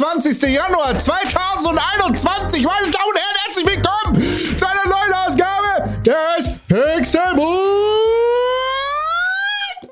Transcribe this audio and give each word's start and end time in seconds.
Donnerstag, 0.00 0.40
der 0.40 0.50
28. 0.50 0.54
Januar 0.54 0.98
2021. 0.98 2.62
Meine 2.62 2.90
Damen 2.90 3.08
und 3.08 3.16
Herren, 3.16 3.36
herzlich 3.44 3.66
willkommen 3.66 4.22
zu 4.58 4.66
einer 4.66 4.86
neuen 4.88 5.12
Ausgabe 5.12 5.68
des 6.02 6.68
Pixelbook 6.68 7.60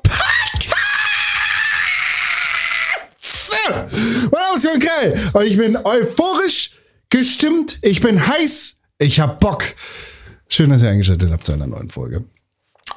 Podcasts. 0.01 0.79
Mein 4.31 4.41
Name 4.41 4.55
ist 4.55 4.63
Jürgen 4.63 4.79
Krell 4.79 5.29
und 5.33 5.43
ich 5.45 5.57
bin 5.57 5.77
euphorisch 5.77 6.71
gestimmt. 7.09 7.77
Ich 7.81 8.01
bin 8.01 8.27
heiß. 8.27 8.79
Ich 8.97 9.19
hab 9.19 9.39
Bock. 9.39 9.63
Schön, 10.47 10.71
dass 10.71 10.81
ihr 10.81 10.89
eingeschaltet 10.89 11.31
habt 11.31 11.45
zu 11.45 11.53
einer 11.53 11.67
neuen 11.67 11.89
Folge. 11.89 12.23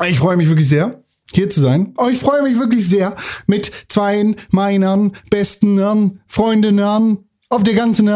Ich 0.07 0.19
freue 0.19 0.37
mich 0.37 0.49
wirklich 0.49 0.69
sehr 0.69 1.02
hier 1.35 1.51
zu 1.51 1.61
sein. 1.61 1.95
Oh, 1.99 2.09
ich 2.09 2.19
freue 2.19 2.43
mich 2.43 2.59
wirklich 2.59 2.89
sehr, 2.89 3.17
mit 3.47 3.71
zwei 3.89 4.37
meiner 4.51 5.11
besten 5.31 6.21
Freundinnen 6.27 7.19
auf 7.49 7.63
der 7.63 7.75
ganzen 7.75 8.07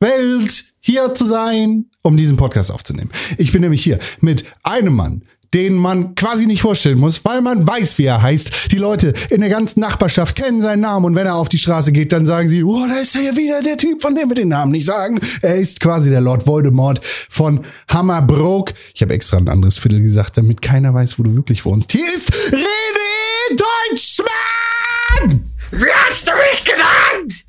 Welt 0.00 0.74
hier 0.80 1.14
zu 1.14 1.24
sein, 1.24 1.86
um 2.02 2.16
diesen 2.16 2.36
Podcast 2.36 2.70
aufzunehmen. 2.70 3.10
Ich 3.38 3.52
bin 3.52 3.62
nämlich 3.62 3.82
hier 3.82 3.98
mit 4.20 4.44
einem 4.62 4.94
Mann, 4.94 5.22
den 5.54 5.74
man 5.74 6.16
quasi 6.16 6.46
nicht 6.46 6.62
vorstellen 6.62 6.98
muss, 6.98 7.24
weil 7.24 7.40
man 7.40 7.66
weiß, 7.66 7.96
wie 7.98 8.06
er 8.06 8.20
heißt. 8.20 8.72
Die 8.72 8.76
Leute 8.76 9.14
in 9.30 9.40
der 9.40 9.50
ganzen 9.50 9.80
Nachbarschaft 9.80 10.36
kennen 10.36 10.60
seinen 10.60 10.80
Namen 10.80 11.06
und 11.06 11.14
wenn 11.14 11.26
er 11.26 11.36
auf 11.36 11.48
die 11.48 11.58
Straße 11.58 11.92
geht, 11.92 12.12
dann 12.12 12.26
sagen 12.26 12.48
sie, 12.48 12.64
oh, 12.64 12.86
da 12.88 12.96
ist 12.96 13.14
er 13.14 13.22
ja 13.22 13.36
wieder 13.36 13.62
der 13.62 13.76
Typ, 13.76 14.02
von 14.02 14.16
dem 14.16 14.28
wir 14.28 14.34
den 14.34 14.48
Namen 14.48 14.72
nicht 14.72 14.84
sagen. 14.84 15.20
Er 15.42 15.54
ist 15.54 15.78
quasi 15.78 16.10
der 16.10 16.20
Lord 16.20 16.46
Voldemort 16.46 17.04
von 17.04 17.60
Hammerbrook. 17.88 18.74
Ich 18.94 19.02
habe 19.02 19.14
extra 19.14 19.36
ein 19.36 19.48
anderes 19.48 19.78
Viertel 19.78 20.02
gesagt, 20.02 20.36
damit 20.36 20.60
keiner 20.60 20.92
weiß, 20.92 21.18
wo 21.18 21.22
du 21.22 21.36
wirklich 21.36 21.64
wohnst. 21.64 21.92
Hier 21.92 22.04
ist 22.12 22.32
René 22.32 23.56
Deutschmann! 23.90 25.50
Wie 25.70 25.92
hast 26.06 26.26
du 26.26 26.32
mich 26.32 26.64
genannt? 26.64 27.44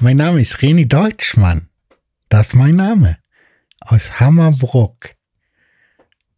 Mein 0.00 0.16
Name 0.16 0.40
ist 0.40 0.56
René 0.56 0.86
Deutschmann. 0.86 1.68
Das 2.28 2.48
ist 2.48 2.54
mein 2.54 2.76
Name 2.76 3.18
aus 3.86 4.20
Hammerbrook. 4.20 5.10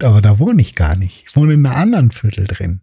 Aber 0.03 0.20
da 0.20 0.39
wohne 0.39 0.61
ich 0.61 0.75
gar 0.75 0.97
nicht. 0.97 1.25
Ich 1.28 1.37
wohne 1.37 1.55
in 1.55 1.64
einem 1.64 1.77
anderen 1.77 2.11
Viertel 2.11 2.47
drin. 2.47 2.81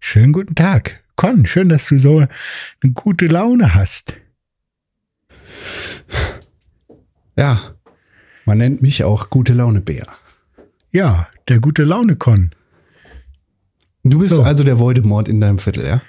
Schönen 0.00 0.32
guten 0.32 0.54
Tag. 0.54 1.02
Con, 1.16 1.46
schön, 1.46 1.68
dass 1.68 1.86
du 1.88 1.98
so 1.98 2.18
eine 2.18 2.92
gute 2.92 3.26
Laune 3.26 3.74
hast. 3.74 4.14
Ja, 7.36 7.60
man 8.44 8.58
nennt 8.58 8.82
mich 8.82 9.04
auch 9.04 9.30
gute 9.30 9.52
Laune 9.52 9.80
Bär. 9.80 10.06
Ja, 10.92 11.28
der 11.48 11.58
gute 11.60 11.84
Laune 11.84 12.16
Con. 12.16 12.50
Du 14.04 14.18
bist 14.20 14.36
So. 14.36 14.42
also 14.42 14.62
der 14.64 14.78
Voldemort 14.78 15.28
in 15.28 15.40
deinem 15.40 15.58
Viertel, 15.58 15.86
ja? 15.86 16.00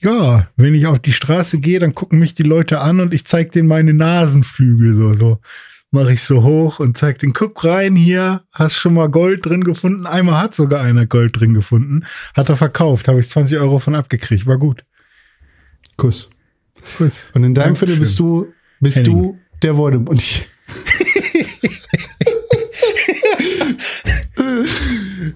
Ja, 0.00 0.48
wenn 0.56 0.74
ich 0.74 0.86
auf 0.86 0.98
die 0.98 1.12
Straße 1.12 1.60
gehe, 1.60 1.78
dann 1.78 1.94
gucken 1.94 2.18
mich 2.18 2.34
die 2.34 2.42
Leute 2.42 2.80
an 2.80 3.00
und 3.00 3.12
ich 3.14 3.26
zeig 3.26 3.52
denen 3.52 3.68
meine 3.68 3.92
Nasenflügel 3.92 4.94
so 4.94 5.12
so. 5.14 5.40
Mache 5.92 6.12
ich 6.12 6.22
so 6.22 6.44
hoch 6.44 6.78
und 6.78 6.96
zeig 6.96 7.18
den, 7.18 7.32
guck 7.32 7.64
rein 7.64 7.96
hier, 7.96 8.44
hast 8.52 8.74
schon 8.74 8.94
mal 8.94 9.08
Gold 9.08 9.44
drin 9.44 9.64
gefunden. 9.64 10.06
Einmal 10.06 10.40
hat 10.40 10.54
sogar 10.54 10.82
einer 10.82 11.04
Gold 11.06 11.40
drin 11.40 11.52
gefunden. 11.52 12.04
Hat 12.36 12.48
er 12.48 12.54
verkauft, 12.56 13.08
habe 13.08 13.18
ich 13.18 13.28
20 13.28 13.58
Euro 13.58 13.80
von 13.80 13.96
abgekriegt. 13.96 14.46
War 14.46 14.56
gut. 14.56 14.84
Kuss. 15.96 16.30
Kuss. 16.96 17.26
Und 17.34 17.42
in 17.42 17.54
deinem. 17.54 17.74
Viertel 17.74 17.96
bist 17.96 18.20
du, 18.20 18.46
bist 18.78 18.98
Henning. 18.98 19.22
du 19.22 19.38
der 19.62 19.76
Voldemort. 19.76 20.10
Und 20.10 20.22
ich 20.22 20.48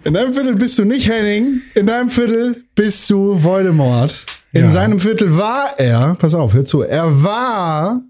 in 0.04 0.14
deinem 0.14 0.32
Viertel 0.34 0.54
bist 0.54 0.78
du 0.78 0.84
nicht 0.84 1.08
Henning. 1.08 1.62
In 1.74 1.86
deinem 1.86 2.10
Viertel 2.10 2.64
bist 2.74 3.08
du 3.10 3.42
Voldemort. 3.42 4.24
In 4.52 4.64
Ja. 4.66 4.70
seinem 4.70 5.00
Viertel 5.00 5.36
war 5.36 5.68
er, 5.78 6.14
pass 6.14 6.34
auf, 6.34 6.54
hör 6.54 6.64
zu, 6.64 6.82
er 6.82 7.22
war 7.24 8.02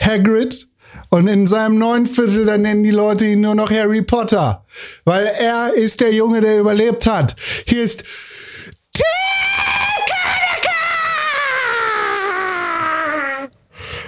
Hagrid. 0.00 0.68
Und 1.12 1.26
in 1.26 1.46
seinem 1.46 1.76
neuen 1.76 2.06
Viertel, 2.06 2.46
da 2.46 2.56
nennen 2.56 2.82
die 2.82 2.90
Leute 2.90 3.26
ihn 3.26 3.42
nur 3.42 3.54
noch 3.54 3.70
Harry 3.70 4.00
Potter. 4.00 4.64
Weil 5.04 5.26
er 5.26 5.74
ist 5.74 6.00
der 6.00 6.14
Junge, 6.14 6.40
der 6.40 6.58
überlebt 6.58 7.04
hat. 7.04 7.36
Hier 7.66 7.82
ist 7.82 8.02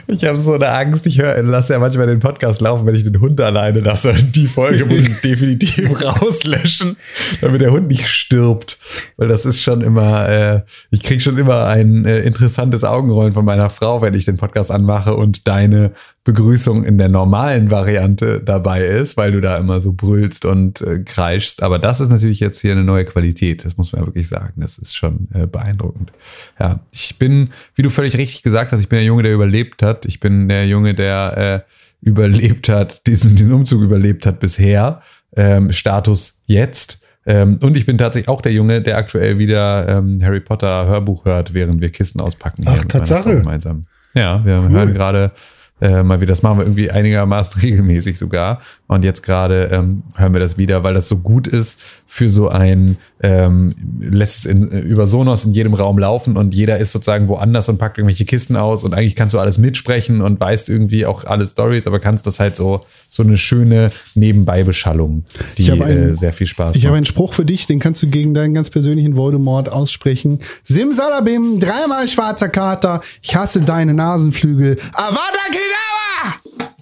Ich 0.06 0.24
habe 0.24 0.38
so 0.38 0.52
eine 0.52 0.68
Angst. 0.68 1.06
Ich 1.06 1.20
höre, 1.20 1.42
lasse 1.42 1.72
ja 1.72 1.78
manchmal 1.78 2.06
den 2.06 2.20
Podcast 2.20 2.60
laufen, 2.60 2.86
wenn 2.86 2.94
ich 2.94 3.04
den 3.04 3.20
Hund 3.20 3.40
alleine 3.40 3.80
lasse. 3.80 4.10
Und 4.10 4.36
die 4.36 4.46
Folge 4.46 4.84
muss 4.84 5.00
ich 5.00 5.20
definitiv 5.24 6.02
rauslöschen, 6.02 6.96
damit 7.40 7.60
der 7.60 7.72
Hund 7.72 7.88
nicht 7.88 8.06
stirbt. 8.06 8.78
Weil 9.16 9.28
das 9.28 9.46
ist 9.46 9.62
schon 9.62 9.80
immer, 9.80 10.28
äh, 10.28 10.62
ich 10.90 11.02
kriege 11.02 11.20
schon 11.20 11.38
immer 11.38 11.66
ein 11.66 12.04
äh, 12.04 12.20
interessantes 12.20 12.84
Augenrollen 12.84 13.32
von 13.32 13.44
meiner 13.44 13.70
Frau, 13.70 14.02
wenn 14.02 14.14
ich 14.14 14.24
den 14.24 14.36
Podcast 14.36 14.70
anmache 14.70 15.14
und 15.14 15.48
deine 15.48 15.92
Begrüßung 16.24 16.84
in 16.84 16.96
der 16.96 17.10
normalen 17.10 17.70
Variante 17.70 18.40
dabei 18.40 18.82
ist, 18.82 19.18
weil 19.18 19.32
du 19.32 19.42
da 19.42 19.58
immer 19.58 19.80
so 19.80 19.92
brüllst 19.92 20.46
und 20.46 20.80
äh, 20.80 21.00
kreischst. 21.00 21.62
Aber 21.62 21.78
das 21.78 22.00
ist 22.00 22.08
natürlich 22.08 22.40
jetzt 22.40 22.60
hier 22.60 22.72
eine 22.72 22.82
neue 22.82 23.04
Qualität. 23.04 23.62
Das 23.64 23.76
muss 23.76 23.92
man 23.92 24.00
ja 24.00 24.06
wirklich 24.06 24.26
sagen. 24.26 24.54
Das 24.56 24.78
ist 24.78 24.96
schon 24.96 25.28
äh, 25.34 25.46
beeindruckend. 25.46 26.12
Ja, 26.58 26.80
ich 26.92 27.18
bin, 27.18 27.50
wie 27.74 27.82
du 27.82 27.90
völlig 27.90 28.16
richtig 28.16 28.42
gesagt 28.42 28.72
hast, 28.72 28.80
ich 28.80 28.88
bin 28.88 28.96
der 28.96 29.04
Junge, 29.04 29.22
der 29.22 29.34
überlebt 29.34 29.82
hat. 29.82 30.06
Ich 30.06 30.18
bin 30.18 30.48
der 30.48 30.66
Junge, 30.66 30.94
der 30.94 31.64
äh, 31.66 32.08
überlebt 32.08 32.70
hat, 32.70 33.06
diesen, 33.06 33.36
diesen 33.36 33.52
Umzug 33.52 33.82
überlebt 33.82 34.24
hat 34.24 34.40
bisher. 34.40 35.02
Ähm, 35.36 35.72
Status 35.72 36.40
jetzt. 36.46 37.00
Ähm, 37.26 37.58
und 37.62 37.76
ich 37.76 37.84
bin 37.84 37.98
tatsächlich 37.98 38.28
auch 38.28 38.40
der 38.40 38.52
Junge, 38.52 38.80
der 38.80 38.96
aktuell 38.96 39.38
wieder 39.38 39.88
ähm, 39.88 40.22
Harry 40.22 40.40
Potter 40.40 40.86
Hörbuch 40.86 41.26
hört, 41.26 41.52
während 41.52 41.82
wir 41.82 41.90
Kisten 41.90 42.22
auspacken. 42.22 42.64
Ach, 42.66 42.82
Tatsache? 42.84 43.36
Gemeinsam. 43.40 43.82
Ja, 44.14 44.42
wir 44.44 44.68
hören 44.68 44.94
gerade 44.94 45.32
äh, 45.80 46.02
mal 46.02 46.20
wieder, 46.20 46.32
das 46.32 46.42
machen 46.42 46.58
wir 46.58 46.64
irgendwie 46.64 46.90
einigermaßen 46.90 47.60
regelmäßig 47.62 48.18
sogar. 48.18 48.60
Und 48.94 49.02
jetzt 49.04 49.22
gerade 49.22 49.68
ähm, 49.72 50.02
hören 50.16 50.32
wir 50.32 50.40
das 50.40 50.56
wieder, 50.56 50.82
weil 50.84 50.94
das 50.94 51.06
so 51.08 51.18
gut 51.18 51.46
ist 51.46 51.80
für 52.06 52.28
so 52.30 52.48
ein, 52.48 52.96
ähm, 53.22 53.74
lässt 54.00 54.38
es 54.38 54.44
in, 54.46 54.68
über 54.68 55.06
Sonos 55.06 55.44
in 55.44 55.52
jedem 55.52 55.74
Raum 55.74 55.98
laufen 55.98 56.36
und 56.36 56.54
jeder 56.54 56.78
ist 56.78 56.92
sozusagen 56.92 57.26
woanders 57.28 57.68
und 57.68 57.78
packt 57.78 57.98
irgendwelche 57.98 58.24
Kisten 58.24 58.54
aus 58.56 58.84
und 58.84 58.94
eigentlich 58.94 59.16
kannst 59.16 59.34
du 59.34 59.40
alles 59.40 59.58
mitsprechen 59.58 60.22
und 60.22 60.38
weißt 60.38 60.68
irgendwie 60.68 61.06
auch 61.06 61.24
alle 61.24 61.44
Stories, 61.46 61.86
aber 61.88 61.98
kannst 61.98 62.26
das 62.26 62.38
halt 62.38 62.54
so, 62.54 62.82
so 63.08 63.22
eine 63.24 63.36
schöne 63.36 63.90
Nebenbeibeschallung, 64.14 65.24
die 65.58 65.62
Ich 65.62 65.70
habe 65.70 65.84
einen- 65.86 66.10
äh, 66.10 66.14
sehr 66.14 66.32
viel 66.32 66.46
Spaß 66.46 66.76
Ich 66.76 66.84
habe 66.84 66.92
macht. 66.92 66.96
einen 66.98 67.06
Spruch 67.06 67.32
für 67.34 67.44
dich, 67.44 67.66
den 67.66 67.80
kannst 67.80 68.02
du 68.02 68.06
gegen 68.06 68.32
deinen 68.34 68.54
ganz 68.54 68.70
persönlichen 68.70 69.16
Voldemort 69.16 69.68
aussprechen. 69.72 70.38
Simsalabim, 70.64 71.58
dreimal 71.58 72.06
schwarzer 72.06 72.48
Kater, 72.48 73.02
ich 73.22 73.34
hasse 73.34 73.60
deine 73.60 73.94
Nasenflügel. 73.94 74.76
Avada 74.92 75.44
Kedavra! 75.46 76.73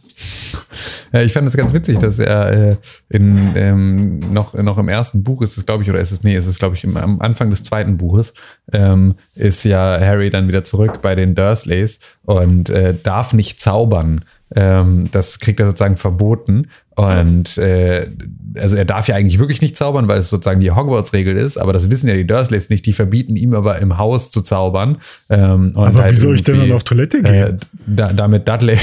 Ja, 1.12 1.22
ich 1.22 1.32
fand 1.32 1.46
es 1.48 1.56
ganz 1.56 1.72
witzig, 1.72 1.98
dass 1.98 2.18
er 2.18 2.52
äh, 2.52 2.76
in, 3.08 3.52
ähm, 3.54 4.18
noch, 4.32 4.54
noch 4.54 4.78
im 4.78 4.88
ersten 4.88 5.22
Buch 5.22 5.42
ist 5.42 5.56
es, 5.56 5.66
glaube 5.66 5.82
ich, 5.82 5.90
oder 5.90 6.00
ist 6.00 6.12
es, 6.12 6.22
nee, 6.22 6.36
ist 6.36 6.46
es, 6.46 6.58
glaube 6.58 6.76
ich, 6.76 6.84
im, 6.84 6.96
am 6.96 7.20
Anfang 7.20 7.50
des 7.50 7.62
zweiten 7.62 7.96
Buches, 7.96 8.34
ähm, 8.72 9.14
ist 9.34 9.64
ja 9.64 9.98
Harry 10.00 10.30
dann 10.30 10.48
wieder 10.48 10.64
zurück 10.64 11.00
bei 11.02 11.14
den 11.14 11.34
Dursleys 11.34 12.00
und 12.24 12.70
äh, 12.70 12.94
darf 13.02 13.32
nicht 13.32 13.60
zaubern. 13.60 14.24
Ähm, 14.54 15.04
das 15.10 15.38
kriegt 15.38 15.60
er 15.60 15.66
sozusagen 15.66 15.96
verboten. 15.96 16.68
Und 16.94 17.56
äh, 17.56 18.06
also 18.58 18.76
er 18.76 18.84
darf 18.84 19.08
ja 19.08 19.14
eigentlich 19.14 19.38
wirklich 19.38 19.62
nicht 19.62 19.76
zaubern, 19.76 20.08
weil 20.08 20.18
es 20.18 20.28
sozusagen 20.28 20.60
die 20.60 20.70
Hogwarts-Regel 20.70 21.36
ist, 21.36 21.56
aber 21.56 21.72
das 21.72 21.88
wissen 21.88 22.06
ja 22.08 22.14
die 22.14 22.26
Dursleys 22.26 22.68
nicht, 22.68 22.84
die 22.84 22.92
verbieten 22.92 23.34
ihm 23.36 23.54
aber 23.54 23.78
im 23.78 23.96
Haus 23.96 24.30
zu 24.30 24.42
zaubern. 24.42 24.98
Ähm, 25.30 25.72
und 25.74 25.76
Aber 25.78 26.02
halt 26.02 26.12
wie 26.12 26.18
soll 26.18 26.34
ich 26.36 26.42
denn 26.42 26.58
dann 26.58 26.72
auf 26.72 26.84
Toilette 26.84 27.18
äh, 27.18 27.22
gehen? 27.22 27.58
da, 27.86 28.12
damit 28.12 28.46
Dudley. 28.46 28.78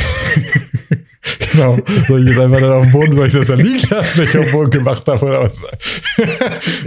Genau. 1.59 1.77
Soll 2.07 2.21
ich 2.21 2.29
jetzt 2.29 2.39
einfach 2.39 2.59
dann 2.59 2.71
auf 2.71 2.83
dem 2.83 2.91
Boden, 2.91 3.13
soll 3.13 3.27
ich 3.27 3.33
das 3.33 3.47
da 3.47 3.53
liegen 3.55 3.87
lassen, 3.89 4.17
wenn 4.19 4.27
ich 4.27 4.37
auf 4.37 4.45
dem 4.45 4.51
Boden 4.51 4.69
gemacht 4.71 5.07
habe 5.07 5.25
oder 5.25 5.41
was? 5.41 5.61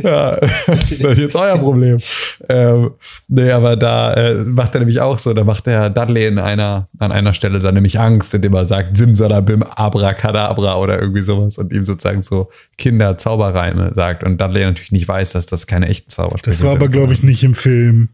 ja, 0.02 0.36
das 0.66 0.92
ist 0.92 1.18
jetzt 1.18 1.36
euer 1.36 1.58
Problem. 1.58 1.98
Ähm, 2.48 2.90
nee, 3.28 3.50
aber 3.50 3.76
da 3.76 4.14
äh, 4.14 4.34
macht 4.50 4.74
er 4.74 4.80
nämlich 4.80 5.00
auch 5.00 5.18
so, 5.18 5.32
da 5.32 5.44
macht 5.44 5.66
der 5.66 5.90
Dudley 5.90 6.26
in 6.26 6.38
einer, 6.38 6.88
an 6.98 7.12
einer 7.12 7.34
Stelle 7.34 7.58
dann 7.58 7.74
nämlich 7.74 7.98
Angst, 8.00 8.34
indem 8.34 8.54
er 8.54 8.64
sagt 8.64 8.96
Simsalabim, 8.96 9.62
Abracadabra 9.62 10.78
oder 10.78 11.00
irgendwie 11.00 11.22
sowas 11.22 11.58
und 11.58 11.72
ihm 11.72 11.84
sozusagen 11.84 12.22
so 12.22 12.50
Kinder-Zauberreime 12.78 13.92
sagt 13.94 14.24
und 14.24 14.40
Dudley 14.40 14.64
natürlich 14.64 14.92
nicht 14.92 15.08
weiß, 15.08 15.32
dass 15.32 15.46
das 15.46 15.66
keine 15.66 15.88
echten 15.88 16.10
Zaubersprüche 16.10 16.56
Das 16.56 16.64
war 16.64 16.72
aber, 16.72 16.82
sind, 16.82 16.92
glaube 16.92 17.14
ich, 17.14 17.22
nicht 17.22 17.44
im 17.44 17.54
Film. 17.54 18.08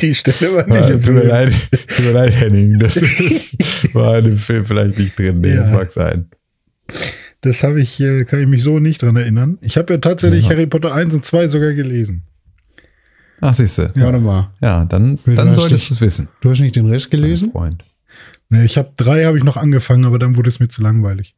Die 0.00 0.14
Stelle 0.14 0.54
war 0.54 0.66
nicht 0.66 1.04
tut 1.04 1.14
mir 1.14 1.24
leid, 1.24 1.52
tut 1.88 2.04
mir 2.06 2.12
leid, 2.12 2.34
Henning. 2.40 2.78
Das 2.78 2.96
ist, 3.20 3.54
war 3.94 4.18
in 4.18 4.24
dem 4.26 4.36
Film 4.36 4.64
vielleicht 4.64 4.98
nicht 4.98 5.18
drin. 5.18 5.40
Nee, 5.40 5.54
Ja. 5.54 5.66
mag 5.70 5.90
sein. 5.90 6.26
Das 7.42 7.62
habe 7.62 7.80
ich, 7.80 8.00
äh, 8.00 8.24
kann 8.24 8.40
ich 8.40 8.46
mich 8.46 8.62
so 8.62 8.78
nicht 8.78 9.02
dran 9.02 9.16
erinnern. 9.16 9.58
Ich 9.60 9.76
habe 9.76 9.92
ja 9.94 9.98
tatsächlich 10.00 10.44
Ja. 10.46 10.50
Harry 10.52 10.66
Potter 10.66 10.94
1 10.94 11.14
und 11.14 11.24
2 11.24 11.48
sogar 11.48 11.72
gelesen. 11.74 12.22
Ach, 13.40 13.54
siehste. 13.54 13.92
Ja. 13.94 14.04
Warte 14.06 14.18
mal, 14.18 14.50
Ja, 14.60 14.84
dann, 14.84 15.18
Will 15.24 15.36
dann 15.36 15.54
solltest 15.54 15.90
du 15.90 15.94
es 15.94 16.00
wissen, 16.00 16.28
du 16.40 16.50
hast 16.50 16.60
nicht 16.60 16.74
den 16.76 16.88
Rest 16.88 17.10
gelesen? 17.10 17.52
Freund. 17.52 17.84
Nee, 18.50 18.64
ich 18.64 18.78
habe 18.78 18.90
drei 18.96 19.24
habe 19.26 19.36
ich 19.38 19.44
noch 19.44 19.56
angefangen, 19.58 20.04
aber 20.06 20.18
dann 20.18 20.34
wurde 20.36 20.48
es 20.48 20.58
mir 20.58 20.68
zu 20.68 20.82
langweilig. 20.82 21.34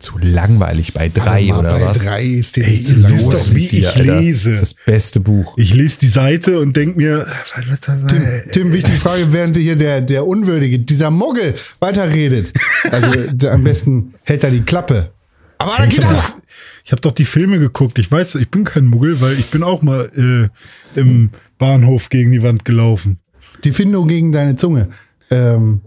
Zu 0.00 0.18
langweilig 0.18 0.92
bei 0.94 1.08
drei 1.08 1.52
oder 1.54 1.78
bei 1.78 1.86
was? 1.86 1.98
drei 1.98 2.24
ist 2.24 2.56
dir 2.56 2.66
nicht 2.66 2.88
zu 2.88 2.96
liest 2.96 3.32
doch, 3.32 3.54
wie 3.54 3.62
mit 3.62 3.72
dir, 3.72 3.78
ich 3.80 3.96
Alter? 3.96 4.20
lese. 4.20 4.50
Das 4.50 4.62
ist 4.62 4.76
das 4.76 4.84
beste 4.84 5.20
Buch. 5.20 5.54
Ich 5.56 5.74
lese 5.74 5.98
die 6.00 6.08
Seite 6.08 6.58
und 6.60 6.76
denke 6.76 6.96
mir, 6.96 7.26
Tim? 8.08 8.22
Tim, 8.50 8.72
wichtige 8.72 8.96
Frage, 8.96 9.32
während 9.32 9.56
hier 9.56 9.76
der, 9.76 10.00
der 10.00 10.26
Unwürdige, 10.26 10.78
dieser 10.78 11.10
Muggel 11.10 11.54
weiterredet. 11.78 12.52
Also 12.90 13.10
der, 13.30 13.52
am 13.52 13.62
besten 13.64 14.14
hält 14.24 14.42
er 14.44 14.50
die 14.50 14.62
Klappe. 14.62 15.10
Aber 15.58 15.76
da 15.76 15.84
Ich 15.84 15.90
geht 15.90 16.04
habe 16.04 16.14
er. 16.14 16.20
doch, 16.20 16.34
ich 16.84 16.92
hab 16.92 17.02
doch 17.02 17.12
die 17.12 17.26
Filme 17.26 17.58
geguckt. 17.58 17.98
Ich 17.98 18.10
weiß, 18.10 18.36
ich 18.36 18.50
bin 18.50 18.64
kein 18.64 18.86
Muggel, 18.86 19.20
weil 19.20 19.38
ich 19.38 19.46
bin 19.50 19.62
auch 19.62 19.82
mal 19.82 20.10
äh, 20.16 20.98
im 20.98 21.30
Bahnhof 21.58 22.08
gegen 22.08 22.32
die 22.32 22.42
Wand 22.42 22.64
gelaufen. 22.64 23.18
Die 23.64 23.72
Findung 23.72 24.08
gegen 24.08 24.32
deine 24.32 24.56
Zunge. 24.56 24.88
Ähm, 25.30 25.82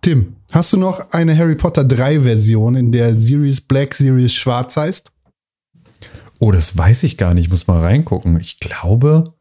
Tim, 0.00 0.34
hast 0.50 0.72
du 0.72 0.76
noch 0.76 1.10
eine 1.10 1.36
Harry 1.36 1.54
Potter 1.56 1.84
3 1.84 2.20
Version, 2.22 2.74
in 2.74 2.92
der 2.92 3.16
Sirius 3.16 3.60
Black, 3.60 3.94
Sirius 3.94 4.32
Schwarz 4.34 4.76
heißt? 4.76 5.12
Oh, 6.40 6.52
das 6.52 6.76
weiß 6.76 7.02
ich 7.02 7.16
gar 7.16 7.34
nicht. 7.34 7.44
Ich 7.46 7.50
muss 7.50 7.66
mal 7.66 7.80
reingucken. 7.80 8.38
Ich 8.40 8.58
glaube, 8.60 9.34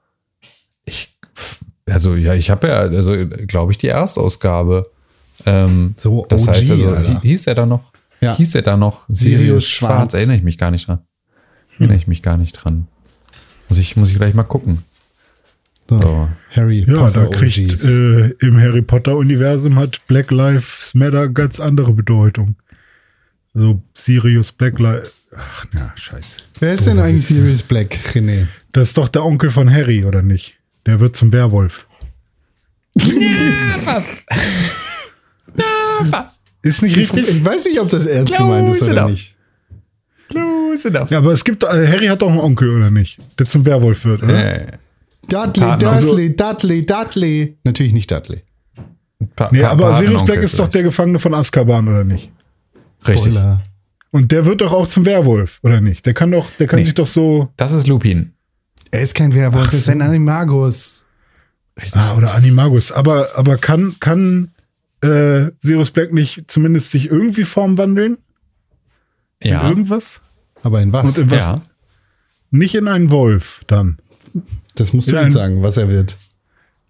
ich, 0.85 1.15
also 1.87 2.15
ja, 2.15 2.33
ich 2.33 2.49
habe 2.49 2.67
ja, 2.67 2.79
also 2.79 3.13
glaube 3.45 3.71
ich, 3.71 3.77
die 3.77 3.87
Erstausgabe. 3.87 4.89
Ähm, 5.45 5.93
So 5.97 6.25
das 6.29 6.47
OG, 6.47 6.55
heißt 6.55 6.71
also, 6.71 6.87
Alter. 6.89 7.21
hieß 7.21 7.47
er 7.47 7.55
da 7.55 7.65
noch? 7.67 7.91
Ja. 8.19 8.35
Hieß 8.35 8.55
er 8.55 8.63
da 8.63 8.75
noch? 8.77 9.05
Sirius 9.09 9.39
Sirius 9.39 9.67
Schwarz. 9.67 9.91
Schwarz. 9.93 10.13
Erinnere 10.15 10.37
ich 10.37 10.43
mich 10.43 10.57
gar 10.57 10.71
nicht 10.71 10.87
dran. 10.87 10.99
Erinnere 11.77 11.97
ich 11.97 12.07
mich 12.07 12.23
gar 12.23 12.37
nicht 12.37 12.53
dran. 12.53 12.87
Muss 13.69 13.77
ich, 13.77 13.95
muss 13.95 14.09
ich 14.09 14.15
gleich 14.15 14.33
mal 14.33 14.43
gucken. 14.43 14.83
So, 15.89 15.99
So. 16.01 16.29
Harry 16.51 16.85
Ja, 16.87 16.93
Potter 16.95 17.23
da 17.23 17.27
kriegt 17.27 17.83
äh, 17.85 18.29
im 18.45 18.57
Harry 18.57 18.81
Potter-Universum 18.81 19.75
hat 19.77 20.01
Black 20.07 20.31
Lives 20.31 20.93
Matter 20.95 21.27
ganz 21.29 21.59
andere 21.59 21.93
Bedeutung. 21.93 22.55
Also 23.53 23.81
Sirius 23.95 24.51
Black 24.51 24.79
Lives. 24.79 25.13
Ach, 25.35 25.65
na, 25.73 25.93
scheiße. 25.95 26.39
Wer 26.59 26.73
ist 26.73 26.87
denn 26.87 26.99
eigentlich 26.99 27.25
Sirius 27.25 27.63
Black, 27.63 27.99
René? 28.13 28.47
Das 28.71 28.89
ist 28.89 28.97
doch 28.97 29.07
der 29.09 29.23
Onkel 29.25 29.49
von 29.49 29.69
Harry, 29.71 30.03
oder 30.05 30.21
nicht? 30.21 30.57
Der 30.85 30.99
wird 30.99 31.15
zum 31.15 31.31
Werwolf. 31.33 31.85
Ist 36.61 36.81
nicht 36.81 36.97
richtig? 36.97 37.27
Ich 37.29 37.45
weiß 37.45 37.65
nicht, 37.65 37.79
ob 37.79 37.89
das 37.89 38.05
ernst 38.05 38.35
gemeint 38.35 38.69
ist 38.69 38.77
Close 38.77 38.91
oder 38.91 39.01
enough. 39.01 39.11
nicht. 39.11 39.35
Close 40.29 40.87
enough. 40.87 41.09
Ja, 41.11 41.19
aber 41.19 41.31
es 41.31 41.43
gibt, 41.43 41.63
äh, 41.63 41.67
Harry 41.87 42.07
hat 42.07 42.21
doch 42.21 42.29
einen 42.29 42.39
Onkel, 42.39 42.69
oder 42.75 42.91
nicht? 42.91 43.19
Der 43.39 43.45
zum 43.45 43.65
Werwolf 43.65 44.05
wird, 44.05 44.23
oder? 44.23 44.61
Äh, 44.61 44.67
Dudley. 45.29 45.77
Dursley, 45.77 46.35
Dudley, 46.35 46.85
Dudley. 46.85 47.57
Natürlich 47.63 47.93
nicht 47.93 48.09
Dudley. 48.11 48.43
Pa 49.35 49.49
Nee, 49.51 49.61
Pa- 49.61 49.69
aber 49.71 49.93
Sirius 49.95 50.23
Black 50.25 50.39
ist 50.43 50.57
doch 50.59 50.67
der 50.67 50.83
Gefangene 50.83 51.19
von 51.19 51.33
Azkaban, 51.33 51.87
oder 51.87 52.03
nicht? 52.03 52.31
Richtig. 53.07 53.33
Spoiler. 53.33 53.61
Und 54.11 54.31
der 54.31 54.45
wird 54.45 54.61
doch 54.61 54.71
auch 54.73 54.87
zum 54.87 55.05
Werwolf, 55.05 55.59
oder 55.63 55.81
nicht? 55.81 56.05
Der 56.05 56.13
kann 56.13 56.31
doch, 56.31 56.47
der 56.59 56.67
kann 56.67 56.79
Nee. 56.79 56.85
sich 56.85 56.93
doch 56.95 57.07
so. 57.07 57.49
Das 57.57 57.71
ist 57.71 57.87
Lupin. 57.87 58.33
Er 58.91 59.01
ist 59.01 59.15
kein 59.15 59.33
Werwolf, 59.35 59.71
er 59.73 59.77
ist 59.79 59.89
ein 59.89 60.01
Animagus. 60.01 61.03
Ah, 61.91 62.15
oder 62.15 62.33
Animagus. 62.33 62.91
Aber, 62.91 63.27
aber 63.35 63.57
kann, 63.57 63.95
kann 63.99 64.51
äh, 65.01 65.51
Sirius 65.59 65.91
Black 65.91 66.11
nicht 66.13 66.45
zumindest 66.49 66.91
sich 66.91 67.11
irgendwie 67.11 67.43
formwandeln? 67.43 68.17
In 69.39 69.51
Ja. 69.51 69.67
irgendwas? 69.69 70.21
Aber 70.63 70.81
in 70.81 70.91
was? 70.93 71.05
Und 71.17 71.23
in 71.23 71.31
was? 71.31 71.37
Ja. 71.39 71.61
Nicht 72.49 72.73
in 72.75 72.87
einen 72.87 73.11
Wolf 73.11 73.61
dann. 73.67 73.97
Das 74.79 74.93
musst 74.93 75.11
du 75.11 75.17
ein- 75.17 75.31
sagen, 75.31 75.61
was 75.63 75.77
er 75.77 75.89
wird. 75.89 76.15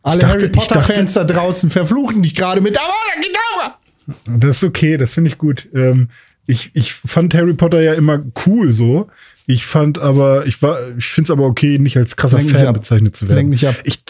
Alle 0.04 0.20
dachte- 0.20 0.34
Harry 0.34 0.50
Potter-Fans 0.50 1.14
da 1.14 1.24
draußen 1.24 1.70
verfluchen 1.70 2.22
dich 2.22 2.36
gerade 2.36 2.62
mit. 2.62 2.78
Aber 2.78 2.94
da 3.14 3.20
geht 3.22 3.36
aber! 3.56 4.40
Das 4.40 4.58
ist 4.58 4.64
okay, 4.64 4.98
das 4.98 5.14
finde 5.14 5.30
ich 5.32 5.38
gut. 5.38 5.68
Ähm, 5.74 6.10
ich, 6.46 6.72
ich 6.74 6.94
fand 6.94 7.34
Harry 7.34 7.54
Potter 7.54 7.82
ja 7.82 7.94
immer 7.94 8.24
cool 8.46 8.72
so. 8.72 9.08
Ich 9.48 9.66
fand 9.66 10.00
aber, 10.00 10.46
ich 10.46 10.62
war, 10.62 10.78
ich 10.98 11.06
finde 11.06 11.28
es 11.28 11.32
aber 11.32 11.46
okay, 11.46 11.78
nicht 11.80 11.98
als 11.98 12.16
krasser 12.16 12.38
Lenk 12.38 12.52
Fan 12.52 12.74
bezeichnet 12.74 13.16
zu 13.16 13.28
werden. 13.28 13.38
Lenk 13.38 13.50
mich 13.50 13.68
ab. 13.68 13.76
Ich, 13.84 14.02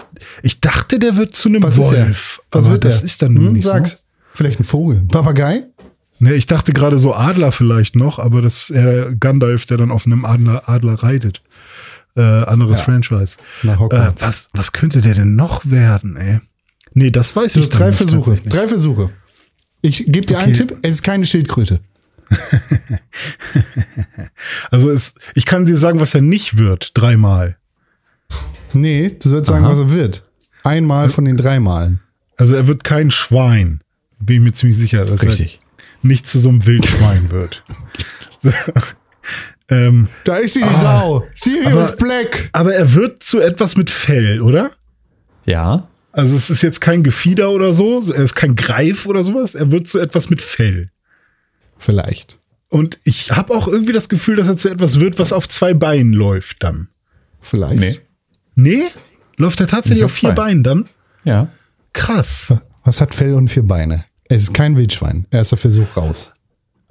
ich 0.44 0.60
dachte, 0.60 1.00
der 1.00 1.18
wird 1.18 1.36
zu 1.36 1.50
einem 1.50 1.64
Was 1.64 1.78
ist 1.78 1.92
er? 1.92 2.06
Wolf. 2.08 2.42
Was 2.52 2.66
aber 2.66 2.74
wird 2.74 2.86
das 2.86 3.02
er? 3.02 3.06
ist 3.06 3.22
dann 3.22 3.36
hm, 3.36 3.54
nicht 3.54 3.64
Sag's. 3.64 3.92
so. 3.92 3.98
Vielleicht 4.34 4.60
ein 4.60 4.64
Vogel. 4.66 4.98
Ein 4.98 5.08
Papagei? 5.08 5.64
Ne, 6.20 6.34
ich 6.34 6.48
dachte 6.48 6.74
gerade 6.74 6.98
so 7.00 7.14
Adler 7.14 7.52
vielleicht 7.52 7.96
noch, 7.96 8.18
aber 8.18 8.42
das 8.42 8.64
ist 8.64 8.70
eher 8.72 9.12
Gandalf, 9.14 9.66
der 9.66 9.78
dann 9.78 9.92
auf 9.92 10.06
einem 10.08 10.26
Adler, 10.26 10.68
Adler 10.68 10.96
reitet. 10.96 11.42
Äh, 12.18 12.22
anderes 12.22 12.80
Ja. 12.80 12.86
Franchise. 12.86 13.38
Äh, 13.64 13.68
was, 14.20 14.50
was 14.54 14.72
könnte 14.74 15.02
der 15.02 15.14
denn 15.14 15.36
noch 15.36 15.62
werden, 15.66 16.18
ey? 16.18 16.40
Nee, 16.94 17.12
das 17.12 17.36
weiß 17.36 17.56
ich 17.58 17.70
dann 17.70 17.78
drei 17.80 17.88
nicht 17.90 17.98
Versuche. 17.98 18.32
tatsächlich. 18.32 18.54
Drei 18.54 18.68
Versuche. 18.68 19.10
Ich 19.82 20.06
gebe 20.06 20.26
dir 20.26 20.40
einen 20.40 20.54
Okay. 20.54 20.66
Tipp. 20.68 20.80
Es 20.82 20.96
ist 20.96 21.04
keine 21.04 21.26
Schildkröte. 21.26 21.80
Also 24.72 24.90
es, 24.92 25.14
ich 25.34 25.46
kann 25.46 25.66
dir 25.66 25.78
sagen, 25.78 26.00
was 26.00 26.14
er 26.14 26.22
nicht 26.22 26.58
wird, 26.58 26.92
dreimal. 26.94 27.58
Nee, 28.74 29.10
du 29.20 29.30
sollst 29.30 29.48
sagen, 29.48 29.66
Aha. 29.66 29.72
was 29.74 29.80
er 29.80 29.92
wird. 29.92 30.24
Einmal 30.64 31.10
von 31.10 31.26
den 31.26 31.38
drei 31.38 31.60
Malen. 31.60 32.02
Also 32.36 32.56
er 32.56 32.68
wird 32.68 32.84
kein 32.84 33.10
Schwein. 33.12 33.82
Bin 34.20 34.38
ich 34.38 34.42
mir 34.44 34.54
ziemlich 34.54 34.78
sicher, 34.78 35.06
dass 35.06 35.22
Richtig. 35.22 35.60
er 35.62 36.08
nicht 36.08 36.28
zu 36.28 36.40
so 36.40 36.50
einem 36.50 36.66
Wildschwein 36.66 37.32
wird. 37.32 37.64
ähm, 39.70 40.08
Da 40.24 40.38
ist 40.38 40.54
sie, 40.54 40.62
die 40.62 40.66
Ah, 40.68 40.74
Sau. 41.02 41.28
Sirius 41.36 41.90
aber- 41.94 41.98
Black. 42.04 42.50
aber 42.54 42.74
er 42.74 42.94
wird 42.94 43.24
zu 43.24 43.40
etwas 43.40 43.76
mit 43.76 43.90
Fell, 43.90 44.42
oder? 44.42 44.72
Ja. 45.46 45.88
Also 46.12 46.36
es 46.36 46.50
ist 46.50 46.62
jetzt 46.64 46.82
kein 46.82 47.04
Gefieder 47.04 47.52
oder 47.52 47.74
so, 47.74 48.02
er 48.12 48.24
ist 48.24 48.36
kein 48.36 48.56
Greif 48.56 49.06
oder 49.06 49.24
sowas, 49.24 49.54
er 49.56 49.72
wird 49.72 49.88
zu 49.88 50.00
etwas 50.00 50.30
mit 50.30 50.42
Fell. 50.42 50.90
Vielleicht. 51.78 52.40
Und 52.70 53.00
ich 53.04 53.32
habe 53.32 53.54
auch 53.54 53.68
irgendwie 53.68 53.94
das 53.94 54.10
Gefühl, 54.10 54.36
dass 54.36 54.48
er 54.48 54.58
zu 54.58 54.70
etwas 54.70 55.00
wird, 55.00 55.20
was 55.20 55.32
auf 55.32 55.48
zwei 55.48 55.74
Beinen 55.74 56.14
läuft 56.14 56.64
dann. 56.64 56.90
Vielleicht. 57.42 57.80
Nee. 57.80 58.00
Nee? 58.56 58.84
Läuft 59.38 59.60
er 59.62 59.68
tatsächlich 59.68 60.04
auf 60.04 60.12
auf 60.12 60.18
vier. 60.18 60.32
Beinen 60.32 60.64
dann? 60.64 60.86
Ja. 61.24 61.50
Krass. 61.94 62.54
Was 62.84 63.00
hat 63.00 63.14
Fell 63.14 63.34
und 63.36 63.50
vier 63.50 63.64
Beine? 63.64 64.04
Es 64.26 64.44
ist 64.44 64.54
kein 64.54 64.76
Wildschwein. 64.76 65.26
Erster 65.30 65.56
Versuch 65.58 65.96
raus. 65.96 66.32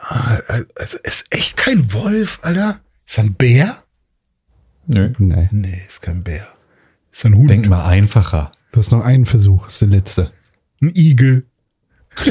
Also 0.08 0.98
ist 1.02 1.25
echt 1.30 1.56
kein 1.56 1.92
Wolf, 1.92 2.38
Alter. 2.42 2.80
Ist 3.06 3.18
er 3.18 3.25
ein 3.25 3.34
Bär? 3.34 3.76
Nö. 4.86 5.12
Nee. 5.18 5.48
Nee, 5.50 5.82
ist 5.88 6.00
kein 6.02 6.22
Bär. 6.22 6.46
Ist 7.12 7.25
ein 7.26 7.34
Hund. 7.34 7.50
Denk 7.50 7.66
mal 7.68 7.84
einfacher. 7.86 8.52
Du 8.72 8.78
hast 8.78 8.92
noch 8.92 9.04
einen 9.04 9.26
Versuch. 9.26 9.64
Das 9.64 9.75
ist 9.75 9.82
der 9.82 9.88
letzte. 9.88 10.32
Ein 10.80 10.92
Igel. 10.94 11.46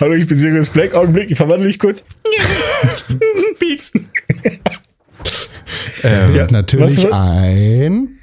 Hallo, 0.00 0.14
ich 0.14 0.26
bin 0.26 0.36
Sirius 0.38 0.70
Black. 0.70 0.94
Augenblick, 0.94 1.30
ich 1.30 1.36
verwandle 1.36 1.66
mich 1.66 1.78
kurz. 1.78 2.02
Beats. 3.58 3.92
Ähm, 6.02 6.34
Wird 6.34 6.50
natürlich 6.52 6.96
was 6.98 7.02
wird- 7.04 7.12
ein. 7.12 8.18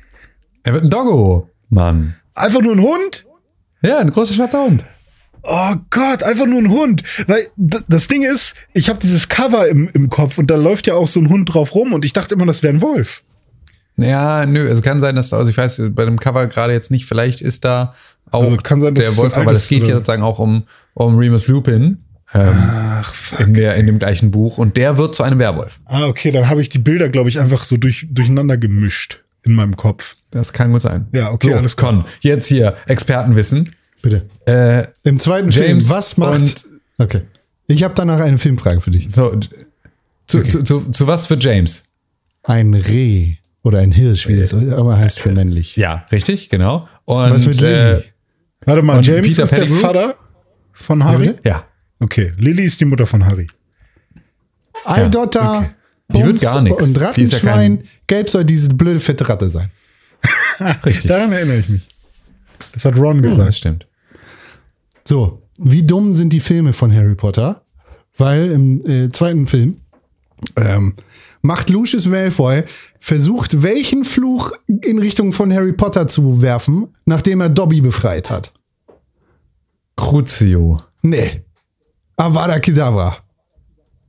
Er 0.63 0.73
wird 0.73 0.83
ein 0.85 0.89
Doggo, 0.89 1.49
Mann. 1.69 2.15
Einfach 2.35 2.61
nur 2.61 2.73
ein 2.75 2.81
Hund? 2.81 3.25
Ja, 3.81 3.99
ein 3.99 4.11
großer 4.11 4.33
schwarzer 4.33 4.63
Hund. 4.63 4.83
Oh 5.43 5.75
Gott, 5.89 6.23
einfach 6.23 6.45
nur 6.45 6.59
ein 6.59 6.69
Hund. 6.69 7.03
Weil 7.27 7.47
das 7.57 8.07
Ding 8.07 8.23
ist, 8.23 8.55
ich 8.73 8.89
habe 8.89 8.99
dieses 8.99 9.27
Cover 9.27 9.67
im, 9.67 9.89
im 9.93 10.09
Kopf 10.09 10.37
und 10.37 10.49
da 10.49 10.55
läuft 10.55 10.87
ja 10.87 10.95
auch 10.95 11.07
so 11.07 11.19
ein 11.19 11.29
Hund 11.29 11.53
drauf 11.53 11.75
rum 11.75 11.93
und 11.93 12.05
ich 12.05 12.13
dachte 12.13 12.35
immer, 12.35 12.45
das 12.45 12.63
wäre 12.63 12.73
ein 12.73 12.81
Wolf. 12.81 13.23
Ja, 13.97 14.45
nö, 14.45 14.67
es 14.67 14.81
kann 14.81 14.99
sein, 14.99 15.15
dass 15.15 15.29
da, 15.29 15.37
also 15.37 15.49
ich 15.49 15.57
weiß 15.57 15.81
bei 15.89 16.05
dem 16.05 16.19
Cover 16.19 16.47
gerade 16.47 16.73
jetzt 16.73 16.89
nicht, 16.89 17.05
vielleicht 17.05 17.41
ist 17.41 17.65
da 17.65 17.93
auch 18.31 18.43
Also 18.43 18.57
kann 18.57 18.81
sein, 18.81 18.95
dass 18.95 19.05
der 19.05 19.17
Wolf, 19.17 19.37
aber 19.37 19.51
es 19.51 19.67
geht 19.67 19.85
ja 19.85 19.95
sozusagen 19.95 20.23
auch 20.23 20.39
um, 20.39 20.63
um 20.93 21.15
Remus 21.17 21.47
Lupin 21.47 21.99
ähm, 22.33 22.53
Ach, 22.55 23.13
fuck. 23.13 23.39
in, 23.41 23.53
der, 23.53 23.75
in 23.75 23.85
dem 23.85 23.99
gleichen 23.99 24.31
Buch 24.31 24.57
und 24.57 24.77
der 24.77 24.97
wird 24.97 25.13
zu 25.13 25.23
einem 25.23 25.37
Werwolf. 25.39 25.79
Ah, 25.85 26.07
okay, 26.07 26.31
dann 26.31 26.49
habe 26.49 26.61
ich 26.61 26.69
die 26.69 26.79
Bilder, 26.79 27.09
glaube 27.09 27.29
ich, 27.29 27.39
einfach 27.39 27.63
so 27.63 27.77
durch, 27.77 28.07
durcheinander 28.09 28.57
gemischt 28.57 29.21
in 29.43 29.53
meinem 29.53 29.75
Kopf. 29.75 30.15
Das 30.31 30.53
kann 30.53 30.71
gut 30.71 30.81
sein. 30.81 31.05
Ja, 31.11 31.31
okay, 31.31 31.51
so, 31.51 31.57
alles 31.57 31.77
klar. 31.77 31.91
Con, 31.91 32.05
jetzt 32.21 32.47
hier 32.47 32.75
Expertenwissen. 32.87 33.75
Bitte. 34.03 34.25
Äh, 34.45 34.87
Im 35.09 35.17
zweiten 35.17 35.49
James 35.49 35.87
Film. 35.87 35.89
Was 35.97 36.17
macht. 36.17 36.65
okay. 36.99 37.21
Ich 37.67 37.81
habe 37.83 37.93
danach 37.95 38.19
eine 38.19 38.37
Filmfrage 38.37 38.79
für 38.81 38.91
dich. 38.91 39.09
so, 39.15 39.35
zu, 40.27 40.43
zu, 40.43 40.63
zu, 40.63 40.81
zu 40.91 41.07
was 41.07 41.25
für 41.27 41.37
James? 41.39 41.83
Ein 42.43 42.73
Reh 42.75 43.35
oder 43.63 43.79
ein 43.79 43.91
Hirsch, 43.93 44.27
wie 44.27 44.37
das 44.37 44.51
immer 44.53 44.97
heißt 44.97 45.19
für 45.19 45.31
männlich. 45.31 45.77
Ja, 45.77 46.05
richtig, 46.11 46.49
genau. 46.49 46.85
Und 47.05 47.31
Was 47.31 47.45
wird 47.45 47.61
äh, 47.61 47.91
Lily? 47.93 48.03
Warte 48.65 48.81
mal, 48.81 49.03
James 49.03 49.27
Peter 49.27 49.43
ist 49.43 49.49
der 49.51 49.57
Pettigrew? 49.57 49.79
Vater 49.79 50.15
von 50.73 51.03
Harry? 51.03 51.27
bitte? 51.29 51.39
ja, 51.47 51.65
Okay, 51.99 52.33
Lily 52.37 52.63
ist 52.63 52.79
die 52.81 52.85
Mutter 52.85 53.07
von 53.07 53.25
Harry. 53.25 53.47
Eidotter, 54.85 55.69
Die 56.09 56.23
wird 56.25 56.41
gar 56.41 56.61
nix. 56.61 56.75
und 56.83 56.93
Die 57.15 57.21
ist 57.23 57.31
ja 57.33 57.37
Rattenschwein. 57.39 57.77
kein- 57.79 57.87
Gelb 58.07 58.29
soll 58.29 58.43
diese 58.43 58.73
blöde 58.73 58.99
fette 58.99 59.27
Ratte 59.29 59.49
sein. 59.49 59.71
richtig. 60.85 61.07
Daran 61.07 61.31
erinnere 61.31 61.57
ich 61.59 61.69
mich. 61.69 61.81
Das 62.73 62.85
hat 62.85 62.95
Ron 62.97 63.17
Ja, 63.17 63.21
das 63.23 63.31
gesagt. 63.31 63.55
stimmt. 63.55 63.87
So, 65.05 65.41
wie 65.57 65.83
dumm 65.83 66.13
sind 66.13 66.33
die 66.33 66.39
Filme 66.39 66.73
von 66.73 66.93
Harry 66.93 67.15
Potter? 67.15 67.63
Weil 68.17 68.51
im 68.51 68.79
äh, 68.85 69.09
zweiten 69.09 69.47
Film 69.47 69.77
ähm, 70.55 70.93
macht 71.41 71.69
Lucius 71.69 72.05
Malfoy, 72.05 72.63
versucht, 72.99 73.63
welchen 73.63 74.03
Fluch 74.03 74.51
in 74.67 74.99
Richtung 74.99 75.31
von 75.31 75.53
Harry 75.53 75.73
Potter 75.73 76.07
zu 76.07 76.41
werfen, 76.41 76.95
nachdem 77.05 77.41
er 77.41 77.49
Dobby 77.49 77.81
befreit 77.81 78.29
hat. 78.29 78.53
Crucio. 79.95 80.79
Nee. 81.01 81.43
Avada 82.15 82.59
Kedavra. 82.59 83.17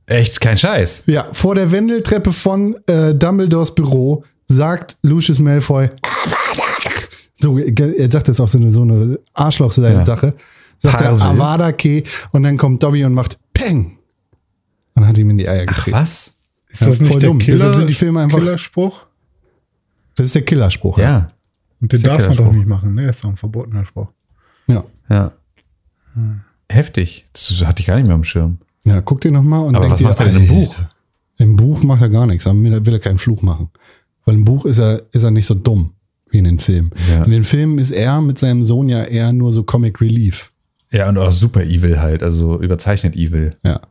Echt, 0.07 0.39
kein 0.39 0.57
Scheiß. 0.57 1.03
Ja, 1.07 1.27
vor 1.31 1.55
der 1.55 1.71
Wendeltreppe 1.71 2.31
von 2.31 2.75
äh, 2.87 3.13
Dumbledores 3.15 3.73
Büro 3.73 4.23
sagt 4.47 4.97
Lucius 5.01 5.39
Malfoy, 5.39 5.89
so, 7.37 7.57
er 7.57 8.09
sagt 8.11 8.27
das 8.27 8.39
auch 8.39 8.47
so 8.47 8.57
eine, 8.57 8.71
so 8.71 8.83
eine 8.83 9.19
Arschloch-Sache, 9.33 10.35
sagt 10.79 11.01
er 11.01 11.07
Parsel. 11.09 11.27
Avada 11.27 11.71
Ke 11.71 12.03
und 12.31 12.43
dann 12.43 12.57
kommt 12.57 12.81
Dobby 12.83 13.03
und 13.05 13.13
macht 13.13 13.37
Peng 13.53 13.97
und 14.93 15.07
hat 15.07 15.17
ihm 15.17 15.29
in 15.29 15.37
die 15.37 15.47
Eier 15.47 15.65
Ach, 15.67 15.75
getreten. 15.75 15.97
was? 15.97 16.31
Ist 16.69 16.81
Ja, 16.81 16.87
das 16.87 16.97
voll 16.97 17.07
nicht 17.07 17.21
der 17.21 17.29
dumm. 17.29 17.39
Killer, 17.39 17.57
Deshalb 17.57 17.75
sind 17.75 17.89
die 17.89 17.93
Filme 17.93 18.19
einfach- 18.21 18.39
Killerspruch? 18.39 19.05
Das 20.15 20.25
ist 20.25 20.35
der 20.35 20.41
Killerspruch. 20.43 20.97
Ja, 20.97 21.29
Und 21.81 21.91
den 21.91 22.01
darf 22.03 22.27
man 22.27 22.37
doch 22.37 22.51
nicht 22.51 22.69
machen, 22.69 22.93
ne? 22.95 23.07
Ist 23.09 23.23
doch 23.23 23.29
ein 23.29 23.37
verbotener 23.37 23.85
Spruch. 23.85 24.07
Ja. 24.67 24.83
ja. 25.09 25.31
Heftig. 26.69 27.25
Das 27.33 27.63
hatte 27.65 27.81
ich 27.81 27.87
gar 27.87 27.95
nicht 27.97 28.05
mehr 28.07 28.15
am 28.15 28.23
Schirm. 28.23 28.57
Ja, 28.85 29.01
guck 29.01 29.21
dir 29.21 29.31
nochmal 29.31 29.61
und 29.65 29.75
Aber 29.75 29.89
was 29.89 29.99
dir, 29.99 30.05
macht 30.05 30.19
er 30.19 30.25
denn 30.27 30.37
im 30.37 30.47
Buch? 30.47 30.75
Im 31.37 31.55
Buch 31.55 31.83
macht 31.83 32.01
er 32.01 32.09
gar 32.09 32.25
nichts, 32.27 32.47
aber 32.47 32.57
will 32.57 32.93
er 32.93 32.99
keinen 32.99 33.17
Fluch 33.17 33.41
machen. 33.41 33.69
Weil 34.25 34.35
im 34.35 34.45
Buch 34.45 34.65
ist 34.65 34.79
er, 34.79 35.03
ist 35.11 35.23
er 35.23 35.31
nicht 35.31 35.45
so 35.45 35.53
dumm 35.53 35.91
wie 36.29 36.37
in 36.39 36.45
den 36.45 36.59
Filmen. 36.59 36.91
Ja. 37.09 37.23
In 37.23 37.31
den 37.31 37.43
Filmen 37.43 37.77
ist 37.77 37.91
er 37.91 38.21
mit 38.21 38.39
seinem 38.39 38.63
Sohn 38.63 38.89
ja 38.89 39.03
eher 39.03 39.33
nur 39.33 39.51
so 39.51 39.63
Comic 39.63 40.01
Relief. 40.01 40.49
Ja, 40.95 41.09
und 41.09 41.17
auch 41.17 41.31
super 41.31 41.63
evil 41.63 41.99
halt, 41.99 42.23
also 42.23 42.61
überzeichnet 42.61 43.15
evil. 43.15 43.51
Ja. 43.63 43.81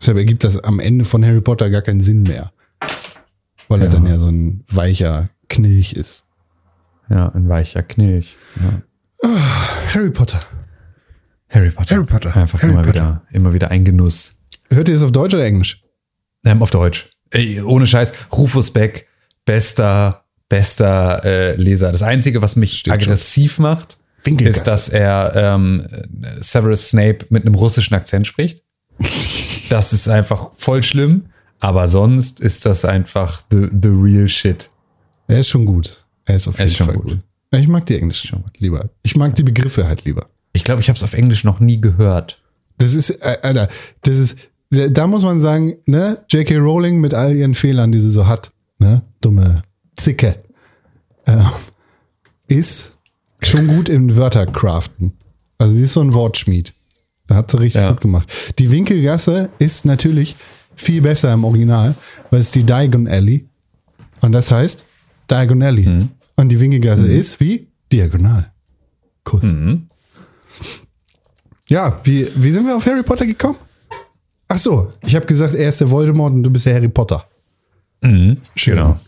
Deshalb 0.00 0.16
ergibt 0.18 0.42
das 0.44 0.58
am 0.62 0.80
Ende 0.80 1.04
von 1.04 1.24
Harry 1.24 1.40
Potter 1.40 1.70
gar 1.70 1.82
keinen 1.82 2.00
Sinn 2.00 2.22
mehr. 2.24 2.52
Weil 3.68 3.80
er 3.82 3.86
Ja. 3.86 3.92
dann 3.92 4.06
ja 4.06 4.18
so 4.18 4.28
ein 4.28 4.64
weicher 4.70 5.28
Knilch 5.48 5.92
ist. 5.92 6.24
Ja, 7.08 7.28
ein 7.28 7.48
weicher 7.48 7.82
Knilch. 7.82 8.36
Ja. 8.56 9.28
Harry 9.94 10.10
Potter. 10.10 10.40
Harry 11.50 11.70
Potter. 11.70 11.94
Harry 11.94 12.04
Potter. 12.06 12.36
Einfach 12.36 12.62
Harry 12.62 12.72
immer 12.72 12.82
Potter. 12.82 12.94
wieder, 12.94 13.22
immer 13.32 13.52
wieder 13.52 13.70
ein 13.70 13.84
Genuss. 13.84 14.34
Hört 14.70 14.88
ihr 14.88 14.94
das 14.94 15.02
auf 15.02 15.12
Deutsch 15.12 15.34
oder 15.34 15.44
Englisch? 15.44 15.82
Ähm, 16.44 16.62
auf 16.62 16.70
Deutsch. 16.70 17.10
Ey, 17.30 17.60
ohne 17.62 17.86
Scheiß. 17.86 18.12
Rufus 18.32 18.70
Beck, 18.72 19.06
bester, 19.44 20.24
bester 20.48 21.24
äh, 21.24 21.56
Leser. 21.56 21.90
Das 21.92 22.02
Einzige, 22.02 22.42
was 22.42 22.56
mich 22.56 22.80
schon. 22.80 22.92
aggressiv 22.92 23.58
macht, 23.58 23.98
Winkelgasse. 23.98 24.07
Ist, 24.24 24.64
dass 24.64 24.88
er 24.88 25.32
ähm, 25.34 25.86
Severus 26.40 26.90
Snape 26.90 27.26
mit 27.30 27.44
einem 27.44 27.54
russischen 27.54 27.94
Akzent 27.94 28.26
spricht. 28.26 28.62
das 29.70 29.92
ist 29.92 30.08
einfach 30.08 30.50
voll 30.54 30.82
schlimm. 30.82 31.26
Aber 31.60 31.88
sonst 31.88 32.40
ist 32.40 32.66
das 32.66 32.84
einfach 32.84 33.42
the, 33.50 33.68
the 33.70 33.88
real 33.88 34.28
shit. 34.28 34.70
Er 35.26 35.40
ist 35.40 35.48
schon 35.48 35.66
gut. 35.66 36.04
Er 36.24 36.36
ist 36.36 36.46
auf 36.46 36.58
jeden 36.58 36.70
ist 36.70 36.76
schon 36.76 36.86
Fall 36.86 36.96
gut. 36.96 37.04
gut. 37.04 37.18
Ich 37.50 37.68
mag 37.68 37.86
die 37.86 37.98
Englisch 37.98 38.26
Schon 38.26 38.44
lieber. 38.58 38.90
Ich 39.02 39.16
mag 39.16 39.34
die 39.34 39.42
Begriffe 39.42 39.86
halt 39.86 40.04
lieber. 40.04 40.26
Ich 40.52 40.64
glaube, 40.64 40.80
ich 40.80 40.88
habe 40.88 40.96
es 40.96 41.02
auf 41.02 41.14
Englisch 41.14 41.44
noch 41.44 41.60
nie 41.60 41.80
gehört. 41.80 42.40
Das 42.78 42.94
ist, 42.94 43.10
äh, 43.10 43.38
Alter, 43.42 43.68
das 44.02 44.18
ist, 44.18 44.38
da 44.70 45.06
muss 45.06 45.22
man 45.22 45.40
sagen, 45.40 45.76
ne, 45.86 46.18
J.K. 46.28 46.56
Rowling 46.58 47.00
mit 47.00 47.14
all 47.14 47.34
ihren 47.34 47.54
Fehlern, 47.54 47.90
die 47.90 48.00
sie 48.00 48.10
so 48.10 48.26
hat, 48.26 48.50
ne, 48.78 49.02
dumme 49.20 49.62
Zicke, 49.96 50.42
äh, 51.24 51.38
ist 52.48 52.97
schon 53.42 53.66
gut 53.66 53.88
im 53.88 54.16
Wörtercraften. 54.16 55.12
Also 55.58 55.76
sie 55.76 55.84
ist 55.84 55.92
so 55.94 56.00
ein 56.00 56.14
Wortschmied. 56.14 56.74
Da 57.26 57.34
hat 57.36 57.50
sie 57.50 57.60
richtig 57.60 57.80
Ja. 57.82 57.90
gut 57.90 58.00
gemacht. 58.00 58.28
Die 58.58 58.70
Winkelgasse 58.70 59.50
ist 59.58 59.84
natürlich 59.84 60.36
viel 60.76 61.02
besser 61.02 61.32
im 61.32 61.44
Original, 61.44 61.94
weil 62.30 62.40
es 62.40 62.50
die 62.52 62.62
Diagon 62.64 63.06
Alley 63.08 63.46
und 64.20 64.32
das 64.32 64.50
heißt 64.50 64.84
Diagon 65.30 65.62
Alley. 65.62 65.86
Mhm. 65.88 66.08
Und 66.36 66.50
die 66.50 66.60
Winkelgasse 66.60 67.06
ist 67.06 67.40
wie 67.40 67.66
diagonal. 67.92 68.52
Kuss. 69.24 69.42
Mhm. 69.42 69.88
Ja, 71.68 72.00
wie, 72.04 72.28
wie 72.36 72.50
sind 72.50 72.66
wir 72.66 72.76
auf 72.76 72.86
Harry 72.86 73.02
Potter 73.02 73.26
gekommen? 73.26 73.56
Ach 74.46 74.56
so, 74.58 74.92
ich 75.04 75.14
habe 75.14 75.26
gesagt, 75.26 75.54
er 75.54 75.68
ist 75.68 75.80
der 75.80 75.90
Voldemort 75.90 76.32
und 76.32 76.42
du 76.44 76.50
bist 76.50 76.64
der 76.64 76.74
Harry 76.74 76.88
Potter. 76.88 77.26
Mhm. 78.00 78.38
Genau. 78.54 78.98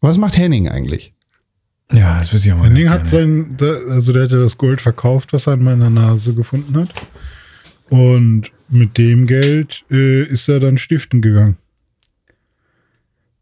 Was 0.00 0.18
macht 0.18 0.36
Henning 0.36 0.68
eigentlich? 0.68 1.13
Ja, 1.92 2.18
das 2.18 2.32
wüsste 2.32 2.48
ich 2.48 2.54
auch 2.54 2.58
mal. 2.58 2.68
Henning 2.68 2.88
hat 2.90 3.08
sein, 3.08 3.56
also 3.90 4.12
der 4.12 4.24
hat 4.24 4.30
ja 4.30 4.38
das 4.38 4.56
Gold 4.58 4.80
verkauft, 4.80 5.32
was 5.32 5.46
er 5.46 5.54
in 5.54 5.64
meiner 5.64 5.90
Nase 5.90 6.34
gefunden 6.34 6.76
hat. 6.76 6.90
Und 7.90 8.50
mit 8.70 8.96
dem 8.98 9.26
Geld 9.26 9.84
äh, 9.90 10.24
ist 10.24 10.48
er 10.48 10.60
dann 10.60 10.78
stiften 10.78 11.20
gegangen. 11.20 11.56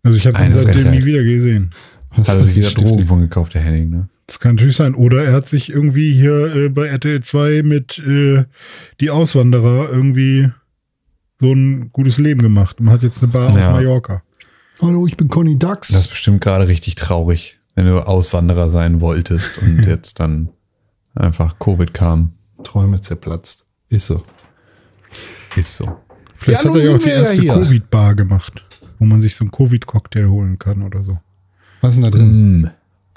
Also 0.02 0.18
ich 0.18 0.26
habe 0.26 0.42
ihn 0.44 0.52
seitdem 0.52 0.90
nie 0.90 1.04
wieder 1.04 1.22
gesehen. 1.22 1.70
Hat 2.11 2.28
er 2.28 2.42
sich 2.42 2.56
wieder? 2.56 2.70
Drogen 2.70 3.06
von 3.06 3.20
gekauft, 3.20 3.54
der 3.54 3.62
Henning, 3.62 3.88
ne? 3.90 4.08
Das 4.26 4.40
kann 4.40 4.56
natürlich 4.56 4.76
sein. 4.76 4.94
Oder 4.94 5.25
er 5.25 5.32
hat 5.32 5.49
sich 5.49 5.70
irgendwie 5.70 6.12
hier 6.12 6.54
äh, 6.54 6.68
bei 6.68 6.87
RTL 6.88 7.22
2 7.22 7.62
mit 7.62 7.99
äh, 8.00 8.44
die 9.00 9.11
Auswanderer 9.11 9.88
irgendwie 9.90 10.50
so 11.40 11.52
ein 11.52 11.90
gutes 11.92 12.18
Leben 12.18 12.42
gemacht. 12.42 12.80
Man 12.80 12.92
hat 12.92 13.02
jetzt 13.02 13.22
eine 13.22 13.32
Bar 13.32 13.50
aus 13.50 13.56
Ja. 13.61 13.70
Mallorca. 13.72 14.22
Hallo, 14.80 15.06
ich 15.06 15.16
bin 15.16 15.28
Conny 15.28 15.58
Dax. 15.58 15.88
Das 15.88 16.02
ist 16.02 16.08
bestimmt 16.08 16.40
gerade 16.40 16.66
richtig 16.68 16.94
traurig, 16.96 17.61
wenn 17.75 17.87
du 17.87 18.07
Auswanderer 18.07 18.69
sein 18.71 19.00
wolltest 19.00 19.59
und 19.59 19.79
jetzt 19.87 20.21
dann 20.21 20.50
einfach 21.14 21.59
Covid 21.59 21.93
kam. 21.95 22.33
Träume 22.64 23.00
zerplatzt. 23.00 23.64
Ist 23.88 24.07
so. 24.07 24.23
Ist 25.57 25.76
so. 25.76 25.97
Vielleicht 26.35 26.64
Ja, 26.64 26.71
hat 26.71 26.76
er 26.76 26.85
ja 26.85 26.95
auch 26.97 26.99
die 26.99 27.09
ja 27.09 27.14
erste 27.17 27.41
hier. 27.41 27.52
Covid-Bar 27.55 28.14
gemacht, 28.14 28.62
wo 28.99 29.05
man 29.05 29.21
sich 29.21 29.35
so 29.37 29.45
einen 29.45 29.50
Covid-Cocktail 29.52 30.29
holen 30.29 30.59
kann 30.59 30.83
oder 30.83 31.02
so. 31.05 31.19
Was 31.81 31.91
ist 31.91 32.02
denn 32.02 32.05
da 32.05 32.11
drin? 32.11 32.61
Mm, 32.62 32.71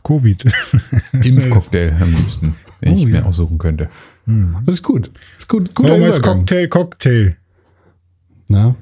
Covid. 0.03 0.45
Impfcocktail 1.13 1.93
am 1.99 2.13
liebsten, 2.15 2.55
wenn 2.81 2.93
Oh, 2.93 2.97
ich 2.97 3.05
mir 3.05 3.17
ja. 3.19 3.23
aussuchen 3.23 3.57
könnte. 3.57 3.89
Das 4.65 4.75
ist 4.75 4.83
gut. 4.83 5.11
Das 5.33 5.39
ist 5.39 5.49
gut. 5.49 5.73
Guter 5.75 5.89
Warum 5.93 6.03
heißt. 6.03 6.21
Cocktail 6.23 6.67
Cocktail? 6.67 7.35
Na? 8.49 8.75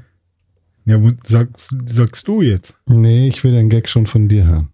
Ja, 0.86 1.01
wo- 1.01 1.12
sagst, 1.24 1.74
sagst 1.86 2.27
du 2.27 2.42
jetzt? 2.42 2.75
Nee, 2.88 3.27
ich 3.27 3.44
will 3.44 3.51
den 3.51 3.70
Gag 3.70 3.88
schon 3.88 4.06
von 4.08 4.27
dir 4.27 4.46
hören. 4.46 4.70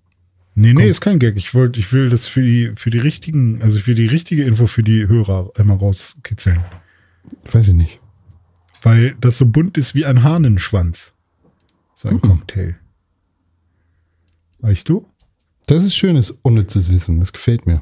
Nee, 0.55 0.73
nee, 0.73 0.89
ist 0.89 1.01
kein 1.01 1.19
Gag. 1.19 1.37
Ich 1.37 1.53
wollte, 1.53 1.79
ich 1.79 1.93
will 1.93 2.09
das 2.09 2.25
für 2.25 2.41
die, 2.41 2.71
für 2.75 2.89
die 2.89 2.97
richtigen, 2.97 3.61
also 3.61 3.79
für 3.79 3.95
die 3.95 4.07
richtige 4.07 4.43
Info 4.43 4.67
für 4.67 4.83
die 4.83 5.07
Hörer 5.07 5.51
einmal 5.55 5.77
rauskitzeln. 5.77 6.59
Weiß 7.49 7.69
ich 7.69 7.75
nicht. 7.75 7.99
Weil 8.81 9.15
das 9.21 9.37
so 9.37 9.45
bunt 9.45 9.77
ist 9.77 9.95
wie 9.95 10.05
ein 10.05 10.23
Hahnenschwanz. 10.23 11.13
So 11.93 12.09
ein 12.09 12.21
Cocktail. 12.21 12.75
Weißt 14.59 14.87
du? 14.89 15.05
Das 15.67 15.83
ist 15.83 15.95
schönes, 15.95 16.31
unnützes 16.31 16.91
Wissen. 16.91 17.19
Das 17.19 17.31
gefällt 17.31 17.65
mir. 17.65 17.81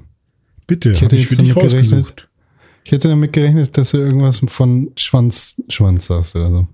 Bitte, 0.68 0.92
Ich 0.92 1.02
hätte 1.02 1.16
ich 1.16 1.30
jetzt 1.30 1.40
damit 1.40 1.56
gerechnet. 1.56 2.30
Ich 2.84 2.92
hätte 2.92 3.08
damit 3.08 3.34
gerechnet, 3.34 3.78
dass 3.78 3.92
du 3.92 3.98
irgendwas 3.98 4.42
von 4.48 4.92
Schwanz, 4.98 5.62
Schwanz 5.70 6.08
sagst 6.08 6.36
oder 6.36 6.50
so. 6.50 6.68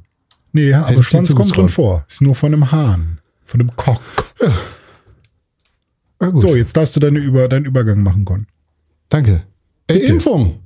Nee, 0.51 0.73
Hätte 0.73 0.85
aber 0.85 1.03
Schwanz 1.03 1.33
kommt 1.35 1.55
drin 1.55 1.69
vor. 1.69 2.05
Ist 2.07 2.21
nur 2.21 2.35
von 2.35 2.53
einem 2.53 2.71
Hahn. 2.71 3.19
Von 3.45 3.61
einem 3.61 3.75
Cock. 3.75 4.01
Gut. 4.39 4.51
So, 6.35 6.55
jetzt 6.55 6.75
darfst 6.77 6.95
du 6.95 6.99
deine 6.99 7.19
Über, 7.19 7.47
deinen 7.47 7.65
Übergang 7.65 8.01
machen, 8.03 8.25
Con. 8.25 8.47
Danke. 9.09 9.43
Äh. 9.87 9.97
Impfung. 9.97 10.59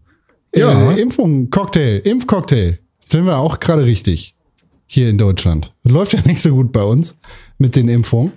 Ja. 0.55 0.91
Äh, 0.91 1.01
Impfung, 1.01 1.49
Cocktail, 1.49 1.99
Impfcocktail. 2.03 2.79
Sind 3.05 3.25
wir 3.25 3.37
auch 3.37 3.59
gerade 3.59 3.85
richtig. 3.85 4.35
Hier 4.85 5.09
in 5.09 5.17
Deutschland. 5.17 5.73
Das 5.83 5.91
läuft 5.91 6.13
ja 6.13 6.21
nicht 6.25 6.41
so 6.41 6.51
gut 6.51 6.71
bei 6.71 6.83
uns 6.83 7.17
mit 7.57 7.75
den 7.75 7.89
Impfungen. 7.89 8.31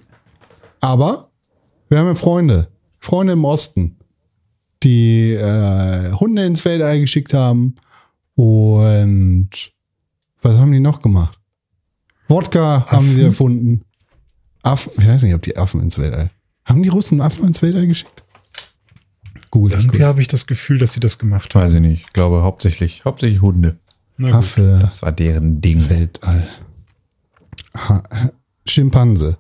Aber 0.81 1.31
wir 1.89 1.99
haben 1.99 2.07
ja 2.07 2.15
Freunde. 2.15 2.69
Freunde 2.99 3.33
im 3.35 3.45
Osten, 3.45 3.97
die 4.83 5.33
äh, 5.33 6.13
Hunde 6.13 6.45
ins 6.45 6.65
Weltall 6.65 7.01
geschickt 7.01 7.33
haben. 7.35 7.77
Und 8.35 9.51
was 10.43 10.59
haben 10.59 10.73
die 10.73 10.81
noch 10.81 11.03
gemacht? 11.03 11.39
Wodka 12.29 12.87
haben 12.87 13.07
sie 13.07 13.21
Affen? 13.21 13.25
erfunden. 13.25 13.85
Affen, 14.63 14.93
ich 14.99 15.07
weiß 15.07 15.23
nicht, 15.23 15.35
ob 15.35 15.43
die 15.43 15.57
Affen 15.57 15.81
ins 15.81 15.99
Weltall. 15.99 16.31
Haben 16.71 16.83
die 16.85 16.89
Russen 16.89 17.21
Affen 17.21 17.45
ins 17.47 17.61
Weltall 17.63 17.87
geschickt? 17.89 18.23
Google 19.51 19.73
Irgendwie 19.77 20.05
habe 20.05 20.21
ich 20.23 20.29
das 20.29 20.47
Gefühl, 20.47 20.79
dass 20.79 20.93
sie 20.93 21.01
das 21.01 21.19
gemacht 21.19 21.53
haben. 21.55 21.63
Weiß 21.65 21.75
ich 21.75 21.81
nicht. 21.81 22.03
Ich 22.07 22.13
glaube 22.13 22.43
hauptsächlich, 22.43 23.05
hauptsächlich 23.05 23.41
Hunde. 23.43 23.77
Affe, 24.23 24.79
Das 24.81 25.03
war 25.03 25.11
deren 25.13 25.61
Ding. 25.61 25.91
Weltall. 25.91 26.47
Ha, 27.77 28.03
Schimpanse. 28.67 29.39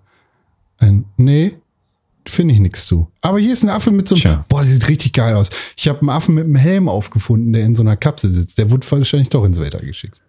Ein, 0.78 1.04
nee, 1.16 1.54
finde 2.26 2.54
ich 2.54 2.60
nichts 2.60 2.86
zu. 2.86 3.08
Aber 3.20 3.38
hier 3.38 3.52
ist 3.52 3.62
ein 3.62 3.68
Affe 3.68 3.92
mit 3.92 4.08
so 4.08 4.16
einem. 4.16 4.22
Tja. 4.22 4.44
Boah, 4.48 4.64
sieht 4.64 4.88
richtig 4.88 5.12
geil 5.12 5.36
aus. 5.36 5.50
Ich 5.76 5.86
habe 5.86 6.00
einen 6.00 6.08
Affen 6.08 6.34
mit 6.34 6.44
einem 6.44 6.56
Helm 6.56 6.88
aufgefunden, 6.88 7.52
der 7.52 7.64
in 7.64 7.76
so 7.76 7.82
einer 7.82 7.96
Kapsel 7.96 8.30
sitzt. 8.32 8.58
Der 8.58 8.70
wurde 8.72 8.90
wahrscheinlich 8.90 9.28
doch 9.28 9.44
ins 9.44 9.60
Weltall 9.60 9.86
geschickt. 9.86 10.20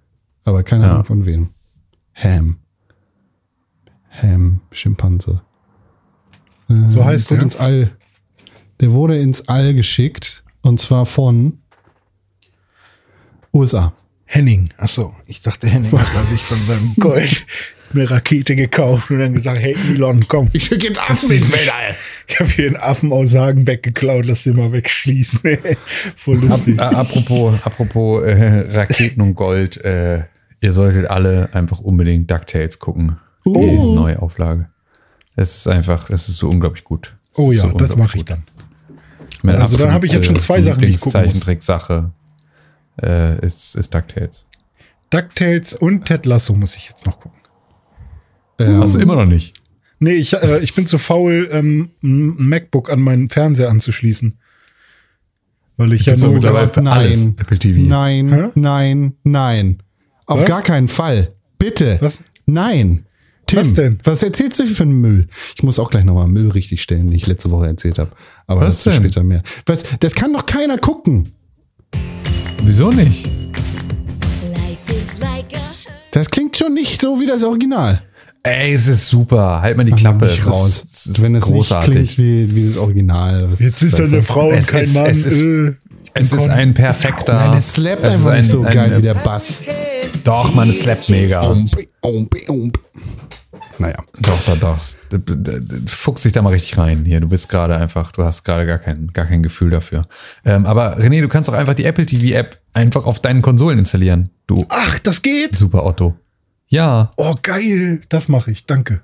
Aber 0.45 0.61
keine 0.63 0.83
Ja. 0.85 0.91
Ahnung 0.91 1.05
von 1.05 1.25
wem. 1.25 1.49
Ham. 2.13 2.57
Ham, 4.21 4.59
Schimpanse. 4.71 5.41
So 6.87 7.03
heißt 7.05 7.29
wurde 7.31 7.37
der? 7.39 7.43
ins 7.45 7.55
All. 7.55 7.91
Der 8.79 8.91
wurde 8.91 9.17
ins 9.17 9.47
All 9.47 9.73
geschickt. 9.73 10.43
Und 10.61 10.79
zwar 10.79 11.05
von 11.05 11.59
USA. 13.53 13.93
Henning. 14.25 14.69
Achso, 14.77 15.13
ich 15.27 15.41
dachte, 15.41 15.67
Henning 15.67 15.91
hat 15.91 16.27
sich 16.29 16.41
von 16.41 16.57
seinem 16.65 16.93
Gold 16.99 17.45
eine 17.93 18.09
Rakete 18.09 18.55
gekauft 18.55 19.11
und 19.11 19.19
dann 19.19 19.33
gesagt, 19.33 19.59
hey 19.59 19.75
Elon, 19.89 20.21
komm. 20.29 20.47
Ich 20.53 20.63
schicke 20.65 20.87
jetzt 20.87 21.09
Affen 21.09 21.29
ins 21.31 21.51
Weltall. 21.51 21.95
Ich 22.27 22.39
habe 22.39 22.49
hier 22.49 22.67
einen 22.67 22.77
Affen 22.77 23.11
aus 23.11 23.35
Hagenbeck 23.35 23.83
geklaut, 23.83 24.25
lass 24.25 24.43
den 24.43 24.55
mal 24.55 24.71
wegschließen. 24.71 25.41
Voll 26.15 26.37
lustig. 26.37 26.79
Ab, 26.79 26.93
äh, 26.93 26.95
apropos 26.95 27.59
apropos 27.65 28.23
äh, 28.23 28.59
Raketen 28.77 29.19
und 29.21 29.35
Gold, 29.35 29.83
äh, 29.83 30.23
ihr 30.61 30.71
solltet 30.71 31.07
alle 31.09 31.49
einfach 31.53 31.79
unbedingt 31.79 32.31
DuckTales 32.31 32.79
gucken. 32.79 33.17
Die 33.45 33.49
Oh. 33.49 33.95
neue 33.95 34.21
Auflage. 34.21 34.69
Es 35.35 35.55
ist 35.55 35.67
einfach, 35.67 36.09
es 36.09 36.29
ist 36.29 36.37
so 36.37 36.49
unglaublich 36.49 36.83
gut. 36.83 37.15
Oh 37.35 37.51
ja, 37.51 37.61
so 37.61 37.69
das 37.71 37.95
mache 37.95 38.17
ich 38.17 38.25
dann. 38.25 38.43
Meine 39.43 39.59
Also 39.59 39.77
dann 39.77 39.91
habe 39.91 40.05
ich 40.05 40.13
jetzt 40.13 40.25
schon 40.25 40.39
zwei 40.39 40.61
Sachen, 40.61 40.81
die 40.81 40.87
ich 40.87 40.97
gucken. 40.97 41.11
Zeichentrick-Sache 41.11 42.11
äh, 43.01 43.45
ist, 43.45 43.75
ist 43.75 43.93
DuckTales. 43.93 44.45
DuckTales 45.09 45.73
und 45.73 46.05
Ted 46.05 46.25
Lasso 46.25 46.53
muss 46.53 46.75
ich 46.75 46.87
jetzt 46.87 47.05
noch 47.05 47.19
gucken. 47.19 47.39
Ähm, 48.59 48.81
Hast 48.81 48.95
du 48.95 48.99
immer 48.99 49.15
noch 49.15 49.25
nicht? 49.25 49.55
Nee, 49.99 50.13
ich, 50.13 50.33
äh, 50.33 50.59
ich 50.59 50.73
bin 50.75 50.87
zu 50.87 50.97
faul, 50.97 51.49
ähm, 51.51 51.91
ein 52.03 52.35
MacBook 52.49 52.91
an 52.91 53.01
meinen 53.01 53.29
Fernseher 53.29 53.69
anzuschließen. 53.69 54.37
Weil 55.77 55.93
ich 55.93 56.05
ja 56.05 56.15
nur. 56.15 56.33
mittlerweile 56.33 56.69
für 56.69 56.81
nein. 56.81 56.93
alles 56.93 57.25
Apple 57.25 57.57
TV. 57.57 57.81
Nein, 57.81 58.31
Hä? 58.31 58.49
nein, 58.55 59.13
nein. 59.23 59.81
Auf 60.25 60.41
Was? 60.41 60.47
gar 60.47 60.61
keinen 60.61 60.87
Fall. 60.87 61.33
Bitte. 61.57 61.97
Was? 62.01 62.23
Nein. 62.45 63.05
Tim, 63.51 63.59
Was 63.59 63.73
denn? 63.73 63.99
Was 64.03 64.23
erzählst 64.23 64.59
du 64.59 64.65
für 64.65 64.83
einen 64.83 64.99
Müll? 65.01 65.27
Ich 65.55 65.63
muss 65.63 65.77
auch 65.79 65.89
gleich 65.91 66.03
nochmal 66.05 66.27
Müll 66.27 66.49
richtig 66.51 66.81
stellen, 66.81 67.07
den 67.07 67.15
ich 67.15 67.27
letzte 67.27 67.51
Woche 67.51 67.67
erzählt 67.67 67.99
habe. 67.99 68.11
Aber 68.47 68.61
Was 68.61 68.83
denn? 68.83 68.93
später 68.93 69.23
mehr. 69.23 69.43
Was, 69.65 69.83
das 69.99 70.15
kann 70.15 70.31
doch 70.33 70.45
keiner 70.45 70.77
gucken. 70.77 71.29
Wieso 72.63 72.89
nicht? 72.89 73.29
Das 76.11 76.29
klingt 76.29 76.57
schon 76.57 76.73
nicht 76.73 76.99
so 76.99 77.19
wie 77.19 77.25
das 77.25 77.43
Original. 77.43 78.01
Ey, 78.43 78.73
es 78.73 78.87
ist 78.87 79.07
super. 79.07 79.61
Halt 79.61 79.77
mal 79.77 79.83
die 79.83 79.91
Klappe. 79.91 80.25
Nicht 80.25 80.39
Es 80.39 80.47
raus. 80.47 80.67
ist, 80.83 80.95
es 80.95 81.05
ist 81.07 81.21
Wenn 81.21 81.35
es 81.35 81.45
großartig. 81.45 81.95
nicht 81.95 82.15
klingt 82.15 82.51
wie, 82.51 82.55
wie 82.55 82.67
das 82.67 82.77
Original. 82.77 83.51
Was 83.51 83.59
Jetzt 83.59 83.81
ist 83.83 83.93
das 83.99 84.09
da 84.09 84.15
eine? 84.15 84.23
Frau 84.23 84.49
und 84.49 84.67
kein 84.67 84.81
ist- 84.83 84.93
Mann. 84.95 85.05
es 85.05 85.25
ist- 85.25 85.39
äh, 85.41 85.73
es 86.15 86.31
ist 86.33 86.49
ein 86.49 86.73
perfekter. 86.73 87.33
Nein, 87.35 87.57
es 87.59 87.73
slappt 87.73 88.03
einfach 88.03 88.31
ein- 88.31 88.39
nicht 88.39 88.49
so 88.49 88.61
ein- 88.63 88.73
geil 88.73 88.97
wie 88.97 89.01
der 89.01 89.13
Bass. 89.13 89.59
Doch, 90.23 90.53
man, 90.53 90.69
es 90.69 90.81
slappt 90.81 91.09
mega. 91.09 91.55
Naja. 93.77 93.97
Doch, 94.19 94.39
doch, 94.45 94.57
doch. 94.57 94.77
Fuchs 95.87 96.23
dich 96.23 96.33
da 96.33 96.41
mal 96.41 96.51
richtig 96.53 96.77
rein 96.77 97.03
hier. 97.05 97.19
Du 97.19 97.27
bist 97.29 97.49
gerade 97.49 97.75
einfach, 97.77 98.11
du 98.11 98.23
hast 98.23 98.43
gerade 98.43 98.65
gar 98.65 98.77
kein, 98.79 99.07
gar 99.13 99.25
kein 99.25 99.43
Gefühl 99.43 99.69
dafür. 99.71 100.03
Ähm, 100.45 100.65
aber 100.65 100.97
René, 100.99 101.21
du 101.21 101.27
kannst 101.27 101.49
auch 101.49 101.53
einfach 101.53 101.73
die 101.73 101.85
Apple 101.85 102.05
TV 102.05 102.35
App 102.37 102.59
einfach 102.73 103.05
auf 103.05 103.19
deinen 103.19 103.41
Konsolen 103.41 103.79
installieren. 103.79 104.29
Du 104.47 104.65
Ach, 104.69 104.99
das 104.99 105.21
geht? 105.21 105.57
super 105.57 105.85
Otto. 105.85 106.15
Ja. 106.67 107.11
Oh, 107.17 107.35
geil. 107.41 108.01
Das 108.09 108.27
mache 108.29 108.51
ich. 108.51 108.65
Danke. 108.65 109.01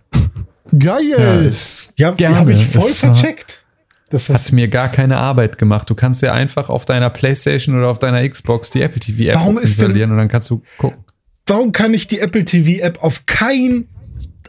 Geil. 0.78 1.52
Ja, 1.96 2.12
Gerne. 2.12 2.36
habe 2.38 2.54
ich 2.54 2.66
voll 2.66 2.90
Es 2.90 3.00
vercheckt. 3.00 3.64
Das 4.10 4.30
hat 4.30 4.54
mir 4.54 4.70
gar 4.70 4.88
keine 4.90 5.18
Arbeit 5.18 5.58
gemacht. 5.58 5.90
Du 5.90 5.96
kannst 5.96 6.22
dir 6.22 6.32
einfach 6.34 6.70
auf 6.70 6.86
deiner 6.86 7.10
Playstation 7.10 7.78
oder 7.78 7.90
auf 7.90 8.00
deiner 8.00 8.28
Xbox 8.28 8.72
die 8.72 8.82
Apple 8.82 9.02
TV 9.02 9.24
App 9.24 9.36
ist 9.36 9.46
denn- 9.46 9.58
installieren 9.58 10.12
und 10.12 10.18
dann 10.18 10.30
kannst 10.30 10.50
du 10.50 10.62
gucken. 10.78 11.04
Warum 11.48 11.72
kann 11.72 11.94
ich 11.94 12.08
die 12.08 12.20
Apple 12.20 12.46
TV 12.46 12.84
App 12.84 13.04
auf 13.04 13.26
kein 13.26 13.88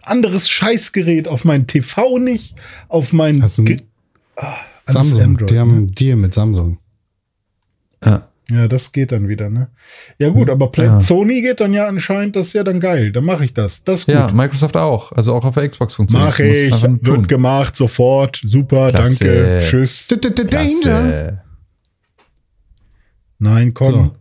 anderes 0.02 0.48
Scheißgerät, 0.48 1.28
auf 1.28 1.44
mein 1.44 1.66
TV 1.66 2.18
nicht, 2.18 2.56
auf 2.88 3.12
mein 3.12 3.42
ein 3.42 3.82
alles 4.36 5.08
Samsung. 5.08 5.22
Android, 5.22 5.50
die 5.50 5.54
ne? 5.54 5.60
haben 5.60 5.76
einen 5.76 5.92
Deal 5.92 6.16
mit 6.16 6.34
Samsung. 6.34 6.78
Ja. 8.04 8.28
Ja, 8.50 8.66
das 8.66 8.92
geht 8.92 9.12
dann 9.12 9.28
wieder, 9.28 9.50
ne? 9.50 9.68
Ja 10.18 10.30
gut, 10.30 10.48
aber 10.48 10.70
Play 10.70 10.86
Ja. 10.86 11.02
Sony 11.02 11.42
geht 11.42 11.60
dann 11.60 11.74
ja 11.74 11.86
anscheinend, 11.86 12.34
das 12.34 12.48
ist 12.48 12.52
ja 12.54 12.64
dann 12.64 12.80
geil. 12.80 13.12
Dann 13.12 13.24
mache 13.24 13.44
ich 13.44 13.52
das. 13.52 13.84
Das 13.84 14.00
ist 14.00 14.06
gut. 14.06 14.14
ja, 14.14 14.32
Microsoft 14.32 14.74
auch. 14.78 15.12
Also 15.12 15.34
auch 15.34 15.44
auf 15.44 15.54
der 15.54 15.68
Xbox 15.68 15.92
funktioniert. 15.92 16.30
Mache 16.30 16.44
musst 16.44 16.58
ich. 16.58 16.70
nur 16.70 17.02
tun. 17.02 17.16
Wird 17.16 17.28
gemacht, 17.28 17.76
sofort. 17.76 18.40
Super, 18.42 18.88
Klasse. 18.88 19.24
danke. 19.24 19.66
Tschüss. 19.68 20.08
Danger. 20.08 21.44
Nein, 23.38 23.74
komm. 23.74 23.92
So. 23.92 24.16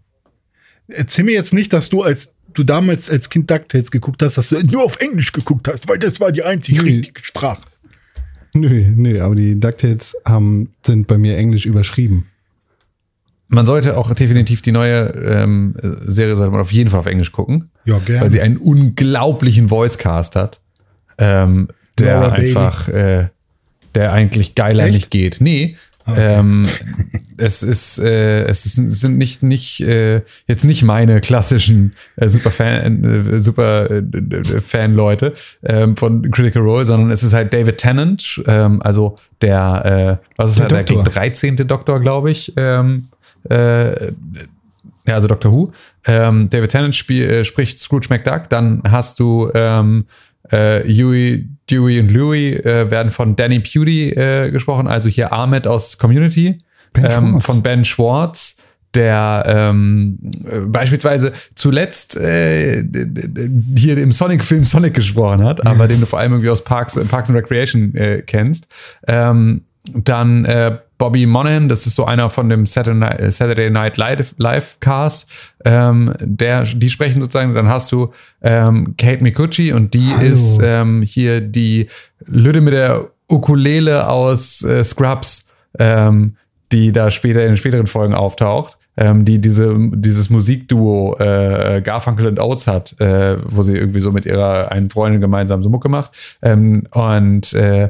Erzähl 0.89 1.23
mir 1.23 1.33
jetzt 1.33 1.53
nicht, 1.53 1.71
dass 1.71 1.89
du 1.89 2.01
als 2.03 2.35
du 2.57 2.63
damals 2.63 3.09
als 3.09 3.29
Kind 3.29 3.49
DuckTales 3.51 3.91
geguckt 3.91 4.21
hast, 4.23 4.37
dass 4.37 4.49
du 4.49 4.59
nur 4.65 4.83
auf 4.83 4.99
Englisch 4.99 5.31
geguckt 5.31 5.67
hast, 5.67 5.87
weil 5.87 5.99
das 5.99 6.19
war 6.19 6.31
die 6.31 6.43
einzige 6.43 6.81
Nee. 6.83 6.95
richtige 6.97 7.23
Sprache. 7.23 7.61
Nö, 8.53 8.85
nö, 8.95 9.21
aber 9.21 9.35
die 9.35 9.59
DuckTales 9.59 10.15
haben, 10.25 10.73
sind 10.85 11.07
bei 11.07 11.17
mir 11.17 11.37
englisch 11.37 11.65
überschrieben. 11.65 12.25
Man 13.49 13.65
sollte 13.65 13.95
auch 13.97 14.13
definitiv 14.13 14.61
die 14.61 14.71
neue 14.71 15.07
ähm, 15.09 15.75
Serie 16.05 16.35
sollte 16.35 16.51
man 16.51 16.59
auf 16.61 16.71
jeden 16.73 16.89
Fall 16.89 16.99
auf 16.99 17.05
Englisch 17.05 17.31
gucken, 17.31 17.69
Ja, 17.85 17.97
gerne. 17.99 18.21
weil 18.21 18.29
sie 18.29 18.41
einen 18.41 18.57
unglaublichen 18.57 19.69
Voicecast 19.69 20.35
hat, 20.35 20.59
ähm, 21.17 21.69
der 21.97 22.19
Laura 22.19 22.31
einfach, 22.33 22.89
äh, 22.89 23.29
der 23.95 24.11
eigentlich 24.11 24.53
geiler 24.55 24.83
Echt? 24.85 24.93
nicht 24.93 25.11
geht. 25.11 25.37
Nee, 25.39 25.77
ähm, 26.15 26.67
es 27.37 27.63
ist, 27.63 27.99
äh, 27.99 28.43
es 28.43 28.65
ist, 28.65 28.75
sind 28.75 29.17
nicht 29.17 29.43
nicht 29.43 29.81
äh, 29.81 30.21
jetzt 30.47 30.63
nicht 30.63 30.83
meine 30.83 31.21
klassischen 31.21 31.93
äh, 32.15 32.29
super 32.29 32.51
Fan, 32.51 33.03
äh, 33.03 33.39
super 33.39 33.89
äh, 33.89 33.97
äh, 33.97 34.59
Fan 34.59 34.93
Leute 34.93 35.33
ähm, 35.63 35.97
von 35.97 36.29
Critical 36.31 36.61
Role, 36.61 36.85
sondern 36.85 37.11
es 37.11 37.23
ist 37.23 37.33
halt 37.33 37.53
David 37.53 37.77
Tennant, 37.77 38.41
ähm, 38.47 38.81
also 38.81 39.15
der, 39.41 40.19
äh, 40.19 40.25
was 40.37 40.51
ist 40.51 40.59
Der 40.59 40.69
halt 40.77 40.89
der 40.89 40.95
Doktor. 40.97 41.13
13. 41.13 41.55
Doktor, 41.55 41.99
glaube 41.99 42.31
ich. 42.31 42.53
Ähm, 42.57 43.07
äh, 43.49 44.11
ja, 45.07 45.15
also 45.15 45.27
Doctor 45.27 45.51
Who. 45.51 45.71
Ähm, 46.05 46.49
David 46.49 46.71
Tennant 46.71 46.95
spiel, 46.95 47.23
äh, 47.23 47.45
spricht 47.45 47.79
Scrooge 47.79 48.07
McDuck. 48.09 48.49
Dann 48.49 48.81
hast 48.85 49.19
du 49.19 49.49
ähm, 49.53 50.05
äh, 50.49 50.81
Huey, 50.83 51.47
Dewey 51.69 51.99
und 51.99 52.11
Louie 52.11 52.53
äh, 52.53 52.89
werden 52.89 53.11
von 53.11 53.35
Danny 53.35 53.59
Pudi 53.59 54.11
äh, 54.11 54.51
gesprochen, 54.51 54.87
also 54.87 55.09
hier 55.09 55.33
Ahmed 55.33 55.67
aus 55.67 55.97
Community. 55.97 56.59
Ben 56.93 57.05
ähm, 57.09 57.41
von 57.41 57.61
Ben 57.61 57.83
Schwartz, 57.85 58.57
der 58.93 59.43
ähm, 59.45 60.17
äh, 60.49 60.59
beispielsweise 60.59 61.33
zuletzt 61.55 62.15
äh, 62.17 62.83
hier 63.77 63.97
im 63.97 64.11
Sonic-Film 64.11 64.63
Sonic 64.63 64.93
gesprochen 64.93 65.43
hat, 65.43 65.65
aber 65.67 65.87
den 65.87 65.99
du 65.99 66.05
vor 66.05 66.19
allem 66.19 66.33
irgendwie 66.33 66.49
aus 66.49 66.63
Parks, 66.63 66.99
Parks 67.09 67.29
and 67.29 67.37
Recreation 67.37 67.93
äh, 67.95 68.23
kennst. 68.25 68.67
Ähm, 69.07 69.61
dann 69.93 70.45
äh, 70.45 70.77
Bobby 70.97 71.25
Monahan, 71.25 71.69
das 71.69 71.85
ist 71.85 71.95
so 71.95 72.05
einer 72.05 72.29
von 72.29 72.49
dem 72.49 72.65
Saturday 72.65 72.95
Night, 72.95 73.39
äh, 73.39 73.69
Night 73.69 73.97
Live, 73.97 74.33
Live 74.37 74.77
Cast, 74.79 75.29
ähm, 75.63 76.13
der, 76.19 76.63
die 76.63 76.89
sprechen 76.89 77.21
sozusagen, 77.21 77.53
dann 77.53 77.69
hast 77.69 77.91
du 77.91 78.11
ähm, 78.41 78.95
Kate 78.97 79.23
Mikuchi 79.23 79.73
und 79.73 79.93
die 79.93 80.13
Hallo. 80.15 80.27
ist 80.27 80.59
ähm, 80.63 81.01
hier 81.03 81.41
die 81.41 81.87
Lüde 82.25 82.61
mit 82.61 82.73
der 82.73 83.09
Ukulele 83.29 84.07
aus 84.07 84.63
äh, 84.63 84.83
Scrubs, 84.83 85.47
ähm, 85.77 86.35
die 86.71 86.91
da 86.91 87.11
später 87.11 87.41
in 87.41 87.49
den 87.49 87.57
späteren 87.57 87.87
Folgen 87.87 88.13
auftaucht, 88.13 88.77
ähm, 88.97 89.23
die 89.23 89.39
diese, 89.39 89.75
dieses 89.93 90.29
Musikduo 90.29 91.15
äh, 91.19 91.81
Garfunkel 91.83 92.27
und 92.27 92.39
Oates 92.39 92.67
hat, 92.67 92.99
äh, 92.99 93.37
wo 93.45 93.61
sie 93.61 93.77
irgendwie 93.77 93.99
so 93.99 94.11
mit 94.11 94.25
ihrer 94.25 94.71
einen 94.71 94.89
Freundin 94.89 95.21
gemeinsam 95.21 95.63
so 95.63 95.69
Mucke 95.69 95.89
macht. 95.89 96.37
Ähm, 96.41 96.87
und 96.91 97.53
äh, 97.53 97.89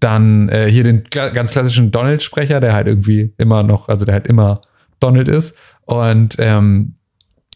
dann 0.00 0.48
äh, 0.48 0.68
hier 0.70 0.84
den 0.84 1.04
ganz 1.10 1.52
klassischen 1.52 1.90
Donald-Sprecher, 1.90 2.60
der 2.60 2.74
halt 2.74 2.86
irgendwie 2.86 3.32
immer 3.38 3.62
noch, 3.62 3.88
also 3.88 4.04
der 4.04 4.14
halt 4.14 4.26
immer 4.26 4.60
Donald 5.00 5.28
ist. 5.28 5.56
Und 5.86 6.36
ähm, 6.38 6.96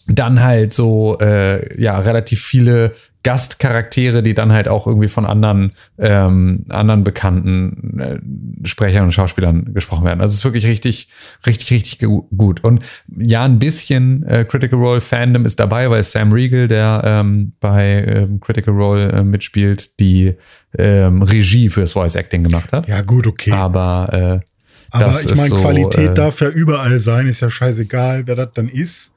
dann 0.07 0.42
halt 0.42 0.72
so, 0.72 1.18
äh, 1.20 1.81
ja, 1.81 1.98
relativ 1.98 2.42
viele 2.42 2.92
Gastcharaktere, 3.22 4.22
die 4.22 4.33
dann 4.33 4.52
halt 4.52 4.66
auch 4.66 4.87
irgendwie 4.87 5.09
von 5.09 5.26
anderen, 5.26 5.72
ähm, 5.98 6.64
anderen 6.70 7.04
bekannten 7.04 8.00
äh, 8.00 8.66
Sprechern 8.66 9.04
und 9.04 9.12
Schauspielern 9.12 9.74
gesprochen 9.74 10.04
werden. 10.04 10.20
Also 10.20 10.33
es 10.33 10.38
ist 10.38 10.44
wirklich 10.44 10.66
richtig, 10.66 11.09
richtig, 11.46 11.70
richtig 11.70 11.98
gu 11.98 12.22
gut. 12.35 12.64
Und 12.64 12.83
ja, 13.18 13.44
ein 13.44 13.59
bisschen 13.59 14.22
äh, 14.24 14.44
Critical 14.44 14.78
Role 14.78 15.00
Fandom 15.02 15.44
ist 15.44 15.61
dabei, 15.61 15.90
weil 15.90 16.02
Sam 16.02 16.33
Riegel, 16.33 16.66
der 16.66 17.02
ähm, 17.04 17.52
bei 17.61 18.04
ähm, 18.06 18.40
Critical 18.40 18.74
Role 18.74 19.12
äh, 19.12 19.22
mitspielt, 19.22 20.00
die 20.00 20.35
ähm, 20.78 21.22
Regie 21.22 21.68
fürs 21.68 21.92
Voice 21.92 22.14
Acting 22.14 22.42
gemacht 22.42 22.72
hat. 22.72 22.88
ja, 22.88 23.02
gut, 23.02 23.26
okay. 23.26 23.52
Aber 23.52 24.42
äh, 24.42 24.46
Aber 24.90 25.04
das 25.06 25.26
ich 25.26 25.37
meine, 25.37 25.48
so, 25.48 25.56
Qualität 25.56 26.11
äh, 26.11 26.14
darf 26.14 26.40
ja 26.40 26.48
überall 26.48 27.00
sein, 27.00 27.26
ist 27.26 27.40
ja 27.40 27.50
scheißegal, 27.50 28.26
wer 28.26 28.37
das 28.37 28.52
dann 28.54 28.68
ist. 28.68 29.12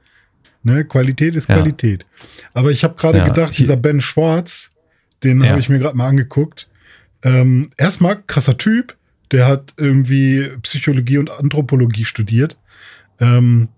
Ne? 0.64 0.86
Qualität 0.86 1.36
ist 1.36 1.50
Ja. 1.50 1.56
Qualität. 1.58 2.06
Aber 2.54 2.72
ich 2.72 2.84
habe 2.84 2.96
gerade 2.96 3.20
Ja, 3.20 3.26
gedacht, 3.28 3.58
dieser 3.58 3.78
Ben 3.78 4.02
Schwartz, 4.02 4.72
den 5.24 5.42
Ja. 5.42 5.50
habe 5.52 5.60
ich 5.60 5.70
mir 5.70 5.80
gerade 5.80 5.98
mal 5.98 6.08
angeguckt. 6.08 6.70
Ähm, 7.22 7.70
erstmal 7.78 8.22
krasser 8.28 8.58
Typ, 8.58 8.96
der 9.32 9.48
hat 9.48 9.74
irgendwie 9.78 10.50
Psychologie 10.62 11.18
und 11.18 11.30
Anthropologie 11.32 12.06
studiert. 12.06 12.58
Ähm, 13.20 13.70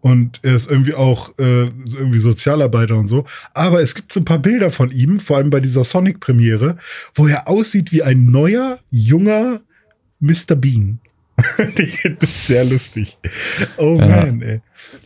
und 0.00 0.38
er 0.42 0.54
ist 0.54 0.70
irgendwie 0.70 0.94
auch 0.94 1.36
äh, 1.38 1.64
irgendwie 1.64 2.20
Sozialarbeiter 2.20 2.96
und 2.96 3.08
so. 3.08 3.24
Aber 3.52 3.82
es 3.82 3.94
gibt 3.96 4.12
so 4.12 4.20
ein 4.20 4.24
paar 4.24 4.38
Bilder 4.38 4.70
von 4.70 4.90
ihm, 4.92 5.18
vor 5.18 5.36
allem 5.36 5.50
bei 5.50 5.58
dieser 5.60 5.82
Sonic-Premiere, 5.82 6.78
wo 7.14 7.26
er 7.26 7.48
aussieht 7.48 7.90
wie 7.90 8.02
ein 8.04 8.30
neuer, 8.30 8.78
junger 8.90 9.60
Mr. 10.20 10.54
Bean. 10.56 11.00
das 12.20 12.30
ist 12.30 12.46
sehr 12.46 12.64
lustig. 12.64 13.16
Oh 13.76 13.96
Ja. 13.98 14.06
man, 14.06 14.42
ey. 14.42 14.60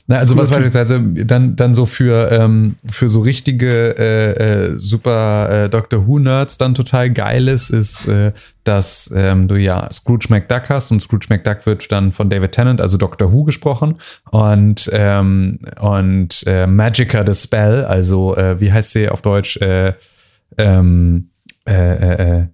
Na, 0.06 0.16
also 0.18 0.36
was 0.36 0.50
beispielsweise 0.50 1.00
dann, 1.00 1.56
dann 1.56 1.74
so 1.74 1.86
für, 1.86 2.30
ähm, 2.30 2.76
für 2.90 3.08
so 3.08 3.20
richtige 3.20 3.96
äh, 3.98 4.32
äh, 4.32 4.76
super 4.76 5.64
äh, 5.64 5.68
Doctor 5.68 6.06
Who-Nerds 6.06 6.58
dann 6.58 6.74
total 6.74 7.10
geil 7.10 7.48
ist, 7.48 7.70
ist, 7.70 8.06
äh, 8.06 8.32
dass 8.64 9.10
ähm, 9.14 9.48
du 9.48 9.56
ja 9.56 9.90
Scrooge 9.90 10.26
McDuck 10.28 10.68
hast 10.68 10.90
und 10.90 11.00
Scrooge 11.00 11.26
McDuck 11.28 11.66
wird 11.66 11.90
dann 11.90 12.12
von 12.12 12.30
David 12.30 12.52
Tennant, 12.52 12.80
also 12.80 12.96
Doctor 12.96 13.32
Who 13.32 13.44
gesprochen 13.44 13.98
und, 14.30 14.90
ähm, 14.92 15.60
und 15.80 16.44
äh, 16.46 16.66
Magica 16.66 17.24
the 17.26 17.34
Spell, 17.34 17.84
also 17.84 18.36
äh, 18.36 18.60
wie 18.60 18.72
heißt 18.72 18.92
sie 18.92 19.08
auf 19.08 19.22
Deutsch? 19.22 19.56
Äh, 19.58 19.94
ähm, 20.58 21.28
äh, 21.66 21.72
äh, 21.72 22.40
äh, 22.40 22.46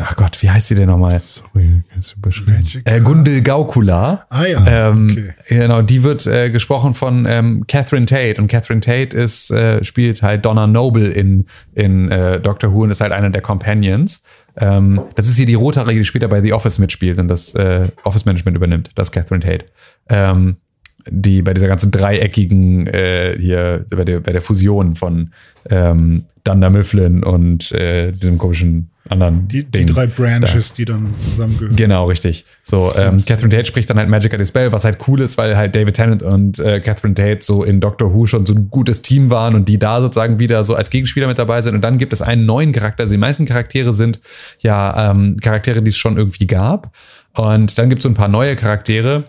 ach 0.00 0.16
Gott, 0.16 0.42
wie 0.42 0.50
heißt 0.50 0.68
sie 0.68 0.74
denn 0.74 0.88
nochmal? 0.88 1.18
Sorry, 1.20 1.82
kannst 1.92 2.12
du 2.12 2.16
überschreiben. 2.16 2.66
Äh, 2.84 3.00
Gundel 3.00 3.42
Gaukula. 3.42 4.26
Ah 4.30 4.44
ja, 4.44 4.90
Ähm, 4.90 5.10
okay. 5.10 5.58
Genau, 5.60 5.82
die 5.82 6.02
wird 6.02 6.26
äh, 6.26 6.50
gesprochen 6.50 6.94
von 6.94 7.26
ähm, 7.28 7.64
Catherine 7.66 8.06
Tate 8.06 8.40
und 8.40 8.48
Catherine 8.48 8.80
Tate 8.80 9.16
ist, 9.16 9.50
äh, 9.50 9.82
spielt 9.84 10.22
halt 10.22 10.44
Donna 10.44 10.66
Noble 10.66 11.08
in, 11.08 11.46
in 11.74 12.10
äh, 12.10 12.40
Doctor 12.40 12.72
Who 12.72 12.82
und 12.82 12.90
ist 12.90 13.00
halt 13.00 13.12
einer 13.12 13.30
der 13.30 13.42
Companions. 13.42 14.22
Ähm, 14.56 15.00
das 15.14 15.28
ist 15.28 15.36
hier 15.36 15.46
die 15.46 15.54
Rothaarige, 15.54 16.00
die 16.00 16.04
später 16.04 16.28
bei 16.28 16.40
The 16.40 16.52
Office 16.52 16.78
mitspielt 16.78 17.18
und 17.18 17.28
das 17.28 17.54
äh, 17.54 17.88
Office 18.02 18.24
Management 18.24 18.56
übernimmt. 18.56 18.90
Das 18.94 19.08
ist 19.08 19.12
Catherine 19.12 19.44
Tate. 19.44 19.66
Ähm, 20.08 20.56
die 21.10 21.42
bei 21.42 21.54
dieser 21.54 21.68
ganzen 21.68 21.90
dreieckigen 21.90 22.86
äh, 22.88 23.36
hier, 23.38 23.86
bei 23.88 24.04
der, 24.04 24.20
bei 24.20 24.32
der 24.32 24.40
Fusion 24.42 24.96
von 24.96 25.30
ähm, 25.70 26.24
Dunder 26.44 26.70
Mifflin 26.70 27.22
und 27.22 27.72
äh, 27.72 28.12
diesem 28.12 28.36
komischen 28.36 28.90
anderen 29.10 29.48
Die, 29.48 29.64
die 29.64 29.70
Ding. 29.70 29.86
drei 29.86 30.06
Branches, 30.06 30.74
die 30.74 30.84
dann 30.84 31.14
zusammengehören. 31.18 31.76
Genau, 31.76 32.04
richtig. 32.04 32.44
So, 32.62 32.92
ähm, 32.96 33.18
Catherine 33.24 33.54
Tate 33.54 33.66
spricht 33.66 33.88
dann 33.90 33.98
halt 33.98 34.08
Magica 34.08 34.36
Dispel, 34.36 34.72
was 34.72 34.84
halt 34.84 34.98
cool 35.06 35.20
ist, 35.20 35.38
weil 35.38 35.56
halt 35.56 35.74
David 35.74 35.94
Tennant 35.94 36.22
und 36.22 36.58
äh, 36.58 36.80
Catherine 36.80 37.14
Tate 37.14 37.38
so 37.42 37.64
in 37.64 37.80
Doctor 37.80 38.12
Who 38.12 38.26
schon 38.26 38.46
so 38.46 38.54
ein 38.54 38.68
gutes 38.70 39.02
Team 39.02 39.30
waren 39.30 39.54
und 39.54 39.68
die 39.68 39.78
da 39.78 40.00
sozusagen 40.00 40.38
wieder 40.38 40.64
so 40.64 40.74
als 40.74 40.90
Gegenspieler 40.90 41.26
mit 41.26 41.38
dabei 41.38 41.62
sind. 41.62 41.74
Und 41.74 41.82
dann 41.82 41.98
gibt 41.98 42.12
es 42.12 42.22
einen 42.22 42.46
neuen 42.46 42.72
Charakter. 42.72 43.02
Also 43.04 43.12
die 43.14 43.18
meisten 43.18 43.46
Charaktere 43.46 43.92
sind 43.92 44.20
ja 44.60 45.10
ähm, 45.10 45.36
Charaktere, 45.40 45.82
die 45.82 45.90
es 45.90 45.96
schon 45.96 46.16
irgendwie 46.16 46.46
gab. 46.46 46.92
Und 47.36 47.78
dann 47.78 47.88
gibt 47.88 48.00
es 48.00 48.02
so 48.02 48.08
ein 48.08 48.14
paar 48.14 48.28
neue 48.28 48.56
Charaktere. 48.56 49.24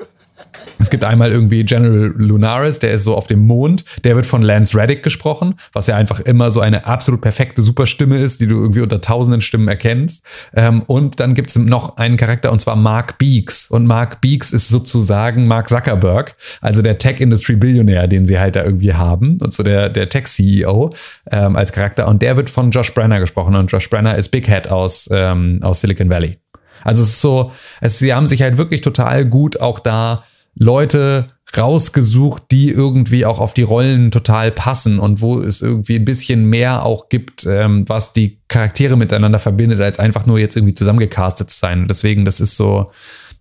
Es 0.79 0.89
gibt 0.89 1.03
einmal 1.03 1.31
irgendwie 1.31 1.63
General 1.65 2.13
Lunaris, 2.15 2.79
der 2.79 2.91
ist 2.91 3.03
so 3.03 3.15
auf 3.15 3.27
dem 3.27 3.39
Mond. 3.39 3.83
Der 4.05 4.15
wird 4.15 4.25
von 4.25 4.41
Lance 4.41 4.77
Reddick 4.77 5.03
gesprochen, 5.03 5.55
was 5.73 5.87
ja 5.87 5.97
einfach 5.97 6.21
immer 6.21 6.51
so 6.51 6.61
eine 6.61 6.85
absolut 6.85 7.21
perfekte 7.21 7.61
Superstimme 7.61 8.17
ist, 8.17 8.39
die 8.39 8.47
du 8.47 8.61
irgendwie 8.61 8.79
unter 8.79 9.01
tausenden 9.01 9.41
Stimmen 9.41 9.67
erkennst. 9.67 10.25
Ähm, 10.55 10.83
und 10.83 11.19
dann 11.19 11.33
gibt 11.33 11.49
es 11.49 11.57
noch 11.57 11.97
einen 11.97 12.15
Charakter 12.15 12.51
und 12.51 12.61
zwar 12.61 12.77
Mark 12.77 13.17
Beeks. 13.17 13.69
Und 13.69 13.87
Mark 13.87 14.21
Beeks 14.21 14.53
ist 14.53 14.69
sozusagen 14.69 15.47
Mark 15.47 15.67
Zuckerberg, 15.67 16.35
also 16.61 16.81
der 16.81 16.97
Tech-Industry-Billionär, 16.97 18.07
den 18.07 18.25
sie 18.25 18.39
halt 18.39 18.55
da 18.55 18.63
irgendwie 18.63 18.93
haben. 18.93 19.37
Und 19.41 19.53
so 19.53 19.63
der, 19.63 19.89
der 19.89 20.07
Tech-CEO 20.07 20.91
ähm, 21.31 21.55
als 21.57 21.73
Charakter. 21.73 22.07
Und 22.07 22.21
der 22.21 22.37
wird 22.37 22.49
von 22.49 22.71
Josh 22.71 22.93
Brenner 22.93 23.19
gesprochen. 23.19 23.55
Und 23.55 23.69
Josh 23.69 23.89
Brenner 23.89 24.15
ist 24.15 24.29
Big 24.29 24.47
Head 24.47 24.69
aus, 24.69 25.09
ähm, 25.11 25.59
aus 25.61 25.81
Silicon 25.81 26.09
Valley. 26.09 26.37
Also 26.83 27.03
es 27.03 27.09
ist 27.09 27.21
so, 27.21 27.51
es, 27.81 27.99
sie 27.99 28.13
haben 28.13 28.27
sich 28.27 28.41
halt 28.41 28.57
wirklich 28.57 28.81
total 28.81 29.25
gut 29.25 29.59
auch 29.59 29.79
da 29.79 30.23
Leute 30.59 31.29
rausgesucht, 31.57 32.43
die 32.51 32.69
irgendwie 32.69 33.25
auch 33.25 33.39
auf 33.39 33.55
die 33.55 33.63
Rollen 33.63 34.11
total 34.11 34.51
passen 34.51 34.99
und 34.99 35.19
wo 35.19 35.39
es 35.39 35.63
irgendwie 35.63 35.95
ein 35.95 36.05
bisschen 36.05 36.45
mehr 36.45 36.85
auch 36.85 37.09
gibt, 37.09 37.45
ähm, 37.47 37.89
was 37.89 38.13
die 38.13 38.39
Charaktere 38.49 38.95
miteinander 38.97 39.39
verbindet, 39.39 39.81
als 39.81 39.97
einfach 39.97 40.27
nur 40.27 40.37
jetzt 40.37 40.55
irgendwie 40.55 40.75
zusammengecastet 40.75 41.49
zu 41.49 41.57
sein. 41.57 41.81
Und 41.81 41.87
deswegen, 41.87 42.23
das 42.23 42.39
ist 42.39 42.55
so, 42.55 42.85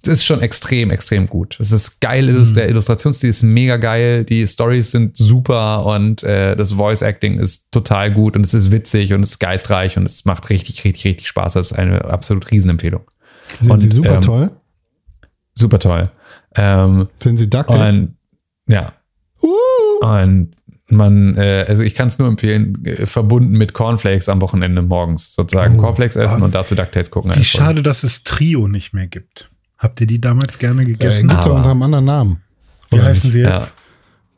das 0.02 0.14
ist 0.14 0.24
schon 0.24 0.40
extrem, 0.40 0.90
extrem 0.90 1.26
gut. 1.26 1.58
Es 1.60 1.70
ist 1.70 2.00
geil, 2.00 2.30
illus- 2.30 2.54
der 2.54 2.68
Illustrationsstil 2.70 3.28
ist 3.28 3.42
mega 3.42 3.76
geil, 3.76 4.24
die 4.24 4.46
Stories 4.46 4.92
sind 4.92 5.16
super 5.16 5.84
und 5.84 6.22
äh, 6.22 6.56
das 6.56 6.72
Voice 6.72 7.02
Acting 7.02 7.38
ist 7.38 7.72
total 7.72 8.10
gut 8.10 8.36
und 8.36 8.46
es 8.46 8.54
ist 8.54 8.70
witzig 8.70 9.12
und 9.12 9.22
es 9.22 9.32
ist 9.32 9.38
geistreich 9.38 9.98
und 9.98 10.04
es 10.04 10.24
macht 10.24 10.48
richtig, 10.48 10.84
richtig, 10.84 11.04
richtig 11.04 11.28
Spaß. 11.28 11.54
Das 11.54 11.72
ist 11.72 11.78
eine 11.78 12.04
absolut 12.06 12.50
Riesenempfehlung. 12.50 13.02
Sind 13.60 13.70
Und, 13.70 13.80
sie 13.80 13.88
super 13.88 14.14
ähm, 14.14 14.20
toll? 14.22 14.50
Super 15.52 15.78
toll. 15.80 16.04
Ähm, 16.58 17.08
Sind 17.20 17.36
sie 17.36 17.48
DuckTales? 17.48 17.94
und 17.94 18.14
ja. 18.66 18.92
Und 20.00 20.50
man, 20.90 21.36
äh, 21.36 21.64
also 21.68 21.82
ich 21.82 21.94
kann 21.94 22.08
es 22.08 22.18
nur 22.18 22.28
empfehlen, 22.28 22.82
äh, 22.84 23.06
verbunden 23.06 23.52
mit 23.52 23.74
Cornflakes 23.74 24.28
am 24.28 24.40
Wochenende 24.40 24.82
morgens 24.82 25.34
sozusagen. 25.34 25.78
Oh. 25.78 25.82
Cornflakes 25.82 26.16
essen 26.16 26.42
Ah. 26.42 26.46
und 26.46 26.54
dazu 26.54 26.74
DuckTales 26.74 27.10
gucken. 27.10 27.32
Wie 27.34 27.44
schade, 27.44 27.82
dass 27.82 28.04
es 28.04 28.24
Trio 28.24 28.68
nicht 28.68 28.94
mehr 28.94 29.06
gibt. 29.06 29.50
Habt 29.76 30.00
ihr 30.00 30.06
die 30.06 30.20
damals 30.20 30.58
gerne 30.58 30.82
Äh, 30.82 30.86
gegessen? 30.86 31.28
Gibt 31.28 31.40
es 31.40 31.46
unter 31.46 31.70
einem 31.70 31.82
anderen 31.82 32.04
Namen. 32.06 32.42
Wie 32.90 32.96
Oder 32.96 33.04
heißen 33.06 33.28
nicht? 33.28 33.34
sie 33.34 33.42
Ja. 33.42 33.58
jetzt? 33.58 33.74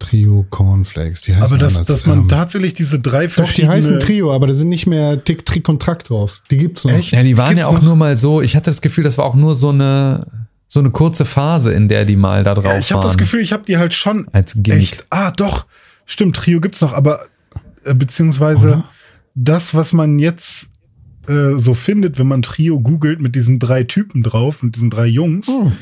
Trio 0.00 0.46
Cornflakes. 0.48 1.20
Die 1.22 1.32
heißen 1.34 1.44
Aber 1.44 1.58
dass, 1.58 1.74
anders. 1.74 1.86
dass 1.86 2.06
man 2.06 2.20
Ähm, 2.20 2.28
tatsächlich 2.28 2.72
diese 2.74 2.98
drei 3.00 3.26
Doch, 3.26 3.34
die 3.34 3.36
verschiedene... 3.42 3.72
heißen 3.72 4.00
Trio, 4.00 4.32
aber 4.34 4.46
da 4.46 4.54
sind 4.54 4.70
nicht 4.70 4.86
mehr 4.86 5.22
Tick, 5.22 5.44
Trick 5.44 5.68
und 5.68 5.80
Track 5.80 6.04
drauf. 6.04 6.42
Die 6.50 6.56
gibt's 6.56 6.84
noch. 6.84 6.92
Echt? 6.92 7.12
Ja, 7.12 7.22
die 7.22 7.36
waren 7.36 7.50
Gibt's 7.50 7.62
ja 7.62 7.68
auch 7.68 7.74
noch? 7.74 7.82
nur 7.82 7.96
mal 7.96 8.16
so, 8.16 8.40
ich 8.40 8.56
hatte 8.56 8.70
das 8.70 8.80
Gefühl, 8.80 9.04
das 9.04 9.18
war 9.18 9.26
auch 9.26 9.34
nur 9.34 9.54
so 9.54 9.68
eine, 9.68 10.26
so 10.72 10.78
eine 10.80 10.90
kurze 10.90 11.24
Phase, 11.24 11.72
in 11.72 11.88
der 11.88 12.04
die 12.04 12.14
mal 12.14 12.44
da 12.44 12.54
drauf 12.54 12.64
Ja, 12.64 12.78
ich 12.78 12.92
habe 12.92 13.02
waren. 13.02 13.08
das 13.08 13.18
Gefühl, 13.18 13.40
ich 13.40 13.52
habe 13.52 13.64
die 13.64 13.76
halt 13.76 13.92
schon 13.92 14.28
Als 14.32 14.54
Gimmick. 14.56 14.82
echt. 14.82 15.06
Ah, 15.10 15.32
doch. 15.32 15.66
Stimmt, 16.06 16.36
Trio 16.36 16.60
gibt's 16.60 16.80
noch, 16.80 16.92
aber 16.92 17.24
äh, 17.84 17.92
beziehungsweise 17.92 18.68
Oder? 18.68 18.84
das, 19.34 19.74
was 19.74 19.92
man 19.92 20.20
jetzt 20.20 20.68
äh, 21.28 21.56
so 21.58 21.74
findet, 21.74 22.18
wenn 22.20 22.28
man 22.28 22.42
Trio 22.42 22.78
googelt 22.78 23.20
mit 23.20 23.34
diesen 23.34 23.58
drei 23.58 23.82
Typen 23.82 24.22
drauf, 24.22 24.62
mit 24.62 24.76
diesen 24.76 24.90
drei 24.90 25.06
Jungs, 25.06 25.48
Hm. 25.48 25.72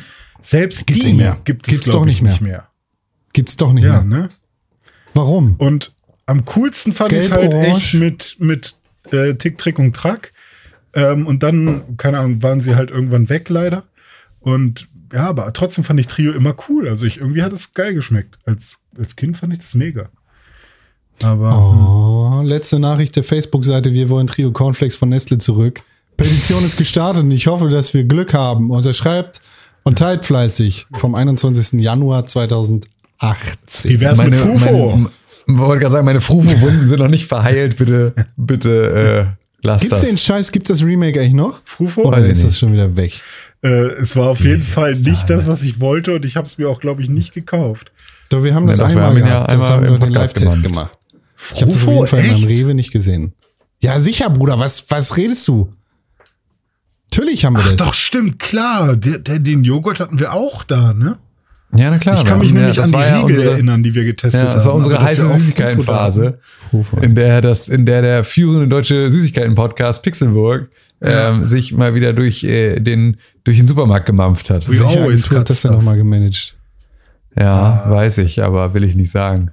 selbst 0.41 0.87
Gibt's 0.87 1.05
die 1.05 1.13
nicht 1.13 1.19
mehr. 1.21 1.37
gibt 1.45 1.67
es 1.67 1.73
Gibt's 1.75 1.91
doch 1.91 2.07
ich, 2.07 2.23
nicht 2.23 2.41
mehr. 2.41 2.67
Gibt's 3.35 3.57
doch 3.57 3.75
nicht 3.75 3.85
Ja, 3.85 4.01
mehr. 4.03 4.21
ne? 4.23 4.29
Warum? 5.13 5.57
Und 5.59 5.93
am 6.25 6.47
coolsten 6.47 6.95
fand 6.95 7.13
ich 7.13 7.31
halt 7.31 7.53
orange. 7.53 7.77
echt 7.77 7.95
mit, 7.95 8.37
mit 8.39 8.75
äh, 9.13 9.35
Tick, 9.35 9.59
Trick 9.59 9.79
und 9.79 9.95
Track. 9.95 10.31
Ähm, 10.95 11.27
und 11.27 11.43
dann, 11.43 11.97
keine 11.99 12.19
Ahnung, 12.21 12.43
waren 12.43 12.61
sie 12.63 12.75
halt 12.75 12.91
irgendwann 12.91 13.29
weg, 13.29 13.49
leider. 13.51 13.85
Und 14.41 14.89
ja, 15.13 15.27
aber 15.29 15.53
trotzdem 15.53 15.85
fand 15.85 16.01
ich 16.01 16.07
Trio 16.07 16.33
immer 16.33 16.55
cool. 16.69 16.89
Also 16.89 17.07
ich 17.07 17.19
irgendwie 17.19 17.43
hat 17.43 17.53
es 17.53 17.73
geil 17.73 17.95
geschmeckt. 17.95 18.39
Als, 18.45 18.81
als 18.99 19.17
Kind 19.17 19.37
fand 19.39 19.53
ich 19.53 19.59
das 19.61 19.75
mega. 19.75 20.09
Aber 21.23 21.51
Oh, 21.53 22.43
letzte 22.43 22.79
Nachricht 22.79 23.17
der 23.17 23.25
Facebook-Seite. 23.25 23.93
Wir 23.93 24.09
wollen 24.09 24.27
Trio 24.27 24.53
Cornflakes 24.53 24.97
von 24.97 25.09
Nestle 25.09 25.39
zurück. 25.39 25.83
Petition 26.17 26.65
ist 26.65 26.77
gestartet 26.77 27.23
und 27.25 27.31
ich 27.31 27.47
hoffe, 27.47 27.69
dass 27.69 27.95
wir 27.95 28.05
Glück 28.05 28.35
haben. 28.35 28.71
Unterschreibt 28.71 29.41
und 29.85 29.99
teilt 29.99 30.25
fleißig 30.25 30.87
vom 30.93 31.15
21. 31.15 31.81
Januar 31.81 32.27
2018. 32.27 32.83
wie 33.85 34.01
wär's 34.01 34.19
mit 34.19 34.37
Fufo? 34.37 34.97
Meine, 34.97 35.11
wollte 35.59 35.81
gerade 35.81 35.93
sagen, 35.93 36.05
meine 36.05 36.21
Frufo-Wunden 36.21 36.87
sind 36.87 36.99
noch 36.99 37.09
nicht 37.09 37.27
verheilt. 37.27 37.77
Bitte, 37.77 38.15
bitte, 38.37 39.31
äh, 39.33 39.67
lass 39.67 39.81
Gibt's 39.83 40.01
das. 40.03 40.09
den 40.09 40.19
Scheiß, 40.19 40.53
gibt's 40.53 40.69
das 40.69 40.85
Remake 40.85 41.19
eigentlich 41.21 41.35
noch? 41.35 41.61
Fufo? 41.65 42.03
Oder 42.03 42.19
ist 42.19 42.45
das 42.45 42.59
schon 42.59 42.73
wieder 42.73 42.95
weg? 42.97 43.21
Äh, 43.63 43.69
es 44.01 44.15
war 44.17 44.29
auf 44.29 44.41
jeden 44.41 44.63
Fall 44.63 44.93
nicht 44.93 45.29
das, 45.29 45.47
was 45.49 45.63
ich 45.63 45.81
wollte 45.81 46.15
und 46.15 46.25
ich 46.25 46.37
habe 46.37 46.47
es 46.47 46.59
mir 46.59 46.69
auch, 46.69 46.79
glaube 46.81 47.03
ich, 47.03 47.09
nicht 47.09 47.35
gekauft. 47.35 47.91
Doch, 48.29 48.45
wir 48.45 48.55
haben 48.55 48.67
das 48.67 48.79
Ja, 48.79 48.85
doch, 48.85 48.91
wir 48.95 48.97
einmal 49.07 49.11
haben 49.11 49.17
ja 49.19 49.25
gehabt. 49.27 49.53
das 49.53 49.55
einmal 49.71 49.71
haben 49.89 49.89
wir 49.95 49.99
den 50.07 50.13
Live-Test 50.13 50.63
gemacht. 50.63 50.63
gemacht. 50.63 50.99
Ich 51.55 51.63
habe 51.63 51.73
das 51.73 51.83
auf 51.85 51.89
jeden 51.93 52.07
Fall 52.07 52.21
echt? 52.21 52.47
Rewe 52.49 52.75
nicht 52.75 52.93
gesehen. 52.93 53.33
Ja, 53.81 53.99
sicher, 54.01 54.29
Bruder. 54.31 54.59
Was, 54.59 54.85
was 54.91 55.17
redest 55.17 55.47
du? 55.49 55.73
Natürlich 57.11 57.45
haben 57.45 57.55
wir 57.55 57.61
Ach 57.65 57.69
das. 57.73 57.77
doch, 57.77 57.95
stimmt, 57.95 58.39
klar. 58.39 58.95
Der, 58.97 59.19
der, 59.19 59.39
den 59.39 59.65
Joghurt 59.65 59.99
hatten 60.01 60.19
wir 60.19 60.33
auch 60.35 60.63
da, 60.63 60.93
ne? 60.93 61.19
Ja, 61.75 61.91
na 61.91 61.99
klar. 61.99 62.17
Ich 62.19 62.25
kann 62.25 62.39
mich 62.39 62.53
nämlich 62.53 62.77
ja, 62.77 62.83
an 62.83 62.91
die 62.91 62.97
ja 62.97 63.21
Riegel 63.21 63.37
unsere- 63.37 63.51
erinnern, 63.55 63.83
die 63.83 63.95
wir 63.95 64.05
getestet 64.05 64.41
haben. 64.41 64.49
Ja, 64.49 64.55
das 64.55 64.65
war 64.67 64.75
unsere 64.75 64.99
Also, 64.99 65.25
heiße 65.29 65.39
Süßigkeitenphase, 65.39 66.39
in 67.03 67.15
der 67.15 67.41
das, 67.41 67.69
in 67.69 67.85
der 67.87 68.03
der 68.03 68.25
führende 68.25 68.69
deutsche 68.69 69.11
Süßigkeiten-Podcast 69.11 70.03
Pixelburg 70.03 70.71
ähm, 71.01 71.45
sich 71.45 71.73
mal 71.73 71.95
wieder 71.95 72.13
durch 72.13 72.45
äh, 72.45 72.81
den 72.81 73.19
durch 73.45 73.59
den 73.59 73.69
Supermarkt 73.69 74.07
gemampft 74.07 74.51
hat. 74.51 74.67
We 74.69 74.73
Welche 74.73 74.85
always 74.85 75.25
Agentur 75.25 75.39
hat 75.41 75.51
das 75.51 75.63
denn 75.63 75.73
nochmal 75.73 75.97
gemanagt? 75.97 76.57
Ja, 77.37 77.89
weiß 77.89 78.19
ich, 78.19 78.43
aber 78.43 78.75
will 78.75 78.85
ich 78.85 78.97
nicht 78.97 79.11
sagen. 79.11 79.53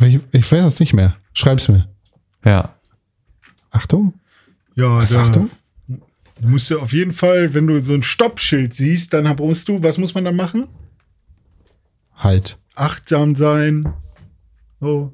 Ich, 0.00 0.20
ich 0.32 0.50
weiß 0.50 0.64
es 0.64 0.80
nicht 0.80 0.94
mehr. 0.94 1.16
Schreib's 1.34 1.68
mir. 1.68 1.88
Ja. 2.44 2.74
Achtung. 3.70 4.14
Ja, 4.74 4.98
Was, 4.98 5.10
da, 5.10 5.22
Achtung? 5.22 5.50
Du 5.88 6.48
musst 6.48 6.70
ja 6.70 6.76
auf 6.78 6.92
jeden 6.92 7.12
Fall, 7.12 7.54
wenn 7.54 7.66
du 7.66 7.80
so 7.80 7.94
ein 7.94 8.02
Stoppschild 8.02 8.74
siehst, 8.74 9.12
dann 9.12 9.24
musst 9.36 9.68
du, 9.68 9.82
was 9.82 9.98
muss 9.98 10.14
man 10.14 10.24
dann 10.24 10.36
machen? 10.36 10.66
Halt. 12.14 12.58
Achtsam 12.74 13.34
sein. 13.34 13.92
Oh, 14.80 15.10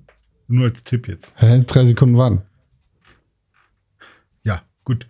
nur 0.48 0.66
als 0.66 0.82
Tipp 0.82 1.08
jetzt. 1.08 1.32
Hä? 1.36 1.62
Drei 1.66 1.84
Sekunden 1.84 2.16
warten. 2.16 2.42
Ja, 4.88 4.94
gut. 4.94 5.06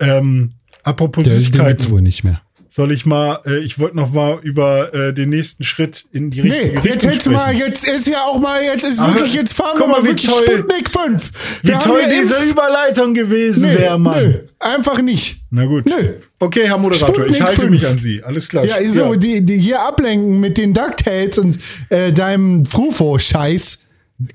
Ähm, 0.00 0.52
apropos 0.82 1.24
Der, 1.24 1.32
Süßigkeiten, 1.34 1.90
wohl 1.90 2.02
nicht 2.02 2.24
mehr. 2.24 2.40
soll 2.68 2.90
ich 2.92 3.06
mal, 3.06 3.40
äh, 3.46 3.58
ich 3.58 3.78
wollte 3.78 3.96
noch 3.96 4.12
mal 4.12 4.38
über 4.42 4.92
äh, 4.94 5.12
den 5.14 5.28
nächsten 5.30 5.62
Schritt 5.62 6.06
in 6.12 6.30
die 6.30 6.40
richtige 6.40 6.64
Nee, 6.66 6.70
Richtung 6.78 6.92
jetzt 6.92 7.06
hältst 7.06 7.26
du 7.26 7.30
mal, 7.30 7.46
sprechen. 7.54 7.66
jetzt 7.68 7.84
ist 7.88 8.06
ja 8.08 8.22
auch 8.24 8.40
mal, 8.40 8.62
jetzt 8.62 8.84
ist 8.84 8.98
Aber 8.98 9.14
wirklich, 9.14 9.34
jetzt 9.34 9.52
fahren 9.54 9.78
wir 9.78 9.86
mal, 9.86 10.00
mal 10.00 10.02
wie 10.04 10.08
wirklich 10.08 10.26
toll- 10.30 10.44
Sputnik 10.58 10.90
5. 10.90 11.30
Wie 11.62 11.70
toll 11.72 12.02
diese 12.10 12.42
Überleitung 12.50 13.14
gewesen 13.14 13.62
nee, 13.68 13.78
wäre, 13.78 13.98
Mann. 13.98 14.24
nö, 14.24 14.38
einfach 14.58 15.00
nicht. 15.02 15.36
Na 15.50 15.66
gut. 15.66 15.84
Nö. 15.86 16.14
Okay, 16.40 16.62
Herr 16.66 16.78
Moderator, 16.78 17.14
Sputnik 17.14 17.36
ich 17.36 17.42
halte 17.42 17.60
5. 17.60 17.70
mich 17.70 17.86
an 17.86 17.98
Sie. 17.98 18.22
Alles 18.24 18.48
klar. 18.48 18.64
Ja, 18.64 18.76
so, 18.92 19.14
Die, 19.14 19.44
die 19.44 19.58
hier 19.58 19.80
ablenken 19.82 20.40
mit 20.40 20.56
den 20.58 20.72
DuckTales 20.74 21.38
und 21.38 21.58
äh, 21.90 22.10
deinem 22.12 22.64
Frufo-Scheiß 22.64 23.78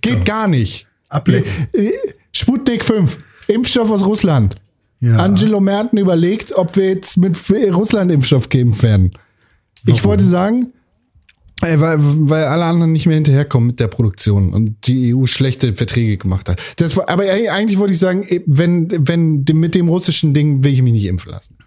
geht 0.01 0.25
gar 0.25 0.47
nicht. 0.47 0.87
Ablenken. 1.09 1.51
Äh, 1.73 1.91
Sputnik 2.31 2.85
5, 2.85 3.17
Impfstoff 3.47 3.89
aus 3.89 4.05
Russland. 4.05 4.55
Ja. 4.99 5.15
Angelo 5.17 5.59
Merten 5.59 5.97
überlegt, 5.97 6.55
ob 6.55 6.75
wir 6.75 6.87
jetzt 6.89 7.17
mit 7.17 7.37
Russland-Impfstoff 7.51 8.49
geimpft 8.49 8.83
werden. 8.83 9.11
Ich 9.85 10.03
wollte 10.03 10.25
sagen, 10.25 10.73
äh, 11.61 11.79
weil, 11.79 11.97
weil 11.99 12.43
alle 12.45 12.65
anderen 12.65 12.91
nicht 12.91 13.07
mehr 13.07 13.15
hinterherkommen 13.15 13.67
mit 13.67 13.79
der 13.79 13.87
Produktion 13.87 14.53
und 14.53 14.87
die 14.87 15.15
EU 15.15 15.25
schlechte 15.25 15.73
Verträge 15.73 16.17
gemacht 16.17 16.49
hat. 16.49 16.61
Das 16.75 16.95
war, 16.95 17.09
aber 17.09 17.23
eigentlich 17.23 17.79
wollte 17.79 17.93
ich 17.93 17.99
sagen, 17.99 18.23
eh, 18.27 18.41
wenn, 18.45 18.87
wenn 19.07 19.43
mit 19.53 19.73
dem 19.73 19.87
russischen 19.89 20.33
Ding 20.33 20.63
will 20.63 20.73
ich 20.73 20.81
mich 20.81 20.93
nicht 20.93 21.05
impfen 21.05 21.31
lassen. 21.31 21.57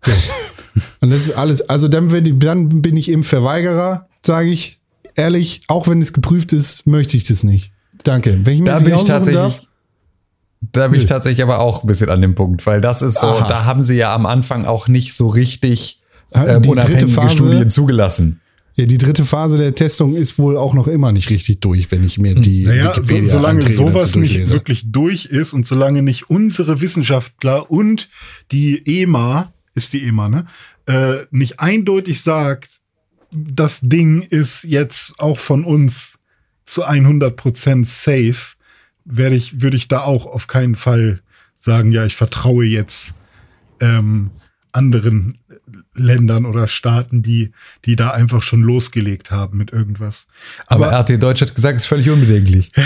So. 0.00 0.12
und 1.00 1.10
das 1.10 1.22
ist 1.22 1.32
alles. 1.32 1.62
Also 1.68 1.88
dann, 1.88 2.10
wenn, 2.10 2.38
dann 2.38 2.82
bin 2.82 2.96
ich 2.96 3.10
Impfverweigerer, 3.10 4.08
sage 4.24 4.48
ich 4.48 4.80
ehrlich. 5.14 5.62
Auch 5.68 5.88
wenn 5.88 6.00
es 6.00 6.12
geprüft 6.14 6.52
ist, 6.52 6.86
möchte 6.86 7.16
ich 7.16 7.24
das 7.24 7.44
nicht. 7.44 7.72
Danke. 8.02 8.38
Wenn 8.44 8.54
ich 8.54 8.60
mir 8.60 8.66
Da 8.66 8.72
das 8.72 8.84
bin 8.84 8.94
ich 8.94 9.04
tatsächlich. 9.04 9.68
Da 10.72 10.88
bin 10.88 11.00
ich 11.00 11.06
tatsächlich 11.06 11.42
aber 11.42 11.58
auch 11.58 11.82
ein 11.82 11.86
bisschen 11.86 12.10
an 12.10 12.20
dem 12.22 12.34
Punkt, 12.34 12.64
weil 12.66 12.80
das 12.80 13.02
ist 13.02 13.20
so, 13.20 13.26
Aha. 13.26 13.48
da 13.48 13.64
haben 13.64 13.82
sie 13.82 13.96
ja 13.96 14.14
am 14.14 14.26
Anfang 14.26 14.64
auch 14.66 14.88
nicht 14.88 15.14
so 15.14 15.28
richtig 15.28 16.00
Ah, 16.32 16.46
ähm, 16.46 16.62
die 16.62 16.68
dritte 16.68 16.70
unabhängige 16.70 17.08
Phase- 17.08 17.34
Studien 17.34 17.70
zugelassen. 17.70 18.40
Ja, 18.76 18.86
die 18.86 18.98
dritte 18.98 19.24
Phase 19.24 19.56
der 19.56 19.74
Testung 19.76 20.16
ist 20.16 20.36
wohl 20.36 20.56
auch 20.56 20.74
noch 20.74 20.88
immer 20.88 21.12
nicht 21.12 21.30
richtig 21.30 21.60
durch, 21.60 21.92
wenn 21.92 22.02
ich 22.02 22.18
mir 22.18 22.34
die 22.34 22.64
Naja, 22.64 22.92
so, 23.00 23.22
solange 23.22 23.60
Anträge 23.60 23.76
sowas 23.76 24.16
nicht 24.16 24.48
wirklich 24.48 24.90
durch 24.90 25.26
ist 25.26 25.52
und 25.52 25.64
solange 25.64 26.02
nicht 26.02 26.28
unsere 26.28 26.80
Wissenschaftler 26.80 27.70
und 27.70 28.08
die 28.50 28.82
EMA, 28.84 29.52
ist 29.76 29.92
die 29.92 30.04
EMA, 30.04 30.28
ne, 30.28 30.46
äh, 30.86 31.24
nicht 31.30 31.60
eindeutig 31.60 32.20
sagt, 32.22 32.80
das 33.30 33.80
Ding 33.80 34.22
ist 34.22 34.64
jetzt 34.64 35.14
auch 35.18 35.38
von 35.38 35.64
uns 35.64 36.18
zu 36.64 36.84
100% 36.84 37.84
safe, 37.84 38.56
werde 39.04 39.36
ich, 39.36 39.60
würde 39.60 39.76
ich 39.76 39.88
da 39.88 40.00
auch 40.00 40.26
auf 40.26 40.46
keinen 40.46 40.74
Fall 40.74 41.20
sagen, 41.56 41.92
ja, 41.92 42.04
ich 42.04 42.16
vertraue 42.16 42.64
jetzt 42.64 43.14
ähm, 43.80 44.30
anderen 44.72 45.38
Ländern 45.94 46.44
oder 46.46 46.68
Staaten, 46.68 47.22
die, 47.22 47.52
die 47.84 47.96
da 47.96 48.10
einfach 48.10 48.42
schon 48.42 48.62
losgelegt 48.62 49.30
haben 49.30 49.58
mit 49.58 49.72
irgendwas. 49.72 50.26
Aber, 50.66 50.92
RT 50.92 51.22
Deutsch 51.22 51.40
hat 51.40 51.54
gesagt, 51.54 51.76
ist 51.76 51.86
völlig 51.86 52.10
unbedenklich. 52.10 52.70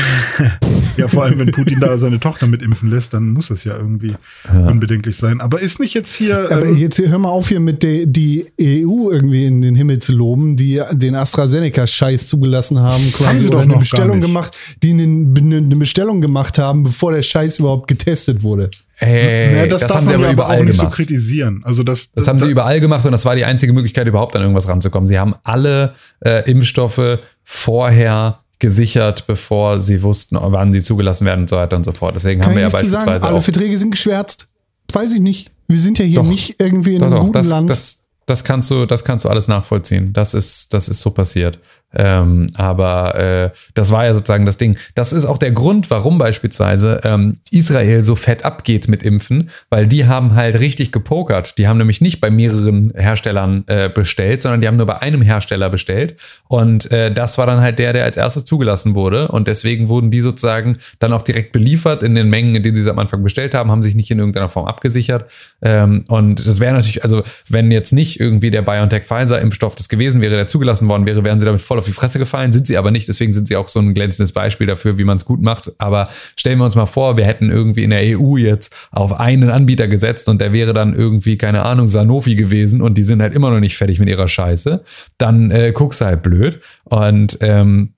Ja, 0.98 1.06
vor 1.06 1.22
allem, 1.22 1.38
wenn 1.38 1.52
Putin 1.52 1.78
da 1.78 1.96
seine 1.96 2.18
Tochter 2.18 2.48
mit 2.48 2.60
impfen 2.60 2.90
lässt, 2.90 3.14
dann 3.14 3.28
muss 3.28 3.48
das 3.48 3.62
ja 3.62 3.76
irgendwie 3.76 4.12
unbedenklich 4.52 5.16
sein. 5.16 5.40
Aber 5.40 5.60
ist 5.60 5.78
nicht 5.78 5.94
jetzt 5.94 6.12
hier. 6.12 6.50
Aber 6.50 6.66
ähm, 6.66 6.76
jetzt 6.76 6.98
hör 6.98 7.18
mal 7.18 7.28
auf 7.28 7.48
hier 7.48 7.60
mit 7.60 7.84
der 7.84 8.06
die 8.06 8.46
EU 8.60 9.08
irgendwie 9.10 9.46
in 9.46 9.62
den 9.62 9.76
Himmel 9.76 10.00
zu 10.00 10.12
loben, 10.12 10.56
die 10.56 10.82
den 10.92 11.14
AstraZeneca-Scheiß 11.14 12.26
zugelassen 12.26 12.80
haben, 12.80 13.04
Haben 13.04 13.12
quasi 13.12 13.38
sie 13.38 13.46
oder 13.46 13.58
doch 13.58 13.62
eine 13.62 13.72
noch 13.74 13.78
Bestellung 13.78 14.08
gar 14.08 14.16
nicht. 14.16 14.26
gemacht, 14.26 14.56
die 14.82 14.90
eine, 14.90 15.56
eine 15.58 15.76
Bestellung 15.76 16.20
gemacht 16.20 16.58
haben, 16.58 16.82
bevor 16.82 17.12
der 17.12 17.22
Scheiß 17.22 17.60
überhaupt 17.60 17.86
getestet 17.86 18.42
wurde. 18.42 18.68
Äh, 19.00 19.52
naja, 19.52 19.66
das, 19.66 19.82
das, 19.82 19.88
darf 19.88 19.96
haben 19.98 20.06
sie 20.06 20.12
man 20.12 20.24
aber 20.24 20.32
überall 20.32 20.60
auch 20.60 20.64
nicht 20.64 20.80
so 20.80 20.88
kritisieren. 20.88 21.62
Also 21.64 21.82
das, 21.82 22.10
Das 22.12 22.26
haben 22.26 22.40
sie 22.40 22.48
überall 22.48 22.80
gemacht 22.80 23.04
und 23.04 23.12
das 23.12 23.24
war 23.24 23.36
die 23.36 23.44
einzige 23.44 23.72
Möglichkeit, 23.72 24.06
überhaupt 24.08 24.34
an 24.34 24.42
irgendwas 24.42 24.68
ranzukommen. 24.68 25.06
Sie 25.06 25.18
haben 25.18 25.34
alle 25.44 25.94
äh, 26.20 26.50
Impfstoffe 26.50 27.18
vorher 27.44 28.40
gesichert, 28.58 29.26
bevor 29.26 29.78
sie 29.78 30.02
wussten, 30.02 30.36
wann 30.40 30.72
sie 30.72 30.82
zugelassen 30.82 31.26
werden 31.26 31.42
und 31.42 31.50
so 31.50 31.56
weiter 31.56 31.76
und 31.76 31.84
so 31.84 31.92
fort. 31.92 32.16
Deswegen 32.16 32.40
Kann 32.40 32.50
haben 32.50 32.56
wir 32.56 32.62
ja 32.62 32.70
zu 32.70 32.76
sagen, 32.86 33.04
beispielsweise 33.06 33.26
alle 33.26 33.42
Verträge 33.42 33.78
sind 33.78 33.90
geschwärzt? 33.92 34.48
Weiß 34.92 35.12
ich 35.12 35.20
nicht. 35.20 35.52
Wir 35.68 35.78
sind 35.78 35.98
ja 35.98 36.04
hier 36.04 36.20
Doch. 36.22 36.28
nicht 36.28 36.56
irgendwie 36.58 36.94
in 36.94 37.00
Doch, 37.00 37.06
einem 37.06 37.16
doch, 37.16 37.20
guten 37.20 37.32
das, 37.34 37.48
Land. 37.48 37.70
Das, 37.70 37.98
das 38.26 38.42
kannst 38.42 38.70
du, 38.70 38.86
das 38.86 39.04
kannst 39.04 39.24
du 39.24 39.28
alles 39.28 39.48
nachvollziehen. 39.48 40.12
Das 40.12 40.34
ist, 40.34 40.74
das 40.74 40.88
ist 40.88 41.00
so 41.00 41.10
passiert. 41.10 41.60
Ähm, 41.94 42.48
aber 42.54 43.14
äh, 43.14 43.50
das 43.74 43.90
war 43.90 44.04
ja 44.04 44.12
sozusagen 44.12 44.44
das 44.44 44.58
Ding. 44.58 44.76
Das 44.94 45.12
ist 45.12 45.24
auch 45.24 45.38
der 45.38 45.52
Grund, 45.52 45.90
warum 45.90 46.18
beispielsweise 46.18 47.00
ähm, 47.02 47.38
Israel 47.50 48.02
so 48.02 48.14
fett 48.14 48.44
abgeht 48.44 48.88
mit 48.88 49.02
Impfen, 49.02 49.50
weil 49.70 49.86
die 49.86 50.06
haben 50.06 50.34
halt 50.34 50.60
richtig 50.60 50.92
gepokert. 50.92 51.56
Die 51.56 51.66
haben 51.66 51.78
nämlich 51.78 52.00
nicht 52.00 52.20
bei 52.20 52.30
mehreren 52.30 52.92
Herstellern 52.94 53.64
äh, 53.68 53.88
bestellt, 53.88 54.42
sondern 54.42 54.60
die 54.60 54.68
haben 54.68 54.76
nur 54.76 54.86
bei 54.86 55.00
einem 55.00 55.22
Hersteller 55.22 55.70
bestellt. 55.70 56.16
Und 56.48 56.92
äh, 56.92 57.10
das 57.12 57.38
war 57.38 57.46
dann 57.46 57.60
halt 57.60 57.78
der, 57.78 57.94
der 57.94 58.04
als 58.04 58.18
erstes 58.18 58.44
zugelassen 58.44 58.94
wurde. 58.94 59.28
Und 59.28 59.48
deswegen 59.48 59.88
wurden 59.88 60.10
die 60.10 60.20
sozusagen 60.20 60.78
dann 60.98 61.14
auch 61.14 61.22
direkt 61.22 61.52
beliefert 61.52 62.02
in 62.02 62.14
den 62.14 62.28
Mengen, 62.28 62.54
in 62.54 62.62
denen 62.62 62.74
sie 62.74 62.82
es 62.82 62.88
am 62.88 62.98
Anfang 62.98 63.22
bestellt 63.22 63.54
haben, 63.54 63.70
haben 63.70 63.82
sich 63.82 63.94
nicht 63.94 64.10
in 64.10 64.18
irgendeiner 64.18 64.50
Form 64.50 64.66
abgesichert. 64.66 65.30
Ähm, 65.62 66.04
und 66.08 66.46
das 66.46 66.60
wäre 66.60 66.74
natürlich, 66.74 67.02
also 67.02 67.22
wenn 67.48 67.70
jetzt 67.70 67.92
nicht 67.92 68.20
irgendwie 68.20 68.50
der 68.50 68.62
BioNTech-Pfizer-Impfstoff 68.62 69.74
das 69.74 69.88
gewesen 69.88 70.20
wäre, 70.20 70.36
der 70.36 70.46
zugelassen 70.46 70.86
worden 70.88 71.06
wäre, 71.06 71.24
wären 71.24 71.40
sie 71.40 71.46
damit 71.46 71.62
voll 71.62 71.77
auf 71.78 71.86
die 71.86 71.92
Fresse 71.92 72.18
gefallen. 72.18 72.52
Sind 72.52 72.66
sie 72.66 72.76
aber 72.76 72.90
nicht. 72.90 73.08
Deswegen 73.08 73.32
sind 73.32 73.48
sie 73.48 73.56
auch 73.56 73.68
so 73.68 73.80
ein 73.80 73.94
glänzendes 73.94 74.32
Beispiel 74.32 74.66
dafür, 74.66 74.98
wie 74.98 75.04
man 75.04 75.16
es 75.16 75.24
gut 75.24 75.40
macht. 75.40 75.72
Aber 75.78 76.08
stellen 76.36 76.58
wir 76.58 76.64
uns 76.64 76.76
mal 76.76 76.86
vor, 76.86 77.16
wir 77.16 77.24
hätten 77.24 77.50
irgendwie 77.50 77.84
in 77.84 77.90
der 77.90 78.18
EU 78.18 78.36
jetzt 78.36 78.74
auf 78.90 79.18
einen 79.18 79.50
Anbieter 79.50 79.88
gesetzt 79.88 80.28
und 80.28 80.40
der 80.40 80.52
wäre 80.52 80.72
dann 80.72 80.94
irgendwie, 80.94 81.38
keine 81.38 81.62
Ahnung, 81.64 81.88
Sanofi 81.88 82.34
gewesen 82.34 82.82
und 82.82 82.98
die 82.98 83.04
sind 83.04 83.22
halt 83.22 83.34
immer 83.34 83.50
noch 83.50 83.60
nicht 83.60 83.76
fertig 83.76 83.98
mit 83.98 84.08
ihrer 84.08 84.28
Scheiße. 84.28 84.82
Dann 85.18 85.50
äh, 85.50 85.72
guckst 85.72 86.00
du 86.00 86.06
halt 86.06 86.22
blöd. 86.22 86.60
Und 86.84 87.38
ähm, 87.40 87.94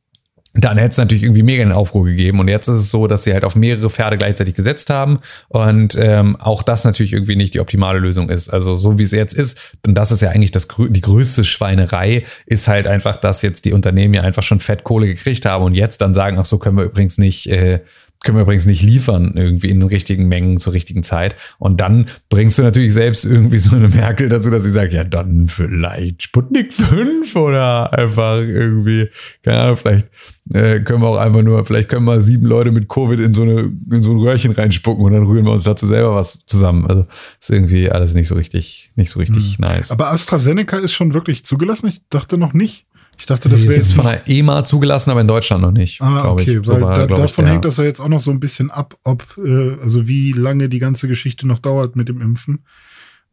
dann 0.52 0.78
hätte 0.78 0.90
es 0.90 0.96
natürlich 0.96 1.22
irgendwie 1.22 1.44
mega 1.44 1.62
einen 1.62 1.72
Aufruhr 1.72 2.04
gegeben. 2.04 2.40
Und 2.40 2.48
jetzt 2.48 2.66
ist 2.66 2.76
es 2.76 2.90
so, 2.90 3.06
dass 3.06 3.22
sie 3.22 3.32
halt 3.32 3.44
auf 3.44 3.54
mehrere 3.54 3.88
Pferde 3.88 4.18
gleichzeitig 4.18 4.54
gesetzt 4.54 4.90
haben. 4.90 5.20
Und 5.48 5.96
ähm, 5.96 6.36
auch 6.36 6.62
das 6.62 6.84
natürlich 6.84 7.12
irgendwie 7.12 7.36
nicht 7.36 7.54
die 7.54 7.60
optimale 7.60 8.00
Lösung 8.00 8.30
ist. 8.30 8.48
Also 8.48 8.74
so 8.74 8.98
wie 8.98 9.04
es 9.04 9.12
jetzt 9.12 9.34
ist, 9.34 9.76
und 9.86 9.94
das 9.94 10.10
ist 10.10 10.22
ja 10.22 10.30
eigentlich 10.30 10.50
das, 10.50 10.66
die 10.66 11.00
größte 11.00 11.44
Schweinerei, 11.44 12.24
ist 12.46 12.66
halt 12.66 12.88
einfach, 12.88 13.16
dass 13.16 13.42
jetzt 13.42 13.64
die 13.64 13.72
Unternehmen 13.72 14.14
ja 14.14 14.22
einfach 14.22 14.42
schon 14.42 14.58
Fettkohle 14.58 15.06
gekriegt 15.06 15.46
haben 15.46 15.64
und 15.64 15.74
jetzt 15.74 16.00
dann 16.00 16.14
sagen, 16.14 16.36
ach 16.38 16.44
so, 16.44 16.58
können 16.58 16.78
wir 16.78 16.84
übrigens 16.84 17.18
nicht, 17.18 17.46
äh, 17.46 17.80
können 18.22 18.36
wir 18.36 18.42
übrigens 18.42 18.66
nicht 18.66 18.82
liefern, 18.82 19.32
irgendwie 19.34 19.70
in 19.70 19.80
den 19.80 19.88
richtigen 19.88 20.28
Mengen 20.28 20.58
zur 20.58 20.74
richtigen 20.74 21.02
Zeit. 21.02 21.36
Und 21.58 21.80
dann 21.80 22.06
bringst 22.28 22.58
du 22.58 22.62
natürlich 22.62 22.92
selbst 22.92 23.24
irgendwie 23.24 23.58
so 23.58 23.74
eine 23.74 23.88
Merkel 23.88 24.28
dazu, 24.28 24.50
dass 24.50 24.62
sie 24.62 24.72
sagt, 24.72 24.92
ja, 24.92 25.04
dann 25.04 25.48
vielleicht 25.48 26.24
Sputnik 26.24 26.74
5 26.74 27.34
oder 27.36 27.92
einfach 27.92 28.38
irgendwie, 28.40 29.08
keine 29.42 29.60
Ahnung, 29.60 29.76
vielleicht 29.78 30.06
äh, 30.52 30.80
können 30.80 31.00
wir 31.00 31.08
auch 31.08 31.16
einfach 31.16 31.42
nur, 31.42 31.64
vielleicht 31.64 31.88
können 31.88 32.04
wir 32.04 32.20
sieben 32.20 32.46
Leute 32.46 32.72
mit 32.72 32.88
Covid 32.88 33.20
in 33.20 33.32
so, 33.32 33.42
eine, 33.42 33.72
in 33.90 34.02
so 34.02 34.10
ein 34.10 34.18
Röhrchen 34.18 34.52
reinspucken 34.52 35.02
und 35.02 35.12
dann 35.12 35.24
rühren 35.24 35.46
wir 35.46 35.52
uns 35.52 35.64
dazu 35.64 35.86
selber 35.86 36.14
was 36.14 36.44
zusammen. 36.44 36.86
Also 36.86 37.06
ist 37.40 37.50
irgendwie 37.50 37.90
alles 37.90 38.12
nicht 38.14 38.28
so 38.28 38.34
richtig, 38.34 38.90
nicht 38.96 39.10
so 39.10 39.18
richtig 39.18 39.58
nice. 39.58 39.90
aber 39.90 40.10
AstraZeneca 40.10 40.76
ist 40.76 40.92
schon 40.92 41.14
wirklich 41.14 41.44
zugelassen? 41.44 41.88
Ich 41.88 42.02
dachte 42.10 42.36
noch 42.36 42.52
nicht. 42.52 42.84
Ich 43.20 43.26
dachte, 43.26 43.48
das 43.48 43.60
Nee, 43.60 43.68
wäre 43.68 43.76
jetzt 43.76 43.92
von 43.92 44.04
der 44.06 44.28
EMA 44.28 44.64
zugelassen, 44.64 45.10
aber 45.10 45.20
in 45.20 45.28
Deutschland 45.28 45.62
noch 45.62 45.70
nicht. 45.72 46.00
Ah, 46.00 46.30
okay, 46.30 46.58
ich. 46.58 46.66
So 46.66 46.72
weil 46.72 46.80
war, 46.80 47.06
da, 47.06 47.14
ich, 47.14 47.20
davon 47.20 47.44
der- 47.44 47.54
hängt 47.54 47.64
das 47.64 47.76
ja 47.76 47.84
jetzt 47.84 48.00
auch 48.00 48.08
noch 48.08 48.20
so 48.20 48.30
ein 48.30 48.40
bisschen 48.40 48.70
ab, 48.70 48.96
ob, 49.04 49.24
äh, 49.44 49.76
also 49.82 50.06
wie 50.08 50.32
lange 50.32 50.68
die 50.68 50.78
ganze 50.78 51.06
Geschichte 51.08 51.46
noch 51.46 51.58
dauert 51.58 51.96
mit 51.96 52.08
dem 52.08 52.20
Impfen. 52.20 52.64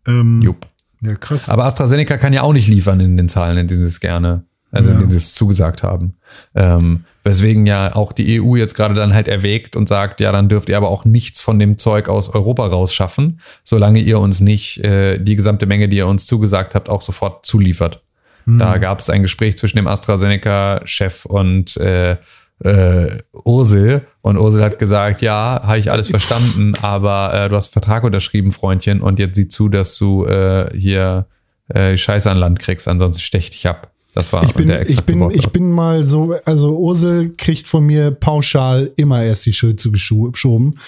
Ähm, 0.06 0.42
Jupp. 0.42 0.68
Ja, 1.02 1.16
krass. 1.16 1.48
Aber 1.50 1.66
AstraZeneca 1.66 2.18
kann 2.18 2.34
ja 2.34 2.42
auch 2.42 2.54
nicht 2.54 2.68
liefern 2.68 3.00
in 3.00 3.18
den 3.18 3.30
Zahlen, 3.30 3.58
in 3.58 3.68
denen 3.68 3.80
sie 3.80 3.86
es 3.86 4.00
gerne, 4.00 4.44
also 4.72 4.90
in 4.90 4.96
Ja. 4.96 5.00
denen 5.02 5.12
sie 5.12 5.18
es 5.18 5.34
zugesagt 5.36 5.84
haben. 5.84 6.16
Ähm, 6.56 7.04
weswegen 7.24 7.66
ja 7.68 7.96
auch 7.96 8.14
die 8.14 8.42
EU 8.42 8.56
jetzt 8.56 8.74
gerade 8.74 8.96
dann 8.96 9.14
halt 9.14 9.28
erwägt 9.28 9.76
und 9.76 9.88
sagt, 9.88 10.20
ja, 10.22 10.32
dann 10.32 10.50
dürft 10.50 10.70
ihr 10.70 10.78
aber 10.78 10.90
auch 10.90 11.06
nichts 11.06 11.40
von 11.40 11.60
dem 11.60 11.78
Zeug 11.78 12.10
aus 12.10 12.30
Europa 12.30 12.66
rausschaffen, 12.66 13.40
solange 13.64 14.00
ihr 14.00 14.20
uns 14.20 14.40
nicht 14.40 14.80
äh, 14.84 15.20
die 15.20 15.36
gesamte 15.36 15.66
Menge, 15.68 15.88
die 15.88 15.98
ihr 15.98 16.08
uns 16.08 16.26
zugesagt 16.26 16.74
habt, 16.74 16.90
auch 16.90 17.02
sofort 17.02 17.46
zuliefert. 17.46 18.02
Da 18.48 18.78
gab 18.78 19.00
es 19.00 19.10
ein 19.10 19.24
Gespräch 19.24 19.58
zwischen 19.58 19.76
dem 19.76 19.88
AstraZeneca-Chef 19.88 21.26
und 21.26 21.76
äh, 21.78 22.18
äh, 22.64 23.18
Ursel. 23.44 24.08
Und 24.22 24.38
Ursel 24.38 24.64
hat 24.64 24.80
gesagt, 24.80 25.22
ja, 25.22 25.62
habe 25.64 25.80
ich 25.80 25.92
alles 25.92 26.08
verstanden, 26.10 26.74
aber 26.82 27.34
äh, 27.34 27.50
du 27.50 27.56
hast 27.56 27.68
einen 27.68 27.74
Vertrag 27.74 28.04
unterschrieben, 28.04 28.52
Freundchen, 28.52 29.02
und 29.02 29.20
jetzt 29.20 29.36
sieh 29.36 29.48
zu, 29.48 29.70
dass 29.70 29.98
du 29.98 30.26
äh, 30.26 30.70
hier 30.76 31.28
äh, 31.70 31.98
Scheiße 31.98 32.30
an 32.30 32.38
Land 32.38 32.60
kriegst, 32.60 32.88
ansonsten 32.88 33.22
stech 33.22 33.46
ich 33.46 33.50
dich 33.52 33.68
ab. 33.68 33.92
Das 34.14 34.34
war 34.34 34.44
Ich 34.46 34.54
bin, 34.54 34.70
der 34.70 34.90
ich 34.90 35.04
bin, 35.04 35.30
ich 35.30 35.50
bin 35.50 35.72
mal 35.72 36.04
so, 36.06 36.36
also 36.44 36.76
Ursel 36.76 37.34
kriegt 37.38 37.68
von 37.68 37.86
mir 37.86 38.10
pauschal 38.10 38.90
immer 38.96 39.22
erst 39.22 39.46
die 39.46 39.54
Schuld 39.54 39.80
zugeschoben. 39.80 40.80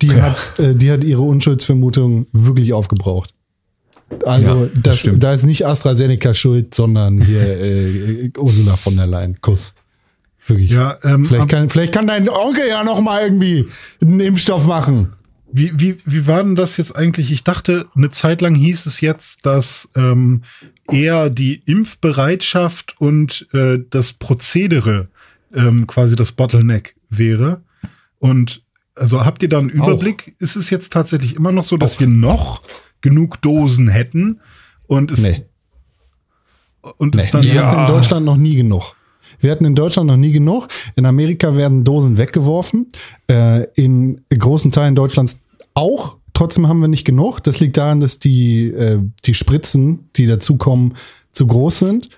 Die 0.00 0.22
hat, 0.22 0.58
äh, 0.58 0.74
die 0.74 0.90
hat 0.90 1.04
ihre 1.04 1.20
Unschuldsvermutung 1.20 2.28
wirklich 2.32 2.72
aufgebraucht. 2.72 3.34
Also 4.24 4.64
Ja, 4.64 4.70
das 4.74 5.02
das, 5.02 5.18
da 5.18 5.34
ist 5.34 5.44
nicht 5.44 5.66
AstraZeneca 5.66 6.34
schuld, 6.34 6.74
sondern 6.74 7.20
hier 7.20 7.42
äh, 7.60 8.30
Ursula 8.38 8.76
von 8.76 8.96
der 8.96 9.06
Leyen. 9.06 9.40
Kuss. 9.40 9.74
Wirklich. 10.46 10.70
ja, 10.70 10.96
ähm, 11.04 11.26
Vielleicht 11.26 11.48
kann, 11.48 11.68
vielleicht 11.68 11.92
kann 11.92 12.06
dein 12.06 12.28
Onkel 12.28 12.66
ja 12.68 12.82
noch 12.82 13.00
mal 13.02 13.22
irgendwie 13.22 13.66
einen 14.00 14.20
Impfstoff 14.20 14.66
machen. 14.66 15.12
Wie, 15.50 15.72
wie, 15.78 15.96
wie 16.04 16.26
war 16.26 16.42
denn 16.42 16.54
das 16.54 16.76
jetzt 16.76 16.94
eigentlich? 16.96 17.30
Ich 17.30 17.44
dachte, 17.44 17.86
eine 17.94 18.10
Zeit 18.10 18.40
lang 18.40 18.54
hieß 18.54 18.86
es 18.86 19.00
jetzt, 19.00 19.44
dass 19.46 19.88
ähm, 19.94 20.42
eher 20.90 21.30
die 21.30 21.62
Impfbereitschaft 21.64 22.94
und 22.98 23.46
äh, 23.52 23.78
das 23.90 24.12
Prozedere 24.12 25.08
ähm, 25.54 25.86
quasi 25.86 26.16
das 26.16 26.32
Bottleneck 26.32 26.96
wäre. 27.08 27.62
Und 28.18 28.62
also 28.94 29.24
habt 29.24 29.42
ihr 29.42 29.48
da 29.48 29.58
einen 29.58 29.70
Überblick? 29.70 30.34
Ist 30.38 30.56
es 30.56 30.70
jetzt 30.70 30.92
tatsächlich 30.92 31.36
immer 31.36 31.52
noch 31.52 31.64
so, 31.64 31.76
dass 31.76 32.00
wir 32.00 32.08
noch 32.08 32.62
genug 33.00 33.40
Dosen 33.42 33.88
hätten 33.88 34.40
und 34.86 35.10
es, 35.10 35.20
Nee. 35.22 35.44
und 36.98 37.14
es 37.14 37.24
Nee. 37.26 37.30
dann 37.32 37.42
Wir 37.42 37.64
hatten 37.66 37.80
in 37.80 37.86
Deutschland 37.86 38.26
noch 38.26 38.36
nie 38.36 38.54
genug. 38.56 38.94
Wir 39.40 39.50
hatten 39.52 39.64
in 39.64 39.74
Deutschland 39.74 40.06
noch 40.08 40.16
nie 40.16 40.32
genug. 40.32 40.68
In 40.96 41.06
Amerika 41.06 41.54
werden 41.56 41.84
Dosen 41.84 42.16
weggeworfen. 42.16 42.86
Äh, 43.30 43.64
in 43.74 44.22
großen 44.36 44.72
Teilen 44.72 44.94
Deutschlands 44.94 45.40
auch. 45.74 46.16
Trotzdem 46.34 46.66
haben 46.68 46.80
wir 46.80 46.88
nicht 46.88 47.04
genug. 47.04 47.42
Das 47.42 47.60
liegt 47.60 47.76
daran, 47.76 48.00
dass 48.00 48.18
die, 48.18 48.68
äh, 48.68 48.98
die 49.26 49.34
Spritzen, 49.34 50.08
die 50.16 50.26
dazukommen, 50.26 50.94
zu 51.30 51.46
groß 51.46 51.78
sind. 51.80 52.10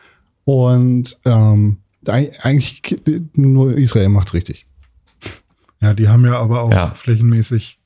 Und 0.45 1.19
ähm, 1.25 1.79
eig- 2.07 2.39
eigentlich 2.43 2.83
nur 3.35 3.77
Israel 3.77 4.09
macht's 4.09 4.33
richtig. 4.35 4.67
Ja, 5.83 5.95
die 5.95 6.09
haben 6.09 6.25
ja 6.25 6.39
aber 6.39 6.63
auch 6.63 6.73
Ja. 6.73 6.91
flächenmäßig. 6.91 7.79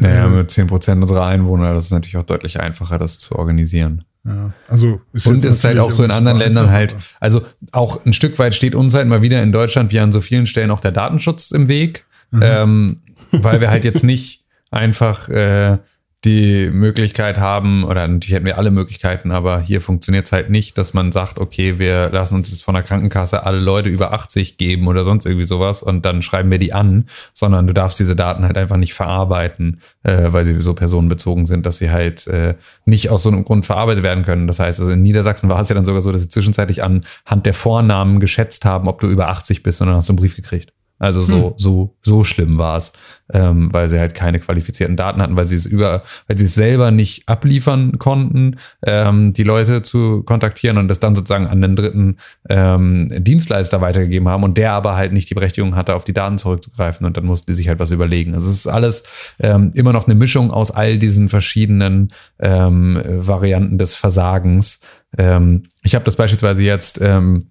Naja, 0.00 0.28
mit 0.28 0.50
10% 0.50 1.00
unserer 1.00 1.26
Einwohner, 1.26 1.74
das 1.74 1.86
ist 1.86 1.90
natürlich 1.92 2.16
auch 2.16 2.24
deutlich 2.24 2.60
einfacher, 2.60 2.98
das 2.98 3.18
zu 3.18 3.36
organisieren. 3.36 4.04
Ja, 4.24 4.52
also 4.68 5.00
ist 5.12 5.26
Und 5.26 5.38
es 5.38 5.56
ist 5.56 5.64
halt 5.64 5.78
auch 5.78 5.90
so 5.90 6.04
in 6.04 6.10
anderen 6.10 6.38
Ländern 6.38 6.70
halt, 6.70 6.94
also 7.20 7.42
auch 7.72 8.04
ein 8.04 8.12
Stück 8.12 8.38
weit 8.38 8.54
steht 8.54 8.74
uns 8.74 8.94
halt 8.94 9.08
mal 9.08 9.22
wieder 9.22 9.42
in 9.42 9.50
Deutschland 9.50 9.92
wie 9.92 10.00
an 10.00 10.12
so 10.12 10.20
vielen 10.20 10.46
Stellen 10.46 10.70
auch 10.70 10.80
der 10.80 10.92
Datenschutz 10.92 11.52
im 11.52 11.68
Weg, 11.68 12.04
ähm, 12.40 13.00
weil 13.32 13.60
wir 13.60 13.70
halt 13.70 13.84
jetzt 13.84 14.04
nicht 14.04 14.44
einfach 14.70 15.28
äh, 15.28 15.78
die 16.24 16.68
Möglichkeit 16.70 17.38
haben, 17.38 17.84
oder 17.84 18.06
natürlich 18.06 18.34
hätten 18.34 18.44
wir 18.44 18.58
alle 18.58 18.70
Möglichkeiten, 18.70 19.30
aber 19.30 19.60
hier 19.60 19.80
funktioniert 19.80 20.26
es 20.26 20.32
halt 20.32 20.50
nicht, 20.50 20.76
dass 20.76 20.92
man 20.92 21.12
sagt, 21.12 21.38
okay, 21.38 21.78
wir 21.78 22.10
lassen 22.10 22.34
uns 22.34 22.50
jetzt 22.50 22.62
von 22.62 22.74
der 22.74 22.82
Krankenkasse 22.82 23.46
alle 23.46 23.58
Leute 23.58 23.88
über 23.88 24.12
80 24.12 24.58
geben 24.58 24.86
oder 24.86 25.04
sonst 25.04 25.24
irgendwie 25.24 25.46
sowas 25.46 25.82
und 25.82 26.04
dann 26.04 26.20
schreiben 26.20 26.50
wir 26.50 26.58
die 26.58 26.74
an, 26.74 27.06
sondern 27.32 27.66
du 27.66 27.72
darfst 27.72 27.98
diese 27.98 28.16
Daten 28.16 28.44
halt 28.44 28.58
einfach 28.58 28.76
nicht 28.76 28.92
verarbeiten, 28.92 29.80
äh, 30.02 30.30
weil 30.30 30.44
sie 30.44 30.60
so 30.60 30.74
personenbezogen 30.74 31.46
sind, 31.46 31.64
dass 31.64 31.78
sie 31.78 31.90
halt 31.90 32.26
äh, 32.26 32.54
nicht 32.84 33.08
aus 33.08 33.22
so 33.22 33.30
einem 33.30 33.44
Grund 33.44 33.64
verarbeitet 33.64 34.02
werden 34.02 34.24
können. 34.24 34.46
Das 34.46 34.58
heißt, 34.58 34.78
also 34.78 34.92
in 34.92 35.00
Niedersachsen 35.00 35.48
war 35.48 35.60
es 35.60 35.70
ja 35.70 35.74
dann 35.74 35.86
sogar 35.86 36.02
so, 36.02 36.12
dass 36.12 36.20
sie 36.20 36.28
zwischenzeitlich 36.28 36.82
anhand 36.82 37.46
der 37.46 37.54
Vornamen 37.54 38.20
geschätzt 38.20 38.66
haben, 38.66 38.88
ob 38.88 39.00
du 39.00 39.08
über 39.08 39.28
80 39.30 39.62
bist 39.62 39.80
und 39.80 39.86
dann 39.86 39.96
hast 39.96 40.10
du 40.10 40.12
einen 40.12 40.18
Brief 40.18 40.36
gekriegt. 40.36 40.70
Also 41.00 41.22
so, 41.22 41.54
so, 41.56 41.96
so 42.02 42.24
schlimm 42.24 42.58
war 42.58 42.76
es, 42.76 42.92
ähm, 43.32 43.72
weil 43.72 43.88
sie 43.88 43.98
halt 43.98 44.14
keine 44.14 44.38
qualifizierten 44.38 44.98
Daten 44.98 45.22
hatten, 45.22 45.34
weil 45.34 45.46
sie 45.46 45.56
es 45.56 45.64
über, 45.64 46.02
weil 46.28 46.36
sie 46.36 46.44
es 46.44 46.54
selber 46.54 46.90
nicht 46.90 47.26
abliefern 47.26 47.98
konnten, 47.98 48.58
ähm, 48.84 49.32
die 49.32 49.42
Leute 49.42 49.80
zu 49.80 50.22
kontaktieren 50.24 50.76
und 50.76 50.88
das 50.88 51.00
dann 51.00 51.14
sozusagen 51.14 51.46
an 51.46 51.62
den 51.62 51.74
dritten 51.74 52.18
ähm, 52.50 53.10
Dienstleister 53.16 53.80
weitergegeben 53.80 54.28
haben 54.28 54.44
und 54.44 54.58
der 54.58 54.72
aber 54.72 54.94
halt 54.94 55.14
nicht 55.14 55.30
die 55.30 55.34
Berechtigung 55.34 55.74
hatte, 55.74 55.94
auf 55.94 56.04
die 56.04 56.12
Daten 56.12 56.36
zurückzugreifen 56.36 57.06
und 57.06 57.16
dann 57.16 57.24
mussten 57.24 57.50
die 57.50 57.56
sich 57.56 57.68
halt 57.68 57.78
was 57.78 57.92
überlegen. 57.92 58.34
Also 58.34 58.50
es 58.50 58.56
ist 58.56 58.66
alles 58.66 59.04
ähm, 59.38 59.70
immer 59.72 59.94
noch 59.94 60.04
eine 60.04 60.14
Mischung 60.14 60.50
aus 60.50 60.70
all 60.70 60.98
diesen 60.98 61.30
verschiedenen 61.30 62.08
ähm, 62.40 63.00
Varianten 63.06 63.78
des 63.78 63.94
Versagens. 63.94 64.80
Ähm, 65.16 65.62
ich 65.82 65.94
habe 65.94 66.04
das 66.04 66.16
beispielsweise 66.16 66.62
jetzt 66.62 67.00
ähm, 67.00 67.46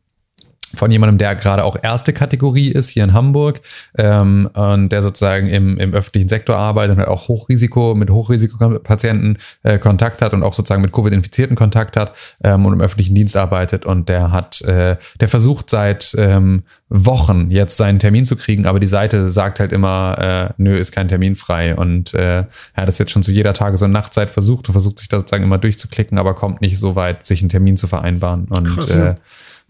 von 0.75 0.91
jemandem, 0.91 1.17
der 1.17 1.35
gerade 1.35 1.63
auch 1.63 1.77
erste 1.81 2.13
Kategorie 2.13 2.69
ist 2.69 2.89
hier 2.89 3.03
in 3.03 3.13
Hamburg 3.13 3.61
ähm, 3.97 4.49
und 4.53 4.89
der 4.89 5.01
sozusagen 5.01 5.47
im, 5.49 5.77
im 5.77 5.93
öffentlichen 5.93 6.29
Sektor 6.29 6.55
arbeitet 6.57 6.93
und 6.93 6.99
halt 6.99 7.09
auch 7.09 7.27
Hochrisiko 7.27 7.95
mit 7.95 8.09
Hochrisikopatienten 8.09 9.37
äh, 9.63 9.79
Kontakt 9.79 10.21
hat 10.21 10.33
und 10.33 10.43
auch 10.43 10.53
sozusagen 10.53 10.81
mit 10.81 10.91
Covid-Infizierten 10.91 11.55
Kontakt 11.55 11.97
hat 11.97 12.13
ähm, 12.43 12.65
und 12.65 12.73
im 12.73 12.81
öffentlichen 12.81 13.15
Dienst 13.15 13.35
arbeitet. 13.35 13.85
Und 13.85 14.09
der 14.09 14.31
hat, 14.31 14.61
äh, 14.61 14.97
der 15.19 15.27
versucht 15.27 15.69
seit 15.69 16.15
ähm, 16.17 16.63
Wochen 16.89 17.51
jetzt 17.51 17.77
seinen 17.77 17.99
Termin 17.99 18.25
zu 18.25 18.35
kriegen, 18.35 18.65
aber 18.65 18.79
die 18.79 18.87
Seite 18.87 19.31
sagt 19.31 19.59
halt 19.59 19.71
immer, 19.71 20.49
äh, 20.49 20.53
nö, 20.57 20.75
ist 20.75 20.91
kein 20.91 21.07
Termin 21.07 21.35
frei. 21.35 21.75
Und 21.75 22.13
äh, 22.13 22.39
er 22.39 22.47
hat 22.75 22.87
das 22.87 22.97
jetzt 22.97 23.11
schon 23.11 23.23
zu 23.23 23.31
jeder 23.31 23.53
Tages- 23.53 23.81
und 23.81 23.91
Nachtzeit 23.91 24.29
versucht 24.29 24.67
und 24.69 24.73
versucht 24.73 24.99
sich 24.99 25.07
da 25.07 25.17
sozusagen 25.19 25.43
immer 25.43 25.57
durchzuklicken, 25.57 26.17
aber 26.17 26.33
kommt 26.33 26.61
nicht 26.61 26.79
so 26.79 26.95
weit, 26.95 27.25
sich 27.25 27.41
einen 27.41 27.49
Termin 27.49 27.77
zu 27.77 27.87
vereinbaren. 27.87 28.45
Und 28.45 28.69
Krass, 28.69 28.89
ja. 28.89 29.09
äh, 29.11 29.15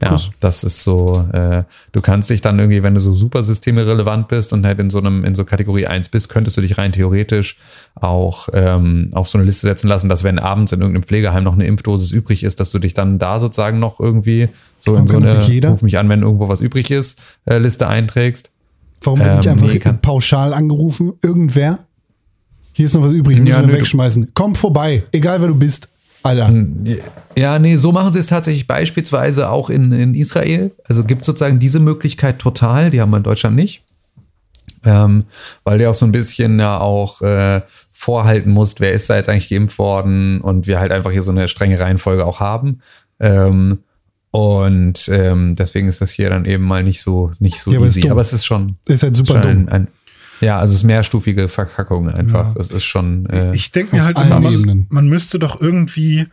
ja, 0.02 0.18
das 0.40 0.64
ist 0.64 0.84
so, 0.84 1.26
äh, 1.34 1.64
du 1.92 2.02
kannst 2.02 2.30
dich 2.30 2.42
dann 2.42 2.58
irgendwie, 2.58 2.84
wenn 2.84 2.94
du 2.94 3.00
so 3.00 3.14
super 3.14 3.44
systemrelevant 3.44 4.28
bist 4.28 4.54
und 4.54 4.66
halt 4.66 4.80
in 4.80 4.90
so 4.90 5.00
einem, 5.00 5.26
in 5.26 5.36
so 5.36 5.44
Kategorie 5.46 5.88
1 5.88 6.10
bist, 6.10 6.30
könntest 6.30 6.56
du 6.58 6.62
dich 6.62 6.78
rein 6.78 6.92
theoretisch 6.92 7.58
auch 7.96 8.48
ähm, 8.54 9.10
auf 9.12 9.28
so 9.28 9.38
eine 9.38 9.46
Liste 9.46 9.68
setzen 9.68 9.88
lassen, 9.88 10.08
dass 10.08 10.24
wenn 10.24 10.40
abends 10.40 10.72
in 10.72 10.80
irgendeinem 10.80 11.04
Pflegeheim 11.04 11.44
noch 11.44 11.54
eine 11.54 11.66
Impfdosis 11.66 12.12
übrig 12.12 12.44
ist, 12.44 12.60
dass 12.60 12.72
du 12.72 12.80
dich 12.80 12.94
dann 12.94 13.20
da 13.20 13.40
sozusagen 13.40 13.80
noch 13.80 14.00
irgendwie 14.00 14.50
so 14.78 14.96
in 14.96 15.08
so 15.08 15.18
eine? 15.18 15.70
Ruf 15.70 15.82
mich 15.82 15.98
an, 15.98 16.08
wenn 16.08 16.22
irgendwo 16.22 16.48
was 16.48 16.62
übrig 16.62 16.92
ist, 16.92 17.20
äh, 17.46 17.58
Liste 17.58 17.88
einträgst. 17.88 18.50
Warum 19.02 19.20
wird 19.20 19.30
Ähm, 19.30 19.38
nicht 19.38 19.50
einfach 19.50 19.92
nee, 19.92 19.98
pauschal 20.02 20.54
angerufen? 20.54 21.14
Irgendwer? 21.22 21.80
Hier 22.74 22.86
ist 22.86 22.94
noch 22.96 23.02
was 23.02 23.12
übrig, 23.12 23.38
müssen 23.38 23.48
Ja, 23.48 23.60
wir 23.62 23.68
nö, 23.68 23.74
wegschmeißen. 23.74 24.32
Komm 24.34 24.56
vorbei, 24.56 25.04
egal 25.12 25.42
wer 25.42 25.50
du 25.50 25.56
bist. 25.56 25.90
Alter. 26.24 26.54
Ja, 27.38 27.60
nee, 27.60 27.76
so 27.78 27.92
machen 27.92 28.12
sie 28.12 28.20
es 28.20 28.28
tatsächlich 28.28 28.68
beispielsweise 28.68 29.50
auch 29.50 29.70
in, 29.70 29.92
in 29.92 30.14
Israel. 30.14 30.72
Also 30.88 31.04
gibt 31.04 31.24
sozusagen 31.24 31.60
diese 31.60 31.80
Möglichkeit 31.80 32.40
total, 32.40 32.90
die 32.90 33.00
haben 33.00 33.12
wir 33.12 33.18
in 33.18 33.24
Deutschland 33.24 33.56
nicht. 33.56 33.84
Ähm, 34.86 35.26
weil 35.64 35.78
der 35.78 35.90
auch 35.90 35.96
so 35.96 36.06
ein 36.06 36.12
bisschen 36.12 36.60
ja 36.60 36.80
auch 36.80 37.22
äh, 37.22 37.62
vorhalten 37.92 38.52
muss, 38.52 38.76
wer 38.80 38.94
ist 38.94 39.10
da 39.10 39.18
jetzt 39.18 39.28
eigentlich 39.28 39.50
geimpft 39.50 39.78
worden 39.78 40.40
und 40.42 40.68
wir 40.68 40.80
halt 40.80 40.92
einfach 40.92 41.12
hier 41.12 41.24
so 41.24 41.32
eine 41.32 41.50
strenge 41.50 41.80
Reihenfolge 41.80 42.26
auch 42.26 42.40
haben. 42.40 42.82
Ähm, 43.20 43.80
und 44.32 45.10
ähm, 45.12 45.56
deswegen 45.56 45.88
ist 45.88 46.02
das 46.02 46.12
hier 46.12 46.30
dann 46.30 46.46
eben 46.46 46.64
mal 46.64 46.84
nicht 46.84 47.02
so, 47.02 47.32
nicht 47.40 47.60
so 47.60 47.72
Ja, 47.72 47.78
aber 47.78 47.88
easy. 47.88 48.10
Aber 48.10 48.22
es 48.22 48.32
ist 48.32 48.46
schon, 48.46 48.78
Ist 48.86 49.04
halt 49.04 49.16
super 49.16 49.40
dumm. 49.40 49.52
Ein, 49.52 49.70
ein, 49.70 49.88
ja, 50.42 50.60
also 50.60 50.72
es 50.72 50.80
ist 50.80 50.84
mehrstufige 50.86 51.48
Verkackung 51.48 52.10
einfach. 52.10 52.56
Es 52.56 52.72
ist 52.72 52.86
schon. 52.86 53.26
Äh, 53.28 53.56
Ich 53.56 53.72
denke 53.72 53.96
mir 53.96 54.04
halt, 54.06 54.18
man, 54.18 54.88
man 54.90 55.08
müsste 55.08 55.40
doch 55.40 55.60
irgendwie 55.60 56.28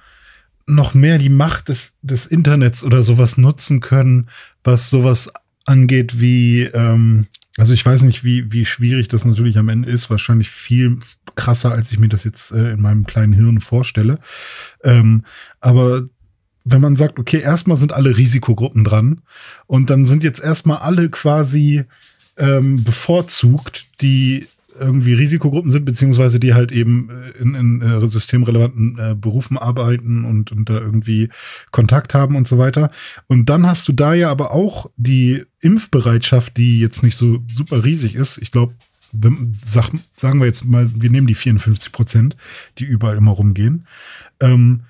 noch 0.67 0.95
mehr 0.95 1.19
die 1.19 1.29
Macht 1.29 1.69
des, 1.69 1.95
des 2.03 2.27
Internets 2.27 2.83
oder 2.83 3.03
sowas 3.03 3.39
nutzen 3.39 3.81
können, 3.81 4.29
was 4.65 4.91
sowas 4.91 5.31
angeht 5.65 6.21
wie, 6.21 6.63
ähm, 6.63 7.27
also 7.57 7.73
ich 7.73 7.87
weiß 7.87 8.03
nicht, 8.03 8.25
wie, 8.25 8.53
wie 8.53 8.65
schwierig 8.65 9.09
das 9.09 9.25
natürlich 9.25 9.59
am 9.59 9.69
Ende 9.69 9.89
ist, 9.89 10.11
wahrscheinlich 10.11 10.51
viel 10.51 10.99
krasser, 11.37 11.73
als 11.73 11.93
ich 11.93 11.99
mir 11.99 12.09
das 12.09 12.25
jetzt 12.25 12.53
äh, 12.53 12.73
in 12.73 12.81
meinem 12.81 13.07
kleinen 13.07 13.33
Hirn 13.33 13.61
vorstelle. 13.61 14.19
Ähm, 14.83 15.25
aber 15.61 16.03
wenn 16.65 16.81
man 16.81 16.97
sagt, 16.97 17.19
okay, 17.19 17.41
erstmal 17.41 17.77
sind 17.77 17.93
alle 17.93 18.17
Risikogruppen 18.17 18.83
dran 18.83 19.23
und 19.67 19.89
dann 19.89 20.05
sind 20.05 20.25
jetzt 20.25 20.43
erstmal 20.43 20.79
alle 20.79 21.09
quasi 21.11 21.85
ähm, 22.37 22.85
bevorzugt, 22.85 23.87
die 24.01 24.47
irgendwie 24.79 25.15
Risikogruppen 25.15 25.71
sind, 25.71 25.85
beziehungsweise 25.85 26.39
die 26.39 26.55
halt 26.55 26.73
eben 26.73 27.11
äh, 27.11 27.43
in, 27.43 27.55
in 27.55 27.83
äh, 27.83 28.07
systemrelevanten 28.07 28.99
äh, 28.99 29.15
Berufen 29.15 29.59
arbeiten 29.59 30.25
und, 30.25 30.53
und 30.53 30.69
da 30.69 30.75
irgendwie 30.75 31.31
Kontakt 31.71 32.15
haben 32.15 32.37
und 32.37 32.47
so 32.47 32.59
weiter. 32.59 32.91
Und 33.27 33.49
dann 33.49 33.67
hast 33.67 33.89
du 33.89 33.93
da 33.93 34.15
ja 34.15 34.31
aber 34.31 34.53
auch 34.53 34.91
die 34.97 35.45
Impfbereitschaft, 35.61 36.57
die 36.57 36.79
jetzt 36.79 37.03
nicht 37.03 37.17
so 37.17 37.43
super 37.49 37.85
riesig 37.85 38.15
ist. 38.15 38.39
Ich 38.39 38.53
glaube, 38.53 38.75
sag, 39.65 39.91
sagen 40.15 40.41
wir 40.41 40.47
jetzt 40.47 40.65
mal, 40.65 40.91
wir 40.95 41.11
nehmen 41.11 41.27
die 41.27 41.35
54 41.35 41.93
Prozent, 41.93 42.37
die 42.79 42.85
überall 42.85 43.17
immer 43.17 43.33
rumgehen. 43.33 43.87
Ähm, 44.41 44.83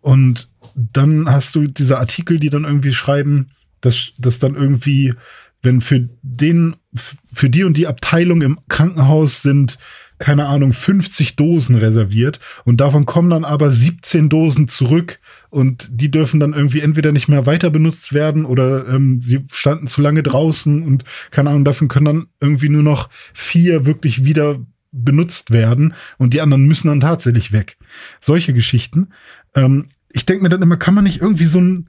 und 0.00 0.48
dann 0.74 1.30
hast 1.30 1.54
du 1.54 1.66
diese 1.66 1.98
Artikel, 1.98 2.38
die 2.38 2.50
dann 2.50 2.64
irgendwie 2.64 2.92
schreiben, 2.92 3.50
dass, 3.80 4.12
dass 4.18 4.38
dann 4.38 4.54
irgendwie, 4.54 5.14
wenn 5.62 5.80
für 5.80 6.08
den, 6.22 6.76
für 6.94 7.50
die 7.50 7.64
und 7.64 7.76
die 7.76 7.86
Abteilung 7.86 8.42
im 8.42 8.58
Krankenhaus 8.68 9.42
sind, 9.42 9.78
keine 10.18 10.46
Ahnung, 10.46 10.72
50 10.72 11.36
Dosen 11.36 11.76
reserviert 11.76 12.38
und 12.64 12.80
davon 12.80 13.06
kommen 13.06 13.30
dann 13.30 13.44
aber 13.44 13.72
17 13.72 14.28
Dosen 14.28 14.68
zurück 14.68 15.18
und 15.50 15.88
die 15.90 16.10
dürfen 16.10 16.38
dann 16.38 16.52
irgendwie 16.52 16.80
entweder 16.80 17.10
nicht 17.10 17.28
mehr 17.28 17.44
weiter 17.44 17.70
benutzt 17.70 18.12
werden 18.12 18.44
oder 18.44 18.86
ähm, 18.88 19.20
sie 19.20 19.44
standen 19.52 19.86
zu 19.88 20.00
lange 20.00 20.22
draußen 20.22 20.82
und 20.82 21.04
keine 21.30 21.50
Ahnung, 21.50 21.64
davon 21.64 21.88
können 21.88 22.06
dann 22.06 22.26
irgendwie 22.40 22.68
nur 22.68 22.84
noch 22.84 23.08
vier 23.34 23.84
wirklich 23.84 24.24
wieder 24.24 24.60
benutzt 24.92 25.50
werden 25.50 25.94
und 26.18 26.34
die 26.34 26.40
anderen 26.40 26.66
müssen 26.66 26.88
dann 26.88 27.00
tatsächlich 27.00 27.50
weg. 27.50 27.76
Solche 28.20 28.52
Geschichten. 28.52 29.08
Ähm, 29.54 29.86
ich 30.10 30.26
denke 30.26 30.44
mir 30.44 30.50
dann 30.50 30.62
immer, 30.62 30.76
kann 30.76 30.94
man 30.94 31.04
nicht 31.04 31.20
irgendwie 31.20 31.46
so 31.46 31.60
ein 31.60 31.88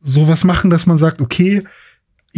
sowas 0.00 0.44
machen, 0.44 0.70
dass 0.70 0.86
man 0.86 0.98
sagt, 0.98 1.20
okay, 1.20 1.62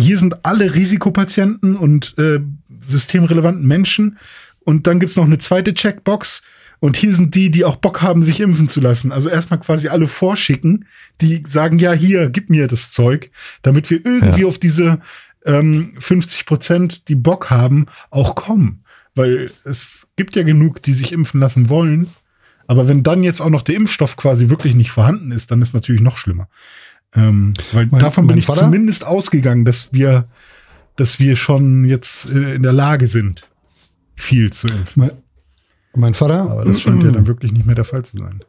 hier 0.00 0.18
sind 0.18 0.44
alle 0.44 0.74
Risikopatienten 0.74 1.76
und 1.76 2.14
äh, 2.18 2.40
systemrelevanten 2.80 3.66
Menschen 3.66 4.18
und 4.60 4.86
dann 4.86 5.00
gibt's 5.00 5.16
noch 5.16 5.24
eine 5.24 5.38
zweite 5.38 5.74
Checkbox 5.74 6.42
und 6.78 6.96
hier 6.96 7.14
sind 7.14 7.34
die, 7.34 7.50
die 7.50 7.64
auch 7.64 7.76
Bock 7.76 8.00
haben, 8.02 8.22
sich 8.22 8.40
impfen 8.40 8.68
zu 8.68 8.80
lassen. 8.80 9.12
Also 9.12 9.28
erstmal 9.28 9.60
quasi 9.60 9.88
alle 9.88 10.08
vorschicken, 10.08 10.86
die 11.20 11.42
sagen, 11.46 11.78
ja, 11.78 11.92
hier, 11.92 12.30
gib 12.30 12.48
mir 12.48 12.68
das 12.68 12.90
Zeug, 12.90 13.30
damit 13.62 13.90
wir 13.90 14.04
irgendwie 14.04 14.42
Ja. 14.42 14.46
auf 14.46 14.58
diese 14.58 15.00
ähm, 15.44 15.92
50 15.98 16.46
Prozent, 16.46 17.08
die 17.08 17.14
Bock 17.14 17.50
haben, 17.50 17.86
auch 18.10 18.34
kommen. 18.34 18.84
Weil 19.14 19.50
es 19.64 20.08
gibt 20.16 20.36
ja 20.36 20.42
genug, 20.42 20.82
die 20.82 20.92
sich 20.92 21.12
impfen 21.12 21.40
lassen 21.40 21.68
wollen. 21.68 22.08
Aber 22.66 22.88
wenn 22.88 23.02
dann 23.02 23.24
jetzt 23.24 23.40
auch 23.40 23.50
noch 23.50 23.62
der 23.62 23.74
Impfstoff 23.74 24.16
quasi 24.16 24.48
wirklich 24.48 24.74
nicht 24.74 24.90
vorhanden 24.92 25.32
ist, 25.32 25.50
dann 25.50 25.60
ist 25.60 25.74
natürlich 25.74 26.00
noch 26.00 26.16
schlimmer. 26.16 26.48
Ähm, 27.14 27.54
weil 27.72 27.86
Mein- 27.90 28.00
davon 28.00 28.26
bin 28.26 28.38
ich 28.38 28.46
Vater- 28.46 28.60
zumindest 28.64 29.04
ausgegangen, 29.06 29.64
dass 29.64 29.92
wir, 29.92 30.26
dass 30.96 31.18
wir 31.18 31.36
schon 31.36 31.84
jetzt 31.84 32.30
äh, 32.32 32.54
in 32.54 32.62
der 32.62 32.72
Lage 32.72 33.06
sind, 33.08 33.42
viel 34.16 34.52
zu 34.52 34.68
impfen. 34.68 34.92
Mein, 35.02 35.10
Mein 35.96 36.14
Vater, 36.14 36.50
Aber 36.50 36.64
das 36.64 36.80
scheint 36.80 37.02
ja 37.02 37.10
dann 37.10 37.26
wirklich 37.26 37.52
nicht 37.52 37.66
mehr 37.66 37.74
der 37.74 37.84
Fall 37.84 38.04
zu 38.04 38.16
sein. 38.18 38.44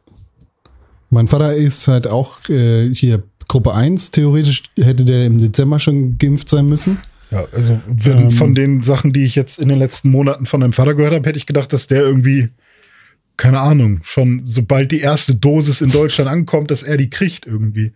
mein 1.10 1.26
Vater 1.28 1.54
ist 1.56 1.88
halt 1.88 2.06
auch 2.06 2.48
äh, 2.48 2.88
hier 2.94 3.24
Gruppe 3.48 3.74
1. 3.74 4.12
Theoretisch 4.12 4.62
hätte 4.78 5.04
der 5.04 5.26
im 5.26 5.38
Dezember 5.40 5.78
schon 5.80 6.16
geimpft 6.18 6.48
sein 6.48 6.66
müssen. 6.66 6.98
Ja, 7.32 7.44
also 7.52 7.80
wenn, 7.88 8.24
Ähm. 8.24 8.30
von 8.30 8.54
den 8.54 8.82
Sachen, 8.82 9.12
die 9.12 9.24
ich 9.24 9.34
jetzt 9.34 9.58
in 9.58 9.68
den 9.68 9.78
letzten 9.78 10.10
Monaten 10.10 10.46
von 10.46 10.60
deinem 10.60 10.72
Vater 10.72 10.94
gehört 10.94 11.14
habe, 11.14 11.28
hätte 11.28 11.38
ich 11.38 11.46
gedacht, 11.46 11.72
dass 11.72 11.86
der 11.88 12.02
irgendwie, 12.02 12.50
keine 13.36 13.58
Ahnung, 13.60 14.00
schon 14.04 14.42
sobald 14.44 14.92
die 14.92 15.00
erste 15.00 15.34
Dosis 15.34 15.80
in 15.80 15.90
Deutschland 15.90 16.30
ankommt, 16.30 16.70
dass 16.70 16.82
er 16.82 16.96
die 16.96 17.10
kriegt 17.10 17.46
irgendwie. 17.46 17.92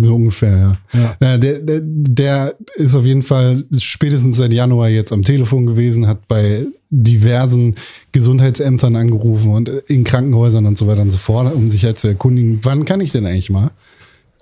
So 0.00 0.14
ungefähr, 0.14 0.58
ja. 0.58 0.78
Ja. 1.00 1.16
Ja, 1.20 1.38
der, 1.38 1.60
der, 1.60 1.80
der 1.82 2.54
ist 2.76 2.94
auf 2.94 3.06
jeden 3.06 3.22
Fall 3.22 3.64
spätestens 3.78 4.36
seit 4.36 4.52
Januar 4.52 4.88
jetzt 4.88 5.12
am 5.12 5.22
Telefon 5.22 5.66
gewesen, 5.66 6.06
hat 6.06 6.28
bei 6.28 6.66
diversen 6.90 7.74
Gesundheitsämtern 8.12 8.96
angerufen 8.96 9.52
und 9.52 9.68
in 9.68 10.04
Krankenhäusern 10.04 10.66
und 10.66 10.76
so 10.76 10.86
weiter 10.86 11.02
und 11.02 11.10
so 11.10 11.18
fort, 11.18 11.54
um 11.54 11.68
sich 11.68 11.84
halt 11.84 11.98
zu 11.98 12.08
erkundigen, 12.08 12.60
wann 12.62 12.84
kann 12.84 13.00
ich 13.00 13.12
denn 13.12 13.26
eigentlich 13.26 13.50
mal? 13.50 13.70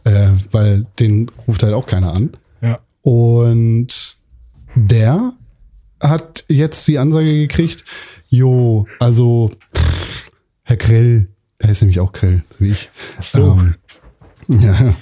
Äh, 0.04 0.28
weil 0.52 0.86
den 0.98 1.30
ruft 1.46 1.62
halt 1.62 1.74
auch 1.74 1.86
keiner 1.86 2.12
an. 2.12 2.30
Ja. 2.60 2.78
Und 3.02 4.16
der 4.74 5.32
hat 6.00 6.44
jetzt 6.48 6.86
die 6.88 6.98
Ansage 6.98 7.32
gekriegt, 7.34 7.84
jo, 8.28 8.86
also 8.98 9.50
pff, 9.76 10.30
Herr 10.64 10.76
Krell, 10.76 11.28
der 11.62 11.70
ist 11.70 11.80
nämlich 11.82 12.00
auch 12.00 12.12
Krell, 12.12 12.42
so 12.50 12.64
wie 12.64 12.70
ich. 12.70 12.90
Ach 13.18 13.22
so. 13.22 13.58
Ähm, 13.58 13.74
ja, 14.60 14.80
Äh, 14.80 14.94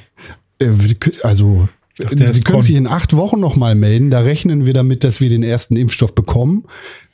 also 1.22 1.68
dachte, 1.98 2.16
der 2.16 2.34
Sie 2.34 2.42
können 2.42 2.62
sich 2.62 2.74
in 2.74 2.86
acht 2.86 3.16
Wochen 3.16 3.40
noch 3.40 3.56
mal 3.56 3.74
melden. 3.74 4.10
Da 4.10 4.20
rechnen 4.20 4.66
wir 4.66 4.72
damit, 4.72 5.04
dass 5.04 5.20
wir 5.20 5.28
den 5.28 5.42
ersten 5.42 5.76
Impfstoff 5.76 6.14
bekommen. 6.14 6.64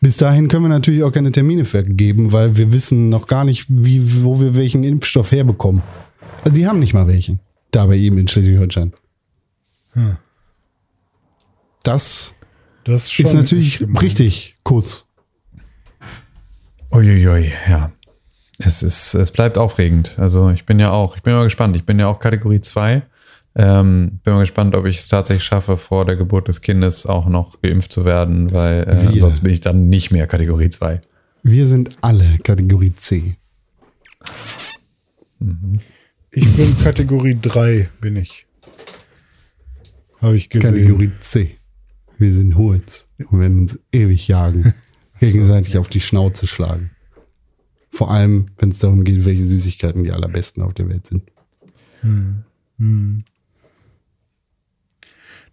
Bis 0.00 0.16
dahin 0.16 0.48
können 0.48 0.64
wir 0.64 0.68
natürlich 0.68 1.02
auch 1.02 1.12
keine 1.12 1.32
Termine 1.32 1.64
vergeben, 1.64 2.32
weil 2.32 2.56
wir 2.56 2.72
wissen 2.72 3.08
noch 3.08 3.26
gar 3.26 3.44
nicht, 3.44 3.66
wie, 3.68 4.22
wo 4.22 4.40
wir 4.40 4.54
welchen 4.54 4.84
Impfstoff 4.84 5.32
herbekommen. 5.32 5.82
Also 6.44 6.54
die 6.54 6.66
haben 6.66 6.78
nicht 6.78 6.94
mal 6.94 7.06
welchen. 7.06 7.40
Da 7.70 7.86
bei 7.86 7.96
ihm 7.96 8.18
in 8.18 8.26
Schleswig-Holstein. 8.26 8.92
Hm. 9.92 10.16
Das 11.82 12.34
Das 12.84 13.18
ist, 13.18 13.34
natürlich 13.34 13.82
richtig 14.00 14.56
Kuss. 14.64 15.06
Uiuiui, 16.92 17.52
ja. 17.68 17.92
Es 18.58 18.82
ist, 18.82 19.14
es 19.14 19.30
bleibt 19.30 19.56
aufregend. 19.56 20.18
Also 20.18 20.50
ich 20.50 20.66
bin 20.66 20.80
ja 20.80 20.90
auch, 20.90 21.16
ich 21.16 21.22
bin 21.22 21.34
mal 21.34 21.44
gespannt. 21.44 21.76
Ich 21.76 21.84
bin 21.84 21.98
ja 21.98 22.08
auch 22.08 22.18
Kategorie 22.18 22.60
2. 22.60 23.02
Ähm, 23.56 24.20
bin 24.22 24.34
mal 24.34 24.40
gespannt, 24.40 24.76
ob 24.76 24.86
ich 24.86 24.98
es 24.98 25.08
tatsächlich 25.08 25.44
schaffe, 25.44 25.76
vor 25.76 26.04
der 26.04 26.16
Geburt 26.16 26.48
des 26.48 26.60
Kindes 26.60 27.06
auch 27.06 27.28
noch 27.28 27.60
geimpft 27.60 27.92
zu 27.92 28.04
werden, 28.04 28.52
weil 28.52 28.84
äh, 28.84 29.18
sonst 29.18 29.40
bin 29.40 29.52
ich 29.52 29.60
dann 29.60 29.88
nicht 29.88 30.12
mehr 30.12 30.26
Kategorie 30.26 30.70
2. 30.70 31.00
Wir 31.42 31.66
sind 31.66 31.96
alle 32.00 32.38
Kategorie 32.38 32.92
C. 32.94 33.36
Ich 36.30 36.56
bin 36.56 36.78
Kategorie 36.78 37.38
3, 37.40 37.88
bin 38.00 38.16
ich. 38.16 38.46
Habe 40.20 40.36
ich 40.36 40.48
gesehen. 40.48 40.74
Kategorie 40.74 41.10
C. 41.18 41.56
Wir 42.18 42.32
sind 42.32 42.56
Holz 42.56 43.08
und 43.30 43.40
werden 43.40 43.60
uns 43.60 43.78
ewig 43.90 44.28
jagen. 44.28 44.74
Gegenseitig 45.20 45.76
auf 45.78 45.88
die 45.88 46.00
Schnauze 46.00 46.46
schlagen. 46.46 46.90
Vor 47.90 48.10
allem, 48.10 48.46
wenn 48.58 48.68
es 48.70 48.78
darum 48.78 49.04
geht, 49.04 49.24
welche 49.24 49.42
Süßigkeiten 49.42 50.04
die 50.04 50.12
allerbesten 50.12 50.62
auf 50.62 50.74
der 50.74 50.88
Welt 50.88 51.06
sind. 51.06 51.24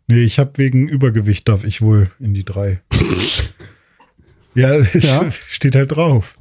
Nee, 0.07 0.23
ich 0.23 0.39
habe 0.39 0.57
wegen 0.57 0.87
Übergewicht 0.87 1.47
darf 1.47 1.63
ich 1.63 1.81
wohl 1.81 2.09
in 2.19 2.33
die 2.33 2.45
3. 2.45 2.81
ja, 4.55 4.75
Ja? 4.93 5.29
steht 5.31 5.75
halt 5.75 5.91
drauf. 5.95 6.37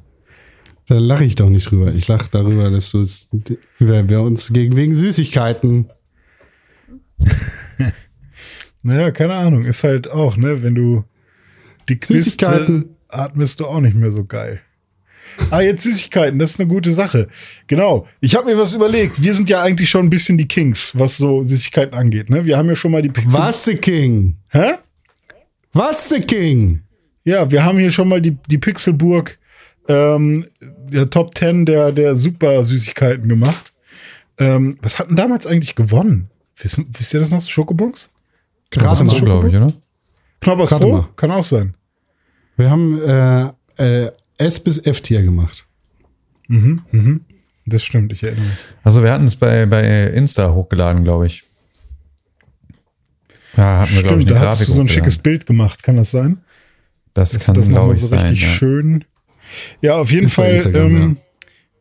Da 0.87 0.97
lache 0.99 1.25
ich 1.25 1.35
doch 1.35 1.49
nicht 1.49 1.69
drüber. 1.69 1.93
Ich 1.93 2.07
lache 2.07 2.29
darüber, 2.31 2.71
dass 2.71 2.91
du 2.91 3.01
es, 3.01 3.27
wir, 3.77 4.07
wir 4.07 4.21
uns 4.21 4.53
gegen 4.53 4.75
wegen 4.77 4.95
Süßigkeiten. 4.95 5.89
Naja, 8.83 9.11
keine 9.11 9.33
Ahnung. 9.33 9.63
Ist 9.63 9.83
halt 9.83 10.09
auch, 10.09 10.37
ne, 10.37 10.63
wenn 10.63 10.73
du 10.75 11.03
dick 11.89 12.01
bist, 12.01 12.11
äh, 12.11 12.15
Süßigkeiten. 12.17 12.95
atmest 13.09 13.59
du 13.59 13.65
auch 13.65 13.81
nicht 13.81 13.95
mehr 13.95 14.11
so 14.11 14.23
geil. 14.23 14.61
Ah, 15.49 15.61
jetzt 15.61 15.83
Süßigkeiten, 15.83 16.39
das 16.39 16.51
ist 16.51 16.59
eine 16.59 16.67
gute 16.67 16.93
Sache. 16.93 17.27
Genau. 17.67 18.07
Ich 18.19 18.35
habe 18.35 18.45
mir 18.47 18.57
was 18.57 18.73
überlegt. 18.73 19.21
Wir 19.21 19.33
sind 19.33 19.49
ja 19.49 19.61
eigentlich 19.61 19.89
schon 19.89 20.05
ein 20.05 20.09
bisschen 20.09 20.37
die 20.37 20.47
Kings, 20.47 20.91
was 20.95 21.17
so 21.17 21.43
Süßigkeiten 21.43 21.93
angeht. 21.93 22.29
Ne? 22.29 22.45
Wir 22.45 22.57
haben 22.57 22.67
ja 22.67 22.75
schon 22.75 22.91
mal 22.91 23.01
die 23.01 23.09
Pixel. 23.09 23.39
Was 23.39 23.65
the 23.65 23.75
King? 23.75 24.37
Hä? 24.49 24.73
Was 25.73 26.09
the 26.09 26.19
King? 26.19 26.81
Ja, 27.23 27.51
wir 27.51 27.63
haben 27.63 27.77
hier 27.77 27.91
schon 27.91 28.07
mal 28.07 28.21
die, 28.21 28.37
die 28.49 28.57
Pixelburg 28.57 29.37
ähm, 29.87 30.45
der 30.61 31.09
Top 31.09 31.37
10 31.37 31.65
der, 31.65 31.91
der 31.91 32.15
super 32.15 32.63
Süßigkeiten 32.63 33.27
gemacht. 33.27 33.73
Ähm, 34.37 34.77
was 34.81 34.99
hat 34.99 35.09
denn 35.09 35.15
damals 35.15 35.47
eigentlich 35.47 35.75
gewonnen? 35.75 36.29
Wisst, 36.57 36.79
wisst 36.97 37.13
ihr 37.13 37.19
das 37.19 37.31
noch? 37.31 37.41
Schokobons? 37.41 38.09
Gerade 38.69 39.03
mal. 39.03 39.19
glaube 39.21 39.49
ich, 39.49 39.55
oder? 39.55 39.71
Knoppers 40.41 40.71
mal. 40.71 41.07
Kann 41.15 41.31
auch 41.31 41.43
sein. 41.43 41.73
Wir 42.57 42.69
haben 42.69 43.01
äh, 43.01 44.05
äh, 44.05 44.11
S 44.37 44.59
bis 44.59 44.77
F-Tier 44.85 45.23
gemacht. 45.23 45.65
Mhm, 46.47 46.81
mhm. 46.91 47.21
Das 47.65 47.83
stimmt, 47.83 48.13
ich 48.13 48.23
erinnere 48.23 48.45
mich. 48.45 48.57
Also 48.83 49.03
wir 49.03 49.11
hatten 49.11 49.25
es 49.25 49.35
bei, 49.35 49.65
bei 49.65 50.05
Insta 50.07 50.53
hochgeladen, 50.53 51.03
glaube 51.03 51.27
ich. 51.27 51.43
Ja, 53.55 53.79
hatten 53.79 53.95
wir, 53.95 54.03
glaube 54.03 54.21
ich, 54.21 54.27
Stimmt, 54.27 54.31
eine 54.31 54.33
da 54.33 54.39
hast 54.39 54.59
Grafik 54.59 54.67
du 54.67 54.73
so 54.73 54.81
ein 54.81 54.87
schickes 54.87 55.17
Bild 55.17 55.45
gemacht, 55.45 55.83
kann 55.83 55.97
das 55.97 56.11
sein? 56.11 56.39
Das 57.13 57.31
Dass 57.31 57.43
kann, 57.43 57.55
das 57.55 57.67
glaube 57.69 57.95
ich, 57.95 58.01
so 58.01 58.07
sein. 58.07 58.19
richtig 58.27 58.41
Ja. 58.43 58.47
schön. 58.49 59.05
Ja, 59.81 59.95
auf 59.95 60.11
jeden 60.11 60.27
Ist 60.27 60.35
Fall. 60.35 60.61
Ähm, 60.75 61.17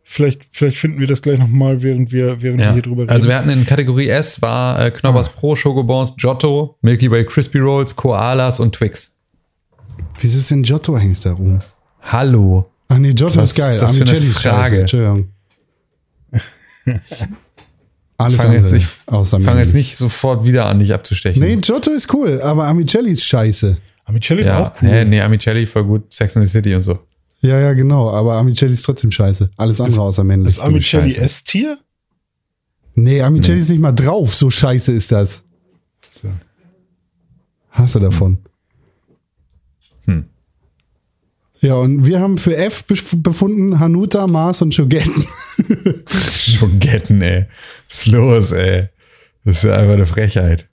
vielleicht, 0.03 0.43
vielleicht 0.51 0.79
finden 0.79 0.99
wir 1.01 1.07
das 1.07 1.21
gleich 1.21 1.39
nochmal, 1.39 1.83
während 1.83 2.11
wir, 2.13 2.41
während 2.41 2.61
wir 2.61 2.67
Ja. 2.67 2.73
hier 2.73 2.83
drüber 2.83 3.03
reden. 3.03 3.11
Also 3.13 3.29
wir 3.29 3.37
hatten 3.37 3.51
in 3.51 3.67
Kategorie 3.67 4.09
S 4.09 4.41
war 4.41 4.81
äh, 4.85 4.91
Knoppers 4.91 5.29
Pro, 5.29 5.55
Schokobons, 5.55 6.17
Giotto, 6.17 6.79
Milky 6.81 7.11
Way 7.11 7.27
Crispy 7.27 7.59
Rolls, 7.59 7.95
Koalas 7.95 8.59
und 8.61 8.75
Twix. 8.75 9.13
Wieso 10.21 10.39
ist 10.39 10.51
denn 10.51 10.63
Giotto 10.63 10.95
eigentlich 10.95 11.21
da 11.21 11.33
oben? 11.35 11.63
Hallo. 12.07 12.71
Ach 12.89 12.99
nee, 12.99 13.13
Giotto 13.13 13.37
Was 13.37 13.51
ist 13.51 13.57
geil. 13.57 13.75
ist 13.75 13.83
das 13.83 14.01
eine 14.01 14.11
ist 14.11 14.41
scheiße. 14.41 14.49
Frage? 14.49 14.81
Entschuldigung. 14.81 15.29
Alles 18.19 18.41
Fang 18.41 18.53
jetzt, 18.53 18.65
andere 18.65 18.77
nicht, 18.77 18.89
außer 19.07 19.41
fang 19.41 19.59
jetzt 19.59 19.75
nicht 19.75 19.97
sofort 19.97 20.47
wieder 20.47 20.67
an, 20.67 20.79
dich 20.79 20.95
abzustechen. 20.95 21.43
Nee, 21.43 21.57
Giotto 21.57 21.91
ist 21.91 22.13
cool, 22.15 22.41
aber 22.41 22.67
Amicelli 22.67 23.11
ist 23.11 23.25
scheiße. 23.25 23.77
Amicelli 24.05 24.41
ist 24.41 24.47
ja, 24.47 24.63
auch 24.63 24.73
cool. 24.81 24.89
hä, 24.89 25.05
nee, 25.05 25.21
Amicelli 25.21 25.67
voll 25.67 25.85
gut, 25.85 26.13
Sex 26.13 26.35
in 26.37 26.43
the 26.43 26.49
City 26.49 26.75
und 26.75 26.83
so. 26.83 26.99
Ja, 27.43 27.61
ja, 27.61 27.75
genau. 27.75 28.11
Aber 28.11 28.35
Amicelli 28.37 28.73
ist 28.73 28.83
trotzdem 28.83 29.11
scheiße. 29.11 29.51
Alles 29.57 29.81
andere 29.81 30.01
außer 30.03 30.25
männlich. 30.25 30.55
ist 30.55 30.61
Amicelli. 30.61 31.15
S-Tier? 31.17 31.79
Nee, 32.95 33.21
Amicelli 33.21 33.59
ist 33.59 33.69
nicht 33.69 33.81
mal 33.81 33.93
drauf. 33.93 34.35
So 34.35 34.49
scheiße 34.49 34.93
ist 34.93 35.13
das. 35.13 35.43
So. 36.11 36.29
Hast 37.71 37.95
du 37.97 37.99
davon? 37.99 38.33
Hm. 38.33 38.39
Ja, 41.67 41.75
und 41.75 42.07
wir 42.07 42.21
haben 42.21 42.39
für 42.39 42.57
F 42.57 42.85
bef- 42.89 43.23
befunden 43.23 43.81
Hanuta, 43.81 44.27
Mars 44.27 44.63
und 44.63 44.75
Schogetten. 44.75 45.27
Schogetten, 46.31 47.21
ey. 47.23 47.47
Was 47.89 48.07
ist 48.07 48.13
los, 48.13 48.53
ey? 48.53 48.89
Das 49.45 49.59
ist 49.59 49.65
ja 49.65 49.75
einfach 49.77 49.95
eine 49.95 50.07
Frechheit. 50.07 50.69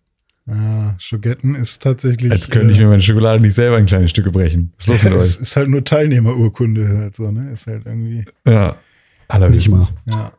Ah, 0.48 0.94
Schogetten 1.00 1.56
ist 1.56 1.82
tatsächlich. 1.82 2.32
Als 2.32 2.50
könnte 2.50 2.74
ich 2.74 2.80
äh, 2.80 2.84
mir 2.84 2.90
meine 2.90 3.02
Schokolade 3.02 3.42
nicht 3.42 3.54
selber 3.54 3.78
in 3.78 3.86
kleine 3.86 4.08
Stücke 4.10 4.30
brechen. 4.32 4.74
Was 4.78 4.88
ist 4.88 4.90
los 4.90 5.04
mit 5.04 5.14
es 5.14 5.36
euch? 5.38 5.42
ist 5.42 5.56
halt 5.56 5.70
nur 5.70 5.84
Teilnehmerurkunde 5.84 6.98
halt 6.98 7.16
so, 7.16 7.32
ne? 7.32 7.52
Ist 7.54 7.66
halt 7.68 7.86
irgendwie. 7.86 8.26
Ja. 8.48 8.76
Nicht 9.50 9.70
mal. 9.70 9.88
Ja. 10.06 10.34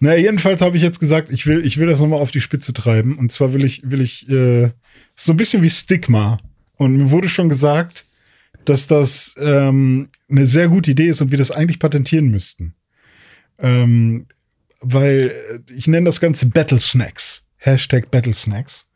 Na, 0.00 0.16
jedenfalls 0.16 0.62
habe 0.62 0.76
ich 0.76 0.82
jetzt 0.82 1.00
gesagt, 1.00 1.30
ich 1.30 1.46
will, 1.46 1.66
ich 1.66 1.76
will 1.78 1.86
das 1.86 2.00
nochmal 2.00 2.20
auf 2.20 2.30
die 2.30 2.40
Spitze 2.40 2.72
treiben. 2.72 3.16
Und 3.18 3.30
zwar 3.30 3.52
will 3.52 3.64
ich, 3.64 3.82
will 3.90 4.00
ich, 4.00 4.28
äh, 4.30 4.70
so 5.14 5.32
ein 5.32 5.36
bisschen 5.36 5.62
wie 5.62 5.68
Stigma. 5.70 6.38
Und 6.76 6.96
mir 6.96 7.10
wurde 7.10 7.28
schon 7.28 7.48
gesagt, 7.48 8.04
dass 8.64 8.86
das 8.86 9.34
ähm, 9.38 10.08
eine 10.30 10.46
sehr 10.46 10.68
gute 10.68 10.90
Idee 10.90 11.08
ist 11.08 11.20
und 11.20 11.30
wir 11.30 11.38
das 11.38 11.50
eigentlich 11.50 11.78
patentieren 11.78 12.28
müssten. 12.28 12.74
Ähm, 13.58 14.26
weil 14.80 15.32
äh, 15.50 15.72
ich 15.74 15.86
nenne 15.86 16.06
das 16.06 16.20
Ganze 16.20 16.46
Battle 16.46 16.80
Snacks. 16.80 17.44
Hashtag 17.56 18.10
Battle 18.10 18.34
Snacks. 18.34 18.86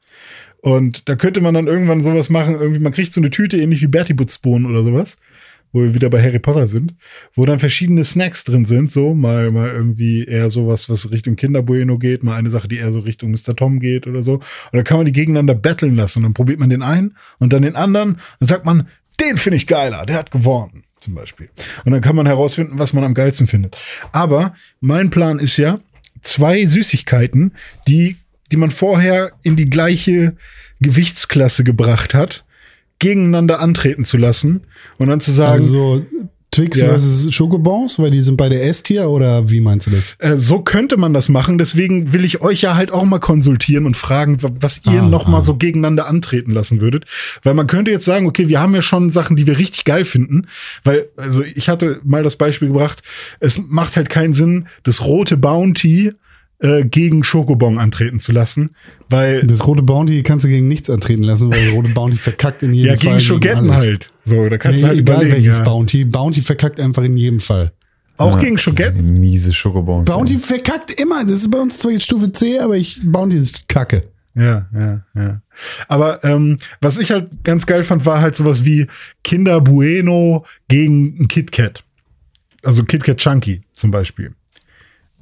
Und 0.60 1.08
da 1.08 1.14
könnte 1.14 1.40
man 1.40 1.54
dann 1.54 1.68
irgendwann 1.68 2.00
sowas 2.00 2.28
machen, 2.28 2.56
irgendwie, 2.56 2.80
man 2.80 2.92
kriegt 2.92 3.12
so 3.12 3.20
eine 3.20 3.30
Tüte, 3.30 3.56
ähnlich 3.56 3.82
wie 3.82 3.86
Bertie 3.86 4.14
Butzbohnen 4.14 4.68
oder 4.68 4.82
sowas, 4.82 5.16
wo 5.72 5.82
wir 5.82 5.94
wieder 5.94 6.10
bei 6.10 6.20
Harry 6.20 6.40
Potter 6.40 6.66
sind, 6.66 6.96
wo 7.34 7.44
dann 7.46 7.60
verschiedene 7.60 8.04
Snacks 8.04 8.42
drin 8.42 8.64
sind, 8.64 8.90
so, 8.90 9.14
mal, 9.14 9.52
mal 9.52 9.68
irgendwie 9.68 10.24
eher 10.24 10.50
sowas, 10.50 10.88
was 10.88 11.12
Richtung 11.12 11.36
Kinderbueno 11.36 11.98
geht, 11.98 12.24
mal 12.24 12.36
eine 12.36 12.50
Sache, 12.50 12.66
die 12.66 12.78
eher 12.78 12.90
so 12.90 12.98
Richtung 12.98 13.30
Mr. 13.30 13.54
Tom 13.54 13.78
geht 13.78 14.08
oder 14.08 14.24
so. 14.24 14.34
Und 14.34 14.42
dann 14.72 14.82
kann 14.82 14.96
man 14.96 15.06
die 15.06 15.12
gegeneinander 15.12 15.54
battlen 15.54 15.94
lassen. 15.94 16.20
Und 16.20 16.22
dann 16.24 16.34
probiert 16.34 16.58
man 16.58 16.70
den 16.70 16.82
einen 16.82 17.14
und 17.38 17.52
dann 17.52 17.62
den 17.62 17.76
anderen 17.76 18.18
und 18.40 18.46
sagt 18.48 18.64
man, 18.64 18.88
den 19.20 19.38
finde 19.38 19.56
ich 19.56 19.66
geiler, 19.66 20.06
der 20.06 20.16
hat 20.16 20.30
gewonnen, 20.30 20.84
zum 20.96 21.14
Beispiel. 21.14 21.48
Und 21.84 21.92
dann 21.92 22.00
kann 22.00 22.16
man 22.16 22.26
herausfinden, 22.26 22.78
was 22.78 22.92
man 22.92 23.04
am 23.04 23.14
geilsten 23.14 23.46
findet. 23.46 23.76
Aber 24.12 24.54
mein 24.80 25.10
Plan 25.10 25.38
ist 25.38 25.56
ja, 25.56 25.80
zwei 26.22 26.66
Süßigkeiten, 26.66 27.52
die, 27.86 28.16
die 28.50 28.56
man 28.56 28.70
vorher 28.70 29.32
in 29.42 29.56
die 29.56 29.70
gleiche 29.70 30.36
Gewichtsklasse 30.80 31.64
gebracht 31.64 32.14
hat, 32.14 32.44
gegeneinander 32.98 33.60
antreten 33.60 34.04
zu 34.04 34.16
lassen 34.16 34.62
und 34.98 35.08
dann 35.08 35.20
zu 35.20 35.30
sagen, 35.30 35.62
Also 35.62 36.06
Twix 36.56 36.78
Ja. 36.78 36.88
versus 36.88 37.32
Schokobons, 37.34 37.98
weil 37.98 38.10
die 38.10 38.22
sind 38.22 38.36
beide 38.36 38.60
S-Tier 38.60 39.08
oder 39.10 39.50
wie 39.50 39.60
meinst 39.60 39.86
du 39.86 39.90
das? 39.90 40.16
Äh, 40.18 40.36
so 40.36 40.60
könnte 40.60 40.96
man 40.96 41.12
das 41.12 41.28
machen. 41.28 41.58
Deswegen 41.58 42.12
will 42.12 42.24
ich 42.24 42.40
euch 42.40 42.62
ja 42.62 42.74
halt 42.74 42.90
auch 42.90 43.04
mal 43.04 43.18
konsultieren 43.20 43.86
und 43.86 43.96
fragen, 43.96 44.42
wa- 44.42 44.50
was 44.60 44.80
ihr 44.86 45.02
Ah, 45.02 45.08
noch 45.08 45.26
mal 45.28 45.38
ah. 45.38 45.42
so 45.42 45.56
gegeneinander 45.56 46.06
antreten 46.06 46.50
lassen 46.52 46.80
würdet. 46.80 47.04
Weil 47.42 47.54
man 47.54 47.66
könnte 47.66 47.90
jetzt 47.90 48.04
sagen, 48.04 48.26
okay, 48.26 48.48
wir 48.48 48.60
haben 48.60 48.74
ja 48.74 48.82
schon 48.82 49.10
Sachen, 49.10 49.36
die 49.36 49.46
wir 49.46 49.58
richtig 49.58 49.84
geil 49.84 50.04
finden. 50.04 50.46
Weil, 50.82 51.08
also 51.16 51.42
ich 51.42 51.68
hatte 51.68 52.00
mal 52.04 52.22
das 52.22 52.36
Beispiel 52.36 52.68
gebracht, 52.68 53.02
es 53.40 53.60
macht 53.68 53.96
halt 53.96 54.08
keinen 54.10 54.32
Sinn, 54.32 54.66
das 54.82 55.04
rote 55.04 55.36
Bounty 55.36 56.12
äh, 56.60 56.84
gegen 56.84 57.22
Schokobon 57.24 57.78
antreten 57.78 58.18
zu 58.18 58.32
lassen. 58.32 58.70
Weil, 59.08 59.42
Das 59.46 59.66
rote 59.66 59.82
Bounty 59.82 60.22
kannst 60.22 60.44
du 60.44 60.48
gegen 60.48 60.68
nichts 60.68 60.88
antreten 60.90 61.22
lassen, 61.22 61.52
weil 61.52 61.64
das 61.64 61.74
rote 61.74 61.90
Bounty 61.90 62.16
verkackt 62.16 62.62
in 62.62 62.72
jedem 62.72 62.92
ja, 62.92 62.96
Fall. 62.98 63.08
gegen 63.08 63.20
Schogetten 63.20 63.72
halt. 63.72 64.10
So, 64.24 64.48
da 64.48 64.58
kannst 64.58 64.76
Nee, 64.76 64.82
du 64.82 64.88
halt 64.88 64.98
egal 65.00 65.14
überlegen. 65.16 65.36
welches 65.36 65.58
ja. 65.58 65.64
Bounty. 65.64 66.04
Bounty 66.04 66.40
verkackt 66.42 66.80
einfach 66.80 67.02
in 67.02 67.16
jedem 67.16 67.40
Fall. 67.40 67.72
Auch 68.18 68.36
Ja, 68.36 68.42
gegen 68.42 68.56
Schogetten? 68.56 69.20
Miese 69.20 69.52
Schokobons. 69.52 70.08
Bounty 70.10 70.38
verkackt 70.38 70.98
immer. 70.98 71.22
Das 71.24 71.32
ist 71.40 71.50
bei 71.50 71.58
uns 71.58 71.78
zwar 71.78 71.92
jetzt 71.92 72.04
Stufe 72.04 72.32
C, 72.32 72.58
aber 72.58 72.76
ich, 72.76 73.00
Bounty 73.04 73.36
ist 73.36 73.68
kacke. 73.68 74.04
Ja, 74.34 74.66
ja, 74.74 75.02
ja. 75.14 75.40
Aber 75.88 76.22
ähm, 76.24 76.58
was 76.80 76.98
ich 76.98 77.10
halt 77.10 77.44
ganz 77.44 77.64
geil 77.66 77.82
fand, 77.84 78.04
war 78.06 78.20
halt 78.20 78.34
sowas 78.36 78.64
wie 78.64 78.86
Kinder 79.24 79.60
Bueno 79.62 80.44
gegen 80.68 81.16
ein 81.20 81.28
Kit 81.28 81.52
Kat. 81.52 81.84
Also 82.62 82.84
Kit 82.84 83.04
Kat 83.04 83.18
Chunky 83.18 83.60
zum 83.72 83.90
Beispiel. 83.90 84.32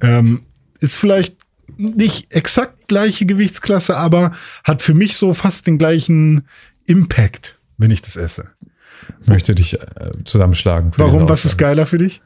Ähm, 0.01 0.41
ist 0.79 0.97
vielleicht 0.97 1.35
nicht 1.77 2.33
exakt 2.33 2.87
gleiche 2.87 3.25
Gewichtsklasse, 3.25 3.97
aber 3.97 4.31
hat 4.63 4.81
für 4.81 4.93
mich 4.93 5.15
so 5.15 5.33
fast 5.33 5.67
den 5.67 5.77
gleichen 5.77 6.47
Impact, 6.85 7.59
wenn 7.77 7.91
ich 7.91 8.01
das 8.01 8.15
esse. 8.15 8.49
Möchte 9.25 9.55
dich 9.55 9.79
äh, 9.79 10.11
zusammenschlagen. 10.23 10.91
Warum? 10.97 11.27
Was 11.27 11.45
ist 11.45 11.57
geiler 11.57 11.85
für 11.85 11.97
dich? 11.97 12.21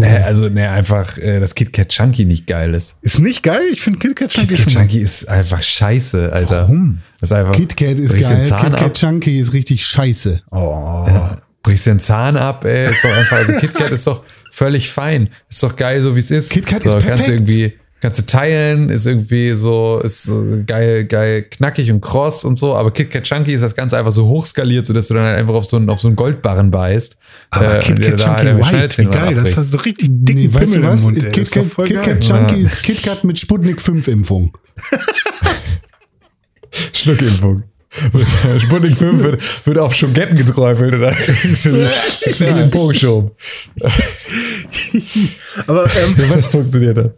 Äh, 0.00 0.22
also, 0.22 0.48
ne, 0.48 0.70
einfach, 0.70 1.18
äh, 1.18 1.38
dass 1.40 1.54
Kit 1.54 1.72
Kat 1.72 1.90
Chunky 1.90 2.24
nicht 2.24 2.46
geil 2.46 2.74
ist. 2.74 2.96
Ist 3.02 3.18
nicht 3.18 3.42
geil? 3.42 3.68
Ich 3.72 3.82
finde 3.82 3.98
Kit 3.98 4.16
Kat 4.16 4.30
Kit 4.30 4.40
Chunky 4.40 4.54
Kat 4.54 4.72
schon. 4.72 4.82
Chunky 4.82 4.98
ist 5.00 5.28
einfach 5.28 5.62
scheiße, 5.62 6.32
Alter. 6.32 6.62
Warum? 6.62 7.00
Das 7.20 7.30
ist 7.30 7.36
einfach. 7.36 7.52
KitKat 7.52 7.98
ist 7.98 8.12
brichst 8.12 8.30
den 8.30 8.40
geil. 8.40 8.48
Zahn 8.48 8.60
KitKat 8.62 8.82
ab. 8.82 8.94
Chunky 8.94 9.38
ist 9.38 9.52
richtig 9.52 9.84
scheiße. 9.84 10.40
Oh. 10.50 11.04
Ja, 11.06 11.38
brichst 11.62 11.86
den 11.86 12.00
Zahn 12.00 12.36
ab, 12.36 12.64
ey. 12.64 12.90
Ist 12.90 13.04
doch 13.04 13.14
einfach, 13.14 13.36
also 13.36 13.52
KitKat 13.54 13.90
ist 13.92 14.06
doch 14.06 14.24
völlig 14.52 14.90
fein. 14.92 15.30
Ist 15.48 15.62
doch 15.62 15.76
geil, 15.76 16.00
so 16.02 16.14
wie 16.14 16.20
es 16.20 16.30
ist. 16.30 16.50
KitKat 16.52 16.82
so, 16.82 16.98
ist 16.98 17.06
Kannst 17.06 17.06
du 17.06 17.10
perfekt. 17.32 17.48
irgendwie, 17.48 17.72
kannst 18.00 18.18
du 18.20 18.26
teilen, 18.26 18.90
ist 18.90 19.06
irgendwie 19.06 19.52
so, 19.52 20.00
ist 20.04 20.24
so 20.24 20.44
geil, 20.66 21.04
geil, 21.04 21.42
knackig 21.42 21.90
und 21.90 22.02
kross 22.02 22.44
und 22.44 22.58
so. 22.58 22.74
Aber 22.76 22.90
KitKat 22.92 23.24
Chunky 23.24 23.54
ist 23.54 23.62
das 23.62 23.74
Ganze 23.74 23.96
einfach 23.96 24.12
so 24.12 24.26
hochskaliert, 24.26 24.86
sodass 24.86 25.08
du 25.08 25.14
dann 25.14 25.24
halt 25.24 25.38
einfach 25.38 25.54
auf 25.54 25.64
so 25.64 25.78
einen, 25.78 25.88
auf 25.88 26.00
so 26.00 26.08
einen 26.08 26.16
Goldbarren 26.16 26.70
beißt. 26.70 27.16
Aber 27.50 27.78
äh, 27.78 27.82
Kit 27.82 27.96
und 27.96 28.04
dir 28.04 28.10
Kat 28.10 28.20
da 28.20 28.24
Chunky 28.24 28.62
halt 28.64 28.72
White, 28.72 28.98
wie 29.02 29.06
geil. 29.06 29.34
Das 29.36 29.56
hast 29.56 29.70
so 29.72 29.78
richtig 29.78 30.08
dicken 30.10 30.42
Nee, 30.42 30.52
weißt 30.54 30.76
du 30.76 30.82
was? 30.82 31.00
im 31.06 31.14
Mund. 31.14 31.24
ey. 31.24 31.30
Das 31.30 31.38
ist 31.38 31.56
doch 31.56 31.62
KitKat 31.84 32.04
KitKat. 32.04 32.20
Chunky 32.20 32.56
Ja. 32.56 32.64
ist 32.66 32.82
KitKat 32.82 33.24
mit 33.24 33.38
Sputnik 33.38 33.80
5 33.80 34.06
Impfung. 34.08 34.56
Schluckimpfung. 36.92 37.62
Sputnik 38.58 38.96
5 38.96 39.22
wird, 39.22 39.66
wird 39.66 39.78
auf 39.78 39.94
Schogetten 39.94 40.34
geträufelt 40.36 40.94
und 40.94 41.00
dann 41.02 41.14
kriegst 41.14 41.66
du 41.66 41.88
kriegst 42.22 42.40
du 42.40 42.44
den 42.46 42.70
Po 42.70 42.86
geschoben. 42.86 43.30
Aber 45.66 45.84
ähm, 45.84 46.14
Was 46.28 46.46
funktioniert 46.46 46.96
das? 46.96 47.10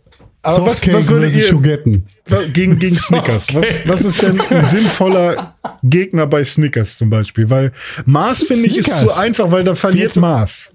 Aber 0.42 0.66
was, 0.66 0.86
was 0.92 1.06
versus 1.06 1.36
ihr 1.36 1.44
Schogetten. 1.44 2.04
gegen, 2.52 2.78
gegen 2.78 2.94
Snickers? 2.94 3.54
Was, 3.54 3.66
was 3.86 4.04
ist 4.04 4.20
denn 4.22 4.38
ein 4.50 4.64
sinnvoller 4.66 5.54
Gegner 5.82 6.26
bei 6.26 6.44
Snickers 6.44 6.98
zum 6.98 7.08
Beispiel? 7.08 7.48
Weil 7.48 7.72
Mars 8.04 8.44
finde 8.44 8.66
ich 8.68 8.76
ist 8.76 8.98
zu 8.98 9.10
einfach, 9.16 9.50
weil 9.50 9.64
da 9.64 9.74
verliert 9.74 10.08
Jetzt- 10.08 10.16
Mars. 10.16 10.70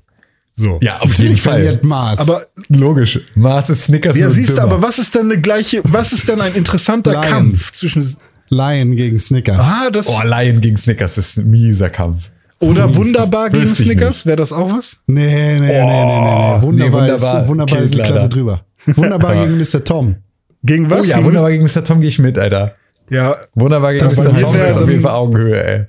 So. 0.56 0.78
Ja, 0.82 0.98
auf 0.98 1.04
jeden 1.14 1.36
Natürlich 1.36 1.42
verliert 1.42 1.80
Fall. 1.80 1.88
Maß. 1.88 2.20
Aber 2.20 2.46
Logisch. 2.68 3.20
Mars 3.36 3.70
ist 3.70 3.86
Snickers 3.86 4.18
ja, 4.18 4.30
siehst 4.30 4.58
du, 4.58 4.62
aber 4.62 4.82
was 4.82 5.00
ist 5.00 5.16
denn 5.16 5.32
eine 5.32 5.40
gleiche, 5.40 5.82
was 5.86 6.12
ist 6.12 6.28
denn 6.28 6.42
ein 6.42 6.54
interessanter 6.54 7.12
Lion. 7.12 7.24
Kampf 7.24 7.72
zwischen 7.72 8.18
Lion 8.50 8.96
gegen 8.96 9.20
Snickers. 9.20 9.60
Ah, 9.60 9.90
das 9.92 10.08
Oh, 10.10 10.22
Lion 10.24 10.62
gegen 10.62 10.78
Snickers 10.78 11.18
ist 11.18 11.38
ein 11.38 11.50
mieser 11.50 11.90
Kampf. 11.90 12.32
oder 12.60 12.94
wunderbar 12.96 13.50
gegen 13.50 13.66
Snickers? 13.68 14.26
Wäre 14.26 14.38
das 14.38 14.52
auch 14.52 14.72
was? 14.72 15.00
Nee, 15.08 15.60
nee, 15.60 15.60
nee, 15.60 15.68
nee, 15.68 15.70
nee, 15.70 15.86
nee. 15.86 16.56
Oh, 16.58 16.62
Wunderbar, 16.62 17.02
nee, 17.04 17.12
wunderbar 17.12 17.42
ist, 17.42 17.48
wunderbar 17.48 17.80
ist 17.80 17.94
eine 17.94 18.02
Klasse 18.04 18.14
leider. 18.24 18.30
drüber. 18.30 18.66
Wunderbar 18.86 19.34
gegen 19.46 19.58
Mr. 19.58 19.84
Tom. 19.84 20.16
Gegen 20.64 20.90
was? 20.90 21.02
Oh 21.02 21.04
ja, 21.04 21.16
Gegen- 21.18 21.28
wunderbar 21.28 21.52
gegen 21.52 21.64
Mr. 21.64 21.84
Tom 21.84 22.00
gehe 22.02 22.10
ich 22.10 22.20
mit, 22.20 22.38
Alter. 22.38 22.76
Ja, 23.10 23.36
Wunderbar 23.56 23.94
gegen 23.94 24.06
Mr. 24.06 24.36
Tom 24.38 24.56
ist 24.56 24.78
auf 24.78 24.90
jeden 24.90 25.02
Fall 25.02 25.14
Augenhöhe, 25.16 25.64
ey. 25.64 25.86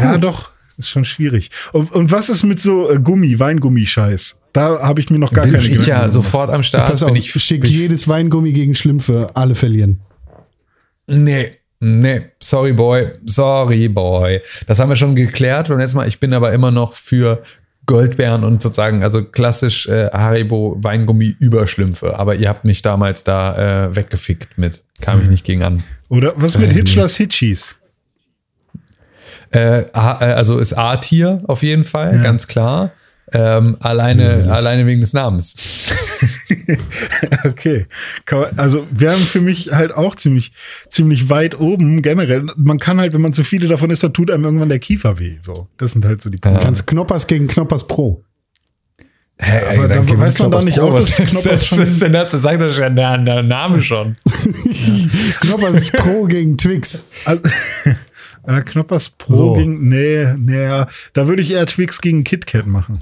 ja, 0.00 0.16
doch. 0.18 0.50
Ist 0.78 0.88
schon 0.88 1.04
schwierig. 1.04 1.50
Und, 1.72 1.92
und 1.92 2.10
was 2.10 2.30
ist 2.30 2.42
mit 2.42 2.58
so 2.58 2.90
äh, 2.90 2.98
Gummi, 2.98 3.38
Weingummi-Scheiß? 3.38 4.38
Da 4.54 4.80
habe 4.80 5.00
ich 5.00 5.10
mir 5.10 5.18
noch 5.18 5.30
gar 5.32 5.44
Bin 5.44 5.52
keine 5.54 5.66
ich 5.68 5.86
ja 5.86 5.98
gemacht. 5.98 6.12
sofort 6.12 6.50
am 6.50 6.62
Start. 6.62 6.88
Pass 6.88 7.02
auf, 7.02 7.14
ich, 7.14 7.36
ich, 7.36 7.50
jedes 7.70 8.08
Weingummi 8.08 8.52
gegen 8.52 8.74
Schlümpfe, 8.74 9.30
alle 9.34 9.54
verlieren. 9.54 10.00
Nee, 11.06 11.58
nee, 11.80 12.22
sorry 12.40 12.72
boy, 12.72 13.08
sorry 13.26 13.88
boy. 13.88 14.40
Das 14.66 14.78
haben 14.78 14.88
wir 14.88 14.96
schon 14.96 15.16
geklärt 15.16 15.68
beim 15.68 15.78
letzten 15.78 15.96
Mal. 15.98 16.08
Ich 16.08 16.20
bin 16.20 16.32
aber 16.32 16.52
immer 16.52 16.70
noch 16.70 16.94
für 16.94 17.42
Goldbeeren 17.86 18.44
und 18.44 18.62
sozusagen, 18.62 19.02
also 19.02 19.24
klassisch 19.24 19.88
äh, 19.88 20.10
Haribo 20.12 20.76
Weingummi 20.80 21.34
Überschlümpfe. 21.40 22.16
Aber 22.18 22.36
ihr 22.36 22.48
habt 22.48 22.64
mich 22.64 22.82
damals 22.82 23.24
da 23.24 23.86
äh, 23.88 23.96
weggefickt 23.96 24.58
mit. 24.58 24.84
Kam 25.00 25.22
ich 25.22 25.28
nicht 25.28 25.44
gegen 25.44 25.62
an. 25.64 25.82
Oder 26.08 26.34
was 26.36 26.56
mit 26.56 26.68
Äh, 26.70 26.72
nee. 26.74 26.74
Hitchlers 26.80 27.16
Hitchis? 27.16 27.74
Äh, 29.52 29.80
äh, 29.80 29.86
also 29.94 30.58
ist 30.58 30.74
A-Tier 30.74 31.42
auf 31.48 31.62
jeden 31.64 31.84
Fall, 31.84 32.16
Ja. 32.16 32.22
ganz 32.22 32.46
klar. 32.46 32.92
Ähm, 33.32 33.76
alleine, 33.80 34.52
alleine 34.52 34.86
wegen 34.86 35.00
des 35.00 35.12
Namens. 35.12 35.54
Okay. 37.44 37.86
Also 38.56 38.86
wären 38.90 39.20
für 39.20 39.40
mich 39.40 39.72
halt 39.72 39.92
auch 39.92 40.14
ziemlich, 40.16 40.52
ziemlich 40.88 41.28
weit 41.28 41.58
oben 41.58 42.02
generell. 42.02 42.46
Man 42.56 42.78
kann 42.78 43.00
halt, 43.00 43.12
wenn 43.14 43.20
man 43.20 43.32
zu 43.32 43.44
viele 43.44 43.68
davon 43.68 43.90
isst, 43.90 44.02
dann 44.02 44.12
tut 44.12 44.30
einem 44.30 44.44
irgendwann 44.44 44.68
der 44.68 44.78
Kiefer 44.78 45.18
weh. 45.18 45.38
So, 45.42 45.68
das 45.78 45.92
sind 45.92 46.04
halt 46.04 46.20
so 46.22 46.30
die 46.30 46.38
Punkte. 46.38 46.62
Ganz 46.64 46.84
Knoppers 46.86 47.26
gegen 47.26 47.48
Knoppers 47.48 47.86
Pro. 47.86 48.24
Hä, 49.42 49.74
aber 49.74 49.88
da 49.88 49.94
gewinnt 50.02 50.20
weiß 50.20 50.38
man 50.38 50.50
da 50.50 50.58
Knoppers 50.58 50.64
nicht 50.64 50.78
Pro. 50.78 50.84
auch, 50.88 50.92
was 50.92 51.06
dass 51.06 51.18
ist 51.18 51.30
Knoppers 51.30 51.44
das, 51.44 51.66
schon- 51.66 51.78
was 51.80 51.88
ist 51.88 52.02
denn 52.02 52.12
das? 52.12 52.30
Das 52.32 52.42
sagt 52.42 52.60
doch 52.60 52.72
schon 52.72 52.94
der, 52.96 53.16
der 53.18 53.42
Name 53.42 53.80
schon. 53.80 54.14
Knoppers 55.40 55.90
Pro 55.92 56.24
gegen 56.24 56.56
Twix. 56.58 57.04
Also, 57.24 57.42
äh, 58.46 58.60
Knoppers 58.62 59.10
Pro 59.10 59.34
So. 59.34 59.54
gegen. 59.54 59.88
Nee, 59.88 60.34
nee, 60.36 60.84
da 61.14 61.26
würde 61.28 61.42
ich 61.42 61.50
eher 61.50 61.66
Twix 61.66 62.00
gegen 62.00 62.24
KitKat 62.24 62.66
machen. 62.66 63.00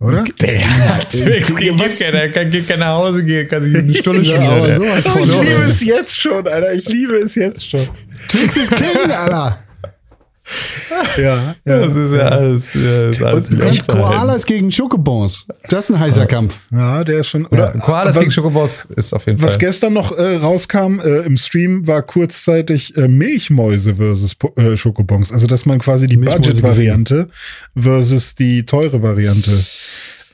Oder? 0.00 0.24
Der 0.40 0.88
hat? 0.88 1.10
Kit, 1.10 1.26
der 2.00 2.32
kann, 2.32 2.50
geht 2.50 2.66
keiner 2.66 2.86
nach 2.86 2.96
Hause 2.96 3.22
gehen, 3.22 3.46
kann 3.48 3.62
sich 3.62 3.76
eine 3.76 3.94
Stunde 3.94 4.22
Ja, 4.22 4.34
spielen. 4.34 4.90
ich 5.28 5.40
liebe 5.42 5.60
es 5.60 5.84
jetzt 5.84 6.20
schon, 6.20 6.48
Alter. 6.48 6.72
Ich 6.72 6.88
liebe 6.88 7.16
es 7.18 7.34
jetzt 7.34 7.70
schon. 7.70 7.86
Twix 8.28 8.56
ist 8.56 8.74
King, 8.74 9.10
Alter. 9.10 9.62
Ja, 11.16 11.54
Das 11.64 11.94
ist 11.94 12.12
ja 12.12 12.18
alles. 12.28 12.74
Ja, 12.74 13.02
ist 13.08 13.22
alles 13.22 13.46
Und. 13.48 13.88
Koalas 13.88 14.44
gegen 14.46 14.72
Schokobons. 14.72 15.46
Das 15.68 15.84
ist 15.88 15.94
ein 15.96 16.00
heißer 16.00 16.26
Kampf. 16.26 16.66
ja, 16.72 17.04
der 17.04 17.20
ist 17.20 17.28
schon. 17.28 17.46
Oder 17.46 17.72
Koalas 17.72 18.14
was, 18.16 18.20
gegen 18.20 18.32
Schokoboss 18.32 18.86
ist 18.96 19.12
auf 19.12 19.26
jeden 19.26 19.40
was 19.42 19.52
Fall. 19.52 19.58
gestern 19.60 19.92
noch 19.92 20.12
äh, 20.16 20.36
rauskam 20.36 20.98
äh, 21.00 21.18
im 21.20 21.36
Stream, 21.36 21.86
war 21.86 22.02
kurzzeitig 22.02 22.96
äh, 22.96 23.06
Milchmäuse 23.08 23.94
versus 23.96 24.34
Po- 24.34 24.52
äh, 24.56 24.76
Schokobons. 24.76 25.32
Also, 25.32 25.46
dass 25.46 25.66
man 25.66 25.78
quasi 25.78 26.06
die 26.06 26.16
Milchmäuse 26.16 26.40
Budget-Variante 26.62 27.28
versus 27.76 28.34
die 28.34 28.64
teure 28.66 29.02
Variante 29.02 29.64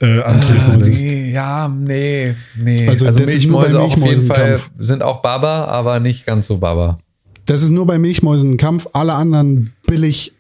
äh, 0.00 0.20
Ah, 0.20 0.22
antreten 0.24 0.78
lässt. 0.80 0.90
nee, 1.00 1.30
ja, 1.32 1.68
nee, 1.68 2.34
nee. 2.57 2.88
Also 2.88 3.07
Also, 3.07 3.18
bei 3.20 3.26
Milchmäuse 3.26 3.80
auf 3.80 3.96
jeden 3.96 4.26
Fall 4.26 4.61
sind 4.78 5.02
auch 5.02 5.22
Baba, 5.22 5.64
aber 5.66 6.00
nicht 6.00 6.26
ganz 6.26 6.46
so 6.46 6.59
Baba. 6.59 6.98
Das 7.47 7.62
ist 7.62 7.70
nur 7.70 7.86
bei 7.86 7.99
Milchmäusen 7.99 8.53
ein 8.53 8.57
Kampf. 8.57 8.86
Alle 8.92 9.14
anderen 9.14 9.72
billig 9.86 10.32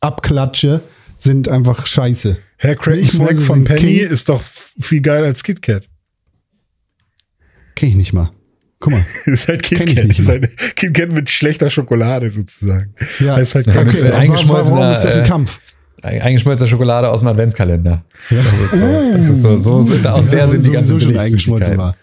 Abklatsche 0.00 0.82
sind 1.16 1.48
einfach 1.48 1.86
scheiße. 1.86 2.36
Herr 2.58 2.76
Craig 2.76 3.10
Snack 3.10 3.36
von 3.36 3.64
Penny 3.64 3.80
King. 4.00 4.08
ist 4.10 4.28
doch 4.28 4.42
viel 4.42 5.00
geiler 5.00 5.26
als 5.26 5.42
KitKat. 5.42 5.84
Kenn 7.74 7.88
ich 7.90 7.94
nicht 7.96 8.12
mal. 8.12 8.30
Guck 8.80 8.92
mal. 8.92 9.06
ist 9.26 9.48
halt 9.48 9.62
Kenn 9.62 9.78
ich 9.78 9.86
KitKat. 9.86 10.06
nicht 10.08 10.18
Ist 10.20 10.26
mal. 10.28 10.40
halt 10.40 10.76
KitKat 10.76 11.10
mit 11.12 11.30
schlechter 11.30 11.70
Schokolade 11.70 12.30
sozusagen. 12.30 12.94
Ja, 13.20 13.36
ist 13.38 13.54
halt 13.54 13.66
Ja, 13.66 13.80
okay. 13.80 14.10
eingeschmolzener, 14.12 14.76
Warum 14.78 14.92
ist 14.92 15.02
das 15.02 15.16
ein 15.16 15.24
äh, 15.24 15.28
Kampf? 15.28 15.60
Eingeschmolzene 16.02 16.68
Schokolade 16.68 17.08
aus 17.10 17.20
dem 17.20 17.28
Adventskalender. 17.28 18.04
Das 18.28 18.38
ist 18.40 18.70
so, 18.72 19.12
das 19.12 19.28
ist 19.28 19.42
so, 19.42 19.60
so 19.60 19.82
sind, 19.82 20.06
aus 20.06 20.28
der 20.30 20.48
sind 20.48 20.66
die 20.66 20.72
ganzen 20.72 20.90
sowieso 20.98 21.10
schon 21.10 21.18
eingeschmolzen 21.18 21.76
war. 21.78 21.96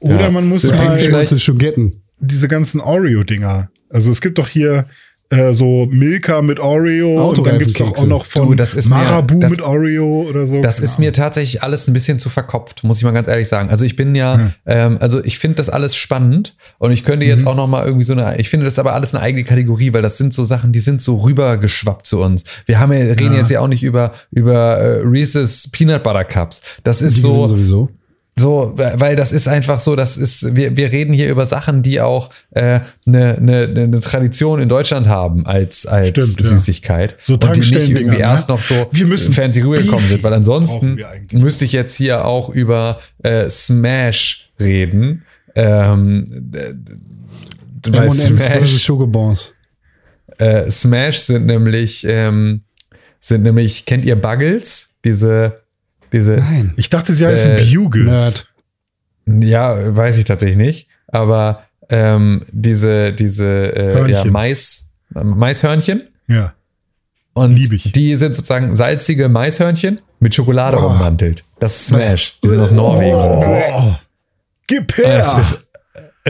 Oder 0.00 0.22
Ja. 0.22 0.30
man 0.32 0.48
muss 0.48 0.62
Du 0.62 0.68
mal 0.68 0.78
kriegst 0.78 0.98
Eingeschmolzene 0.98 1.38
Schogetten. 1.40 2.02
Diese 2.20 2.48
ganzen 2.48 2.80
Oreo-Dinger. 2.80 3.70
Also 3.90 4.10
es 4.10 4.20
gibt 4.20 4.38
doch 4.38 4.48
hier 4.48 4.86
äh, 5.30 5.52
so 5.52 5.86
Milka 5.90 6.40
mit 6.40 6.58
Oreo 6.58 7.28
und 7.28 7.46
dann 7.46 7.58
gibt's 7.58 7.74
doch 7.74 7.92
auch 7.94 8.06
noch 8.06 8.24
von 8.24 8.48
Du, 8.48 8.54
das 8.54 8.72
ist 8.72 8.88
mir- 8.88 8.94
Marabu 8.96 9.40
das- 9.40 9.50
mit 9.50 9.60
Oreo 9.60 10.22
oder 10.26 10.46
so. 10.46 10.62
Das 10.62 10.76
Keine 10.76 10.84
ist 10.86 10.98
mir 10.98 11.12
tatsächlich 11.12 11.62
alles 11.62 11.86
ein 11.86 11.92
bisschen 11.92 12.18
zu 12.18 12.30
verkopft, 12.30 12.82
muss 12.82 12.96
ich 12.96 13.04
mal 13.04 13.10
ganz 13.12 13.28
ehrlich 13.28 13.46
sagen. 13.46 13.68
Also 13.68 13.84
ich 13.84 13.94
bin 13.94 14.14
ja, 14.14 14.52
ähm, 14.64 14.96
also 15.00 15.22
ich 15.22 15.38
finde 15.38 15.56
das 15.56 15.68
alles 15.68 15.96
spannend 15.96 16.56
und 16.78 16.92
ich 16.92 17.04
könnte 17.04 17.26
jetzt 17.26 17.46
auch 17.46 17.54
noch 17.54 17.66
mal 17.66 17.84
irgendwie 17.84 18.04
so 18.06 18.14
eine, 18.14 18.38
ich 18.40 18.48
finde 18.48 18.64
das 18.64 18.78
aber 18.78 18.94
alles 18.94 19.14
eine 19.14 19.22
eigene 19.22 19.44
Kategorie, 19.44 19.92
weil 19.92 20.00
das 20.00 20.16
sind 20.16 20.32
so 20.32 20.46
Sachen, 20.46 20.72
die 20.72 20.80
sind 20.80 21.02
so 21.02 21.16
rübergeschwappt 21.16 22.06
zu 22.06 22.20
uns. 22.22 22.44
Wir 22.64 22.80
haben 22.80 22.92
ja, 22.94 23.00
reden 23.00 23.34
jetzt 23.34 23.50
ja 23.50 23.60
auch 23.60 23.68
nicht 23.68 23.82
über 23.82 24.12
über 24.30 24.78
äh, 24.78 25.00
Reese's 25.04 25.70
Peanut 25.70 26.04
Butter 26.04 26.24
Cups. 26.24 26.62
Das 26.84 27.02
ist 27.02 27.18
Die 27.18 27.20
so. 27.20 27.90
So, 28.38 28.72
weil 28.76 29.16
das 29.16 29.32
ist 29.32 29.48
einfach 29.48 29.80
so, 29.80 29.96
das 29.96 30.16
ist, 30.16 30.54
wir, 30.54 30.76
wir 30.76 30.92
reden 30.92 31.12
hier 31.12 31.28
über 31.28 31.46
Sachen, 31.46 31.82
die 31.82 32.00
auch 32.00 32.30
eine 32.54 32.84
äh, 33.06 33.40
ne, 33.40 33.68
ne, 33.68 33.88
ne 33.88 34.00
Tradition 34.00 34.60
in 34.60 34.68
Deutschland 34.68 35.08
haben 35.08 35.46
als, 35.46 35.86
als 35.86 36.08
Stimmt, 36.08 36.40
ja. 36.40 36.46
Süßigkeit. 36.46 37.16
So 37.20 37.34
und 37.34 37.56
die 37.56 37.60
nicht 37.60 37.72
irgendwie 37.72 38.16
ne? 38.16 38.20
erst 38.20 38.48
noch 38.48 38.60
so 38.60 38.88
Wir 38.92 39.06
müssen 39.06 39.32
fancy 39.34 39.60
rübergekommen 39.60 40.08
sind, 40.08 40.22
weil 40.22 40.32
ansonsten 40.32 40.98
müsste 41.32 41.64
ich 41.64 41.72
jetzt 41.72 41.94
hier 41.94 42.24
auch 42.24 42.48
über 42.48 43.00
äh, 43.22 43.48
Smash 43.50 44.50
reden. 44.60 45.24
Ähm, 45.54 46.24
äh, 46.52 46.74
weil 47.90 48.10
Smash, 48.10 48.82
Schokobons. 48.82 49.54
äh, 50.38 50.70
Smash 50.70 51.18
sind 51.18 51.46
nämlich, 51.46 52.04
ähm, 52.08 52.62
sind 53.20 53.42
nämlich, 53.42 53.86
kennt 53.86 54.04
ihr 54.04 54.16
Buggles? 54.16 54.90
Diese, 55.04 55.60
diese, 56.12 56.36
Nein. 56.36 56.72
Ich 56.76 56.90
dachte, 56.90 57.12
sie 57.14 57.26
heißen 57.26 57.50
Äh, 57.58 57.64
Bugles. 57.64 58.46
Nerd. 59.26 59.44
Ja, 59.44 59.96
weiß 59.96 60.18
ich 60.18 60.24
tatsächlich 60.24 60.56
nicht. 60.56 60.88
Aber 61.06 61.62
ähm, 61.90 62.44
diese, 62.50 63.12
diese 63.12 63.46
äh, 63.76 64.10
ja. 64.10 64.24
Mais, 64.24 64.90
Maishörnchen. 65.10 66.02
Ja. 66.26 66.52
Und 67.34 67.54
Lieb 67.56 67.72
ich. 67.72 67.92
die 67.92 68.16
sind 68.16 68.34
sozusagen 68.34 68.74
salzige 68.74 69.28
Maishörnchen 69.28 70.00
mit 70.20 70.34
Schokolade 70.34 70.76
Oh. 70.80 70.86
ummantelt. 70.88 71.44
Das 71.60 71.76
ist 71.76 71.86
Smash. 71.88 72.38
Die 72.42 72.48
sind 72.48 72.58
aus 72.60 72.72
Norwegen. 72.72 73.14
Oh. 73.14 73.94
Gib 74.66 74.98
Es 74.98 75.32
her! 75.32 75.38
ist, 75.40 75.67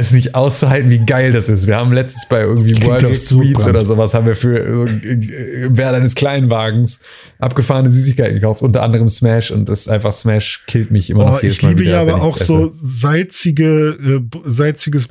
es 0.01 0.13
nicht 0.13 0.35
auszuhalten, 0.35 0.91
wie 0.91 0.99
geil 0.99 1.33
das 1.33 1.49
ist. 1.49 1.67
Wir 1.67 1.77
haben 1.77 1.93
letztens 1.93 2.27
bei 2.29 2.41
irgendwie 2.43 2.81
World 2.87 3.05
of 3.05 3.17
Sweets 3.17 3.67
oder 3.67 3.85
sowas 3.85 4.15
haben 4.15 4.27
wir 4.27 4.37
für 4.37 4.59
äh, 4.59 5.69
Wert 5.77 5.95
eines 5.95 6.15
Kleinwagens 6.15 7.01
abgefahrene 7.39 7.91
Süßigkeiten 7.91 8.35
gekauft, 8.35 8.63
unter 8.63 8.83
anderem 8.83 9.09
Smash 9.09 9.51
und 9.51 9.69
das 9.69 9.81
ist 9.83 9.89
einfach 9.89 10.13
Smash 10.13 10.65
killt 10.67 10.91
mich 10.91 11.11
immer 11.11 11.25
Oh, 11.25 11.29
noch 11.31 11.43
jedes 11.43 11.59
ich 11.59 11.63
Mal 11.63 11.69
liebe 11.71 11.81
wieder, 11.83 11.93
ja 11.93 12.01
aber 12.03 12.23
auch 12.23 12.37
ich's 12.37 12.47
so 12.47 12.69
esse. 12.69 12.79
salzige, 12.83 13.99
äh, 14.35 14.39
salziges 14.45 15.09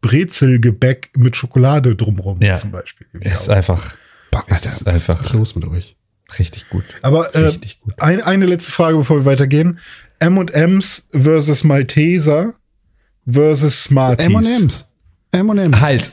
Brezelgebäck 0.00 1.10
mit 1.16 1.36
Schokolade 1.36 1.96
drumrum 1.96 2.40
Ja. 2.40 2.54
zum 2.56 2.70
Beispiel. 2.70 3.06
Es 3.20 3.42
ist 3.42 3.50
einfach, 3.50 3.94
Boah, 4.30 4.44
es 4.48 4.64
ist 4.64 4.88
einfach 4.88 5.24
ist 5.24 5.32
los 5.32 5.54
mit 5.54 5.64
euch? 5.66 5.96
richtig 6.38 6.68
gut. 6.68 6.84
Aber 7.02 7.34
äh, 7.34 7.38
Richtig 7.46 7.80
gut. 7.80 7.94
ein, 7.98 8.20
eine 8.20 8.46
letzte 8.46 8.72
Frage, 8.72 8.96
bevor 8.98 9.18
wir 9.18 9.24
weitergehen. 9.24 9.78
M&M's 10.18 11.06
versus 11.12 11.62
Malteser 11.64 12.54
versus 13.30 13.84
Smarties. 13.84 14.26
M&M's. 14.26 14.86
M&M's. 15.32 15.80
Halt, 15.80 16.10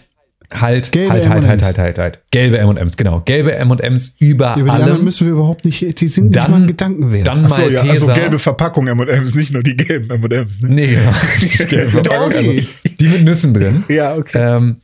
halt, 0.54 0.92
Gelbe 0.92 1.14
halt, 1.14 1.30
halt, 1.30 1.48
halt, 1.48 1.64
halt, 1.64 1.78
halt, 1.78 1.98
halt. 2.00 2.20
Gelbe 2.32 2.58
M&M's, 2.60 2.98
genau. 2.98 3.22
Gelbe 3.26 3.56
M&M's 3.56 4.16
über, 4.20 4.56
Über 4.56 4.64
die 4.64 4.70
anderen 4.70 4.94
allem. 4.96 5.04
müssen 5.06 5.28
wir 5.28 5.34
überhaupt 5.34 5.66
nicht, 5.66 6.00
die 6.02 6.08
sind 6.08 6.26
nicht 6.28 6.36
Dann- 6.38 6.52
mal 6.52 6.62
ein 6.62 6.68
Gedanken 6.68 7.12
wert. 7.12 7.28
Dann 7.28 7.46
Achso, 7.46 7.62
ja, 7.64 7.84
Malteser. 7.84 7.90
also 7.92 8.22
gelbe 8.22 8.40
Verpackung 8.40 8.88
M&M's, 8.88 9.36
nicht 9.36 9.54
nur 9.54 9.64
die 9.64 9.76
gelben 9.78 10.10
M&M's. 10.10 10.62
Ne? 10.62 10.70
Nee, 10.70 10.88
genau. 10.88 11.12
Die 11.42 11.48
gelbe 11.66 11.92
Verpackung, 11.92 12.30
Doch, 12.32 12.38
also 12.38 12.52
die. 12.52 12.68
die 13.00 13.08
mit 13.08 13.24
Nüssen 13.24 13.54
drin. 13.54 13.84
Ja, 13.90 14.16
okay. 14.16 14.38
Ähm, 14.58 14.78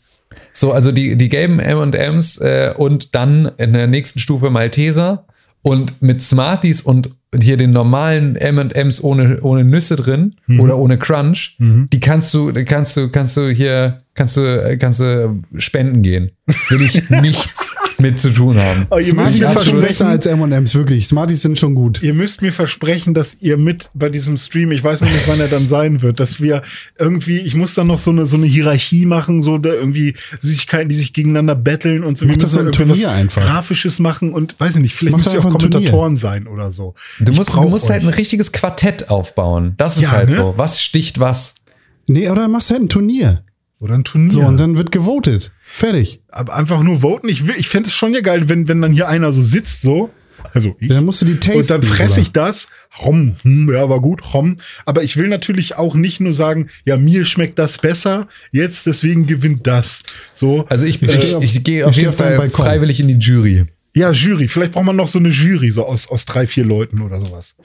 so, 0.53 0.71
also 0.73 0.91
die, 0.91 1.15
die 1.15 1.30
gelben 1.30 1.59
M&M's 1.59 2.38
äh, 2.39 2.73
und 2.75 3.13
dann 3.15 3.51
in 3.57 3.73
der 3.73 3.88
nächsten 3.88 4.19
Stufe 4.19 4.49
Malteser 4.49 5.25
und 5.62 6.01
mit 6.01 6.22
Smarties 6.22 6.82
und 6.82 7.10
hier 7.39 7.57
den 7.57 7.72
normalen 7.72 8.36
M&M's 8.38 9.03
ohne, 9.03 9.39
ohne 9.41 9.64
Nüsse 9.64 9.95
drin 9.95 10.36
Mhm. 10.47 10.60
oder 10.62 10.78
ohne 10.80 10.97
Crunch, 10.97 11.57
die 11.60 11.99
kannst 11.99 12.34
du, 12.34 12.51
kannst 12.66 12.97
du, 12.97 13.10
kannst 13.10 13.38
du 13.38 13.49
hier, 13.49 13.97
kannst 14.16 14.38
du, 14.38 14.78
kannst 14.80 14.99
du 14.99 15.41
spenden 15.57 16.01
gehen. 16.01 16.32
Will 16.70 16.82
ich 16.82 17.07
nichts 17.10 17.76
mit 18.00 18.20
zu 18.20 18.32
tun 18.32 18.58
haben. 18.58 18.88
Oh, 18.89 18.95
ihr, 18.95 19.00
müsst 19.00 19.10
Smarties 19.12 19.39
mir 19.39 19.47
sind 19.47 19.64
schon 19.64 19.82
besser 19.82 20.06
versprechen, 20.06 20.08
als 20.08 20.26
M&M's, 20.26 20.76
wirklich. 20.76 21.08
Smarties 21.08 21.41
sind 21.41 21.60
schon 21.60 21.76
gut. 21.76 22.02
ihr 22.02 22.14
müsst 22.14 22.41
mir 22.41 22.52
versprechen, 22.52 23.14
dass 23.14 23.38
ihr 23.39 23.58
mit 23.58 23.89
bei 23.93 24.10
diesem 24.10 24.38
Stream, 24.38 24.72
ich 24.72 24.84
weiß 24.84 25.02
noch 25.02 25.10
nicht, 25.12 25.28
wann 25.28 25.39
er 25.39 25.47
dann 25.47 25.68
sein 25.68 26.02
wird, 26.02 26.20
dass 26.20 26.41
wir 26.41 26.62
irgendwie, 26.97 27.39
ich 27.39 27.56
muss 27.56 27.74
dann 27.76 27.88
noch 27.88 27.97
so 27.97 28.12
eine, 28.12 28.26
so 28.26 28.38
eine 28.38 28.45
Hierarchie 28.45 29.06
machen, 29.06 29.41
so 29.41 29.58
da 29.58 29.74
irgendwie 29.74 30.16
Süßigkeiten, 30.39 30.89
die 30.89 30.95
sich 30.95 31.14
gegeneinander 31.14 31.56
betteln 31.56 32.04
und 32.04 32.18
so. 32.18 32.26
Mach 32.26 32.36
wir 32.36 32.41
müssen 32.41 32.50
so 32.50 32.60
ein 32.60 32.72
Turnier 32.72 33.12
einfach. 33.12 33.41
Grafisches 33.41 34.00
machen 34.00 34.34
und 34.34 34.60
weiß 34.60 34.76
ich 34.76 34.82
nicht, 34.82 34.95
vielleicht 34.95 35.18
Mach 35.18 35.24
müsst 35.26 35.34
ihr 35.34 35.39
auch. 35.39 35.52
Kommentatoren 35.52 36.18
sein 36.18 36.47
oder 36.47 36.72
so. 36.72 36.95
Du 37.20 37.34
musst, 37.34 37.54
du 37.54 37.62
musst 37.64 37.89
halt 37.89 38.04
ein 38.04 38.10
richtiges 38.10 38.52
Quartett 38.52 39.10
aufbauen. 39.10 39.74
Das 39.78 39.97
ist 39.97 40.04
Ja, 40.04 40.12
halt 40.12 40.30
ne? 40.30 40.38
so. 40.38 40.54
Was 40.58 40.82
sticht 40.82 41.20
was? 41.20 41.56
Nee, 42.08 42.30
oder 42.30 42.47
machst 42.47 42.72
halt 42.72 42.82
ein 42.82 42.89
Turnier. 42.89 43.43
Oder 43.80 43.95
ein 43.95 44.03
Turnier. 44.03 44.32
So, 44.32 44.41
und 44.41 44.59
dann 44.59 44.77
wird 44.77 44.91
gewotet. 44.91 45.51
Fertig. 45.63 46.19
Aber 46.30 46.53
einfach 46.55 46.84
nur 46.84 47.01
voten. 47.01 47.30
Ich, 47.30 47.47
will- 47.47 47.55
ich 47.57 47.69
fände 47.69 47.88
es 47.88 47.95
schon 47.95 48.13
ja 48.13 48.21
geil, 48.21 48.49
wenn, 48.49 48.67
wenn 48.67 48.82
dann 48.82 48.91
hier 48.93 49.07
einer 49.07 49.32
so 49.32 49.41
sitzt, 49.41 49.82
so. 49.82 50.09
Also 50.53 50.75
ich. 50.80 50.88
Dann 50.89 51.05
musst 51.05 51.21
du 51.21 51.25
die 51.25 51.36
tasten. 51.36 51.57
und 51.59 51.69
dann 51.69 51.84
fresse 51.84 52.21
ich 52.21 52.32
das. 52.32 52.67
Rom, 53.05 53.36
hm, 53.43 53.69
ja, 53.71 53.88
war 53.89 53.99
gut, 54.01 54.34
rom. 54.34 54.55
Aber 54.86 55.03
ich 55.03 55.15
will 55.17 55.27
natürlich 55.27 55.77
auch 55.77 55.95
nicht 55.95 56.19
nur 56.21 56.34
sagen, 56.34 56.69
ja, 56.86 56.97
mir 56.97 57.23
schmeckt 57.25 57.59
das 57.59 57.77
besser, 57.77 58.27
jetzt 58.51 58.86
deswegen 58.86 59.27
gewinnt 59.27 59.67
das. 59.67 60.03
So. 60.34 60.65
Also 60.69 60.86
ich, 60.86 61.01
Ich 61.01 61.36
auf- 61.36 61.43
ich, 61.43 61.63
gehe 61.63 61.80
ich 61.80 61.84
auf 61.86 61.95
jeden 61.95 62.13
Fall 62.13 62.38
Balkon. 62.38 62.65
freiwillig 62.65 62.99
in 62.99 63.07
die 63.09 63.17
Jury. 63.19 63.65
ja, 63.93 64.11
Jury. 64.11 64.47
Vielleicht 64.47 64.71
braucht 64.73 64.86
man 64.86 64.95
noch 64.95 65.07
so 65.09 65.19
eine 65.19 65.30
Jury, 65.30 65.71
so 65.71 65.86
aus, 65.86 66.07
aus 66.09 66.25
drei, 66.25 66.47
vier 66.47 66.65
Leuten 66.65 67.01
oder 67.01 67.19
sowas. 67.19 67.55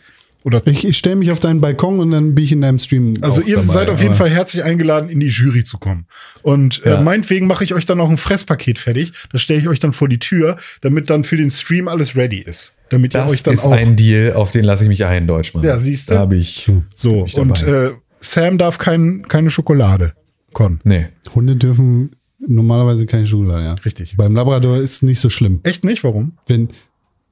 Oder 0.45 0.61
Ich, 0.67 0.87
ich 0.87 0.97
stelle 0.99 1.17
mich 1.17 1.31
auf 1.33 1.41
deinen 1.41 1.61
Balkon 1.63 1.99
und 2.01 2.11
dann 2.11 2.35
bin 2.35 2.45
ich 2.45 2.53
in 2.53 2.61
deinem 2.61 2.79
Stream. 2.79 3.17
Also 3.23 3.41
auch 3.43 3.47
ihr 3.47 3.57
dabei, 3.57 3.67
seid 3.67 3.89
auf 3.89 4.03
jeden 4.03 4.15
Fall 4.15 4.29
herzlich 4.31 4.63
eingeladen, 4.63 5.09
in 5.09 5.19
die 5.19 5.29
Jury 5.29 5.65
zu 5.65 5.79
kommen. 5.79 6.07
Und 6.43 6.83
Ja. 6.85 7.01
äh, 7.01 7.03
meinetwegen 7.03 7.47
mache 7.47 7.65
ich 7.65 7.73
euch 7.75 7.87
dann 7.87 7.99
auch 7.99 8.11
ein 8.11 8.19
Fresspaket 8.19 8.79
fertig. 8.79 9.13
Das 9.33 9.41
stelle 9.41 9.59
ich 9.61 9.69
euch 9.69 9.81
dann 9.81 9.95
vor 9.95 10.09
die 10.09 10.19
Tür, 10.19 10.59
damit 10.83 11.09
dann 11.09 11.25
für 11.25 11.39
den 11.39 11.51
Stream 11.51 11.89
alles 11.89 12.15
ready 12.15 12.41
ist. 12.41 12.75
Damit 12.91 13.15
ihr 13.15 13.21
Das 13.23 13.33
euch 13.33 13.43
dann 13.43 13.55
ist 13.55 13.65
auch. 13.65 13.73
ein 13.73 13.97
Deal, 13.97 14.35
auf 14.35 14.51
den 14.51 14.65
lasse 14.65 14.85
ich 14.85 14.89
mich 14.89 15.05
ein, 15.07 15.27
Deutschmann. 15.27 15.65
Ja, 15.65 15.79
siehst 15.79 16.11
du? 16.11 16.15
Da 16.15 16.21
habe 16.21 16.37
ich. 16.37 16.71
so, 16.95 17.25
ich 17.27 17.35
und 17.39 17.63
äh, 17.63 17.93
Sam 18.21 18.59
darf 18.59 18.77
kein, 18.77 19.27
keine 19.27 19.49
Schokolade. 19.49 20.13
Con. 20.53 20.81
Nee. 20.85 21.07
Hunde 21.35 21.57
dürfen 21.57 22.17
normalerweise 22.47 23.07
keine 23.07 23.27
Schokolade, 23.27 23.65
ja. 23.65 23.75
Richtig. 23.85 24.15
Beim 24.19 24.35
Labrador 24.37 24.77
ist 24.77 25.03
nicht 25.03 25.21
so 25.21 25.31
schlimm. 25.31 25.61
Echt 25.63 25.85
nicht? 25.85 26.05
Warum? 26.05 26.33
Wenn, 26.47 26.69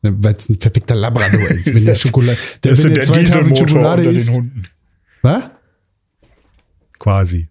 weil 0.02 0.34
es 0.34 0.48
ein 0.48 0.58
perfekter 0.58 0.94
Labrador 0.94 1.48
ist. 1.48 1.72
Wenn 1.72 1.86
der 1.86 1.94
Schokolade, 1.96 2.38
der, 2.64 2.72
Das 2.72 2.84
wenn 2.84 2.90
ist 2.92 2.96
der 2.96 3.04
so 3.04 3.12
zwei 3.14 3.24
Tafeln 3.24 3.56
Schokolade 3.56 4.02
unter 4.02 4.10
isst. 4.12 4.28
den 4.30 4.34
Hunden. 4.36 4.62
Was? 5.22 5.50
Quasi. 6.98 7.48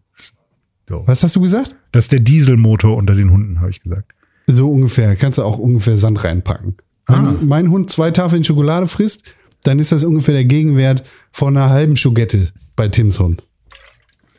So. 0.89 1.03
Was 1.07 1.23
hast 1.23 1.35
du 1.35 1.41
gesagt? 1.41 1.75
Das 1.91 2.05
ist 2.05 2.11
der 2.11 2.19
Dieselmotor 2.19 2.95
unter 2.97 3.15
den 3.15 3.31
Hunden, 3.31 3.59
habe 3.61 3.69
ich 3.69 3.81
gesagt. 3.81 4.11
So 4.47 4.69
ungefähr. 4.71 5.15
Kannst 5.15 5.37
du 5.39 5.43
auch 5.43 5.57
ungefähr 5.57 5.97
Sand 5.97 6.23
reinpacken. 6.23 6.75
Wenn 7.07 7.15
Ah. 7.27 7.37
mein 7.41 7.69
Hund 7.69 7.89
zwei 7.89 8.11
Tafeln 8.11 8.43
Schokolade 8.43 8.87
frisst, 8.87 9.33
dann 9.63 9.79
ist 9.79 9.91
das 9.91 10.03
ungefähr 10.03 10.33
der 10.33 10.45
Gegenwert 10.45 11.03
von 11.31 11.55
einer 11.55 11.69
halben 11.69 11.95
Schogette 11.95 12.51
bei 12.75 12.87
Tims 12.89 13.19
Hund. 13.19 13.45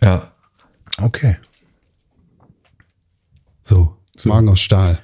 Ja. 0.02 0.32
Okay. 1.00 1.36
So, 3.62 3.96
Magen 4.24 4.48
aus 4.48 4.60
Stahl. 4.60 4.98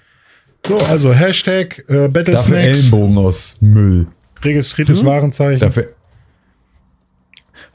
So, 0.66 0.76
also 0.76 1.12
Hashtag 1.12 1.84
äh, 1.88 2.08
Battle 2.08 2.34
Dafür 2.34 2.58
Ellenbogen 2.58 3.18
aus 3.18 3.56
Müll. 3.60 4.06
registriertes 4.42 5.04
Warenzeichen. 5.04 5.60
Dafür. 5.60 5.94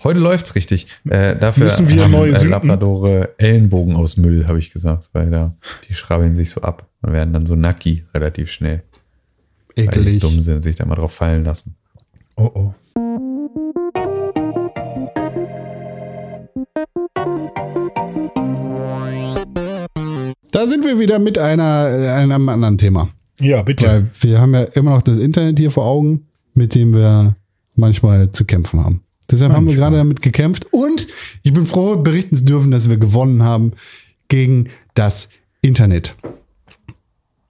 Heute 0.03 0.19
läuft's 0.19 0.55
richtig. 0.55 0.87
Äh, 1.09 1.35
dafür 1.35 1.65
Müssen 1.65 1.89
wir 1.89 2.03
haben, 2.03 2.11
neue 2.11 2.33
äh? 2.33 2.43
Labradore 2.43 3.35
Ellenbogen 3.37 3.95
aus 3.95 4.17
Müll, 4.17 4.47
habe 4.47 4.59
ich 4.59 4.71
gesagt, 4.71 5.09
weil 5.13 5.29
da 5.29 5.55
die 5.87 5.93
schrabbeln 5.93 6.35
sich 6.35 6.49
so 6.49 6.61
ab 6.61 6.87
und 7.01 7.13
werden 7.13 7.33
dann 7.33 7.45
so 7.45 7.55
nacki 7.55 8.03
relativ 8.13 8.51
schnell, 8.51 8.83
weil 9.75 9.87
die 9.87 9.91
Ekelig. 9.99 10.19
dumm 10.19 10.41
sind, 10.41 10.61
sich 10.61 10.75
da 10.75 10.85
mal 10.85 10.95
drauf 10.95 11.13
fallen 11.13 11.45
lassen. 11.45 11.75
Oh 12.35 12.51
oh. 12.53 12.73
Da 20.53 20.67
sind 20.67 20.85
wir 20.85 20.99
wieder 20.99 21.17
mit 21.17 21.39
einer, 21.39 21.89
äh, 21.89 22.09
einem 22.09 22.47
anderen 22.47 22.77
Thema. 22.77 23.09
Ja, 23.39 23.63
bitte. 23.63 23.87
Weil 23.87 24.09
wir 24.21 24.39
haben 24.39 24.53
ja 24.53 24.61
immer 24.61 24.91
noch 24.91 25.01
das 25.01 25.17
Internet 25.17 25.57
hier 25.57 25.71
vor 25.71 25.85
Augen, 25.85 26.27
mit 26.53 26.75
dem 26.75 26.93
wir 26.93 27.35
manchmal 27.73 28.29
zu 28.31 28.45
kämpfen 28.45 28.79
haben. 28.79 29.01
Deshalb 29.31 29.51
haben 29.51 29.65
wir 29.65 29.73
gerade 29.73 29.97
damit 29.97 30.21
gekämpft 30.21 30.67
und 30.71 31.07
ich 31.41 31.53
bin 31.53 31.65
froh, 31.65 31.95
berichten 31.95 32.35
zu 32.35 32.45
dürfen, 32.45 32.69
dass 32.69 32.87
wir 32.87 32.97
gewonnen 32.97 33.41
haben 33.41 33.71
gegen 34.27 34.69
das 34.93 35.27
Internet. 35.61 36.15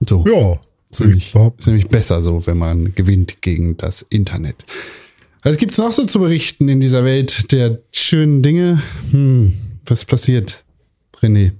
So. 0.08 0.24
Ja. 0.26 0.58
Ist 0.90 1.00
nämlich, 1.00 1.34
ist 1.58 1.66
nämlich 1.66 1.88
besser 1.88 2.22
so, 2.22 2.46
wenn 2.46 2.56
man 2.56 2.94
gewinnt 2.94 3.42
gegen 3.42 3.76
das 3.76 4.00
Internet. 4.00 4.64
Was 5.42 5.58
gibt's 5.58 5.76
noch 5.76 5.92
so 5.92 6.06
zu 6.06 6.20
berichten 6.20 6.70
in 6.70 6.80
dieser 6.80 7.04
Welt 7.04 7.52
der 7.52 7.80
schönen 7.92 8.40
Dinge? 8.40 8.82
Hm, 9.10 9.52
was 9.84 10.06
passiert, 10.06 10.64
René? 11.20 11.52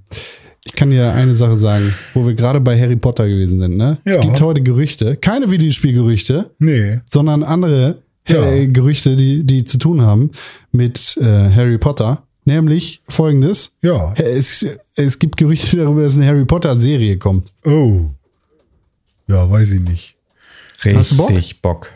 Ich 0.67 0.73
kann 0.73 0.89
dir 0.89 1.13
eine 1.13 1.35
Sache 1.35 1.55
sagen, 1.57 1.93
wo 2.15 2.25
wir 2.25 2.33
gerade 2.33 2.59
bei 2.59 2.79
Harry 2.79 2.95
Potter 2.95 3.27
gewesen 3.27 3.59
sind. 3.59 3.77
Ne? 3.77 3.99
Es 4.03 4.15
Ja. 4.15 4.21
gibt 4.21 4.41
heute 4.41 4.61
Gerüchte, 4.63 5.15
keine 5.15 5.51
Videospielgerüchte, 5.51 6.49
Nee. 6.59 6.99
sondern 7.05 7.43
andere 7.43 7.99
Ja. 8.27 8.43
äh, 8.51 8.67
Gerüchte, 8.67 9.15
die, 9.15 9.43
die 9.45 9.63
zu 9.63 9.77
tun 9.77 10.01
haben 10.01 10.31
mit 10.71 11.17
äh, 11.21 11.23
Harry 11.51 11.77
Potter. 11.77 12.23
Nämlich 12.47 13.01
folgendes. 13.07 13.71
Ja. 13.81 14.13
Es, 14.15 14.65
es 14.95 15.17
gibt 15.19 15.37
Gerüchte 15.37 15.77
darüber, 15.77 16.03
dass 16.03 16.15
eine 16.17 16.27
Harry 16.27 16.45
Potter-Serie 16.45 17.17
kommt. 17.17 17.51
Oh. 17.63 18.01
Ja, 19.27 19.49
weiß 19.49 19.71
ich 19.71 19.81
nicht. 19.81 20.15
Hast 20.83 21.11
du 21.13 21.17
Bock? 21.17 21.29
Richtig 21.31 21.61
Bock. 21.63 21.91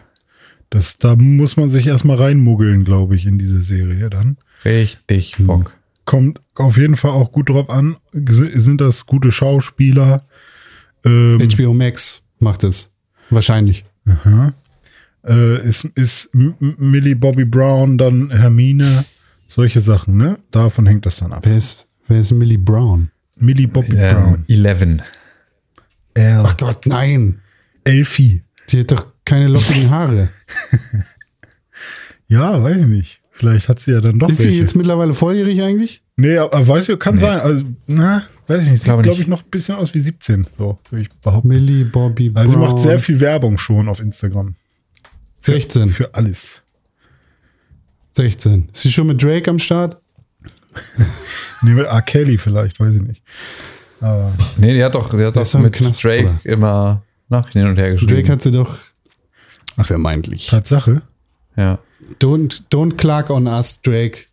Das, 0.71 0.97
da 0.97 1.15
muss 1.15 1.57
man 1.57 1.69
sich 1.69 1.85
erstmal 1.87 2.17
reinmuggeln, 2.17 2.83
glaube 2.83 3.15
ich, 3.15 3.25
in 3.25 3.37
diese 3.39 3.61
Serie 3.61 4.09
dann. 4.09 4.37
Richtig 4.65 5.35
Bock. 5.39 5.75
Kommt 6.09 6.41
auf 6.55 6.75
jeden 6.77 6.95
Fall 6.95 7.11
auch 7.11 7.31
gut 7.31 7.49
drauf 7.49 7.69
an. 7.69 7.97
Sind 8.13 8.81
das 8.81 9.05
gute 9.05 9.31
Schauspieler? 9.31 10.23
Ähm, 11.05 11.37
HBO 11.55 11.71
Max 11.75 12.23
macht 12.39 12.63
es. 12.63 12.91
Wahrscheinlich. 13.29 13.85
aha. 14.07 14.53
Äh, 15.23 15.67
ist 15.67 15.83
ist 15.93 16.31
Millie 16.33 17.15
Bobby 17.15 17.45
Brown 17.45 17.99
dann 17.99 18.31
Hermine? 18.31 19.05
Solche 19.45 19.81
Sachen, 19.81 20.17
ne? 20.17 20.39
Davon 20.49 20.87
hängt 20.87 21.05
das 21.05 21.17
dann 21.17 21.31
ab. 21.31 21.43
Wer 21.45 21.57
ist, 21.57 21.87
wer 22.07 22.21
ist 22.21 22.31
Millie 22.31 22.57
Brown? 22.57 23.11
Millie 23.35 23.67
Bobby 23.67 23.95
Ähm, 23.95 24.15
Brown. 24.15 24.45
11. 24.47 24.81
L. 26.15 26.43
Ach 26.43 26.57
Gott, 26.57 26.87
nein. 26.87 27.39
Elfie. 27.83 28.41
Die 28.69 28.79
hat 28.79 28.91
doch 28.91 29.05
keine 29.25 29.47
lockigen 29.47 29.91
Haare. 29.91 30.29
Ja, 32.27 32.61
weiß 32.61 32.81
ich 32.81 32.87
nicht. 32.87 33.21
Vielleicht 33.39 33.69
hat 33.69 33.79
sie 33.79 33.91
ja 33.91 34.01
dann 34.01 34.19
doch 34.19 34.27
Ist 34.29 34.39
sie 34.39 34.47
welche. 34.47 34.59
jetzt 34.59 34.75
mittlerweile 34.75 35.13
volljährig 35.13 35.61
eigentlich? 35.61 36.03
Nee, 36.17 36.37
aber 36.37 36.67
weiß 36.67 36.89
ich, 36.89 36.99
kann 36.99 37.17
sein. 37.17 37.39
Also, 37.39 37.63
na, 37.87 38.23
weiß 38.47 38.63
ich 38.63 38.69
nicht. 38.69 38.81
Sieht, 38.81 38.91
Glaube 38.91 39.07
nicht. 39.07 39.19
ich, 39.21 39.27
noch 39.27 39.43
ein 39.43 39.49
bisschen 39.49 39.75
aus 39.75 39.93
wie 39.93 39.99
17. 39.99 40.45
So, 40.57 40.75
würde 40.89 41.03
ich 41.03 41.09
behaupten. 41.21 41.47
Millie 41.47 41.85
Bobby 41.85 42.29
Brown. 42.29 42.45
Also, 42.45 42.51
sie 42.51 42.57
macht 42.57 42.81
sehr 42.81 42.99
viel 42.99 43.19
Werbung 43.21 43.57
schon 43.57 43.87
auf 43.87 44.01
Instagram. 44.01 44.55
16. 45.41 45.89
Für 45.91 46.13
alles. 46.13 46.61
16. 48.11 48.69
Ist 48.73 48.81
sie 48.81 48.91
schon 48.91 49.07
mit 49.07 49.23
Drake 49.23 49.49
am 49.49 49.59
Start? 49.59 49.97
Nee, 51.61 51.71
mit 51.73 51.87
R. 51.87 52.01
Kelly 52.01 52.37
vielleicht, 52.37 52.79
weiß 52.79 52.95
ich 52.95 53.01
nicht. 53.01 53.21
Aber 53.99 54.31
Nee, 54.57 54.73
die 54.73 54.81
hat 54.83 54.95
doch, 54.95 55.09
die 55.09 55.25
hat 55.25 55.35
doch 55.35 55.53
mit 55.59 55.73
Knast, 55.73 56.01
Drake 56.01 56.23
Bruder. 56.23 56.39
immer 56.45 57.03
nach 57.27 57.49
hin 57.49 57.67
und 57.67 57.77
her 57.77 57.91
geschrieben. 57.91 58.13
Drake 58.15 58.31
hat 58.31 58.41
sie 58.41 58.51
doch. 58.51 58.77
Ach, 59.75 59.85
vermeintlich. 59.85 60.47
Tatsache. 60.47 61.01
Ja. 61.59 61.79
Don't, 62.19 62.63
don't 62.71 62.97
clark 62.97 63.29
on 63.29 63.45
us, 63.45 63.81
Drake. 63.81 64.25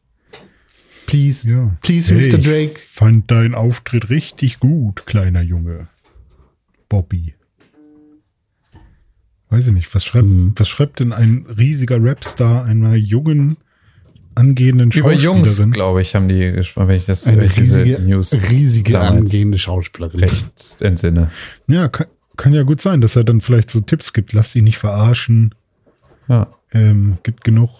Please. 1.06 1.48
Ja. 1.48 1.76
Please, 1.82 2.14
Hey, 2.14 2.20
Mr. 2.30 2.38
Drake. 2.38 2.72
Ich 2.76 2.78
fand 2.78 3.30
deinen 3.30 3.54
Auftritt 3.54 4.08
richtig 4.10 4.58
gut, 4.60 5.04
kleiner 5.06 5.42
Junge. 5.42 5.88
Bobby. 6.88 7.34
Weiß 9.48 9.66
ich 9.68 9.72
nicht, 9.72 9.94
was 9.94 10.04
schreibt, 10.04 10.26
Mhm. 10.26 10.52
was 10.56 10.68
schreibt 10.68 11.00
denn 11.00 11.12
ein 11.12 11.46
riesiger 11.56 11.98
Rapstar 12.02 12.64
einer 12.64 12.94
jungen, 12.94 13.56
angehenden 14.34 14.90
Über 14.90 15.12
Jungs, 15.12 15.48
Schauspielerin? 15.50 15.72
glaube 15.72 16.02
ich, 16.02 16.14
haben 16.14 16.28
die 16.28 16.52
gesprochen, 16.52 16.88
wenn 16.88 16.96
ich 16.96 17.06
das 17.06 17.26
Eine 17.26 17.38
wenn 17.38 17.46
ich 17.46 17.54
diese 17.54 17.82
riesige, 17.84 18.02
News 18.02 18.32
riesige 18.50 19.00
angehende 19.00 19.58
Schauspielerin. 19.58 20.18
recht 20.20 20.82
entsinne. 20.82 21.30
Ja, 21.68 21.88
kann, 21.88 22.06
kann 22.36 22.52
ja 22.52 22.64
gut 22.64 22.80
sein, 22.80 23.00
dass 23.00 23.16
er 23.16 23.24
dann 23.24 23.40
vielleicht 23.40 23.70
so 23.70 23.80
Tipps 23.80 24.12
gibt. 24.12 24.32
Lass 24.32 24.52
dich 24.52 24.62
nicht 24.62 24.78
verarschen. 24.78 25.54
Ja. 26.28 26.48
Ähm, 26.76 27.18
gibt 27.22 27.44
genug. 27.44 27.70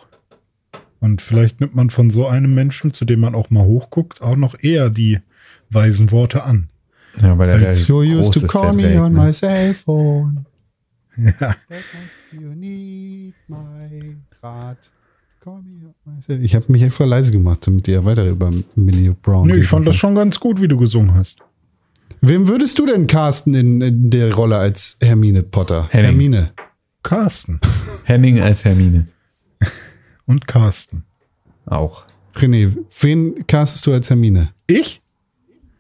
Und 1.01 1.21
vielleicht 1.23 1.61
nimmt 1.61 1.75
man 1.75 1.91
von 1.91 2.11
so 2.11 2.27
einem 2.27 2.55
Menschen, 2.55 2.93
zu 2.93 3.05
dem 3.05 3.21
man 3.21 3.35
auch 3.35 3.51
mal 3.51 3.65
hochguckt, 3.65 4.23
auch 4.23 4.37
noch 4.37 4.55
eher 4.61 4.91
die 4.91 5.19
weisen 5.71 6.11
Worte 6.11 6.43
an. 6.45 6.69
Ja, 7.21 7.37
weil 7.39 7.47
der 7.59 7.67
Als 7.69 7.87
You 7.89 7.99
used 8.01 8.33
to 8.35 8.41
ist, 8.41 8.49
call 8.49 8.73
me 8.75 8.83
Drake, 8.83 9.01
on 9.01 9.13
ne? 9.13 9.25
my 9.25 9.33
cell 9.33 9.75
phone. 9.75 10.47
Ja. 11.17 11.57
You 12.33 12.49
need 12.55 13.35
my 13.49 14.17
Draht. 14.41 14.77
Call 15.41 15.63
me 15.63 15.87
on 15.87 15.95
my 16.15 16.21
cell- 16.23 16.43
Ich 16.45 16.55
habe 16.55 16.65
mich 16.69 16.83
extra 16.83 17.05
leise 17.05 17.31
gemacht, 17.33 17.67
damit 17.67 17.89
ihr 17.89 18.05
weiter 18.05 18.27
über 18.29 18.51
Millie 18.75 19.15
Brown 19.23 19.47
Nö, 19.49 19.57
ich 19.61 19.67
fand 19.67 19.87
das 19.87 19.93
könnt. 19.93 20.01
schon 20.01 20.15
ganz 20.15 20.41
gut, 20.41 20.61
wie 20.61 20.69
du 20.69 20.77
gesungen 20.77 21.15
hast. 21.15 21.39
Wem 22.21 22.49
würdest 22.49 22.79
du 22.79 22.87
denn 22.87 23.07
casten 23.07 23.55
in, 23.55 23.81
in 23.81 24.11
der 24.11 24.35
Rolle 24.35 24.57
als 24.57 24.97
Hermine 25.01 25.43
Potter? 25.43 25.87
Henning. 25.91 26.11
Hermine. 26.11 26.51
Carsten 27.07 27.61
Henning 28.03 28.41
als 28.41 28.65
Hermine. 28.65 29.07
und 30.27 30.49
Carsten. 30.49 31.05
Auch. 31.65 32.05
René, 32.35 32.77
wen 33.01 33.47
castest 33.47 33.87
du 33.87 33.93
als 33.93 34.11
Hermine? 34.11 34.53
Ich? 34.67 35.01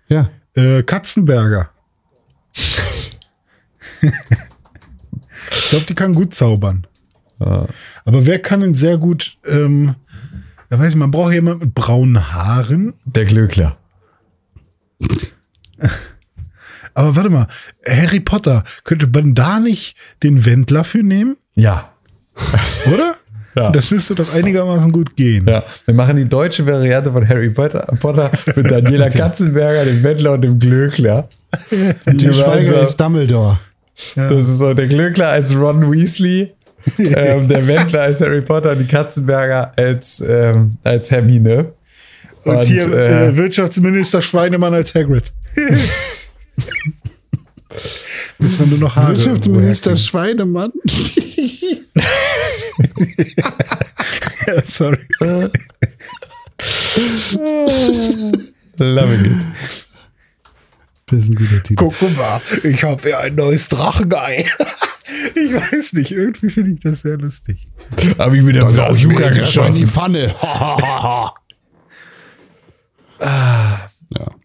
Ja. 0.06 0.30
Äh, 0.54 0.84
Katzenberger. 0.84 1.70
ich 2.52 2.92
glaube, 5.68 5.86
die 5.86 5.96
kann 5.96 6.12
gut 6.12 6.32
zaubern. 6.32 6.86
Aber 7.40 7.68
wer 8.04 8.38
kann 8.38 8.60
denn 8.60 8.74
sehr 8.74 8.96
gut, 8.96 9.36
ähm, 9.46 9.96
ja, 10.70 10.78
weiß 10.78 10.90
ich, 10.90 10.96
man 10.96 11.10
braucht 11.10 11.32
jemanden 11.32 11.64
mit 11.64 11.74
braunen 11.74 12.32
Haaren. 12.32 12.94
Der 13.04 13.24
Glöckler. 13.24 13.76
Aber 16.96 17.14
warte 17.14 17.28
mal, 17.28 17.46
Harry 17.86 18.20
Potter, 18.20 18.64
könnte 18.84 19.06
man 19.06 19.34
da 19.34 19.60
nicht 19.60 19.96
den 20.22 20.46
Wendler 20.46 20.82
für 20.82 21.02
nehmen? 21.02 21.36
Ja. 21.54 21.92
Oder? 22.92 23.16
Ja. 23.54 23.70
Das 23.70 23.90
müsste 23.90 24.14
doch 24.14 24.32
einigermaßen 24.32 24.90
gut 24.92 25.14
gehen. 25.14 25.46
Ja, 25.46 25.62
wir 25.84 25.94
machen 25.94 26.16
die 26.16 26.28
deutsche 26.28 26.66
Variante 26.66 27.12
von 27.12 27.26
Harry 27.26 27.50
Potter, 27.50 27.80
Potter 28.00 28.30
mit 28.54 28.70
Daniela 28.70 29.10
Katzenberger, 29.10 29.84
dem 29.84 30.02
Wendler 30.02 30.32
und 30.32 30.42
dem 30.42 30.58
Glöckler. 30.58 31.28
Der 32.06 32.32
Schweiger 32.32 32.82
ist 32.82 32.96
Dumbledore. 32.98 33.58
Das 34.14 34.32
ist 34.32 34.58
so 34.58 34.74
der 34.74 34.86
Glöckler 34.86 35.28
als 35.28 35.54
Ron 35.54 35.90
Weasley, 35.90 36.52
ähm, 36.98 37.48
der 37.48 37.66
Wendler 37.66 38.02
als 38.02 38.20
Harry 38.22 38.42
Potter 38.42 38.72
und 38.72 38.78
die 38.78 38.86
Katzenberger 38.86 39.72
als, 39.76 40.22
ähm, 40.26 40.76
als 40.82 41.10
Hermine. 41.10 41.72
Und, 42.44 42.64
hier 42.64 42.92
äh, 42.92 43.28
äh, 43.28 43.36
Wirtschaftsminister 43.36 44.22
Schweinemann 44.22 44.72
als 44.72 44.94
Hagrid. 44.94 45.32
Müssen 48.38 48.60
wir 48.60 48.66
nur 48.66 48.78
noch 48.78 48.96
Haare 48.96 49.16
Wirtschaftsminister 49.16 49.96
Schweinemann. 49.96 50.72
ja, 54.46 54.62
sorry. 54.64 55.06
love 58.78 59.14
it. 59.14 59.32
Das 61.06 61.20
ist 61.20 61.28
ein 61.28 61.34
guter 61.36 61.62
Titel. 61.62 61.76
Guck 61.76 62.16
mal, 62.16 62.40
ich 62.64 62.82
habe 62.82 63.08
ja 63.08 63.20
ein 63.20 63.36
neues 63.36 63.68
Drachenei. 63.68 64.44
ich 65.34 65.52
weiß 65.52 65.92
nicht, 65.92 66.10
irgendwie 66.10 66.50
finde 66.50 66.72
ich 66.72 66.80
das 66.80 67.02
sehr 67.02 67.16
lustig. 67.16 67.68
Hab 68.18 68.32
ich 68.32 68.42
mit 68.42 68.56
der 68.56 68.62
Bazooka 68.62 69.28
geschossen. 69.28 69.86
Pfanne. 69.86 70.34
ja. 73.20 74.35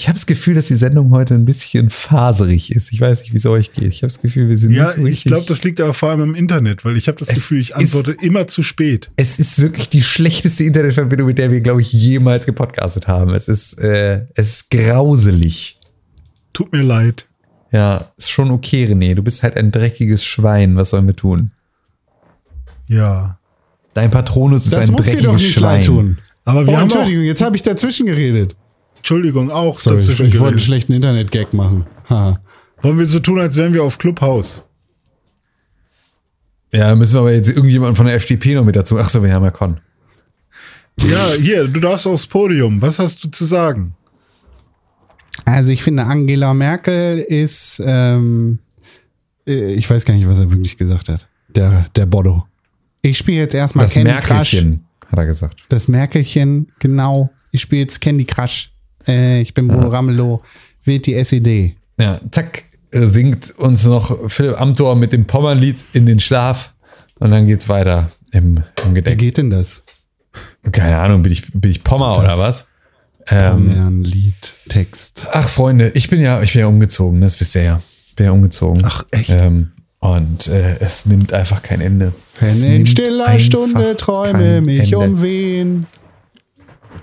Ich 0.00 0.08
habe 0.08 0.16
das 0.16 0.24
Gefühl, 0.24 0.54
dass 0.54 0.66
die 0.68 0.76
Sendung 0.76 1.10
heute 1.10 1.34
ein 1.34 1.44
bisschen 1.44 1.90
faserig 1.90 2.74
ist. 2.74 2.90
Ich 2.90 3.02
weiß 3.02 3.20
nicht, 3.20 3.34
wie 3.34 3.36
es 3.36 3.44
euch 3.44 3.74
geht. 3.74 3.92
Ich 3.92 3.98
habe 3.98 4.06
das 4.10 4.22
Gefühl, 4.22 4.48
wir 4.48 4.56
sind 4.56 4.72
Ja, 4.72 4.84
nicht 4.84 4.94
so 4.94 5.00
ich 5.00 5.06
richtig. 5.08 5.24
glaube, 5.30 5.44
das 5.46 5.62
liegt 5.62 5.78
aber 5.78 5.92
vor 5.92 6.08
allem 6.08 6.22
im 6.22 6.34
Internet, 6.34 6.86
weil 6.86 6.96
ich 6.96 7.06
habe 7.06 7.18
das 7.18 7.28
Es 7.28 7.34
Gefühl, 7.34 7.60
ich 7.60 7.70
ist- 7.72 7.76
antworte 7.76 8.12
immer 8.22 8.46
zu 8.46 8.62
spät. 8.62 9.10
es 9.16 9.38
ist 9.38 9.60
wirklich 9.60 9.90
die 9.90 10.00
schlechteste 10.00 10.64
Internetverbindung, 10.64 11.26
mit 11.26 11.36
der 11.36 11.50
wir, 11.50 11.60
glaube 11.60 11.82
ich, 11.82 11.92
jemals 11.92 12.46
gepodcastet 12.46 13.08
haben. 13.08 13.34
Es 13.34 13.46
ist, 13.48 13.74
äh, 13.78 14.22
es 14.34 14.48
ist 14.54 14.70
grauselig. 14.70 15.78
Tut 16.54 16.72
mir 16.72 16.82
leid. 16.82 17.26
Ja, 17.70 18.10
ist 18.16 18.30
schon 18.30 18.50
okay, 18.50 18.86
René. 18.86 19.14
Du 19.14 19.22
bist 19.22 19.42
halt 19.42 19.58
ein 19.58 19.70
dreckiges 19.70 20.24
Schwein. 20.24 20.76
Was 20.76 20.90
sollen 20.90 21.06
wir 21.08 21.14
tun? 21.16 21.50
Ja. 22.88 23.38
Dein 23.92 24.10
Patronus 24.10 24.64
ist 24.64 24.72
Das 24.74 24.88
ein 24.88 24.92
muss 24.92 25.04
dir 25.04 25.12
dreckiges 25.12 25.26
doch 25.26 25.38
nicht 25.38 25.52
Schwein. 25.52 26.18
Aber 26.46 26.66
wir 26.66 26.72
Oh, 26.72 26.76
haben 26.78 26.90
auch, 26.90 26.94
Entschuldigung, 26.96 27.24
jetzt 27.24 27.42
habe 27.42 27.54
ich 27.54 27.62
dazwischen 27.62 28.06
geredet. 28.06 28.56
Entschuldigung, 29.00 29.50
auch 29.50 29.78
Sorry, 29.78 29.98
ich, 29.98 30.06
dazwischen 30.06 30.26
ich 30.26 30.38
wollte 30.38 30.52
einen 30.52 30.60
schlechten 30.60 30.92
Internet-Gag 30.92 31.54
machen. 31.54 31.86
Haha. 32.08 32.40
Wollen 32.82 32.98
wir 32.98 33.06
so 33.06 33.20
tun, 33.20 33.40
als 33.40 33.56
wären 33.56 33.72
wir 33.72 33.82
auf 33.82 33.98
Clubhouse? 33.98 34.62
Ja, 36.72 36.94
müssen 36.94 37.14
wir 37.14 37.20
aber 37.20 37.32
jetzt 37.32 37.48
irgendjemanden 37.48 37.96
von 37.96 38.06
der 38.06 38.14
FDP 38.14 38.54
noch 38.54 38.64
mit 38.64 38.76
dazu. 38.76 38.98
Ach 38.98 39.08
so, 39.08 39.22
wir 39.22 39.32
haben 39.32 39.44
ja 39.44 39.50
Con. 39.50 39.80
Ja, 41.00 41.32
hier, 41.32 41.66
du 41.66 41.80
darfst 41.80 42.06
aufs 42.06 42.26
Podium. 42.26 42.80
Was 42.82 42.98
hast 42.98 43.24
du 43.24 43.28
zu 43.28 43.44
sagen? 43.44 43.94
Also 45.44 45.72
ich 45.72 45.82
finde, 45.82 46.04
Angela 46.04 46.54
Merkel 46.54 47.18
ist, 47.18 47.82
ähm, 47.84 48.58
äh, 49.46 49.72
ich 49.72 49.88
weiß 49.88 50.04
gar 50.04 50.14
nicht, 50.14 50.28
was 50.28 50.38
er 50.38 50.50
wirklich 50.50 50.76
gesagt 50.76 51.08
hat. 51.08 51.26
Der, 51.48 51.86
der 51.96 52.06
Bodo. 52.06 52.46
Ich 53.02 53.18
spiele 53.18 53.38
jetzt 53.38 53.54
erstmal 53.54 53.86
Das 53.86 53.94
Candy 53.94 54.12
Crush. 54.12 54.28
Merkelchen, 54.28 54.84
hat 55.08 55.18
er 55.18 55.26
gesagt. 55.26 55.64
Das 55.70 55.88
Merkelchen, 55.88 56.70
genau. 56.78 57.30
Ich 57.50 57.62
spiele 57.62 57.80
jetzt 57.80 58.00
Candy 58.00 58.24
Crush. 58.24 58.69
Äh, 59.06 59.40
ich 59.40 59.54
bin 59.54 59.68
Bodo 59.68 59.88
Ramelow, 59.88 60.42
wählt 60.84 61.06
die 61.06 61.14
SED. 61.14 61.74
Ja, 61.98 62.20
zack, 62.30 62.64
äh, 62.92 63.06
singt 63.06 63.52
uns 63.58 63.84
noch 63.84 64.30
Philipp 64.30 64.60
Amthor 64.60 64.96
mit 64.96 65.12
dem 65.12 65.26
Pommernlied 65.26 65.84
in 65.92 66.06
den 66.06 66.20
Schlaf. 66.20 66.72
Und 67.18 67.30
dann 67.32 67.46
geht's 67.46 67.68
weiter 67.68 68.10
im, 68.32 68.56
im 68.84 68.90
Wie 68.90 68.94
Gedeck. 68.94 69.18
geht 69.18 69.36
denn 69.36 69.50
das? 69.50 69.82
Keine 70.72 70.98
Ahnung, 70.98 71.22
bin 71.22 71.32
ich, 71.32 71.50
bin 71.52 71.70
ich 71.70 71.84
Pommer 71.84 72.14
Das- 72.14 72.18
oder 72.24 72.38
was? 72.38 72.66
Ähm, 73.28 74.02
Lied, 74.02 74.52
Text. 74.68 75.26
Ach, 75.30 75.48
Freunde, 75.48 75.90
ich 75.94 76.08
bin 76.08 76.20
ja, 76.20 76.40
ich 76.42 76.52
bin 76.54 76.60
ja 76.60 76.66
umgezogen, 76.66 77.20
das 77.20 77.38
wisst 77.38 77.54
ihr 77.54 77.62
ja. 77.62 77.80
Ich 78.08 78.16
bin 78.16 78.26
ja 78.26 78.32
umgezogen. 78.32 78.82
Ach, 78.84 79.04
echt? 79.10 79.28
Ähm, 79.30 79.72
und 79.98 80.48
äh, 80.48 80.78
es 80.80 81.04
nimmt 81.06 81.32
einfach 81.32 81.62
kein 81.62 81.80
Ende. 81.82 82.12
Es 82.40 82.62
Wenn 82.62 82.72
in 82.80 82.86
stiller 82.86 83.38
Stunde 83.38 83.96
träume 83.96 84.62
mich 84.62 84.92
Ende. 84.94 84.98
um 84.98 85.22
wen. 85.22 85.86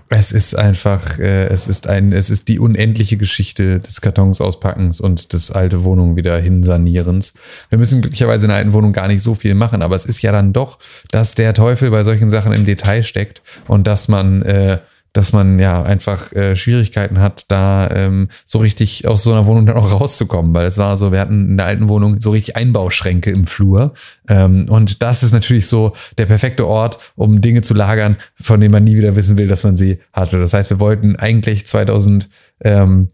Es 0.09 0.31
ist 0.31 0.57
einfach, 0.57 1.19
äh, 1.19 1.47
es 1.47 1.67
ist 1.67 1.87
ein, 1.87 2.13
es 2.13 2.29
ist 2.29 2.47
die 2.47 2.59
unendliche 2.59 3.17
Geschichte 3.17 3.79
des 3.79 4.01
Kartons 4.01 4.39
auspackens 4.39 5.01
und 5.01 5.33
des 5.33 5.51
alte 5.51 5.83
Wohnung 5.83 6.15
wieder 6.15 6.37
hinsanierens. 6.37 7.33
Wir 7.69 7.77
müssen 7.77 8.01
glücklicherweise 8.01 8.45
in 8.45 8.49
der 8.49 8.57
alten 8.57 8.73
Wohnung 8.73 8.93
gar 8.93 9.07
nicht 9.07 9.21
so 9.21 9.35
viel 9.35 9.53
machen, 9.53 9.81
aber 9.81 9.95
es 9.95 10.05
ist 10.05 10.21
ja 10.21 10.31
dann 10.31 10.53
doch, 10.53 10.79
dass 11.11 11.35
der 11.35 11.53
Teufel 11.53 11.91
bei 11.91 12.03
solchen 12.03 12.29
Sachen 12.29 12.53
im 12.53 12.65
Detail 12.65 13.03
steckt 13.03 13.41
und 13.67 13.87
dass 13.87 14.07
man, 14.07 14.41
äh, 14.43 14.79
dass 15.13 15.33
man 15.33 15.59
ja 15.59 15.83
einfach 15.83 16.31
äh, 16.33 16.55
Schwierigkeiten 16.55 17.19
hat, 17.19 17.45
da 17.49 17.89
ähm, 17.89 18.29
so 18.45 18.59
richtig 18.59 19.07
aus 19.07 19.23
so 19.23 19.31
einer 19.31 19.45
Wohnung 19.45 19.65
dann 19.65 19.77
auch 19.77 19.91
rauszukommen, 19.91 20.53
weil 20.53 20.67
es 20.67 20.77
war 20.77 20.97
so, 20.97 21.11
wir 21.11 21.19
hatten 21.19 21.51
in 21.51 21.57
der 21.57 21.65
alten 21.65 21.89
Wohnung 21.89 22.21
so 22.21 22.31
richtig 22.31 22.55
Einbauschränke 22.55 23.31
im 23.31 23.47
Flur 23.47 23.93
ähm, 24.29 24.67
und 24.69 25.01
das 25.01 25.23
ist 25.23 25.31
natürlich 25.31 25.67
so 25.67 25.93
der 26.17 26.25
perfekte 26.25 26.67
Ort, 26.67 26.99
um 27.15 27.41
Dinge 27.41 27.61
zu 27.61 27.73
lagern, 27.73 28.17
von 28.39 28.59
denen 28.59 28.71
man 28.71 28.83
nie 28.83 28.97
wieder 28.97 29.15
wissen 29.15 29.37
will, 29.37 29.47
dass 29.47 29.63
man 29.63 29.75
sie 29.75 29.99
hatte. 30.13 30.39
Das 30.39 30.53
heißt, 30.53 30.69
wir 30.69 30.79
wollten 30.79 31.15
eigentlich 31.15 31.65
2000 31.67 32.29
ähm, 32.63 33.09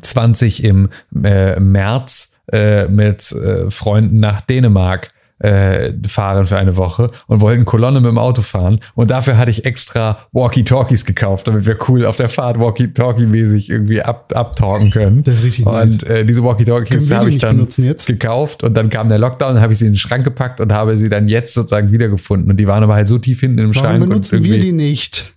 20 0.00 0.64
im 0.64 0.90
äh, 1.24 1.58
März 1.58 2.36
äh, 2.52 2.88
mit 2.88 3.32
äh, 3.32 3.70
Freunden 3.70 4.20
nach 4.20 4.40
Dänemark 4.40 5.08
äh, 5.38 5.92
fahren 6.08 6.46
für 6.46 6.56
eine 6.56 6.76
Woche 6.76 7.08
und 7.26 7.40
wollten 7.40 7.64
Kolonne 7.64 8.00
mit 8.00 8.08
dem 8.10 8.18
Auto 8.18 8.42
fahren. 8.42 8.80
Und 8.94 9.10
dafür 9.10 9.36
hatte 9.36 9.50
ich 9.50 9.64
extra 9.64 10.18
Walkie-Talkies 10.32 11.04
gekauft, 11.04 11.48
damit 11.48 11.66
wir 11.66 11.76
cool 11.88 12.06
auf 12.06 12.16
der 12.16 12.28
Fahrt 12.28 12.58
Walkie-Talkie-mäßig 12.58 13.68
irgendwie 13.70 14.00
ab, 14.02 14.32
abtalken 14.34 14.90
können. 14.90 15.22
Das 15.24 15.36
ist 15.40 15.44
richtig 15.44 15.66
Und 15.66 15.72
nice. 15.74 16.02
äh, 16.04 16.24
diese 16.24 16.42
Walkie-Talkies 16.42 17.10
habe 17.10 17.28
ich 17.28 17.38
dann 17.38 17.66
gekauft 18.06 18.62
und 18.64 18.74
dann 18.74 18.88
kam 18.88 19.08
der 19.08 19.18
Lockdown, 19.18 19.60
habe 19.60 19.72
ich 19.72 19.78
sie 19.78 19.86
in 19.86 19.92
den 19.92 19.98
Schrank 19.98 20.24
gepackt 20.24 20.60
und 20.60 20.72
habe 20.72 20.96
sie 20.96 21.08
dann 21.08 21.28
jetzt 21.28 21.54
sozusagen 21.54 21.90
wiedergefunden. 21.92 22.50
Und 22.50 22.56
die 22.56 22.66
waren 22.66 22.82
aber 22.82 22.94
halt 22.94 23.08
so 23.08 23.18
tief 23.18 23.40
hinten 23.40 23.58
im 23.58 23.74
Warum 23.74 23.84
Schrank. 23.84 24.02
und 24.02 24.08
benutzen 24.08 24.42
wir 24.42 24.58
die 24.58 24.72
nicht? 24.72 25.34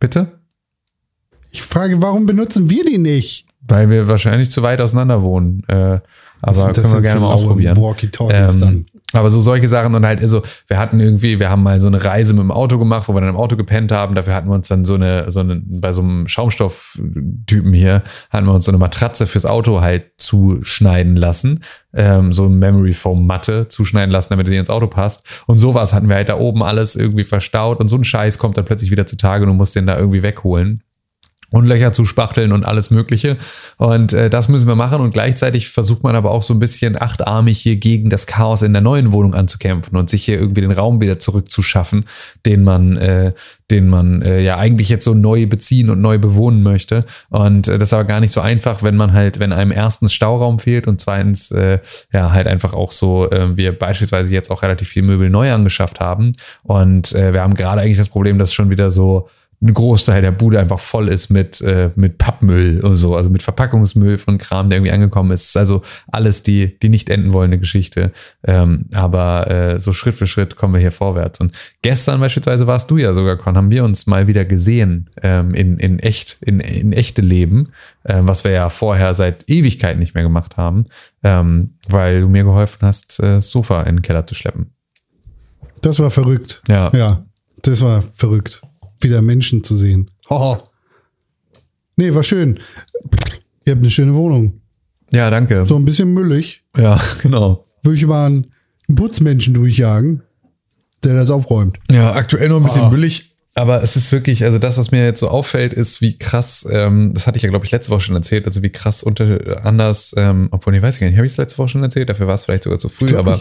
Bitte? 0.00 0.28
Ich 1.50 1.62
frage, 1.62 2.02
warum 2.02 2.26
benutzen 2.26 2.68
wir 2.68 2.84
die 2.84 2.98
nicht? 2.98 3.46
Weil 3.68 3.90
wir 3.90 4.08
wahrscheinlich 4.08 4.50
zu 4.50 4.62
weit 4.62 4.80
auseinander 4.80 5.22
wohnen. 5.22 5.62
Äh, 5.68 6.00
aber 6.42 6.72
können 6.72 6.92
wir 6.92 7.00
gerne 7.00 7.20
mal 7.20 7.32
ausprobieren. 7.32 7.76
Walkie-Talkies 7.76 8.54
Ähm, 8.54 8.60
dann. 8.60 8.86
Aber 9.12 9.30
so 9.30 9.40
solche 9.40 9.68
Sachen 9.68 9.94
und 9.94 10.04
halt, 10.04 10.20
also 10.20 10.42
wir 10.66 10.78
hatten 10.78 10.98
irgendwie, 10.98 11.38
wir 11.38 11.48
haben 11.48 11.62
mal 11.62 11.78
so 11.78 11.86
eine 11.86 12.04
Reise 12.04 12.34
mit 12.34 12.42
dem 12.42 12.50
Auto 12.50 12.76
gemacht, 12.76 13.08
wo 13.08 13.14
wir 13.14 13.20
dann 13.20 13.30
im 13.30 13.36
Auto 13.36 13.56
gepennt 13.56 13.92
haben. 13.92 14.16
Dafür 14.16 14.34
hatten 14.34 14.48
wir 14.48 14.54
uns 14.54 14.66
dann 14.66 14.84
so 14.84 14.94
eine, 14.94 15.30
so 15.30 15.40
eine, 15.40 15.62
bei 15.64 15.92
so 15.92 16.02
einem 16.02 16.26
Schaumstofftypen 16.26 17.72
hier, 17.72 18.02
hatten 18.30 18.46
wir 18.46 18.52
uns 18.52 18.64
so 18.64 18.72
eine 18.72 18.78
Matratze 18.78 19.28
fürs 19.28 19.46
Auto 19.46 19.80
halt 19.80 20.06
zuschneiden 20.16 21.14
lassen. 21.14 21.62
Ähm, 21.94 22.32
so 22.32 22.46
eine 22.46 22.56
Memory 22.56 22.92
Foam 22.92 23.26
Matte 23.26 23.68
zuschneiden 23.68 24.10
lassen, 24.10 24.30
damit 24.30 24.48
die 24.48 24.56
ins 24.56 24.70
Auto 24.70 24.88
passt. 24.88 25.44
Und 25.46 25.58
sowas 25.58 25.92
hatten 25.92 26.08
wir 26.08 26.16
halt 26.16 26.28
da 26.28 26.38
oben 26.38 26.64
alles 26.64 26.96
irgendwie 26.96 27.24
verstaut 27.24 27.78
und 27.78 27.88
so 27.88 27.96
ein 27.96 28.04
Scheiß 28.04 28.38
kommt 28.38 28.56
dann 28.58 28.64
plötzlich 28.64 28.90
wieder 28.90 29.06
zutage 29.06 29.44
und 29.44 29.50
du 29.50 29.54
musst 29.54 29.76
den 29.76 29.86
da 29.86 29.96
irgendwie 29.96 30.22
wegholen 30.22 30.82
und 31.50 31.66
Löcher 31.66 31.92
zu 31.92 32.04
spachteln 32.04 32.52
und 32.52 32.64
alles 32.64 32.90
Mögliche. 32.90 33.36
Und 33.76 34.12
äh, 34.12 34.28
das 34.28 34.48
müssen 34.48 34.66
wir 34.66 34.74
machen. 34.74 35.00
Und 35.00 35.12
gleichzeitig 35.12 35.68
versucht 35.68 36.02
man 36.02 36.16
aber 36.16 36.32
auch 36.32 36.42
so 36.42 36.52
ein 36.52 36.58
bisschen 36.58 37.00
achtarmig 37.00 37.58
hier 37.58 37.76
gegen 37.76 38.10
das 38.10 38.26
Chaos 38.26 38.62
in 38.62 38.72
der 38.72 38.82
neuen 38.82 39.12
Wohnung 39.12 39.34
anzukämpfen 39.34 39.96
und 39.96 40.10
sich 40.10 40.24
hier 40.24 40.40
irgendwie 40.40 40.62
den 40.62 40.72
Raum 40.72 41.00
wieder 41.00 41.18
zurückzuschaffen, 41.18 42.06
den 42.44 42.64
man, 42.64 42.96
äh, 42.96 43.32
den 43.70 43.88
man 43.88 44.22
äh, 44.22 44.40
ja 44.40 44.56
eigentlich 44.56 44.88
jetzt 44.88 45.04
so 45.04 45.14
neu 45.14 45.46
beziehen 45.46 45.88
und 45.90 46.00
neu 46.00 46.18
bewohnen 46.18 46.62
möchte. 46.64 47.04
Und 47.30 47.68
äh, 47.68 47.78
das 47.78 47.90
ist 47.90 47.94
aber 47.94 48.04
gar 48.04 48.20
nicht 48.20 48.32
so 48.32 48.40
einfach, 48.40 48.82
wenn 48.82 48.96
man 48.96 49.12
halt, 49.12 49.38
wenn 49.38 49.52
einem 49.52 49.70
erstens 49.70 50.12
Stauraum 50.12 50.58
fehlt 50.58 50.88
und 50.88 51.00
zweitens 51.00 51.52
äh, 51.52 51.78
ja 52.12 52.32
halt 52.32 52.48
einfach 52.48 52.74
auch 52.74 52.90
so, 52.90 53.30
äh, 53.30 53.56
wir 53.56 53.76
beispielsweise 53.78 54.34
jetzt 54.34 54.50
auch 54.50 54.62
relativ 54.62 54.88
viel 54.88 55.02
Möbel 55.02 55.30
neu 55.30 55.52
angeschafft 55.52 56.00
haben. 56.00 56.32
Und 56.64 57.14
äh, 57.14 57.32
wir 57.32 57.42
haben 57.42 57.54
gerade 57.54 57.82
eigentlich 57.82 57.98
das 57.98 58.08
Problem, 58.08 58.38
dass 58.38 58.52
schon 58.52 58.70
wieder 58.70 58.90
so 58.90 59.28
ein 59.62 59.72
Großteil 59.72 60.20
der 60.20 60.32
Bude 60.32 60.60
einfach 60.60 60.80
voll 60.80 61.08
ist 61.08 61.30
mit, 61.30 61.60
äh, 61.62 61.90
mit 61.96 62.18
Pappmüll 62.18 62.80
und 62.84 62.94
so, 62.94 63.16
also 63.16 63.30
mit 63.30 63.42
Verpackungsmüll 63.42 64.18
von 64.18 64.36
Kram, 64.38 64.68
der 64.68 64.78
irgendwie 64.78 64.92
angekommen 64.92 65.30
ist. 65.30 65.56
Also 65.56 65.82
alles 66.08 66.42
die, 66.42 66.78
die 66.78 66.90
nicht 66.90 67.08
enden 67.08 67.32
wollende 67.32 67.58
Geschichte. 67.58 68.12
Ähm, 68.44 68.86
aber 68.92 69.50
äh, 69.50 69.78
so 69.78 69.92
Schritt 69.92 70.14
für 70.14 70.26
Schritt 70.26 70.56
kommen 70.56 70.74
wir 70.74 70.80
hier 70.80 70.92
vorwärts. 70.92 71.40
Und 71.40 71.54
gestern 71.80 72.20
beispielsweise 72.20 72.66
warst 72.66 72.90
du 72.90 72.98
ja 72.98 73.14
sogar, 73.14 73.36
Con, 73.36 73.56
haben 73.56 73.70
wir 73.70 73.84
uns 73.84 74.06
mal 74.06 74.26
wieder 74.26 74.44
gesehen 74.44 75.08
ähm, 75.22 75.54
in, 75.54 75.78
in 75.78 75.98
echt, 76.00 76.36
in, 76.42 76.60
in 76.60 76.92
echte 76.92 77.22
Leben, 77.22 77.70
ähm, 78.04 78.28
was 78.28 78.44
wir 78.44 78.50
ja 78.50 78.68
vorher 78.68 79.14
seit 79.14 79.48
Ewigkeiten 79.48 80.00
nicht 80.00 80.14
mehr 80.14 80.22
gemacht 80.22 80.58
haben, 80.58 80.84
ähm, 81.22 81.70
weil 81.88 82.20
du 82.20 82.28
mir 82.28 82.44
geholfen 82.44 82.86
hast, 82.86 83.20
äh, 83.20 83.40
Sofa 83.40 83.82
in 83.84 83.96
den 83.96 84.02
Keller 84.02 84.26
zu 84.26 84.34
schleppen. 84.34 84.72
Das 85.80 85.98
war 85.98 86.10
verrückt. 86.10 86.62
Ja. 86.68 86.90
Ja, 86.94 87.24
das 87.62 87.80
war 87.80 88.02
verrückt. 88.02 88.60
Wieder 89.00 89.22
Menschen 89.22 89.62
zu 89.64 89.74
sehen. 89.74 90.10
Hoho. 90.30 90.62
Nee, 91.96 92.14
war 92.14 92.22
schön. 92.22 92.58
Ihr 93.64 93.72
habt 93.72 93.82
eine 93.82 93.90
schöne 93.90 94.14
Wohnung. 94.14 94.60
Ja, 95.12 95.30
danke. 95.30 95.66
So 95.66 95.76
ein 95.76 95.84
bisschen 95.84 96.12
müllig. 96.12 96.62
Ja, 96.76 97.00
genau. 97.22 97.66
Würde 97.82 97.96
ich 97.96 98.06
mal 98.06 98.26
einen 98.26 98.52
Putzmenschen 98.94 99.54
durchjagen, 99.54 100.22
der 101.04 101.14
das 101.14 101.30
aufräumt. 101.30 101.78
Ja, 101.90 102.12
aktuell 102.12 102.48
noch 102.48 102.56
ein 102.56 102.62
bisschen 102.64 102.82
Ah. 102.82 102.90
müllig. 102.90 103.32
Aber 103.54 103.82
es 103.82 103.96
ist 103.96 104.12
wirklich, 104.12 104.44
also 104.44 104.58
das, 104.58 104.76
was 104.76 104.90
mir 104.90 105.02
jetzt 105.04 105.20
so 105.20 105.28
auffällt, 105.28 105.72
ist, 105.72 106.02
wie 106.02 106.18
krass, 106.18 106.66
ähm, 106.70 107.14
das 107.14 107.26
hatte 107.26 107.38
ich 107.38 107.42
ja, 107.42 107.48
glaube 107.48 107.64
ich, 107.64 107.70
letzte 107.72 107.90
Woche 107.90 108.02
schon 108.02 108.14
erzählt, 108.14 108.44
also 108.46 108.62
wie 108.62 108.68
krass 108.68 109.02
unter 109.02 109.64
anders, 109.64 110.12
ähm, 110.18 110.48
obwohl, 110.50 110.74
ich 110.74 110.82
weiß 110.82 111.00
gar 111.00 111.06
nicht, 111.06 111.16
habe 111.16 111.26
ich 111.26 111.32
es 111.32 111.38
letzte 111.38 111.56
Woche 111.58 111.70
schon 111.70 111.82
erzählt, 111.82 112.10
dafür 112.10 112.26
war 112.26 112.34
es 112.34 112.44
vielleicht 112.44 112.64
sogar 112.64 112.78
zu 112.78 112.90
früh, 112.90 113.16
aber 113.16 113.40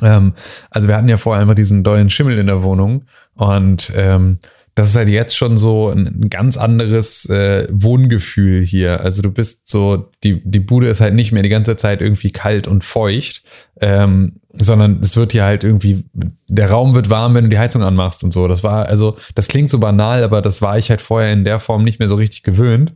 ähm, 0.00 0.32
also 0.70 0.88
wir 0.88 0.96
hatten 0.96 1.10
ja 1.10 1.18
vorher 1.18 1.42
einfach 1.42 1.56
diesen 1.56 1.84
dollen 1.84 2.08
Schimmel 2.08 2.38
in 2.38 2.46
der 2.46 2.62
Wohnung 2.62 3.04
und 3.34 3.92
ähm, 3.96 4.38
das 4.78 4.90
ist 4.90 4.96
halt 4.96 5.08
jetzt 5.08 5.36
schon 5.36 5.56
so 5.56 5.88
ein 5.88 6.30
ganz 6.30 6.56
anderes 6.56 7.28
äh, 7.28 7.66
Wohngefühl 7.68 8.62
hier. 8.62 9.00
Also 9.00 9.22
du 9.22 9.32
bist 9.32 9.66
so, 9.66 10.08
die, 10.22 10.40
die 10.44 10.60
Bude 10.60 10.86
ist 10.86 11.00
halt 11.00 11.14
nicht 11.14 11.32
mehr 11.32 11.42
die 11.42 11.48
ganze 11.48 11.76
Zeit 11.76 12.00
irgendwie 12.00 12.30
kalt 12.30 12.68
und 12.68 12.84
feucht, 12.84 13.42
ähm, 13.80 14.34
sondern 14.52 15.00
es 15.00 15.16
wird 15.16 15.32
hier 15.32 15.42
halt 15.42 15.64
irgendwie, 15.64 16.04
der 16.46 16.70
Raum 16.70 16.94
wird 16.94 17.10
warm, 17.10 17.34
wenn 17.34 17.44
du 17.44 17.50
die 17.50 17.58
Heizung 17.58 17.82
anmachst 17.82 18.22
und 18.22 18.32
so. 18.32 18.46
Das 18.46 18.62
war, 18.62 18.86
also, 18.86 19.16
das 19.34 19.48
klingt 19.48 19.68
so 19.68 19.80
banal, 19.80 20.22
aber 20.22 20.42
das 20.42 20.62
war 20.62 20.78
ich 20.78 20.90
halt 20.90 21.00
vorher 21.00 21.32
in 21.32 21.42
der 21.42 21.58
Form 21.58 21.82
nicht 21.82 21.98
mehr 21.98 22.08
so 22.08 22.14
richtig 22.14 22.44
gewöhnt. 22.44 22.94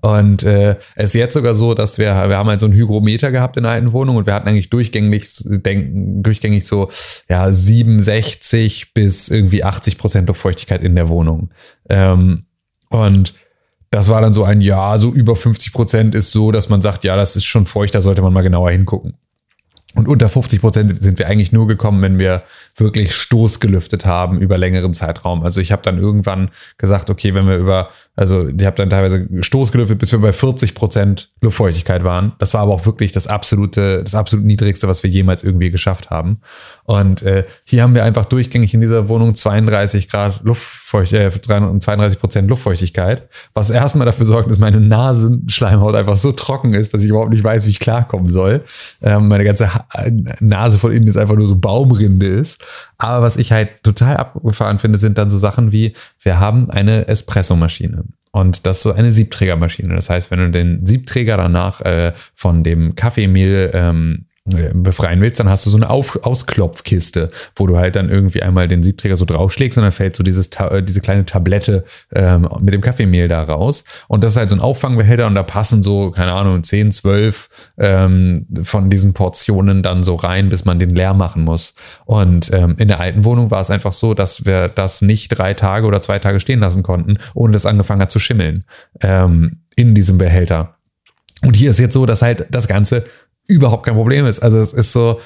Und 0.00 0.42
äh, 0.42 0.76
es 0.96 1.10
ist 1.10 1.14
jetzt 1.14 1.34
sogar 1.34 1.54
so, 1.54 1.72
dass 1.72 1.98
wir, 1.98 2.06
wir 2.28 2.36
haben 2.36 2.48
halt 2.48 2.60
so 2.60 2.66
ein 2.66 2.72
Hygrometer 2.72 3.30
gehabt 3.30 3.56
in 3.56 3.62
der 3.62 3.72
alten 3.72 3.92
Wohnung 3.92 4.16
und 4.16 4.26
wir 4.26 4.34
hatten 4.34 4.48
eigentlich 4.48 4.68
durchgängig, 4.68 5.42
denken, 5.44 6.22
durchgängig 6.22 6.66
so 6.66 6.90
ja 7.28 7.50
67 7.50 8.92
bis 8.92 9.30
irgendwie 9.30 9.64
80 9.64 9.96
Prozent 9.96 10.28
Luftfeuchtigkeit 10.28 10.82
in 10.82 10.94
der 10.94 11.08
Wohnung. 11.08 11.50
Ähm, 11.88 12.44
und 12.90 13.34
das 13.90 14.08
war 14.08 14.20
dann 14.20 14.32
so 14.32 14.44
ein 14.44 14.60
Ja, 14.60 14.98
so 14.98 15.10
über 15.10 15.36
50 15.36 15.72
Prozent 15.72 16.14
ist 16.14 16.32
so, 16.32 16.50
dass 16.50 16.68
man 16.68 16.82
sagt, 16.82 17.04
ja, 17.04 17.16
das 17.16 17.36
ist 17.36 17.44
schon 17.44 17.64
feucht, 17.64 17.94
da 17.94 18.00
sollte 18.00 18.22
man 18.22 18.32
mal 18.32 18.42
genauer 18.42 18.72
hingucken. 18.72 19.14
Und 19.94 20.08
unter 20.08 20.28
50 20.28 20.60
Prozent 20.60 21.02
sind 21.02 21.18
wir 21.18 21.28
eigentlich 21.28 21.52
nur 21.52 21.68
gekommen, 21.68 22.02
wenn 22.02 22.18
wir 22.18 22.42
wirklich 22.76 23.14
Stoß 23.14 23.60
gelüftet 23.60 24.04
haben 24.04 24.40
über 24.40 24.58
längeren 24.58 24.92
Zeitraum. 24.92 25.44
Also 25.44 25.60
ich 25.60 25.70
habe 25.70 25.82
dann 25.82 25.98
irgendwann 25.98 26.50
gesagt, 26.78 27.10
okay, 27.10 27.34
wenn 27.34 27.46
wir 27.46 27.56
über, 27.56 27.90
also 28.16 28.48
ich 28.48 28.64
habe 28.64 28.76
dann 28.76 28.90
teilweise 28.90 29.28
Stoß 29.40 29.70
gelüftet, 29.70 29.98
bis 29.98 30.10
wir 30.10 30.18
bei 30.18 30.32
40 30.32 30.74
Prozent 30.74 31.30
Luftfeuchtigkeit 31.40 32.02
waren. 32.02 32.32
Das 32.38 32.54
war 32.54 32.62
aber 32.62 32.72
auch 32.72 32.86
wirklich 32.86 33.12
das 33.12 33.28
absolute, 33.28 34.02
das 34.02 34.16
absolut 34.16 34.44
niedrigste, 34.44 34.88
was 34.88 35.04
wir 35.04 35.10
jemals 35.10 35.44
irgendwie 35.44 35.70
geschafft 35.70 36.10
haben. 36.10 36.40
Und 36.84 37.22
äh, 37.22 37.44
hier 37.64 37.82
haben 37.82 37.94
wir 37.94 38.04
einfach 38.04 38.24
durchgängig 38.24 38.74
in 38.74 38.80
dieser 38.80 39.08
Wohnung 39.08 39.36
32 39.36 40.08
Grad 40.08 40.40
Luftfeuchtigkeit, 40.42 41.36
äh, 41.36 41.78
32 41.78 42.18
Prozent 42.18 42.50
Luftfeuchtigkeit, 42.50 43.28
was 43.54 43.70
erstmal 43.70 44.06
dafür 44.06 44.26
sorgt, 44.26 44.50
dass 44.50 44.58
meine 44.58 44.80
Nasenschleimhaut 44.80 45.94
einfach 45.94 46.16
so 46.16 46.32
trocken 46.32 46.74
ist, 46.74 46.94
dass 46.94 47.04
ich 47.04 47.10
überhaupt 47.10 47.30
nicht 47.30 47.44
weiß, 47.44 47.66
wie 47.66 47.70
ich 47.70 47.78
klarkommen 47.78 48.28
soll. 48.28 48.64
Ähm, 49.00 49.28
meine 49.28 49.44
ganze 49.44 49.70
Nase 50.40 50.78
von 50.78 50.92
innen 50.92 51.06
jetzt 51.06 51.16
einfach 51.16 51.36
nur 51.36 51.46
so 51.46 51.56
Baumrinde 51.56 52.26
ist. 52.26 52.64
Aber 52.98 53.22
was 53.22 53.36
ich 53.36 53.52
halt 53.52 53.82
total 53.82 54.16
abgefahren 54.16 54.78
finde, 54.78 54.98
sind 54.98 55.18
dann 55.18 55.28
so 55.28 55.38
Sachen 55.38 55.72
wie, 55.72 55.94
wir 56.22 56.40
haben 56.40 56.70
eine 56.70 57.08
Espressomaschine. 57.08 58.04
Und 58.30 58.66
das 58.66 58.78
ist 58.78 58.82
so 58.82 58.92
eine 58.92 59.12
Siebträgermaschine. 59.12 59.94
Das 59.94 60.10
heißt, 60.10 60.30
wenn 60.30 60.40
du 60.40 60.50
den 60.50 60.84
Siebträger 60.84 61.36
danach 61.36 61.80
äh, 61.82 62.12
von 62.34 62.64
dem 62.64 62.96
Kaffeemehl 62.96 63.70
ähm, 63.72 64.24
äh, 64.24 64.33
befreien 64.46 65.22
willst, 65.22 65.40
dann 65.40 65.48
hast 65.48 65.64
du 65.64 65.70
so 65.70 65.78
eine 65.78 65.88
Auf 65.88 66.22
Ausklopfkiste, 66.22 67.30
wo 67.56 67.66
du 67.66 67.78
halt 67.78 67.96
dann 67.96 68.10
irgendwie 68.10 68.42
einmal 68.42 68.68
den 68.68 68.82
Siebträger 68.82 69.16
so 69.16 69.24
draufschlägst 69.24 69.78
und 69.78 69.84
dann 69.84 69.92
fällt 69.92 70.16
so 70.16 70.22
dieses 70.22 70.50
Ta 70.50 70.68
äh, 70.68 70.82
diese 70.82 71.00
kleine 71.00 71.24
Tablette 71.24 71.84
ähm, 72.14 72.46
mit 72.60 72.74
dem 72.74 72.82
Kaffeemehl 72.82 73.26
da 73.28 73.42
raus. 73.42 73.84
Und 74.06 74.22
das 74.22 74.32
ist 74.32 74.36
halt 74.36 74.50
so 74.50 74.56
ein 74.56 74.60
Auffangbehälter 74.60 75.26
und 75.26 75.34
da 75.34 75.42
passen 75.42 75.82
so, 75.82 76.10
keine 76.10 76.32
Ahnung, 76.32 76.62
10, 76.62 76.92
12 76.92 77.48
ähm, 77.78 78.46
von 78.64 78.90
diesen 78.90 79.14
Portionen 79.14 79.82
dann 79.82 80.04
so 80.04 80.14
rein, 80.14 80.50
bis 80.50 80.66
man 80.66 80.78
den 80.78 80.90
leer 80.90 81.14
machen 81.14 81.42
muss. 81.42 81.72
Und 82.04 82.52
ähm, 82.52 82.76
in 82.78 82.88
der 82.88 83.00
alten 83.00 83.24
Wohnung 83.24 83.50
war 83.50 83.62
es 83.62 83.70
einfach 83.70 83.94
so, 83.94 84.12
dass 84.12 84.44
wir 84.44 84.68
das 84.68 85.00
nicht 85.00 85.28
drei 85.28 85.54
Tage 85.54 85.86
oder 85.86 86.02
zwei 86.02 86.18
Tage 86.18 86.38
stehen 86.38 86.60
lassen 86.60 86.82
konnten, 86.82 87.16
ohne 87.32 87.54
dass 87.54 87.62
es 87.62 87.66
angefangen 87.66 88.02
hat 88.02 88.12
zu 88.12 88.18
schimmeln 88.18 88.64
ähm, 89.00 89.62
in 89.74 89.94
diesem 89.94 90.18
Behälter. 90.18 90.74
Und 91.40 91.56
hier 91.56 91.70
ist 91.70 91.80
jetzt 91.80 91.94
so, 91.94 92.04
dass 92.04 92.20
halt 92.20 92.46
das 92.50 92.68
Ganze 92.68 93.04
überhaupt 93.46 93.86
kein 93.86 93.94
Problem 93.94 94.26
ist. 94.26 94.40
Also 94.40 94.58
es 94.58 94.72
ist 94.72 94.92
so, 94.92 95.20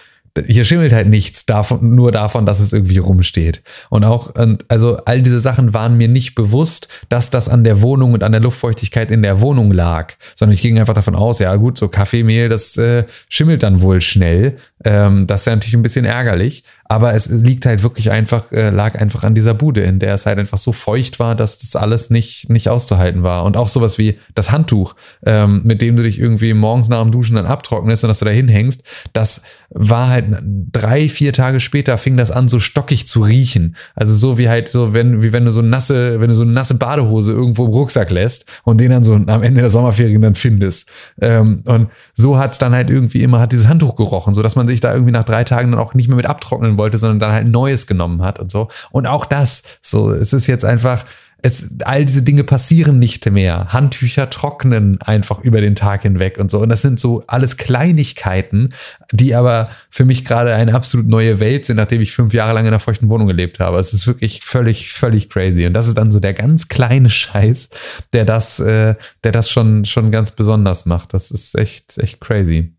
hier 0.46 0.64
schimmelt 0.64 0.92
halt 0.92 1.08
nichts 1.08 1.46
davon, 1.46 1.94
nur 1.94 2.12
davon, 2.12 2.46
dass 2.46 2.60
es 2.60 2.72
irgendwie 2.72 2.98
rumsteht. 2.98 3.62
Und 3.90 4.04
auch, 4.04 4.32
also 4.68 4.98
all 5.04 5.22
diese 5.22 5.40
Sachen 5.40 5.74
waren 5.74 5.96
mir 5.96 6.08
nicht 6.08 6.34
bewusst, 6.34 6.88
dass 7.08 7.30
das 7.30 7.48
an 7.48 7.64
der 7.64 7.82
Wohnung 7.82 8.12
und 8.12 8.22
an 8.22 8.32
der 8.32 8.40
Luftfeuchtigkeit 8.40 9.10
in 9.10 9.22
der 9.22 9.40
Wohnung 9.40 9.72
lag, 9.72 10.14
sondern 10.34 10.54
ich 10.54 10.62
ging 10.62 10.78
einfach 10.78 10.94
davon 10.94 11.14
aus, 11.14 11.38
ja 11.38 11.54
gut, 11.56 11.78
so 11.78 11.88
Kaffeemehl, 11.88 12.48
das 12.48 12.76
äh, 12.76 13.04
schimmelt 13.28 13.62
dann 13.62 13.82
wohl 13.82 14.00
schnell. 14.00 14.56
Ähm, 14.84 15.26
das 15.26 15.40
ist 15.40 15.46
ja 15.46 15.54
natürlich 15.54 15.74
ein 15.74 15.82
bisschen 15.82 16.04
ärgerlich, 16.04 16.64
aber 16.88 17.12
es 17.14 17.28
liegt 17.28 17.66
halt 17.66 17.82
wirklich 17.82 18.10
einfach, 18.10 18.50
äh, 18.50 18.70
lag 18.70 18.98
einfach 18.98 19.22
an 19.22 19.34
dieser 19.34 19.52
Bude, 19.52 19.82
in 19.82 19.98
der 19.98 20.14
es 20.14 20.24
halt 20.24 20.38
einfach 20.38 20.56
so 20.56 20.72
feucht 20.72 21.20
war, 21.20 21.34
dass 21.34 21.58
das 21.58 21.76
alles 21.76 22.08
nicht, 22.08 22.48
nicht 22.48 22.70
auszuhalten 22.70 23.22
war. 23.22 23.44
Und 23.44 23.58
auch 23.58 23.68
sowas 23.68 23.98
wie 23.98 24.18
das 24.34 24.50
Handtuch, 24.50 24.94
ähm, 25.24 25.60
mit 25.64 25.82
dem 25.82 25.96
du 25.96 26.02
dich 26.02 26.18
irgendwie 26.18 26.54
morgens 26.54 26.88
nach 26.88 27.02
dem 27.02 27.12
Duschen 27.12 27.36
dann 27.36 27.44
abtrocknest 27.44 28.04
und 28.04 28.08
dass 28.08 28.20
du 28.20 28.24
da 28.24 28.30
hinhängst, 28.30 28.82
das 29.12 29.42
war 29.68 30.08
halt 30.08 30.24
drei, 30.72 31.10
vier 31.10 31.34
Tage 31.34 31.60
später 31.60 31.98
fing 31.98 32.16
das 32.16 32.30
an, 32.30 32.48
so 32.48 32.58
stockig 32.58 33.06
zu 33.06 33.20
riechen. 33.20 33.76
Also 33.94 34.14
so 34.14 34.38
wie 34.38 34.48
halt 34.48 34.68
so, 34.68 34.94
wenn, 34.94 35.22
wie 35.22 35.32
wenn 35.34 35.44
du 35.44 35.52
so 35.52 35.60
nasse, 35.60 36.20
wenn 36.20 36.28
du 36.28 36.34
so 36.34 36.42
eine 36.42 36.52
nasse 36.52 36.76
Badehose 36.76 37.32
irgendwo 37.32 37.66
im 37.66 37.72
Rucksack 37.72 38.10
lässt 38.10 38.46
und 38.64 38.80
den 38.80 38.90
dann 38.90 39.04
so 39.04 39.12
am 39.12 39.42
Ende 39.42 39.60
der 39.60 39.68
Sommerferien 39.68 40.22
dann 40.22 40.34
findest. 40.34 40.88
Ähm, 41.20 41.62
und 41.66 41.88
so 42.14 42.38
hat's 42.38 42.56
dann 42.56 42.74
halt 42.74 42.88
irgendwie 42.88 43.22
immer, 43.22 43.40
hat 43.40 43.52
dieses 43.52 43.68
Handtuch 43.68 43.94
gerochen, 43.94 44.32
so 44.32 44.42
dass 44.42 44.56
man 44.56 44.66
sich 44.66 44.80
da 44.80 44.94
irgendwie 44.94 45.12
nach 45.12 45.24
drei 45.24 45.44
Tagen 45.44 45.70
dann 45.70 45.80
auch 45.80 45.92
nicht 45.92 46.08
mehr 46.08 46.16
mit 46.16 46.26
abtrocknen 46.26 46.77
wollte, 46.78 46.98
sondern 46.98 47.18
dann 47.18 47.32
halt 47.32 47.48
neues 47.48 47.86
genommen 47.86 48.22
hat 48.22 48.38
und 48.38 48.50
so. 48.50 48.68
Und 48.90 49.06
auch 49.06 49.24
das, 49.24 49.62
so, 49.80 50.10
es 50.10 50.32
ist 50.32 50.46
jetzt 50.46 50.64
einfach, 50.64 51.04
es, 51.40 51.68
all 51.84 52.04
diese 52.04 52.22
Dinge 52.22 52.42
passieren 52.42 52.98
nicht 52.98 53.30
mehr. 53.30 53.68
Handtücher 53.68 54.28
trocknen 54.28 55.00
einfach 55.00 55.38
über 55.38 55.60
den 55.60 55.76
Tag 55.76 56.02
hinweg 56.02 56.38
und 56.38 56.50
so. 56.50 56.58
Und 56.58 56.68
das 56.68 56.82
sind 56.82 56.98
so 56.98 57.22
alles 57.28 57.56
Kleinigkeiten, 57.56 58.74
die 59.12 59.36
aber 59.36 59.68
für 59.88 60.04
mich 60.04 60.24
gerade 60.24 60.52
eine 60.54 60.74
absolut 60.74 61.06
neue 61.06 61.38
Welt 61.38 61.64
sind, 61.64 61.76
nachdem 61.76 62.00
ich 62.00 62.10
fünf 62.10 62.34
Jahre 62.34 62.54
lang 62.54 62.64
in 62.64 62.68
einer 62.68 62.80
feuchten 62.80 63.08
Wohnung 63.08 63.28
gelebt 63.28 63.60
habe. 63.60 63.78
Es 63.78 63.92
ist 63.92 64.08
wirklich 64.08 64.40
völlig, 64.42 64.92
völlig 64.92 65.30
crazy. 65.30 65.64
Und 65.64 65.74
das 65.74 65.86
ist 65.86 65.96
dann 65.96 66.10
so 66.10 66.18
der 66.18 66.34
ganz 66.34 66.66
kleine 66.66 67.08
Scheiß, 67.08 67.70
der 68.12 68.24
das, 68.24 68.58
äh, 68.58 68.96
der 69.22 69.32
das 69.32 69.48
schon, 69.48 69.84
schon 69.84 70.10
ganz 70.10 70.32
besonders 70.32 70.86
macht. 70.86 71.14
Das 71.14 71.30
ist 71.30 71.56
echt, 71.56 71.98
echt 71.98 72.20
crazy. 72.20 72.72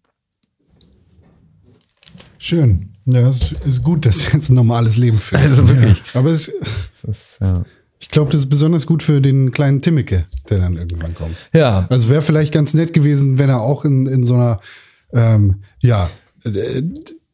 Schön. 2.40 2.89
Ja, 3.06 3.30
es 3.30 3.54
ist 3.66 3.84
gut, 3.84 4.06
dass 4.06 4.20
du 4.20 4.34
jetzt 4.34 4.50
ein 4.50 4.56
normales 4.56 4.98
Leben 4.98 5.20
führst. 5.20 5.44
Also 5.44 5.68
wirklich. 5.68 6.04
Aber 6.14 6.30
es, 6.30 6.52
Das 7.02 7.18
ist, 7.18 7.38
ja. 7.42 7.64
ich 8.00 8.10
glaube, 8.10 8.32
das 8.32 8.42
ist 8.42 8.50
besonders 8.50 8.86
gut 8.86 9.04
für 9.04 9.22
den 9.22 9.52
kleinen 9.52 9.82
Timmeke, 9.82 10.26
der 10.50 10.60
dann 10.60 10.76
irgendwann 10.76 11.14
kommt. 11.14 11.36
ja. 11.54 11.88
Also 11.90 12.10
wäre 12.10 12.22
vielleicht 12.22 12.54
ganz 12.54 12.74
nett 12.74 12.94
gewesen, 12.94 13.38
wenn 13.40 13.50
er 13.50 13.62
auch 13.62 13.86
in, 13.86 14.06
in 14.06 14.26
so 14.26 14.36
einer, 14.36 14.60
ähm, 15.14 15.64
ja, 15.80 16.10
äh, 16.46 16.84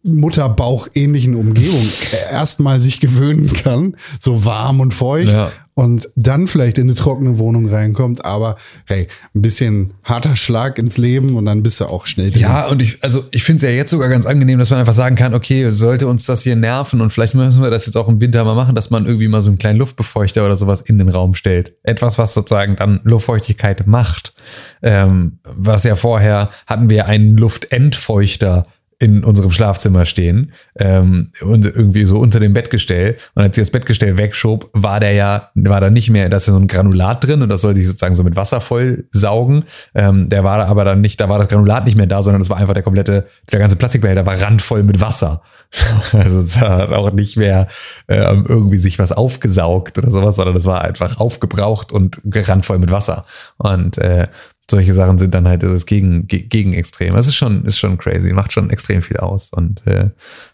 Mutterbauch-ähnlichen 0.04 1.36
Umgebung 1.36 1.82
erstmal 2.32 2.80
sich 2.80 3.00
gewöhnen 3.00 3.52
kann, 3.52 3.98
so 4.20 4.46
warm 4.46 4.80
und 4.80 4.94
feucht 4.94 5.34
Ja. 5.34 5.52
Und 5.76 6.10
dann 6.16 6.48
vielleicht 6.48 6.78
in 6.78 6.86
eine 6.86 6.96
trockene 6.96 7.38
Wohnung 7.38 7.68
reinkommt. 7.68 8.24
Aber 8.24 8.56
hey, 8.86 9.08
ein 9.36 9.42
bisschen 9.42 9.94
harter 10.04 10.38
Schlag 10.38 10.80
ins 10.80 10.98
Leben 10.98 11.36
und 11.36 11.46
dann 11.46 11.64
bist 11.64 11.82
du 11.82 11.86
auch 11.86 12.06
schnell 12.06 12.32
drin. 12.32 12.42
Ja, 12.42 12.68
und 12.68 12.82
ich, 12.82 13.04
also 13.04 13.26
ich 13.32 13.44
finde 13.44 13.58
es 13.58 13.70
ja 13.70 13.76
jetzt 13.76 13.92
sogar 13.92 14.08
ganz 14.08 14.26
angenehm, 14.26 14.58
dass 14.58 14.70
man 14.70 14.80
einfach 14.80 14.94
sagen 14.94 15.18
kann, 15.18 15.34
okay, 15.34 15.70
sollte 15.72 16.08
uns 16.08 16.26
das 16.26 16.44
hier 16.44 16.56
nerven 16.56 17.02
und 17.02 17.12
vielleicht 17.12 17.36
müssen 17.36 17.62
wir 17.62 17.70
das 17.70 17.86
jetzt 17.86 17.98
auch 17.98 18.08
im 18.08 18.22
Winter 18.22 18.46
mal 18.46 18.56
machen, 18.56 18.74
dass 18.74 18.90
man 18.90 19.06
irgendwie 19.06 19.28
mal 19.28 19.42
so 19.42 19.50
einen 19.50 19.60
kleinen 19.60 19.78
Luftbefeuchter 19.78 20.46
oder 20.46 20.56
sowas 20.56 20.80
in 20.80 20.98
den 20.98 21.10
Raum 21.10 21.36
stellt. 21.36 21.74
Etwas, 21.84 22.18
was 22.18 22.34
sozusagen 22.34 22.78
dann 22.78 23.02
Luftfeuchtigkeit 23.04 23.86
macht. 23.86 24.34
Ähm, 24.82 25.40
was 25.44 25.84
ja 25.84 25.96
vorher 25.96 26.52
hatten 26.68 26.90
wir 26.90 27.08
einen 27.08 27.36
Luftentfeuchter 27.36 28.64
in 28.98 29.24
unserem 29.24 29.52
Schlafzimmer 29.52 30.06
stehen 30.06 30.54
ähm, 30.80 31.32
und 31.42 31.66
irgendwie 31.66 32.06
so 32.06 32.18
unter 32.18 32.40
dem 32.40 32.54
Bettgestell. 32.54 33.18
Und 33.34 33.44
als 33.44 33.58
ich 33.58 33.62
das 33.64 33.72
Bettgestell 33.72 34.18
wegschob, 34.18 34.70
war 34.74 35.00
der 35.00 35.12
ja, 35.12 35.50
war 35.54 35.82
da 35.82 35.90
nicht 35.90 36.10
mehr, 36.10 36.30
da 36.30 36.38
ist 36.38 36.48
ja 36.48 36.54
so 36.54 36.60
ein 36.60 36.68
Granulat 36.68 37.24
drin 37.26 37.42
und 37.42 37.50
das 37.50 37.62
soll 37.62 37.76
sich 37.76 37.88
sozusagen 37.88 38.16
so 38.16 38.24
mit 38.24 38.36
Wasser 38.38 38.62
voll 38.62 39.06
saugen. 39.12 39.66
Ähm, 39.94 40.30
der 40.30 40.44
war 40.44 40.66
aber 40.66 40.86
dann 40.86 41.02
nicht, 41.02 41.20
da 41.20 41.28
war 41.28 41.40
das 41.40 41.50
Granulat 41.50 41.86
nicht 41.86 41.98
mehr 41.98 42.08
da, 42.08 42.22
sondern 42.22 42.42
das 42.42 42.50
war 42.50 42.58
einfach 42.58 42.74
der 42.74 42.84
komplette, 42.84 43.26
der 43.52 43.60
ganze 43.60 43.76
Plastikbehälter 43.76 44.26
war 44.26 44.42
randvoll 44.42 44.84
mit 44.84 45.02
Wasser. 45.02 45.42
Also 46.14 46.40
es 46.40 46.60
hat 46.60 46.92
auch 46.92 47.12
nicht 47.12 47.36
mehr 47.36 47.68
ähm, 48.08 48.46
irgendwie 48.48 48.78
sich 48.78 48.98
was 49.00 49.12
aufgesaugt 49.12 49.98
oder 49.98 50.10
sowas, 50.10 50.38
sondern 50.38 50.56
das 50.56 50.66
war 50.66 50.82
einfach 50.82 51.20
aufgebraucht 51.20 51.92
und 51.92 52.22
randvoll 52.26 52.80
mit 52.80 52.92
Wasser. 52.92 53.24
Und 53.58 53.98
äh, 53.98 54.28
solche 54.70 54.94
Sachen 54.94 55.18
sind 55.18 55.34
dann 55.36 55.48
halt 55.48 55.64
das 55.64 55.86
Gegen, 55.86 56.28
Ge- 56.28 56.44
Gegenextrem. 56.44 57.14
Das 57.14 57.28
ist 57.28 57.36
schon, 57.36 57.66
ist 57.66 57.78
schon 57.78 57.98
crazy, 57.98 58.34
macht 58.34 58.52
schon 58.52 58.70
extrem 58.70 59.02
viel 59.02 59.18
aus. 59.18 59.52
Und 59.52 59.86
äh, 59.86 60.10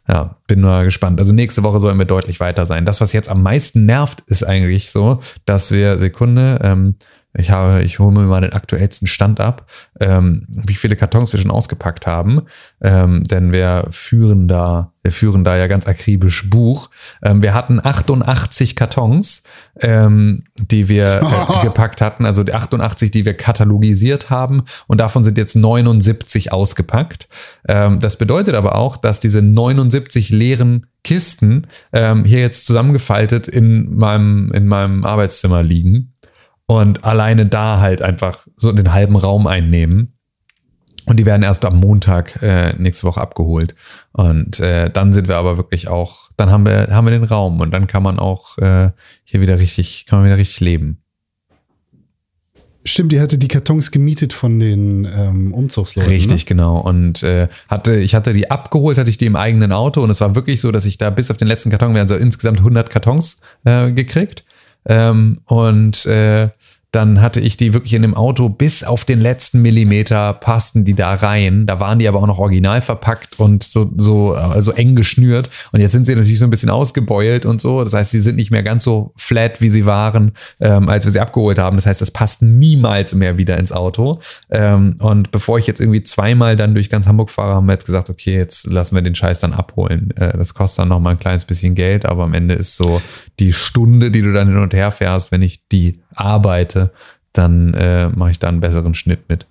ja, 0.07 0.37
bin 0.47 0.61
mal 0.61 0.85
gespannt. 0.85 1.19
Also 1.19 1.33
nächste 1.33 1.63
Woche 1.63 1.79
sollen 1.79 1.97
wir 1.97 2.05
deutlich 2.05 2.39
weiter 2.39 2.65
sein. 2.65 2.85
Das, 2.85 2.99
was 2.99 3.13
jetzt 3.13 3.29
am 3.29 3.41
meisten 3.41 3.85
nervt, 3.85 4.21
ist 4.27 4.43
eigentlich 4.43 4.91
so, 4.91 5.21
dass 5.45 5.71
wir, 5.71 5.97
Sekunde, 5.97 6.59
ähm, 6.61 6.95
ich 7.33 7.51
habe, 7.51 7.81
ich 7.83 7.99
hole 7.99 8.11
mir 8.11 8.25
mal 8.27 8.41
den 8.41 8.53
aktuellsten 8.53 9.07
Stand 9.07 9.39
ab, 9.39 9.69
ähm, 9.99 10.47
wie 10.49 10.75
viele 10.75 10.97
Kartons 10.97 11.31
wir 11.31 11.39
schon 11.39 11.51
ausgepackt 11.51 12.05
haben. 12.05 12.43
Ähm, 12.81 13.23
denn 13.23 13.53
wir 13.53 13.87
führen 13.89 14.49
da, 14.49 14.91
wir 15.01 15.13
führen 15.13 15.45
da 15.45 15.55
ja 15.55 15.67
ganz 15.67 15.87
akribisch 15.87 16.49
Buch. 16.49 16.89
Ähm, 17.23 17.41
wir 17.41 17.53
hatten 17.53 17.79
88 17.81 18.75
Kartons, 18.75 19.43
ähm, 19.79 20.43
die 20.57 20.89
wir 20.89 21.21
äh, 21.21 21.61
gepackt 21.63 22.01
hatten, 22.01 22.25
also 22.25 22.43
die 22.43 22.53
88, 22.53 23.11
die 23.11 23.23
wir 23.23 23.33
katalogisiert 23.33 24.29
haben, 24.29 24.63
und 24.87 24.99
davon 24.99 25.23
sind 25.23 25.37
jetzt 25.37 25.55
79 25.55 26.51
ausgepackt. 26.51 27.29
Ähm, 27.67 28.01
das 28.01 28.17
bedeutet 28.17 28.55
aber 28.55 28.75
auch, 28.75 28.97
dass 28.97 29.21
diese 29.21 29.41
79 29.41 30.29
leeren 30.31 30.87
Kisten 31.03 31.67
ähm, 31.93 32.25
hier 32.25 32.39
jetzt 32.39 32.65
zusammengefaltet 32.65 33.47
in 33.47 33.95
meinem, 33.95 34.51
in 34.51 34.67
meinem 34.67 35.05
Arbeitszimmer 35.05 35.63
liegen 35.63 36.13
und 36.71 37.03
alleine 37.03 37.47
da 37.47 37.81
halt 37.81 38.01
einfach 38.01 38.47
so 38.55 38.71
den 38.71 38.93
halben 38.93 39.17
Raum 39.17 39.45
einnehmen. 39.45 40.13
Und 41.05 41.17
die 41.17 41.25
werden 41.25 41.43
erst 41.43 41.65
am 41.65 41.77
Montag 41.81 42.41
äh, 42.41 42.73
nächste 42.77 43.05
Woche 43.07 43.19
abgeholt. 43.19 43.75
Und 44.13 44.61
äh, 44.61 44.89
dann 44.89 45.11
sind 45.11 45.27
wir 45.27 45.35
aber 45.35 45.57
wirklich 45.57 45.89
auch, 45.89 46.29
dann 46.37 46.49
haben 46.49 46.65
wir, 46.65 46.87
haben 46.91 47.05
wir 47.05 47.11
den 47.11 47.25
Raum 47.25 47.59
und 47.59 47.71
dann 47.71 47.87
kann 47.87 48.03
man 48.03 48.19
auch 48.19 48.57
äh, 48.59 48.91
hier 49.25 49.41
wieder 49.41 49.59
richtig, 49.59 50.05
kann 50.07 50.19
man 50.19 50.27
wieder 50.27 50.37
richtig 50.37 50.61
leben. 50.61 51.01
Stimmt, 52.85 53.11
ihr 53.11 53.21
hatte 53.21 53.37
die 53.37 53.49
Kartons 53.49 53.91
gemietet 53.91 54.31
von 54.31 54.59
den 54.59 55.03
ähm, 55.03 55.53
Umzugsleuten. 55.53 56.09
Richtig, 56.09 56.45
genau. 56.45 56.79
Und 56.79 57.21
äh, 57.21 57.49
hatte, 57.67 57.95
ich 57.95 58.15
hatte 58.15 58.31
die 58.31 58.49
abgeholt, 58.49 58.97
hatte 58.97 59.09
ich 59.09 59.17
die 59.17 59.25
im 59.25 59.35
eigenen 59.35 59.73
Auto 59.73 60.01
und 60.01 60.09
es 60.09 60.21
war 60.21 60.35
wirklich 60.35 60.61
so, 60.61 60.71
dass 60.71 60.85
ich 60.85 60.97
da 60.97 61.09
bis 61.09 61.29
auf 61.29 61.37
den 61.37 61.49
letzten 61.49 61.69
Karton, 61.69 61.93
wir 61.93 61.99
haben 61.99 62.07
so 62.07 62.15
insgesamt 62.15 62.59
100 62.59 62.89
Kartons 62.89 63.41
äh, 63.65 63.91
gekriegt. 63.91 64.45
Ähm, 64.85 65.41
und 65.45 66.05
äh, 66.05 66.49
dann 66.91 67.21
hatte 67.21 67.39
ich 67.39 67.55
die 67.55 67.73
wirklich 67.73 67.93
in 67.93 68.01
dem 68.01 68.15
Auto 68.15 68.49
bis 68.49 68.83
auf 68.83 69.05
den 69.05 69.21
letzten 69.21 69.61
Millimeter 69.61 70.33
passten 70.33 70.83
die 70.83 70.93
da 70.93 71.13
rein. 71.13 71.65
Da 71.65 71.79
waren 71.79 71.99
die 71.99 72.07
aber 72.07 72.19
auch 72.19 72.27
noch 72.27 72.37
original 72.37 72.81
verpackt 72.81 73.39
und 73.39 73.63
so, 73.63 73.89
so 73.95 74.33
also 74.33 74.73
eng 74.73 74.95
geschnürt. 74.95 75.49
Und 75.71 75.79
jetzt 75.79 75.93
sind 75.93 76.05
sie 76.05 76.15
natürlich 76.15 76.39
so 76.39 76.45
ein 76.45 76.49
bisschen 76.49 76.69
ausgebeult 76.69 77.45
und 77.45 77.61
so. 77.61 77.83
Das 77.83 77.93
heißt, 77.93 78.11
sie 78.11 78.19
sind 78.19 78.35
nicht 78.35 78.51
mehr 78.51 78.63
ganz 78.63 78.83
so 78.83 79.13
flat, 79.15 79.61
wie 79.61 79.69
sie 79.69 79.85
waren, 79.85 80.33
ähm, 80.59 80.89
als 80.89 81.05
wir 81.05 81.11
sie 81.13 81.21
abgeholt 81.21 81.59
haben. 81.59 81.77
Das 81.77 81.85
heißt, 81.85 82.01
das 82.01 82.11
passt 82.11 82.41
niemals 82.41 83.15
mehr 83.15 83.37
wieder 83.37 83.57
ins 83.57 83.71
Auto. 83.71 84.19
Ähm, 84.49 84.97
und 84.99 85.31
bevor 85.31 85.59
ich 85.59 85.67
jetzt 85.67 85.79
irgendwie 85.79 86.03
zweimal 86.03 86.57
dann 86.57 86.73
durch 86.73 86.89
ganz 86.89 87.07
Hamburg 87.07 87.29
fahre, 87.29 87.55
haben 87.55 87.67
wir 87.67 87.73
jetzt 87.73 87.85
gesagt, 87.85 88.09
okay, 88.09 88.35
jetzt 88.35 88.67
lassen 88.67 88.95
wir 88.95 89.01
den 89.01 89.15
Scheiß 89.15 89.39
dann 89.39 89.53
abholen. 89.53 90.11
Äh, 90.17 90.37
das 90.37 90.53
kostet 90.53 90.79
dann 90.79 90.89
noch 90.89 90.99
mal 90.99 91.11
ein 91.11 91.19
kleines 91.19 91.45
bisschen 91.45 91.73
Geld, 91.73 92.05
aber 92.05 92.25
am 92.25 92.33
Ende 92.33 92.55
ist 92.55 92.75
so 92.75 93.01
die 93.39 93.53
Stunde, 93.53 94.11
die 94.11 94.21
du 94.21 94.33
dann 94.33 94.49
hin 94.49 94.57
und 94.57 94.73
her 94.73 94.91
fährst, 94.91 95.31
wenn 95.31 95.41
ich 95.41 95.67
die 95.69 96.01
arbeite, 96.13 96.80
dann 97.33 97.73
äh, 97.73 98.09
mache 98.09 98.31
ich 98.31 98.39
da 98.39 98.49
einen 98.49 98.59
besseren 98.59 98.93
Schnitt 98.93 99.29
mit. 99.29 99.45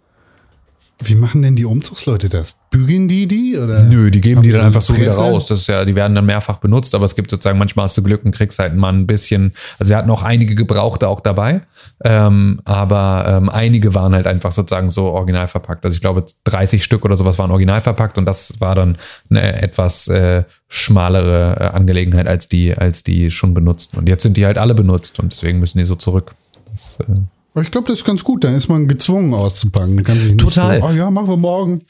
Wie 1.02 1.14
machen 1.14 1.40
denn 1.40 1.56
die 1.56 1.64
Umzugsleute 1.64 2.28
das? 2.28 2.60
Bügeln 2.68 3.08
die 3.08 3.26
die? 3.26 3.56
Oder 3.56 3.84
Nö, 3.84 4.10
die 4.10 4.20
geben 4.20 4.42
die 4.42 4.52
dann 4.52 4.66
einfach 4.66 4.82
so 4.82 4.94
wieder 4.94 5.06
Presse? 5.06 5.22
raus. 5.22 5.46
Das 5.46 5.60
ist 5.60 5.66
ja, 5.66 5.86
die 5.86 5.94
werden 5.94 6.14
dann 6.14 6.26
mehrfach 6.26 6.58
benutzt, 6.58 6.94
aber 6.94 7.06
es 7.06 7.14
gibt 7.14 7.30
sozusagen, 7.30 7.58
manchmal 7.58 7.84
hast 7.84 7.96
du 7.96 8.02
Glück 8.02 8.22
und 8.24 8.32
kriegst 8.32 8.58
halt 8.58 8.76
mal 8.76 8.92
ein 8.92 9.06
bisschen, 9.06 9.54
also 9.78 9.90
wir 9.90 9.96
hatten 9.96 10.10
auch 10.10 10.22
einige 10.22 10.54
Gebrauchte 10.54 11.08
auch 11.08 11.20
dabei, 11.20 11.62
ähm, 12.04 12.60
aber 12.66 13.24
ähm, 13.26 13.48
einige 13.48 13.94
waren 13.94 14.14
halt 14.14 14.26
einfach 14.26 14.52
sozusagen 14.52 14.90
so 14.90 15.06
original 15.06 15.48
verpackt. 15.48 15.86
Also 15.86 15.94
ich 15.94 16.02
glaube 16.02 16.26
30 16.44 16.84
Stück 16.84 17.04
oder 17.06 17.16
sowas 17.16 17.38
waren 17.38 17.50
original 17.50 17.80
verpackt 17.80 18.18
und 18.18 18.26
das 18.26 18.60
war 18.60 18.74
dann 18.74 18.98
eine 19.30 19.62
etwas 19.62 20.06
äh, 20.08 20.44
schmalere 20.68 21.56
äh, 21.58 21.64
Angelegenheit 21.76 22.28
als 22.28 22.48
die, 22.48 22.76
als 22.76 23.04
die 23.04 23.30
schon 23.30 23.54
benutzten. 23.54 23.98
Und 23.98 24.08
jetzt 24.08 24.22
sind 24.22 24.36
die 24.36 24.44
halt 24.44 24.58
alle 24.58 24.74
benutzt 24.74 25.18
und 25.18 25.32
deswegen 25.32 25.60
müssen 25.60 25.78
die 25.78 25.84
so 25.84 25.94
zurück. 25.94 26.34
Das, 26.72 26.98
äh, 27.00 27.60
Ich 27.62 27.70
glaube, 27.70 27.88
das 27.88 27.98
ist 27.98 28.04
ganz 28.04 28.24
gut. 28.24 28.44
Dann 28.44 28.54
ist 28.54 28.68
man 28.68 28.88
gezwungen 28.88 29.34
auszupacken. 29.34 30.02
Total. 30.38 30.80
So, 30.80 30.86
oh 30.86 30.90
ja, 30.92 31.10
machen 31.10 31.28
wir 31.28 31.36
morgen. 31.36 31.82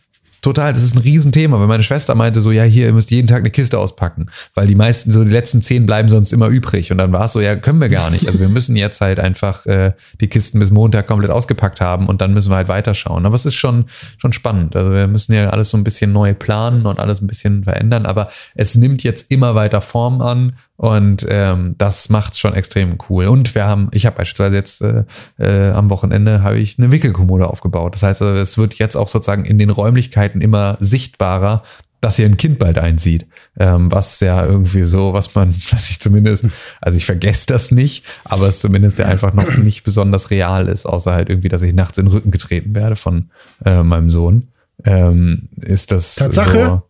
Total, 0.43 0.72
das 0.72 0.83
ist 0.83 0.95
ein 0.95 1.03
Riesenthema, 1.03 1.61
weil 1.61 1.66
meine 1.66 1.83
Schwester 1.83 2.14
meinte 2.14 2.41
so, 2.41 2.51
ja, 2.51 2.62
hier, 2.62 2.87
ihr 2.87 2.93
müsst 2.95 3.11
jeden 3.11 3.28
Tag 3.28 3.41
eine 3.41 3.51
Kiste 3.51 3.78
auspacken, 3.78 4.26
weil 4.55 4.66
die 4.66 4.74
meisten, 4.74 5.11
so 5.11 5.22
die 5.22 5.31
letzten 5.31 5.61
zehn 5.61 5.85
bleiben 5.85 6.09
sonst 6.09 6.33
immer 6.33 6.49
übrig. 6.49 6.91
Und 6.91 6.99
dann 6.99 7.12
war 7.12 7.26
es 7.26 7.33
so, 7.33 7.41
ja, 7.41 7.57
können 7.57 7.81
wir 7.81 7.91
gar 7.91 8.11
nicht. 8.11 8.26
Also 8.26 8.41
wir 8.41 8.49
müssen 8.49 8.74
jetzt 8.74 9.03
halt 9.03 9.20
einfach 9.20 9.66
äh, 9.66 9.93
die 10.20 10.28
Kisten 10.28 10.59
bis 10.59 10.70
Montag 10.70 11.09
komplett 11.09 11.31
ausgepackt 11.31 11.83
haben 11.83 12.07
und 12.09 12.22
dann 12.22 12.33
müssen 12.33 12.51
wir 12.51 12.57
halt 12.57 12.68
weiterschauen. 12.68 13.26
Aber 13.26 13.35
es 13.35 13.45
ist 13.45 13.55
schon, 13.55 13.87
schon 14.16 14.33
spannend. 14.33 14.76
Also 14.76 14.93
wir 14.93 15.09
müssen 15.09 15.35
ja 15.35 15.51
alles 15.51 15.68
so 15.68 15.76
ein 15.76 15.85
bisschen 15.85 16.12
neu 16.12 16.33
planen 16.33 16.87
und 16.87 17.01
alles 17.01 17.20
ein 17.20 17.26
bisschen 17.26 17.64
verändern, 17.64 18.07
aber 18.07 18.31
es 18.55 18.76
nimmt 18.76 19.03
jetzt 19.03 19.31
immer 19.31 19.55
weiter 19.55 19.83
Form 19.83 20.22
an 20.22 20.55
und 20.81 21.26
ähm, 21.28 21.74
das 21.76 22.09
macht's 22.09 22.39
schon 22.39 22.55
extrem 22.55 22.97
cool. 23.11 23.26
Und 23.26 23.55
wir 23.55 23.66
haben, 23.66 23.89
ich 23.93 24.07
habe 24.07 24.16
beispielsweise 24.16 24.57
jetzt 24.57 24.81
äh, 24.81 25.05
äh, 25.39 25.72
am 25.72 25.91
Wochenende 25.91 26.43
habe 26.43 26.59
ich 26.59 26.78
eine 26.78 26.91
Wickelkommode 26.91 27.49
aufgebaut. 27.49 27.93
Das 27.95 28.03
heißt, 28.03 28.22
also, 28.22 28.35
es 28.41 28.57
wird 28.57 28.76
jetzt 28.76 28.97
auch 28.97 29.11
sozusagen 29.11 29.45
in 29.45 29.59
den 29.59 29.68
Räumlichkeiten 29.68 30.41
immer 30.41 30.78
sichtbarer, 30.81 31.64
dass 32.01 32.16
hier 32.16 32.24
ein 32.24 32.39
Kind 32.39 32.59
bald 32.59 32.78
einzieht. 32.78 33.26
Ähm, 33.59 33.93
was 33.93 34.20
ja 34.20 34.43
irgendwie 34.43 34.85
so, 34.85 35.12
was 35.12 35.35
man, 35.35 35.51
was 35.70 35.91
ich 35.91 36.01
zumindest, 36.01 36.47
also 36.81 36.97
ich 36.97 37.05
vergesse 37.05 37.47
das 37.49 37.72
nicht, 37.72 38.07
aber 38.24 38.49
es 38.49 38.61
zumindest 38.61 38.99
ja 38.99 39.05
einfach 39.05 39.35
noch 39.35 39.55
nicht 39.59 39.85
besonders 39.85 40.31
real 40.31 40.66
ist, 40.66 40.87
außer 40.87 41.12
halt 41.12 41.28
irgendwie, 41.28 41.51
dass 41.51 41.61
ich 41.61 41.74
nachts 41.74 41.99
in 41.99 42.07
den 42.07 42.12
Rücken 42.14 42.31
getreten 42.31 42.74
werde 42.74 42.97
von 42.97 43.28
äh, 43.66 43.83
meinem 43.83 44.09
Sohn. 44.09 44.49
Ähm, 44.87 45.51
ist 45.57 45.91
das 45.91 46.14
Tatsache? 46.14 46.53
so. 46.53 46.83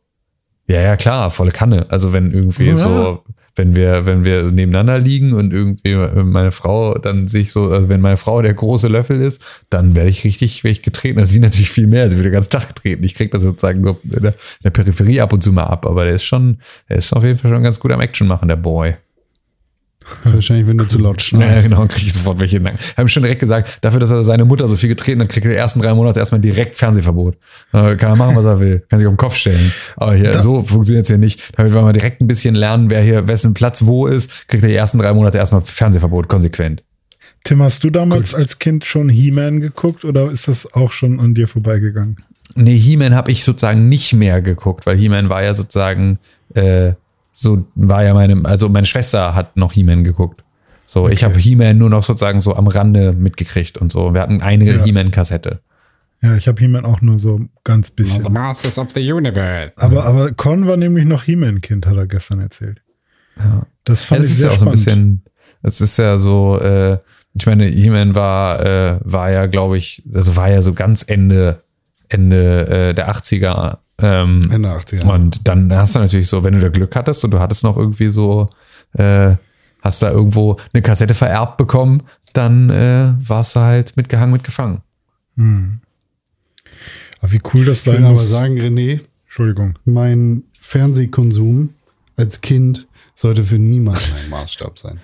Ja, 0.73 0.81
ja, 0.81 0.97
klar, 0.97 1.33
volle 1.33 1.51
Kanne. 1.51 1.87
Also 1.89 2.13
wenn 2.13 2.31
irgendwie 2.31 2.69
Ja. 2.69 2.77
so, 2.77 3.25
wenn 3.61 3.75
wir, 3.75 4.07
wenn 4.07 4.25
wir 4.25 4.45
nebeneinander 4.45 4.99
liegen 4.99 5.35
und 5.35 5.53
irgendwie 5.53 5.95
meine 6.23 6.51
Frau 6.51 6.97
dann 6.97 7.29
sich 7.29 7.53
so, 7.53 7.69
also 7.69 7.91
wenn 7.91 8.01
meine 8.01 8.17
Frau 8.17 8.41
der 8.41 8.55
große 8.55 8.89
Löffel 8.89 9.21
ist, 9.21 9.43
dann 9.69 9.95
werde 9.95 10.09
ich 10.09 10.25
richtig, 10.25 10.65
werde 10.65 10.73
ich 10.73 10.83
getreten. 10.83 11.19
Also 11.19 11.33
sie 11.33 11.41
natürlich 11.41 11.71
viel 11.71 11.87
mehr, 11.87 12.09
sie 12.09 12.17
wird 12.17 12.25
den 12.25 12.33
ganzen 12.33 12.51
Tag 12.51 12.69
getreten. 12.69 13.05
Ich 13.05 13.15
kriege 13.15 13.31
das 13.31 13.43
sozusagen 13.43 13.83
nur 13.83 14.01
in 14.03 14.23
der, 14.23 14.33
in 14.33 14.65
der 14.65 14.71
Peripherie 14.71 15.21
ab 15.21 15.35
und 15.35 15.43
zu 15.43 15.53
mal 15.53 15.65
ab, 15.65 15.85
aber 15.85 16.05
der 16.05 16.15
ist 16.15 16.25
schon, 16.25 16.59
der 16.89 16.97
ist 16.97 17.13
auf 17.13 17.23
jeden 17.23 17.39
Fall 17.39 17.51
schon 17.51 17.63
ganz 17.63 17.79
gut 17.79 17.93
am 17.93 18.01
Action 18.01 18.27
machen, 18.27 18.49
der 18.49 18.57
Boy. 18.57 18.95
Wahrscheinlich, 20.25 20.67
wenn 20.67 20.79
du 20.79 20.85
zu 20.87 20.99
laut 20.99 21.21
Ja, 21.23 21.29
schneidest. 21.29 21.69
genau, 21.69 21.87
kriege 21.87 22.07
ich 22.07 22.13
sofort 22.13 22.39
welche 22.39 22.61
Nacken. 22.61 22.79
Haben 22.97 23.09
schon 23.09 23.23
direkt 23.23 23.41
gesagt, 23.41 23.79
dafür, 23.81 24.01
dass 24.01 24.11
er 24.11 24.25
seine 24.25 24.45
Mutter 24.45 24.69
so 24.69 24.77
viel 24.77 24.89
getreten 24.89 25.21
hat, 25.21 25.29
kriegt 25.29 25.47
er 25.47 25.53
die 25.53 25.59
ersten 25.59 25.81
drei 25.81 25.95
Monate 25.95 26.19
erstmal 26.19 26.41
direkt 26.41 26.77
Fernsehverbot. 26.77 27.37
Äh, 27.73 27.97
kann 27.97 28.11
er 28.13 28.17
machen, 28.17 28.37
was 28.37 28.45
er 28.45 28.61
will. 28.61 28.85
Kann 28.89 28.99
sich 28.99 29.07
auf 29.07 29.13
den 29.15 29.17
Kopf 29.19 29.35
stellen. 29.37 29.73
Aber 29.97 30.15
hier, 30.15 30.41
so 30.41 30.63
funktioniert 30.63 31.05
es 31.05 31.09
hier 31.09 31.19
nicht. 31.19 31.57
Damit 31.57 31.73
wir 31.75 31.83
mal 31.83 31.93
direkt 31.93 32.21
ein 32.21 32.27
bisschen 32.27 32.55
lernen, 32.55 32.91
wer 32.91 33.03
hier, 33.03 33.27
wessen 33.29 33.55
Platz 33.55 33.85
wo 33.87 34.07
ist, 34.07 34.49
kriegt 34.49 34.63
er 34.63 34.69
die 34.69 34.75
ersten 34.75 34.99
drei 34.99 35.13
Monate 35.13 35.39
erstmal 35.39 35.63
Fernsehverbot, 35.63 36.29
konsequent. 36.29 36.83
Tim, 37.45 37.63
hast 37.63 37.83
du 37.85 37.91
damals 37.91 38.35
als 38.35 38.59
Kind 38.59 38.85
schon 38.85 39.09
He-Man 39.09 39.61
geguckt 39.61 40.05
oder 40.05 40.31
ist 40.31 40.47
das 40.49 40.73
auch 40.75 40.93
schon 40.93 41.21
an 41.21 41.33
dir 41.35 41.49
vorbeigegangen? 41.49 42.19
Nee, 42.55 42.77
He-Man 42.77 43.15
habe 43.15 43.31
ich 43.31 43.45
sozusagen 43.45 43.89
nicht 43.89 44.13
mehr 44.13 44.43
geguckt, 44.43 44.85
weil 44.85 44.97
He-Man 44.99 45.29
war 45.31 45.43
ja 45.43 45.55
sozusagen, 45.55 46.19
äh, 46.55 46.93
so 47.33 47.67
war 47.75 48.05
ja 48.05 48.15
meine, 48.15 48.41
also 48.45 48.69
meine 48.69 48.87
Schwester 48.87 49.35
hat 49.35 49.57
noch 49.57 49.73
He-Man 49.73 50.05
geguckt. 50.05 50.43
So, 50.87 51.09
ich 51.09 51.23
habe 51.23 51.39
He-Man 51.39 51.79
nur 51.79 51.89
noch 51.91 52.03
sozusagen 52.03 52.41
so 52.41 52.57
am 52.57 52.67
Rande 52.67 53.13
mitgekriegt 53.13 53.79
und 53.79 53.93
so. 53.93 54.13
Wir 54.13 54.21
hatten 54.23 54.41
eine 54.43 54.65
Ja. 54.65 54.83
He-Man-Kassette. 54.85 55.61
Ja, 56.23 56.35
ich 56.35 56.49
habe 56.49 56.61
He-Man 56.61 56.85
auch 56.85 57.01
nur 57.01 57.19
so 57.19 57.41
ganz 57.65 57.91
bisschen. 57.91 58.31
Masters 58.33 58.77
of 58.79 58.91
the 58.91 59.13
Universe. 59.13 59.73
Aber, 59.77 60.05
aber 60.05 60.33
Con 60.33 60.67
war 60.67 60.77
nämlich 60.77 61.07
noch 61.07 61.23
He-Man-Kind, 61.23 61.87
hat 61.87 61.97
er 61.97 62.07
gestern 62.07 62.41
erzählt. 62.41 62.83
Ja. 63.39 63.63
Das 63.85 64.03
Ja, 64.03 64.09
fand 64.09 64.25
das 64.25 64.31
ich 64.31 64.37
ist 64.37 64.41
sehr 64.41 64.49
ja 64.51 64.55
auch 64.57 64.59
so 64.59 64.69
ein 64.69 64.77
spannend. 64.77 65.23
bisschen, 65.25 65.25
das 65.63 65.81
ist 65.81 65.97
ja 65.97 66.19
so, 66.19 66.59
äh, 66.61 66.99
ich 67.35 67.47
meine, 67.47 67.65
He-Man 67.67 68.15
war, 68.17 68.61
äh, 68.67 68.99
war 69.05 69.31
ja, 69.31 69.47
glaube 69.47 69.79
ich, 69.79 70.03
das 70.05 70.35
war 70.35 70.51
ja 70.51 70.61
so 70.61 70.75
ganz 70.75 71.05
Ende, 71.07 71.63
Ende 72.09 72.67
äh, 72.91 72.95
der 72.95 73.11
80er. 73.15 73.79
Ähm, 74.03 74.51
Ende 74.51 74.69
80er. 74.71 75.05
Und 75.05 75.47
dann 75.49 75.73
hast 75.75 75.95
du 75.95 75.99
natürlich 76.01 76.29
so, 76.29 76.43
wenn 76.45 76.55
du 76.55 76.61
da 76.61 76.69
Glück 76.69 76.95
hattest 76.97 77.25
und 77.25 77.31
du 77.33 77.41
hattest 77.41 77.65
noch 77.65 77.77
irgendwie 77.77 78.09
so, 78.09 78.47
äh, 78.95 79.37
hast 79.83 80.03
da 80.03 80.11
irgendwo 80.11 80.57
eine 80.73 80.83
Kassette 80.83 81.15
vererbt 81.15 81.57
bekommen, 81.57 82.03
dann 82.33 82.71
äh, 82.71 83.13
warst 83.27 83.57
du 83.57 83.61
halt 83.61 83.97
mitgehangen, 83.97 84.33
mitgefangen. 84.33 84.83
Aber 87.21 87.33
wie 87.33 87.41
cool 87.55 87.65
das 87.65 87.79
Ich 87.79 87.85
sein 87.85 87.99
will 87.99 88.05
aber 88.05 88.13
muss. 88.15 88.29
sagen, 88.29 88.59
René, 88.59 89.01
Entschuldigung. 89.25 89.75
mein 89.85 90.45
Fernsehkonsum 90.61 91.75
als 92.17 92.41
Kind 92.41 92.87
sollte 93.15 93.43
für 93.45 93.59
niemanden 93.59 94.03
ein 94.23 94.31
Maßstab 94.31 94.79
sein. 94.79 95.01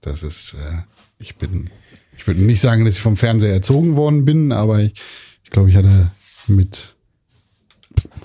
Das 0.00 0.22
ist, 0.22 0.54
äh, 0.54 0.82
ich 1.18 1.34
bin, 1.36 1.70
ich 2.16 2.26
würde 2.26 2.40
nicht 2.42 2.60
sagen, 2.60 2.84
dass 2.84 2.94
ich 2.96 3.00
vom 3.02 3.16
Fernseher 3.16 3.52
erzogen 3.52 3.96
worden 3.96 4.24
bin, 4.24 4.52
aber 4.52 4.80
ich, 4.80 4.94
ich 5.44 5.50
glaube, 5.50 5.70
ich 5.70 5.76
hatte 5.76 6.10
mit, 6.46 6.95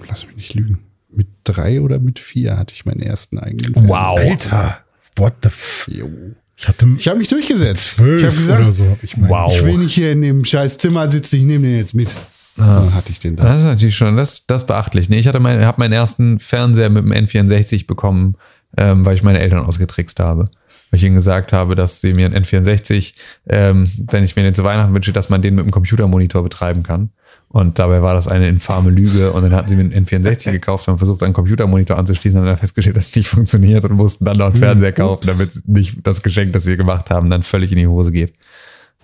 lass 0.08 0.26
mich 0.28 0.36
nicht 0.36 0.54
lügen, 0.54 0.80
mit 1.10 1.28
drei 1.44 1.82
oder 1.82 2.00
mit 2.00 2.20
vier 2.20 2.58
hatte 2.58 2.74
ich 2.74 2.86
meinen 2.86 3.02
ersten 3.02 3.38
eigenen 3.40 3.74
Fernseher. 3.74 4.54
Alter, 4.54 4.78
what 5.16 5.34
the 5.44 5.50
f... 5.50 5.88
Jo. 5.92 6.10
Ich 6.56 6.68
hatte 6.68 6.88
Ich 6.98 7.08
habe 7.08 7.18
mich 7.18 7.28
durchgesetzt. 7.28 7.96
ich 7.98 8.24
habe 8.24 8.36
gesagt, 8.36 8.62
oder 8.62 8.74
so. 8.74 8.86
Hab 8.86 9.04
ich 9.04 9.18
mein. 9.18 9.30
Wow. 9.30 9.52
ich 9.56 9.66
will 9.66 9.78
nicht 9.80 9.96
hier 9.96 10.12
in 10.12 10.22
dem 10.22 10.46
scheiß 10.46 10.78
Zimmer 10.78 11.10
sitzen, 11.10 11.38
ich 11.38 11.44
nehme 11.44 11.66
den 11.66 11.78
jetzt 11.78 11.96
mit. 11.96 12.16
Dann 12.56 12.94
hatte 12.94 13.12
ich 13.12 13.20
den 13.20 13.36
da. 13.36 13.46
Das 13.46 13.60
ist 13.60 13.64
natürlich 13.64 13.96
schon, 13.96 14.18
das, 14.18 14.46
das 14.46 14.64
ist 14.64 14.68
beachtlich. 14.68 15.10
Nee, 15.10 15.20
ich 15.20 15.28
hatte 15.28 15.40
mein, 15.40 15.66
habe 15.66 15.80
meinen 15.80 15.94
ersten 15.94 16.40
Fernseher 16.40 16.90
mit 16.90 17.04
dem 17.04 17.12
N64 17.12 17.88
bekommen, 17.88 18.36
ähm, 18.78 19.06
weil 19.06 19.16
ich 19.16 19.24
meine 19.24 19.40
Eltern 19.40 19.66
ausgetrickst 19.66 20.20
habe. 20.20 20.46
Weil 20.92 20.98
ich 20.98 21.04
ihnen 21.04 21.16
gesagt 21.16 21.54
habe, 21.54 21.76
dass 21.76 22.02
sie 22.02 22.14
mir 22.14 22.26
einen 22.26 22.44
N64, 22.44 23.14
ähm, 23.48 23.90
wenn 24.12 24.24
ich 24.24 24.36
mir 24.36 24.44
den 24.44 24.54
zu 24.54 24.64
Weihnachten 24.64 24.94
wünsche, 24.94 25.14
dass 25.14 25.30
man 25.30 25.42
den 25.42 25.56
mit 25.56 25.66
dem 25.66 25.72
Computermonitor 25.72 26.44
betreiben 26.44 26.84
kann. 26.84 27.10
Und 27.54 27.80
dabei 27.80 28.02
war 28.02 28.14
das 28.14 28.28
eine 28.30 28.48
infame 28.48 28.90
Lüge. 28.90 29.32
Und 29.34 29.44
dann 29.44 29.52
hatten 29.54 29.68
sie 29.70 29.76
mir 29.76 29.82
einen 29.84 30.06
N64 30.06 30.52
gekauft 30.54 30.88
und 30.88 30.98
versucht, 30.98 31.22
einen 31.24 31.34
Computermonitor 31.34 31.98
anzuschließen 31.98 32.40
und 32.40 32.46
dann 32.46 32.58
festgestellt, 32.58 32.96
dass 32.96 33.10
es 33.10 33.16
nicht 33.16 33.28
funktioniert 33.28 33.84
und 33.84 33.94
mussten 33.94 34.24
dann 34.26 34.38
noch 34.38 34.48
einen 34.48 34.56
Fernseher 34.56 34.94
kaufen, 34.94 35.28
damit 35.28 35.68
nicht 35.68 36.00
das 36.04 36.24
Geschenk, 36.24 36.54
das 36.54 36.64
sie 36.64 36.78
gemacht 36.78 37.10
haben, 37.10 37.30
dann 37.30 37.44
völlig 37.44 37.72
in 37.72 37.78
die 37.78 37.88
Hose 37.88 38.12
geht. 38.12 38.34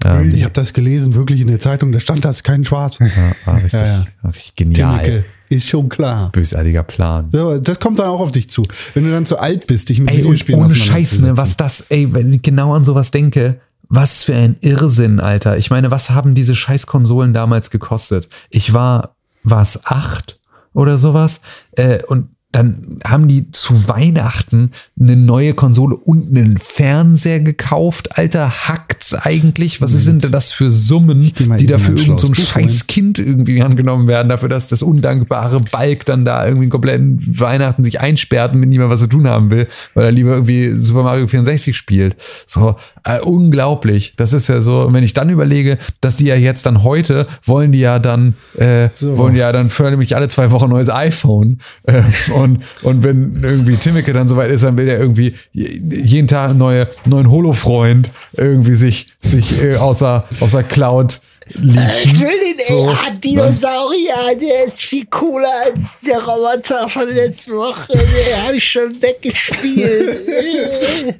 Ähm, 0.05 0.31
Ich 0.33 0.43
habe 0.43 0.53
das 0.53 0.73
gelesen, 0.73 1.15
wirklich 1.15 1.41
in 1.41 1.47
der 1.47 1.59
Zeitung, 1.59 1.91
da 1.91 1.99
stand 1.99 2.23
das 2.23 2.43
kein 2.43 2.63
Schwarz. 2.63 2.99
ja, 2.99 3.07
war 3.45 3.55
richtig, 3.55 3.73
Ja, 3.73 3.85
ja. 4.23 4.29
richtig 4.29 4.55
genial. 4.55 5.01
Timmeke, 5.03 5.25
ist 5.49 5.67
schon 5.67 5.89
klar. 5.89 6.31
Bösartiger 6.31 6.83
Plan. 6.83 7.29
So, 7.31 7.57
das 7.59 7.79
kommt 7.79 7.99
dann 7.99 8.07
auch 8.07 8.19
auf 8.19 8.31
dich 8.31 8.49
zu. 8.49 8.63
Wenn 8.93 9.05
du 9.05 9.11
dann 9.11 9.25
zu 9.25 9.39
alt 9.39 9.65
bist, 9.67 9.89
dich 9.89 9.99
mit 9.99 10.11
Ey, 10.11 10.19
Videospielen 10.19 10.61
ohne 10.61 10.73
Scheiß, 10.75 11.19
ne, 11.21 11.35
was 11.35 11.57
das, 11.57 11.85
ey, 11.89 12.13
wenn 12.13 12.31
ich 12.33 12.41
genau 12.43 12.73
an 12.75 12.85
sowas 12.85 13.11
denke, 13.11 13.59
was 13.89 14.23
für 14.23 14.35
ein 14.35 14.57
Irrsinn, 14.61 15.19
Alter. 15.19 15.57
Ich 15.57 15.69
meine, 15.69 15.91
was 15.91 16.09
haben 16.09 16.35
diese 16.35 16.55
Scheißkonsolen 16.55 17.33
damals 17.33 17.69
gekostet? 17.69 18.29
Ich 18.49 18.73
war, 18.73 19.15
war 19.43 19.61
es 19.61 19.85
acht 19.85 20.39
oder 20.73 20.97
sowas? 20.97 21.39
Äh, 21.71 22.03
und 22.03 22.29
dann 22.57 22.99
haben 23.05 23.27
die 23.27 23.51
zu 23.51 23.87
Weihnachten 23.87 24.71
eine 24.99 25.15
neue 25.15 25.53
Konsole 25.53 25.95
und 25.95 26.35
einen 26.35 26.57
Fernseher 26.57 27.39
gekauft. 27.39 28.17
Alter, 28.17 28.67
hackt's 28.67 29.13
eigentlich? 29.13 29.79
Was 29.81 29.91
sind 29.91 30.23
denn 30.23 30.31
das 30.31 30.51
für 30.51 30.71
Summen, 30.71 31.31
die 31.37 31.67
dafür 31.67 31.95
irgend 31.97 32.19
so 32.19 32.27
ein 32.27 32.35
scheiß 32.35 32.87
Kind 32.87 33.19
irgendwie 33.19 33.61
angenommen 33.61 34.07
werden, 34.07 34.29
dafür, 34.29 34.49
dass 34.49 34.67
das 34.67 34.81
undankbare 34.81 35.59
Balk 35.71 36.05
dann 36.05 36.25
da 36.25 36.45
irgendwie 36.45 36.63
einen 36.63 36.71
kompletten 36.71 37.39
Weihnachten 37.39 37.83
sich 37.83 38.01
einsperrt 38.01 38.53
und 38.53 38.59
mit 38.59 38.69
niemand 38.69 38.89
was 38.89 39.01
zu 39.01 39.07
tun 39.07 39.27
haben 39.27 39.51
will, 39.51 39.67
weil 39.93 40.05
er 40.05 40.11
lieber 40.11 40.31
irgendwie 40.31 40.71
Super 40.77 41.03
Mario 41.03 41.27
64 41.27 41.77
spielt. 41.77 42.15
So, 42.47 42.75
äh, 43.03 43.19
unglaublich. 43.19 44.13
Das 44.17 44.33
ist 44.33 44.47
ja 44.47 44.61
so, 44.61 44.81
und 44.81 44.93
wenn 44.93 45.03
ich 45.03 45.13
dann 45.13 45.29
überlege, 45.29 45.77
dass 46.01 46.15
die 46.15 46.25
ja 46.25 46.35
jetzt 46.35 46.65
dann 46.65 46.83
heute 46.83 47.27
wollen 47.43 47.71
die 47.71 47.79
ja 47.79 47.99
dann, 47.99 48.35
äh, 48.57 48.89
So. 48.89 49.17
wollen 49.17 49.33
die 49.33 49.41
ja 49.41 49.51
dann 49.51 49.69
fördern 49.69 49.93
nämlich 49.93 50.15
alle 50.15 50.27
zwei 50.27 50.49
Wochen 50.51 50.65
ein 50.65 50.69
neues 50.71 50.89
iPhone. 50.89 51.59
Äh, 51.83 52.01
und, 52.33 52.46
und 52.81 53.03
wenn 53.03 53.41
irgendwie 53.43 53.75
Timmeke 53.75 54.13
dann 54.13 54.27
soweit 54.27 54.49
ist, 54.51 54.63
dann 54.63 54.77
will 54.77 54.87
er 54.87 54.99
irgendwie 54.99 55.33
je- 55.53 55.79
jeden 56.03 56.27
Tag 56.27 56.49
einen 56.51 56.59
neue, 56.59 56.87
neuen 57.05 57.29
Holo-Freund 57.29 58.09
irgendwie 58.33 58.75
sich, 58.75 59.07
sich 59.21 59.61
äh, 59.63 59.75
außer, 59.75 60.25
außer 60.39 60.63
Cloud 60.63 61.19
leachen. 61.55 62.11
Ich 62.13 62.19
will 62.19 62.27
den 62.39 62.57
So, 62.67 62.89
so, 62.89 62.95
Dinosaurier, 63.23 64.35
der 64.41 64.65
ist 64.65 64.81
viel 64.81 65.05
cooler 65.05 65.47
als 65.65 65.99
der 66.05 66.19
Roboter 66.21 66.89
von 66.89 67.07
letzter 67.13 67.53
Woche. 67.53 67.93
Den 67.93 68.45
habe 68.45 68.57
ich 68.57 68.65
schon 68.69 69.01
weggespielt. 69.01 71.15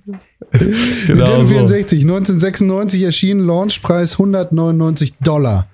Genau 0.51 1.15
Nintendo 1.15 1.41
so. 1.41 1.47
64, 1.47 2.01
1996 2.01 3.03
erschienen, 3.03 3.45
Launchpreis 3.45 4.13
199 4.13 5.13
Dollar. 5.21 5.67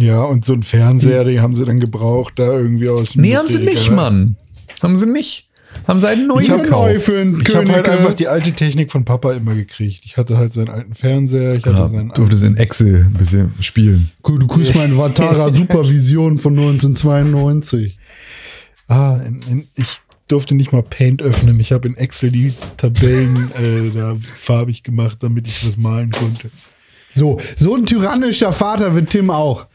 Ja, 0.00 0.22
und 0.22 0.44
so 0.44 0.54
ein 0.54 0.62
Fernseher, 0.62 1.24
den 1.24 1.40
haben 1.42 1.54
sie 1.54 1.64
dann 1.64 1.80
gebraucht, 1.80 2.34
da 2.36 2.52
irgendwie 2.52 2.88
aus 2.88 3.10
dem 3.10 3.22
Nee, 3.22 3.36
haben 3.36 3.46
sie 3.46 3.58
nicht. 3.58 3.90
Mann. 3.90 4.36
Haben 4.82 4.96
sie 4.96 5.06
nicht. 5.06 5.48
Haben 5.86 6.00
sie 6.00 6.08
einen 6.08 6.26
neuen 6.26 6.44
Ich 6.44 6.50
habe 6.50 6.62
gekauft. 6.62 7.08
Ich 7.48 7.54
habe 7.54 7.72
halt 7.72 7.88
einfach 7.88 8.14
die 8.14 8.28
alte 8.28 8.52
Technik 8.52 8.90
von 8.90 9.04
Papa 9.04 9.32
immer 9.32 9.54
gekriegt. 9.54 10.04
Ich 10.04 10.16
hatte 10.16 10.36
halt 10.36 10.52
seinen 10.52 10.68
alten 10.68 10.94
Fernseher, 10.94 11.54
ich 11.54 11.64
hatte 11.64 11.76
Ja, 11.76 11.88
seinen 11.88 12.10
durfte 12.10 12.36
sie 12.36 12.46
in 12.46 12.56
Excel 12.56 13.06
ein 13.06 13.12
bisschen 13.12 13.54
spielen. 13.60 14.10
Cool, 14.26 14.40
du 14.40 14.46
kriegst 14.46 14.74
meine 14.74 14.96
Vatara 14.96 15.50
Supervision 15.54 16.38
von 16.38 16.58
1992. 16.58 17.98
Ah, 18.88 19.20
in, 19.24 19.40
in, 19.48 19.68
ich 19.76 20.00
durfte 20.28 20.54
nicht 20.54 20.72
mal 20.72 20.82
Paint 20.82 21.22
öffnen. 21.22 21.58
Ich 21.60 21.72
habe 21.72 21.88
in 21.88 21.96
Excel 21.96 22.30
die 22.30 22.52
Tabellen 22.76 23.50
äh, 23.52 23.90
da 23.96 24.16
farbig 24.36 24.82
gemacht, 24.82 25.18
damit 25.20 25.46
ich 25.48 25.66
was 25.66 25.76
malen 25.76 26.10
konnte. 26.10 26.50
So, 27.10 27.40
so 27.56 27.74
ein 27.74 27.86
tyrannischer 27.86 28.52
Vater 28.52 28.94
wird 28.94 29.10
Tim 29.10 29.30
auch. 29.30 29.66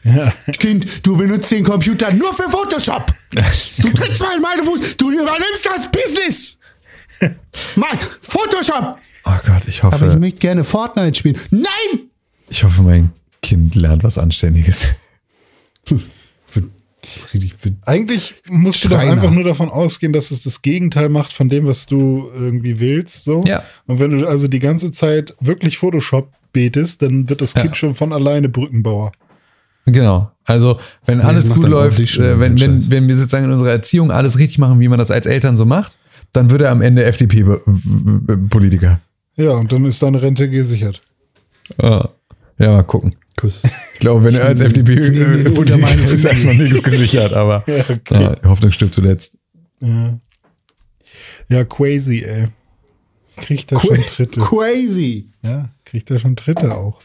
Kind, 0.58 1.06
du 1.06 1.16
benutzt 1.16 1.50
den 1.50 1.64
Computer 1.64 2.12
nur 2.12 2.32
für 2.32 2.48
Photoshop. 2.50 3.12
Du 3.78 3.90
trittst 3.90 4.22
mal 4.22 4.36
in 4.36 4.42
meine 4.42 4.62
Fuß, 4.62 4.96
du 4.96 5.10
übernimmst 5.10 5.66
das 5.66 5.90
Business. 5.90 6.58
Mal, 7.76 7.98
Photoshop. 8.20 8.98
Oh 9.24 9.30
Gott, 9.44 9.66
ich 9.66 9.82
Aber 9.82 9.96
ich 9.96 10.02
hoffe, 10.02 10.18
möchte 10.18 10.38
gerne 10.38 10.64
Fortnite 10.64 11.18
spielen. 11.18 11.38
Nein! 11.50 12.10
ich 12.48 12.64
hoffe, 12.64 12.82
mein 12.82 13.10
Kind 13.42 13.74
lernt 13.74 14.04
was 14.04 14.18
Anständiges. 14.18 14.88
Eigentlich 17.82 18.34
musst 18.48 18.84
du 18.84 18.88
doch 18.88 18.96
Schreiner. 18.96 19.12
einfach 19.12 19.30
nur 19.30 19.44
davon 19.44 19.70
ausgehen, 19.70 20.12
dass 20.12 20.30
es 20.30 20.42
das 20.42 20.62
Gegenteil 20.62 21.08
macht 21.08 21.32
von 21.32 21.48
dem, 21.48 21.66
was 21.66 21.86
du 21.86 22.30
irgendwie 22.34 22.80
willst. 22.80 23.24
So. 23.24 23.42
Ja. 23.44 23.62
Und 23.86 24.00
wenn 24.00 24.10
du 24.10 24.26
also 24.26 24.48
die 24.48 24.58
ganze 24.58 24.90
Zeit 24.90 25.34
wirklich 25.40 25.78
Photoshop 25.78 26.32
betest, 26.56 27.02
dann 27.02 27.28
wird 27.28 27.42
das 27.42 27.52
Ja. 27.52 27.60
Kind 27.62 27.76
schon 27.76 27.94
von 27.94 28.12
alleine 28.14 28.48
Brückenbauer. 28.48 29.12
Genau. 29.84 30.32
Also, 30.44 30.78
wenn 31.04 31.20
alles 31.20 31.48
macht 31.48 31.60
gut 31.60 31.70
läuft, 31.70 32.00
äh, 32.00 32.40
wenn, 32.40 32.58
wenn, 32.58 32.90
wenn 32.90 33.06
wir 33.06 33.16
sozusagen 33.16 33.44
in 33.44 33.52
unserer 33.52 33.70
Erziehung 33.70 34.10
alles 34.10 34.38
richtig 34.38 34.58
machen, 34.58 34.80
wie 34.80 34.88
man 34.88 34.98
das 34.98 35.10
als 35.10 35.26
Eltern 35.26 35.56
so 35.56 35.66
macht, 35.66 35.98
dann 36.32 36.50
wird 36.50 36.62
er 36.62 36.70
am 36.70 36.80
Ende 36.82 37.04
FDP-Politiker. 37.04 39.00
Ja, 39.36 39.50
und 39.50 39.70
dann 39.70 39.84
ist 39.84 40.02
deine 40.02 40.22
Rente 40.22 40.48
gesichert. 40.48 41.00
Ja. 41.80 42.08
ja, 42.58 42.72
mal 42.72 42.82
gucken. 42.84 43.16
Kuss. 43.36 43.62
Ich 43.92 44.00
glaube, 44.00 44.24
wenn 44.24 44.34
er 44.34 44.46
als 44.46 44.60
ich 44.60 44.72
den 44.72 44.82
unter 44.82 44.92
FDP-Politiker 44.92 45.78
meine 45.78 46.02
ist, 46.02 46.12
ist 46.12 46.24
erstmal 46.24 46.54
nichts 46.56 46.82
gesichert, 46.82 47.34
aber 47.34 47.64
Ja, 47.68 47.84
okay. 47.88 48.22
ja, 48.22 48.36
Hoffnung 48.48 48.72
stirbt 48.72 48.94
zuletzt. 48.94 49.36
Ja, 49.80 50.18
ja 51.48 51.64
crazy, 51.64 52.22
ey. 52.22 52.48
Kriegt 53.36 53.72
er 53.72 53.80
schon 53.80 54.00
Tritte. 54.00 54.40
Crazy. 54.40 55.26
Ja, 55.42 55.68
kriegt 55.84 56.10
er 56.10 56.18
schon 56.18 56.36
Tritte 56.36 56.74
auch. 56.74 57.00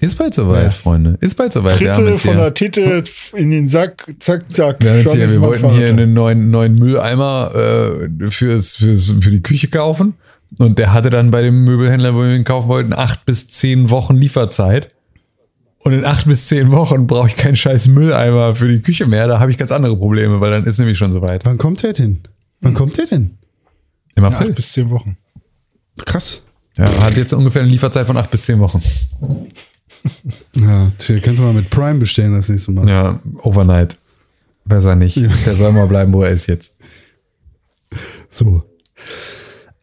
Ist 0.00 0.16
bald 0.16 0.32
soweit, 0.32 0.74
Freunde. 0.74 1.18
Ist 1.20 1.34
bald 1.36 1.52
soweit. 1.52 1.80
Wir 1.80 1.92
haben 1.92 1.96
Tritte 1.96 2.10
jetzt 2.10 2.22
von 2.22 2.34
hier, 2.34 2.42
der 2.42 2.54
Titte 2.54 3.04
in 3.36 3.50
den 3.50 3.66
Sack, 3.66 4.06
zack, 4.20 4.44
zack. 4.52 4.80
wir, 4.80 4.94
hier, 4.94 5.30
wir 5.30 5.40
wollten 5.40 5.70
hier 5.70 5.88
einen 5.88 6.14
neuen, 6.14 6.50
neuen 6.50 6.76
Mülleimer 6.76 7.52
äh, 7.54 8.28
fürs, 8.28 8.76
fürs, 8.76 9.14
für 9.20 9.30
die 9.30 9.42
Küche 9.42 9.68
kaufen. 9.68 10.14
Und 10.58 10.78
der 10.78 10.92
hatte 10.92 11.10
dann 11.10 11.30
bei 11.30 11.42
dem 11.42 11.64
Möbelhändler, 11.64 12.14
wo 12.14 12.20
wir 12.20 12.34
ihn 12.34 12.44
kaufen 12.44 12.68
wollten, 12.68 12.92
acht 12.92 13.26
bis 13.26 13.48
zehn 13.48 13.90
Wochen 13.90 14.16
Lieferzeit. 14.16 14.88
Und 15.80 15.92
in 15.92 16.04
acht 16.04 16.26
bis 16.26 16.46
zehn 16.46 16.70
Wochen 16.72 17.06
brauche 17.06 17.28
ich 17.28 17.36
keinen 17.36 17.56
scheiß 17.56 17.88
Mülleimer 17.88 18.54
für 18.54 18.68
die 18.68 18.80
Küche 18.80 19.06
mehr. 19.06 19.26
Da 19.26 19.40
habe 19.40 19.50
ich 19.50 19.58
ganz 19.58 19.72
andere 19.72 19.96
Probleme, 19.96 20.40
weil 20.40 20.50
dann 20.50 20.64
ist 20.64 20.78
nämlich 20.78 20.98
schon 20.98 21.12
soweit. 21.12 21.44
Wann 21.44 21.58
kommt 21.58 21.82
der 21.82 21.92
denn? 21.92 22.20
Wann 22.60 22.74
kommt 22.74 22.96
der 22.96 23.06
denn? 23.06 23.37
Im 24.18 24.24
Acht 24.24 24.34
April. 24.36 24.52
bis 24.52 24.72
zehn 24.72 24.90
Wochen. 24.90 25.16
Krass. 26.04 26.42
Ja, 26.76 26.86
hat 27.02 27.16
jetzt 27.16 27.32
ungefähr 27.32 27.62
eine 27.62 27.70
Lieferzeit 27.70 28.06
von 28.06 28.16
acht 28.16 28.30
bis 28.30 28.44
zehn 28.44 28.58
Wochen. 28.58 28.82
Ja, 30.56 30.90
tja, 30.98 31.18
kannst 31.20 31.40
du 31.40 31.42
mal 31.42 31.52
mit 31.52 31.70
Prime 31.70 31.98
bestellen 31.98 32.32
das 32.32 32.48
nächste 32.48 32.70
Mal. 32.70 32.88
Ja, 32.88 33.20
Overnight. 33.42 33.96
Besser 34.64 34.94
nicht. 34.94 35.16
Der 35.16 35.56
soll 35.56 35.72
mal 35.72 35.86
bleiben, 35.88 36.12
wo 36.12 36.22
er 36.22 36.30
ist 36.30 36.46
jetzt. 36.46 36.74
So. 38.30 38.62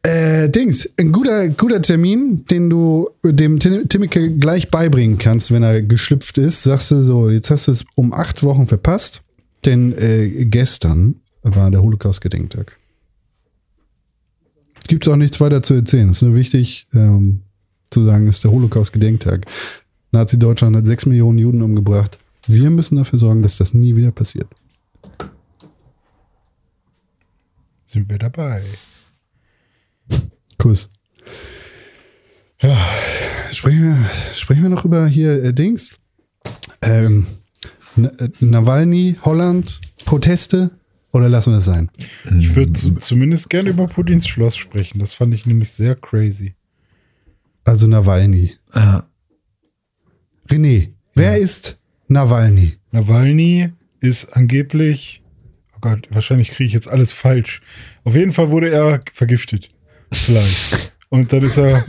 Äh, 0.04 0.50
Dings, 0.50 0.90
ein 0.98 1.12
guter, 1.12 1.50
guter 1.50 1.82
Termin, 1.82 2.46
den 2.46 2.70
du 2.70 3.10
dem 3.24 3.60
Tim- 3.60 3.90
Timmeke 3.90 4.38
gleich 4.38 4.70
beibringen 4.70 5.18
kannst, 5.18 5.52
wenn 5.52 5.64
er 5.64 5.82
geschlüpft 5.82 6.38
ist. 6.38 6.64
Sagst 6.64 6.92
du 6.92 7.02
so, 7.02 7.30
jetzt 7.30 7.50
hast 7.52 7.68
du 7.68 7.72
es 7.74 7.86
um 7.96 8.14
acht 8.14 8.42
Wochen 8.44 8.68
verpasst, 8.68 9.22
denn 9.66 9.98
äh, 9.98 10.46
gestern 10.46 11.16
war 11.44 11.70
der 11.72 11.82
Holocaust-Gedenktag. 11.82 12.78
Gibt 14.88 15.08
auch 15.08 15.16
nichts 15.16 15.40
weiter 15.40 15.62
zu 15.62 15.74
erzählen. 15.74 16.10
Es 16.10 16.18
ist 16.18 16.22
nur 16.22 16.36
wichtig 16.36 16.88
ähm, 16.94 17.42
zu 17.90 18.04
sagen, 18.04 18.28
es 18.28 18.38
ist 18.38 18.44
der 18.44 18.52
Holocaust-Gedenktag. 18.52 19.46
Nazi-Deutschland 20.12 20.76
hat 20.76 20.86
sechs 20.86 21.06
Millionen 21.06 21.38
Juden 21.38 21.62
umgebracht. 21.62 22.20
Wir 22.48 22.70
müssen 22.70 22.96
dafür 22.96 23.20
sorgen, 23.20 23.42
dass 23.42 23.58
das 23.58 23.74
nie 23.74 23.96
wieder 23.96 24.12
passiert. 24.12 24.48
Sind 27.86 28.10
wir 28.10 28.20
dabei. 28.20 28.64
Kuss. 30.58 30.90
Ja, 32.62 32.78
sprechen 33.52 33.84
wir, 33.84 34.10
sprechen 34.34 34.64
wir 34.64 34.70
noch 34.70 34.86
über 34.86 35.08
hier 35.08 35.44
äh, 35.44 35.54
Dings. 35.54 35.98
Ähm, 36.82 37.28
äh, 37.98 38.30
Nawalny, 38.40 39.18
Holland, 39.24 39.82
Proteste 40.06 40.72
oder 41.16 41.30
lassen 41.30 41.52
wir 41.52 41.58
das 41.58 41.66
sein? 41.66 41.90
Ich 42.40 42.56
würde 42.56 42.74
zu, 42.74 42.96
zumindest 42.96 43.50
gerne 43.50 43.70
über 43.70 43.88
Putins 43.88 44.28
Schloss 44.28 44.56
sprechen. 44.56 45.00
Das 45.00 45.14
fand 45.14 45.34
ich 45.34 45.46
nämlich 45.46 45.72
sehr 45.72 45.96
crazy. 45.96 46.56
Also 47.64 47.88
Nawalny. 47.88 48.54
Ja. 48.74 49.08
René, 50.50 50.90
wer 51.16 51.38
ist 51.38 51.80
Nawalny? 52.08 52.78
Nawalny 52.92 53.72
ist 54.00 54.36
angeblich, 54.36 55.24
oh 55.76 55.80
Gott, 55.82 56.08
wahrscheinlich 56.12 56.52
kriege 56.52 56.68
ich 56.68 56.74
jetzt 56.74 56.88
alles 56.88 57.12
falsch. 57.12 57.62
Auf 58.04 58.16
jeden 58.16 58.32
Fall 58.32 58.50
wurde 58.50 58.70
er 58.70 59.02
vergiftet. 59.12 59.70
Vielleicht. 60.12 60.94
Und 61.10 61.32
dann 61.34 61.44
ist 61.44 61.58
er 61.58 61.84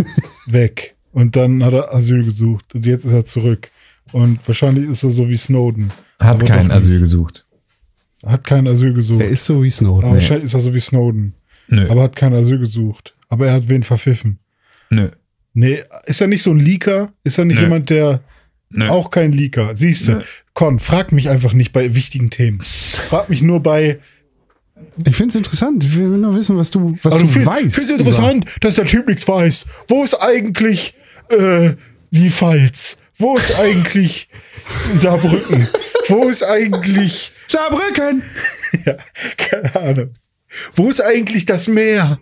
weg. 0.47 0.97
Und 1.13 1.37
dann 1.37 1.65
hat 1.65 1.73
er 1.73 1.95
Asyl 1.95 2.25
gesucht. 2.25 2.75
Und 2.75 2.87
jetzt 2.87 3.05
ist 3.05 3.13
er 3.13 3.25
zurück. 3.25 3.71
Und 4.13 4.47
wahrscheinlich 4.47 4.89
ist 4.89 5.03
er 5.03 5.11
so 5.11 5.29
wie 5.29 5.37
Snowden. 5.37 5.91
Hat 6.19 6.37
Aber 6.37 6.47
kein 6.47 6.71
Asyl 6.71 7.01
gesucht. 7.01 7.46
Hat 8.27 8.45
kein 8.45 8.67
Asyl 8.67 8.93
gesucht. 8.93 9.23
Er 9.23 9.29
ist 9.29 9.45
so 9.47 9.63
wie 9.63 9.71
Snowden. 9.71 10.05
Aber 10.05 10.15
wahrscheinlich 10.15 10.47
ist 10.47 10.55
er 10.55 10.61
so 10.61 10.75
wie 10.75 10.81
Snowden. 10.81 11.35
Nö. 11.69 11.89
Aber 11.89 12.03
hat 12.03 12.17
kein 12.17 12.35
Asyl 12.35 12.59
gesucht. 12.59 13.15
Aber 13.29 13.47
er 13.47 13.55
hat 13.55 13.69
wen 13.69 13.83
verpfiffen. 13.83 14.39
Nö. 14.91 15.09
Nee, 15.55 15.83
ist 16.07 16.21
er 16.21 16.27
nicht 16.27 16.43
so 16.43 16.51
ein 16.51 16.59
Leaker? 16.61 17.13
Ist 17.25 17.39
er 17.39 17.45
nicht 17.45 17.57
Nö. 17.57 17.63
jemand, 17.63 17.89
der 17.91 18.21
Nö. 18.71 18.89
auch 18.89 19.11
kein 19.11 19.33
Leaker? 19.33 19.75
Siehst 19.77 20.09
du. 20.09 20.23
Con, 20.55 20.79
frag 20.81 21.13
mich 21.13 21.29
einfach 21.29 21.53
nicht 21.53 21.73
bei 21.73 21.95
wichtigen 21.95 22.31
Themen. 22.31 22.61
Frag 22.63 23.29
mich 23.31 23.43
nur 23.43 23.61
bei. 23.61 23.99
Ich 25.07 25.17
finde 25.17 25.31
es 25.31 25.37
interessant. 25.37 25.83
Ich 25.85 25.97
will 25.97 26.07
nur 26.09 26.37
wissen, 26.37 26.57
was 26.57 26.71
du, 26.71 26.97
was 27.03 27.13
Also 27.15 27.27
du 27.27 27.33
find- 27.33 27.47
weißt. 27.47 27.75
Find's 27.75 27.91
interessant, 27.91 28.45
dass 28.61 28.75
der 28.75 28.85
Typ 28.85 29.07
nichts 29.09 29.27
weiß. 29.27 29.67
Wo 29.89 30.03
ist 30.05 30.15
eigentlich 30.15 30.95
äh, 31.31 31.71
die 32.11 32.31
Pfalz? 32.31 32.99
Wo 33.17 33.37
ist 33.37 33.59
eigentlich 33.59 34.29
Saarbrücken? 34.95 35.67
Wo 36.09 36.29
ist 36.29 36.43
eigentlich, 36.43 37.33
Saarbrücken! 37.49 38.23
ja, 38.85 38.97
keine 39.37 39.75
Ahnung. 39.77 40.11
Wo 40.75 40.89
ist 40.91 41.01
eigentlich 41.01 41.47
das 41.47 41.69
Meer? 41.69 42.19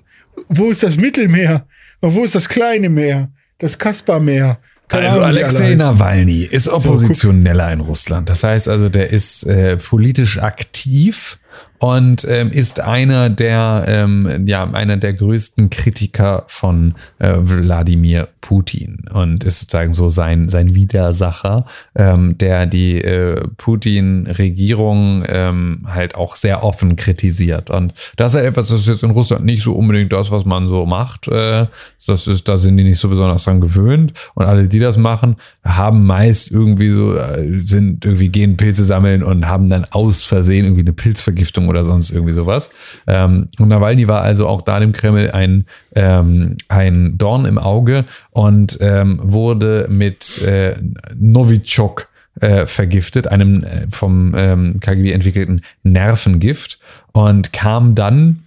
Wo 0.49 0.71
ist 0.71 0.83
das 0.83 0.97
Mittelmeer? 0.97 1.67
Und 2.01 2.15
wo 2.15 2.25
ist 2.25 2.35
das 2.35 2.49
kleine 2.49 2.89
Meer? 2.89 3.31
Das 3.59 3.79
Kaspermeer? 3.79 4.59
Keine 4.89 5.07
Also 5.07 5.21
Ahnung, 5.21 5.39
Alexei. 5.39 5.75
Nawalny 5.75 6.43
ist 6.43 6.69
Oppositioneller 6.69 7.73
in 7.73 7.81
Russland. 7.81 8.29
Das 8.29 8.45
heißt 8.45 8.69
also, 8.69 8.89
der 8.89 9.11
ist 9.11 9.45
äh, 9.45 9.77
politisch 9.77 10.39
aktiv 10.39 11.39
und 11.79 12.27
ähm, 12.29 12.51
ist 12.51 12.81
einer 12.81 13.31
der 13.31 13.85
ähm, 13.87 14.45
ja 14.47 14.71
einer 14.71 14.97
der 14.97 15.15
größten 15.15 15.71
Kritiker 15.71 16.45
von 16.49 16.95
äh, 17.19 17.33
Wladimir 17.39 18.29
Putin 18.45 19.07
und 19.11 19.43
ist 19.43 19.61
sozusagen 19.61 19.95
so 19.95 20.11
sein 20.11 20.51
sein 20.51 20.75
Widersacher, 20.75 21.65
ähm, 21.95 22.37
der 22.37 22.67
die 22.67 23.01
äh, 23.01 23.41
Putin-Regierung 23.57 25.25
ähm, 25.27 25.87
halt 25.89 26.15
auch 26.15 26.37
sehr 26.37 26.63
offen 26.63 26.97
kritisiert 26.97 27.71
und 27.71 27.95
das 28.17 28.33
ist 28.33 28.37
halt 28.37 28.49
etwas, 28.49 28.69
das 28.69 28.81
ist 28.81 28.89
jetzt 28.89 29.03
in 29.03 29.13
Russland 29.13 29.47
nicht 29.47 29.63
so 29.63 29.73
unbedingt 29.73 30.13
das, 30.13 30.31
was 30.31 30.45
man 30.45 30.69
so 30.69 30.85
macht. 30.85 31.27
Äh, 31.29 31.69
das 32.07 32.27
ist, 32.27 32.47
da 32.47 32.59
sind 32.59 32.77
die 32.77 32.85
nicht 32.85 32.99
so 32.99 33.09
besonders 33.09 33.45
dran 33.45 33.63
gewöhnt 33.63 34.13
und 34.35 34.45
alle, 34.45 34.69
die 34.69 34.79
das 34.79 34.99
machen, 34.99 35.37
haben 35.65 36.05
meist 36.05 36.51
irgendwie 36.51 36.91
so 36.91 37.17
äh, 37.17 37.61
sind 37.61 38.05
irgendwie 38.05 38.29
gehen 38.29 38.59
Pilze 38.59 38.85
sammeln 38.85 39.23
und 39.23 39.49
haben 39.49 39.71
dann 39.71 39.87
aus 39.91 40.23
Versehen 40.25 40.67
irgendwie 40.67 40.83
eine 40.83 40.93
Pilzvergiftung 40.93 41.69
oder 41.69 41.87
sonst 41.87 42.11
irgendwie 42.11 42.35
sowas. 42.35 42.71
Ähm, 43.07 43.49
und 43.59 43.69
Nawalny 43.69 44.07
war 44.07 44.21
also 44.21 44.47
auch 44.49 44.61
da 44.61 44.81
dem 44.81 44.93
Kreml 44.93 45.31
ein, 45.31 45.65
ähm, 45.95 46.59
ein 46.69 47.17
Dorn 47.17 47.47
im 47.47 47.59
Auge 47.59 48.05
und 48.35 48.79
ähm, 48.81 49.21
wurde 49.23 49.87
mit 49.89 50.43
äh, 50.43 50.75
Novichok 51.17 52.09
äh, 52.41 52.67
vergiftet, 52.67 53.29
einem 53.29 53.63
äh, 53.63 53.87
vom 53.91 54.35
ähm, 54.37 54.81
KGB 54.81 55.13
entwickelten 55.13 55.61
Nervengift 55.85 56.81
und 57.13 57.53
kam 57.53 57.95
dann 57.95 58.43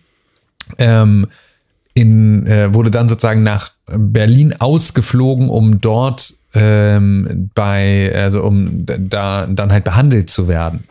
ähm, 0.78 1.28
in, 1.94 2.46
äh, 2.48 2.74
wurde 2.74 2.92
dann 2.92 3.08
sozusagen 3.08 3.44
nach 3.44 3.70
Berlin 3.88 4.54
ausgeflogen, 4.60 5.48
um 5.48 5.80
dort 5.80 6.34
ähm, 6.54 7.52
bei, 7.54 8.12
also 8.16 8.42
um 8.44 8.86
da 8.86 9.46
dann 9.48 9.72
halt 9.72 9.84
behandelt 9.84 10.30
zu 10.30 10.48
werden. 10.48 10.86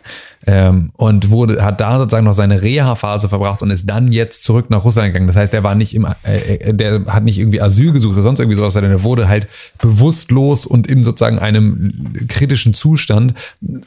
Ähm, 0.49 0.91
und 0.97 1.31
wurde, 1.31 1.65
hat 1.65 1.81
da 1.81 1.99
sozusagen 1.99 2.25
noch 2.25 2.33
seine 2.33 2.63
Reha-Phase 2.63 3.29
verbracht 3.29 3.63
und 3.63 3.73
ist 3.73 3.91
dann 3.91 4.13
jetzt 4.13 4.45
zurück 4.45 4.71
nach 4.71 4.85
Russland 4.85 5.09
gegangen. 5.09 5.27
Das 5.27 5.35
heißt, 5.35 5.53
der 5.53 5.65
war 5.65 5.75
nicht 5.75 5.93
im, 5.93 6.07
äh, 6.23 6.37
äh, 6.37 6.73
der 6.73 7.05
hat 7.07 7.25
nicht 7.25 7.39
irgendwie 7.39 7.61
Asyl 7.61 7.91
gesucht 7.91 8.13
oder 8.13 8.23
sonst 8.23 8.39
irgendwie 8.39 8.57
sowas, 8.57 8.75
sondern 8.75 8.93
der 8.93 9.03
wurde 9.03 9.27
halt 9.27 9.49
bewusstlos 9.83 10.65
und 10.65 10.87
in 10.87 11.03
sozusagen 11.03 11.41
einem 11.41 12.13
kritischen 12.29 12.75
Zustand 12.75 13.35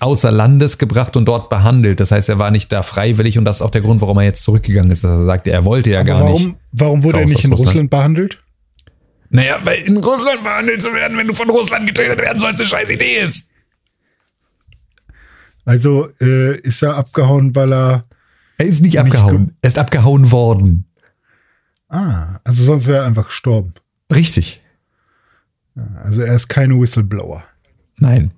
außer 0.02 0.32
Landes 0.32 0.78
gebracht 0.78 1.16
und 1.16 1.26
dort 1.26 1.50
behandelt. 1.50 2.02
Das 2.02 2.12
heißt, 2.12 2.28
er 2.28 2.40
war 2.40 2.52
nicht 2.52 2.74
da 2.74 2.82
freiwillig 2.84 3.38
und 3.38 3.46
das 3.46 3.58
ist 3.58 3.62
auch 3.62 3.72
der 3.72 3.82
Grund, 3.82 4.02
warum 4.02 4.18
er 4.18 4.26
jetzt 4.26 4.44
zurückgegangen 4.44 4.92
ist, 4.92 5.02
dass 5.06 5.12
er 5.12 5.24
sagte, 5.24 5.52
er 5.52 5.64
wollte 5.64 5.92
ja 5.92 6.00
Aber 6.02 6.08
gar 6.08 6.20
warum, 6.20 6.44
nicht. 6.44 6.56
warum 6.74 7.04
wurde 7.04 7.20
er 7.20 7.26
nicht 7.26 7.46
in 7.46 7.52
Russland. 7.52 7.70
Russland 7.70 7.90
behandelt? 7.90 8.38
Naja, 9.30 9.60
weil 9.64 9.82
in 9.84 9.98
Russland 9.98 10.44
behandelt 10.44 10.82
zu 10.82 10.94
werden, 10.94 11.18
wenn 11.18 11.28
du 11.28 11.34
von 11.34 11.50
Russland 11.50 11.86
getötet 11.88 12.20
werden 12.20 12.40
sollst, 12.40 12.60
eine 12.60 12.70
scheiß 12.70 12.90
Idee 12.90 13.20
ist. 13.20 13.52
Also 15.66 16.10
äh, 16.20 16.60
ist 16.62 16.82
er 16.82 16.96
abgehauen, 16.96 17.56
weil 17.56 17.74
er. 17.74 18.06
Er 18.58 18.66
ist 18.66 18.82
nicht 18.82 18.98
abgehauen. 18.98 19.56
Er 19.62 19.68
ist 19.68 19.78
abgehauen 19.78 20.32
worden. 20.32 20.86
Ah, 21.90 22.40
also 22.44 22.64
sonst 22.64 22.88
wäre 22.88 23.00
er 23.00 23.06
einfach 23.06 23.28
gestorben. 23.28 23.74
Richtig. 24.14 24.62
Also 26.04 26.22
er 26.22 26.36
ist 26.36 26.48
kein 26.48 26.80
Whistleblower. 26.80 27.44
Nein. 27.98 28.32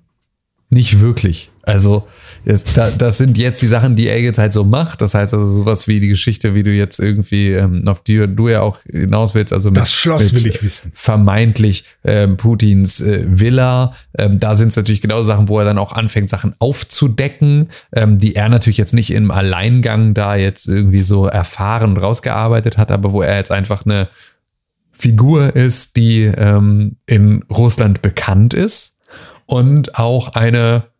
Nicht 0.70 1.00
wirklich. 1.00 1.51
Also, 1.64 2.08
das 2.44 3.18
sind 3.18 3.38
jetzt 3.38 3.62
die 3.62 3.68
Sachen, 3.68 3.94
die 3.94 4.08
er 4.08 4.20
jetzt 4.20 4.38
halt 4.38 4.52
so 4.52 4.64
macht. 4.64 5.00
Das 5.00 5.14
heißt 5.14 5.32
also 5.32 5.46
sowas 5.46 5.86
wie 5.86 6.00
die 6.00 6.08
Geschichte, 6.08 6.54
wie 6.54 6.64
du 6.64 6.72
jetzt 6.72 6.98
irgendwie, 6.98 7.52
ähm, 7.52 7.86
auf 7.86 8.02
die 8.02 8.26
du 8.26 8.48
ja 8.48 8.62
auch 8.62 8.78
hinaus 8.90 9.34
willst. 9.34 9.52
Also 9.52 9.70
mit, 9.70 9.78
Das 9.78 9.92
Schloss 9.92 10.32
will 10.32 10.46
ich 10.46 10.62
wissen. 10.62 10.90
Vermeintlich 10.94 11.84
ähm, 12.04 12.36
Putins 12.36 13.00
äh, 13.00 13.24
Villa. 13.28 13.94
Ähm, 14.18 14.40
da 14.40 14.56
sind 14.56 14.68
es 14.68 14.76
natürlich 14.76 15.00
genau 15.00 15.22
Sachen, 15.22 15.48
wo 15.48 15.58
er 15.60 15.64
dann 15.64 15.78
auch 15.78 15.92
anfängt, 15.92 16.30
Sachen 16.30 16.54
aufzudecken, 16.58 17.68
ähm, 17.94 18.18
die 18.18 18.34
er 18.34 18.48
natürlich 18.48 18.78
jetzt 18.78 18.94
nicht 18.94 19.12
im 19.12 19.30
Alleingang 19.30 20.14
da 20.14 20.34
jetzt 20.34 20.66
irgendwie 20.66 21.04
so 21.04 21.26
erfahren 21.26 21.92
und 21.92 21.98
rausgearbeitet 21.98 22.76
hat, 22.76 22.90
aber 22.90 23.12
wo 23.12 23.22
er 23.22 23.36
jetzt 23.36 23.52
einfach 23.52 23.84
eine 23.84 24.08
Figur 24.90 25.54
ist, 25.54 25.96
die 25.96 26.22
ähm, 26.22 26.96
in 27.06 27.44
Russland 27.50 28.02
bekannt 28.02 28.52
ist 28.52 28.96
und 29.46 29.98
auch 29.98 30.34
eine 30.34 30.91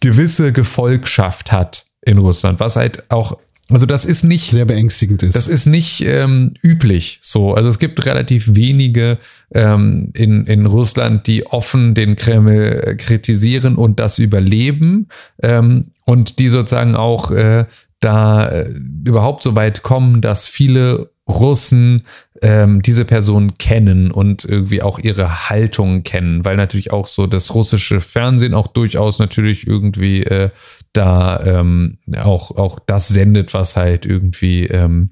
gewisse 0.00 0.52
Gefolgschaft 0.52 1.52
hat 1.52 1.86
in 2.02 2.18
Russland, 2.18 2.60
was 2.60 2.76
halt 2.76 3.10
auch, 3.10 3.38
also 3.70 3.84
das 3.84 4.04
ist 4.04 4.24
nicht 4.24 4.50
Sehr 4.50 4.64
beängstigend 4.64 5.22
ist. 5.22 5.36
das 5.36 5.48
ist 5.48 5.66
nicht 5.66 6.00
ähm, 6.00 6.54
üblich 6.62 7.18
so. 7.22 7.54
Also 7.54 7.68
es 7.68 7.78
gibt 7.78 8.04
relativ 8.06 8.54
wenige 8.54 9.18
ähm, 9.52 10.10
in, 10.14 10.46
in 10.46 10.66
Russland, 10.66 11.26
die 11.26 11.46
offen 11.46 11.94
den 11.94 12.16
Kreml 12.16 12.82
äh, 12.84 12.94
kritisieren 12.94 13.76
und 13.76 14.00
das 14.00 14.18
überleben 14.18 15.08
ähm, 15.42 15.90
und 16.04 16.38
die 16.38 16.48
sozusagen 16.48 16.96
auch 16.96 17.30
äh, 17.30 17.64
da 18.00 18.48
äh, 18.48 18.70
überhaupt 19.04 19.42
so 19.42 19.54
weit 19.54 19.82
kommen, 19.82 20.20
dass 20.20 20.46
viele 20.46 21.10
Russen 21.28 22.04
ähm, 22.40 22.82
diese 22.82 23.04
Person 23.04 23.58
kennen 23.58 24.10
und 24.10 24.44
irgendwie 24.44 24.82
auch 24.82 24.98
ihre 24.98 25.50
Haltung 25.50 26.02
kennen, 26.02 26.44
weil 26.44 26.56
natürlich 26.56 26.92
auch 26.92 27.06
so 27.06 27.26
das 27.26 27.54
russische 27.54 28.00
Fernsehen 28.00 28.54
auch 28.54 28.68
durchaus 28.68 29.18
natürlich 29.18 29.66
irgendwie 29.66 30.22
äh, 30.22 30.50
da 30.92 31.44
ähm, 31.44 31.98
auch, 32.16 32.52
auch 32.52 32.78
das 32.78 33.08
sendet, 33.08 33.54
was 33.54 33.76
halt 33.76 34.06
irgendwie 34.06 34.66
ähm, 34.66 35.10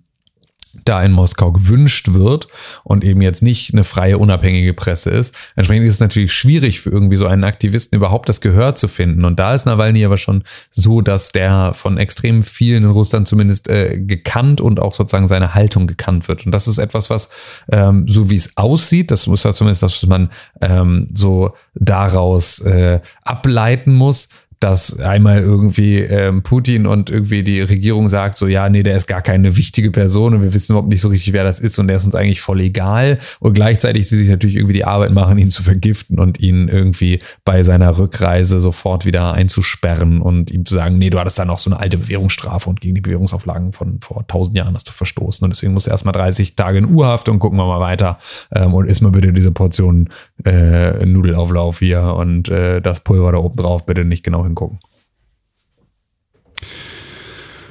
da 0.85 1.03
in 1.03 1.13
Moskau 1.13 1.53
gewünscht 1.53 2.13
wird 2.13 2.49
und 2.85 3.05
eben 3.05 3.23
jetzt 3.23 3.43
nicht 3.43 3.73
eine 3.73 3.85
freie, 3.85 4.19
unabhängige 4.19 4.75
Presse 4.75 5.11
ist. 5.11 5.35
Entsprechend 5.57 5.87
ist 5.87 5.95
es 5.95 6.01
natürlich 6.01 6.33
schwierig 6.33 6.81
für 6.81 6.91
irgendwie 6.91 7.17
so 7.17 7.27
einen 7.27 7.45
Aktivisten 7.45 7.97
überhaupt 7.97 8.29
das 8.29 8.41
Gehör 8.41 8.75
zu 8.75 8.89
finden. 8.89 9.25
Und 9.25 9.39
da 9.39 9.55
ist 9.55 9.67
Nawalny 9.67 10.05
aber 10.05 10.19
schon 10.19 10.45
so, 10.71 11.01
dass 11.01 11.33
der 11.33 11.75
von 11.75 11.99
extrem 11.99 12.43
vielen 12.43 12.85
in 12.85 12.91
Russland 12.91 13.29
zumindest 13.29 13.69
äh, 13.69 13.99
gekannt 13.99 14.61
und 14.61 14.81
auch 14.81 14.95
sozusagen 14.95 15.29
seine 15.29 15.55
Haltung 15.55 15.87
gekannt 15.87 16.29
wird. 16.29 16.47
Und 16.47 16.53
das 16.53 16.69
ist 16.69 16.79
etwas, 16.79 17.11
was 17.11 17.29
ähm, 17.71 18.07
so 18.09 18.31
wie 18.31 18.37
es 18.37 18.57
aussieht, 18.57 19.11
das 19.11 19.27
muss 19.27 19.45
ja 19.45 19.55
zumindest, 19.55 19.83
dass 19.83 20.07
man 20.07 20.31
ähm, 20.61 21.09
so 21.13 21.55
daraus 21.75 22.61
äh, 22.61 23.01
ableiten 23.23 23.95
muss, 23.95 24.29
dass 24.61 24.99
einmal 25.01 25.41
irgendwie 25.41 25.99
ähm, 25.99 26.43
Putin 26.43 26.87
und 26.87 27.11
irgendwie 27.11 27.43
die 27.43 27.61
Regierung 27.61 28.09
sagt 28.09 28.39
so, 28.39 28.47
ja, 28.47 28.69
nee, 28.69 28.83
der 28.83 28.97
ist 28.97 29.07
gar 29.07 29.21
keine 29.21 29.57
wichtige 29.57 29.91
Person 29.91 30.35
und 30.35 30.43
wir 30.43 30.55
wissen 30.55 30.73
überhaupt 30.73 30.89
nicht 30.89 31.01
so 31.01 31.09
richtig, 31.09 31.33
wer 31.33 31.45
das 31.45 31.61
ist 31.61 31.79
und 31.79 31.89
der 31.89 31.97
ist 31.97 32.07
uns 32.07 32.15
eigentlich 32.15 32.41
voll 32.41 32.61
egal. 32.61 33.19
Und 33.41 33.53
gleichzeitig 33.53 34.09
sie 34.09 34.17
sich 34.17 34.29
natürlich 34.29 34.57
irgendwie 34.57 34.73
die 34.73 34.85
Arbeit 34.85 35.13
machen, 35.13 35.39
ihn 35.39 35.51
zu 35.51 35.63
vergiften 35.63 36.19
und 36.19 36.41
ihn 36.41 36.69
irgendwie 36.69 37.19
bei 37.45 37.63
seiner 37.63 37.99
Rückreise 37.99 38.61
sofort 38.61 39.05
wieder 39.05 39.35
einzusperren 39.35 40.23
und 40.23 40.51
ihm 40.51 40.65
zu 40.65 40.75
sagen, 40.75 40.97
nee, 40.97 41.11
du 41.11 41.19
hattest 41.19 41.39
da 41.39 41.45
noch 41.45 41.59
so 41.59 41.71
eine 41.71 41.79
alte 41.79 41.99
Bewährungsstrafe 41.99 42.71
und 42.71 42.81
gegen 42.81 42.95
die 42.95 43.03
Bewährungsauflagen 43.03 43.73
von 43.73 44.01
vor 44.01 44.27
tausend 44.27 44.57
Jahren 44.57 44.75
hast 44.75 44.89
du 44.89 44.93
verstoßen. 44.93 45.45
Und 45.45 45.51
deswegen 45.51 45.75
musst 45.75 45.87
du 45.87 45.91
erstmal 45.91 46.13
30 46.13 46.57
Tage 46.57 46.79
in 46.79 46.87
Urhaft 46.87 47.29
und 47.29 47.39
gucken 47.39 47.59
wir 47.59 47.67
mal 47.67 47.81
weiter 47.81 48.19
ähm, 48.55 48.73
und 48.73 48.87
isst 48.87 49.03
mal 49.03 49.11
bitte 49.11 49.33
diese 49.33 49.51
Portion 49.51 50.09
äh, 50.45 51.05
Nudelauflauf 51.05 51.79
hier 51.79 52.03
und 52.03 52.49
äh, 52.49 52.81
das 52.81 53.01
Pulver 53.01 53.33
da 53.33 53.39
oben 53.39 53.57
drauf 53.57 53.87
bitte 53.87 54.05
nicht 54.05 54.23
genau 54.23 54.45
hingucken. 54.45 54.79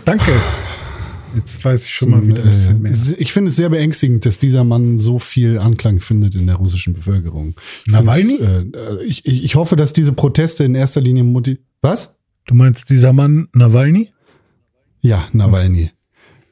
Danke. 0.05 0.31
Jetzt 1.35 1.65
weiß 1.65 1.85
ich 1.85 1.93
schon 1.93 2.11
mal 2.11 2.25
wieder 2.25 2.43
ein 2.43 2.49
bisschen 2.49 2.81
mehr. 2.81 2.93
Ich 3.17 3.33
finde 3.33 3.49
es 3.49 3.57
sehr 3.57 3.69
beängstigend, 3.69 4.25
dass 4.25 4.39
dieser 4.39 4.63
Mann 4.63 4.97
so 4.97 5.19
viel 5.19 5.59
Anklang 5.59 5.99
findet 5.99 6.35
in 6.35 6.47
der 6.47 6.55
russischen 6.55 6.93
Bevölkerung. 6.93 7.55
Ich 7.85 7.91
Nawalny? 7.91 8.35
Äh, 8.35 9.03
ich, 9.05 9.25
ich 9.25 9.43
ich 9.43 9.55
hoffe, 9.55 9.75
dass 9.75 9.91
diese 9.91 10.13
Proteste 10.13 10.63
in 10.63 10.75
erster 10.75 11.01
Linie 11.01 11.57
Was? 11.81 12.15
Du 12.45 12.55
meinst 12.55 12.89
dieser 12.89 13.11
Mann 13.11 13.49
Nawalny? 13.53 14.11
Ja, 15.01 15.27
Nawalny. 15.33 15.91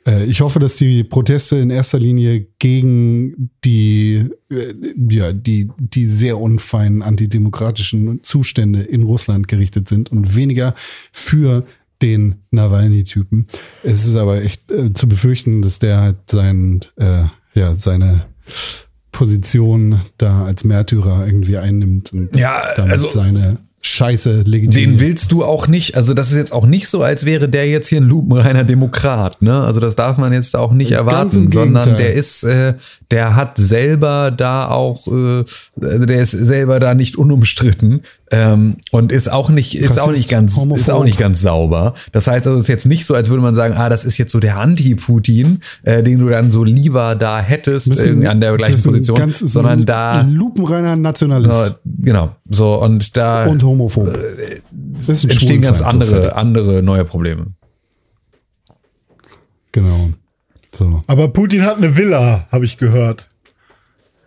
Äh, 0.05 0.25
Ich 0.25 0.41
hoffe, 0.41 0.59
dass 0.59 0.75
die 0.75 1.03
Proteste 1.03 1.57
in 1.57 1.69
erster 1.69 1.99
Linie 1.99 2.47
gegen 2.59 3.49
die, 3.63 4.25
äh, 4.49 4.73
ja, 5.09 5.31
die, 5.33 5.69
die 5.77 6.05
sehr 6.07 6.39
unfeinen 6.39 7.01
antidemokratischen 7.01 8.21
Zustände 8.23 8.81
in 8.81 9.03
Russland 9.03 9.47
gerichtet 9.47 9.87
sind 9.87 10.11
und 10.11 10.35
weniger 10.35 10.73
für 11.11 11.63
den 12.01 12.35
Nawalny-Typen. 12.51 13.47
Es 13.83 14.05
ist 14.05 14.15
aber 14.15 14.43
echt 14.43 14.69
äh, 14.71 14.91
zu 14.93 15.07
befürchten, 15.07 15.61
dass 15.61 15.79
der 15.79 16.01
halt 16.01 16.17
sein, 16.29 16.81
äh, 16.97 17.23
ja, 17.53 17.75
seine 17.75 18.25
Position 19.11 19.99
da 20.17 20.43
als 20.43 20.63
Märtyrer 20.63 21.25
irgendwie 21.25 21.57
einnimmt 21.57 22.11
und 22.13 22.35
Ja, 22.35 22.73
damit 22.75 22.93
also- 22.93 23.09
seine 23.09 23.57
Scheiße 23.85 24.43
legitimiert. 24.45 24.91
Den 24.91 24.99
willst 24.99 25.31
du 25.33 25.43
auch 25.43 25.67
nicht, 25.67 25.97
also 25.97 26.13
das 26.13 26.31
ist 26.31 26.37
jetzt 26.37 26.53
auch 26.53 26.65
nicht 26.65 26.87
so, 26.87 27.03
als 27.03 27.25
wäre 27.25 27.49
der 27.49 27.67
jetzt 27.67 27.87
hier 27.87 27.99
ein 27.99 28.07
lupenreiner 28.07 28.63
Demokrat, 28.63 29.41
ne? 29.41 29.61
Also 29.61 29.81
das 29.81 29.95
darf 29.95 30.17
man 30.17 30.31
jetzt 30.31 30.55
auch 30.55 30.71
nicht 30.71 30.93
erwarten, 30.93 31.51
sondern 31.51 31.97
der 31.97 32.13
ist, 32.13 32.43
äh, 32.43 32.75
der 33.11 33.35
hat 33.35 33.57
selber 33.57 34.31
da 34.31 34.69
auch, 34.69 35.07
äh, 35.07 35.43
also 35.81 36.05
der 36.05 36.21
ist 36.21 36.31
selber 36.31 36.79
da 36.79 36.93
nicht 36.93 37.17
unumstritten 37.17 38.03
ähm, 38.33 38.75
und 38.91 39.11
ist 39.11 39.31
auch 39.31 39.49
nicht, 39.49 39.75
ist 39.75 39.99
auch 39.99 40.11
nicht 40.11 40.29
ganz, 40.29 40.53
ist 40.53 40.57
homophob. 40.57 40.89
auch 40.89 41.03
nicht 41.03 41.17
ganz 41.17 41.41
sauber. 41.41 41.93
Das 42.11 42.27
heißt, 42.27 42.45
also 42.47 42.57
es 42.57 42.63
ist 42.63 42.67
jetzt 42.69 42.85
nicht 42.87 43.05
so, 43.05 43.13
als 43.15 43.29
würde 43.29 43.41
man 43.43 43.53
sagen, 43.55 43.75
ah, 43.77 43.89
das 43.89 44.03
ist 44.05 44.17
jetzt 44.17 44.31
so 44.31 44.39
der 44.39 44.59
Anti-Putin, 44.59 45.59
äh, 45.83 46.01
den 46.03 46.19
du 46.19 46.29
dann 46.29 46.51
so 46.51 46.63
lieber 46.63 47.15
da 47.15 47.39
hättest 47.39 47.87
ist 47.89 47.99
ein- 47.99 48.05
irgendwie 48.07 48.27
an 48.27 48.41
der 48.41 48.57
gleichen 48.57 48.75
ist 48.75 48.85
ein 48.85 48.91
Position, 48.91 49.17
ganz- 49.17 49.41
ist 49.41 49.53
sondern 49.53 49.79
ein 49.81 49.85
da 49.85 50.21
lupenreiner 50.21 50.95
Nationalist. 50.95 51.67
äh, 51.67 51.71
genau 52.01 52.35
so 52.49 52.81
und 52.81 53.15
da 53.15 53.45
und 53.45 53.63
homophob. 53.63 54.17
Das 54.97 55.09
ist 55.09 55.23
ein 55.25 55.29
entstehen 55.29 55.61
ganz 55.61 55.77
so 55.79 55.85
andere, 55.85 56.11
fertig. 56.11 56.33
andere 56.35 56.83
neue 56.83 57.05
Probleme. 57.05 57.47
Genau. 59.71 60.09
So. 60.75 61.03
Aber 61.07 61.27
Putin 61.29 61.63
hat 61.63 61.77
eine 61.77 61.95
Villa, 61.97 62.47
habe 62.51 62.65
ich 62.65 62.77
gehört. 62.77 63.27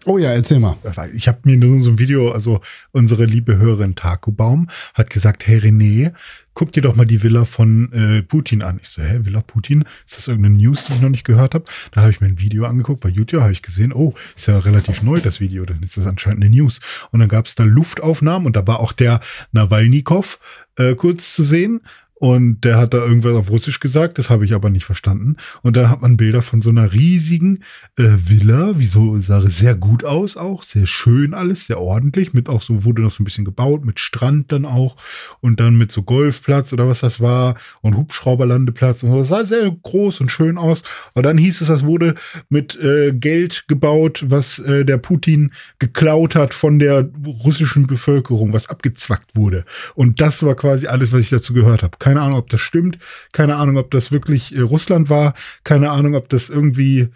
Oh 0.09 0.19
ja, 0.19 0.31
erzähl 0.31 0.61
mal. 0.61 0.77
Ich 1.15 1.27
habe 1.27 1.41
mir 1.43 1.57
nur 1.57 1.81
so 1.81 1.91
ein 1.91 1.99
Video, 1.99 2.31
also 2.31 2.61
unsere 2.93 3.25
liebe 3.25 3.57
Hörerin 3.59 3.97
Takubaum 3.97 4.69
hat 4.95 5.11
gesagt, 5.11 5.49
hey 5.49 5.59
René, 5.59 6.13
guck 6.55 6.71
dir 6.71 6.81
doch 6.81 6.95
mal 6.95 7.07
die 7.07 7.25
Villa 7.25 7.45
von 7.45 7.93
äh, 7.93 8.23
Putin 8.23 8.63
an. 8.63 8.79
Ich 8.81 8.89
so, 8.89 9.03
hä, 9.03 9.19
Villa 9.23 9.41
Putin? 9.41 9.85
Ist 10.07 10.17
das 10.17 10.29
irgendeine 10.29 10.59
News, 10.59 10.85
die 10.85 10.93
ich 10.93 11.01
noch 11.01 11.09
nicht 11.09 11.25
gehört 11.25 11.55
habe? 11.55 11.65
Da 11.91 12.03
habe 12.03 12.13
ich 12.13 12.21
mir 12.21 12.29
ein 12.29 12.39
Video 12.39 12.67
angeguckt, 12.67 13.01
bei 13.01 13.09
YouTube 13.09 13.41
habe 13.41 13.51
ich 13.51 13.63
gesehen, 13.63 13.93
oh, 13.93 14.15
ist 14.37 14.47
ja 14.47 14.57
relativ 14.61 15.03
neu 15.03 15.19
das 15.19 15.41
Video, 15.41 15.65
dann 15.65 15.83
ist 15.83 15.97
das 15.97 16.07
anscheinend 16.07 16.45
eine 16.45 16.55
News. 16.55 16.79
Und 17.11 17.19
dann 17.19 17.29
gab 17.29 17.47
es 17.47 17.57
da 17.57 17.65
Luftaufnahmen 17.65 18.47
und 18.47 18.55
da 18.55 18.65
war 18.65 18.79
auch 18.79 18.93
der 18.93 19.21
Nawalnikow 19.51 20.39
äh, 20.77 20.95
kurz 20.95 21.35
zu 21.35 21.43
sehen. 21.43 21.81
Und 22.19 22.63
der 22.63 22.79
hat 22.79 22.95
da 22.95 22.99
irgendwas 22.99 23.35
auf 23.35 23.51
Russisch 23.51 23.79
gesagt, 23.79 24.19
das 24.19 24.31
habe 24.31 24.47
ich 24.47 24.55
aber 24.55 24.71
nicht 24.71 24.87
verstanden. 24.87 25.37
Und 25.63 25.77
dann 25.77 25.91
hat 25.91 26.01
man 26.01 26.17
Bilder 26.17 26.41
von 26.41 26.63
so 26.63 26.71
einer 26.71 26.95
riesigen 26.95 27.63
äh, 27.99 28.09
Villa, 28.17 28.73
wieso 28.77 29.21
sah 29.21 29.43
sehr 29.51 29.75
gut 29.75 30.03
aus 30.03 30.39
auch, 30.39 30.63
sehr 30.63 30.87
schön 30.87 31.35
alles, 31.35 31.67
sehr 31.67 31.79
ordentlich, 31.79 32.33
mit 32.33 32.49
auch 32.49 32.63
so, 32.63 32.85
wurde 32.85 33.03
noch 33.03 33.11
so 33.11 33.23
ein 33.23 33.25
bisschen 33.25 33.45
gebaut, 33.45 33.85
mit 33.85 34.01
Strand 34.01 34.51
dann 34.51 34.65
auch 34.65 34.97
und 35.41 35.61
dann 35.61 35.77
mit 35.77 35.93
so 35.93 36.03
Golfplatz 36.03 36.73
oder 36.73 36.89
was 36.89 37.01
das 37.01 37.21
war 37.21 37.57
und 37.83 37.99
Hubschrauberlandeplatz 37.99 39.03
und 39.03 39.11
so. 39.11 39.19
Das 39.19 39.29
sah 39.29 39.45
sehr 39.45 39.71
groß 39.71 40.23
und 40.23 40.31
schön 40.31 40.57
aus. 40.57 40.85
Und 41.13 41.25
dann 41.25 41.37
hieß 41.37 41.61
es, 41.61 41.69
das 41.69 41.85
wurde 41.85 42.15
mit 42.49 42.77
äh, 42.77 43.13
Geld 43.13 43.67
gebaut, 43.69 44.25
was 44.27 44.59
äh, 44.61 44.87
der 44.87 44.97
Putin 44.97 45.53
geklaut 45.79 46.35
hat 46.35 46.55
von 46.55 46.79
der 46.79 47.11
russischen 47.27 47.87
Bevölkerung, 47.87 48.55
was 48.55 48.71
abgezwackt 48.71 49.37
wurde. 49.37 49.67
Und 49.95 50.23
das 50.23 50.43
war 50.43 50.55
quasi 50.55 50.87
alles, 50.87 51.13
was 51.13 51.21
ich 51.21 51.31
dazu 51.31 51.53
gehört 51.53 51.83
habe. 51.83 51.99
Keine 52.07 52.23
Ahnung, 52.23 52.39
ob 52.39 52.49
das 52.51 52.61
stimmt. 52.61 53.01
Keine 53.33 53.57
Ahnung, 53.57 53.79
ob 53.79 53.91
das 53.91 54.13
wirklich 54.13 54.55
äh, 54.55 54.61
Russland 54.61 55.11
war. 55.11 55.35
Keine 55.65 55.91
Ahnung, 55.91 56.15
ob 56.15 56.29
das 56.29 56.49
irgendwie 56.49 57.09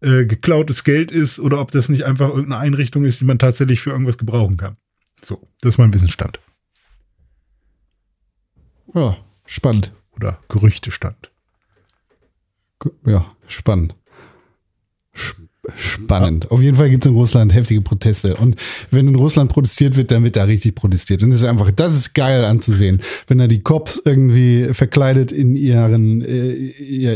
äh, 0.00 0.24
geklautes 0.24 0.84
Geld 0.84 1.10
ist 1.10 1.40
oder 1.40 1.60
ob 1.60 1.72
das 1.72 1.88
nicht 1.88 2.04
einfach 2.04 2.28
irgendeine 2.28 2.58
Einrichtung 2.58 3.04
ist, 3.04 3.20
die 3.20 3.24
man 3.24 3.40
tatsächlich 3.40 3.80
für 3.80 3.90
irgendwas 3.90 4.18
gebrauchen 4.18 4.56
kann. 4.56 4.76
So, 5.20 5.48
das 5.62 5.74
ist 5.74 5.78
mein 5.78 5.92
Wissensstand. 5.92 6.38
Ja, 8.94 9.16
spannend. 9.46 9.90
Oder 10.12 10.38
Gerüchtestand. 10.48 11.32
Ja, 13.04 13.26
spannend. 13.48 13.96
Sp- 15.74 16.06
Spannend. 16.06 16.50
Auf 16.50 16.62
jeden 16.62 16.76
Fall 16.76 16.88
gibt 16.90 17.04
es 17.04 17.10
in 17.10 17.16
Russland 17.16 17.52
heftige 17.54 17.80
Proteste. 17.80 18.34
Und 18.36 18.56
wenn 18.90 19.08
in 19.08 19.16
Russland 19.16 19.50
protestiert 19.50 19.96
wird, 19.96 20.10
dann 20.10 20.22
wird 20.22 20.36
da 20.36 20.44
richtig 20.44 20.74
protestiert. 20.76 21.22
Und 21.22 21.30
das 21.30 21.40
ist 21.40 21.46
einfach, 21.46 21.70
das 21.72 21.94
ist 21.94 22.14
geil 22.14 22.44
anzusehen. 22.44 23.00
Wenn 23.26 23.38
da 23.38 23.46
die 23.46 23.60
Cops 23.60 24.00
irgendwie 24.04 24.68
verkleidet 24.72 25.32
in 25.32 25.56
ihren, 25.56 26.22
äh, 26.22 26.52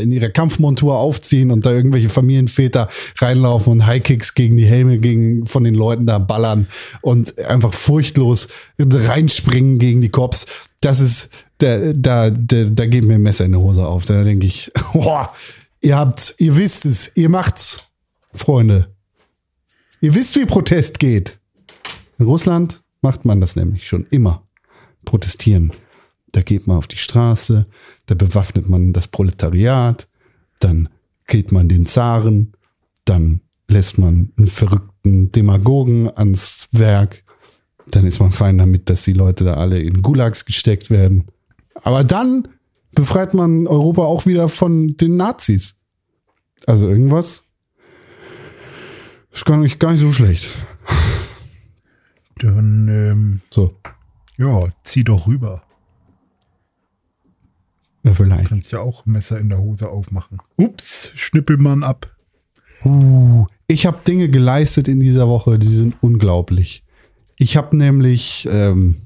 in 0.01 0.11
ihrer 0.11 0.29
Kampfmontur 0.29 0.97
aufziehen 0.97 1.51
und 1.51 1.65
da 1.65 1.71
irgendwelche 1.71 2.09
Familienväter 2.09 2.89
reinlaufen 3.19 3.71
und 3.71 3.85
Highkicks 3.87 4.33
gegen 4.33 4.57
die 4.57 4.65
Helme 4.65 4.97
gegen, 4.97 5.45
von 5.45 5.63
den 5.63 5.75
Leuten 5.75 6.05
da 6.05 6.19
ballern 6.19 6.67
und 7.01 7.37
einfach 7.39 7.73
furchtlos 7.73 8.47
reinspringen 8.79 9.79
gegen 9.79 10.01
die 10.01 10.09
Cops. 10.09 10.45
Das 10.81 10.99
ist, 10.99 11.29
da, 11.59 11.93
da, 11.93 12.29
da, 12.31 12.63
da 12.65 12.85
geht 12.87 13.03
mir 13.03 13.15
ein 13.15 13.21
Messer 13.21 13.45
in 13.45 13.51
die 13.51 13.57
Hose 13.57 13.85
auf. 13.85 14.05
Da 14.05 14.23
denke 14.23 14.47
ich, 14.47 14.71
boah, 14.93 15.31
ihr 15.81 15.97
habt's, 15.97 16.35
ihr 16.39 16.55
wisst 16.55 16.85
es, 16.85 17.11
ihr 17.15 17.29
macht's, 17.29 17.83
Freunde. 18.33 18.95
Ihr 19.99 20.15
wisst, 20.15 20.35
wie 20.35 20.45
Protest 20.45 20.99
geht. 20.99 21.39
In 22.17 22.25
Russland 22.25 22.81
macht 23.01 23.25
man 23.25 23.41
das 23.41 23.55
nämlich 23.55 23.87
schon 23.87 24.05
immer. 24.09 24.47
Protestieren. 25.05 25.71
Da 26.31 26.41
geht 26.41 26.67
man 26.67 26.77
auf 26.77 26.87
die 26.87 26.97
Straße, 26.97 27.65
da 28.05 28.15
bewaffnet 28.15 28.69
man 28.69 28.93
das 28.93 29.07
Proletariat, 29.07 30.07
dann 30.59 30.89
geht 31.27 31.51
man 31.51 31.67
den 31.67 31.85
Zaren, 31.85 32.53
dann 33.05 33.41
lässt 33.67 33.97
man 33.97 34.31
einen 34.37 34.47
verrückten 34.47 35.31
Demagogen 35.31 36.09
ans 36.15 36.67
Werk, 36.71 37.23
dann 37.87 38.05
ist 38.05 38.19
man 38.19 38.31
fein 38.31 38.57
damit, 38.57 38.89
dass 38.89 39.03
die 39.03 39.13
Leute 39.13 39.43
da 39.43 39.55
alle 39.55 39.79
in 39.79 40.01
Gulags 40.01 40.45
gesteckt 40.45 40.89
werden. 40.89 41.25
Aber 41.83 42.03
dann 42.03 42.47
befreit 42.93 43.33
man 43.33 43.67
Europa 43.67 44.03
auch 44.03 44.25
wieder 44.25 44.49
von 44.49 44.95
den 44.97 45.17
Nazis. 45.17 45.75
Also 46.65 46.87
irgendwas 46.87 47.43
ist 49.31 49.45
gar 49.45 49.57
nicht, 49.57 49.79
gar 49.79 49.91
nicht 49.91 50.01
so 50.01 50.11
schlecht. 50.11 50.53
Dann, 52.37 52.87
ähm, 52.87 53.41
So, 53.49 53.75
ja, 54.37 54.69
zieh 54.83 55.03
doch 55.03 55.27
rüber. 55.27 55.63
ja, 58.03 58.13
vielleicht. 58.13 58.49
Kannst 58.49 58.71
ja 58.71 58.79
auch 58.79 59.05
Messer 59.05 59.39
in 59.39 59.49
der 59.49 59.59
Hose 59.59 59.89
aufmachen. 59.89 60.39
Ups, 60.57 61.11
Schnippelmann 61.15 61.83
ab. 61.83 62.15
Uh, 62.83 63.45
ich 63.67 63.85
habe 63.85 63.99
Dinge 64.05 64.27
geleistet 64.29 64.87
in 64.87 64.99
dieser 64.99 65.27
Woche, 65.27 65.59
die 65.59 65.67
sind 65.67 65.95
unglaublich. 66.01 66.83
Ich 67.37 67.55
habe 67.57 67.77
nämlich 67.77 68.47
ähm, 68.51 69.03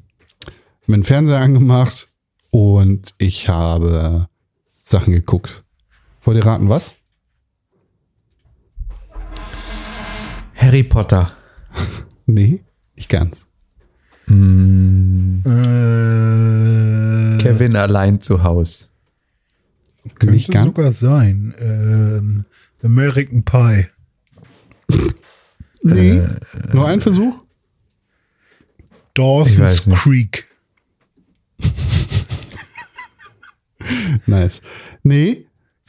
meinen 0.88 1.04
Fernseher 1.04 1.42
angemacht 1.42 2.08
und 2.52 3.14
ich 3.18 3.50
habe 3.50 4.30
Sachen 4.86 5.12
geguckt. 5.12 5.64
Wollt 6.24 6.38
ihr 6.38 6.46
raten, 6.46 6.70
was? 6.70 6.96
Harry 10.56 10.84
Potter. 10.84 11.36
Nee, 12.28 12.64
nicht 12.96 13.10
ganz. 13.10 13.46
Äh, 14.28 14.32
Kevin 17.38 17.76
allein 17.76 18.20
zu 18.20 18.42
Haus. 18.42 18.90
könnte 20.18 20.32
nicht 20.34 20.50
ganz. 20.50 20.66
sogar 20.66 20.92
sein. 20.92 21.54
Ähm, 21.60 22.46
American 22.84 23.44
Pie. 23.44 23.86
Nee, 25.84 26.24
nur 26.74 26.88
ein 26.88 27.00
Versuch? 27.00 27.44
Dawson's. 29.14 29.88
Creek. 29.94 30.46
Nice. 34.26 34.62
Nee, 35.04 35.46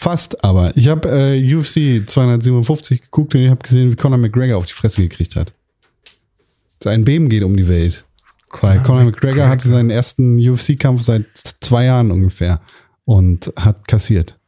fast 0.07 0.45
aber. 0.45 0.77
Ich 0.77 0.87
habe 0.87 1.09
äh, 1.09 1.55
UFC 1.57 2.07
257 2.09 3.03
geguckt 3.03 3.35
und 3.35 3.41
ich 3.41 3.51
habe 3.51 3.61
gesehen, 3.61 3.91
wie 3.91 3.97
Conor 3.97 4.19
McGregor 4.19 4.57
auf 4.59 4.66
die 4.66 4.73
Fresse 4.73 5.03
gekriegt 5.03 5.35
hat. 5.35 5.53
So 6.81 6.91
ein 6.91 7.05
Beben 7.05 7.28
geht 7.28 7.43
um 7.43 7.57
die 7.57 7.66
Welt. 7.66 8.05
Weil 8.61 8.83
Conor 8.85 9.03
McGregor 9.05 9.49
hatte 9.49 9.69
seinen 9.69 9.91
ersten 9.91 10.39
UFC-Kampf 10.39 11.03
seit 11.03 11.24
zwei 11.61 11.87
Jahren 11.87 12.12
ungefähr 12.12 12.61
und 13.05 13.53
hat 13.59 13.89
kassiert. 13.89 14.39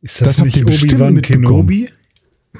Ist 0.00 0.20
das, 0.20 0.28
Das 0.28 0.38
habt 0.38 0.54
nicht 0.54 0.62
Obi-Wan 0.64 1.14
mitbekommen. 1.14 1.44
Kenobi? 1.44 1.88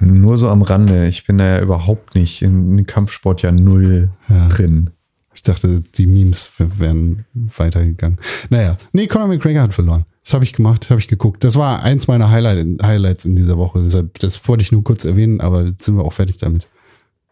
Nur 0.00 0.38
so 0.38 0.48
am 0.48 0.62
Rande. 0.62 1.06
Ich 1.06 1.24
bin 1.24 1.38
da 1.38 1.56
ja 1.56 1.62
überhaupt 1.62 2.16
nicht 2.16 2.42
in 2.42 2.84
Kampfsport 2.84 3.42
ja 3.42 3.52
null 3.52 4.10
Ja. 4.28 4.48
drin. 4.48 4.90
Ich 5.34 5.42
dachte, 5.44 5.82
die 5.96 6.06
Memes 6.06 6.50
wären 6.58 7.24
weitergegangen. 7.34 8.18
Naja, 8.50 8.76
nee, 8.92 9.06
Conor 9.06 9.28
McGregor 9.28 9.62
hat 9.62 9.72
verloren. 9.74 10.04
Das 10.22 10.34
habe 10.34 10.44
ich 10.44 10.52
gemacht, 10.52 10.82
das 10.82 10.90
habe 10.90 11.00
ich 11.00 11.08
geguckt. 11.08 11.44
Das 11.44 11.56
war 11.56 11.82
eins 11.82 12.06
meiner 12.06 12.30
Highlight, 12.30 12.82
Highlights 12.82 13.24
in 13.24 13.36
dieser 13.36 13.56
Woche. 13.56 13.82
Deshalb, 13.82 14.18
das 14.18 14.46
wollte 14.48 14.62
ich 14.62 14.70
nur 14.72 14.84
kurz 14.84 15.04
erwähnen, 15.04 15.40
aber 15.40 15.64
jetzt 15.64 15.84
sind 15.84 15.96
wir 15.96 16.04
auch 16.04 16.12
fertig 16.12 16.36
damit. 16.36 16.68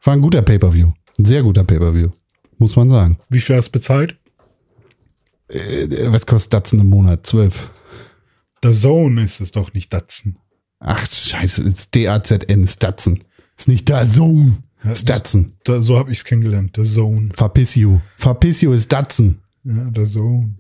War 0.02 0.14
ein 0.14 0.22
guter 0.22 0.42
Pay-Per-View. 0.42 0.92
Ein 1.18 1.24
sehr 1.24 1.42
guter 1.42 1.64
Pay-Per-View. 1.64 2.08
Muss 2.56 2.76
man 2.76 2.88
sagen. 2.88 3.18
Wie 3.28 3.40
viel 3.40 3.56
hast 3.56 3.68
du 3.68 3.72
bezahlt? 3.72 4.16
Äh, 5.48 5.88
Was 6.10 6.26
kostet 6.26 6.54
Datsen 6.54 6.80
im 6.80 6.88
Monat? 6.88 7.26
Zwölf. 7.26 7.70
Der 8.62 8.72
Zone 8.72 9.24
ist 9.24 9.40
es 9.40 9.52
doch 9.52 9.72
nicht 9.74 9.92
Datsen. 9.92 10.38
Ach, 10.80 11.04
scheiße, 11.06 11.62
ist 11.64 11.94
D-A-Z-N, 11.94 12.64
ist 12.64 12.82
Datsen. 12.82 13.24
Ist 13.56 13.68
nicht 13.68 13.88
der 13.88 14.06
Sohn. 14.06 14.58
Ist 14.84 15.08
Datsen. 15.08 15.56
Da, 15.64 15.82
so 15.82 15.98
habe 15.98 16.12
ich 16.12 16.18
es 16.18 16.24
kennengelernt. 16.24 16.76
Der 16.76 16.84
Zone. 16.84 17.30
Verpiss 17.34 17.74
you. 17.74 17.98
Verpiss 18.16 18.60
you 18.60 18.72
ist 18.72 18.92
Datsen. 18.92 19.40
Ja, 19.64 19.90
der 19.90 20.06
Zone. 20.06 20.54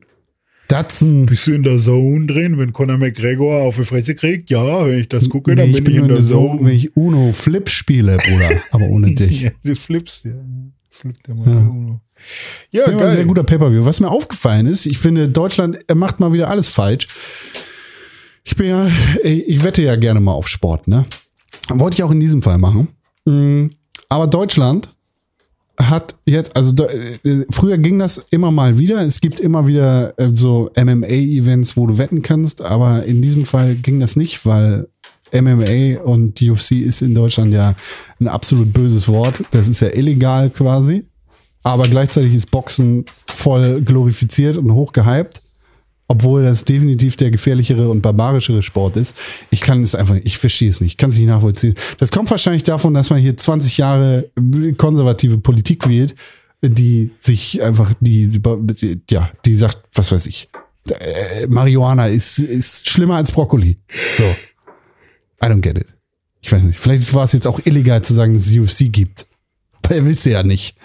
Datsen. 0.68 1.26
Bist 1.26 1.46
du 1.46 1.52
in 1.54 1.62
der 1.62 1.78
Zone 1.78 2.26
drin, 2.26 2.58
wenn 2.58 2.72
Conor 2.72 2.98
McGregor 2.98 3.62
auf 3.62 3.76
die 3.76 3.84
Fresse 3.84 4.14
kriegt? 4.14 4.50
Ja, 4.50 4.86
wenn 4.86 4.98
ich 4.98 5.08
das 5.08 5.28
gucke, 5.28 5.50
Nee, 5.50 5.56
dann 5.56 5.68
ich 5.70 5.76
bin 5.76 5.84
bin 5.84 5.94
ich 5.94 6.00
in 6.02 6.08
der 6.08 6.22
Zone. 6.22 6.60
wenn 6.62 6.76
ich 6.76 6.94
Uno 6.96 7.32
Flip 7.32 7.68
spiele, 7.68 8.16
Bruder. 8.18 8.50
Aber 8.70 8.84
ohne 8.84 9.14
dich. 9.14 9.42
Ja, 9.42 9.50
du 9.64 9.74
flippst 9.74 10.26
ja. 10.26 10.32
Flippt 10.90 11.26
der 11.26 11.34
mal 11.34 11.46
Ja. 11.48 11.56
Uno. 11.56 12.00
Ja, 12.72 12.80
Ja, 12.90 12.94
war 12.96 13.02
ein 13.04 13.08
sehr 13.08 13.16
geil. 13.18 13.26
guter 13.26 13.44
Pay-Per-View. 13.44 13.84
Was 13.84 14.00
mir 14.00 14.10
aufgefallen 14.10 14.66
ist, 14.66 14.84
ich 14.86 14.98
finde, 14.98 15.28
Deutschland 15.28 15.78
macht 15.94 16.20
mal 16.20 16.32
wieder 16.32 16.50
alles 16.50 16.68
falsch. 16.68 17.06
Ich 18.44 18.56
bin 18.56 18.68
ja, 18.68 18.88
ich 19.24 19.62
wette 19.62 19.82
ja 19.82 19.96
gerne 19.96 20.20
mal 20.20 20.32
auf 20.32 20.48
Sport, 20.48 20.88
ne? 20.88 21.06
Wollte 21.68 21.96
ich 21.96 22.02
auch 22.02 22.10
in 22.10 22.20
diesem 22.20 22.42
Fall 22.42 22.58
machen. 22.58 22.88
Mm, 23.26 23.66
Aber 24.08 24.26
Deutschland 24.26 24.94
hat 25.80 26.16
jetzt, 26.26 26.56
also 26.56 26.72
da- 26.72 26.86
äh, 26.86 27.18
früher 27.50 27.78
ging 27.78 27.98
das 27.98 28.18
immer 28.30 28.50
mal 28.50 28.78
wieder. 28.78 29.00
Es 29.04 29.20
gibt 29.20 29.38
immer 29.40 29.66
wieder 29.66 30.18
äh, 30.18 30.30
so 30.34 30.70
MMA-Events, 30.76 31.76
wo 31.76 31.86
du 31.86 31.98
wetten 31.98 32.22
kannst, 32.22 32.62
aber 32.62 33.04
in 33.04 33.22
diesem 33.22 33.44
Fall 33.44 33.74
ging 33.76 34.00
das 34.00 34.16
nicht, 34.16 34.44
weil 34.44 34.88
MMA 35.32 36.00
und 36.02 36.40
UFC 36.40 36.72
ist 36.72 37.02
in 37.02 37.14
Deutschland 37.14 37.52
ja 37.52 37.74
ein 38.20 38.28
absolut 38.28 38.72
böses 38.72 39.08
Wort. 39.08 39.44
Das 39.50 39.68
ist 39.68 39.80
ja 39.80 39.88
illegal 39.88 40.50
quasi. 40.50 41.04
Aber 41.62 41.84
gleichzeitig 41.88 42.34
ist 42.34 42.50
Boxen 42.50 43.04
voll 43.26 43.82
glorifiziert 43.82 44.56
und 44.56 44.72
hochgehypt. 44.72 45.42
Obwohl 46.10 46.42
das 46.42 46.64
definitiv 46.64 47.16
der 47.16 47.30
gefährlichere 47.30 47.90
und 47.90 48.00
barbarischere 48.00 48.62
Sport 48.62 48.96
ist. 48.96 49.14
Ich 49.50 49.60
kann 49.60 49.82
es 49.82 49.94
einfach, 49.94 50.16
ich 50.24 50.38
verstehe 50.38 50.70
es 50.70 50.80
nicht, 50.80 50.96
kann 50.96 51.10
es 51.10 51.18
nicht 51.18 51.26
nachvollziehen. 51.26 51.74
Das 51.98 52.10
kommt 52.10 52.30
wahrscheinlich 52.30 52.62
davon, 52.62 52.94
dass 52.94 53.10
man 53.10 53.20
hier 53.20 53.36
20 53.36 53.76
Jahre 53.76 54.30
konservative 54.78 55.38
Politik 55.38 55.86
wählt, 55.86 56.14
die 56.62 57.10
sich 57.18 57.62
einfach, 57.62 57.92
die, 58.00 58.40
ja, 59.10 59.30
die 59.44 59.54
sagt, 59.54 59.82
was 59.94 60.10
weiß 60.10 60.26
ich, 60.26 60.48
äh, 60.90 61.46
Marihuana 61.46 62.06
ist, 62.08 62.38
ist 62.38 62.88
schlimmer 62.88 63.16
als 63.16 63.30
Brokkoli. 63.30 63.78
So. 64.16 64.24
I 65.42 65.46
don't 65.46 65.60
get 65.60 65.76
it. 65.76 65.86
Ich 66.40 66.50
weiß 66.50 66.62
nicht. 66.62 66.78
Vielleicht 66.78 67.12
war 67.14 67.24
es 67.24 67.32
jetzt 67.32 67.46
auch 67.46 67.60
illegal 67.64 68.02
zu 68.02 68.14
sagen, 68.14 68.34
dass 68.34 68.46
es 68.46 68.56
UFC 68.56 68.90
gibt. 68.90 69.26
Aber 69.82 69.96
ihr 69.96 70.04
wisst 70.04 70.26
ja 70.26 70.42
nicht, 70.42 70.76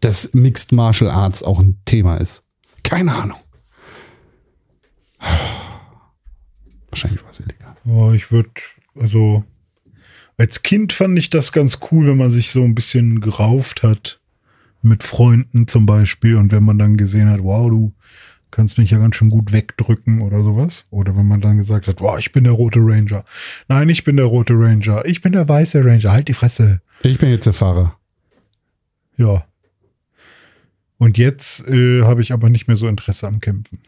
dass 0.00 0.30
Mixed 0.32 0.72
Martial 0.72 1.10
Arts 1.10 1.42
auch 1.42 1.60
ein 1.60 1.80
Thema 1.84 2.16
ist. 2.16 2.42
Keine 2.82 3.14
Ahnung. 3.14 3.38
Oh, 7.86 8.12
ich 8.12 8.30
würde, 8.30 8.50
also 8.94 9.44
als 10.36 10.62
Kind 10.62 10.92
fand 10.92 11.18
ich 11.18 11.30
das 11.30 11.52
ganz 11.52 11.78
cool, 11.90 12.06
wenn 12.06 12.16
man 12.16 12.30
sich 12.30 12.50
so 12.50 12.62
ein 12.62 12.74
bisschen 12.74 13.20
gerauft 13.20 13.82
hat 13.82 14.20
mit 14.82 15.02
Freunden 15.02 15.68
zum 15.68 15.86
Beispiel 15.86 16.36
und 16.36 16.52
wenn 16.52 16.64
man 16.64 16.78
dann 16.78 16.96
gesehen 16.96 17.28
hat, 17.28 17.42
wow, 17.42 17.68
du 17.68 17.92
kannst 18.50 18.78
mich 18.78 18.90
ja 18.90 18.98
ganz 18.98 19.16
schön 19.16 19.30
gut 19.30 19.52
wegdrücken 19.52 20.22
oder 20.22 20.40
sowas. 20.40 20.84
Oder 20.90 21.16
wenn 21.16 21.26
man 21.26 21.40
dann 21.40 21.58
gesagt 21.58 21.86
hat, 21.86 22.00
wow, 22.00 22.18
ich 22.18 22.32
bin 22.32 22.44
der 22.44 22.52
rote 22.52 22.80
Ranger. 22.80 23.24
Nein, 23.68 23.88
ich 23.88 24.04
bin 24.04 24.16
der 24.16 24.26
rote 24.26 24.54
Ranger. 24.54 25.04
Ich 25.04 25.20
bin 25.20 25.32
der 25.32 25.48
weiße 25.48 25.84
Ranger. 25.84 26.12
Halt 26.12 26.28
die 26.28 26.34
Fresse. 26.34 26.80
Ich 27.02 27.18
bin 27.18 27.30
jetzt 27.30 27.46
der 27.46 27.52
Fahrer. 27.52 27.96
Ja. 29.16 29.44
Und 30.98 31.18
jetzt 31.18 31.66
äh, 31.68 32.02
habe 32.02 32.22
ich 32.22 32.32
aber 32.32 32.50
nicht 32.50 32.66
mehr 32.66 32.76
so 32.76 32.88
Interesse 32.88 33.26
am 33.26 33.40
Kämpfen. 33.40 33.78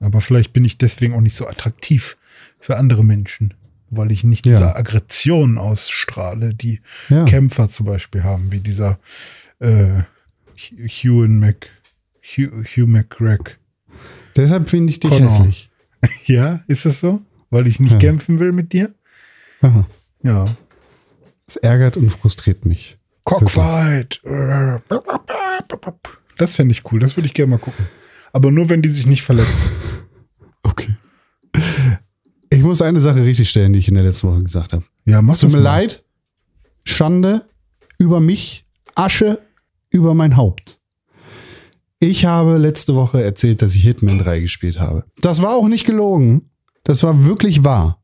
Aber 0.00 0.20
vielleicht 0.20 0.52
bin 0.52 0.64
ich 0.64 0.78
deswegen 0.78 1.14
auch 1.14 1.20
nicht 1.20 1.36
so 1.36 1.46
attraktiv 1.46 2.16
für 2.62 2.78
andere 2.78 3.04
Menschen, 3.04 3.52
weil 3.90 4.10
ich 4.10 4.24
nicht 4.24 4.46
Ja. 4.46 4.52
diese 4.58 4.76
Aggression 4.76 5.58
ausstrahle, 5.58 6.54
die 6.54 6.80
Ja. 7.10 7.24
Kämpfer 7.26 7.68
zum 7.68 7.84
Beispiel 7.86 8.22
haben, 8.24 8.50
wie 8.52 8.60
dieser 8.60 8.98
äh, 9.60 10.02
Hugh 10.56 11.26
Mc, 11.28 11.66
Hugh, 12.24 12.64
Hugh 12.64 12.86
McGregor. 12.86 13.52
Deshalb 14.36 14.70
finde 14.70 14.90
ich 14.92 15.00
dich 15.00 15.10
Connor. 15.10 15.28
hässlich. 15.30 15.68
Ja, 16.26 16.62
ist 16.66 16.84
das 16.86 16.98
so? 17.00 17.20
Weil 17.50 17.66
ich 17.66 17.78
nicht 17.78 17.92
Ja. 17.92 17.98
kämpfen 17.98 18.38
will 18.40 18.50
mit 18.52 18.72
dir? 18.72 18.92
Aha. 19.60 19.86
Ja. 20.22 20.44
Das 21.46 21.56
ärgert 21.56 21.96
und 21.96 22.10
frustriert 22.10 22.64
mich. 22.64 22.96
Cockfight. 23.24 24.20
Das 26.38 26.54
fände 26.56 26.72
ich 26.72 26.90
cool. 26.90 26.98
Das 26.98 27.16
würde 27.16 27.26
ich 27.26 27.34
gerne 27.34 27.50
mal 27.50 27.58
gucken. 27.58 27.86
Aber 28.32 28.50
nur, 28.50 28.68
wenn 28.68 28.82
die 28.82 28.88
sich 28.88 29.06
nicht 29.06 29.22
verletzen. 29.22 29.70
Okay. 30.62 30.88
Ich 32.62 32.66
muss 32.68 32.80
eine 32.80 33.00
Sache 33.00 33.24
richtig 33.24 33.48
stellen, 33.48 33.72
die 33.72 33.80
ich 33.80 33.88
in 33.88 33.96
der 33.96 34.04
letzten 34.04 34.28
Woche 34.28 34.40
gesagt 34.44 34.72
habe. 34.72 34.84
Ja, 35.04 35.20
mach 35.20 35.34
Es 35.34 35.40
tut 35.40 35.50
mir 35.50 35.56
mal. 35.56 35.62
leid. 35.64 36.04
Schande 36.84 37.44
über 37.98 38.20
mich, 38.20 38.64
Asche 38.94 39.40
über 39.90 40.14
mein 40.14 40.36
Haupt. 40.36 40.78
Ich 41.98 42.24
habe 42.24 42.58
letzte 42.58 42.94
Woche 42.94 43.20
erzählt, 43.20 43.62
dass 43.62 43.74
ich 43.74 43.82
Hitman 43.82 44.20
3 44.20 44.38
gespielt 44.38 44.78
habe. 44.78 45.04
Das 45.20 45.42
war 45.42 45.56
auch 45.56 45.66
nicht 45.66 45.86
gelogen. 45.86 46.50
Das 46.84 47.02
war 47.02 47.24
wirklich 47.24 47.64
wahr. 47.64 48.00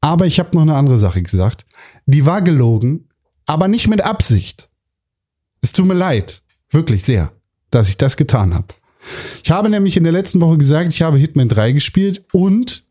Aber 0.00 0.26
ich 0.26 0.38
habe 0.38 0.50
noch 0.54 0.62
eine 0.62 0.76
andere 0.76 1.00
Sache 1.00 1.20
gesagt. 1.20 1.66
Die 2.06 2.24
war 2.26 2.40
gelogen, 2.40 3.08
aber 3.46 3.66
nicht 3.66 3.88
mit 3.88 4.00
Absicht. 4.00 4.70
Es 5.60 5.72
tut 5.72 5.86
mir 5.86 5.94
leid, 5.94 6.44
wirklich 6.70 7.02
sehr, 7.02 7.32
dass 7.72 7.88
ich 7.88 7.96
das 7.96 8.16
getan 8.16 8.54
habe. 8.54 8.68
Ich 9.42 9.50
habe 9.50 9.70
nämlich 9.70 9.96
in 9.96 10.04
der 10.04 10.12
letzten 10.12 10.40
Woche 10.40 10.56
gesagt, 10.56 10.92
ich 10.92 11.02
habe 11.02 11.18
Hitman 11.18 11.48
3 11.48 11.72
gespielt 11.72 12.22
und 12.32 12.83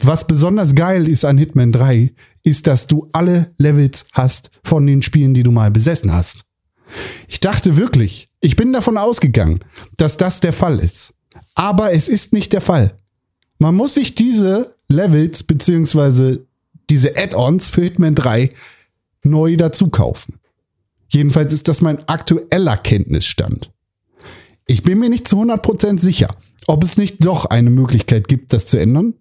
was 0.00 0.26
besonders 0.26 0.74
geil 0.74 1.08
ist 1.08 1.24
an 1.24 1.38
Hitman 1.38 1.72
3, 1.72 2.12
ist, 2.44 2.66
dass 2.66 2.86
du 2.86 3.08
alle 3.12 3.52
Levels 3.58 4.06
hast 4.12 4.50
von 4.64 4.86
den 4.86 5.02
Spielen, 5.02 5.34
die 5.34 5.42
du 5.42 5.50
mal 5.50 5.70
besessen 5.70 6.12
hast. 6.12 6.44
Ich 7.26 7.40
dachte 7.40 7.76
wirklich, 7.76 8.30
ich 8.40 8.56
bin 8.56 8.72
davon 8.72 8.96
ausgegangen, 8.96 9.60
dass 9.96 10.16
das 10.16 10.40
der 10.40 10.52
Fall 10.52 10.78
ist. 10.78 11.14
Aber 11.54 11.92
es 11.92 12.08
ist 12.08 12.32
nicht 12.32 12.52
der 12.52 12.60
Fall. 12.60 12.96
Man 13.58 13.74
muss 13.74 13.94
sich 13.94 14.14
diese 14.14 14.74
Levels 14.88 15.42
beziehungsweise 15.42 16.46
diese 16.88 17.16
Add-ons 17.16 17.68
für 17.68 17.82
Hitman 17.82 18.14
3 18.14 18.52
neu 19.22 19.56
dazu 19.56 19.88
kaufen. 19.88 20.38
Jedenfalls 21.08 21.52
ist 21.52 21.68
das 21.68 21.80
mein 21.80 22.06
aktueller 22.08 22.76
Kenntnisstand. 22.76 23.70
Ich 24.66 24.82
bin 24.82 24.98
mir 24.98 25.08
nicht 25.08 25.26
zu 25.26 25.40
100% 25.40 25.98
sicher, 25.98 26.34
ob 26.66 26.84
es 26.84 26.98
nicht 26.98 27.24
doch 27.24 27.46
eine 27.46 27.70
Möglichkeit 27.70 28.28
gibt, 28.28 28.52
das 28.52 28.66
zu 28.66 28.78
ändern, 28.78 29.14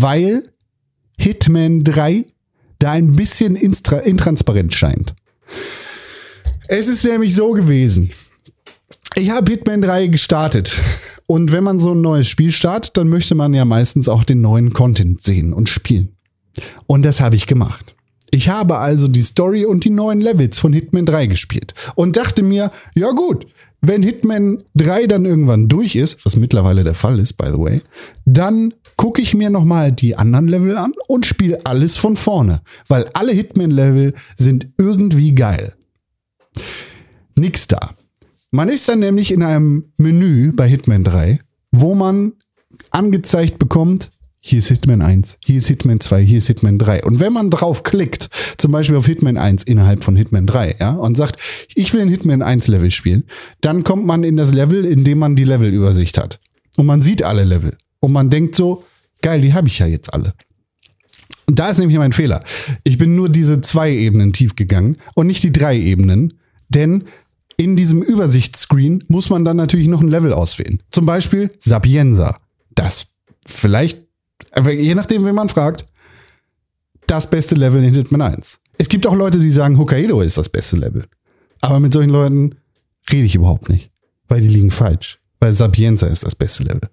weil 0.00 0.50
Hitman 1.18 1.84
3 1.84 2.26
da 2.78 2.92
ein 2.92 3.14
bisschen 3.14 3.56
intransparent 3.56 4.74
scheint. 4.74 5.14
Es 6.68 6.88
ist 6.88 7.04
nämlich 7.04 7.34
so 7.34 7.52
gewesen. 7.52 8.12
Ich 9.14 9.30
habe 9.30 9.52
Hitman 9.52 9.82
3 9.82 10.06
gestartet. 10.08 10.80
Und 11.26 11.52
wenn 11.52 11.64
man 11.64 11.78
so 11.78 11.94
ein 11.94 12.00
neues 12.00 12.28
Spiel 12.28 12.50
startet, 12.50 12.96
dann 12.96 13.08
möchte 13.08 13.34
man 13.34 13.54
ja 13.54 13.64
meistens 13.64 14.08
auch 14.08 14.24
den 14.24 14.40
neuen 14.40 14.72
Content 14.72 15.22
sehen 15.22 15.52
und 15.52 15.68
spielen. 15.68 16.16
Und 16.86 17.04
das 17.04 17.20
habe 17.20 17.36
ich 17.36 17.46
gemacht. 17.46 17.94
Ich 18.34 18.48
habe 18.48 18.78
also 18.78 19.08
die 19.08 19.22
Story 19.22 19.66
und 19.66 19.84
die 19.84 19.90
neuen 19.90 20.22
Levels 20.22 20.58
von 20.58 20.72
Hitman 20.72 21.04
3 21.04 21.26
gespielt 21.26 21.74
und 21.94 22.16
dachte 22.16 22.42
mir, 22.42 22.72
ja 22.94 23.10
gut, 23.10 23.46
wenn 23.82 24.02
Hitman 24.02 24.64
3 24.74 25.06
dann 25.06 25.26
irgendwann 25.26 25.68
durch 25.68 25.96
ist, 25.96 26.24
was 26.24 26.36
mittlerweile 26.36 26.82
der 26.82 26.94
Fall 26.94 27.18
ist, 27.18 27.34
by 27.34 27.48
the 27.48 27.58
way, 27.58 27.82
dann 28.24 28.72
gucke 28.96 29.20
ich 29.20 29.34
mir 29.34 29.50
nochmal 29.50 29.92
die 29.92 30.16
anderen 30.16 30.48
Level 30.48 30.78
an 30.78 30.94
und 31.08 31.26
spiele 31.26 31.60
alles 31.64 31.98
von 31.98 32.16
vorne, 32.16 32.62
weil 32.88 33.04
alle 33.12 33.32
Hitman-Level 33.32 34.14
sind 34.36 34.68
irgendwie 34.78 35.34
geil. 35.34 35.74
Nix 37.36 37.68
da. 37.68 37.90
Man 38.50 38.70
ist 38.70 38.88
dann 38.88 39.00
nämlich 39.00 39.30
in 39.30 39.42
einem 39.42 39.92
Menü 39.98 40.52
bei 40.52 40.68
Hitman 40.68 41.04
3, 41.04 41.38
wo 41.70 41.94
man 41.94 42.32
angezeigt 42.90 43.58
bekommt, 43.58 44.10
hier 44.44 44.58
ist 44.58 44.68
Hitman 44.68 45.02
1, 45.02 45.38
hier 45.44 45.58
ist 45.58 45.68
Hitman 45.68 46.00
2, 46.00 46.20
hier 46.24 46.38
ist 46.38 46.48
Hitman 46.48 46.76
3. 46.76 47.04
Und 47.04 47.20
wenn 47.20 47.32
man 47.32 47.48
drauf 47.48 47.84
klickt, 47.84 48.28
zum 48.58 48.72
Beispiel 48.72 48.96
auf 48.96 49.06
Hitman 49.06 49.36
1 49.36 49.62
innerhalb 49.62 50.02
von 50.02 50.16
Hitman 50.16 50.46
3, 50.46 50.76
ja, 50.80 50.90
und 50.90 51.16
sagt, 51.16 51.40
ich 51.76 51.94
will 51.94 52.00
ein 52.00 52.08
Hitman 52.08 52.42
1 52.42 52.66
Level 52.66 52.90
spielen, 52.90 53.22
dann 53.60 53.84
kommt 53.84 54.04
man 54.04 54.24
in 54.24 54.36
das 54.36 54.52
Level, 54.52 54.84
in 54.84 55.04
dem 55.04 55.18
man 55.18 55.36
die 55.36 55.44
Levelübersicht 55.44 56.18
hat. 56.18 56.40
Und 56.76 56.86
man 56.86 57.02
sieht 57.02 57.22
alle 57.22 57.44
Level. 57.44 57.76
Und 58.00 58.10
man 58.10 58.30
denkt 58.30 58.56
so, 58.56 58.82
geil, 59.22 59.40
die 59.40 59.54
habe 59.54 59.68
ich 59.68 59.78
ja 59.78 59.86
jetzt 59.86 60.12
alle. 60.12 60.34
Und 61.46 61.60
da 61.60 61.68
ist 61.68 61.78
nämlich 61.78 61.98
mein 61.98 62.12
Fehler. 62.12 62.42
Ich 62.82 62.98
bin 62.98 63.14
nur 63.14 63.28
diese 63.28 63.60
zwei 63.60 63.92
Ebenen 63.92 64.32
tief 64.32 64.56
gegangen 64.56 64.96
und 65.14 65.28
nicht 65.28 65.44
die 65.44 65.52
drei 65.52 65.78
Ebenen, 65.78 66.34
denn 66.68 67.04
in 67.56 67.76
diesem 67.76 68.02
Übersichtsscreen 68.02 69.04
muss 69.06 69.30
man 69.30 69.44
dann 69.44 69.56
natürlich 69.56 69.86
noch 69.86 70.00
ein 70.00 70.08
Level 70.08 70.32
auswählen. 70.32 70.82
Zum 70.90 71.06
Beispiel 71.06 71.52
Sapienza. 71.60 72.40
Das 72.74 73.06
vielleicht, 73.46 74.02
je 74.56 74.94
nachdem, 74.94 75.24
wen 75.24 75.34
man 75.34 75.48
fragt, 75.48 75.86
das 77.06 77.28
beste 77.28 77.54
Level 77.54 77.82
in 77.82 77.94
Hitman 77.94 78.22
1. 78.22 78.58
Es 78.78 78.88
gibt 78.88 79.06
auch 79.06 79.14
Leute, 79.14 79.38
die 79.38 79.50
sagen, 79.50 79.78
Hokkaido 79.78 80.20
ist 80.20 80.38
das 80.38 80.48
beste 80.48 80.76
Level. 80.76 81.04
Aber 81.60 81.78
mit 81.80 81.92
solchen 81.92 82.10
Leuten 82.10 82.54
rede 83.10 83.24
ich 83.24 83.34
überhaupt 83.34 83.68
nicht, 83.68 83.90
weil 84.28 84.40
die 84.40 84.48
liegen 84.48 84.70
falsch. 84.70 85.18
Weil 85.40 85.52
Sapienza 85.52 86.06
ist 86.06 86.24
das 86.24 86.34
beste 86.34 86.62
Level. 86.64 86.88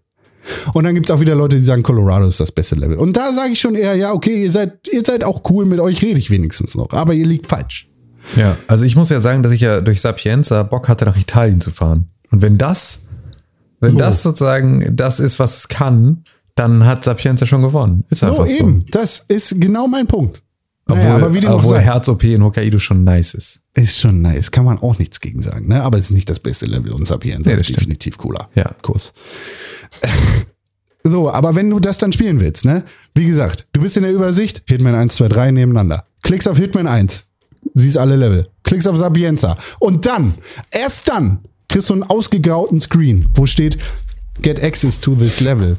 Und 0.73 0.83
dann 0.83 0.95
gibt 0.95 1.09
es 1.09 1.15
auch 1.15 1.19
wieder 1.19 1.35
Leute, 1.35 1.57
die 1.57 1.61
sagen, 1.63 1.83
Colorado 1.83 2.27
ist 2.27 2.39
das 2.39 2.51
beste 2.51 2.75
Level. 2.75 2.97
Und 2.97 3.15
da 3.17 3.33
sage 3.33 3.53
ich 3.53 3.59
schon 3.59 3.75
eher, 3.75 3.95
ja, 3.95 4.13
okay, 4.13 4.43
ihr 4.43 4.51
seid, 4.51 4.87
ihr 4.91 5.03
seid 5.05 5.23
auch 5.23 5.49
cool, 5.49 5.65
mit 5.65 5.79
euch 5.79 6.01
rede 6.01 6.19
ich 6.19 6.31
wenigstens 6.31 6.75
noch. 6.75 6.91
Aber 6.91 7.13
ihr 7.13 7.25
liegt 7.25 7.47
falsch. 7.47 7.89
Ja, 8.35 8.57
also 8.67 8.85
ich 8.85 8.95
muss 8.95 9.09
ja 9.09 9.19
sagen, 9.19 9.43
dass 9.43 9.51
ich 9.51 9.61
ja 9.61 9.81
durch 9.81 10.01
Sapienza 10.01 10.63
Bock 10.63 10.87
hatte, 10.87 11.05
nach 11.05 11.17
Italien 11.17 11.61
zu 11.61 11.71
fahren. 11.71 12.09
Und 12.31 12.41
wenn 12.41 12.57
das, 12.57 12.99
wenn 13.79 13.91
So. 13.91 13.97
das 13.97 14.23
sozusagen 14.23 14.95
das 14.95 15.19
ist, 15.19 15.39
was 15.39 15.57
es 15.57 15.67
kann, 15.67 16.23
dann 16.59 16.85
hat 16.85 17.03
Sapienza 17.03 17.45
schon 17.45 17.61
gewonnen. 17.61 18.03
Ist 18.09 18.19
So 18.19 18.35
so. 18.35 18.45
eben, 18.45 18.85
das 18.91 19.23
ist 19.27 19.59
genau 19.59 19.87
mein 19.87 20.07
Punkt. 20.07 20.41
Obwohl, 20.87 21.03
Naja, 21.03 21.15
aber 21.17 21.33
wie 21.33 21.39
dem 21.39 21.49
auch 21.49 21.59
obwohl 21.63 21.77
Herz-OP 21.79 22.23
in 22.23 22.43
Hokkaido 22.43 22.79
schon 22.79 23.03
nice 23.03 23.35
ist. 23.35 23.59
ist 23.75 23.99
schon 23.99 24.21
nice, 24.23 24.49
kann 24.49 24.65
man 24.65 24.79
auch 24.79 24.97
nichts 24.97 25.19
gegen 25.19 25.41
sagen. 25.41 25.67
Ne? 25.67 25.83
Aber 25.83 25.97
es 25.99 26.05
ist 26.05 26.11
nicht 26.11 26.29
das 26.29 26.39
beste 26.39 26.65
Level 26.65 26.91
und 26.93 27.05
Sapienza 27.07 27.49
Nee, 27.49 27.55
ist 27.57 27.65
stimmt. 27.65 27.81
definitiv 27.81 28.17
cooler. 28.17 28.49
Ja. 28.55 28.71
Kuss. 28.81 29.13
So, 31.03 31.31
aber 31.31 31.55
wenn 31.55 31.69
du 31.69 31.79
das 31.79 31.97
dann 31.97 32.11
spielen 32.11 32.41
willst, 32.41 32.65
ne? 32.65 32.83
Wie 33.15 33.25
gesagt, 33.25 33.67
du 33.71 33.81
bist 33.81 33.95
in 33.95 34.03
der 34.03 34.11
Übersicht, 34.11 34.63
Hitman 34.67 34.95
1, 34.95 35.15
2, 35.15 35.29
3 35.29 35.51
nebeneinander. 35.51 36.03
Klickst 36.23 36.47
auf 36.47 36.57
Hitman 36.57 36.87
1, 36.87 37.23
siehst 37.73 37.97
alle 37.97 38.17
Level. 38.17 38.49
Klickst 38.63 38.85
auf 38.87 38.97
Sapienza. 38.97 39.57
Und 39.79 40.05
dann, 40.05 40.33
erst 40.71 41.07
dann, 41.09 41.39
kriegst 41.69 41.89
du 41.89 41.93
einen 41.93 42.03
ausgegrauten 42.03 42.81
Screen, 42.81 43.27
wo 43.33 43.45
steht, 43.45 43.77
get 44.41 44.61
access 44.61 44.99
to 44.99 45.15
this 45.15 45.39
level. 45.39 45.77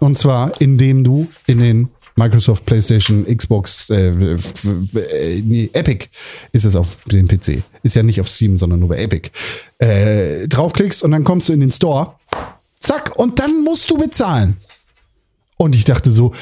Und 0.00 0.18
zwar, 0.18 0.60
indem 0.60 1.04
du 1.04 1.28
in 1.46 1.58
den 1.58 1.88
Microsoft, 2.16 2.64
PlayStation, 2.64 3.26
Xbox, 3.26 3.90
äh, 3.90 4.08
äh, 4.08 5.42
nee, 5.42 5.70
Epic 5.72 6.08
ist 6.52 6.64
es 6.64 6.74
auf 6.74 7.04
dem 7.04 7.28
PC. 7.28 7.62
Ist 7.82 7.94
ja 7.94 8.02
nicht 8.02 8.20
auf 8.20 8.28
Steam, 8.28 8.56
sondern 8.56 8.80
nur 8.80 8.88
bei 8.88 8.98
Epic. 8.98 9.30
Äh, 9.78 10.48
draufklickst 10.48 11.02
und 11.02 11.10
dann 11.10 11.24
kommst 11.24 11.48
du 11.48 11.52
in 11.52 11.60
den 11.60 11.70
Store. 11.70 12.14
Zack, 12.80 13.16
und 13.16 13.38
dann 13.38 13.62
musst 13.64 13.90
du 13.90 13.98
bezahlen. 13.98 14.56
Und 15.58 15.74
ich 15.74 15.84
dachte 15.84 16.10
so, 16.10 16.32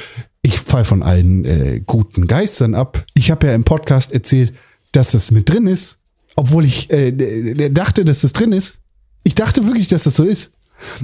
ich 0.42 0.58
fall 0.60 0.84
von 0.84 1.02
allen 1.02 1.44
äh, 1.44 1.80
guten 1.84 2.26
Geistern 2.26 2.74
ab. 2.74 3.04
Ich 3.14 3.30
habe 3.30 3.46
ja 3.48 3.54
im 3.54 3.64
Podcast 3.64 4.12
erzählt, 4.12 4.52
dass 4.92 5.12
das 5.12 5.30
mit 5.30 5.48
drin 5.48 5.66
ist, 5.66 5.98
obwohl 6.36 6.64
ich 6.64 6.90
äh, 6.90 7.70
dachte, 7.70 8.04
dass 8.04 8.20
das 8.20 8.32
drin 8.32 8.52
ist. 8.52 8.78
Ich 9.24 9.34
dachte 9.34 9.66
wirklich, 9.66 9.88
dass 9.88 10.04
das 10.04 10.16
so 10.16 10.24
ist. 10.24 10.52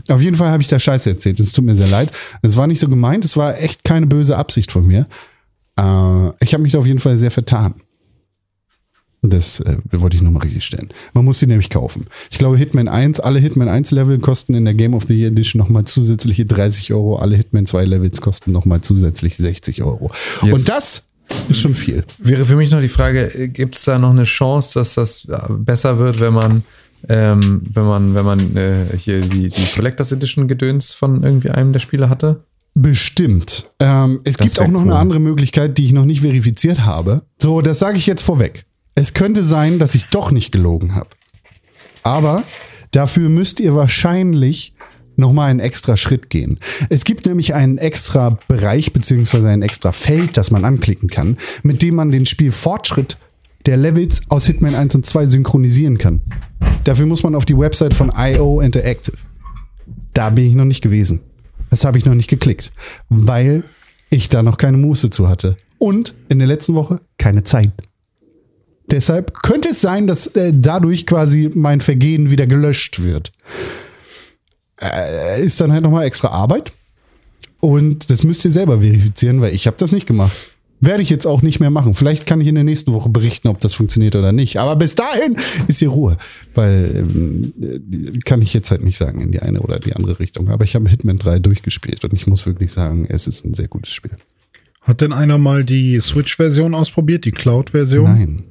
Auf 0.09 0.21
jeden 0.21 0.37
Fall 0.37 0.51
habe 0.51 0.63
ich 0.63 0.69
da 0.69 0.79
Scheiße 0.79 1.11
erzählt. 1.11 1.41
Es 1.41 1.53
tut 1.53 1.65
mir 1.65 1.77
sehr 1.77 1.89
leid. 1.89 2.13
Es 2.43 2.57
war 2.57 2.67
nicht 2.67 2.81
so 2.81 2.89
gemeint. 2.89 3.25
Es 3.25 3.37
war 3.37 3.59
echt 3.59 3.85
keine 3.85 4.07
böse 4.07 4.37
Absicht 4.37 4.73
von 4.73 4.87
mir. 4.87 5.07
Äh, 5.79 6.29
ich 6.45 6.53
habe 6.55 6.63
mich 6.63 6.73
da 6.73 6.79
auf 6.79 6.87
jeden 6.87 6.99
Fall 7.01 7.19
sehr 7.19 7.31
vertan. 7.31 7.75
Das 9.23 9.61
äh, 9.61 9.77
wollte 9.93 10.17
ich 10.17 10.23
nochmal 10.23 10.43
richtig 10.45 10.65
stellen. 10.65 10.89
Man 11.13 11.27
muss 11.27 11.41
sie 11.41 11.47
nämlich 11.47 11.69
kaufen. 11.69 12.07
Ich 12.31 12.39
glaube, 12.39 12.57
Hitman 12.57 12.89
1, 12.89 13.21
alle 13.21 13.39
Hitman 13.39 13.69
1 13.69 13.91
Level 13.91 14.19
kosten 14.19 14.55
in 14.55 14.65
der 14.65 14.73
Game 14.73 14.95
of 14.95 15.05
the 15.09 15.15
Year 15.15 15.29
Edition 15.31 15.59
nochmal 15.59 15.85
zusätzliche 15.85 16.47
30 16.47 16.95
Euro. 16.95 17.17
Alle 17.17 17.37
Hitman 17.37 17.67
2 17.67 17.85
Levels 17.85 18.23
kosten 18.23 18.51
nochmal 18.53 18.81
zusätzlich 18.81 19.37
60 19.37 19.83
Euro. 19.83 20.11
Jetzt- 20.43 20.53
Und 20.53 20.69
das 20.71 21.03
ist 21.51 21.61
schon 21.61 21.75
viel. 21.75 22.05
Wäre 22.19 22.47
für 22.47 22.57
mich 22.57 22.71
noch 22.71 22.81
die 22.81 22.89
Frage, 22.89 23.51
gibt 23.51 23.77
es 23.77 23.85
da 23.85 23.99
noch 23.99 24.11
eine 24.11 24.25
Chance, 24.25 24.79
dass 24.79 24.95
das 24.95 25.27
äh, 25.27 25.39
besser 25.53 25.99
wird, 25.99 26.19
wenn 26.21 26.33
man, 26.33 26.65
ähm, 27.09 27.63
wenn 27.73 27.85
man, 27.85 28.15
wenn 28.15 28.25
man 28.25 28.57
äh, 28.57 28.87
hier 28.97 29.21
die, 29.23 29.49
die 29.49 29.67
Collectors 29.75 30.13
Edition 30.13 30.49
Gedöns 30.49 30.93
von 30.93 31.23
irgendwie 31.23 31.51
einem 31.51 31.73
der 31.73 31.81
Spiele 31.81 32.09
hatte? 32.09 32.45
Bestimmt. 32.75 33.71
Ähm, 33.81 34.21
es 34.25 34.37
Das 34.37 34.47
gibt 34.47 34.61
auch 34.61 34.69
noch 34.69 34.83
cool. 34.83 34.91
eine 34.91 34.99
andere 34.99 35.21
Möglichkeit, 35.21 35.77
die 35.79 35.87
ich 35.87 35.93
noch 35.93 36.05
nicht 36.05 36.21
verifiziert 36.21 36.85
habe. 36.85 37.23
So, 37.39 37.63
das 37.63 37.79
sage 37.79 37.99
ich 37.99 38.07
jetzt 38.07 38.23
vorweg. 38.23 38.65
Es 38.95 39.15
könnte 39.15 39.43
sein, 39.43 39.79
dass 39.79 39.95
ich 39.95 40.07
doch 40.07 40.31
nicht 40.31 40.53
gelogen 40.53 40.95
habe. 40.95 41.11
Aber 42.03 42.45
dafür 42.93 43.29
müsst 43.29 43.61
ihr 43.61 43.75
wahrscheinlich 43.75 44.75
noch 45.17 45.33
mal 45.33 45.47
einen 45.47 45.61
extra 45.61 45.97
Schritt 45.97 46.31
gehen. 46.31 46.59
Es 46.89 47.05
gibt 47.05 47.27
nämlich 47.27 47.55
einen 47.55 47.79
extra 47.79 48.39
Bereich 48.49 48.93
beziehungsweise 48.93 49.49
ein 49.49 49.63
extra 49.63 49.93
Feld, 49.93 50.37
das 50.37 50.51
man 50.51 50.65
anklicken 50.65 51.09
kann, 51.09 51.37
mit 51.63 51.83
dem 51.83 51.95
man 51.95 52.11
den 52.11 52.25
Spielfortschritt 52.27 53.19
der 53.67 53.77
Levels 53.77 54.23
aus 54.29 54.47
Hitman 54.47 54.75
1 54.75 54.95
und 54.95 55.07
2 55.07 55.27
synchronisieren 55.27 55.99
kann. 55.99 56.23
Dafür 56.85 57.07
muss 57.07 57.23
man 57.23 57.35
auf 57.35 57.45
die 57.45 57.57
Website 57.57 57.95
von 57.95 58.13
IO 58.17 58.61
Interactive. 58.61 59.17
Da 60.15 60.31
bin 60.31 60.47
ich 60.47 60.55
noch 60.55 60.65
nicht 60.65 60.83
gewesen. 60.83 61.21
Das 61.71 61.85
habe 61.85 61.99
ich 61.99 62.05
noch 62.05 62.15
nicht 62.15 62.29
geklickt, 62.29 62.73
weil 63.09 63.63
ich 64.11 64.29
da 64.29 64.43
noch 64.43 64.57
keine 64.57 64.77
Muße 64.77 65.11
zu 65.11 65.29
hatte. 65.29 65.57
Und 65.79 66.15
in 66.29 66.39
der 66.39 66.49
letzten 66.49 66.75
Woche 66.75 67.01
keine 67.17 67.45
Zeit. 67.45 67.73
Deshalb 68.91 69.35
könnte 69.43 69.69
es 69.69 69.81
sein, 69.81 70.07
dass 70.07 70.27
äh, 70.29 70.53
dadurch 70.55 71.07
quasi 71.07 71.51
mein 71.55 71.81
Vergehen 71.81 72.31
wieder 72.31 72.47
gelöscht 72.47 73.03
wird. 73.03 73.31
Äh, 74.81 75.45
ist 75.45 75.61
dann 75.61 75.73
halt 75.73 75.83
nochmal 75.83 76.07
extra 76.07 76.29
Arbeit. 76.29 76.73
Und 77.61 78.11
das 78.11 78.25
müsst 78.25 78.45
ihr 78.45 78.51
selber 78.51 78.81
verifizieren, 78.81 79.41
weil 79.41 79.55
ich 79.55 79.67
habe 79.67 79.77
das 79.77 79.93
nicht 79.93 80.07
gemacht. 80.07 80.37
Werde 80.83 81.03
ich 81.03 81.11
jetzt 81.11 81.27
auch 81.27 81.43
nicht 81.43 81.61
mehr 81.61 81.71
machen. 81.71 81.95
Vielleicht 81.95 82.27
kann 82.27 82.41
ich 82.41 82.49
in 82.49 82.55
der 82.55 82.65
nächsten 82.65 82.93
Woche 82.93 83.11
berichten, 83.11 83.49
ob 83.49 83.61
das 83.61 83.75
funktioniert 83.75 84.17
oder 84.17 84.33
nicht. 84.33 84.59
Aber 84.59 84.77
bis 84.77 84.95
dahin 84.95 85.37
ist 85.69 85.79
hier 85.79 85.91
Ruhe. 85.91 86.17
Weil 86.55 87.05
äh, 87.61 88.19
kann 88.21 88.41
ich 88.41 88.55
jetzt 88.55 88.71
halt 88.71 88.83
nicht 88.83 88.97
sagen 88.97 89.21
in 89.21 89.31
die 89.31 89.41
eine 89.41 89.61
oder 89.61 89.79
die 89.79 89.95
andere 89.95 90.19
Richtung. 90.19 90.49
Aber 90.49 90.65
ich 90.65 90.75
habe 90.75 90.89
Hitman 90.89 91.19
3 91.19 91.39
durchgespielt 91.41 92.03
und 92.05 92.15
ich 92.15 92.27
muss 92.27 92.47
wirklich 92.47 92.73
sagen, 92.73 93.07
es 93.09 93.27
ist 93.27 93.45
ein 93.45 93.53
sehr 93.53 93.69
gutes 93.69 93.93
Spiel. 93.93 94.17
Hat 94.81 95.03
denn 95.03 95.13
einer 95.13 95.37
mal 95.37 95.65
die 95.65 96.01
Switch-Version 96.01 96.75
ausprobiert, 96.75 97.27
die 97.27 97.33
Cloud-Version? 97.33 98.05
Nein. 98.05 98.43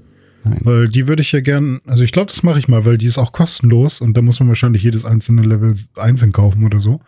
Nein. 0.44 0.60
Weil 0.64 0.88
die 0.88 1.08
würde 1.08 1.22
ich 1.22 1.32
ja 1.32 1.42
gern, 1.42 1.82
also 1.86 2.04
ich 2.04 2.12
glaube, 2.12 2.32
das 2.32 2.44
mache 2.44 2.60
ich 2.60 2.68
mal, 2.68 2.86
weil 2.86 2.98
die 2.98 3.08
ist 3.08 3.18
auch 3.18 3.32
kostenlos 3.32 4.02
und 4.02 4.16
da 4.16 4.22
muss 4.22 4.40
man 4.40 4.48
wahrscheinlich 4.48 4.84
jedes 4.84 5.04
einzelne 5.04 5.42
Level 5.42 5.76
einzeln 5.96 6.32
kaufen 6.32 6.64
oder 6.64 6.80
so. 6.80 7.02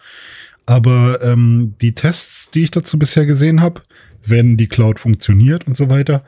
Aber 0.65 1.21
ähm, 1.23 1.75
die 1.81 1.93
Tests, 1.93 2.51
die 2.51 2.63
ich 2.63 2.71
dazu 2.71 2.99
bisher 2.99 3.25
gesehen 3.25 3.61
habe, 3.61 3.81
wenn 4.25 4.57
die 4.57 4.67
Cloud 4.67 4.99
funktioniert 4.99 5.67
und 5.67 5.77
so 5.77 5.89
weiter, 5.89 6.23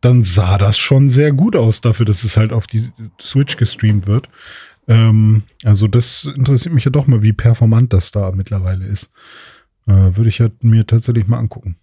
dann 0.00 0.24
sah 0.24 0.58
das 0.58 0.78
schon 0.78 1.08
sehr 1.08 1.32
gut 1.32 1.54
aus 1.56 1.80
dafür, 1.80 2.06
dass 2.06 2.24
es 2.24 2.36
halt 2.36 2.52
auf 2.52 2.66
die 2.66 2.88
Switch 3.20 3.56
gestreamt 3.56 4.06
wird. 4.06 4.28
Ähm, 4.88 5.42
also 5.64 5.86
das 5.86 6.28
interessiert 6.36 6.74
mich 6.74 6.84
ja 6.84 6.90
doch 6.90 7.06
mal, 7.06 7.22
wie 7.22 7.32
performant 7.32 7.92
das 7.92 8.10
da 8.10 8.32
mittlerweile 8.32 8.84
ist. 8.84 9.10
Äh, 9.86 10.16
würde 10.16 10.28
ich 10.28 10.38
ja 10.38 10.48
mir 10.60 10.86
tatsächlich 10.86 11.26
mal 11.26 11.38
angucken. 11.38 11.76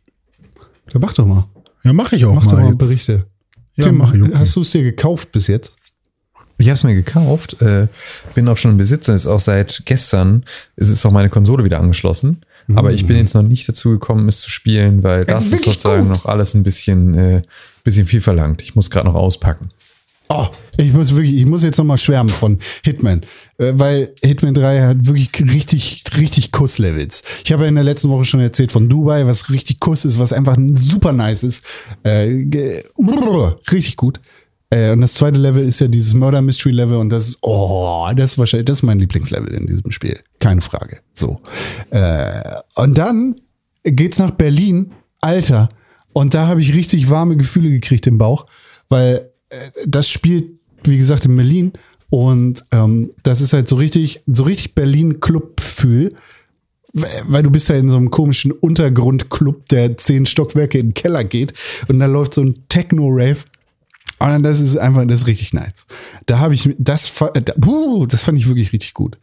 Ja, 0.94 1.00
mach 1.00 1.14
doch 1.14 1.26
mal. 1.26 1.46
Ja, 1.84 1.94
mache 1.94 2.16
ich 2.16 2.26
auch 2.26 2.36
Mach 2.36 2.44
doch 2.44 2.54
mal. 2.54 2.64
mal 2.64 2.70
jetzt. 2.70 2.78
Berichte. 2.80 3.26
Ja, 3.76 3.86
Tim, 3.86 3.98
mach 3.98 4.14
ich. 4.14 4.22
Okay. 4.22 4.34
hast 4.36 4.56
du 4.56 4.62
es 4.62 4.72
dir 4.72 4.84
gekauft 4.84 5.32
bis 5.32 5.48
jetzt? 5.48 5.76
Ich 6.58 6.68
habe 6.68 6.76
es 6.76 6.84
mir 6.84 6.94
gekauft, 6.94 7.62
äh, 7.62 7.88
bin 8.36 8.50
auch 8.50 8.58
schon 8.58 8.72
im 8.72 8.78
Besitzer, 8.78 9.16
ist 9.16 9.28
auch 9.28 9.40
seit 9.40 9.84
gestern, 9.86 10.44
es 10.76 10.90
ist 10.90 11.06
auch 11.06 11.12
meine 11.12 11.30
Konsole 11.30 11.64
wieder 11.64 11.80
angeschlossen. 11.80 12.42
Aber 12.76 12.92
ich 12.92 13.08
bin 13.08 13.18
jetzt 13.18 13.34
noch 13.34 13.44
nicht 13.44 13.68
dazu 13.68 13.90
gekommen, 13.92 14.28
es 14.28 14.42
zu 14.42 14.50
spielen, 14.50 15.04
weil 15.04 15.24
das 15.24 15.46
ist 15.46 15.54
ist, 15.54 15.60
wirklich 15.60 15.74
sozusagen 15.76 16.08
gut. 16.08 16.16
noch 16.16 16.26
alles 16.26 16.54
ein 16.54 16.64
bisschen, 16.64 17.14
äh, 17.16 17.42
bisschen 17.84 18.06
viel 18.06 18.22
verlangt. 18.22 18.62
Ich 18.62 18.76
muss 18.76 18.90
gerade 18.90 19.08
noch 19.08 19.16
auspacken. 19.16 19.70
Oh, 20.32 20.46
ich 20.78 20.94
muss 20.94 21.16
wirklich, 21.16 21.38
ich 21.38 21.46
muss 21.46 21.64
jetzt 21.64 21.80
nochmal 21.80 21.98
schwärmen 21.98 22.30
von 22.30 22.60
Hitman, 22.84 23.22
äh, 23.58 23.74
weil 23.74 24.14
Hitman 24.22 24.54
3 24.54 24.82
hat 24.84 25.08
wirklich 25.08 25.32
richtig, 25.42 26.04
richtig 26.16 26.52
Kusslevels. 26.52 27.24
Ich 27.44 27.52
habe 27.52 27.64
ja 27.64 27.70
in 27.70 27.74
der 27.74 27.84
letzten 27.84 28.10
Woche 28.10 28.26
schon 28.26 28.40
erzählt 28.40 28.72
von 28.72 28.90
Dubai, 28.90 29.26
was 29.26 29.50
richtig 29.50 29.80
Kuss 29.80 30.06
ist, 30.06 30.20
was 30.20 30.32
einfach 30.32 30.56
super 30.76 31.14
nice 31.14 31.42
ist. 31.42 31.66
Äh, 32.04 32.46
richtig 33.72 33.96
gut. 33.96 34.22
Äh, 34.70 34.92
und 34.92 35.02
das 35.02 35.16
zweite 35.16 35.40
Level 35.40 35.64
ist 35.64 35.80
ja 35.80 35.88
dieses 35.88 36.14
Murder 36.14 36.42
Mystery 36.42 36.72
Level 36.72 36.98
und 36.98 37.10
das 37.10 37.30
ist, 37.30 37.38
oh, 37.42 38.08
das 38.16 38.34
ist 38.34 38.38
wahrscheinlich, 38.38 38.66
das 38.66 38.80
ist 38.80 38.84
mein 38.84 39.00
Lieblingslevel 39.00 39.54
in 39.54 39.68
diesem 39.68 39.92
Spiel. 39.92 40.20
Keine 40.40 40.62
Frage. 40.62 41.00
So. 41.14 41.42
Äh, 41.90 42.56
und 42.76 42.98
dann 42.98 43.42
geht's 43.84 44.20
nach 44.20 44.32
Berlin. 44.32 44.92
Alter. 45.22 45.70
Und 46.14 46.34
da 46.34 46.48
habe 46.48 46.62
ich 46.62 46.74
richtig 46.74 47.10
warme 47.10 47.38
Gefühle 47.38 47.70
gekriegt 47.70 48.08
im 48.08 48.18
Bauch, 48.18 48.46
weil 48.90 49.30
äh, 49.50 49.58
das 49.86 50.10
spielt, 50.10 50.52
wie 50.84 50.98
gesagt, 50.98 51.26
in 51.26 51.36
Berlin. 51.36 51.74
Und 52.10 52.66
ähm, 52.72 53.12
das 53.24 53.42
ist 53.42 53.54
halt 53.54 53.68
so 53.68 53.76
richtig, 53.76 54.24
so 54.26 54.44
richtig 54.44 54.76
Berlin-Club-Gefühl. 54.76 56.16
Weil 57.28 57.44
du 57.44 57.52
bist 57.52 57.70
ja 57.70 57.76
in 57.76 57.88
so 57.88 57.98
einem 57.98 58.10
komischen 58.10 58.52
Untergrundclub, 58.52 59.68
der 59.68 59.96
zehn 59.98 60.26
Stockwerke 60.26 60.80
in 60.80 60.88
den 60.88 60.94
Keller 60.96 61.24
geht. 61.24 61.54
Und 61.88 62.00
da 62.00 62.08
läuft 62.08 62.34
so 62.34 62.42
ein 62.42 62.64
Techno-Rave. 62.68 63.44
Und 64.20 64.44
das 64.44 64.60
ist 64.60 64.78
einfach, 64.78 65.06
das 65.08 65.22
ist 65.22 65.28
richtig 65.28 65.54
nice. 65.54 65.74
Da 66.26 66.40
habe 66.40 66.54
ich, 66.54 66.76
das, 66.78 67.10
puh, 67.10 68.06
das 68.06 68.22
fand 68.24 68.38
ich 68.38 68.48
wirklich 68.48 68.74
richtig 68.74 68.94
gut. 68.94 69.18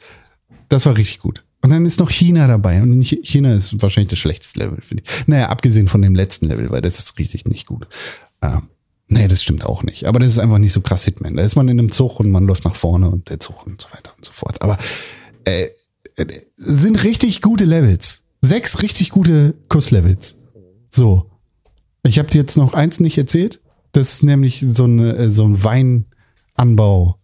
Das 0.69 0.87
war 0.87 0.97
richtig 0.97 1.19
gut. 1.21 1.45
Und 1.63 1.71
dann 1.71 1.85
ist 1.87 2.01
noch 2.01 2.11
China 2.11 2.47
dabei. 2.47 2.83
Und 2.83 2.93
in 2.93 3.03
Chi- 3.03 3.21
China 3.23 3.55
ist 3.55 3.81
wahrscheinlich 3.83 4.11
das 4.11 4.19
schlechteste 4.19 4.61
Level, 4.61 4.81
finde 4.81 5.03
ich. 5.05 5.27
Naja, 5.27 5.49
abgesehen 5.49 5.89
von 5.89 6.01
dem 6.03 6.15
letzten 6.15 6.47
Level, 6.47 6.71
weil 6.71 6.81
das 6.81 6.99
ist 6.99 7.19
richtig 7.19 7.45
nicht 7.45 7.67
gut. 7.67 7.87
Ähm, 8.43 8.69
nee, 9.09 9.27
das 9.29 9.43
stimmt 9.43 9.65
auch 9.65 9.83
nicht. 9.83 10.07
Aber 10.07 10.19
das 10.19 10.33
ist 10.33 10.39
einfach 10.39 10.59
nicht 10.59 10.73
so 10.73 10.81
krass 10.81 11.05
Hitman. 11.05 11.37
Da 11.37 11.43
ist 11.43 11.57
man 11.57 11.69
in 11.69 11.79
einem 11.79 11.91
Zug 11.93 12.21
und 12.21 12.31
man 12.31 12.45
läuft 12.45 12.65
nach 12.65 12.75
vorne 12.77 13.11
und 13.11 13.29
der 13.31 13.41
Zug 13.41 13.67
und 13.67 13.81
so 13.81 13.89
weiter 13.93 14.13
und 14.17 14.25
so 14.25 14.33
fort. 14.33 14.63
Aber 14.63 14.79
äh, 15.45 15.69
äh, 16.17 16.27
sind 16.57 17.03
richtig 17.05 17.43
gute 17.43 17.65
Levels. 17.65 18.23
Sechs 18.43 18.83
richtig 18.83 19.11
gute 19.11 19.55
Kusslevels. 19.69 20.37
So. 20.91 21.31
Ich 22.05 22.19
habe 22.19 22.29
dir 22.31 22.39
jetzt 22.39 22.57
noch 22.57 22.75
eins 22.75 23.01
nicht 23.01 23.19
erzählt. 23.19 23.61
Das 23.97 24.13
ist 24.13 24.25
nämlich 24.25 24.61
so, 24.61 24.85
eine, 24.85 25.17
äh, 25.17 25.31
so 25.31 25.45
ein 25.47 25.65
Weinanbau. 25.65 27.19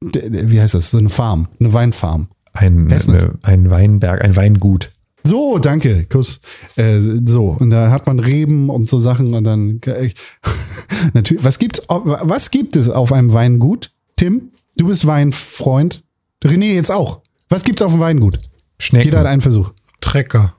Wie 0.00 0.60
heißt 0.60 0.74
das? 0.74 0.92
So 0.92 0.98
eine 0.98 1.08
Farm. 1.08 1.48
Eine 1.58 1.72
Weinfarm. 1.72 2.28
Ein, 2.52 2.88
äh, 2.88 3.30
ein 3.42 3.68
Weinberg, 3.68 4.22
ein 4.22 4.36
Weingut. 4.36 4.92
So, 5.24 5.58
danke, 5.58 6.04
Kuss. 6.04 6.40
Äh, 6.76 7.00
so, 7.24 7.48
und 7.48 7.70
da 7.70 7.90
hat 7.90 8.06
man 8.06 8.20
Reben 8.20 8.70
und 8.70 8.88
so 8.88 9.00
Sachen 9.00 9.34
und 9.34 9.42
dann 9.42 9.80
natürlich. 11.14 11.42
Was 11.42 11.58
gibt's? 11.58 11.82
Was 11.88 12.52
gibt 12.52 12.76
es 12.76 12.88
auf 12.88 13.12
einem 13.12 13.32
Weingut? 13.32 13.90
Tim, 14.14 14.52
du 14.76 14.86
bist 14.86 15.04
Weinfreund. 15.04 16.04
René 16.44 16.74
jetzt 16.74 16.92
auch. 16.92 17.22
Was 17.48 17.64
gibt's 17.64 17.82
auf 17.82 17.90
dem 17.90 18.00
Weingut? 18.00 18.38
Schnecken. 18.78 19.06
Jeder 19.06 19.18
hat 19.18 19.26
einen 19.26 19.40
Versuch. 19.40 19.72
Trecker 20.00 20.54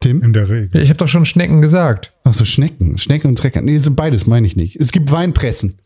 Tim? 0.00 0.22
in 0.22 0.32
der 0.32 0.48
Regel. 0.48 0.82
ich 0.82 0.88
habe 0.88 0.96
doch 0.96 1.08
schon 1.08 1.26
Schnecken 1.26 1.60
gesagt. 1.60 2.11
Ach 2.24 2.34
so, 2.34 2.44
Schnecken. 2.44 2.98
Schnecken 2.98 3.28
und 3.28 3.36
Trecker. 3.36 3.60
Nee, 3.62 3.78
sind 3.78 3.96
beides 3.96 4.26
meine 4.26 4.46
ich 4.46 4.56
nicht. 4.56 4.76
Es 4.76 4.92
gibt 4.92 5.10
Weinpressen. 5.10 5.78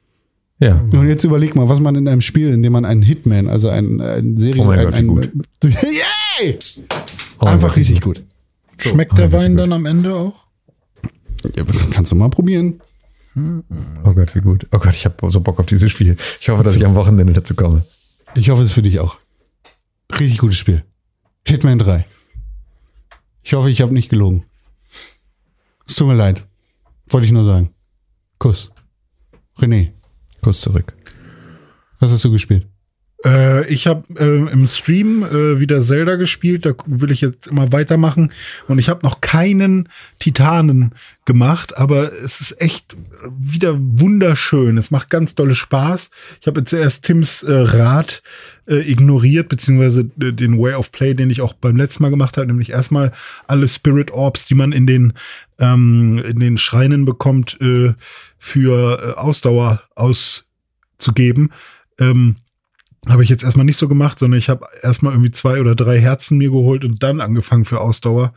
Ja. 0.59 0.81
Und 0.93 1.09
jetzt 1.09 1.25
überleg 1.25 1.55
mal, 1.55 1.69
was 1.69 1.81
man 1.81 1.95
in 1.97 2.09
einem 2.09 2.21
Spiel, 2.21 2.53
in 2.53 2.63
dem 2.63 2.73
man 2.73 2.85
einen 2.85 3.03
Hitman, 3.03 3.49
also 3.49 3.69
einen, 3.69 4.01
einen 4.01 4.37
Serie, 4.37 4.63
Oh 4.63 4.67
mein 4.67 4.79
ein, 4.79 4.85
Gott, 4.87 4.95
wie 4.95 4.99
ein, 4.99 5.07
gut. 5.07 5.31
Yay! 5.65 6.59
Oh 7.41 7.47
Einfach 7.47 7.69
Gott, 7.69 7.77
richtig 7.77 8.01
gut. 8.01 8.23
Schmeckt 8.79 9.17
der 9.19 9.33
Wein 9.33 9.57
dann 9.57 9.73
am 9.73 9.87
Ende 9.87 10.15
auch? 10.15 10.35
Ja, 11.57 11.65
kannst 11.91 12.13
du 12.13 12.17
mal 12.17 12.29
probieren. 12.31 12.81
Oh 13.37 14.13
Gott, 14.15 14.35
wie 14.35 14.41
gut. 14.41 14.67
Oh 14.73 14.79
Gott, 14.79 14.95
ich 14.95 15.05
habe 15.05 15.31
so 15.31 15.41
Bock 15.41 15.59
auf 15.59 15.67
dieses 15.67 15.93
Spiel. 15.93 16.17
Ich 16.41 16.49
hoffe, 16.49 16.63
dass 16.63 16.77
ich 16.77 16.87
am 16.87 16.95
Wochenende 16.95 17.33
dazu 17.35 17.55
komme. 17.55 17.85
Ich 18.35 18.49
hoffe, 18.49 18.63
es 18.63 18.69
ist 18.69 18.75
für 18.75 18.83
dich 18.83 18.99
auch. 18.99 19.19
Richtig 20.19 20.39
gutes 20.39 20.57
Spiel. 20.57 20.85
Hitman 21.45 21.79
3. 21.79 22.07
Ich 23.43 23.53
hoffe, 23.55 23.71
ich 23.71 23.83
habe 23.83 23.93
nicht 23.93 24.09
gelogen. 24.09 24.45
Es 25.87 25.95
tut 25.95 26.07
mir 26.09 26.15
leid. 26.15 26.47
Wollte 27.09 27.27
ich 27.27 27.33
nur 27.33 27.45
sagen. 27.45 27.75
Kuss. 28.39 28.71
René, 29.59 29.93
Kuss 30.43 30.61
zurück. 30.61 30.93
was 31.99 32.11
hast 32.11 32.25
du 32.25 32.31
gespielt? 32.31 32.69
Äh, 33.25 33.67
ich 33.73 33.87
habe 33.87 34.05
äh, 34.19 34.53
im 34.53 34.67
Stream 34.67 35.25
äh, 35.25 35.59
wieder 35.59 35.81
Zelda 35.81 36.17
gespielt, 36.17 36.67
da 36.67 36.75
will 36.87 37.11
ich 37.11 37.23
jetzt 37.23 37.47
immer 37.47 37.73
weitermachen. 37.73 38.33
Und 38.69 38.79
ich 38.79 38.89
habe 38.89 39.05
noch 39.05 39.21
keinen 39.21 39.89
Titanen 40.19 40.95
gemacht, 41.25 41.77
aber 41.77 42.13
es 42.13 42.41
ist 42.41 42.61
echt 42.61 42.97
wieder 43.39 43.77
wunderschön. 43.79 44.77
Es 44.79 44.91
macht 44.91 45.11
ganz 45.11 45.35
dolle 45.35 45.55
Spaß. 45.55 46.11
Ich 46.41 46.47
habe 46.47 46.61
jetzt 46.61 46.71
zuerst 46.71 47.05
Tims 47.05 47.43
äh, 47.43 47.53
Rat 47.53 48.23
äh, 48.67 48.91
ignoriert, 48.91 49.49
beziehungsweise 49.49 50.11
äh, 50.21 50.33
den 50.33 50.59
Way 50.59 50.75
of 50.75 50.93
Play, 50.93 51.15
den 51.15 51.31
ich 51.31 51.41
auch 51.41 51.55
beim 51.55 51.77
letzten 51.77 52.03
Mal 52.03 52.11
gemacht 52.11 52.37
habe, 52.37 52.47
nämlich 52.47 52.71
erstmal 52.71 53.13
alle 53.47 53.67
Spirit 53.67 54.11
Orbs, 54.11 54.47
die 54.47 54.55
man 54.55 54.73
in 54.73 54.87
den, 54.87 55.15
ähm, 55.59 56.19
in 56.19 56.39
den 56.39 56.59
Schreinen 56.59 57.05
bekommt, 57.05 57.59
für 58.39 59.19
Ausdauer 59.19 59.83
auszugeben. 59.95 61.51
Ähm, 61.99 62.37
habe 63.09 63.23
ich 63.23 63.29
jetzt 63.29 63.45
erstmal 63.45 63.67
nicht 63.67 63.77
so 63.77 63.89
gemacht, 63.89 64.19
sondern 64.19 64.39
ich 64.39 64.49
habe 64.49 64.67
erstmal 64.83 65.13
irgendwie 65.13 65.31
zwei 65.31 65.61
oder 65.61 65.75
drei 65.75 66.01
Herzen 66.01 66.39
mir 66.39 66.51
geholt 66.51 66.85
und 66.85 67.03
dann 67.03 67.21
angefangen 67.21 67.65
für 67.65 67.81
Ausdauer 67.81 68.35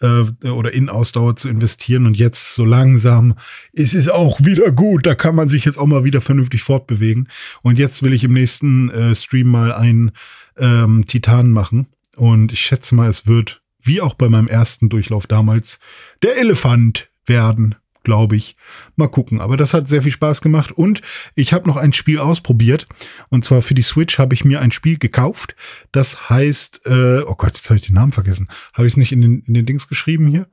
äh, 0.00 0.48
oder 0.48 0.72
in 0.72 0.88
Ausdauer 0.88 1.36
zu 1.36 1.48
investieren. 1.48 2.06
Und 2.06 2.16
jetzt 2.16 2.54
so 2.54 2.64
langsam 2.64 3.34
ist 3.72 3.94
es 3.94 4.08
auch 4.08 4.40
wieder 4.40 4.72
gut. 4.72 5.06
Da 5.06 5.14
kann 5.14 5.34
man 5.34 5.48
sich 5.48 5.64
jetzt 5.64 5.78
auch 5.78 5.86
mal 5.86 6.04
wieder 6.04 6.20
vernünftig 6.20 6.62
fortbewegen. 6.62 7.28
Und 7.62 7.78
jetzt 7.78 8.02
will 8.02 8.12
ich 8.12 8.24
im 8.24 8.32
nächsten 8.32 8.90
äh, 8.90 9.14
Stream 9.14 9.48
mal 9.48 9.72
einen 9.72 10.12
ähm, 10.56 11.06
Titan 11.06 11.52
machen. 11.52 11.86
Und 12.16 12.52
ich 12.52 12.60
schätze 12.60 12.94
mal, 12.94 13.08
es 13.08 13.26
wird, 13.26 13.62
wie 13.80 14.00
auch 14.00 14.14
bei 14.14 14.28
meinem 14.28 14.48
ersten 14.48 14.88
Durchlauf 14.88 15.26
damals, 15.26 15.78
der 16.22 16.36
Elefant 16.38 17.08
werden 17.26 17.76
glaube 18.08 18.36
ich. 18.36 18.56
Mal 18.96 19.08
gucken. 19.08 19.38
Aber 19.38 19.58
das 19.58 19.74
hat 19.74 19.86
sehr 19.86 20.00
viel 20.00 20.12
Spaß 20.12 20.40
gemacht. 20.40 20.72
Und 20.72 21.02
ich 21.34 21.52
habe 21.52 21.68
noch 21.68 21.76
ein 21.76 21.92
Spiel 21.92 22.18
ausprobiert. 22.20 22.86
Und 23.28 23.44
zwar 23.44 23.60
für 23.60 23.74
die 23.74 23.82
Switch 23.82 24.18
habe 24.18 24.32
ich 24.32 24.46
mir 24.46 24.62
ein 24.62 24.72
Spiel 24.72 24.96
gekauft. 24.96 25.54
Das 25.92 26.30
heißt, 26.30 26.86
äh, 26.86 27.18
oh 27.26 27.34
Gott, 27.34 27.56
jetzt 27.56 27.68
habe 27.68 27.76
ich 27.76 27.86
den 27.86 27.96
Namen 27.96 28.12
vergessen. 28.12 28.48
Habe 28.72 28.86
ich 28.86 28.94
es 28.94 28.96
nicht 28.96 29.12
in 29.12 29.20
den, 29.20 29.42
in 29.46 29.52
den 29.52 29.66
Dings 29.66 29.88
geschrieben 29.88 30.26
hier? 30.28 30.48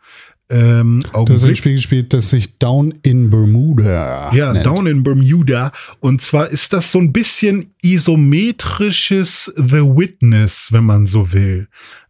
Ähm, 0.49 0.99
Du 1.13 1.33
hast 1.33 1.45
ein. 1.45 1.55
Spiel 1.55 1.75
gespielt, 1.75 2.11
das 2.11 2.29
sich 2.29 2.59
Down 2.59 2.93
in 3.03 3.29
Bermuda 3.29 4.33
Ja, 4.33 4.51
nennt. 4.51 4.65
Down 4.65 4.85
in 4.85 5.01
Bermuda. 5.03 5.71
Und 6.01 6.21
zwar 6.21 6.49
ist 6.49 6.73
das 6.73 6.91
so 6.91 6.99
ein 6.99 7.13
bisschen 7.13 7.73
isometrisches 7.81 9.53
The 9.55 9.81
Witness, 9.81 10.73
wenn 10.73 10.83
man 10.83 11.05
so 11.05 11.31
will. 11.31 11.69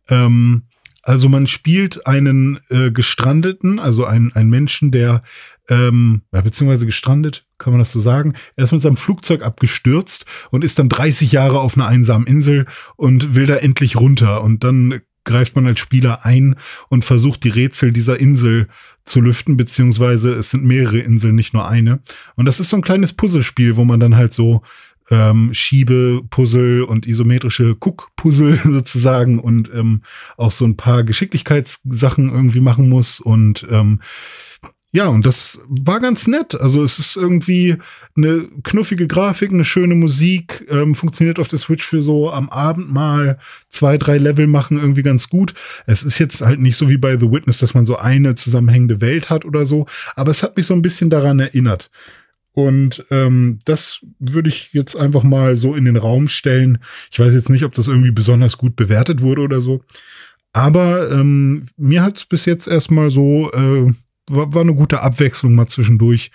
Ähm, 0.10 0.64
also 1.06 1.30
man 1.30 1.46
spielt 1.46 2.08
einen 2.08 2.60
äh, 2.70 2.90
Gestrandeten, 2.90 3.80
also 3.80 4.06
einen, 4.06 4.34
einen 4.34 4.50
Menschen, 4.50 4.90
der, 4.90 5.22
ähm, 5.70 6.24
ja, 6.34 6.42
beziehungsweise 6.42 6.88
gestrandet, 6.88 7.46
kann 7.60 7.72
man 7.72 7.80
das 7.80 7.92
so 7.92 8.00
sagen. 8.00 8.34
Er 8.56 8.64
ist 8.64 8.72
mit 8.72 8.82
seinem 8.82 8.98
Flugzeug 8.98 9.44
abgestürzt 9.44 10.26
und 10.50 10.64
ist 10.64 10.80
dann 10.80 10.90
30 10.90 11.32
Jahre 11.32 11.60
auf 11.60 11.78
einer 11.78 11.88
einsamen 11.88 12.26
Insel 12.26 12.66
und 12.96 13.36
will 13.36 13.46
da 13.46 13.56
endlich 13.58 13.98
runter. 13.98 14.42
Und 14.44 14.64
dann 14.64 15.02
greift 15.26 15.56
man 15.56 15.68
als 15.68 15.80
Spieler 15.80 16.26
ein 16.26 16.56
und 16.90 17.06
versucht 17.06 17.44
die 17.44 17.50
Rätsel 17.50 17.92
dieser 17.92 18.20
Insel 18.20 18.68
zu 19.04 19.22
lüften, 19.22 19.58
beziehungsweise 19.58 20.34
es 20.34 20.50
sind 20.50 20.64
mehrere 20.64 21.00
Inseln, 21.00 21.36
nicht 21.36 21.54
nur 21.54 21.68
eine. 21.68 22.00
Und 22.36 22.46
das 22.46 22.60
ist 22.60 22.70
so 22.70 22.78
ein 22.78 22.84
kleines 22.84 23.14
Puzzlespiel, 23.14 23.76
wo 23.76 23.86
man 23.86 24.00
dann 24.00 24.16
halt 24.16 24.34
so 24.34 24.64
ähm, 25.10 25.54
Schiebe-Puzzle 25.54 26.84
und 26.84 27.08
isometrische 27.08 27.76
Cook-Puzzle 27.80 28.60
sozusagen 28.64 29.40
und 29.40 29.70
ähm, 29.74 30.02
auch 30.38 30.52
so 30.52 30.66
ein 30.66 30.78
paar 30.78 31.04
Geschicklichkeitssachen 31.04 32.30
irgendwie 32.30 32.62
machen 32.62 32.90
muss 32.90 33.20
und 33.20 33.66
ähm, 33.70 34.00
ja, 34.96 35.08
und 35.08 35.26
das 35.26 35.60
war 35.68 36.00
ganz 36.00 36.26
nett. 36.26 36.56
Also 36.56 36.82
es 36.82 37.00
ist 37.00 37.18
irgendwie 37.18 37.76
eine 38.16 38.48
knuffige 38.64 39.08
Grafik, 39.08 39.52
eine 39.52 39.66
schöne 39.66 39.94
Musik, 39.94 40.66
ähm, 40.70 40.96
funktioniert 40.96 41.38
auf 41.38 41.50
der 41.50 41.60
Switch 41.60 41.86
für 41.86 42.02
so 42.02 42.32
am 42.32 42.48
Abend 42.48 42.94
mal 42.94 43.38
zwei, 43.68 43.98
drei 43.98 44.18
Level 44.18 44.48
machen 44.48 44.80
irgendwie 44.80 45.04
ganz 45.04 45.28
gut. 45.28 45.54
Es 45.86 46.04
ist 46.04 46.18
jetzt 46.20 46.40
halt 46.40 46.62
nicht 46.62 46.78
so 46.78 46.88
wie 46.88 46.98
bei 46.98 47.20
The 47.20 47.30
Witness, 47.30 47.58
dass 47.58 47.74
man 47.74 47.86
so 47.86 47.98
eine 47.98 48.36
zusammenhängende 48.36 49.02
Welt 49.02 49.30
hat 49.30 49.44
oder 49.44 49.66
so, 49.66 49.86
aber 50.16 50.32
es 50.32 50.44
hat 50.44 50.56
mich 50.56 50.66
so 50.66 50.74
ein 50.74 50.82
bisschen 50.82 51.10
daran 51.10 51.40
erinnert. 51.40 51.92
Und 52.56 53.06
ähm, 53.12 53.60
das 53.66 54.00
würde 54.18 54.48
ich 54.48 54.72
jetzt 54.72 54.96
einfach 54.96 55.24
mal 55.24 55.58
so 55.58 55.76
in 55.76 55.84
den 55.84 55.98
Raum 55.98 56.30
stellen. 56.30 56.78
Ich 57.12 57.20
weiß 57.20 57.34
jetzt 57.34 57.50
nicht, 57.50 57.66
ob 57.66 57.74
das 57.74 57.90
irgendwie 57.90 58.12
besonders 58.12 58.58
gut 58.58 58.78
bewertet 58.78 59.22
wurde 59.22 59.42
oder 59.42 59.60
so. 59.60 59.84
Aber 60.54 61.12
ähm, 61.12 61.68
mir 61.76 62.02
hat 62.02 62.16
es 62.16 62.26
bis 62.26 62.46
jetzt 62.46 62.70
erstmal 62.70 63.12
so, 63.12 63.52
äh, 63.52 63.94
war, 64.30 64.54
war 64.54 64.62
eine 64.62 64.74
gute 64.74 65.02
Abwechslung 65.02 65.54
mal 65.54 65.68
zwischendurch, 65.68 66.32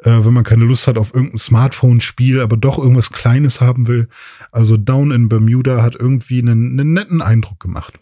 äh, 0.00 0.10
wenn 0.10 0.34
man 0.34 0.44
keine 0.44 0.66
Lust 0.66 0.86
hat 0.86 0.98
auf 0.98 1.14
irgendein 1.14 1.38
Smartphone-Spiel, 1.38 2.40
aber 2.42 2.58
doch 2.58 2.76
irgendwas 2.76 3.10
Kleines 3.10 3.62
haben 3.62 3.88
will. 3.88 4.08
Also 4.50 4.76
Down 4.76 5.10
in 5.10 5.30
Bermuda 5.30 5.82
hat 5.82 5.94
irgendwie 5.94 6.40
einen, 6.40 6.78
einen 6.78 6.92
netten 6.92 7.22
Eindruck 7.22 7.60
gemacht. 7.60 7.98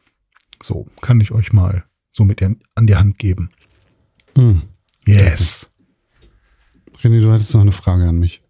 So, 0.60 0.88
kann 1.02 1.20
ich 1.20 1.30
euch 1.30 1.52
mal 1.52 1.84
so 2.10 2.24
mit 2.24 2.42
an 2.42 2.86
die 2.88 2.96
Hand 2.96 3.18
geben. 3.18 3.50
Hm. 4.34 4.62
Yes. 5.06 5.69
René, 7.02 7.20
du 7.20 7.32
hattest 7.32 7.54
noch 7.54 7.62
eine 7.62 7.72
Frage 7.72 8.04
an 8.04 8.18
mich. 8.18 8.42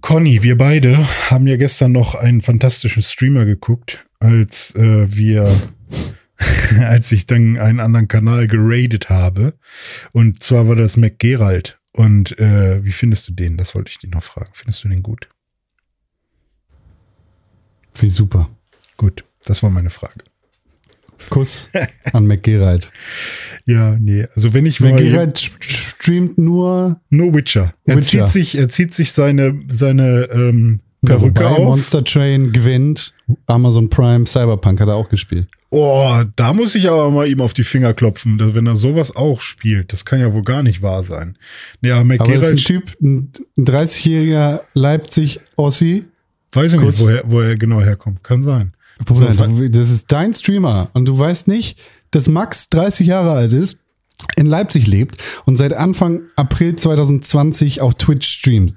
Conny, 0.00 0.42
wir 0.42 0.56
beide 0.56 1.06
haben 1.30 1.46
ja 1.46 1.56
gestern 1.56 1.92
noch 1.92 2.14
einen 2.14 2.40
fantastischen 2.40 3.02
Streamer 3.02 3.44
geguckt, 3.44 4.06
als 4.20 4.74
äh, 4.74 5.14
wir, 5.14 5.54
als 6.80 7.12
ich 7.12 7.26
dann 7.26 7.58
einen 7.58 7.80
anderen 7.80 8.08
Kanal 8.08 8.46
geradet 8.46 9.10
habe. 9.10 9.54
Und 10.12 10.42
zwar 10.42 10.68
war 10.68 10.76
das 10.76 10.96
McGerald. 10.96 11.78
Und 11.92 12.38
äh, 12.38 12.82
wie 12.84 12.92
findest 12.92 13.28
du 13.28 13.32
den? 13.32 13.56
Das 13.56 13.74
wollte 13.74 13.90
ich 13.90 13.98
dich 13.98 14.10
noch 14.10 14.22
fragen. 14.22 14.50
Findest 14.54 14.84
du 14.84 14.88
den 14.88 15.02
gut? 15.02 15.28
Wie 17.94 18.08
super. 18.08 18.48
Gut, 18.96 19.24
das 19.44 19.62
war 19.62 19.70
meine 19.70 19.90
Frage. 19.90 20.22
Kuss 21.30 21.70
an 22.12 22.26
McGerald. 22.26 22.90
Ja, 23.66 23.96
nee. 24.00 24.26
Also 24.34 24.54
wenn 24.54 24.64
ich 24.66 24.80
McGerald 24.80 25.36
st- 25.36 25.62
streamt 25.62 26.38
nur 26.38 27.00
nur 27.10 27.34
Witcher. 27.34 27.74
Er 27.84 27.96
Witcher. 27.96 28.26
zieht 28.26 28.28
sich, 28.30 28.56
er 28.58 28.68
zieht 28.68 28.94
sich 28.94 29.12
seine 29.12 29.58
seine 29.70 30.28
ähm, 30.32 30.80
Perücke 31.04 31.40
wobei 31.40 31.46
auf. 31.46 31.58
Monster 31.64 32.02
Train 32.02 32.52
gewinnt. 32.52 33.12
Amazon 33.46 33.88
Prime 33.90 34.26
Cyberpunk 34.26 34.80
hat 34.80 34.88
er 34.88 34.94
auch 34.96 35.08
gespielt. 35.08 35.46
Oh, 35.70 36.22
da 36.36 36.54
muss 36.54 36.74
ich 36.74 36.88
aber 36.88 37.10
mal 37.10 37.28
ihm 37.28 37.42
auf 37.42 37.52
die 37.52 37.62
Finger 37.62 37.92
klopfen, 37.92 38.38
dass, 38.38 38.54
wenn 38.54 38.66
er 38.66 38.74
sowas 38.76 39.14
auch 39.14 39.42
spielt. 39.42 39.92
Das 39.92 40.06
kann 40.06 40.18
ja 40.18 40.32
wohl 40.32 40.42
gar 40.42 40.62
nicht 40.62 40.80
wahr 40.80 41.04
sein. 41.04 41.36
Ja, 41.82 41.98
Aber 42.00 42.14
es 42.14 42.14
ist 42.16 42.20
ein 42.22 42.26
McGerald, 42.30 42.64
Typ, 42.64 42.96
ein 43.02 43.32
ein 43.58 43.64
30-jähriger 43.66 44.60
Leipzig-Ossi. 44.72 46.04
weiß 46.52 46.72
ich 46.72 46.78
Kurz. 46.80 46.98
nicht, 47.00 47.06
woher, 47.08 47.22
wo 47.26 47.40
er 47.42 47.56
genau 47.56 47.80
herkommt. 47.82 48.24
Kann 48.24 48.42
sein. 48.42 48.72
Bruder, 49.04 49.32
du, 49.34 49.70
das 49.70 49.90
ist 49.90 50.10
dein 50.12 50.34
Streamer 50.34 50.90
und 50.92 51.06
du 51.06 51.16
weißt 51.18 51.48
nicht, 51.48 51.78
dass 52.10 52.28
Max 52.28 52.68
30 52.70 53.06
Jahre 53.06 53.32
alt 53.32 53.52
ist, 53.52 53.78
in 54.36 54.46
Leipzig 54.46 54.86
lebt 54.86 55.16
und 55.44 55.56
seit 55.56 55.72
Anfang 55.72 56.22
April 56.36 56.74
2020 56.76 57.80
auf 57.80 57.94
Twitch 57.94 58.26
streamt. 58.26 58.74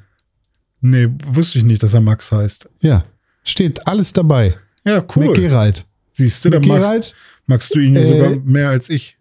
Nee, 0.82 1.08
wusste 1.28 1.58
ich 1.60 1.64
nicht, 1.64 1.82
dass 1.84 1.94
er 1.94 2.02
Max 2.02 2.32
heißt. 2.32 2.68
Ja, 2.82 3.04
steht 3.44 3.88
alles 3.88 4.14
dabei. 4.14 4.56
Ja, 4.86 5.04
cool. 5.16 5.28
McGerald. 5.28 5.86
Siehst 6.14 6.44
du, 6.46 6.50
dann 6.50 6.66
magst, 6.68 7.16
magst 7.46 7.74
du 7.76 7.80
ihn 7.80 7.96
ja 7.96 8.02
Äh, 8.02 8.06
sogar 8.06 8.30
mehr 8.44 8.70
als 8.70 8.90
ich. 8.90 9.18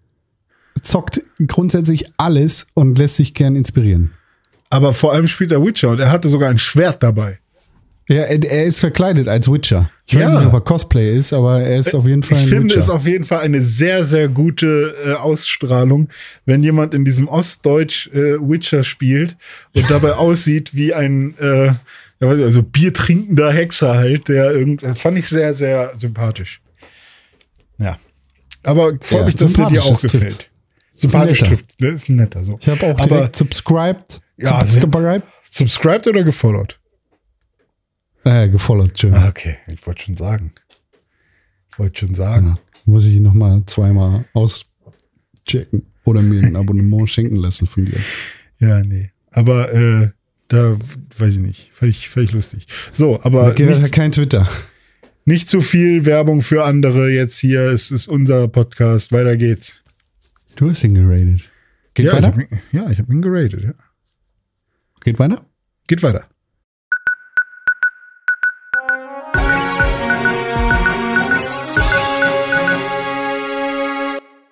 zockt 0.82 1.20
grundsätzlich 1.46 2.06
alles 2.16 2.66
und 2.74 2.98
lässt 2.98 3.16
sich 3.16 3.34
gern 3.34 3.56
inspirieren. 3.56 4.12
Aber 4.70 4.92
vor 4.94 5.12
allem 5.12 5.26
spielt 5.26 5.52
er 5.52 5.64
Witcher 5.64 5.90
und 5.90 6.00
er 6.00 6.10
hatte 6.10 6.28
sogar 6.28 6.48
ein 6.50 6.58
Schwert 6.58 7.02
dabei. 7.02 7.38
Ja, 8.12 8.22
er, 8.22 8.64
ist 8.64 8.80
verkleidet 8.80 9.28
als 9.28 9.50
Witcher. 9.50 9.88
Ich 10.06 10.16
weiß 10.16 10.32
Ja. 10.32 10.38
nicht, 10.38 10.48
ob 10.48 10.52
er 10.54 10.60
Cosplay 10.62 11.16
ist, 11.16 11.32
aber 11.32 11.60
er 11.62 11.76
ist 11.78 11.94
auf 11.94 12.08
jeden 12.08 12.24
Fall 12.24 12.38
Ich 12.38 12.44
ein 12.44 12.48
finde 12.48 12.64
Witcher. 12.74 12.80
es 12.80 12.90
auf 12.90 13.06
jeden 13.06 13.24
Fall 13.24 13.38
eine 13.40 13.62
sehr, 13.62 14.04
sehr 14.04 14.26
gute 14.28 14.96
äh, 15.06 15.12
Ausstrahlung, 15.12 16.08
wenn 16.44 16.64
jemand 16.64 16.92
in 16.92 17.04
diesem 17.04 17.28
Ostdeutsch 17.28 18.08
äh, 18.08 18.36
Witcher 18.40 18.82
spielt 18.82 19.36
und 19.74 19.88
dabei 19.90 20.14
aussieht 20.14 20.74
wie 20.74 20.92
ein 20.92 21.36
äh, 21.38 21.66
ja, 21.66 21.74
weiß 22.28 22.38
ich, 22.38 22.44
also 22.44 22.62
biertrinkender 22.64 23.52
Hexer 23.52 23.94
halt, 23.94 24.26
der 24.28 24.50
irgendwie 24.50 24.92
fand 24.94 25.16
ich 25.16 25.28
sehr, 25.28 25.54
sehr 25.54 25.92
sympathisch. 25.96 26.60
Ja. 27.78 27.96
Aber 28.64 28.92
freut 29.00 29.20
Ja, 29.20 29.26
mich, 29.26 29.34
dass 29.36 29.56
er 29.56 29.68
dir 29.68 29.80
sympathisch, 29.80 29.80
auch 29.84 29.90
das 30.02 30.02
gefällt. 30.12 30.50
Sympathisch 30.96 31.38
trifft, 31.38 31.80
ne? 31.80 31.88
Ist 31.90 32.08
ein 32.08 32.16
netter 32.16 32.42
so. 32.42 32.58
ich 32.60 32.68
habe 32.68 32.84
auch 32.86 32.98
Aber 32.98 33.06
direkt 33.06 33.36
subscribed. 33.36 34.20
Ja, 34.36 34.66
subscribed. 34.66 35.22
subscribed 35.50 36.06
oder 36.08 36.24
gefollowt? 36.24 36.79
Äh, 38.24 38.48
gefollowt, 38.48 38.98
schön. 38.98 39.14
Ah, 39.14 39.28
okay, 39.28 39.56
ich 39.66 39.86
wollte 39.86 40.04
schon 40.04 40.16
sagen. 40.16 40.52
Ich 41.70 41.78
wollte 41.78 42.00
schon 42.00 42.14
sagen. 42.14 42.46
Ja, 42.46 42.58
muss 42.84 43.06
ich 43.06 43.18
noch 43.20 43.34
mal 43.34 43.62
zweimal 43.66 44.24
auschecken 44.34 45.86
oder 46.04 46.22
mir 46.22 46.42
ein 46.42 46.56
Abonnement 46.56 47.08
schenken 47.10 47.36
lassen 47.36 47.66
von 47.66 47.86
dir. 47.86 47.98
Ja, 48.58 48.80
nee. 48.82 49.10
Aber 49.30 49.72
äh, 49.72 50.10
da 50.48 50.76
weiß 51.16 51.34
ich 51.34 51.38
nicht. 51.38 51.70
Ich, 51.80 52.08
fand 52.08 52.24
ich 52.24 52.32
lustig. 52.32 52.66
So, 52.92 53.22
aber 53.22 53.46
hat 53.46 53.58
nicht, 53.58 53.92
kein 53.92 54.12
Twitter. 54.12 54.48
nicht 55.24 55.48
zu 55.48 55.60
viel 55.60 56.04
Werbung 56.04 56.42
für 56.42 56.64
andere 56.64 57.10
jetzt 57.10 57.38
hier. 57.38 57.60
Es 57.66 57.90
ist 57.90 58.08
unser 58.08 58.48
Podcast. 58.48 59.12
Weiter 59.12 59.36
geht's. 59.36 59.82
Du 60.56 60.68
hast 60.68 60.82
ihn 60.84 60.94
geradet. 60.94 61.48
Geht 61.94 62.06
ja, 62.06 62.12
ich 62.12 62.16
weiter? 62.18 62.26
hab 62.26 62.38
ihn, 62.38 62.60
ja, 62.72 62.90
ich 62.90 62.98
habe 62.98 63.12
ihn 63.12 63.22
geratet. 63.22 63.62
Ja. 63.62 63.74
Geht 65.02 65.18
weiter? 65.18 65.46
Geht 65.86 66.02
weiter. 66.02 66.29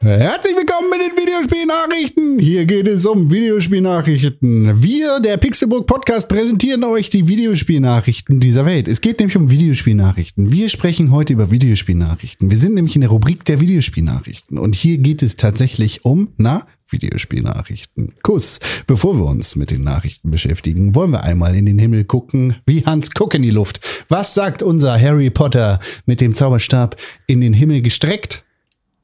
Herzlich 0.09 0.57
willkommen 0.57 0.89
mit 0.89 1.01
den 1.03 1.23
Videospielnachrichten. 1.23 2.39
Hier 2.39 2.65
geht 2.65 2.89
es 2.89 3.05
um 3.05 3.31
Videospielnachrichten. 3.31 4.83
Wir, 4.83 5.21
der 5.21 5.37
Pixelburg 5.37 5.87
Podcast, 5.87 6.31
präsentieren 6.31 6.83
euch 6.85 7.11
die 7.11 7.29
Videospielnachrichten 7.29 8.41
dieser 8.41 8.65
Welt. 8.65 8.89
Es 8.89 9.03
geht 9.03 9.19
nämlich 9.19 9.37
um 9.37 9.51
Videospielnachrichten. 9.51 10.51
Wir 10.51 10.71
sprechen 10.71 11.11
heute 11.11 11.35
über 11.35 11.51
Videospielnachrichten. 11.51 12.49
Wir 12.51 12.57
sind 12.57 12.73
nämlich 12.73 12.95
in 12.95 13.03
der 13.03 13.11
Rubrik 13.11 13.45
der 13.45 13.61
Videospielnachrichten. 13.61 14.57
Und 14.57 14.77
hier 14.77 14.97
geht 14.97 15.23
es 15.23 15.37
tatsächlich 15.37 16.07
um, 16.07 16.33
na, 16.39 16.67
Videospielnachrichten. 16.89 18.15
Kuss. 18.23 18.61
Bevor 18.87 19.19
wir 19.19 19.27
uns 19.27 19.57
mit 19.57 19.71
den 19.71 19.85
Nachrichten 19.85 20.31
beschäftigen, 20.31 20.95
wollen 20.95 21.11
wir 21.11 21.25
einmal 21.25 21.55
in 21.55 21.67
den 21.67 21.79
Himmel 21.79 22.05
gucken, 22.05 22.57
wie 22.65 22.83
Hans 22.87 23.11
Guck 23.11 23.35
in 23.35 23.43
die 23.43 23.51
Luft. 23.51 23.81
Was 24.09 24.33
sagt 24.33 24.63
unser 24.63 24.99
Harry 24.99 25.29
Potter 25.29 25.81
mit 26.07 26.23
dem 26.23 26.35
Zauberstab 26.35 26.97
in 27.27 27.43
den 27.43 27.53
Himmel 27.53 27.83
gestreckt? 27.83 28.47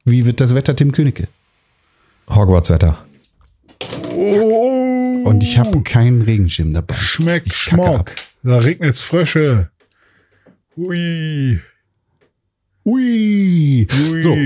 Wie 0.04 0.26
wird 0.26 0.40
das 0.40 0.54
Wetter, 0.54 0.76
Tim 0.76 0.92
Königke? 0.92 1.28
Hogwarts-Wetter. 2.28 3.04
Und 5.24 5.42
ich 5.42 5.58
habe 5.58 5.82
keinen 5.82 6.22
Regenschirm 6.22 6.72
dabei. 6.72 6.94
Schmeck, 6.96 7.44
Ich 7.46 7.56
Schmock. 7.56 8.00
ab. 8.00 8.10
Da 8.42 8.58
regnet's 8.58 9.00
Frösche. 9.00 9.70
Ui. 10.76 11.58
Ui. 12.84 13.86
Ui. 14.10 14.20
So, 14.20 14.36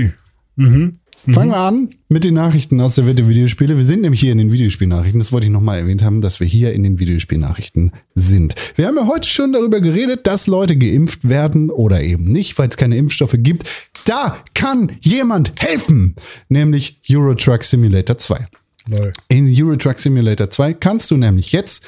Mhm. 0.55 0.91
fangen 1.27 1.51
wir 1.51 1.57
an 1.57 1.89
mit 2.07 2.23
den 2.23 2.33
Nachrichten 2.33 2.79
aus 2.81 2.95
der 2.95 3.05
Welt 3.05 3.17
der 3.19 3.27
Videospiele. 3.27 3.75
Wir 3.77 3.83
sind 3.85 4.01
nämlich 4.01 4.19
hier 4.21 4.31
in 4.31 4.37
den 4.37 4.51
Videospielnachrichten. 4.51 5.19
Das 5.19 5.31
wollte 5.31 5.47
ich 5.47 5.51
nochmal 5.51 5.79
erwähnt 5.79 6.01
haben, 6.03 6.21
dass 6.21 6.39
wir 6.39 6.47
hier 6.47 6.73
in 6.73 6.83
den 6.83 6.99
Videospielnachrichten 6.99 7.91
sind. 8.15 8.55
Wir 8.75 8.87
haben 8.87 8.95
ja 8.97 9.07
heute 9.07 9.27
schon 9.27 9.51
darüber 9.53 9.81
geredet, 9.81 10.27
dass 10.27 10.47
Leute 10.47 10.77
geimpft 10.77 11.27
werden 11.27 11.69
oder 11.69 12.01
eben 12.01 12.31
nicht, 12.31 12.57
weil 12.57 12.69
es 12.69 12.77
keine 12.77 12.95
Impfstoffe 12.97 13.35
gibt. 13.37 13.88
Da 14.09 14.43
kann 14.55 14.97
jemand 15.01 15.51
helfen, 15.61 16.15
nämlich 16.47 16.99
Euro 17.11 17.35
Truck 17.35 17.63
Simulator 17.63 18.17
2. 18.17 18.47
Lol. 18.87 19.13
In 19.27 19.47
Euro 19.55 19.75
Truck 19.75 19.99
Simulator 19.99 20.49
2 20.49 20.73
kannst 20.73 21.11
du 21.11 21.17
nämlich 21.17 21.51
jetzt 21.51 21.83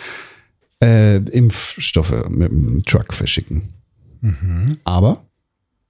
äh, 0.83 1.15
Impfstoffe 1.15 2.29
mit 2.29 2.51
dem 2.51 2.83
Truck 2.83 3.11
verschicken. 3.11 3.73
Aber, 4.83 5.25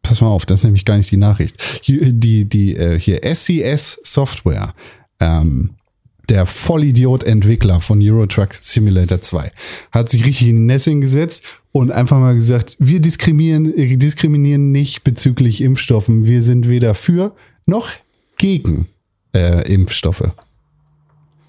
pass 0.03 0.21
mal 0.21 0.29
auf, 0.29 0.45
das 0.45 0.61
ist 0.61 0.63
nämlich 0.63 0.85
gar 0.85 0.95
nicht 0.95 1.11
die 1.11 1.17
Nachricht. 1.17 1.57
Die, 1.85 2.45
die, 2.45 2.77
äh, 2.77 2.97
hier 2.97 3.25
SCS 3.25 3.99
Software, 4.05 4.73
ähm, 5.19 5.71
der 6.31 6.45
Vollidiot-Entwickler 6.47 7.81
von 7.81 8.01
Euro 8.01 8.25
Truck 8.25 8.49
Simulator 8.61 9.21
2, 9.21 9.51
hat 9.91 10.09
sich 10.09 10.25
richtig 10.25 10.47
in 10.47 10.65
Nessing 10.65 11.01
gesetzt 11.01 11.43
und 11.71 11.91
einfach 11.91 12.19
mal 12.19 12.33
gesagt, 12.33 12.77
wir 12.79 12.99
diskriminieren, 13.01 13.77
äh, 13.77 13.97
diskriminieren 13.97 14.71
nicht 14.71 15.03
bezüglich 15.03 15.61
Impfstoffen. 15.61 16.25
Wir 16.25 16.41
sind 16.41 16.67
weder 16.69 16.95
für 16.95 17.35
noch 17.65 17.89
gegen 18.37 18.87
äh, 19.35 19.71
Impfstoffe. 19.71 20.31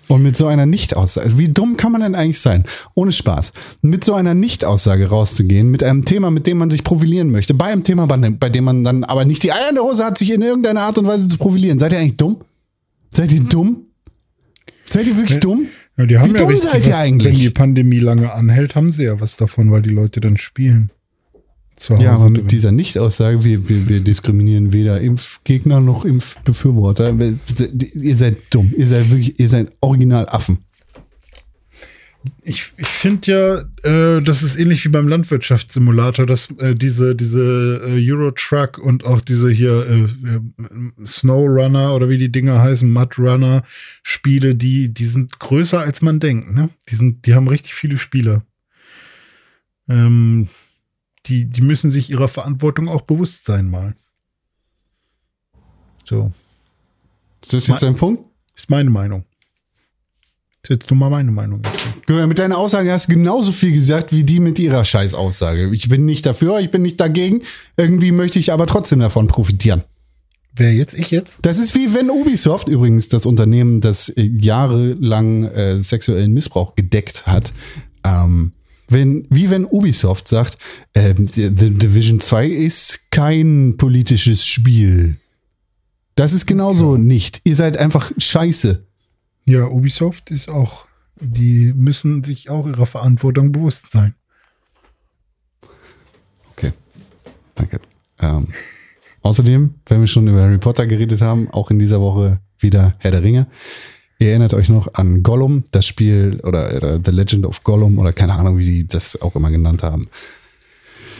Und 0.09 0.22
mit 0.22 0.36
so 0.36 0.46
einer 0.46 0.66
Nicht-Aussage, 0.66 1.38
wie 1.38 1.48
dumm 1.48 1.76
kann 1.76 1.92
man 1.92 2.02
denn 2.02 2.14
eigentlich 2.14 2.40
sein? 2.40 2.64
Ohne 2.94 3.12
Spaß. 3.12 3.52
Mit 3.80 4.04
so 4.04 4.12
einer 4.14 4.34
Nicht-Aussage 4.34 5.09
rauszugehen, 5.09 5.70
mit 5.70 5.82
einem 5.82 6.04
Thema, 6.04 6.30
mit 6.30 6.46
dem 6.46 6.59
man 6.59 6.70
sich 6.70 6.84
profilieren 6.84 7.30
möchte, 7.30 7.54
bei 7.54 7.66
einem 7.66 7.82
Thema, 7.84 8.06
bei 8.06 8.48
dem- 8.50 8.64
man 8.64 8.84
dann 8.84 9.04
aber 9.04 9.24
nicht 9.24 9.42
die 9.44 9.52
Eier 9.52 9.68
in 9.70 9.76
der 9.76 9.84
Hose 9.84 10.04
hat, 10.04 10.18
sich 10.18 10.32
in 10.32 10.42
irgendeiner 10.42 10.82
Art 10.82 10.98
und 10.98 11.06
Weise 11.06 11.28
zu 11.28 11.38
profilieren. 11.38 11.78
Seid 11.78 11.92
ihr 11.92 11.98
eigentlich 12.00 12.16
dumm? 12.18 12.38
Seid 13.12 13.32
ihr 13.32 13.40
dumm? 13.40 13.86
Seid 14.86 15.06
ihr 15.06 15.16
wirklich 15.16 15.40
dumm? 15.40 15.68
Ja, 15.96 16.06
die 16.06 16.18
haben 16.18 16.34
Wie 16.34 16.38
ja 16.38 16.46
dumm 16.46 16.60
seid 16.60 16.86
ihr 16.86 16.96
eigentlich? 16.96 17.32
Wenn 17.34 17.40
die 17.40 17.50
Pandemie 17.50 17.98
lange 17.98 18.32
anhält, 18.32 18.74
haben 18.74 18.92
sie 18.92 19.04
ja 19.04 19.20
was 19.20 19.36
davon, 19.36 19.70
weil 19.70 19.82
die 19.82 19.90
Leute 19.90 20.20
dann 20.20 20.36
spielen. 20.36 20.90
Ja, 21.98 22.12
aber 22.12 22.24
drin. 22.24 22.32
mit 22.34 22.52
dieser 22.52 22.70
Nicht-Aussage, 22.70 23.44
wir, 23.44 23.68
wir, 23.68 23.88
wir 23.88 24.00
diskriminieren 24.00 24.72
weder 24.72 25.00
Impfgegner 25.00 25.80
noch 25.80 26.04
Impfbefürworter. 26.04 27.14
Ihr 27.94 28.16
seid 28.16 28.36
dumm. 28.50 28.72
Ihr 28.76 28.86
seid 28.86 29.10
wirklich, 29.10 29.40
ihr 29.40 29.48
seid 29.48 29.72
original 29.80 30.28
Affen. 30.28 30.59
Ich, 32.43 32.73
ich 32.77 32.86
finde 32.86 33.66
ja, 33.82 34.16
äh, 34.16 34.23
das 34.23 34.43
ist 34.43 34.57
ähnlich 34.57 34.85
wie 34.85 34.90
beim 34.90 35.09
Landwirtschaftssimulator, 35.09 36.24
dass 36.24 36.51
äh, 36.59 36.74
diese, 36.74 37.16
diese 37.16 37.82
äh, 37.85 38.11
Eurotruck 38.11 38.78
und 38.78 39.05
auch 39.05 39.20
diese 39.20 39.51
hier 39.51 39.86
äh, 39.86 40.03
äh, 40.03 41.05
Snowrunner 41.05 41.94
oder 41.94 42.09
wie 42.09 42.19
die 42.19 42.31
Dinger 42.31 42.61
heißen, 42.61 42.90
Mudrunner 42.90 43.65
Spiele, 44.03 44.55
die, 44.55 44.94
die 44.94 45.07
sind 45.07 45.40
größer 45.40 45.81
als 45.81 46.03
man 46.03 46.20
denkt. 46.20 46.55
Ne? 46.55 46.69
Die, 46.89 46.94
sind, 46.94 47.27
die 47.27 47.35
haben 47.35 47.49
richtig 47.49 47.74
viele 47.74 47.99
Spieler. 47.99 48.44
Ähm, 49.89 50.49
die, 51.27 51.47
die 51.47 51.62
müssen 51.62 51.90
sich 51.90 52.11
ihrer 52.11 52.28
Verantwortung 52.28 52.89
auch 52.89 53.03
bewusst 53.03 53.44
sein 53.44 53.69
mal. 53.69 53.94
So, 56.05 56.32
Ist 57.43 57.53
das 57.53 57.66
jetzt 57.66 57.85
ein 57.85 57.97
Punkt? 57.97 58.24
ist 58.55 58.70
meine 58.70 58.90
Meinung. 58.90 59.24
Ist 60.64 60.70
jetzt 60.70 60.90
nur 60.90 60.98
mal 60.98 61.10
meine 61.10 61.32
Meinung. 61.32 61.60
Mit 62.06 62.39
deiner 62.39 62.56
Aussage 62.56 62.93
hast 62.93 63.09
du 63.09 63.14
genauso 63.14 63.51
viel 63.51 63.72
gesagt 63.72 64.12
wie 64.12 64.22
die 64.22 64.39
mit 64.39 64.60
ihrer 64.60 64.84
Scheißaussage. 64.84 65.74
Ich 65.74 65.89
bin 65.89 66.05
nicht 66.05 66.24
dafür, 66.24 66.60
ich 66.60 66.70
bin 66.70 66.82
nicht 66.82 67.01
dagegen. 67.01 67.43
Irgendwie 67.76 68.12
möchte 68.12 68.39
ich 68.39 68.52
aber 68.52 68.66
trotzdem 68.66 69.01
davon 69.01 69.26
profitieren. 69.26 69.82
Wer 70.55 70.72
jetzt? 70.72 70.94
Ich 70.94 71.10
jetzt? 71.10 71.40
Das 71.43 71.59
ist 71.59 71.74
wie 71.74 71.94
wenn 71.94 72.10
Ubisoft 72.10 72.68
übrigens 72.68 73.09
das 73.09 73.26
Unternehmen, 73.26 73.80
das 73.80 74.09
äh, 74.10 74.22
jahrelang 74.22 75.44
äh, 75.44 75.82
sexuellen 75.82 76.32
Missbrauch 76.32 76.76
gedeckt 76.76 77.26
hat, 77.26 77.52
ähm, 78.05 78.52
wenn, 78.89 79.26
wie 79.30 79.51
wenn 79.51 79.64
Ubisoft 79.64 80.28
sagt, 80.28 80.59
ähm, 80.94 81.26
The 81.26 81.51
Division 81.51 82.20
2 82.20 82.47
ist 82.47 83.10
kein 83.10 83.76
politisches 83.78 84.44
Spiel. 84.44 85.16
Das 86.14 86.32
ist 86.32 86.47
genauso 86.47 86.97
nicht. 86.98 87.40
Ihr 87.43 87.56
seid 87.56 87.78
einfach 87.78 88.12
scheiße. 88.16 88.86
Ja, 89.44 89.66
Ubisoft 89.66 90.31
ist 90.31 90.48
auch, 90.48 90.86
die 91.20 91.73
müssen 91.74 92.23
sich 92.23 92.48
auch 92.48 92.66
ihrer 92.66 92.86
Verantwortung 92.86 93.52
bewusst 93.52 93.90
sein. 93.90 94.14
Okay, 96.52 96.73
danke. 97.55 97.81
Ähm, 98.20 98.48
außerdem, 99.23 99.74
wenn 99.86 100.01
wir 100.01 100.06
schon 100.06 100.28
über 100.28 100.43
Harry 100.43 100.59
Potter 100.59 100.86
geredet 100.86 101.20
haben, 101.20 101.51
auch 101.51 101.70
in 101.70 101.78
dieser 101.78 102.01
Woche 102.01 102.40
wieder 102.59 102.94
Herr 102.98 103.10
der 103.10 103.23
Ringe. 103.23 103.47
Ihr 104.19 104.28
erinnert 104.28 104.55
euch 104.55 104.69
noch 104.69 104.94
an 104.94 105.24
Gollum, 105.24 105.64
das 105.73 105.85
Spiel 105.85 106.39
oder, 106.44 106.77
oder 106.77 107.01
The 107.05 107.10
Legend 107.10 107.44
of 107.44 107.64
Gollum 107.64 107.98
oder 107.98 108.12
keine 108.12 108.35
Ahnung, 108.35 108.59
wie 108.59 108.64
die 108.64 108.86
das 108.86 109.20
auch 109.20 109.35
immer 109.35 109.51
genannt 109.51 109.82
haben. 109.82 110.09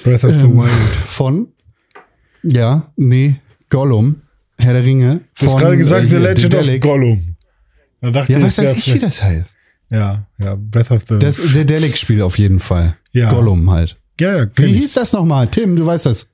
Breath 0.05 0.23
of 0.23 0.31
the 0.31 0.37
Ähm, 0.45 0.59
Wild. 0.59 0.71
Von, 1.05 1.49
ja, 2.45 2.93
nee, 2.95 3.41
Gollum, 3.71 4.23
Herr 4.57 4.75
der 4.75 4.85
Ringe. 4.85 5.23
Du 5.39 5.47
hast 5.47 5.59
gerade 5.59 5.77
gesagt, 5.77 6.07
äh, 6.07 6.11
The 6.11 6.17
Legend 6.17 6.55
of. 6.55 6.81
Gollum. 6.81 7.32
Da 8.03 8.11
dachte 8.11 8.33
Ja, 8.33 8.39
ich, 8.39 8.45
was 8.45 8.57
das 8.57 8.67
weiß 8.67 8.77
ich, 8.77 8.95
wie 8.95 8.99
das 8.99 9.23
heißt. 9.23 9.51
Ja, 9.91 10.27
ja, 10.39 10.55
Breath 10.57 10.91
of 10.91 11.05
the 11.09 11.19
Das 11.19 11.39
ist 11.39 11.55
der 11.55 11.65
Delic-Spiel 11.65 12.21
auf 12.23 12.37
jeden 12.39 12.61
Fall. 12.61 12.97
Ja. 13.13 13.31
Gollum 13.31 13.71
halt. 13.71 13.97
Ja, 14.21 14.37
ja, 14.39 14.47
Wie 14.55 14.65
ich. 14.67 14.77
hieß 14.81 14.95
das 14.95 15.13
nochmal? 15.13 15.47
Tim, 15.49 15.77
du 15.77 15.87
weißt 15.87 16.07
das. 16.07 16.29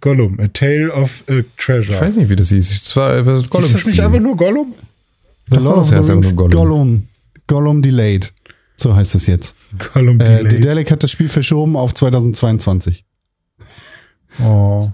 Gollum, 0.00 0.38
A 0.40 0.48
Tale 0.48 0.92
of 0.92 1.24
a 1.28 1.42
Treasure. 1.58 1.94
Ich 1.96 2.00
weiß 2.00 2.16
nicht, 2.16 2.28
wie 2.28 2.36
das 2.36 2.50
hieß. 2.50 2.70
Es 2.70 2.96
war 2.96 3.22
das 3.22 3.44
ist 3.46 3.54
das 3.74 3.86
nicht 3.86 4.00
einfach 4.00 4.20
nur 4.20 4.36
Gollum? 4.36 4.74
The 5.50 5.56
so, 5.56 5.62
Lord 5.62 5.78
of 5.78 5.90
das 5.90 6.06
the 6.06 6.12
Rings, 6.12 6.36
Gollum. 6.36 6.50
Gollum. 6.50 7.08
Gollum 7.46 7.82
Delayed. 7.82 8.32
So 8.76 8.94
heißt 8.94 9.14
es 9.14 9.26
jetzt. 9.26 9.54
Gollum 9.92 10.20
Äh, 10.20 10.38
Delay. 10.38 10.48
Dedelic 10.50 10.90
hat 10.90 11.02
das 11.02 11.10
Spiel 11.10 11.28
verschoben 11.28 11.76
auf 11.76 11.94
2022. 11.94 13.04
oh. 14.42 14.90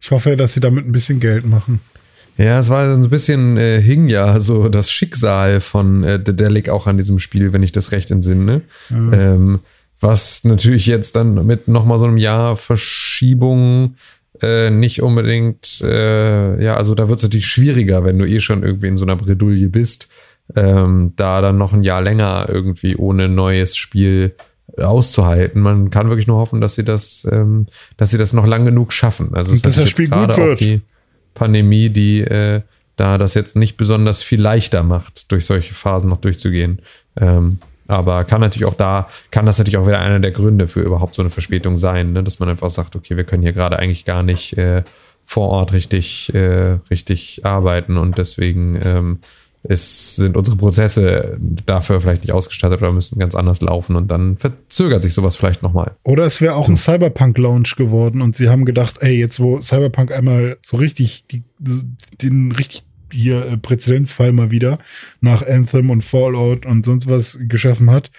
Ich 0.00 0.10
hoffe, 0.10 0.36
dass 0.36 0.52
sie 0.52 0.60
damit 0.60 0.86
ein 0.86 0.92
bisschen 0.92 1.18
Geld 1.18 1.46
machen. 1.46 1.80
Ja, 2.36 2.58
es 2.58 2.68
war 2.68 2.90
so 2.90 3.00
ein 3.00 3.10
bisschen, 3.10 3.56
äh, 3.56 3.80
hing 3.80 4.08
ja 4.08 4.40
so 4.40 4.68
das 4.68 4.90
Schicksal 4.90 5.60
von 5.60 6.02
äh, 6.02 6.18
Dedelic 6.18 6.68
auch 6.68 6.86
an 6.86 6.96
diesem 6.96 7.18
Spiel, 7.18 7.52
wenn 7.52 7.62
ich 7.62 7.72
das 7.72 7.92
recht 7.92 8.10
entsinne. 8.10 8.62
Ähm, 9.12 9.60
was 10.00 10.44
natürlich 10.44 10.86
jetzt 10.86 11.16
dann 11.16 11.46
mit 11.46 11.68
nochmal 11.68 11.98
so 11.98 12.06
einem 12.06 12.18
Jahr 12.18 12.56
Verschiebung 12.56 13.94
äh, 14.42 14.70
nicht 14.70 15.00
unbedingt, 15.00 15.80
äh, 15.82 16.62
ja, 16.62 16.76
also 16.76 16.94
da 16.94 17.08
wird 17.08 17.18
es 17.18 17.22
natürlich 17.22 17.46
schwieriger, 17.46 18.04
wenn 18.04 18.18
du 18.18 18.26
eh 18.26 18.40
schon 18.40 18.64
irgendwie 18.64 18.88
in 18.88 18.98
so 18.98 19.06
einer 19.06 19.16
Bredouille 19.16 19.68
bist, 19.68 20.08
ähm, 20.56 21.12
da 21.16 21.40
dann 21.40 21.56
noch 21.56 21.72
ein 21.72 21.84
Jahr 21.84 22.02
länger 22.02 22.46
irgendwie 22.48 22.96
ohne 22.96 23.28
neues 23.28 23.76
Spiel 23.76 24.34
auszuhalten. 24.76 25.62
Man 25.62 25.90
kann 25.90 26.08
wirklich 26.08 26.26
nur 26.26 26.38
hoffen, 26.38 26.60
dass 26.60 26.74
sie 26.74 26.84
das, 26.84 27.26
ähm, 27.30 27.66
dass 27.96 28.10
sie 28.10 28.18
das 28.18 28.32
noch 28.32 28.46
lang 28.46 28.64
genug 28.64 28.92
schaffen. 28.92 29.34
Also 29.34 29.52
es 29.52 29.62
dass 29.62 29.76
das 29.76 29.88
Spiel 29.88 30.08
gut 30.08 30.36
wird. 30.36 30.60
die 30.60 30.82
Pandemie, 31.34 31.90
die 31.90 32.20
äh, 32.20 32.62
da 32.96 33.18
das 33.18 33.34
jetzt 33.34 33.56
nicht 33.56 33.76
besonders 33.76 34.22
viel 34.22 34.40
leichter 34.40 34.82
macht, 34.82 35.30
durch 35.32 35.46
solche 35.46 35.74
Phasen 35.74 36.08
noch 36.08 36.18
durchzugehen. 36.18 36.80
Ähm, 37.20 37.58
aber 37.86 38.24
kann 38.24 38.40
natürlich 38.40 38.66
auch 38.66 38.76
da, 38.76 39.08
kann 39.30 39.46
das 39.46 39.58
natürlich 39.58 39.76
auch 39.76 39.86
wieder 39.86 39.98
einer 39.98 40.20
der 40.20 40.30
Gründe 40.30 40.68
für 40.68 40.80
überhaupt 40.80 41.14
so 41.14 41.22
eine 41.22 41.30
Verspätung 41.30 41.76
sein, 41.76 42.12
ne? 42.12 42.22
dass 42.22 42.38
man 42.38 42.48
einfach 42.48 42.70
sagt, 42.70 42.96
okay, 42.96 43.16
wir 43.16 43.24
können 43.24 43.42
hier 43.42 43.52
gerade 43.52 43.78
eigentlich 43.78 44.04
gar 44.04 44.22
nicht 44.22 44.56
äh, 44.56 44.84
vor 45.26 45.48
Ort 45.48 45.72
richtig, 45.72 46.32
äh, 46.34 46.78
richtig 46.90 47.44
arbeiten 47.44 47.98
und 47.98 48.16
deswegen 48.16 48.80
ähm, 48.82 49.18
ist, 49.64 50.16
sind 50.16 50.36
unsere 50.36 50.56
Prozesse 50.56 51.38
dafür 51.40 52.00
vielleicht 52.00 52.22
nicht 52.22 52.32
ausgestattet 52.32 52.82
oder 52.82 52.92
müssen 52.92 53.18
ganz 53.18 53.34
anders 53.34 53.60
laufen 53.60 53.96
und 53.96 54.10
dann 54.10 54.36
verzögert 54.36 55.02
sich 55.02 55.14
sowas 55.14 55.36
vielleicht 55.36 55.62
nochmal. 55.62 55.92
Oder 56.02 56.24
es 56.24 56.40
wäre 56.40 56.54
auch 56.54 56.68
ein 56.68 56.76
Cyberpunk-Lounge 56.76 57.70
geworden 57.76 58.20
und 58.20 58.36
sie 58.36 58.48
haben 58.48 58.64
gedacht, 58.64 58.98
ey, 59.00 59.18
jetzt 59.18 59.40
wo 59.40 59.60
Cyberpunk 59.60 60.12
einmal 60.12 60.58
so 60.60 60.76
richtig, 60.76 61.24
die, 61.30 61.42
den 62.20 62.52
richtig 62.52 62.84
hier 63.14 63.46
äh, 63.46 63.56
Präzedenzfall 63.56 64.32
mal 64.32 64.50
wieder 64.50 64.78
nach 65.20 65.46
Anthem 65.46 65.90
und 65.90 66.02
Fallout 66.02 66.66
und 66.66 66.84
sonst 66.84 67.08
was 67.08 67.38
geschaffen 67.40 67.90
hat, 67.90 68.10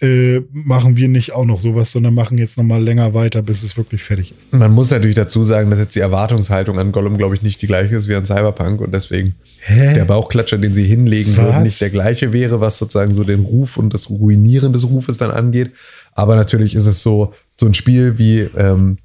äh, 0.00 0.40
machen 0.52 0.96
wir 0.96 1.08
nicht 1.08 1.32
auch 1.32 1.44
noch 1.44 1.60
sowas, 1.60 1.92
sondern 1.92 2.14
machen 2.14 2.36
jetzt 2.36 2.56
noch 2.56 2.64
mal 2.64 2.82
länger 2.82 3.14
weiter, 3.14 3.42
bis 3.42 3.62
es 3.62 3.76
wirklich 3.76 4.02
fertig 4.02 4.32
ist. 4.32 4.52
Man 4.52 4.72
muss 4.72 4.90
natürlich 4.90 5.14
dazu 5.14 5.44
sagen, 5.44 5.70
dass 5.70 5.78
jetzt 5.78 5.94
die 5.94 6.00
Erwartungshaltung 6.00 6.78
an 6.78 6.92
Gollum, 6.92 7.16
glaube 7.16 7.36
ich, 7.36 7.42
nicht 7.42 7.62
die 7.62 7.66
gleiche 7.66 7.94
ist 7.94 8.08
wie 8.08 8.14
an 8.14 8.26
Cyberpunk 8.26 8.80
und 8.80 8.92
deswegen 8.92 9.36
der 9.68 10.04
Bauchklatscher, 10.04 10.58
den 10.58 10.74
sie 10.74 10.84
hinlegen 10.84 11.36
Was? 11.36 11.44
würden, 11.44 11.62
nicht 11.62 11.80
der 11.80 11.90
gleiche 11.90 12.32
wäre, 12.32 12.60
was 12.60 12.78
sozusagen 12.78 13.14
so 13.14 13.24
den 13.24 13.40
Ruf 13.40 13.78
und 13.78 13.94
das 13.94 14.10
Ruinieren 14.10 14.72
des 14.72 14.84
Rufes 14.84 15.16
dann 15.16 15.30
angeht. 15.30 15.70
Aber 16.12 16.36
natürlich 16.36 16.74
ist 16.74 16.86
es 16.86 17.00
so, 17.00 17.32
so 17.56 17.66
ein 17.66 17.74
Spiel 17.74 18.18
wie, 18.18 18.40
ähm, 18.40 18.98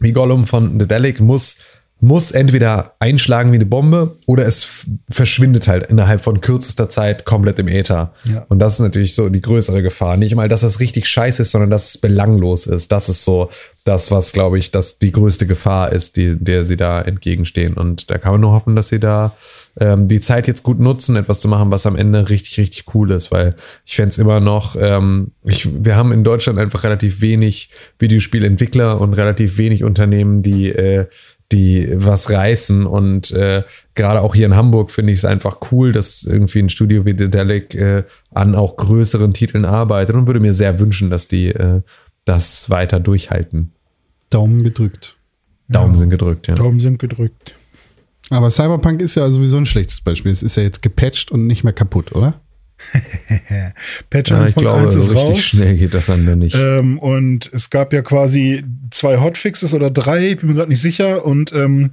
wie 0.00 0.12
Gollum 0.12 0.46
von 0.46 0.78
The 0.78 0.86
Delic 0.86 1.20
muss, 1.20 1.58
muss 2.04 2.32
entweder 2.32 2.94
einschlagen 2.98 3.50
wie 3.50 3.56
eine 3.56 3.66
Bombe 3.66 4.18
oder 4.26 4.44
es 4.46 4.84
verschwindet 5.08 5.68
halt 5.68 5.86
innerhalb 5.86 6.20
von 6.20 6.40
kürzester 6.40 6.90
Zeit 6.90 7.24
komplett 7.24 7.58
im 7.58 7.66
Äther. 7.66 8.12
Ja. 8.24 8.44
Und 8.48 8.58
das 8.58 8.74
ist 8.74 8.80
natürlich 8.80 9.14
so 9.14 9.30
die 9.30 9.40
größere 9.40 9.82
Gefahr. 9.82 10.18
Nicht 10.18 10.34
mal, 10.34 10.48
dass 10.48 10.60
das 10.60 10.80
richtig 10.80 11.06
scheiße 11.06 11.42
ist, 11.42 11.50
sondern 11.50 11.70
dass 11.70 11.90
es 11.90 11.98
belanglos 11.98 12.66
ist. 12.66 12.92
Das 12.92 13.08
ist 13.08 13.24
so 13.24 13.48
das, 13.84 14.10
was, 14.10 14.32
glaube 14.32 14.58
ich, 14.58 14.70
das 14.70 14.98
die 14.98 15.12
größte 15.12 15.46
Gefahr 15.46 15.92
ist, 15.92 16.16
die, 16.16 16.36
der 16.38 16.64
sie 16.64 16.76
da 16.76 17.00
entgegenstehen. 17.00 17.74
Und 17.74 18.10
da 18.10 18.18
kann 18.18 18.32
man 18.32 18.40
nur 18.40 18.52
hoffen, 18.52 18.76
dass 18.76 18.88
sie 18.88 19.00
da 19.00 19.34
ähm, 19.78 20.08
die 20.08 20.20
Zeit 20.20 20.46
jetzt 20.46 20.62
gut 20.62 20.80
nutzen, 20.80 21.16
etwas 21.16 21.40
zu 21.40 21.48
machen, 21.48 21.70
was 21.70 21.86
am 21.86 21.96
Ende 21.96 22.28
richtig, 22.28 22.58
richtig 22.58 22.94
cool 22.94 23.10
ist. 23.10 23.30
Weil 23.30 23.56
ich 23.84 23.96
fände 23.96 24.10
es 24.10 24.18
immer 24.18 24.40
noch, 24.40 24.76
ähm, 24.78 25.32
ich, 25.42 25.68
wir 25.84 25.96
haben 25.96 26.12
in 26.12 26.24
Deutschland 26.24 26.58
einfach 26.58 26.84
relativ 26.84 27.20
wenig 27.20 27.70
Videospielentwickler 27.98 29.00
und 29.00 29.14
relativ 29.14 29.58
wenig 29.58 29.84
Unternehmen, 29.84 30.42
die 30.42 30.70
äh, 30.70 31.06
die 31.54 31.88
was 31.94 32.30
reißen 32.30 32.84
und 32.84 33.30
äh, 33.30 33.62
gerade 33.94 34.20
auch 34.20 34.34
hier 34.34 34.46
in 34.46 34.56
Hamburg 34.56 34.90
finde 34.90 35.12
ich 35.12 35.18
es 35.18 35.24
einfach 35.24 35.58
cool, 35.70 35.92
dass 35.92 36.24
irgendwie 36.24 36.58
ein 36.58 36.68
Studio 36.68 37.04
wie 37.04 37.14
Dedelic 37.14 37.74
äh, 37.74 38.02
an 38.32 38.54
auch 38.54 38.76
größeren 38.76 39.32
Titeln 39.32 39.64
arbeitet 39.64 40.16
und 40.16 40.26
würde 40.26 40.40
mir 40.40 40.52
sehr 40.52 40.80
wünschen, 40.80 41.10
dass 41.10 41.28
die 41.28 41.48
äh, 41.48 41.82
das 42.24 42.70
weiter 42.70 42.98
durchhalten. 42.98 43.72
Daumen 44.30 44.64
gedrückt. 44.64 45.16
Daumen 45.68 45.96
sind 45.96 46.10
gedrückt, 46.10 46.48
ja. 46.48 46.56
Daumen 46.56 46.80
sind 46.80 46.98
gedrückt. 46.98 47.54
Aber 48.30 48.50
Cyberpunk 48.50 49.00
ist 49.00 49.14
ja 49.14 49.30
sowieso 49.30 49.58
ein 49.58 49.66
schlechtes 49.66 50.00
Beispiel. 50.00 50.32
Es 50.32 50.42
ist 50.42 50.56
ja 50.56 50.62
jetzt 50.62 50.82
gepatcht 50.82 51.30
und 51.30 51.46
nicht 51.46 51.62
mehr 51.62 51.72
kaputt, 51.72 52.12
oder? 52.12 52.40
Patch 54.10 54.30
ja 54.30 54.46
ich 54.46 54.54
1.1 54.54 54.60
glaube, 54.60 54.88
ist 54.88 54.96
richtig 54.96 55.16
raus. 55.16 55.40
schnell 55.40 55.76
geht 55.76 55.94
das 55.94 56.06
dann 56.06 56.38
nicht. 56.38 56.56
Ähm, 56.56 56.98
und 56.98 57.50
es 57.52 57.70
gab 57.70 57.92
ja 57.92 58.02
quasi 58.02 58.64
zwei 58.90 59.20
Hotfixes 59.20 59.74
oder 59.74 59.90
drei, 59.90 60.30
ich 60.30 60.38
bin 60.38 60.48
mir 60.50 60.54
gerade 60.54 60.70
nicht 60.70 60.80
sicher. 60.80 61.24
Und 61.24 61.52
ähm, 61.52 61.90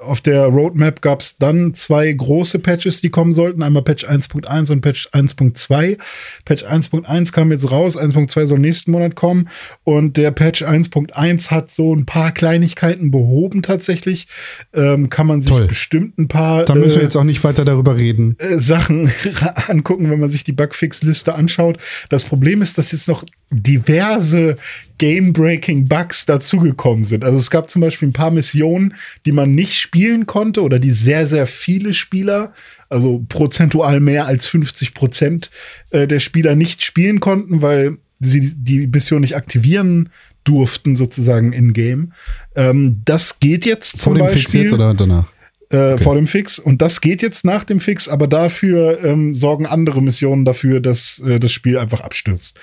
auf 0.00 0.20
der 0.20 0.46
Roadmap 0.46 1.02
gab 1.02 1.20
es 1.20 1.38
dann 1.38 1.74
zwei 1.74 2.12
große 2.12 2.58
Patches, 2.58 3.00
die 3.00 3.10
kommen 3.10 3.32
sollten. 3.32 3.62
Einmal 3.62 3.82
Patch 3.82 4.04
1.1 4.04 4.72
und 4.72 4.80
Patch 4.80 5.08
1.2. 5.12 5.98
Patch 6.44 6.64
1.1 6.64 7.32
kam 7.32 7.52
jetzt 7.52 7.70
raus, 7.70 7.98
1.2 7.98 8.46
soll 8.46 8.58
nächsten 8.58 8.90
Monat 8.90 9.14
kommen. 9.14 9.48
Und 9.84 10.16
der 10.16 10.30
Patch 10.30 10.62
1.1 10.62 11.50
hat 11.50 11.70
so 11.70 11.94
ein 11.94 12.06
paar 12.06 12.32
Kleinigkeiten 12.32 13.10
behoben 13.10 13.62
tatsächlich. 13.62 14.28
Ähm, 14.74 15.10
kann 15.10 15.26
man 15.26 15.40
sich 15.40 15.50
Toll. 15.50 15.66
bestimmt 15.66 16.18
ein 16.18 16.28
paar 16.28 16.64
Da 16.64 16.74
müssen 16.74 16.96
wir 16.96 17.02
äh, 17.02 17.04
jetzt 17.04 17.16
auch 17.16 17.24
nicht 17.24 17.42
weiter 17.44 17.64
darüber 17.64 17.96
reden. 17.96 18.36
äh, 18.38 18.58
Sachen 18.58 19.10
angucken, 19.66 20.10
wenn 20.10 20.20
man 20.20 20.28
sich 20.30 20.44
die 20.44 20.52
Bugfix-Liste 20.52 21.34
anschaut. 21.34 21.78
Das 22.08 22.24
Problem 22.24 22.62
ist, 22.62 22.78
dass 22.78 22.92
jetzt 22.92 23.08
noch 23.08 23.24
diverse 23.50 24.56
Game-Breaking-Bugs 24.98 26.26
dazugekommen 26.26 27.04
sind. 27.04 27.24
Also 27.24 27.38
es 27.38 27.50
gab 27.50 27.70
zum 27.70 27.80
Beispiel 27.80 28.08
ein 28.08 28.12
paar 28.12 28.30
Missionen, 28.30 28.94
die 29.24 29.32
man 29.32 29.54
nicht 29.54 29.74
spielen 29.78 30.26
konnte 30.26 30.62
oder 30.62 30.78
die 30.78 30.92
sehr, 30.92 31.26
sehr 31.26 31.46
viele 31.46 31.94
Spieler, 31.94 32.52
also 32.88 33.24
prozentual 33.28 34.00
mehr 34.00 34.26
als 34.26 34.46
50 34.46 34.94
Prozent 34.94 35.50
äh, 35.90 36.06
der 36.06 36.18
Spieler 36.18 36.56
nicht 36.56 36.84
spielen 36.84 37.20
konnten, 37.20 37.62
weil 37.62 37.98
sie 38.20 38.54
die 38.54 38.86
Mission 38.88 39.20
nicht 39.20 39.36
aktivieren 39.36 40.10
durften, 40.44 40.96
sozusagen 40.96 41.52
in-game. 41.52 42.12
Ähm, 42.56 43.02
das 43.04 43.38
geht 43.40 43.64
jetzt 43.64 43.98
zum 43.98 44.16
Vor 44.16 44.26
dem 44.26 44.36
Fix 44.36 44.52
jetzt 44.52 44.72
oder 44.72 44.94
danach? 44.94 45.26
äh, 45.70 45.98
vor 45.98 46.14
dem 46.14 46.26
Fix. 46.26 46.58
Und 46.58 46.82
das 46.82 47.00
geht 47.00 47.22
jetzt 47.22 47.44
nach 47.44 47.64
dem 47.64 47.80
Fix, 47.80 48.08
aber 48.08 48.26
dafür 48.26 49.02
ähm, 49.04 49.34
sorgen 49.34 49.66
andere 49.66 50.02
Missionen 50.02 50.44
dafür, 50.44 50.80
dass 50.80 51.20
äh, 51.20 51.38
das 51.38 51.52
Spiel 51.52 51.78
einfach 51.78 52.00
abstürzt. 52.00 52.58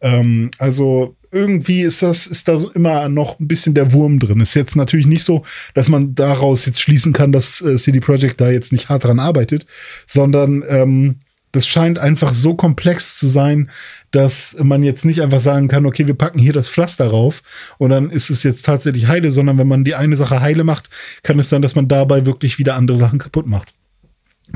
Ähm, 0.00 0.50
also 0.58 1.16
irgendwie 1.30 1.82
ist 1.82 2.02
das, 2.02 2.26
ist 2.26 2.48
da 2.48 2.56
so 2.56 2.70
immer 2.70 3.08
noch 3.08 3.38
ein 3.38 3.48
bisschen 3.48 3.74
der 3.74 3.92
Wurm 3.92 4.18
drin. 4.18 4.40
Ist 4.40 4.54
jetzt 4.54 4.76
natürlich 4.76 5.06
nicht 5.06 5.24
so, 5.24 5.44
dass 5.74 5.88
man 5.88 6.14
daraus 6.14 6.66
jetzt 6.66 6.80
schließen 6.80 7.12
kann, 7.12 7.32
dass 7.32 7.60
äh, 7.60 7.76
CD 7.76 8.00
Projekt 8.00 8.40
da 8.40 8.50
jetzt 8.50 8.72
nicht 8.72 8.88
hart 8.88 9.04
dran 9.04 9.20
arbeitet, 9.20 9.66
sondern 10.06 10.64
ähm, 10.68 11.16
das 11.52 11.66
scheint 11.66 11.98
einfach 11.98 12.34
so 12.34 12.54
komplex 12.54 13.16
zu 13.16 13.28
sein, 13.28 13.70
dass 14.10 14.56
man 14.62 14.82
jetzt 14.82 15.04
nicht 15.04 15.22
einfach 15.22 15.40
sagen 15.40 15.68
kann, 15.68 15.86
okay, 15.86 16.06
wir 16.06 16.14
packen 16.14 16.38
hier 16.38 16.52
das 16.52 16.68
Pflaster 16.68 17.08
rauf 17.08 17.42
und 17.78 17.90
dann 17.90 18.10
ist 18.10 18.30
es 18.30 18.42
jetzt 18.42 18.64
tatsächlich 18.66 19.06
heile, 19.06 19.30
sondern 19.30 19.58
wenn 19.58 19.68
man 19.68 19.84
die 19.84 19.94
eine 19.94 20.16
Sache 20.16 20.40
heile 20.40 20.64
macht, 20.64 20.90
kann 21.22 21.38
es 21.38 21.48
sein, 21.48 21.62
dass 21.62 21.74
man 21.74 21.88
dabei 21.88 22.26
wirklich 22.26 22.58
wieder 22.58 22.76
andere 22.76 22.98
Sachen 22.98 23.18
kaputt 23.18 23.46
macht. 23.46 23.74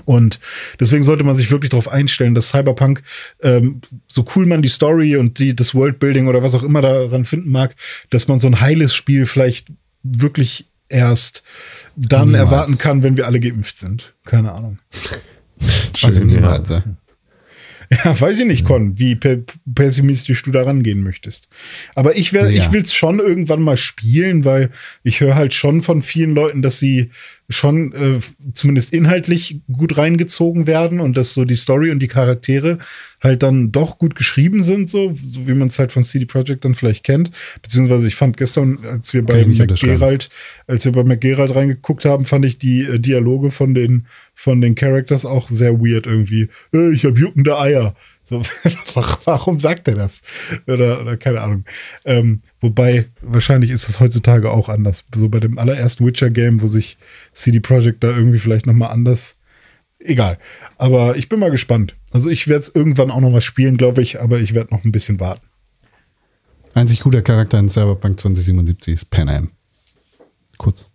Und 0.05 0.40
deswegen 0.81 1.02
sollte 1.02 1.24
man 1.24 1.36
sich 1.36 1.51
wirklich 1.51 1.70
darauf 1.70 1.89
einstellen, 1.89 2.35
dass 2.35 2.48
Cyberpunk, 2.48 3.02
ähm, 3.43 3.82
so 4.09 4.24
cool 4.35 4.47
man 4.47 4.62
die 4.62 4.69
Story 4.69 5.16
und 5.16 5.39
die, 5.39 5.55
das 5.55 5.74
Worldbuilding 5.74 6.28
oder 6.28 6.43
was 6.43 6.55
auch 6.55 6.62
immer 6.62 6.81
daran 6.82 7.24
finden 7.24 7.51
mag, 7.51 7.74
dass 8.10 8.27
man 8.28 8.40
so 8.40 8.47
ein 8.47 8.60
heiles 8.60 8.94
Spiel 8.94 9.27
vielleicht 9.27 9.69
wirklich 10.02 10.66
erst 10.89 11.43
dann 11.97 12.28
Niemals. 12.28 12.44
erwarten 12.44 12.78
kann, 12.78 13.02
wenn 13.02 13.16
wir 13.16 13.27
alle 13.27 13.40
geimpft 13.40 13.78
sind. 13.78 14.14
Keine 14.24 14.52
Ahnung. 14.52 14.78
also 16.02 16.20
Schön, 16.20 16.28
ja. 16.31 16.36
niemals. 16.36 16.69
Ja. 16.70 16.82
Ja, 18.05 18.19
weiß 18.19 18.40
ich 18.40 18.47
nicht, 18.47 18.64
Con, 18.64 18.98
wie 18.98 19.14
pe 19.16 19.44
pessimistisch 19.74 20.43
du 20.44 20.51
da 20.51 20.62
rangehen 20.62 21.02
möchtest. 21.02 21.48
Aber 21.94 22.16
ich, 22.16 22.32
wär, 22.32 22.51
Ja. 22.51 22.62
ich 22.62 22.73
will 22.73 22.81
es 22.81 22.94
schon 22.94 23.19
irgendwann 23.19 23.60
mal 23.60 23.77
spielen, 23.77 24.47
weil 24.47 24.70
ich 25.02 25.20
höre 25.20 25.35
halt 25.35 25.52
schon 25.52 25.82
von 25.82 26.01
vielen 26.01 26.35
Leuten, 26.35 26.62
dass 26.62 26.78
sie 26.78 27.10
schon 27.48 27.93
äh, 27.93 28.20
zumindest 28.55 28.93
inhaltlich 28.93 29.60
gut 29.70 29.97
reingezogen 29.97 30.66
werden 30.66 31.01
und 31.01 31.16
dass 31.16 31.35
so 31.35 31.44
die 31.44 31.56
Story 31.56 31.90
und 31.90 31.98
die 31.98 32.09
Charaktere 32.09 32.78
halt 33.20 33.43
dann 33.43 33.73
doch 33.73 33.98
gut 33.98 34.14
geschrieben 34.14 34.62
sind, 34.62 34.89
so, 34.89 35.14
so 35.23 35.47
wie 35.47 35.55
man 35.55 35.69
es 35.69 35.78
halt 35.78 35.93
von 35.93 36.05
CD 36.05 36.24
Projekt 36.24 36.64
dann 36.64 36.74
vielleicht 36.74 37.05
kennt. 37.05 37.31
Beziehungsweise 37.62 38.06
ich 38.06 38.14
fand 38.14 38.36
gestern, 38.36 38.78
als 38.85 39.12
wir 39.12 39.24
bei. 39.24 39.44
McGerald, 39.44 40.31
als 40.66 40.85
wir 40.85 40.93
bei 40.93 41.05
McGerald 41.05 41.55
reingeguckt 41.55 42.05
haben, 42.05 42.24
fand 42.24 42.44
ich 42.44 42.59
die 42.59 42.82
äh, 42.82 42.98
Dialoge 42.98 43.51
von 43.51 43.74
den 43.74 44.06
von 44.35 44.60
den 44.60 44.74
Characters 44.74 45.24
auch 45.24 45.48
sehr 45.48 45.81
weird 45.81 46.06
irgendwie. 46.06 46.48
Äh, 46.73 46.93
ich 46.93 47.05
habe 47.05 47.19
juckende 47.19 47.59
Eier. 47.59 47.94
So, 48.24 48.40
warum 49.24 49.58
sagt 49.58 49.88
er 49.88 49.94
das? 49.94 50.22
Oder, 50.66 51.00
oder 51.00 51.16
keine 51.16 51.40
Ahnung. 51.40 51.64
Ähm, 52.04 52.40
wobei, 52.60 53.06
wahrscheinlich 53.20 53.70
ist 53.70 53.88
das 53.88 54.00
heutzutage 54.00 54.50
auch 54.50 54.68
anders. 54.68 55.04
So 55.14 55.28
bei 55.28 55.40
dem 55.40 55.58
allerersten 55.58 56.06
Witcher-Game, 56.06 56.62
wo 56.62 56.66
sich 56.66 56.98
CD 57.32 57.60
Projekt 57.60 58.04
da 58.04 58.10
irgendwie 58.10 58.38
vielleicht 58.38 58.66
nochmal 58.66 58.90
anders. 58.90 59.36
Egal. 59.98 60.38
Aber 60.78 61.16
ich 61.16 61.28
bin 61.28 61.40
mal 61.40 61.50
gespannt. 61.50 61.96
Also 62.12 62.30
ich 62.30 62.48
werde 62.48 62.62
es 62.62 62.74
irgendwann 62.74 63.10
auch 63.10 63.20
noch 63.20 63.30
mal 63.30 63.40
spielen, 63.40 63.76
glaube 63.76 64.02
ich, 64.02 64.20
aber 64.20 64.40
ich 64.40 64.54
werde 64.54 64.74
noch 64.74 64.84
ein 64.84 64.92
bisschen 64.92 65.20
warten. 65.20 65.46
Einzig 66.74 67.00
guter 67.00 67.22
Charakter 67.22 67.58
in 67.58 67.68
Cyberpunk 67.68 68.18
2077 68.18 68.94
ist 68.94 69.10
Pan 69.10 69.28
Am. 69.28 69.50
Kurz. 70.58 70.90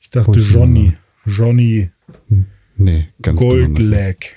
Ich 0.00 0.10
dachte 0.10 0.40
Johnny. 0.40 0.94
Johnny 1.26 1.90
Nee, 2.78 3.08
ganz. 3.20 3.40
Goldleg. 3.40 4.36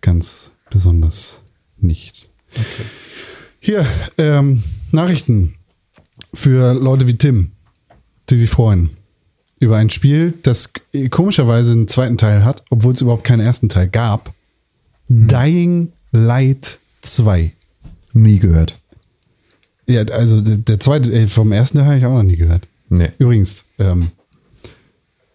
Ganz 0.00 0.50
besonders 0.70 1.42
nicht. 1.76 2.28
Hier, 3.58 3.86
ähm, 4.18 4.62
Nachrichten 4.92 5.56
für 6.32 6.72
Leute 6.72 7.06
wie 7.06 7.18
Tim, 7.18 7.52
die 8.28 8.38
sich 8.38 8.50
freuen 8.50 8.90
über 9.58 9.76
ein 9.76 9.90
Spiel, 9.90 10.32
das 10.42 10.72
komischerweise 11.10 11.72
einen 11.72 11.86
zweiten 11.86 12.16
Teil 12.16 12.44
hat, 12.44 12.64
obwohl 12.70 12.94
es 12.94 13.02
überhaupt 13.02 13.24
keinen 13.24 13.40
ersten 13.40 13.68
Teil 13.68 13.88
gab. 13.88 14.32
Dying 15.08 15.92
Light 16.12 16.78
2. 17.02 17.52
Nie 18.14 18.38
gehört. 18.38 18.80
Ja, 19.86 20.02
also 20.04 20.40
der, 20.40 20.56
der 20.56 20.80
zweite, 20.80 21.12
äh, 21.12 21.26
vom 21.26 21.52
ersten 21.52 21.78
Teil 21.78 21.86
habe 21.86 21.98
ich 21.98 22.06
auch 22.06 22.14
noch 22.14 22.22
nie 22.22 22.36
gehört. 22.36 22.66
Nee. 22.88 23.10
Übrigens, 23.18 23.64
ähm, 23.78 24.10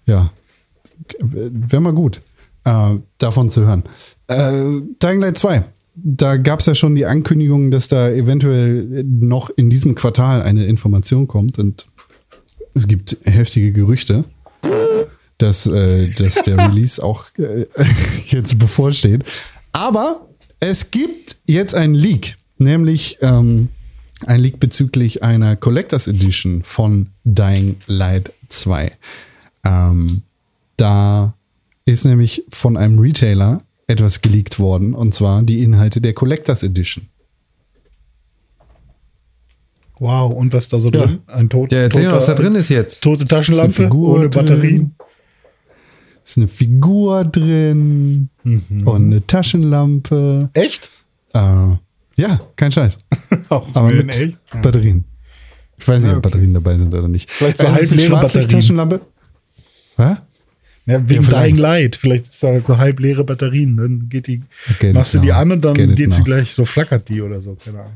ja, 0.06 0.32
wäre 1.20 1.82
mal 1.82 1.94
gut, 1.94 2.22
äh, 2.64 2.96
davon 3.18 3.50
zu 3.50 3.66
hören. 3.66 3.84
Äh, 4.28 4.82
Dying 5.02 5.20
Light 5.22 5.38
2. 5.38 5.64
Da 5.96 6.38
gab 6.38 6.60
es 6.60 6.66
ja 6.66 6.76
schon 6.76 6.96
die 6.96 7.06
Ankündigung, 7.06 7.72
dass 7.72 7.88
da 7.88 8.10
eventuell 8.10 9.04
noch 9.06 9.50
in 9.50 9.70
diesem 9.70 9.96
Quartal 9.96 10.42
eine 10.42 10.66
Information 10.66 11.28
kommt 11.28 11.58
und 11.58 11.86
es 12.74 12.88
gibt 12.88 13.18
heftige 13.24 13.72
Gerüchte, 13.72 14.26
dass, 15.38 15.66
äh, 15.68 16.10
dass 16.10 16.44
der 16.44 16.58
Release 16.70 17.02
auch 17.02 17.28
äh, 17.38 17.66
jetzt 18.26 18.58
bevorsteht. 18.60 19.24
Aber 19.72 20.28
es 20.60 20.92
gibt 20.92 21.38
jetzt 21.46 21.74
einen 21.74 21.96
Leak, 21.96 22.38
nämlich 22.58 23.18
ähm, 23.22 23.70
ein 24.26 24.40
Leak 24.42 24.60
bezüglich 24.60 25.24
einer 25.24 25.56
Collectors 25.56 26.08
Edition 26.08 26.64
von 26.64 27.10
Dying 27.24 27.78
Light 27.88 28.34
2. 28.50 28.92
Ähm, 29.64 30.24
Da 30.78 31.34
ist 31.86 32.04
nämlich 32.04 32.44
von 32.50 32.76
einem 32.76 33.00
Retailer 33.00 33.62
etwas 33.88 34.22
geleakt 34.22 34.60
worden, 34.60 34.94
und 34.94 35.14
zwar 35.14 35.44
die 35.44 35.62
Inhalte 35.62 36.02
der 36.02 36.14
Collectors 36.14 36.64
Edition. 36.64 37.08
Wow, 40.00 40.34
und 40.34 40.54
was 40.54 40.68
da 40.68 40.80
so 40.80 40.90
Ja. 40.92 41.06
drin? 41.06 41.20
Ein 41.28 41.50
tot, 41.50 41.72
Ja, 41.72 41.80
erzähl 41.80 42.04
mal, 42.04 42.10
toter- 42.10 42.18
was 42.18 42.26
da 42.26 42.34
drin 42.34 42.56
ist 42.56 42.70
jetzt. 42.70 43.02
Tote 43.02 43.26
Taschenlampe 43.26 43.72
Figur 43.74 44.16
ohne 44.16 44.30
drin. 44.30 44.46
Batterien. 44.46 44.96
Ist 46.24 46.38
eine 46.38 46.48
Figur 46.48 47.24
drin 47.24 48.30
Mhm. 48.44 48.88
und 48.88 49.04
eine 49.06 49.26
Taschenlampe. 49.26 50.50
Echt? 50.54 50.90
Äh, 51.34 51.40
ja, 52.18 52.40
kein 52.56 52.72
Scheiß. 52.72 52.98
Auch 53.50 53.68
Aber 53.74 53.90
mit 53.92 54.14
echt? 54.20 54.38
Batterien. 54.62 55.06
Ich 55.78 55.88
weiß 55.88 56.02
nicht, 56.04 56.12
Ja, 56.12 56.18
ob 56.18 56.26
okay. 56.26 56.30
Batterien 56.30 56.54
dabei 56.54 56.78
sind 56.78 56.94
oder 56.94 57.08
nicht. 57.08 57.30
Vielleicht 57.30 57.60
so 57.60 57.64
ist 57.68 57.70
eine 57.70 57.78
halbleere 57.78 58.08
Schwarzlicht-Taschenlampe. 58.10 59.02
Was? 59.98 60.18
Ja, 60.86 61.10
wegen 61.10 61.24
vielleicht. 61.24 61.46
Dying 61.48 61.58
Light. 61.58 61.96
Vielleicht 61.96 62.28
ist 62.28 62.44
da 62.44 62.60
so 62.62 62.78
halb 62.78 63.00
leere 63.00 63.24
Batterien. 63.24 63.78
Dann 63.78 64.08
geht 64.10 64.28
die, 64.28 64.44
Okay, 64.70 64.94
machst 64.94 65.16
du 65.16 65.20
die 65.20 65.34
an 65.34 65.52
und 65.52 65.66
dann 65.66 65.74
Get 65.74 65.90
it 65.92 65.96
geht 65.96 66.14
sie 66.14 66.20
now. 66.20 66.26
gleich, 66.26 66.54
so 66.54 66.66
flackert 66.66 67.10
die 67.10 67.22
oder 67.22 67.42
so. 67.42 67.56
Keine 67.56 67.80
Ahnung. 67.80 67.94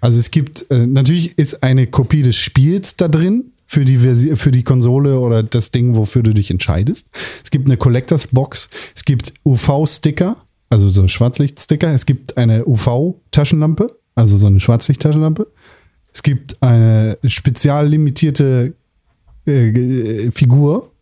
Also 0.00 0.18
es 0.18 0.30
gibt, 0.30 0.70
äh, 0.70 0.86
natürlich 0.86 1.36
ist 1.38 1.62
eine 1.62 1.88
Kopie 1.88 2.22
des 2.22 2.36
Spiels 2.36 2.96
da 2.96 3.08
drin 3.08 3.52
für 3.66 3.84
die, 3.84 3.98
Versi 3.98 4.36
für 4.36 4.52
die 4.52 4.62
Konsole 4.62 5.18
oder 5.18 5.42
das 5.42 5.72
Ding, 5.72 5.96
wofür 5.96 6.22
du 6.22 6.32
dich 6.32 6.50
entscheidest. 6.50 7.08
Es 7.42 7.50
gibt 7.50 7.66
eine 7.66 7.76
Collectors 7.76 8.28
Box, 8.28 8.68
es 8.94 9.04
gibt 9.04 9.34
UV-Sticker, 9.44 10.36
also 10.70 10.88
so 10.88 11.06
Schwarzlicht-Sticker, 11.08 11.92
es 11.92 12.06
gibt 12.06 12.36
eine 12.36 12.64
UV-Taschenlampe, 12.66 13.98
also 14.14 14.38
so 14.38 14.46
eine 14.46 14.60
Schwarzlicht-Taschenlampe. 14.60 15.48
Es 16.12 16.22
gibt 16.22 16.62
eine 16.62 17.18
spezial 17.24 17.88
limitierte 17.88 18.74
äh, 19.46 20.30
Figur. 20.30 20.92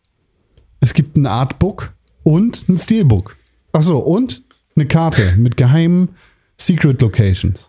Es 0.87 0.95
gibt 0.95 1.17
ein 1.17 1.27
Artbook 1.27 1.93
und 2.23 2.69
ein 2.69 2.79
Steelbook. 2.79 3.37
Achso, 3.73 3.99
und 3.99 4.45
eine 4.77 4.87
Karte 4.87 5.35
mit 5.37 5.57
geheimen 5.57 6.11
Secret 6.59 7.03
Locations. 7.03 7.69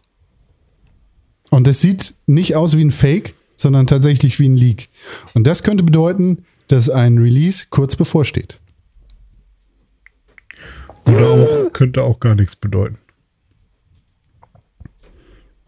Und 1.49 1.65
das 1.65 1.81
sieht 1.81 2.13
nicht 2.27 2.55
aus 2.55 2.77
wie 2.77 2.83
ein 2.83 2.91
Fake, 2.91 3.33
sondern 3.55 3.87
tatsächlich 3.87 4.39
wie 4.39 4.47
ein 4.47 4.55
Leak. 4.55 4.89
Und 5.33 5.47
das 5.47 5.63
könnte 5.63 5.83
bedeuten, 5.83 6.45
dass 6.67 6.91
ein 6.91 7.17
Release 7.17 7.65
kurz 7.71 7.95
bevorsteht. 7.95 8.59
Oder 11.07 11.29
auch, 11.31 11.73
könnte 11.73 12.03
auch 12.03 12.19
gar 12.19 12.35
nichts 12.35 12.55
bedeuten. 12.55 12.99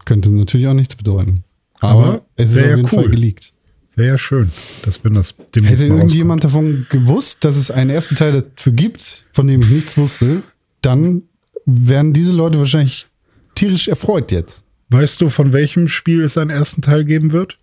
Könnte 0.04 0.30
natürlich 0.30 0.68
auch 0.68 0.74
nichts 0.74 0.94
bedeuten. 0.94 1.42
Aber, 1.80 2.04
Aber 2.04 2.26
es 2.36 2.52
ist 2.52 2.58
auf 2.58 2.62
ja 2.62 2.76
jeden 2.76 2.82
cool. 2.82 2.88
Fall 2.90 3.08
geleakt. 3.10 3.52
Wäre 3.96 4.08
ja 4.08 4.18
schön, 4.18 4.50
dass 4.82 5.04
wenn 5.04 5.14
das 5.14 5.34
demnächst 5.54 5.82
Hätte 5.82 5.92
irgendjemand 5.92 6.44
davon 6.44 6.86
gewusst, 6.90 7.44
dass 7.44 7.56
es 7.56 7.70
einen 7.70 7.90
ersten 7.90 8.16
Teil 8.16 8.42
dafür 8.42 8.72
gibt, 8.72 9.26
von 9.32 9.46
dem 9.46 9.62
ich 9.62 9.68
nichts 9.68 9.98
wusste, 9.98 10.42
dann 10.80 11.22
wären 11.66 12.12
diese 12.12 12.32
Leute 12.32 12.58
wahrscheinlich 12.58 13.06
tierisch 13.54 13.88
erfreut 13.88 14.32
jetzt. 14.32 14.64
Weißt 14.90 15.20
du, 15.20 15.28
von 15.28 15.52
welchem 15.52 15.88
Spiel 15.88 16.22
es 16.22 16.38
einen 16.38 16.50
ersten 16.50 16.82
Teil 16.82 17.04
geben 17.04 17.32
wird? 17.32 17.58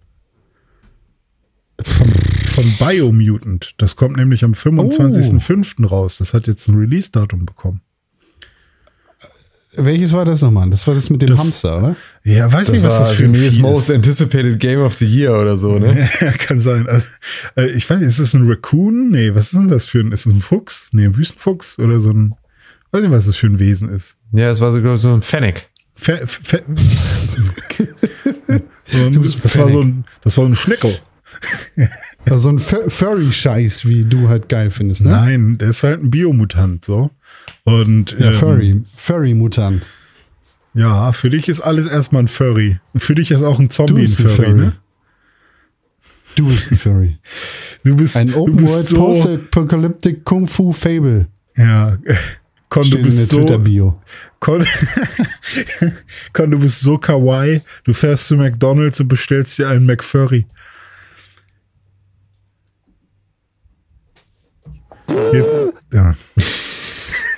Von, 1.81 2.07
von 2.07 2.73
Biomutant. 2.79 3.73
Das 3.77 3.95
kommt 3.95 4.17
nämlich 4.17 4.43
am 4.43 4.51
25.05. 4.51 5.85
raus. 5.85 6.17
Das 6.17 6.33
hat 6.33 6.47
jetzt 6.47 6.67
ein 6.67 6.75
Release-Datum 6.75 7.45
bekommen. 7.45 7.81
Welches 9.77 10.11
war 10.13 10.25
das 10.25 10.41
nochmal? 10.41 10.69
Das 10.69 10.85
war 10.87 10.95
das 10.95 11.09
mit 11.09 11.21
dem 11.21 11.29
Das- 11.29 11.39
Hamster, 11.39 11.77
oder? 11.77 11.95
Ja, 12.23 12.51
weiß 12.51 12.71
nicht, 12.71 12.83
was 12.83 12.97
das 12.97 13.11
für 13.11 13.23
ein 13.25 13.33
Vieh 13.35 13.59
Most 13.61 13.89
ist. 13.89 13.95
Anticipated 13.95 14.59
Game 14.59 14.79
of 14.81 14.93
the 14.97 15.05
Year 15.05 15.39
oder 15.39 15.57
so, 15.57 15.77
ne? 15.79 16.09
Ja, 16.21 16.31
kann 16.31 16.59
sein. 16.61 16.87
Also, 16.87 17.05
äh, 17.55 17.67
ich 17.71 17.89
weiß 17.89 17.99
nicht, 17.99 18.07
ist 18.09 18.19
es 18.19 18.33
ein 18.33 18.47
Raccoon? 18.47 19.11
Nee, 19.11 19.33
was 19.35 19.45
ist 19.45 19.53
denn 19.53 19.67
das 19.67 19.85
für 19.87 19.99
ein? 19.99 20.11
Ist 20.11 20.25
es 20.25 20.33
ein 20.33 20.41
Fuchs? 20.41 20.89
Nee, 20.91 21.05
ein 21.05 21.15
Wüstenfuchs 21.15 21.79
oder 21.79 21.99
so 21.99 22.09
ein. 22.11 22.35
Weiß 22.91 23.01
nicht, 23.01 23.11
was 23.11 23.25
das 23.25 23.35
für 23.37 23.47
ein 23.47 23.59
Wesen 23.59 23.89
ist. 23.89 24.15
Ja, 24.33 24.49
es 24.51 24.59
war 24.61 24.71
so, 24.71 24.81
glaub 24.81 24.95
ich, 24.95 25.01
so 25.01 25.13
ein 25.13 25.21
Fennec. 25.21 25.69
Fe, 25.95 26.21
fe, 26.25 26.63
so 28.87 29.05
ein, 29.05 29.21
das, 29.23 29.43
war 29.43 29.49
Fennec. 29.49 29.71
so 29.73 29.81
ein, 29.81 30.05
das 30.23 30.37
war 30.37 30.45
ein 30.45 30.55
Schneckel. 30.55 30.97
So 32.35 32.49
ein 32.49 32.59
Fur- 32.59 32.89
Furry-Scheiß, 32.89 33.85
wie 33.85 34.03
du 34.03 34.27
halt 34.27 34.49
geil 34.49 34.69
findest, 34.69 35.01
ne? 35.01 35.11
Nein, 35.11 35.57
der 35.57 35.69
ist 35.69 35.83
halt 35.83 36.03
ein 36.03 36.09
Biomutant, 36.09 36.83
so. 36.83 37.09
Und 37.63 38.15
Ja, 38.19 38.27
ähm, 38.27 38.33
Furry. 38.33 38.81
Furry-Mutant. 38.95 39.85
Ja, 40.73 41.11
für 41.11 41.29
dich 41.29 41.47
ist 41.47 41.61
alles 41.61 41.87
erstmal 41.87 42.23
ein 42.23 42.27
Furry. 42.27 42.79
Für 42.95 43.15
dich 43.15 43.31
ist 43.31 43.41
auch 43.41 43.59
ein 43.59 43.69
Zombie 43.69 44.03
ein 44.03 44.07
Furry, 44.07 44.29
Furry. 44.29 44.53
ne? 44.53 44.73
Du 46.35 46.47
bist 46.47 46.71
ein 46.71 46.77
Furry. 46.77 47.17
Du 47.83 47.95
bist, 47.95 48.17
Ein 48.17 48.33
Open 48.33 48.57
bist 48.57 48.73
World 48.73 48.87
so, 48.87 48.95
Post-Apocalyptic 48.97 50.25
Kung 50.25 50.45
Fu 50.47 50.73
Fable. 50.73 51.27
Ja, 51.55 51.97
Con, 52.69 52.81
du 52.83 52.87
Steht 52.89 53.03
bist 53.03 53.29
so, 53.29 53.37
Twitter-Bio. 53.37 54.01
Con, 54.41 54.65
Con, 56.33 56.51
du 56.51 56.59
bist 56.59 56.81
so 56.81 56.97
kawaii. 56.97 57.61
Du 57.85 57.93
fährst 57.93 58.27
zu 58.27 58.35
McDonalds 58.35 58.99
und 58.99 59.07
bestellst 59.07 59.57
dir 59.57 59.69
einen 59.69 59.85
McFurry. 59.85 60.45
Hier- 65.31 65.73
Ja. 65.93 66.15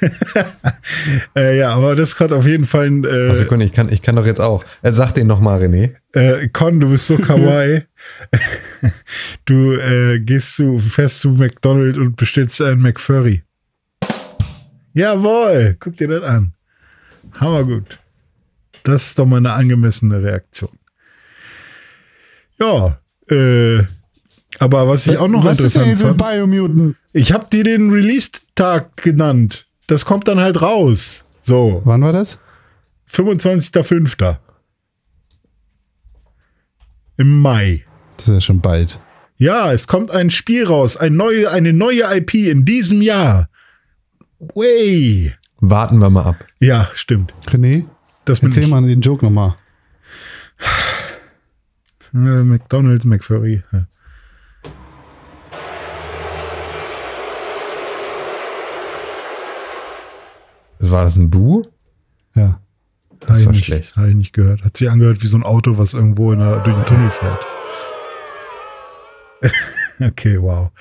äh, 1.36 1.58
ja, 1.58 1.70
aber 1.74 1.96
das 1.96 2.20
hat 2.20 2.32
auf 2.32 2.46
jeden 2.46 2.66
Fall 2.66 2.88
ein. 2.88 3.04
Äh, 3.04 3.34
Sekunde, 3.36 3.66
ich 3.66 3.74
kann, 3.74 3.90
ich 3.90 4.02
kann 4.02 4.16
doch 4.16 4.26
jetzt 4.26 4.42
auch. 4.42 4.64
Äh, 4.82 4.92
sag 4.92 5.12
den 5.14 5.28
nochmal, 5.28 5.62
René. 5.62 5.96
äh, 6.14 6.48
Con, 6.50 6.80
du 6.80 6.90
bist 6.90 7.08
so 7.08 7.18
kawaii. 7.18 7.84
du 9.46 9.74
äh, 9.74 10.20
gehst 10.20 10.56
zu, 10.56 10.78
fährst 10.78 11.20
zu 11.20 11.30
McDonald's 11.32 11.98
und 11.98 12.16
bestellst 12.16 12.62
einen 12.62 12.82
McFurry. 12.82 13.44
Jawohl, 14.94 15.78
guck 15.80 15.98
dir 15.98 16.08
das 16.08 16.24
an. 16.24 16.54
Hammergut. 17.40 18.00
Das 18.84 19.08
ist 19.08 19.20
doch 19.20 19.26
mal 19.26 19.38
eine 19.38 19.54
angemessene 19.54 20.22
Reaktion. 20.22 20.72
Ja, 22.60 23.00
äh, 23.30 23.84
aber 24.58 24.88
was 24.88 25.08
ich 25.08 25.18
auch 25.18 25.28
noch 25.28 25.44
Was 25.44 25.60
ist 25.60 25.76
denn 25.76 25.84
interessant 25.84 26.18
jetzt 26.20 26.22
mit 26.22 26.50
Biomutant? 26.50 26.96
ich 27.14 27.32
habe 27.32 27.48
dir 27.52 27.64
den 27.64 27.92
Release-Tag 27.92 28.98
genannt. 28.98 29.66
Das 29.90 30.06
kommt 30.06 30.28
dann 30.28 30.40
halt 30.40 30.62
raus. 30.62 31.26
So, 31.42 31.82
Wann 31.84 32.04
war 32.04 32.14
das? 32.14 32.38
25.05. 33.12 34.38
Im 37.18 37.40
Mai. 37.42 37.84
Das 38.18 38.28
ist 38.28 38.34
ja 38.36 38.42
schon 38.42 38.62
bald. 38.62 39.00
Ja, 39.38 39.74
es 39.74 39.88
kommt 39.88 40.12
ein 40.12 40.30
Spiel 40.30 40.66
raus, 40.68 40.96
ein 40.96 41.16
neue, 41.16 41.50
eine 41.50 41.74
neue 41.74 42.04
IP 42.18 42.36
in 42.36 42.66
diesem 42.66 43.02
Jahr. 43.02 43.50
Way. 44.38 45.34
Warten 45.58 45.98
wir 45.98 46.12
mal 46.12 46.24
ab. 46.24 46.46
Ja, 46.60 46.92
stimmt. 46.94 47.34
René, 47.48 47.86
Das 48.26 48.44
erzähl 48.44 48.68
mal 48.68 48.84
den 48.84 49.02
Joke 49.02 49.26
nochmal. 49.26 49.56
Äh, 52.14 52.18
McDonald's, 52.44 53.06
McFurry. 53.06 53.64
War 60.92 61.04
das 61.04 61.16
ein 61.16 61.30
Bu? 61.30 61.66
Ja. 62.36 62.60
Ich 63.22 63.46
war 63.46 63.52
nicht, 63.52 63.66
schlecht. 63.66 63.96
Habe 63.96 64.10
ich 64.10 64.16
nicht 64.16 64.34
gehört. 64.34 64.64
Hat 64.64 64.78
sich 64.78 64.90
angehört 64.90 65.22
wie 65.22 65.28
so 65.28 65.38
ein 65.38 65.44
Auto, 65.44 65.78
was 65.78 65.94
irgendwo 65.94 66.32
in 66.32 66.40
der, 66.40 66.60
durch 66.60 66.76
den 66.76 66.86
Tunnel 66.86 67.12
fährt. 67.12 67.46
okay, 70.00 70.42
wow. 70.42 70.72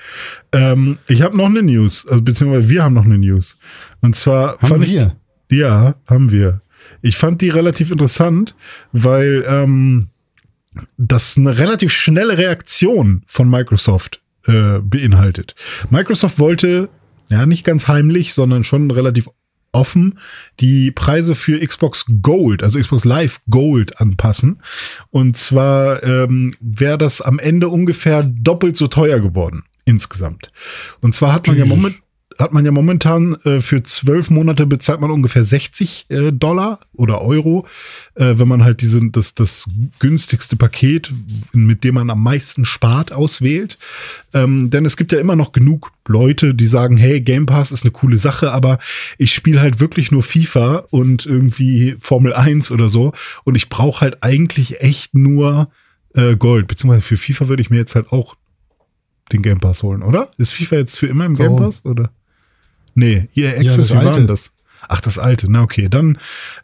Ähm, 0.51 0.97
ich 1.07 1.21
habe 1.21 1.35
noch 1.35 1.47
eine 1.47 1.61
News, 1.61 2.07
also 2.07 2.21
beziehungsweise 2.21 2.69
wir 2.69 2.83
haben 2.83 2.93
noch 2.93 3.05
eine 3.05 3.17
News. 3.17 3.57
Und 4.01 4.15
zwar 4.15 4.57
Haben 4.59 4.85
wir? 4.85 5.15
Ich, 5.49 5.57
ja, 5.57 5.95
haben 6.07 6.31
wir. 6.31 6.61
Ich 7.01 7.17
fand 7.17 7.41
die 7.41 7.49
relativ 7.49 7.91
interessant, 7.91 8.55
weil 8.91 9.43
ähm, 9.47 10.07
das 10.97 11.37
eine 11.37 11.57
relativ 11.57 11.91
schnelle 11.91 12.37
Reaktion 12.37 13.23
von 13.27 13.49
Microsoft 13.49 14.21
äh, 14.45 14.79
beinhaltet. 14.79 15.55
Microsoft 15.89 16.39
wollte, 16.39 16.89
ja, 17.29 17.45
nicht 17.45 17.63
ganz 17.63 17.87
heimlich, 17.87 18.33
sondern 18.33 18.63
schon 18.63 18.91
relativ 18.91 19.29
offen 19.71 20.19
die 20.59 20.91
Preise 20.91 21.35
für 21.35 21.65
Xbox 21.65 22.05
Gold, 22.21 22.63
also 22.63 22.79
Xbox 22.79 23.05
Live 23.05 23.39
Gold 23.49 23.99
anpassen. 23.99 24.61
Und 25.09 25.37
zwar 25.37 26.03
ähm, 26.03 26.53
wäre 26.59 26.97
das 26.97 27.21
am 27.21 27.39
Ende 27.39 27.69
ungefähr 27.69 28.23
doppelt 28.23 28.77
so 28.77 28.87
teuer 28.87 29.19
geworden 29.19 29.63
insgesamt. 29.85 30.51
Und 31.01 31.13
zwar 31.15 31.33
hat 31.33 31.47
man 31.47 31.57
ja 31.57 31.65
moment, 31.65 32.01
hat 32.39 32.53
man 32.53 32.63
ja 32.65 32.71
momentan 32.71 33.35
äh, 33.43 33.59
für 33.59 33.83
zwölf 33.83 34.29
Monate 34.29 34.65
bezahlt 34.65 35.01
man 35.01 35.11
ungefähr 35.11 35.43
60 35.43 36.05
äh, 36.09 36.31
Dollar 36.31 36.79
oder 36.93 37.21
Euro, 37.21 37.67
äh, 38.15 38.35
wenn 38.37 38.47
man 38.47 38.63
halt 38.63 38.81
diese, 38.81 39.01
das, 39.11 39.35
das 39.35 39.65
günstigste 39.99 40.55
Paket, 40.55 41.11
mit 41.51 41.83
dem 41.83 41.95
man 41.95 42.09
am 42.09 42.23
meisten 42.23 42.63
spart, 42.63 43.11
auswählt. 43.11 43.77
Ähm, 44.33 44.69
denn 44.69 44.85
es 44.85 44.95
gibt 44.95 45.11
ja 45.11 45.19
immer 45.19 45.35
noch 45.35 45.51
genug 45.51 45.91
Leute, 46.07 46.55
die 46.55 46.67
sagen, 46.67 46.95
hey, 46.95 47.19
Game 47.19 47.45
Pass 47.45 47.71
ist 47.71 47.83
eine 47.83 47.91
coole 47.91 48.17
Sache, 48.17 48.51
aber 48.53 48.79
ich 49.17 49.33
spiele 49.33 49.59
halt 49.59 49.79
wirklich 49.79 50.11
nur 50.11 50.23
FIFA 50.23 50.85
und 50.89 51.25
irgendwie 51.25 51.97
Formel 51.99 52.33
1 52.33 52.71
oder 52.71 52.89
so 52.89 53.13
und 53.43 53.55
ich 53.55 53.69
brauche 53.69 54.01
halt 54.01 54.23
eigentlich 54.23 54.81
echt 54.81 55.13
nur 55.13 55.69
äh, 56.13 56.37
Gold. 56.37 56.67
Beziehungsweise 56.67 57.01
für 57.01 57.17
FIFA 57.17 57.49
würde 57.49 57.61
ich 57.61 57.69
mir 57.69 57.77
jetzt 57.77 57.95
halt 57.95 58.11
auch 58.11 58.35
den 59.31 59.41
Game 59.41 59.59
Pass 59.59 59.83
holen, 59.83 60.03
oder? 60.03 60.31
Ist 60.37 60.53
FIFA 60.53 60.77
jetzt 60.77 60.97
für 60.97 61.07
immer 61.07 61.25
im 61.25 61.35
Game 61.35 61.51
Warum? 61.51 61.63
Pass, 61.63 61.85
oder? 61.85 62.11
Nee, 62.99 63.27
EA 63.35 63.51
Ja, 63.51 63.57
Access, 63.57 63.89
das 63.89 63.91
wie 63.91 64.05
war 64.05 64.11
denn 64.11 64.27
das? 64.27 64.51
Ach, 64.87 65.01
das 65.01 65.19
alte, 65.19 65.51
na 65.51 65.61
okay. 65.61 65.87
Dann, 65.89 66.17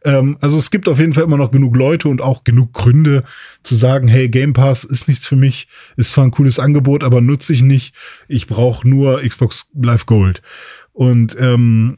ähm, 0.03 0.37
also 0.41 0.57
es 0.57 0.71
gibt 0.71 0.87
auf 0.87 0.99
jeden 0.99 1.13
Fall 1.13 1.23
immer 1.23 1.37
noch 1.37 1.51
genug 1.51 1.75
Leute 1.75 2.07
und 2.07 2.21
auch 2.21 2.43
genug 2.43 2.73
Gründe 2.73 3.23
zu 3.61 3.75
sagen, 3.75 4.07
hey, 4.07 4.29
Game 4.29 4.53
Pass 4.53 4.83
ist 4.83 5.07
nichts 5.07 5.27
für 5.27 5.35
mich, 5.35 5.67
ist 5.95 6.11
zwar 6.11 6.25
ein 6.25 6.31
cooles 6.31 6.57
Angebot, 6.57 7.03
aber 7.03 7.21
nutze 7.21 7.53
ich 7.53 7.61
nicht. 7.61 7.93
Ich 8.27 8.47
brauche 8.47 8.87
nur 8.87 9.21
Xbox 9.21 9.67
Live 9.79 10.05
Gold. 10.05 10.41
Und 10.93 11.35
ähm, 11.39 11.97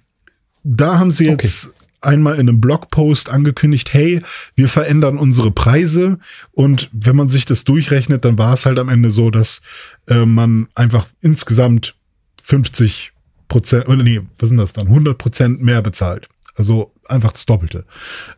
da 0.64 1.00
haben 1.00 1.12
sie 1.12 1.28
jetzt 1.28 1.74
einmal 2.02 2.36
in 2.36 2.50
einem 2.50 2.62
Blogpost 2.62 3.30
angekündigt, 3.30 3.94
hey, 3.94 4.22
wir 4.56 4.68
verändern 4.68 5.18
unsere 5.18 5.52
Preise. 5.52 6.20
Und 6.52 6.90
wenn 6.92 7.16
man 7.16 7.30
sich 7.30 7.46
das 7.46 7.64
durchrechnet, 7.64 8.26
dann 8.26 8.38
war 8.38 8.54
es 8.54 8.66
halt 8.66 8.80
am 8.80 8.90
Ende 8.90 9.12
so, 9.12 9.32
dass 9.32 9.62
äh, 10.08 10.26
man 10.26 10.68
einfach 10.76 11.08
insgesamt 11.22 11.96
50 12.44 13.14
Prozent, 13.48 13.88
oder 13.88 14.04
nee, 14.04 14.22
was 14.40 14.50
sind 14.50 14.58
das 14.58 14.74
dann? 14.74 14.88
100 14.88 15.18
Prozent 15.18 15.62
mehr 15.62 15.82
bezahlt. 15.82 16.28
Also 16.56 16.92
einfach 17.08 17.32
das 17.32 17.46
Doppelte. 17.46 17.86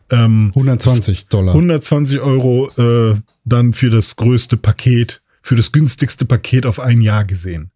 Ähm, 0.09 0.51
120 0.53 1.27
Dollar. 1.27 1.53
120 1.53 2.19
Euro 2.19 2.69
äh, 2.77 3.19
dann 3.45 3.73
für 3.73 3.89
das 3.89 4.17
größte 4.17 4.57
Paket, 4.57 5.21
für 5.41 5.55
das 5.55 5.71
günstigste 5.71 6.25
Paket 6.25 6.65
auf 6.65 6.79
ein 6.79 7.01
Jahr 7.01 7.23
gesehen. 7.23 7.71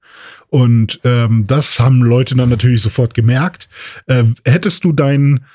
Und 0.50 1.00
ähm, 1.06 1.46
das 1.48 1.80
haben 1.80 2.02
Leute 2.02 2.36
dann 2.36 2.50
natürlich 2.50 2.82
sofort 2.82 3.14
gemerkt. 3.14 3.70
Äh, 4.06 4.26
hättest 4.44 4.84
du 4.84 4.92
dein 4.92 5.46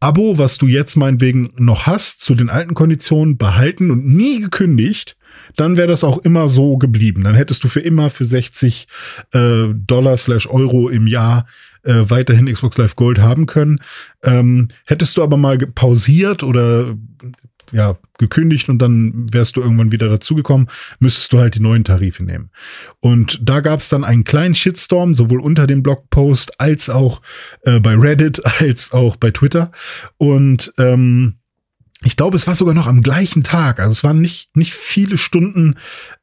Abo, 0.00 0.36
was 0.36 0.58
du 0.58 0.66
jetzt 0.66 0.96
meinetwegen 0.96 1.52
noch 1.56 1.86
hast, 1.86 2.20
zu 2.20 2.34
den 2.34 2.50
alten 2.50 2.74
Konditionen 2.74 3.38
behalten 3.38 3.90
und 3.90 4.04
nie 4.06 4.38
gekündigt, 4.38 5.16
dann 5.56 5.76
wäre 5.76 5.88
das 5.88 6.04
auch 6.04 6.18
immer 6.18 6.48
so 6.48 6.76
geblieben. 6.76 7.24
Dann 7.24 7.34
hättest 7.34 7.64
du 7.64 7.68
für 7.68 7.80
immer 7.80 8.10
für 8.10 8.24
60 8.24 8.86
äh, 9.32 9.64
Dollar 9.72 10.16
slash 10.16 10.46
Euro 10.46 10.88
im 10.88 11.06
Jahr 11.06 11.46
äh, 11.82 12.04
weiterhin 12.08 12.52
Xbox 12.52 12.78
Live 12.78 12.96
Gold 12.96 13.18
haben 13.18 13.46
können. 13.46 13.80
Ähm, 14.22 14.68
hättest 14.86 15.16
du 15.16 15.22
aber 15.22 15.36
mal 15.36 15.58
pausiert 15.58 16.42
oder 16.42 16.94
ja, 17.72 17.96
gekündigt 18.18 18.68
und 18.68 18.78
dann 18.78 19.26
wärst 19.32 19.56
du 19.56 19.60
irgendwann 19.60 19.90
wieder 19.90 20.08
dazugekommen, 20.08 20.68
müsstest 21.00 21.32
du 21.32 21.38
halt 21.38 21.54
die 21.56 21.60
neuen 21.60 21.84
Tarife 21.84 22.22
nehmen. 22.22 22.50
Und 23.00 23.40
da 23.42 23.60
gab 23.60 23.80
es 23.80 23.88
dann 23.88 24.04
einen 24.04 24.24
kleinen 24.24 24.54
Shitstorm, 24.54 25.14
sowohl 25.14 25.40
unter 25.40 25.66
dem 25.66 25.82
Blogpost 25.82 26.60
als 26.60 26.88
auch 26.88 27.20
äh, 27.62 27.80
bei 27.80 27.96
Reddit, 27.96 28.40
als 28.60 28.92
auch 28.92 29.16
bei 29.16 29.30
Twitter. 29.30 29.72
Und 30.18 30.72
ähm, 30.78 31.34
ich 32.04 32.16
glaube, 32.16 32.36
es 32.36 32.46
war 32.46 32.54
sogar 32.54 32.74
noch 32.74 32.86
am 32.86 33.00
gleichen 33.00 33.42
Tag. 33.42 33.80
Also 33.80 33.90
es 33.90 34.04
waren 34.04 34.20
nicht, 34.20 34.56
nicht 34.56 34.74
viele 34.74 35.16
Stunden 35.18 35.76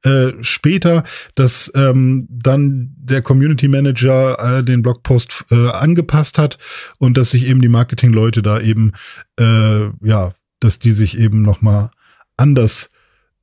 äh, 0.03 0.31
später, 0.41 1.03
dass 1.35 1.71
ähm, 1.75 2.27
dann 2.29 2.93
der 2.97 3.21
Community 3.21 3.67
Manager 3.67 4.59
äh, 4.59 4.63
den 4.63 4.81
Blogpost 4.81 5.45
äh, 5.51 5.69
angepasst 5.69 6.37
hat 6.37 6.57
und 6.97 7.17
dass 7.17 7.31
sich 7.31 7.45
eben 7.45 7.61
die 7.61 7.69
Marketingleute 7.69 8.41
da 8.41 8.59
eben, 8.59 8.93
äh, 9.39 9.89
ja, 10.03 10.33
dass 10.59 10.79
die 10.79 10.91
sich 10.91 11.17
eben 11.17 11.41
noch 11.41 11.61
mal 11.61 11.91
anders 12.37 12.89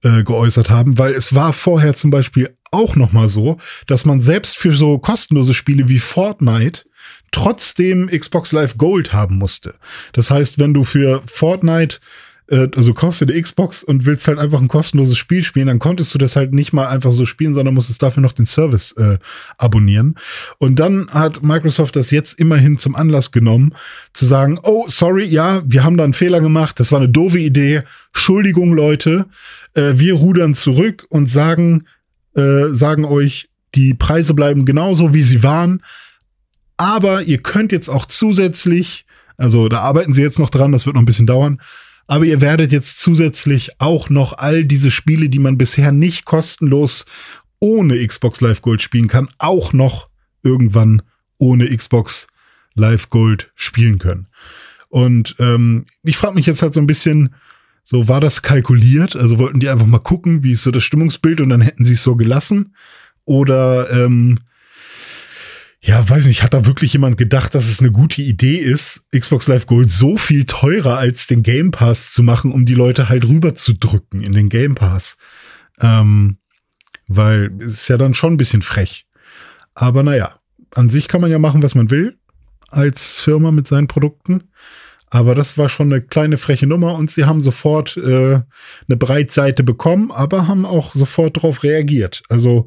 äh, 0.03 0.23
geäußert 0.23 0.71
haben, 0.71 0.99
weil 0.99 1.13
es 1.13 1.35
war 1.35 1.53
vorher 1.53 1.95
zum 1.95 2.11
Beispiel 2.11 2.55
auch 2.71 2.97
noch 2.97 3.13
mal 3.13 3.29
so, 3.29 3.59
dass 3.87 4.05
man 4.05 4.21
selbst 4.21 4.57
für 4.57 4.73
so 4.73 4.99
kostenlose 4.99 5.55
Spiele 5.55 5.89
wie 5.89 5.99
Fortnite 5.99 6.85
trotzdem 7.33 8.09
Xbox 8.09 8.53
Live 8.53 8.77
Gold 8.79 9.13
haben 9.13 9.39
musste. 9.39 9.75
Das 10.13 10.31
heißt, 10.31 10.59
wenn 10.59 10.75
du 10.75 10.85
für 10.85 11.23
Fortnite 11.27 11.99
äh, 12.49 12.69
also 12.77 12.95
kaufst 12.95 13.21
du 13.21 13.27
die 13.27 13.41
Xbox 13.41 13.83
und 13.83 14.07
willst 14.07 14.27
halt 14.27 14.39
einfach 14.39 14.61
ein 14.61 14.69
kostenloses 14.69 15.17
Spiel 15.17 15.43
spielen, 15.43 15.67
dann 15.67 15.79
konntest 15.79 16.15
du 16.15 16.19
das 16.19 16.37
halt 16.37 16.53
nicht 16.53 16.73
mal 16.73 16.87
einfach 16.87 17.13
so 17.13 17.27
spielen, 17.27 17.55
sondern 17.55 17.75
musstest 17.75 18.03
dafür 18.03 18.23
noch 18.23 18.33
den 18.33 18.47
Service 18.47 18.93
äh, 18.93 19.19
abonnieren. 19.57 20.17
Und 20.59 20.79
dann 20.79 21.09
hat 21.11 21.43
Microsoft 21.43 21.97
das 21.97 22.11
jetzt 22.11 22.39
immerhin 22.39 22.79
zum 22.79 22.95
Anlass 22.95 23.31
genommen, 23.31 23.75
zu 24.13 24.27
sagen, 24.27 24.59
oh, 24.63 24.87
sorry, 24.89 25.25
ja, 25.25 25.63
wir 25.67 25.85
haben 25.85 25.97
da 25.97 26.05
einen 26.05 26.15
Fehler 26.15 26.41
gemacht, 26.41 26.81
das 26.81 26.93
war 26.93 26.99
eine 26.99 27.09
doofe 27.09 27.39
Idee, 27.39 27.83
Entschuldigung, 28.13 28.73
Leute, 28.73 29.27
äh, 29.75 29.93
wir 29.95 30.15
rudern 30.15 30.55
zurück 30.55 31.07
und 31.09 31.29
sagen, 31.29 31.85
äh, 32.35 32.69
sagen 32.71 33.05
euch, 33.05 33.49
die 33.75 33.95
Preise 33.95 34.33
bleiben 34.33 34.65
genauso, 34.65 35.13
wie 35.13 35.23
sie 35.23 35.43
waren, 35.43 35.83
aber 36.79 37.23
ihr 37.23 37.39
könnt 37.39 37.73
jetzt 37.73 37.89
auch 37.89 38.07
zusätzlich, 38.07 39.05
also 39.37 39.69
da 39.69 39.81
arbeiten 39.81 40.15
sie 40.15 40.23
jetzt 40.23 40.39
noch 40.39 40.49
dran, 40.49 40.73
das 40.73 40.87
wird 40.87 40.95
noch 40.95 41.03
ein 41.03 41.07
bisschen 41.07 41.27
dauern, 41.27 41.61
aber 42.09 42.25
ihr 42.25 42.41
werdet 42.41 42.73
jetzt 42.73 42.99
zusätzlich 42.99 43.81
auch 43.81 44.11
noch 44.11 44.37
all 44.37 44.65
diese 44.65 44.91
Spiele, 44.91 45.29
die 45.29 45.39
man 45.39 45.59
bisher 45.59 45.93
nicht 45.93 46.25
kostenlos 46.25 47.05
ohne 47.61 48.05
Xbox 48.05 48.41
Live 48.41 48.63
Gold 48.63 48.83
spielen 48.83 49.09
kann, 49.09 49.29
auch 49.39 49.73
noch 49.73 50.09
irgendwann 50.43 51.03
ohne 51.37 51.75
Xbox 51.77 52.27
Live 52.75 53.11
Gold 53.11 53.53
spielen 53.55 53.99
können. 53.99 54.27
Und 54.89 55.37
ähm, 55.39 55.85
ich 56.03 56.17
frage 56.17 56.35
mich 56.35 56.47
jetzt 56.47 56.63
halt 56.63 56.73
so 56.73 56.81
ein 56.81 56.87
bisschen, 56.87 57.35
so 57.85 58.09
war 58.09 58.21
das 58.21 58.41
kalkuliert? 58.41 59.15
Also 59.15 59.39
wollten 59.39 59.61
die 59.61 59.69
einfach 59.69 59.87
mal 59.87 59.99
gucken, 59.99 60.43
wie 60.43 60.53
ist 60.53 60.63
so 60.63 60.71
das 60.71 60.85
Stimmungsbild 60.85 61.43
und 61.43 61.51
dann 61.51 61.61
hätten 61.61 61.85
sie 61.85 61.95
es 61.95 62.03
so 62.03 62.17
gelassen? 62.17 62.75
Oder 63.27 63.91
ähm, 63.91 64.39
ja, 65.81 66.09
weiß 66.09 66.27
nicht, 66.27 66.43
hat 66.43 66.55
da 66.55 66.67
wirklich 66.67 66.93
jemand 66.93 67.17
gedacht, 67.17 67.55
dass 67.55 67.67
es 67.67 67.81
eine 67.81 67.93
gute 67.93 68.21
Idee 68.21 68.57
ist, 68.57 69.05
Xbox 69.17 69.47
Live 69.47 69.67
Gold 69.67 69.91
so 69.91 70.17
viel 70.17 70.45
teurer 70.45 70.99
als 70.99 71.29
den 71.29 71.43
Game 71.43 71.71
Pass 71.71 72.13
zu 72.13 72.23
machen, 72.23 72.53
um 72.53 72.67
die 72.67 72.75
Leute 72.75 73.09
halt 73.09 73.25
rüber 73.25 73.55
zu 73.55 73.75
drücken 73.75 74.21
in 74.21 74.33
den 74.33 74.49
Game 74.49 74.75
Pass? 74.75 75.17
Ähm, 75.81 76.39
weil 77.07 77.53
ist 77.61 77.89
ja 77.89 77.97
dann 77.97 78.15
schon 78.15 78.35
ein 78.35 78.39
bisschen 78.39 78.63
frech. 78.63 79.07
Aber 79.75 80.03
naja, 80.03 80.41
an 80.75 80.91
sich 80.91 81.07
kann 81.07 81.21
man 81.21 81.31
ja 81.31 81.39
machen, 81.39 81.63
was 81.63 81.77
man 81.77 81.91
will 81.91 82.19
als 82.71 83.21
Firma 83.21 83.53
mit 83.53 83.69
seinen 83.69 83.87
Produkten. 83.87 84.51
Aber 85.11 85.35
das 85.35 85.57
war 85.57 85.69
schon 85.69 85.93
eine 85.93 86.03
kleine 86.03 86.37
freche 86.37 86.67
Nummer 86.67 86.95
und 86.95 87.11
sie 87.11 87.25
haben 87.25 87.41
sofort 87.41 87.97
äh, 87.97 88.41
eine 88.41 88.97
Breitseite 88.99 89.63
bekommen, 89.63 90.11
aber 90.11 90.49
haben 90.49 90.67
auch 90.67 90.95
sofort 90.95 91.37
darauf 91.37 91.63
reagiert. 91.63 92.23
Also 92.29 92.67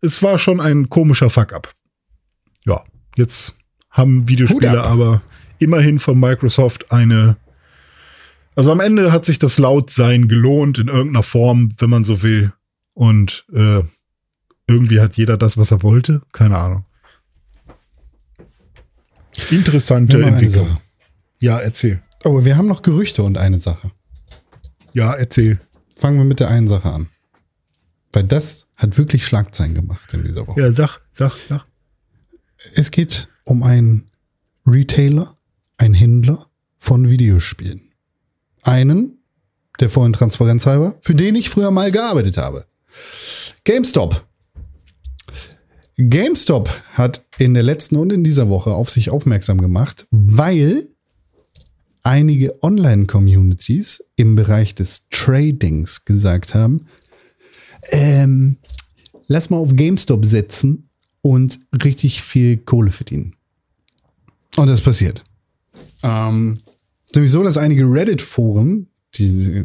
es 0.00 0.22
war 0.22 0.38
schon 0.38 0.60
ein 0.60 0.88
komischer 0.88 1.30
Fuck-up. 1.30 1.74
Ja, 2.66 2.84
jetzt 3.16 3.56
haben 3.90 4.28
Videospiele 4.28 4.82
aber 4.82 5.22
immerhin 5.58 5.98
von 5.98 6.18
Microsoft 6.18 6.90
eine. 6.90 7.36
Also 8.56 8.70
am 8.72 8.80
Ende 8.80 9.12
hat 9.12 9.24
sich 9.24 9.38
das 9.38 9.58
Lautsein 9.58 10.28
gelohnt 10.28 10.78
in 10.78 10.88
irgendeiner 10.88 11.22
Form, 11.22 11.74
wenn 11.78 11.90
man 11.90 12.04
so 12.04 12.22
will. 12.22 12.52
Und 12.92 13.44
äh, 13.52 13.82
irgendwie 14.66 15.00
hat 15.00 15.16
jeder 15.16 15.36
das, 15.36 15.56
was 15.56 15.70
er 15.70 15.82
wollte. 15.82 16.22
Keine 16.32 16.58
Ahnung. 16.58 16.84
Interessante 19.50 20.22
Entwicklung. 20.22 20.68
Sache. 20.68 20.80
Ja, 21.40 21.58
erzähl. 21.58 22.02
Oh, 22.22 22.44
wir 22.44 22.56
haben 22.56 22.68
noch 22.68 22.82
Gerüchte 22.82 23.22
und 23.22 23.36
eine 23.36 23.58
Sache. 23.58 23.90
Ja, 24.92 25.12
erzähl. 25.12 25.58
Fangen 25.96 26.18
wir 26.18 26.24
mit 26.24 26.40
der 26.40 26.48
einen 26.48 26.68
Sache 26.68 26.90
an. 26.90 27.08
Weil 28.12 28.24
das 28.24 28.68
hat 28.76 28.96
wirklich 28.96 29.26
Schlagzeilen 29.26 29.74
gemacht 29.74 30.14
in 30.14 30.24
dieser 30.24 30.46
Woche. 30.46 30.60
Ja, 30.60 30.72
sag, 30.72 31.00
sag, 31.12 31.32
sag. 31.48 31.66
Es 32.72 32.90
geht 32.90 33.28
um 33.44 33.62
einen 33.62 34.10
Retailer, 34.66 35.36
einen 35.76 35.94
Händler 35.94 36.46
von 36.78 37.08
Videospielen. 37.08 37.92
Einen, 38.62 39.18
der 39.80 39.90
vorhin 39.90 40.12
transparenzhalber, 40.12 40.96
für 41.02 41.14
den 41.14 41.34
ich 41.34 41.50
früher 41.50 41.70
mal 41.70 41.90
gearbeitet 41.90 42.38
habe. 42.38 42.66
GameStop. 43.64 44.26
GameStop 45.96 46.70
hat 46.94 47.24
in 47.38 47.54
der 47.54 47.62
letzten 47.62 47.96
und 47.96 48.12
in 48.12 48.24
dieser 48.24 48.48
Woche 48.48 48.70
auf 48.70 48.90
sich 48.90 49.10
aufmerksam 49.10 49.60
gemacht, 49.60 50.06
weil 50.10 50.88
einige 52.02 52.62
Online-Communities 52.62 54.04
im 54.16 54.34
Bereich 54.34 54.74
des 54.74 55.08
Tradings 55.10 56.04
gesagt 56.04 56.54
haben, 56.54 56.86
ähm, 57.90 58.56
lass 59.26 59.50
mal 59.50 59.58
auf 59.58 59.74
GameStop 59.74 60.24
setzen 60.24 60.90
und 61.24 61.58
richtig 61.82 62.20
viel 62.20 62.58
Kohle 62.58 62.90
verdienen. 62.90 63.34
Und 64.56 64.66
das 64.66 64.82
passiert. 64.82 65.24
Ähm, 66.02 66.58
ist 67.06 67.14
nämlich 67.14 67.32
so, 67.32 67.42
dass 67.42 67.56
einige 67.56 67.90
Reddit-Foren, 67.90 68.88
die, 69.14 69.64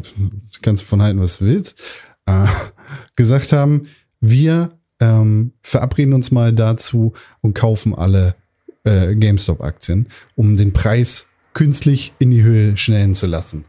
kannst 0.62 0.82
du 0.82 0.86
von 0.86 1.02
halten, 1.02 1.20
was 1.20 1.38
du 1.38 1.44
willst, 1.44 1.78
äh, 2.24 2.46
gesagt 3.16 3.52
haben, 3.52 3.82
wir 4.20 4.70
ähm, 5.00 5.52
verabreden 5.62 6.14
uns 6.14 6.30
mal 6.30 6.54
dazu 6.54 7.12
und 7.42 7.52
kaufen 7.52 7.94
alle 7.94 8.36
äh, 8.84 9.14
GameStop-Aktien, 9.14 10.06
um 10.36 10.56
den 10.56 10.72
Preis 10.72 11.26
künstlich 11.52 12.14
in 12.18 12.30
die 12.30 12.42
Höhe 12.42 12.78
schnellen 12.78 13.14
zu 13.14 13.26
lassen. 13.26 13.66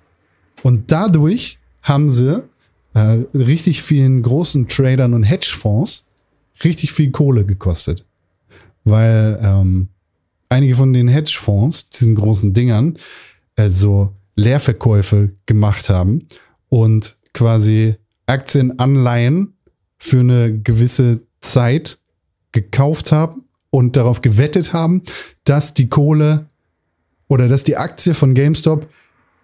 Und 0.64 0.94
dadurch 0.94 1.60
haben 1.82 2.10
sie 2.10 2.42
äh, 2.94 3.26
richtig 3.34 3.82
vielen 3.82 4.22
großen 4.22 4.70
Tradern 4.70 5.14
und 5.14 5.24
Hedgefonds 5.24 6.06
richtig 6.64 6.92
viel 6.92 7.12
Kohle 7.12 7.46
gekostet. 7.46 8.06
Weil 8.84 9.40
ähm, 9.42 9.90
einige 10.50 10.76
von 10.76 10.94
den 10.94 11.08
Hedgefonds, 11.08 11.90
diesen 11.90 12.16
großen 12.16 12.54
Dingern, 12.54 12.98
also 13.56 14.14
Leerverkäufe 14.36 15.32
gemacht 15.46 15.90
haben 15.90 16.28
und 16.70 17.18
quasi 17.34 17.96
Aktienanleihen 18.26 19.54
für 19.98 20.22
eine 20.22 20.60
gewisse 20.60 21.22
Zeit 21.42 22.00
gekauft 22.52 23.12
haben 23.12 23.46
und 23.70 23.96
darauf 23.96 24.22
gewettet 24.22 24.74
haben, 24.74 25.04
dass 25.44 25.74
die 25.74 25.90
Kohle 25.90 26.50
oder 27.28 27.48
dass 27.48 27.64
die 27.64 27.78
Aktie 27.78 28.14
von 28.14 28.34
GameStop 28.34 28.90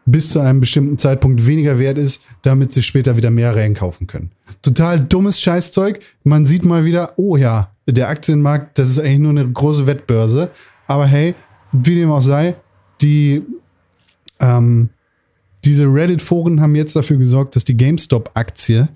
bis 0.08 0.30
zu 0.30 0.40
einem 0.40 0.62
bestimmten 0.62 0.98
Zeitpunkt 0.98 1.46
weniger 1.46 1.78
wert 1.78 1.98
ist, 1.98 2.22
damit 2.42 2.74
sie 2.74 2.82
später 2.82 3.18
wieder 3.18 3.30
mehr 3.30 3.56
reinkaufen 3.56 4.08
können. 4.08 4.32
Total 4.62 5.00
dummes 5.00 5.40
Scheißzeug. 5.42 6.00
Man 6.24 6.46
sieht 6.46 6.66
mal 6.66 6.86
wieder, 6.86 7.14
oh 7.18 7.36
ja, 7.36 7.72
der 7.86 8.10
Aktienmarkt, 8.10 8.80
das 8.80 8.90
ist 8.90 9.00
eigentlich 9.00 9.20
nur 9.20 9.32
eine 9.32 9.48
große 9.48 9.86
Wettbörse. 9.86 10.50
Aber 10.88 11.06
hey, 11.06 11.36
wie 11.74 11.96
dem 11.96 12.10
auch 12.10 12.22
sei, 12.22 12.56
die 13.02 13.44
ähm, 14.40 14.90
diese 15.66 15.84
Reddit-Foren 15.84 16.62
haben 16.62 16.76
jetzt 16.76 16.96
dafür 16.96 17.18
gesorgt, 17.18 17.58
dass 17.58 17.66
die 17.66 17.76
GameStop-Aktie 17.76 18.88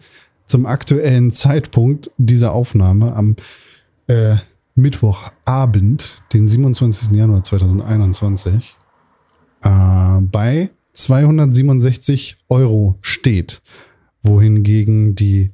zum 0.45 0.65
aktuellen 0.65 1.31
Zeitpunkt 1.31 2.11
dieser 2.17 2.53
Aufnahme 2.53 3.13
am 3.13 3.35
äh, 4.07 4.35
Mittwochabend, 4.75 6.23
den 6.31 6.47
27. 6.47 7.11
Januar 7.11 7.43
2021, 7.43 8.77
äh, 9.63 9.69
bei 10.21 10.69
267 10.93 12.37
Euro 12.49 12.97
steht, 13.01 13.61
wohingegen 14.23 15.15
die 15.15 15.51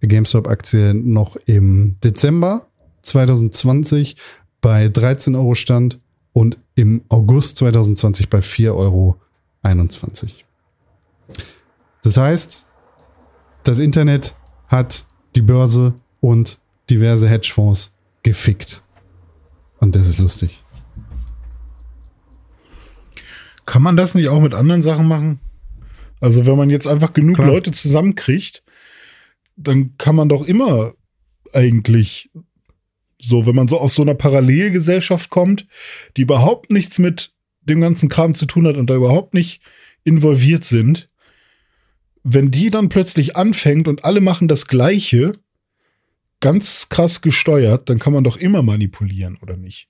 GameStop-Aktie 0.00 0.94
noch 0.94 1.36
im 1.46 1.96
Dezember 2.02 2.66
2020 3.02 4.16
bei 4.60 4.88
13 4.88 5.34
Euro 5.34 5.54
stand 5.54 6.00
und 6.32 6.58
im 6.74 7.02
August 7.08 7.58
2020 7.58 8.30
bei 8.30 8.38
4,21 8.38 8.70
Euro. 8.72 9.18
Das 12.02 12.16
heißt, 12.16 12.66
das 13.62 13.78
Internet 13.78 14.34
hat 14.66 15.06
die 15.36 15.42
Börse 15.42 15.94
und 16.20 16.58
diverse 16.90 17.28
Hedgefonds 17.28 17.92
gefickt. 18.22 18.82
Und 19.78 19.94
das 19.94 20.06
ist 20.08 20.18
lustig. 20.18 20.61
Kann 23.66 23.82
man 23.82 23.96
das 23.96 24.14
nicht 24.14 24.28
auch 24.28 24.40
mit 24.40 24.54
anderen 24.54 24.82
Sachen 24.82 25.06
machen? 25.08 25.40
Also, 26.20 26.46
wenn 26.46 26.56
man 26.56 26.70
jetzt 26.70 26.86
einfach 26.86 27.12
genug 27.12 27.36
Klar. 27.36 27.48
Leute 27.48 27.72
zusammenkriegt, 27.72 28.62
dann 29.56 29.96
kann 29.98 30.16
man 30.16 30.28
doch 30.28 30.44
immer 30.46 30.94
eigentlich 31.52 32.30
so, 33.20 33.46
wenn 33.46 33.54
man 33.54 33.68
so 33.68 33.78
aus 33.78 33.94
so 33.94 34.02
einer 34.02 34.14
Parallelgesellschaft 34.14 35.30
kommt, 35.30 35.66
die 36.16 36.22
überhaupt 36.22 36.70
nichts 36.70 36.98
mit 36.98 37.32
dem 37.62 37.80
ganzen 37.80 38.08
Kram 38.08 38.34
zu 38.34 38.46
tun 38.46 38.66
hat 38.66 38.76
und 38.76 38.90
da 38.90 38.96
überhaupt 38.96 39.34
nicht 39.34 39.62
involviert 40.04 40.64
sind, 40.64 41.08
wenn 42.24 42.50
die 42.50 42.70
dann 42.70 42.88
plötzlich 42.88 43.36
anfängt 43.36 43.88
und 43.88 44.04
alle 44.04 44.20
machen 44.20 44.48
das 44.48 44.66
Gleiche, 44.66 45.32
ganz 46.40 46.88
krass 46.88 47.20
gesteuert, 47.20 47.88
dann 47.88 47.98
kann 47.98 48.12
man 48.12 48.24
doch 48.24 48.36
immer 48.36 48.62
manipulieren, 48.62 49.38
oder 49.40 49.56
nicht? 49.56 49.88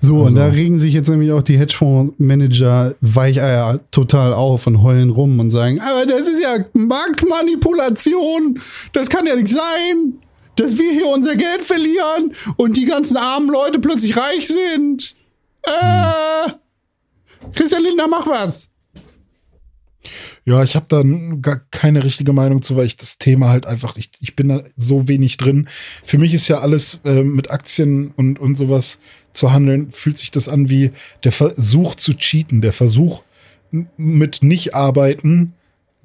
So, 0.00 0.18
und 0.18 0.26
Also- 0.26 0.36
da 0.38 0.46
regen 0.48 0.78
sich 0.78 0.94
jetzt 0.94 1.08
nämlich 1.08 1.32
auch 1.32 1.42
die 1.42 1.58
Hedgefondsmanager 1.58 2.94
Weicheier 3.00 3.80
total 3.90 4.32
auf 4.32 4.66
und 4.66 4.82
heulen 4.82 5.10
rum 5.10 5.38
und 5.40 5.50
sagen, 5.50 5.80
aber 5.80 6.06
das 6.06 6.28
ist 6.28 6.40
ja 6.42 6.64
Marktmanipulation. 6.74 8.60
Das 8.92 9.08
kann 9.08 9.26
ja 9.26 9.34
nicht 9.36 9.48
sein, 9.48 10.14
dass 10.56 10.78
wir 10.78 10.92
hier 10.92 11.06
unser 11.08 11.36
Geld 11.36 11.62
verlieren 11.62 12.32
und 12.56 12.76
die 12.76 12.84
ganzen 12.84 13.16
armen 13.16 13.48
Leute 13.50 13.78
plötzlich 13.80 14.16
reich 14.16 14.46
sind. 14.46 15.14
Äh, 15.62 16.50
Christian 17.54 17.82
Lindner, 17.82 18.06
mach 18.08 18.26
was. 18.26 18.68
Ja, 20.44 20.62
ich 20.62 20.76
habe 20.76 20.84
da 20.88 21.02
gar 21.40 21.60
keine 21.70 22.04
richtige 22.04 22.34
Meinung 22.34 22.60
zu, 22.60 22.76
weil 22.76 22.84
ich 22.84 22.98
das 22.98 23.16
Thema 23.16 23.48
halt 23.48 23.66
einfach, 23.66 23.96
ich, 23.96 24.10
ich 24.20 24.36
bin 24.36 24.48
da 24.50 24.62
so 24.76 25.08
wenig 25.08 25.38
drin. 25.38 25.68
Für 26.04 26.18
mich 26.18 26.34
ist 26.34 26.48
ja 26.48 26.58
alles 26.58 27.00
äh, 27.04 27.22
mit 27.22 27.50
Aktien 27.50 28.12
und, 28.16 28.38
und 28.38 28.56
sowas 28.56 28.98
zu 29.34 29.52
handeln, 29.52 29.90
fühlt 29.90 30.18
sich 30.18 30.30
das 30.30 30.48
an 30.48 30.68
wie 30.68 30.90
der 31.24 31.32
Versuch 31.32 31.94
zu 31.96 32.14
cheaten, 32.14 32.60
der 32.60 32.72
Versuch 32.72 33.22
mit 33.96 34.42
Nicht-Arbeiten 34.42 35.54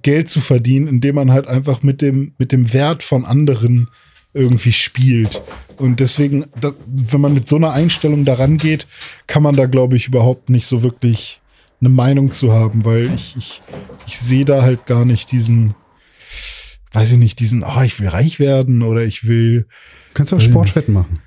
Geld 0.01 0.30
zu 0.30 0.41
verdienen, 0.41 0.88
indem 0.88 1.15
man 1.15 1.31
halt 1.31 1.47
einfach 1.47 1.84
mit 1.84 2.01
dem, 2.01 2.34
mit 2.38 2.51
dem 2.51 2.73
Wert 2.73 3.03
von 3.03 3.26
anderen 3.26 3.88
irgendwie 4.34 4.72
spielt. 4.72 5.41
Und 5.77 5.99
deswegen, 5.99 6.45
das, 6.60 6.76
wenn 6.88 7.22
man 7.22 7.34
mit 7.34 7.47
so 7.47 7.56
einer 7.56 7.73
Einstellung 7.73 8.26
daran 8.26 8.57
geht, 8.57 8.88
kann 9.27 9.43
man 9.43 9.56
da, 9.56 9.65
glaube 9.65 9.95
ich, 9.97 10.07
überhaupt 10.07 10.49
nicht 10.49 10.68
so 10.68 10.84
wirklich 10.84 11.41
eine 11.81 11.89
Meinung 11.89 12.31
zu 12.31 12.51
haben, 12.51 12.85
weil 12.85 13.14
ich, 13.14 13.35
ich, 13.38 13.61
ich 14.07 14.19
sehe 14.19 14.45
da 14.45 14.61
halt 14.61 14.85
gar 14.85 15.06
nicht 15.06 15.31
diesen, 15.31 15.76
weiß 16.91 17.14
ich 17.14 17.18
nicht, 17.18 17.39
diesen, 17.39 17.64
ah, 17.64 17.84
ich 17.84 17.99
will 17.99 18.07
reich 18.07 18.39
werden 18.39 18.81
oder 18.81 19.03
ich 19.03 19.27
will, 19.27 19.65
Du 20.10 20.14
kannst 20.14 20.34
auch 20.34 20.41
Sportwetten 20.41 20.93
machen. 20.93 21.19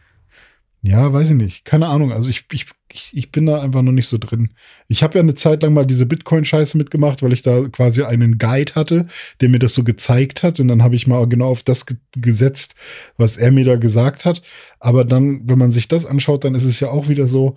Ja, 0.84 1.12
weiß 1.12 1.30
ich 1.30 1.36
nicht, 1.36 1.64
keine 1.64 1.86
Ahnung. 1.86 2.10
Also 2.10 2.28
ich, 2.28 2.44
ich, 2.50 2.66
ich, 3.12 3.30
bin 3.30 3.46
da 3.46 3.62
einfach 3.62 3.82
noch 3.82 3.92
nicht 3.92 4.08
so 4.08 4.18
drin. 4.18 4.52
Ich 4.88 5.04
habe 5.04 5.14
ja 5.14 5.20
eine 5.20 5.34
Zeit 5.34 5.62
lang 5.62 5.74
mal 5.74 5.86
diese 5.86 6.06
Bitcoin-Scheiße 6.06 6.76
mitgemacht, 6.76 7.22
weil 7.22 7.32
ich 7.32 7.42
da 7.42 7.68
quasi 7.68 8.02
einen 8.02 8.36
Guide 8.36 8.74
hatte, 8.74 9.06
der 9.40 9.48
mir 9.48 9.60
das 9.60 9.74
so 9.74 9.84
gezeigt 9.84 10.42
hat. 10.42 10.58
Und 10.58 10.66
dann 10.66 10.82
habe 10.82 10.96
ich 10.96 11.06
mal 11.06 11.28
genau 11.28 11.46
auf 11.50 11.62
das 11.62 11.86
ge 11.86 11.98
gesetzt, 12.16 12.74
was 13.16 13.36
er 13.36 13.52
mir 13.52 13.64
da 13.64 13.76
gesagt 13.76 14.24
hat. 14.24 14.42
Aber 14.80 15.04
dann, 15.04 15.48
wenn 15.48 15.58
man 15.58 15.70
sich 15.70 15.86
das 15.86 16.04
anschaut, 16.04 16.42
dann 16.42 16.56
ist 16.56 16.64
es 16.64 16.80
ja 16.80 16.90
auch 16.90 17.08
wieder 17.08 17.28
so, 17.28 17.54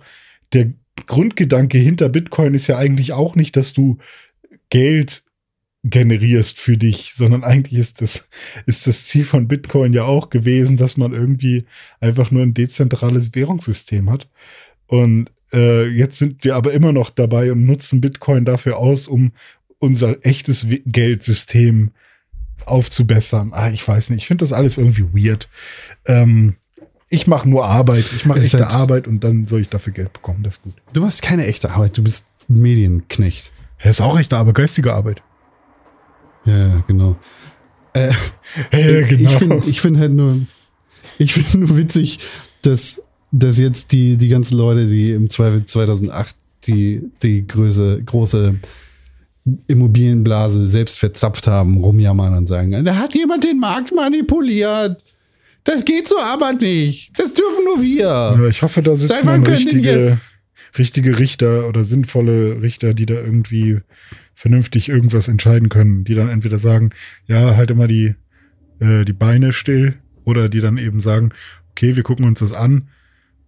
der 0.52 0.72
Grundgedanke 1.06 1.78
hinter 1.78 2.08
Bitcoin 2.08 2.54
ist 2.54 2.68
ja 2.68 2.78
eigentlich 2.78 3.12
auch 3.12 3.34
nicht, 3.34 3.56
dass 3.56 3.72
du 3.72 3.98
Geld 4.70 5.24
generierst 5.90 6.58
für 6.58 6.76
dich, 6.76 7.12
sondern 7.14 7.44
eigentlich 7.44 7.78
ist 7.78 8.00
das, 8.02 8.28
ist 8.66 8.86
das 8.86 9.04
Ziel 9.04 9.24
von 9.24 9.48
Bitcoin 9.48 9.92
ja 9.92 10.04
auch 10.04 10.30
gewesen, 10.30 10.76
dass 10.76 10.96
man 10.96 11.12
irgendwie 11.12 11.66
einfach 12.00 12.30
nur 12.30 12.42
ein 12.42 12.54
dezentrales 12.54 13.34
Währungssystem 13.34 14.10
hat. 14.10 14.28
Und 14.86 15.30
äh, 15.52 15.86
jetzt 15.86 16.18
sind 16.18 16.44
wir 16.44 16.56
aber 16.56 16.72
immer 16.72 16.92
noch 16.92 17.10
dabei 17.10 17.52
und 17.52 17.64
nutzen 17.64 18.00
Bitcoin 18.00 18.44
dafür 18.44 18.78
aus, 18.78 19.08
um 19.08 19.32
unser 19.78 20.24
echtes 20.24 20.66
Geldsystem 20.86 21.90
aufzubessern. 22.64 23.52
Ah, 23.52 23.70
ich 23.70 23.86
weiß 23.86 24.10
nicht, 24.10 24.22
ich 24.22 24.26
finde 24.26 24.44
das 24.44 24.52
alles 24.52 24.78
irgendwie 24.78 25.04
weird. 25.12 25.48
Ähm, 26.04 26.56
ich 27.08 27.26
mache 27.26 27.48
nur 27.48 27.66
Arbeit, 27.66 28.06
ich 28.12 28.26
mache 28.26 28.40
echte 28.40 28.58
halt- 28.58 28.74
Arbeit 28.74 29.06
und 29.06 29.22
dann 29.22 29.46
soll 29.46 29.60
ich 29.60 29.68
dafür 29.68 29.92
Geld 29.92 30.12
bekommen, 30.12 30.42
das 30.42 30.54
ist 30.54 30.62
gut. 30.62 30.74
Du 30.92 31.00
machst 31.00 31.22
keine 31.22 31.46
echte 31.46 31.70
Arbeit, 31.70 31.96
du 31.96 32.02
bist 32.02 32.26
Medienknecht. 32.48 33.52
Ja, 33.82 33.90
ist 33.90 34.00
auch 34.00 34.18
echte 34.18 34.36
Arbeit, 34.36 34.56
geistige 34.56 34.92
Arbeit. 34.92 35.22
Ja, 36.46 36.84
genau. 36.86 37.16
Ja, 37.94 38.10
Ich 38.72 39.30
finde 39.30 39.62
ich 39.66 39.80
find 39.80 39.98
halt 39.98 40.12
nur, 40.12 40.40
ich 41.18 41.32
finde 41.32 41.66
nur 41.66 41.76
witzig, 41.76 42.18
dass, 42.62 43.02
dass 43.32 43.58
jetzt 43.58 43.92
die, 43.92 44.16
die 44.16 44.28
ganzen 44.28 44.56
Leute, 44.56 44.86
die 44.86 45.12
im 45.12 45.30
Zweifel 45.30 45.64
2008 45.64 46.36
die, 46.64 47.02
die 47.22 47.46
Größe, 47.46 48.02
große 48.04 48.56
Immobilienblase 49.68 50.66
selbst 50.66 50.98
verzapft 50.98 51.46
haben, 51.46 51.78
rumjammern 51.78 52.34
und 52.34 52.46
sagen, 52.48 52.84
da 52.84 52.96
hat 52.96 53.14
jemand 53.14 53.44
den 53.44 53.58
Markt 53.58 53.94
manipuliert. 53.94 55.02
Das 55.64 55.84
geht 55.84 56.08
so 56.08 56.18
aber 56.18 56.52
nicht. 56.52 57.18
Das 57.18 57.34
dürfen 57.34 57.64
nur 57.64 57.82
wir. 57.82 58.06
Ja, 58.06 58.46
ich 58.46 58.62
hoffe, 58.62 58.82
da 58.82 58.94
sitzen 58.94 59.26
dann 59.26 59.44
richtige, 59.44 60.18
richtige 60.78 61.18
Richter 61.18 61.68
oder 61.68 61.84
sinnvolle 61.84 62.60
Richter, 62.62 62.94
die 62.94 63.06
da 63.06 63.14
irgendwie 63.14 63.80
vernünftig 64.36 64.88
irgendwas 64.90 65.26
entscheiden 65.28 65.70
können, 65.70 66.04
die 66.04 66.14
dann 66.14 66.28
entweder 66.28 66.58
sagen, 66.58 66.90
ja, 67.26 67.56
halt 67.56 67.70
immer 67.70 67.88
die, 67.88 68.14
äh, 68.78 69.04
die 69.04 69.14
Beine 69.14 69.52
still 69.52 69.94
oder 70.24 70.48
die 70.48 70.60
dann 70.60 70.76
eben 70.76 71.00
sagen, 71.00 71.30
okay, 71.72 71.96
wir 71.96 72.02
gucken 72.02 72.26
uns 72.26 72.40
das 72.40 72.52
an 72.52 72.88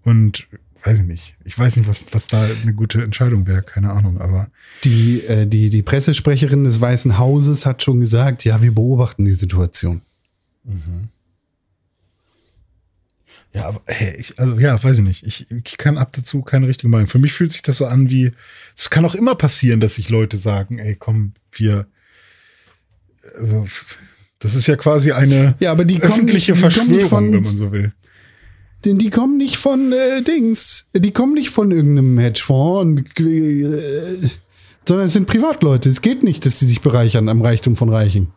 und 0.02 0.48
weiß 0.84 1.00
ich 1.00 1.04
nicht. 1.04 1.36
Ich 1.44 1.58
weiß 1.58 1.76
nicht, 1.76 1.88
was, 1.88 2.04
was 2.12 2.26
da 2.26 2.48
eine 2.62 2.72
gute 2.72 3.02
Entscheidung 3.02 3.46
wäre, 3.46 3.62
keine 3.62 3.92
Ahnung, 3.92 4.18
aber 4.18 4.50
Die, 4.84 5.22
äh, 5.24 5.46
die, 5.46 5.68
die 5.68 5.82
Pressesprecherin 5.82 6.64
des 6.64 6.80
Weißen 6.80 7.18
Hauses 7.18 7.66
hat 7.66 7.82
schon 7.82 8.00
gesagt, 8.00 8.44
ja, 8.44 8.62
wir 8.62 8.74
beobachten 8.74 9.26
die 9.26 9.32
Situation. 9.32 10.00
Ja, 13.54 13.66
aber 13.66 13.80
hey, 13.86 14.14
ich, 14.18 14.38
also 14.38 14.58
ja, 14.58 14.82
weiß 14.82 14.98
ich 14.98 15.04
nicht. 15.04 15.26
Ich, 15.26 15.46
ich 15.50 15.78
kann 15.78 15.96
ab 15.98 16.10
dazu 16.12 16.42
keine 16.42 16.68
richtige 16.68 16.88
Meinung. 16.88 17.08
Für 17.08 17.18
mich 17.18 17.32
fühlt 17.32 17.50
sich 17.50 17.62
das 17.62 17.78
so 17.78 17.86
an 17.86 18.10
wie, 18.10 18.32
es 18.76 18.90
kann 18.90 19.04
auch 19.04 19.14
immer 19.14 19.34
passieren, 19.34 19.80
dass 19.80 19.94
sich 19.94 20.10
Leute 20.10 20.36
sagen, 20.36 20.78
ey, 20.78 20.94
komm, 20.96 21.32
wir, 21.52 21.86
also, 23.38 23.66
das 24.38 24.54
ist 24.54 24.66
ja 24.66 24.76
quasi 24.76 25.12
eine 25.12 25.54
Ja, 25.60 25.72
aber 25.72 25.84
die 25.84 25.98
kommen 25.98 26.12
öffentliche 26.12 26.52
nicht- 26.52 26.58
die 26.64 26.70
Verschwörung, 26.70 27.08
von- 27.08 27.32
wenn 27.32 27.42
man 27.42 27.56
so 27.56 27.72
will. 27.72 27.92
Denn 28.84 28.98
die 28.98 29.10
kommen 29.10 29.38
nicht 29.38 29.56
von 29.56 29.92
äh, 29.92 30.22
Dings. 30.22 30.86
Die 30.94 31.10
kommen 31.10 31.34
nicht 31.34 31.50
von 31.50 31.72
irgendeinem 31.72 32.16
Hedgefonds, 32.18 33.02
und, 33.18 33.26
äh, 33.26 34.28
sondern 34.86 35.06
es 35.06 35.12
sind 35.14 35.26
Privatleute. 35.26 35.88
Es 35.88 36.00
geht 36.00 36.22
nicht, 36.22 36.46
dass 36.46 36.60
sie 36.60 36.66
sich 36.66 36.80
bereichern 36.80 37.28
am 37.28 37.42
Reichtum 37.42 37.74
von 37.74 37.88
Reichen. 37.88 38.28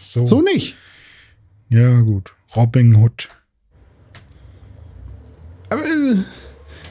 So, 0.00 0.24
So 0.24 0.42
nicht. 0.42 0.74
ja, 1.68 2.00
gut. 2.00 2.32
Robin 2.56 2.96
Hood. 2.96 3.28
Aber 5.70 5.84
äh, 5.84 6.14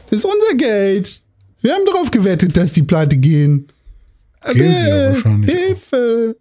das 0.10 0.20
ist 0.20 0.26
unser 0.26 0.56
Geld. 0.58 1.22
Wir 1.62 1.74
haben 1.74 1.86
darauf 1.86 2.12
gewettet, 2.12 2.56
dass 2.58 2.74
die 2.74 2.84
pleite 2.84 3.18
gehen. 3.18 3.68
Gehen 4.54 4.76
sie 4.76 4.88
ja 4.90 5.10
wahrscheinlich 5.10 5.50
auch. 5.50 5.60
Hilfe. 5.60 6.38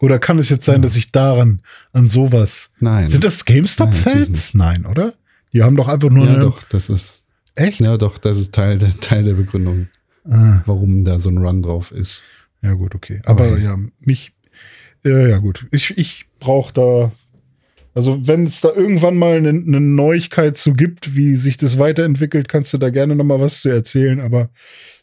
Oder 0.00 0.18
kann 0.18 0.38
es 0.38 0.48
jetzt 0.50 0.64
sein, 0.64 0.82
dass 0.82 0.96
ich 0.96 1.12
daran, 1.12 1.60
an 1.92 2.08
sowas. 2.08 2.70
Nein. 2.78 3.08
Sind 3.08 3.24
das 3.24 3.44
Nein, 3.46 3.56
GameStop-Fans? 3.56 4.28
nicht. 4.28 4.54
Nein, 4.54 4.86
oder? 4.86 5.14
Die 5.52 5.62
haben 5.62 5.76
doch 5.76 5.88
einfach 5.88 6.10
nur 6.10 6.26
Ja, 6.26 6.32
eine. 6.32 6.40
doch, 6.40 6.62
das 6.64 6.88
ist. 6.88 7.24
Echt? 7.54 7.80
Ja, 7.80 7.96
doch, 7.96 8.18
das 8.18 8.38
ist 8.38 8.54
Teil 8.54 8.78
der, 8.78 8.98
Teil 9.00 9.24
der 9.24 9.34
Begründung, 9.34 9.88
Ah, 10.28 10.62
warum 10.66 11.04
da 11.04 11.20
so 11.20 11.30
ein 11.30 11.38
Run 11.38 11.62
drauf 11.62 11.90
ist. 11.92 12.22
ja, 12.62 12.72
gut, 12.72 12.94
okay. 12.94 13.20
Aber 13.24 13.52
Okay. 13.52 13.62
ja, 13.64 13.78
mich. 14.00 14.32
Ja, 15.04 15.26
ja, 15.28 15.38
gut. 15.38 15.66
Ich, 15.70 15.96
ich 15.98 16.26
brauche 16.40 16.72
da. 16.72 17.12
Also, 17.94 18.26
wenn 18.26 18.44
es 18.44 18.60
da 18.60 18.72
irgendwann 18.72 19.16
mal 19.16 19.36
eine, 19.36 19.50
eine 19.50 19.80
Neuigkeit 19.80 20.58
zu 20.58 20.74
gibt, 20.74 21.14
wie 21.14 21.36
sich 21.36 21.56
das 21.56 21.78
weiterentwickelt, 21.78 22.48
kannst 22.48 22.72
du 22.74 22.78
da 22.78 22.90
gerne 22.90 23.14
noch 23.14 23.24
mal 23.24 23.40
was 23.40 23.60
zu 23.60 23.68
erzählen. 23.68 24.20
Aber 24.20 24.50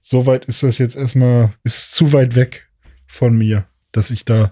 soweit 0.01 0.45
ist 0.45 0.61
das 0.61 0.77
jetzt 0.77 0.97
erstmal, 0.97 1.53
ist 1.63 1.93
zu 1.93 2.11
weit 2.11 2.35
weg 2.35 2.67
von 3.07 3.37
mir, 3.37 3.65
dass 3.93 4.11
ich 4.11 4.25
da 4.25 4.51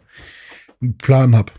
einen 0.81 0.97
Plan 0.97 1.35
habe. 1.35 1.51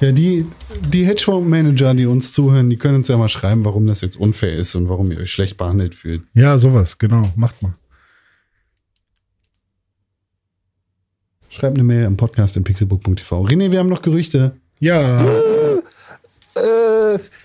Ja, 0.00 0.12
die, 0.12 0.44
die 0.92 1.06
Hedgefonds-Manager, 1.06 1.94
die 1.94 2.04
uns 2.04 2.32
zuhören, 2.32 2.68
die 2.68 2.76
können 2.76 2.96
uns 2.96 3.08
ja 3.08 3.16
mal 3.16 3.30
schreiben, 3.30 3.64
warum 3.64 3.86
das 3.86 4.02
jetzt 4.02 4.16
unfair 4.16 4.52
ist 4.52 4.74
und 4.74 4.90
warum 4.90 5.10
ihr 5.10 5.18
euch 5.18 5.32
schlecht 5.32 5.56
behandelt 5.56 5.94
fühlt. 5.94 6.22
Ja, 6.34 6.58
sowas, 6.58 6.98
genau. 6.98 7.22
Macht 7.36 7.62
mal. 7.62 7.74
Schreibt 11.48 11.78
eine 11.78 11.84
Mail 11.84 12.04
am 12.04 12.18
Podcast 12.18 12.58
in 12.58 12.64
pixelbook.tv. 12.64 13.46
René, 13.46 13.70
wir 13.70 13.78
haben 13.78 13.88
noch 13.88 14.02
Gerüchte. 14.02 14.56
Ja, 14.78 15.16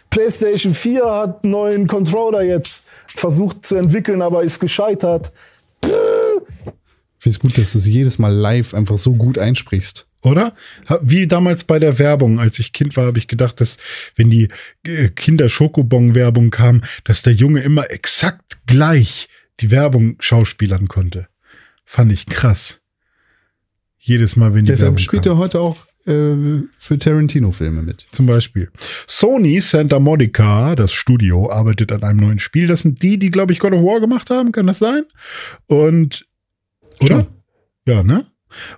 PlayStation 0.10 0.74
4 0.74 1.06
hat 1.06 1.44
einen 1.44 1.52
neuen 1.52 1.88
Controller 1.88 2.42
jetzt 2.44 2.84
versucht 3.08 3.66
zu 3.66 3.76
entwickeln, 3.76 4.22
aber 4.22 4.44
ist 4.44 4.60
gescheitert. 4.60 5.32
Ich 5.84 7.24
finde 7.24 7.36
es 7.36 7.40
gut, 7.40 7.58
dass 7.58 7.74
du 7.74 7.78
es 7.78 7.88
jedes 7.88 8.20
Mal 8.20 8.34
live 8.34 8.74
einfach 8.74 8.98
so 8.98 9.14
gut 9.14 9.38
einsprichst. 9.38 10.08
oder? 10.24 10.54
Wie 11.02 11.28
damals 11.28 11.64
bei 11.64 11.80
der 11.80 12.00
Werbung, 12.00 12.40
als 12.40 12.60
ich 12.60 12.74
Kind 12.74 12.98
war, 12.98 13.06
habe 13.06 13.20
ich 13.20 13.28
gedacht, 13.28 13.62
dass 13.62 13.78
wenn 14.16 14.30
die 14.30 14.50
äh, 14.86 15.10
Kinder-Schokobon-Werbung 15.10 16.50
kam, 16.50 16.82
dass 17.04 17.22
der 17.22 17.34
Junge 17.34 17.62
immer 17.62 17.92
exakt 17.92 18.60
gleich 18.66 19.30
die 19.60 19.72
Werbung 19.72 20.16
schauspielern 20.20 20.88
konnte. 20.88 21.28
Fand 21.86 22.12
ich 22.12 22.26
krass. 22.26 22.82
Jedes 24.00 24.36
Mal, 24.36 24.54
wenn 24.54 24.66
die 24.66 24.72
Deshalb 24.72 24.94
Werbung 24.94 24.98
spielt 24.98 25.24
kam. 25.24 25.34
er 25.34 25.38
heute 25.38 25.60
auch 25.60 25.78
für 26.04 26.98
Tarantino-Filme 26.98 27.82
mit. 27.82 28.08
Zum 28.12 28.26
Beispiel. 28.26 28.70
Sony 29.08 29.60
Santa 29.62 30.00
Monica, 30.00 30.76
das 30.76 30.92
Studio, 30.92 31.52
arbeitet 31.52 31.92
an 31.92 32.04
einem 32.04 32.20
neuen 32.20 32.40
Spiel. 32.40 32.68
Das 32.68 32.82
sind 32.82 33.04
die, 33.04 33.20
die, 33.20 33.30
glaube 33.30 33.54
ich, 33.54 33.60
God 33.60 33.74
of 33.74 33.84
War 33.84 34.00
gemacht 34.00 34.30
haben. 34.30 34.52
Kann 34.52 34.68
das 34.68 34.80
sein? 34.80 35.04
Und, 35.68 36.26
oder? 37.00 37.08
Schon. 37.08 37.28
Ja, 37.88 38.04
ne? 38.04 38.26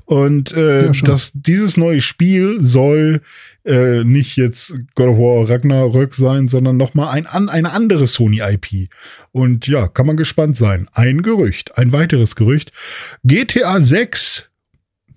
Und 0.06 0.52
äh, 0.52 0.86
Ja, 0.88 0.92
das, 1.04 1.32
dieses 1.34 1.78
neue 1.78 2.02
Spiel 2.02 2.58
soll 2.62 3.22
äh, 3.66 4.04
nicht 4.04 4.36
jetzt 4.36 4.76
God 4.96 5.08
of 5.08 5.18
War 5.18 5.50
Ragnarök 5.50 6.16
sein, 6.16 6.48
sondern 6.48 6.78
nochmal 6.78 7.10
ein, 7.10 7.26
an, 7.26 7.50
eine 7.50 7.72
andere 7.72 8.08
Sony-IP. 8.08 8.90
Und 9.32 9.68
ja, 9.68 9.88
kann 9.88 10.06
man 10.06 10.18
gespannt 10.18 10.58
sein. 10.58 10.88
Ein 10.92 11.22
Gerücht, 11.22 11.78
ein 11.78 11.92
weiteres 11.92 12.36
Gerücht. 12.36 12.72
GTA 13.24 13.82
6, 13.82 14.50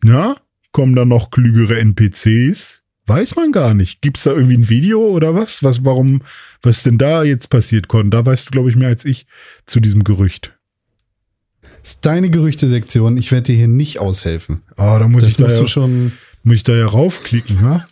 na, 0.02 0.36
kommen 0.76 0.94
da 0.94 1.06
noch 1.06 1.30
klügere 1.30 1.78
NPCs? 1.78 2.82
Weiß 3.06 3.34
man 3.34 3.50
gar 3.50 3.72
nicht. 3.72 4.02
Gibt's 4.02 4.24
da 4.24 4.32
irgendwie 4.32 4.58
ein 4.58 4.68
Video 4.68 5.00
oder 5.08 5.34
was? 5.34 5.62
Was, 5.62 5.86
warum, 5.86 6.20
was 6.60 6.82
denn 6.82 6.98
da 6.98 7.22
jetzt 7.24 7.48
passiert, 7.48 7.88
Con? 7.88 8.10
Da 8.10 8.26
weißt 8.26 8.48
du, 8.48 8.50
glaube 8.50 8.68
ich, 8.68 8.76
mehr 8.76 8.88
als 8.88 9.06
ich 9.06 9.26
zu 9.64 9.80
diesem 9.80 10.04
Gerücht. 10.04 10.52
Das 11.80 11.92
ist 11.92 12.04
deine 12.04 12.28
Gerüchte-Sektion. 12.28 13.16
Ich 13.16 13.32
werde 13.32 13.44
dir 13.44 13.56
hier 13.56 13.68
nicht 13.68 14.00
aushelfen. 14.00 14.64
Ah, 14.76 14.98
da 14.98 15.08
muss 15.08 15.22
Das 15.22 15.30
ich 15.30 15.36
da 15.38 15.48
ja, 15.48 15.66
schon. 15.66 16.12
muss 16.42 16.56
ich 16.56 16.62
da 16.62 16.74
ja 16.74 16.84
raufklicken, 16.84 17.56
ja? 17.62 17.86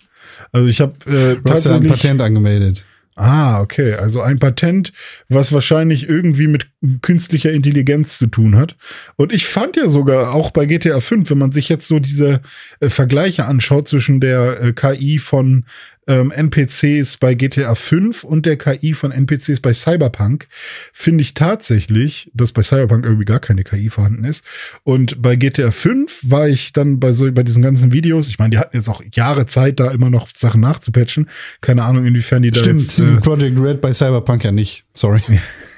Also 0.53 0.69
ich 0.69 0.83
habe 0.83 0.93
äh, 1.07 1.13
ja 1.13 1.31
ein 1.39 1.45
tatsächlich. 1.45 1.91
Patent 1.91 2.21
angemeldet. 2.21 2.85
Ah, 3.17 3.61
okay. 3.61 3.95
Also 3.95 4.23
ein 4.23 4.41
Patent, 4.41 4.93
was 5.29 5.53
wahrscheinlich 5.53 6.09
irgendwie 6.09 6.49
mit 6.49 6.67
künstlicher 7.01 7.53
Intelligenz 7.53 8.19
zu 8.19 8.27
tun 8.27 8.57
hat. 8.57 8.77
Und 9.15 9.33
ich 9.33 9.47
fand 9.47 9.77
ja 9.77 9.89
sogar 9.89 10.35
auch 10.35 10.51
bei 10.51 10.67
GTA 10.67 10.99
5, 10.99 11.31
wenn 11.31 11.39
man 11.39 11.53
sich 11.53 11.69
jetzt 11.69 11.87
so 11.87 12.01
diese 12.01 12.41
äh, 12.81 12.89
Vergleiche 12.89 13.47
anschaut 13.47 13.87
zwischen 13.87 14.21
der 14.21 14.61
äh, 14.61 14.73
KI 14.73 15.19
von 15.19 15.65
ähm, 16.07 16.31
NPCs 16.31 17.17
bei 17.17 17.35
GTA 17.35 17.75
5 17.75 18.25
und 18.25 18.47
der 18.47 18.57
KI 18.57 18.95
von 18.95 19.13
NPCs 19.13 19.61
bei 19.61 19.73
Cyberpunk, 19.73 20.47
finde 20.93 21.23
ich 21.23 21.35
tatsächlich, 21.35 22.31
dass 22.35 22.53
bei 22.53 22.63
Cyberpunk 22.63 23.05
irgendwie 23.05 23.25
gar 23.25 23.41
keine 23.41 23.65
KI 23.65 23.91
vorhanden 23.91 24.25
ist. 24.25 24.45
Und 24.83 25.21
bei 25.23 25.37
GTA 25.37 25.71
5 25.71 26.21
war 26.31 26.49
ich 26.49 26.73
dann 26.73 27.01
bei 27.01 27.13
so 27.13 27.31
bei 27.33 27.43
diesen 27.43 27.63
ganzen 27.63 27.93
Videos, 27.93 28.29
ich 28.29 28.39
meine, 28.39 28.51
die 28.51 28.59
hatten 28.59 28.77
jetzt 28.77 28.89
auch 28.89 29.03
Jahre 29.13 29.47
Zeit, 29.47 29.81
da 29.81 29.91
immer 29.91 30.11
noch 30.11 30.29
Sachen 30.35 30.61
nachzupatchen. 30.61 31.29
Keine 31.61 31.85
Ahnung, 31.85 32.05
inwiefern 32.05 32.43
die 32.43 32.51
da 32.51 32.61
Stimmt, 32.61 32.81
jetzt, 32.81 32.99
äh, 32.99 33.17
Project 33.17 33.59
Red 33.59 33.81
bei 33.81 33.93
Cyberpunk 33.93 34.45
ja 34.45 34.53
nicht. 34.53 34.85
Sorry. 34.93 35.23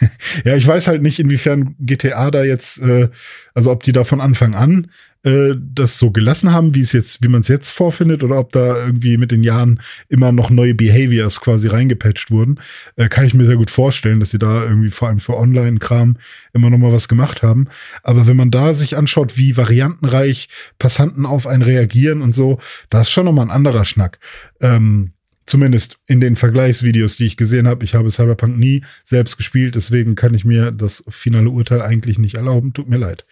ja, 0.45 0.57
ich 0.57 0.67
weiß 0.67 0.89
halt 0.89 1.03
nicht, 1.03 1.19
inwiefern 1.19 1.75
GTA 1.81 2.31
da 2.31 2.45
jetzt, 2.45 2.81
äh, 2.81 3.09
also 3.55 3.71
ob 3.71 3.83
die 3.83 3.93
da 3.93 4.05
von 4.05 4.21
Anfang 4.21 4.55
an 4.55 4.89
äh, 5.27 5.57
das 5.59 5.99
so 5.99 6.13
gelassen 6.13 6.53
haben, 6.53 6.77
wie 6.77 6.81
es 6.81 6.93
jetzt, 6.93 7.21
wie 7.21 7.27
man 7.29 7.41
es 7.41 7.49
jetzt 7.49 7.71
vorfindet, 7.71 8.23
oder 8.23 8.39
ob 8.39 8.53
da 8.53 8.87
irgendwie 8.87 9.17
mit 9.17 9.33
den 9.33 9.43
Jahren 9.43 9.81
immer 10.09 10.31
noch 10.31 10.51
neue 10.51 10.73
Behaviors 10.75 11.41
quasi 11.41 11.67
reingepatcht 11.67 12.31
wurden, 12.31 12.61
äh, 12.95 13.09
kann 13.09 13.27
ich 13.27 13.35
mir 13.35 13.45
sehr 13.45 13.57
gut 13.57 13.71
vorstellen, 13.71 14.21
dass 14.21 14.31
sie 14.31 14.39
da 14.39 14.63
irgendwie 14.63 14.91
vor 14.91 15.09
allem 15.09 15.19
für 15.19 15.37
Online-Kram 15.37 16.17
immer 16.53 16.71
noch 16.71 16.79
mal 16.79 16.93
was 16.93 17.09
gemacht 17.09 17.43
haben. 17.43 17.67
Aber 18.05 18.29
wenn 18.29 18.37
man 18.37 18.53
da 18.53 18.73
sich 18.73 18.97
anschaut, 18.97 19.37
wie 19.37 19.57
variantenreich 19.57 20.49
Passanten 20.79 21.27
auf 21.27 21.49
einen 21.49 21.63
reagieren 21.63 22.23
und 22.23 22.33
so, 22.33 22.61
da 22.89 23.01
ist 23.01 23.11
schon 23.11 23.25
noch 23.25 23.33
mal 23.33 23.43
ein 23.43 23.51
anderer 23.51 23.85
Schnack. 23.85 24.21
Ähm, 24.61 25.11
Zumindest 25.47 25.99
in 26.07 26.21
den 26.21 26.37
Vergleichsvideos, 26.37 27.17
die 27.17 27.27
ich 27.27 27.37
gesehen 27.37 27.69
habe. 27.69 27.85
Ich 27.85 27.95
habe 27.95 28.11
Cyberpunk 28.11 28.59
nie 28.59 28.83
selbst 29.05 29.37
gespielt, 29.37 29.77
deswegen 29.77 30.17
kann 30.17 30.35
ich 30.35 30.45
mir 30.45 30.73
das 30.73 31.05
finale 31.09 31.51
Urteil 31.51 31.83
eigentlich 31.83 32.19
nicht 32.19 32.35
erlauben. 32.35 32.73
Tut 32.73 32.89
mir 32.89 32.99
leid. 32.99 33.25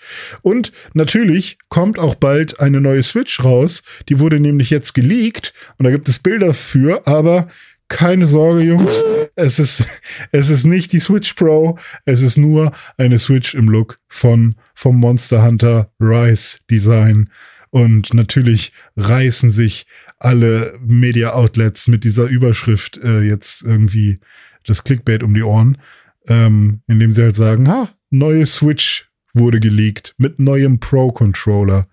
Und 0.43 0.73
natürlich 0.93 1.59
kommt 1.69 1.99
auch 1.99 2.15
bald 2.15 2.61
eine 2.61 2.81
neue 2.81 3.03
Switch 3.03 3.43
raus. 3.43 3.82
Die 4.09 4.20
wurde 4.20 4.39
nämlich 4.39 4.70
jetzt 4.70 4.95
geleakt 4.95 5.53
und 5.78 5.85
da 5.85 5.91
gibt 5.91 6.09
es 6.09 6.20
Bilder 6.20 6.55
für, 6.55 7.07
aber 7.07 7.49
keine 7.89 8.27
Sorge, 8.27 8.62
Jungs. 8.62 9.03
Es 9.36 9.59
ist, 9.59 9.85
es 10.32 10.49
ist 10.51 10.65
nicht 10.65 10.93
die 10.93 11.01
Switch 11.01 11.35
Pro. 11.35 11.78
Es 12.05 12.23
ist 12.23 12.36
nur 12.36 12.73
eine 12.97 13.19
Switch 13.19 13.55
im 13.55 13.69
Look 13.69 13.99
von, 14.09 14.55
vom 14.74 14.99
Monster 14.99 15.45
Hunter 15.45 15.91
Rise 16.01 16.59
Design. 16.70 17.31
Und 17.70 18.15
natürlich 18.15 18.73
reißen 18.97 19.51
sich 19.51 19.86
alle 20.19 20.78
Media-Outlets 20.81 21.89
mit 21.89 22.05
dieser 22.05 22.27
Überschrift 22.27 22.99
äh, 22.99 23.20
jetzt 23.20 23.62
irgendwie 23.62 24.20
das 24.65 24.85
Clickbait 24.85 25.23
um 25.23 25.35
die 25.35 25.43
Ohren, 25.43 25.78
ähm, 26.27 26.81
indem 26.86 27.12
sie 27.12 27.23
halt 27.23 27.36
sagen, 27.36 27.69
ha, 27.69 27.91
neue 28.11 28.47
Switch 28.47 29.11
wurde 29.35 29.61
geleakt 29.61 30.15
mit 30.16 30.39
neuem 30.39 30.81
Pro-Controller. 30.81 31.89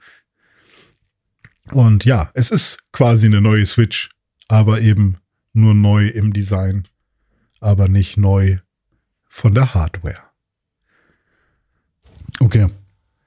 Und 1.71 2.05
ja, 2.05 2.31
es 2.33 2.51
ist 2.51 2.79
quasi 2.91 3.27
eine 3.27 3.41
neue 3.41 3.65
Switch, 3.65 4.09
aber 4.47 4.81
eben 4.81 5.17
nur 5.53 5.73
neu 5.73 6.07
im 6.07 6.33
Design, 6.33 6.87
aber 7.59 7.87
nicht 7.87 8.17
neu 8.17 8.57
von 9.27 9.53
der 9.53 9.73
Hardware. 9.73 10.23
Okay. 12.39 12.67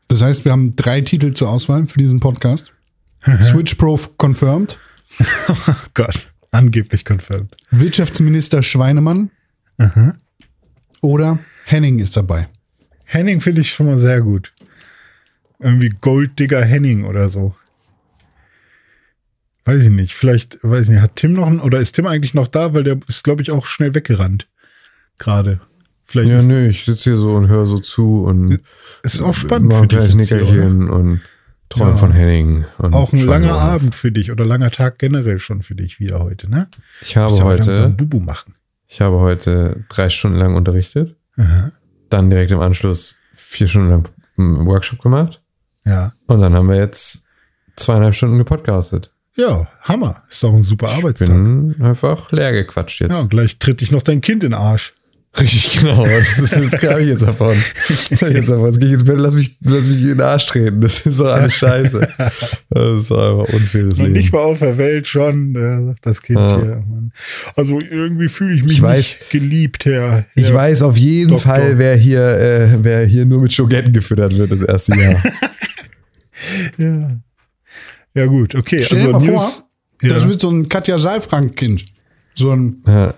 Das 0.09 0.23
heißt, 0.23 0.45
wir 0.45 0.53
haben 0.53 0.77
drei 0.77 1.01
Titel 1.01 1.33
zur 1.33 1.49
Auswahl 1.49 1.87
für 1.87 1.99
diesen 1.99 2.21
Podcast. 2.21 2.74
Switch 3.43 3.75
Pro 3.77 3.99
confirmed. 4.19 4.79
Gott, 5.95 6.33
angeblich 6.51 7.05
confirmed. 7.09 7.55
Wirtschaftsminister 7.71 8.63
Schweinemann. 8.63 9.31
Oder 11.01 11.39
Henning 11.65 11.99
ist 11.99 12.17
dabei. 12.17 12.49
Henning 13.05 13.41
finde 13.41 13.61
ich 13.63 13.73
schon 13.73 13.87
mal 13.87 13.99
sehr 13.99 14.21
gut. 14.23 14.53
Irgendwie 15.61 15.89
Golddigger 16.01 16.65
Henning 16.65 17.05
oder 17.05 17.29
so. 17.29 17.55
Weiß 19.65 19.83
ich 19.83 19.91
nicht. 19.91 20.15
Vielleicht, 20.15 20.59
weiß 20.63 20.87
ich 20.87 20.91
nicht, 20.91 21.01
hat 21.01 21.17
Tim 21.17 21.33
noch, 21.33 21.47
ein- 21.47 21.61
oder 21.61 21.79
ist 21.81 21.93
Tim 21.93 22.07
eigentlich 22.07 22.35
noch 22.35 22.49
da? 22.49 22.75
Weil 22.75 22.85
der 22.85 22.99
ist, 23.09 23.25
glaube 23.25 23.41
ich, 23.43 23.51
auch 23.51 23.65
schnell 23.67 23.95
weggerannt. 23.95 24.47
Gerade. 25.19 25.61
Vielleicht 26.05 26.31
Ja, 26.31 26.43
nö, 26.43 26.67
ich 26.69 26.85
sitze 26.85 27.11
hier 27.11 27.17
so 27.17 27.35
und 27.35 27.49
höre 27.49 27.65
so 27.67 27.79
zu 27.79 28.25
und 28.25 28.61
ist 29.03 29.23
auch 29.23 29.35
spannend 29.35 29.73
für 29.73 29.87
dich. 29.87 30.13
jetzt 30.13 30.29
hier, 30.29 30.65
und 30.67 31.21
träum 31.75 31.89
Ja. 31.91 31.97
von 31.97 32.13
Henning. 32.13 32.65
Auch 32.79 33.13
ein 33.13 33.19
langer 33.19 33.47
Schweineohren. 33.49 33.61
Abend 33.61 33.95
für 33.95 34.13
dich 34.13 34.31
oder 34.31 34.45
langer 34.45 34.71
Tag 34.71 34.99
generell 34.99 35.39
schon 35.39 35.63
für 35.63 35.75
dich 35.75 36.01
wieder 36.01 36.21
heute, 36.21 36.49
ne? 36.51 36.69
Ich 37.01 37.17
habe 37.17 37.37
langsam 37.37 37.75
heute, 37.75 37.89
Bubu 37.91 38.21
machen. 38.21 38.55
ich 38.87 39.01
habe 39.01 39.19
heute 39.21 39.85
drei 39.89 40.09
Stunden 40.09 40.39
lang 40.39 40.55
unterrichtet, 40.57 41.17
Aha. 41.37 41.73
dann 42.11 42.31
direkt 42.31 42.51
im 42.51 42.61
Anschluss 42.61 43.17
vier 43.35 43.67
Stunden 43.69 43.91
lang 43.91 44.09
einen 44.39 44.67
Workshop 44.67 45.01
gemacht 45.03 45.41
Ja. 45.85 46.13
und 46.27 46.41
dann 46.41 46.55
haben 46.55 46.69
wir 46.69 46.77
jetzt 46.77 47.27
zweieinhalb 47.77 48.15
Stunden 48.15 48.39
gepodcastet. 48.39 49.11
Ja, 49.37 49.67
Hammer. 49.83 50.23
Ist 50.29 50.45
doch 50.45 50.53
ein 50.55 50.63
super 50.63 50.87
Ich 50.93 50.97
Arbeitstag. 50.99 51.29
bin 51.29 51.75
einfach 51.83 52.31
leer 52.31 52.53
gequatscht 52.53 53.01
jetzt. 53.01 53.17
Ja, 53.17 53.21
und 53.23 53.31
gleich 53.31 53.59
tritt 53.59 53.81
dich 53.81 53.91
noch 53.91 54.03
dein 54.03 54.21
Kind 54.21 54.45
in 54.45 54.51
den 54.51 54.55
Arsch. 54.61 54.93
Richtig, 55.41 55.81
genau. 55.81 56.05
Das 56.07 56.39
ist 56.39 56.55
jetzt 56.55 56.89
habe 56.89 57.03
ich 57.03 57.09
jetzt 57.09 57.23
davon. 57.25 57.57
Das 58.09 58.23
habe 58.23 58.31
ich 58.31 58.37
jetzt 58.39 58.49
davon. 58.49 58.67
Jetzt 58.67 58.79
gehe 58.79 58.87
ich 58.89 58.93
ins 58.95 59.05
Bett, 59.05 59.19
lass 59.19 59.35
mich, 59.35 59.57
lass 59.63 59.87
mich 59.89 60.01
in 60.03 60.07
den 60.09 60.21
Arsch 60.21 60.47
treten. 60.47 60.81
Das 60.81 61.05
ist 61.05 61.19
doch 61.19 61.27
alles 61.27 61.55
scheiße. 61.55 62.09
Das 62.71 62.97
ist 63.01 63.11
doch 63.11 63.41
einfach 63.43 63.53
unfaires 63.53 63.99
Und 63.99 64.05
Leben. 64.05 64.13
nicht 64.13 64.33
mal 64.33 64.39
auf 64.41 64.61
der 64.61 64.79
Welt 64.79 65.09
schon, 65.09 65.55
sagt 65.89 66.07
das 66.07 66.23
Kind 66.23 66.39
Ja. 66.39 66.57
hier. 66.57 66.85
Mann. 66.89 67.13
Also 67.57 67.79
irgendwie 67.91 68.29
fühle 68.29 68.55
ich 68.55 68.63
mich 68.63 68.73
Ich 68.75 68.81
weiß- 68.83 68.97
nicht 68.97 69.31
geliebt, 69.31 69.85
Herr. 69.87 70.25
Ich 70.37 70.45
Herr 70.45 70.55
weiß 70.55 70.83
auf 70.83 70.97
jeden 70.97 71.31
Doktor. 71.31 71.51
Fall, 71.53 71.79
wer 71.79 71.97
hier, 71.97 72.23
äh, 72.23 72.69
wer 72.81 73.05
hier 73.05 73.25
nur 73.27 73.41
mit 73.41 73.53
Schogetten 73.53 73.93
gefüttert 73.93 74.37
wird 74.37 74.53
das 74.53 74.63
erste 74.63 74.97
Jahr. 74.97 75.21
Ja. 76.79 77.17
ja, 78.15 78.27
gut, 78.27 78.55
okay. 78.55 78.83
Stell 78.83 79.01
dir 79.03 79.09
mal 79.11 79.19
News- 79.21 79.29
vor, 79.29 79.69
das 80.03 80.23
ja. 80.25 80.29
wird 80.29 80.41
so 80.41 80.51
ein 80.51 80.69
Katja 80.69 80.99
Saalfrank-Kind. 80.99 81.85
So 82.35 82.51
ein, 82.51 82.83
ja. 82.87 83.15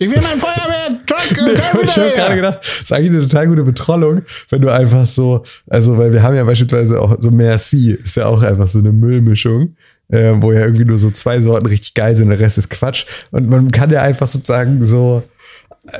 Ich 0.00 0.10
will 0.10 0.20
mein 0.22 0.40
Feuerwehr-Truck, 0.40 1.46
äh, 1.46 1.84
ich 1.84 1.96
habe 1.98 2.10
gerade 2.12 2.34
gedacht, 2.36 2.58
das 2.62 2.80
ist 2.80 2.92
eigentlich 2.92 3.10
eine 3.10 3.20
total 3.20 3.48
gute 3.48 3.62
Betrollung, 3.64 4.22
wenn 4.48 4.62
du 4.62 4.70
einfach 4.70 5.06
so, 5.06 5.44
also 5.68 5.98
weil 5.98 6.10
wir 6.10 6.22
haben 6.22 6.34
ja 6.34 6.44
beispielsweise 6.44 6.98
auch 6.98 7.16
so 7.18 7.30
Merci, 7.30 7.92
ist 7.92 8.16
ja 8.16 8.26
auch 8.26 8.42
einfach 8.42 8.66
so 8.66 8.78
eine 8.78 8.92
Müllmischung, 8.92 9.76
äh, 10.08 10.32
wo 10.36 10.52
ja 10.52 10.60
irgendwie 10.60 10.86
nur 10.86 10.98
so 10.98 11.10
zwei 11.10 11.42
Sorten 11.42 11.66
richtig 11.66 11.92
geil 11.92 12.16
sind, 12.16 12.30
der 12.30 12.40
Rest 12.40 12.56
ist 12.56 12.70
Quatsch. 12.70 13.04
Und 13.30 13.50
man 13.50 13.70
kann 13.70 13.90
ja 13.90 14.00
einfach 14.00 14.26
sozusagen 14.26 14.86
so 14.86 15.22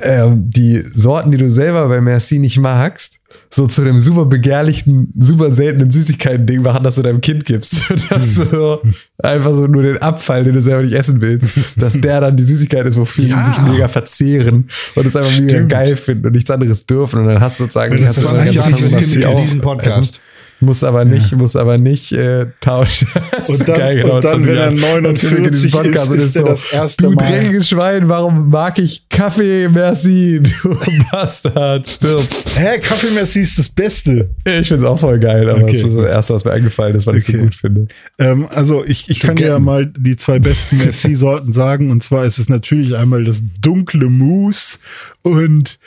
ähm, 0.03 0.51
die 0.51 0.79
Sorten, 0.81 1.31
die 1.31 1.39
du 1.39 1.51
selber 1.51 1.89
bei 1.89 2.01
Merci 2.01 2.39
nicht 2.39 2.59
magst, 2.59 3.17
so 3.53 3.67
zu 3.67 3.83
dem 3.85 3.99
super 3.99 4.25
begehrlichen, 4.27 5.12
super 5.19 5.51
seltenen 5.51 5.91
Süßigkeiten-Ding 5.91 6.62
machen, 6.62 6.85
dass 6.85 6.97
du 6.97 7.03
deinem 7.03 7.21
Kind 7.21 7.45
gibst. 7.45 7.83
dass 8.11 8.35
du 8.37 8.45
so 8.45 8.83
einfach 9.19 9.53
so 9.55 9.67
nur 9.67 9.83
den 9.83 9.99
Abfall, 9.99 10.45
den 10.45 10.55
du 10.55 10.61
selber 10.61 10.83
nicht 10.83 10.95
essen 10.95 11.21
willst, 11.21 11.49
dass 11.77 12.01
der 12.01 12.21
dann 12.21 12.37
die 12.37 12.43
Süßigkeit 12.45 12.87
ist, 12.87 12.97
wofür 12.99 13.25
Ja. 13.25 13.43
die 13.43 13.51
sich 13.62 13.73
mega 13.73 13.89
verzehren 13.89 14.69
und 14.95 15.07
es 15.07 15.17
einfach 15.17 15.33
mega 15.39 15.51
Stimmt. 15.51 15.69
geil 15.73 15.97
finden 15.97 16.27
und 16.27 16.33
nichts 16.33 16.51
anderes 16.51 16.87
dürfen. 16.87 17.21
Und 17.21 17.27
dann 17.27 17.41
hast 17.41 17.59
du 17.59 17.65
sozusagen 17.65 17.93
das 17.93 18.17
kannst 18.17 18.19
du 18.23 18.27
20 18.27 18.47
das 18.47 18.55
Jahre 18.55 18.71
ganze 18.71 18.85
sind 18.89 18.93
Merci 19.01 19.21
Tim 19.21 19.31
in 19.31 19.37
diesem 19.37 19.61
Podcast. 19.61 19.99
essen. 19.99 20.21
Muss 20.62 20.85
aber 20.85 21.05
nicht, 21.07 21.35
muss 21.37 21.57
aber 21.57 21.78
nicht 21.78 22.12
äh, 22.12 22.47
tauschen. 22.61 23.09
Und 23.37 23.49
ist 23.49 23.66
dann- 23.69 23.97
genau, 23.97 24.16
und 24.16 24.24
dann, 24.24 24.43
20 24.43 24.47
wenn 24.53 24.57
er 24.59 24.73
Jahre. 24.73 25.01
49 25.03 25.74
Und 25.74 25.82
Podcast 25.82 26.12
ist, 26.12 26.24
ist 26.24 26.37
er 26.37 26.43
das 26.45 26.73
erste 26.73 27.05
Du 27.05 27.11
Mal- 27.12 27.27
dreckiges 27.31 27.69
Schwein, 27.70 28.09
warum 28.09 28.51
mag 28.51 28.78
ich 28.78 29.09
Kaffee? 29.09 29.69
Merci, 29.70 30.41
du 30.62 30.77
Bastard, 31.11 31.89
stirb. 31.89 32.20
Hä, 32.57 32.78
Kaffee 32.81 33.15
Merci 33.15 33.41
ist 33.41 33.59
das 33.59 33.69
Beste. 33.70 34.31
Ich 34.45 34.69
find's 34.69 34.85
auch 34.85 34.99
voll 34.99 35.19
geil, 35.19 35.49
aber 35.49 35.62
Okay. 35.62 35.73
das 35.81 35.82
ist 35.91 35.97
das 35.97 36.11
Erste, 36.11 36.35
was 36.35 36.45
mir 36.45 36.53
eingefallen 36.53 36.95
ist, 36.95 37.07
weil 37.07 37.16
ich 37.16 37.24
so 37.24 37.32
Okay. 37.32 37.43
gut 37.43 37.55
finde. 37.55 37.89
Ähm, 38.19 38.47
also 38.55 38.85
ich, 38.85 39.09
ich 39.09 39.20
kann 39.20 39.37
dir 39.37 39.47
ja 39.49 39.59
mal 39.59 39.87
die 39.87 40.16
zwei 40.16 40.39
besten 40.39 40.77
Merci-Sorten 40.78 41.53
sagen. 41.55 41.91
Und 41.91 42.03
zwar 42.03 42.24
ist 42.27 42.39
es 42.39 42.49
natürlich 42.51 42.97
einmal 42.97 43.24
das 43.24 43.43
dunkle 43.62 44.09
Mousse 44.11 44.78
und 45.23 45.78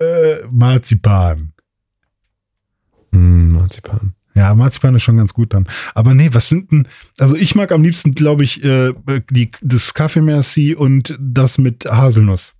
äh, 0.00 0.38
Marzipan. 0.50 1.52
Mm, 3.16 3.52
Marzipan. 3.52 4.12
Ja, 4.34 4.54
Marzipan 4.54 4.94
ist 4.94 5.02
schon 5.02 5.16
ganz 5.16 5.32
gut 5.32 5.54
dann. 5.54 5.66
Aber 5.94 6.12
nee, 6.12 6.28
was 6.32 6.48
sind 6.50 6.70
denn, 6.70 6.86
also 7.18 7.34
ich 7.36 7.54
mag 7.54 7.72
am 7.72 7.82
liebsten, 7.82 8.12
glaube 8.12 8.44
ich, 8.44 8.62
äh, 8.62 8.92
die, 9.30 9.50
das 9.62 9.94
Kaffee 9.94 10.20
Merci 10.20 10.74
und 10.74 11.16
das 11.18 11.56
mit 11.56 11.86
Haselnuss. 11.86 12.52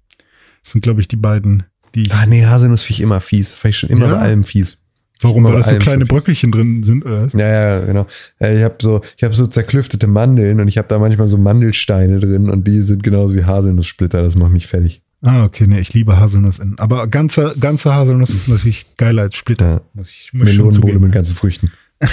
Das 0.62 0.72
sind, 0.72 0.80
glaube 0.80 1.02
ich, 1.02 1.08
die 1.08 1.16
beiden, 1.16 1.64
die 1.94 2.10
Ah, 2.10 2.24
nee, 2.26 2.46
Haselnuss 2.46 2.82
finde 2.82 2.94
ich 2.94 3.00
immer 3.02 3.20
fies. 3.20 3.52
Finde 3.54 3.70
ich 3.70 3.78
schon 3.78 3.90
immer 3.90 4.06
Ja? 4.06 4.14
bei 4.14 4.20
allem 4.20 4.44
fies. 4.44 4.78
warum, 5.20 5.44
weil 5.44 5.54
das 5.56 5.68
so 5.68 5.76
kleine. 5.76 6.06
Bröckelchen 6.06 6.50
drin 6.50 6.82
sind, 6.82 7.04
oder 7.04 7.24
was? 7.24 7.32
Ja, 7.34 7.46
ja, 7.48 7.80
genau. 7.84 8.06
Äh, 8.40 8.56
Ich 8.56 8.62
habe 8.64 8.76
so, 8.80 9.02
ich 9.18 9.22
habe 9.24 9.34
so 9.34 9.46
zerklüftete 9.46 10.06
Mandeln 10.06 10.60
und 10.60 10.68
ich 10.68 10.78
habe 10.78 10.88
da 10.88 10.98
manchmal 10.98 11.28
so 11.28 11.36
Mandelsteine 11.36 12.20
drin 12.20 12.48
und 12.48 12.66
die 12.66 12.80
sind 12.80 13.02
genauso 13.02 13.34
wie 13.34 13.44
Haselnusssplitter. 13.44 14.22
Das 14.22 14.34
macht 14.34 14.52
mich 14.52 14.66
fertig. 14.66 15.02
Ah, 15.22 15.44
okay, 15.44 15.66
nee, 15.66 15.80
ich 15.80 15.92
liebe 15.94 16.18
Haselnuss. 16.18 16.58
In, 16.58 16.78
aber 16.78 17.06
ganze, 17.08 17.54
ganze 17.58 17.92
Haselnuss 17.94 18.30
ist 18.30 18.48
natürlich 18.48 18.86
geiler 18.96 19.22
als 19.22 19.36
Splitter. 19.36 19.70
Ja. 19.70 19.80
Muss 19.94 20.10
ich, 20.10 20.32
muss 20.32 20.48
Melonenbowle 20.48 20.98
mit 20.98 21.12
ganzen 21.12 21.34
Früchten. 21.36 21.72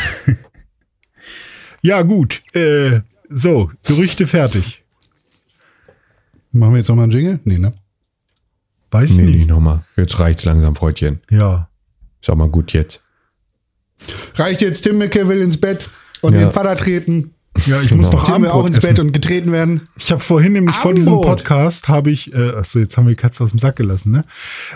Ja, 1.86 2.02
gut. 2.02 2.42
Äh, 2.54 3.02
so, 3.30 3.70
Gerüchte 3.86 4.26
fertig. 4.26 4.84
Machen 6.54 6.72
wir 6.74 6.78
jetzt 6.78 6.88
nochmal 6.88 7.04
einen 7.04 7.12
Jingle? 7.12 7.40
Nee, 7.44 7.58
ne? 7.58 7.74
Weiß 8.92 9.10
ich 9.10 9.18
Nee, 9.18 9.24
nicht. 9.24 9.36
nicht 9.36 9.48
nochmal. 9.50 9.84
Jetzt 9.98 10.18
reicht's 10.20 10.46
langsam, 10.46 10.76
Freundchen. 10.78 11.20
Ja. 11.30 11.68
Ist 12.22 12.30
auch 12.30 12.36
mal 12.36 12.48
gut 12.48 12.72
jetzt. 12.72 13.04
Reicht 14.36 14.62
jetzt, 14.62 14.82
Tim 14.84 15.00
will 15.00 15.42
ins 15.42 15.60
Bett 15.60 15.90
und 16.22 16.34
Ja. 16.36 16.40
den 16.42 16.52
Vater 16.52 16.78
treten. 16.78 17.34
Ja, 17.68 17.80
ich 17.82 17.94
muss 17.94 18.10
Genau. 18.10 18.22
noch 18.24 18.34
Tim 18.34 18.42
will 18.42 18.50
auch 18.50 18.66
ins 18.66 18.78
essen. 18.80 18.88
Bett 18.90 19.00
und 19.00 19.12
getreten 19.14 19.52
werden. 19.52 19.82
Ich 19.96 20.12
habe 20.12 20.22
vorhin 20.22 20.54
nämlich 20.54 20.76
vor 20.76 20.94
diesem. 20.94 21.14
Podcast 21.14 21.88
habe 21.88 22.10
ich, 22.12 22.34
äh, 22.34 22.50
achso, 22.50 22.80
jetzt 22.80 22.98
haben 22.98 23.06
wir 23.06 23.12
die 23.12 23.16
Katze 23.22 23.44
aus 23.44 23.52
dem 23.52 23.60
Sack 23.60 23.76
gelassen, 23.76 24.12
ne? 24.12 24.24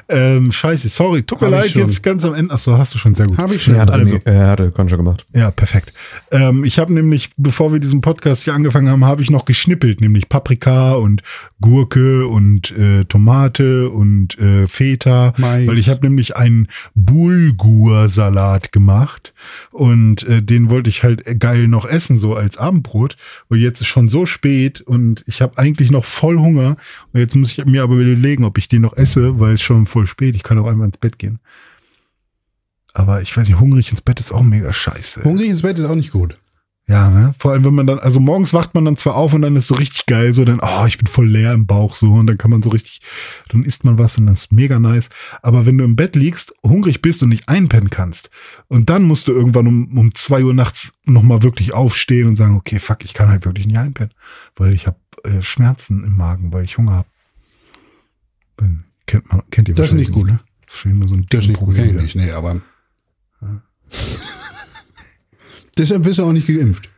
Ähm, 0.08 0.52
scheiße, 0.52 0.88
sorry, 0.90 1.24
tut 1.24 1.42
mir 1.42 1.48
Hab 1.48 1.52
leid, 1.54 1.72
jetzt 1.72 2.04
ganz 2.04 2.24
am 2.24 2.34
Ende. 2.36 2.54
Achso, 2.54 2.78
hast 2.78 2.94
du 2.94 2.98
schon 3.00 3.16
sehr 3.16 3.26
gut. 3.28 3.38
Habe 3.40 3.56
ich 3.56 3.64
schon. 3.64 3.74
Ja, 3.76 3.82
hat 3.82 3.92
also- 3.92 4.18
äh, 4.26 4.36
hatte 4.46 4.72
Con 4.72 4.88
schon 4.90 5.00
gemacht. 5.00 5.26
Ja, 5.34 5.50
perfekt. 5.52 5.92
Ähm, 6.32 6.64
ich 6.64 6.78
habe 6.80 6.94
nämlich, 6.94 7.32
bevor 7.36 7.74
wir 7.74 7.80
diesen 7.80 8.02
Podcast 8.02 8.44
hier 8.44 8.54
angefangen 8.54 8.90
haben, 8.90 9.04
habe 9.06 9.22
ich 9.24 9.32
noch 9.32 9.46
geschnippelt, 9.46 10.00
nämlich 10.00 10.30
Paprika 10.30 10.94
und 10.94 11.24
Gurke 11.60 12.28
und 12.28 12.72
äh, 12.72 13.06
Tomate 13.06 13.90
und 13.90 14.38
äh, 14.40 14.68
Feta. 14.68 15.34
Mais. 15.38 15.68
Weil 15.68 15.78
ich 15.80 15.90
habe 15.90 16.06
nämlich 16.06 16.36
einen 16.36 16.68
Bulgur-Salat 16.96 18.72
gemacht 18.72 19.34
und 19.72 20.24
äh, 20.28 20.42
den 20.42 20.70
wollte 20.70 20.90
ich 20.90 21.04
halt 21.04 21.24
geil 21.40 21.68
noch 21.68 21.86
essen, 21.86 22.18
so 22.18 22.36
als 22.36 22.58
Abendbrot. 22.68 23.18
Und 23.48 23.60
jetzt 23.60 23.82
ist 23.82 23.88
schon 23.88 24.10
so 24.10 24.26
spät 24.26 24.82
und 24.82 25.24
ich 25.28 25.42
habe 25.42 25.58
eigentlich 25.58 25.92
noch 25.92 26.06
voll 26.06 26.38
Hunger. 26.38 26.78
Und 27.14 27.20
jetzt 27.20 27.36
muss 27.36 27.58
ich 27.58 27.66
mir 27.66 27.84
aber 27.84 27.96
überlegen, 27.96 28.44
ob 28.44 28.58
ich 28.58 28.68
den 28.68 28.82
noch 28.82 28.96
esse, 28.96 29.40
weil 29.40 29.54
es 29.54 29.62
schon 29.62 29.86
voll 29.86 30.08
spät. 30.08 30.36
Ich 30.36 30.44
kann 30.44 30.60
auch 30.60 30.68
einmal 30.68 30.88
ins 30.88 30.98
Bett 30.98 31.18
gehen. 31.18 31.40
Aber 32.94 33.22
ich 33.22 33.36
weiß 33.36 33.48
nicht, 33.48 33.60
hungrig 33.60 33.90
ins 33.90 34.02
Bett 34.02 34.20
ist 34.20 34.32
auch 34.32 34.42
mega 34.42 34.74
scheiße. 34.74 35.24
Hungrig 35.24 35.50
ins 35.50 35.62
Bett 35.62 35.78
ist 35.80 35.86
auch 35.86 35.96
nicht 35.96 36.12
gut. 36.12 36.36
Ja, 36.90 37.10
ne? 37.10 37.36
Vor 37.38 37.52
allem, 37.52 37.66
wenn 37.66 37.74
man 37.74 37.86
dann, 37.86 38.00
also 38.00 38.22
morgens 38.22 38.54
wacht 38.54 38.74
man 38.74 38.86
dann 38.86 38.96
zwar 38.96 39.16
auf 39.16 39.34
und 39.34 39.42
dann 39.42 39.58
ist 39.58 39.68
so 39.68 39.76
richtig 39.76 40.06
geil, 40.06 40.34
so 40.34 40.46
dann, 40.46 40.62
oh, 40.62 40.86
ich 40.88 40.98
bin 40.98 41.06
voll 41.08 41.28
leer 41.28 41.52
im 41.52 41.66
Bauch, 41.66 41.96
so, 41.96 42.14
und 42.14 42.28
dann 42.28 42.38
kann 42.38 42.50
man 42.50 42.62
so 42.62 42.70
richtig, 42.70 43.02
dann 43.50 43.64
isst 43.64 43.84
man 43.84 43.98
was 43.98 44.18
und 44.18 44.28
das 44.28 44.46
ist 44.46 44.52
mega 44.54 44.80
nice. 44.80 45.10
Aber 45.42 45.66
wenn 45.66 45.78
du 45.78 45.84
im 45.84 45.98
Bett 45.98 46.16
liegst, 46.16 46.54
hungrig 46.66 47.02
bist 47.02 47.22
und 47.22 47.30
nicht 47.30 47.50
einpennen 47.50 47.90
kannst, 47.90 48.30
und 48.70 48.90
dann 48.90 49.04
musst 49.04 49.28
du 49.28 49.34
irgendwann 49.34 49.68
um, 49.68 49.98
um 49.98 50.16
zwei 50.16 50.44
Uhr 50.46 50.54
nachts 50.54 50.94
nochmal 51.04 51.44
wirklich 51.44 51.74
aufstehen 51.74 52.30
und 52.30 52.38
sagen, 52.38 52.56
okay, 52.56 52.80
fuck, 52.80 53.04
ich 53.04 53.14
kann 53.14 53.28
halt 53.28 53.44
wirklich 53.44 53.68
nicht 53.68 53.78
einpennen, 53.78 54.14
weil 54.56 54.74
ich 54.74 54.88
habe 54.88 54.98
äh, 55.26 55.42
Schmerzen 55.42 56.06
im 56.06 56.16
Magen, 56.16 56.54
weil 56.54 56.64
ich 56.64 56.78
Hunger 56.78 56.94
habe. 56.94 57.08
Kennt, 59.06 59.30
man, 59.32 59.42
kennt 59.52 59.68
ihr 59.70 59.76
Das 59.76 59.90
ist 59.90 59.96
nicht 59.96 60.12
gut. 60.12 60.28
Ne? 60.28 60.40
Das 60.66 60.76
ist 60.76 60.84
so 60.84 60.90
ein 60.90 61.26
Das 61.30 61.42
ist 61.42 61.48
nicht 61.48 61.60
gut, 61.60 61.70
Problem. 61.70 61.98
kenn 61.98 62.06
ich 62.06 62.16
nicht. 62.16 62.28
Nee, 62.28 62.32
aber. 62.32 62.62
Deshalb 65.78 66.06
wirst 66.06 66.20
du 66.20 66.24
auch 66.24 66.32
nicht 66.34 66.48
geimpft. 66.48 66.90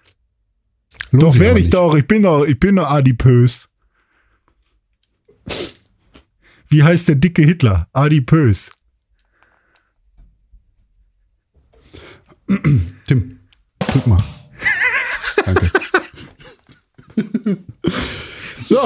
Lohnt 1.11 1.23
Doch, 1.23 1.39
werde 1.39 1.60
ich 1.60 1.65
nicht. 1.65 1.73
doch. 1.73 1.95
Ich 1.95 2.07
bin 2.07 2.23
doch, 2.23 2.45
ich 2.45 2.60
bin 2.60 2.76
doch 2.76 2.89
adipös. 2.89 3.68
Wie 6.69 6.84
heißt 6.84 7.07
der 7.07 7.15
dicke 7.15 7.41
Hitler? 7.41 7.88
Adipös. 7.93 8.72
Tim, 13.07 13.39
drück 13.80 14.07
mal. 14.07 14.23
Danke. 15.45 15.72
so. 18.70 18.78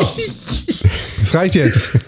Das 1.20 1.36
reicht 1.36 1.56
jetzt. 1.56 1.90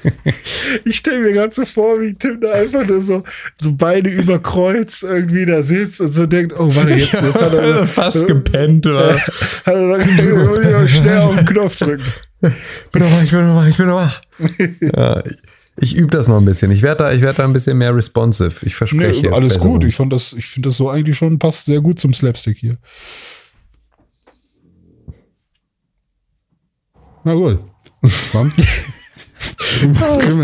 Ich 0.84 0.98
stelle 0.98 1.20
mir 1.20 1.34
gerade 1.34 1.54
so 1.54 1.66
vor, 1.66 2.02
wie 2.02 2.14
Tim 2.14 2.42
da 2.42 2.52
einfach 2.52 2.86
nur 2.86 3.02
so, 3.02 3.24
so 3.60 3.72
Beine 3.72 4.10
über 4.10 4.40
Kreuz 4.40 5.04
irgendwie 5.04 5.46
da 5.46 5.64
sitzt 5.64 6.02
und 6.02 6.12
so 6.12 6.26
denkt, 6.26 6.54
oh, 6.58 6.76
warte, 6.76 6.92
jetzt, 6.92 7.14
jetzt 7.14 7.42
hat 7.42 7.54
er 7.54 7.88
Fast 7.88 8.28
gepennt, 8.28 8.86
oder? 8.86 9.18
Hat 9.66 9.68
er 9.68 9.78
noch, 9.78 9.98
noch 9.98 10.88
schnell 10.88 11.18
auf 11.20 11.36
den 11.36 11.46
Knopf 11.46 11.78
drücken. 11.78 12.04
bin 12.92 13.02
noch 13.02 13.12
wach, 13.12 13.24
ich 13.24 13.32
bin 13.32 13.48
noch 13.48 13.56
wach, 13.56 13.68
ich 13.68 13.78
bin 13.78 13.88
noch 13.88 13.96
wach. 13.96 14.22
ja, 14.82 15.24
ich, 15.26 15.38
ich 15.78 15.96
übe 15.96 16.12
das 16.12 16.28
noch 16.28 16.38
ein 16.38 16.46
bisschen. 16.46 16.72
Ich 16.72 16.82
werde 16.82 17.04
da, 17.04 17.14
ich 17.14 17.22
werd 17.22 17.40
da 17.40 17.46
ein 17.46 17.54
bisschen 17.54 17.78
mehr 17.78 17.96
responsive. 17.96 18.66
Ich 18.66 18.76
verspreche. 18.76 19.22
Nee, 19.22 19.30
alles 19.30 19.58
gut. 19.58 19.84
Ich 19.84 19.96
fand 19.96 20.14
das, 20.14 20.34
ich 20.34 20.48
finde 20.48 20.70
das 20.70 20.78
so 20.78 20.90
eigentlich 20.90 21.18
schon 21.18 21.40
passt 21.40 21.66
sehr 21.66 21.82
gut 21.82 22.00
zum 22.00 22.14
Slapstick 22.14 22.58
hier. 22.58 22.78
Na 27.26 27.34
gut. 27.34 27.60
Komm. 28.32 28.52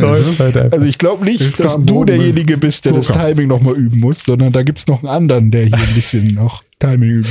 läuft 0.02 0.40
halt. 0.40 0.74
Also 0.74 0.86
ich 0.86 0.98
glaube 0.98 1.24
nicht, 1.24 1.42
Ich 1.42 1.56
dass 1.56 1.78
du 1.80 2.04
derjenige 2.04 2.58
bist, 2.58 2.86
der 2.86 2.94
das. 2.94 3.08
Timing 3.08 3.48
nochmal 3.48 3.76
üben 3.76 4.00
muss, 4.00 4.24
sondern 4.24 4.52
da 4.52 4.64
gibt's 4.64 4.88
noch 4.88 5.00
einen 5.00 5.08
anderen, 5.08 5.52
der 5.52 5.66
hier 5.66 5.78
ein 5.78 5.94
bisschen 5.94 6.34
noch 6.34 6.64
Timing 6.80 7.10
üben 7.10 7.30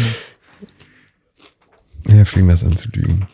muss. 2.07 2.15
Ja, 2.17 2.25
fing 2.25 2.49
das 2.49 2.65
an 2.65 2.77
zu 2.77 2.89
lügen. 2.93 3.27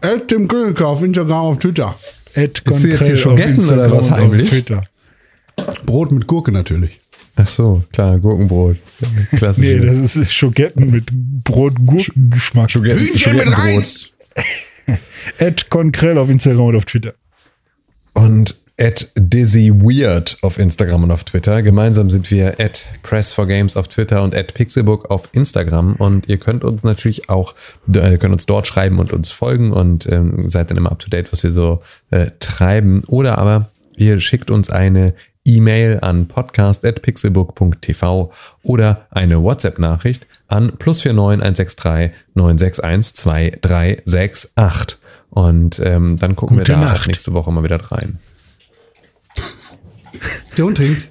At 0.00 0.28
Tim 0.28 0.48
Kölker 0.48 0.88
auf 0.88 1.02
Instagram, 1.02 1.46
auf 1.46 1.58
Twitter. 1.58 1.94
Ed 2.34 2.60
Ist 2.60 2.84
du 2.84 2.88
jetzt 2.88 3.06
hier 3.06 3.16
schon 3.16 3.32
auf 3.34 3.38
getten 3.38 3.68
oder 3.68 3.90
was 3.90 4.10
heimlich? 4.10 4.48
Twitter. 4.48 4.84
Brot 5.86 6.12
mit 6.12 6.26
Gurke 6.26 6.52
natürlich. 6.52 7.00
Ach 7.40 7.46
so, 7.46 7.84
klar, 7.92 8.18
Gurkenbrot. 8.18 8.78
Klassisch. 9.36 9.64
Nee, 9.64 9.78
das 9.78 10.16
ist 10.16 10.32
Schogetten 10.32 10.90
mit 10.90 11.06
Brot-Gurkengeschmack. 11.44 12.74
Hühnchen 12.74 13.36
mit 13.36 13.56
Reis. 13.56 14.10
Ed 15.38 15.70
Conkrell 15.70 16.18
auf 16.18 16.30
Instagram 16.30 16.66
und 16.66 16.76
auf 16.76 16.84
Twitter. 16.84 17.14
und 18.14 18.56
at 18.80 19.10
dizzyweird 19.16 20.38
auf 20.42 20.58
Instagram 20.58 21.04
und 21.04 21.10
auf 21.10 21.24
Twitter. 21.24 21.62
Gemeinsam 21.62 22.10
sind 22.10 22.30
wir 22.30 22.60
at 22.60 22.86
press4games 23.04 23.76
auf 23.76 23.88
Twitter 23.88 24.22
und 24.22 24.34
at 24.34 24.54
pixelbook 24.54 25.10
auf 25.10 25.28
Instagram. 25.32 25.94
Und 25.96 26.28
ihr 26.28 26.38
könnt 26.38 26.64
uns 26.64 26.84
natürlich 26.84 27.28
auch, 27.28 27.54
äh, 27.92 28.18
könnt 28.18 28.32
uns 28.32 28.46
dort 28.46 28.66
schreiben 28.66 28.98
und 29.00 29.12
uns 29.12 29.30
folgen 29.30 29.72
und 29.72 30.10
ähm, 30.10 30.48
seid 30.48 30.70
dann 30.70 30.76
immer 30.76 30.92
up 30.92 31.00
to 31.00 31.10
date, 31.10 31.32
was 31.32 31.42
wir 31.42 31.50
so 31.50 31.82
äh, 32.10 32.30
treiben. 32.38 33.02
Oder 33.06 33.38
aber 33.38 33.70
ihr 33.96 34.20
schickt 34.20 34.50
uns 34.50 34.70
eine 34.70 35.14
E-Mail 35.48 35.98
an 36.02 36.28
podcast.pixelbook.tv 36.28 38.30
oder 38.62 39.06
eine 39.10 39.42
WhatsApp-Nachricht 39.42 40.28
an 40.46 40.72
plus 40.78 41.04
49 41.04 41.76
163 41.76 42.10
961 42.34 43.12
2368. 43.14 44.98
Und 45.30 45.80
ähm, 45.84 46.16
dann 46.18 46.36
gucken 46.36 46.58
Gute 46.58 46.72
wir 46.72 46.76
da 46.76 46.84
Nacht. 46.84 47.08
nächste 47.08 47.32
Woche 47.32 47.50
mal 47.52 47.64
wieder 47.64 47.80
rein. 47.90 48.18
Der 50.56 50.64
Hund 50.64 50.76
trinkt. 50.76 51.10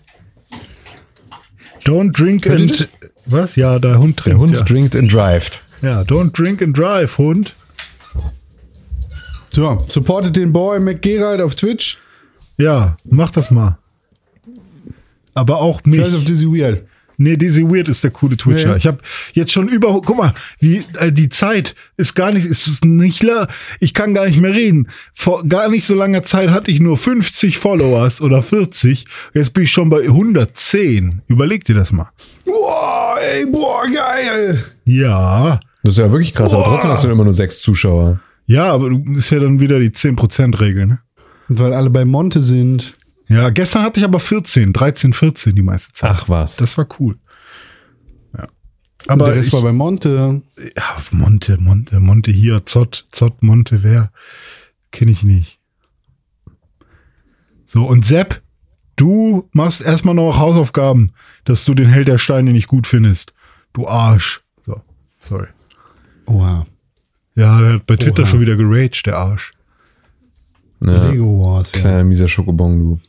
Don't 1.86 2.12
drink 2.12 2.46
and. 2.48 2.90
Was? 3.28 3.56
Ja, 3.56 3.80
der 3.80 4.00
Hund 4.00 4.18
trinkt. 4.18 4.36
Der 4.36 4.40
Hund 4.40 4.58
ja. 4.58 4.64
drinkt 4.64 4.96
and 4.96 5.12
drived. 5.12 5.62
ja, 5.82 6.02
don't 6.02 6.32
drink 6.32 6.62
and 6.62 6.78
drive, 6.78 7.18
Hund. 7.18 7.54
So, 9.54 9.84
supportet 9.88 10.36
den 10.36 10.52
Boy 10.54 10.80
McGerald 10.80 11.42
auf 11.42 11.56
Twitch. 11.56 11.98
Ja, 12.58 12.98
mach 13.06 13.32
das 13.32 13.50
mal. 13.52 13.78
Aber 15.38 15.58
auch 15.62 15.84
mich. 15.86 16.02
Guys 16.02 16.14
of 16.16 16.24
Dizzy 16.26 16.46
Weird. 16.48 16.84
Nee, 17.20 17.36
Dizzy 17.36 17.64
Weird 17.64 17.88
ist 17.88 18.04
der 18.04 18.12
coole 18.12 18.38
Twitcher. 18.38 18.70
Ja. 18.72 18.76
Ich 18.76 18.86
habe 18.86 19.00
jetzt 19.34 19.52
schon 19.52 19.68
über, 19.70 19.88
guck 20.04 20.18
mal, 20.18 20.34
wie 20.60 20.84
äh, 21.00 21.12
die 21.12 21.30
Zeit 21.30 21.74
ist 21.98 22.14
gar 22.14 22.32
nicht, 22.32 22.46
ist 22.46 22.68
es 22.68 22.84
nicht 22.84 23.24
la, 23.24 23.48
ich 23.80 23.96
kann 23.96 24.14
gar 24.14 24.28
nicht 24.28 24.40
mehr 24.40 24.54
reden. 24.54 24.88
Vor 25.16 25.44
gar 25.44 25.68
nicht 25.68 25.86
so 25.88 25.96
langer 25.96 26.22
Zeit 26.22 26.52
hatte 26.52 26.70
ich 26.70 26.80
nur 26.80 26.96
50 26.96 27.58
Followers 27.58 28.22
oder 28.22 28.44
40. 28.44 29.06
Jetzt 29.34 29.54
bin 29.54 29.64
ich 29.64 29.72
schon 29.72 29.90
bei 29.90 30.04
110. 30.04 31.22
Überleg 31.28 31.66
dir 31.66 31.74
das 31.76 31.92
mal. 31.92 32.10
Boah, 32.46 33.16
ey, 33.34 33.46
boah, 33.52 33.84
geil. 33.92 34.64
Ja, 34.86 35.60
Das 35.84 35.94
ist 35.94 36.00
ja 36.00 36.12
wirklich 36.12 36.34
krass, 36.36 36.54
aber 36.54 36.66
trotzdem 36.66 36.92
hast 36.92 37.04
du 37.04 37.10
immer 37.10 37.24
nur 37.24 37.34
sechs 37.34 37.60
Zuschauer. 37.62 38.20
ja, 38.46 38.72
aber 38.72 38.90
du- 38.92 39.14
ist 39.16 39.32
ja 39.32 39.40
dann 39.40 39.60
wieder 39.60 39.80
die 39.80 39.90
10%-Regel, 39.92 40.86
ne? 40.86 41.00
Und 41.50 41.60
weil 41.60 41.74
alle 41.74 41.90
bei 41.90 42.06
Monte 42.06 42.42
sind. 42.44 42.94
Ja, 43.30 43.50
gestern 43.50 43.84
hatte 43.84 44.00
ich 44.00 44.06
aber 44.06 44.20
14, 44.20 44.74
13, 44.74 45.14
14 45.14 45.56
die 45.56 45.62
meiste 45.62 45.94
Zeit. 45.94 46.12
Ach 46.14 46.30
was. 46.30 46.56
Das 46.56 46.78
war 46.78 46.88
cool. 47.00 47.18
Ja. 48.34 48.48
Aber 49.08 49.14
Aber 49.14 49.26
der 49.26 49.36
Rest 49.36 49.48
ich, 49.50 49.54
war 49.54 49.62
bei 49.62 49.74
Monte. 49.74 50.42
Ja, 50.76 50.96
auf 50.96 51.12
Monte, 51.12 51.58
Monte, 51.58 52.00
Monte 52.00 52.32
hier, 52.32 52.66
Zott, 52.66 53.08
Zott, 53.12 53.44
Monte, 53.44 53.84
wer? 53.84 54.12
Kenne 54.92 55.12
ich 55.12 55.24
nicht. 55.24 55.60
So, 57.66 57.86
und 57.86 58.06
Sepp, 58.06 58.42
du 58.96 59.50
machst 59.52 59.82
erstmal 59.82 60.16
noch 60.16 60.38
Hausaufgaben, 60.40 61.12
dass 61.44 61.66
du 61.66 61.74
den 61.74 61.90
Held 61.90 62.08
der 62.08 62.18
Steine 62.18 62.54
nicht 62.54 62.68
gut 62.68 62.88
findest. 62.88 63.34
Du 63.74 63.88
Arsch. 63.88 64.42
So, 64.66 64.82
sorry. 65.20 65.48
Oha. 66.28 66.66
Ja, 67.36 67.60
der 67.60 67.74
hat 67.74 67.86
bei 67.86 67.98
Twitter 67.98 68.24
Oha. 68.24 68.30
schon 68.30 68.40
wieder 68.40 68.56
geraged, 68.56 69.06
der 69.06 69.18
Arsch. 69.18 69.52
Ja. 70.80 71.10
Lego 71.10 71.44
Wars, 71.44 71.74
ja. 71.74 71.82
Kleiner 71.82 72.04
mieser 72.06 72.28
Schokobon, 72.28 72.80
du. 72.80 73.00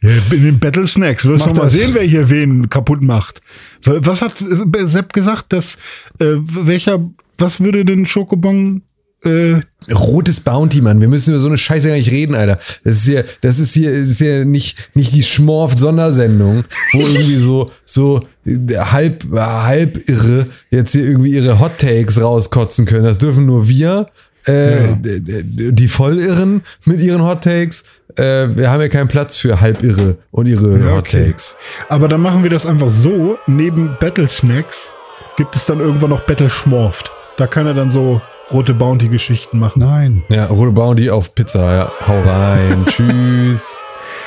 In 0.00 0.42
den 0.42 0.58
Battle 0.60 0.86
Snacks 0.86 1.24
wirst 1.24 1.46
du 1.46 1.54
mal 1.54 1.70
sehen, 1.70 1.94
wer 1.94 2.02
hier 2.02 2.28
wen 2.28 2.68
kaputt 2.68 3.00
macht. 3.00 3.40
Was 3.84 4.20
hat 4.20 4.44
Sepp 4.84 5.14
gesagt, 5.14 5.52
dass 5.54 5.76
äh, 6.18 6.34
welcher, 6.36 7.10
was 7.38 7.60
würde 7.60 7.86
denn 7.86 8.04
Schokobon 8.04 8.82
äh, 9.24 9.60
Rotes 9.92 10.40
Bounty, 10.40 10.80
Mann. 10.80 11.00
Wir 11.00 11.08
müssen 11.08 11.30
über 11.30 11.40
so 11.40 11.48
eine 11.48 11.56
Scheiße 11.56 11.88
gar 11.88 11.96
nicht 11.96 12.10
reden, 12.10 12.34
Alter. 12.34 12.56
Das 12.84 12.96
ist 12.96 13.04
hier, 13.04 13.24
das 13.40 13.58
ist 13.58 13.74
hier, 13.74 13.90
das 13.90 14.10
ist 14.10 14.18
hier 14.18 14.44
nicht, 14.44 14.90
nicht 14.94 15.14
die 15.14 15.22
Schmorft-Sondersendung, 15.22 16.64
wo 16.92 17.00
irgendwie 17.00 17.36
so, 17.36 17.70
so 17.84 18.20
äh, 18.46 18.76
halb, 18.76 19.24
halb 19.32 20.08
irre 20.08 20.46
jetzt 20.70 20.92
hier 20.92 21.04
irgendwie 21.04 21.34
ihre 21.34 21.60
Hot 21.60 21.78
Takes 21.78 22.20
rauskotzen 22.20 22.86
können. 22.86 23.04
Das 23.04 23.18
dürfen 23.18 23.46
nur 23.46 23.68
wir. 23.68 24.06
Äh, 24.46 24.94
d- 24.96 25.72
Die 25.72 25.88
Vollirren 25.88 26.62
mit 26.84 27.00
ihren 27.00 27.22
Hot 27.22 27.44
Takes. 27.44 27.84
Äh, 28.16 28.48
wir 28.56 28.70
haben 28.70 28.80
ja 28.80 28.88
keinen 28.88 29.08
Platz 29.08 29.36
für 29.36 29.60
Halbirre 29.60 30.16
und 30.30 30.46
ihre 30.46 30.78
Ja, 30.78 30.92
Hot 30.92 30.98
okay. 31.00 31.26
Takes. 31.28 31.56
Aber 31.88 32.08
dann 32.08 32.20
machen 32.20 32.42
wir 32.42 32.50
das 32.50 32.66
einfach 32.66 32.90
so. 32.90 33.38
Neben 33.46 33.96
Battle 34.00 34.28
Snacks 34.28 34.90
gibt 35.36 35.56
es 35.56 35.66
dann 35.66 35.80
irgendwann 35.80 36.10
noch 36.10 36.20
Battle 36.20 36.50
Schmorft. 36.50 37.10
Da 37.38 37.46
kann 37.46 37.66
er 37.66 37.74
dann 37.74 37.90
so 37.90 38.20
rote 38.52 38.74
Bounty-Geschichten 38.74 39.58
machen. 39.58 39.80
Nein. 39.80 40.22
Ja, 40.28 40.44
rote 40.46 40.70
Bounty 40.72 41.10
auf 41.10 41.34
Pizza. 41.34 41.74
Ja, 41.74 41.92
hau 42.06 42.20
rein. 42.20 42.84
Tschüss. 42.88 43.80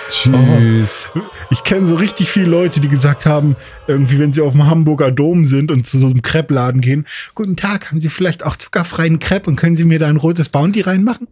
Tschüss. 0.10 1.08
Ich 1.50 1.64
kenne 1.64 1.88
so 1.88 1.96
richtig 1.96 2.30
viele 2.30 2.48
Leute, 2.48 2.80
die 2.80 2.90
gesagt 2.90 3.26
haben, 3.26 3.56
irgendwie, 3.88 4.20
wenn 4.20 4.34
sie 4.34 4.42
auf 4.42 4.54
dem 4.54 4.66
Hamburger 4.68 5.12
Dom 5.12 5.46
sind 5.46 5.72
und 5.72 5.88
zu 5.88 5.98
so 5.98 6.08
einem 6.08 6.22
Crepe-Laden 6.22 6.82
gehen, 6.82 7.06
guten 7.36 7.56
Tag, 7.56 7.90
haben 7.90 8.00
Sie 8.00 8.10
vielleicht 8.10 8.44
auch 8.44 8.56
zuckerfreien 8.56 9.20
Crepe 9.20 9.50
und 9.50 9.56
können 9.56 9.76
Sie 9.76 9.86
mir 9.86 10.00
da 10.00 10.08
ein 10.08 10.18
rotes 10.18 10.50
Bounty 10.50 10.82
reinmachen? 10.82 11.28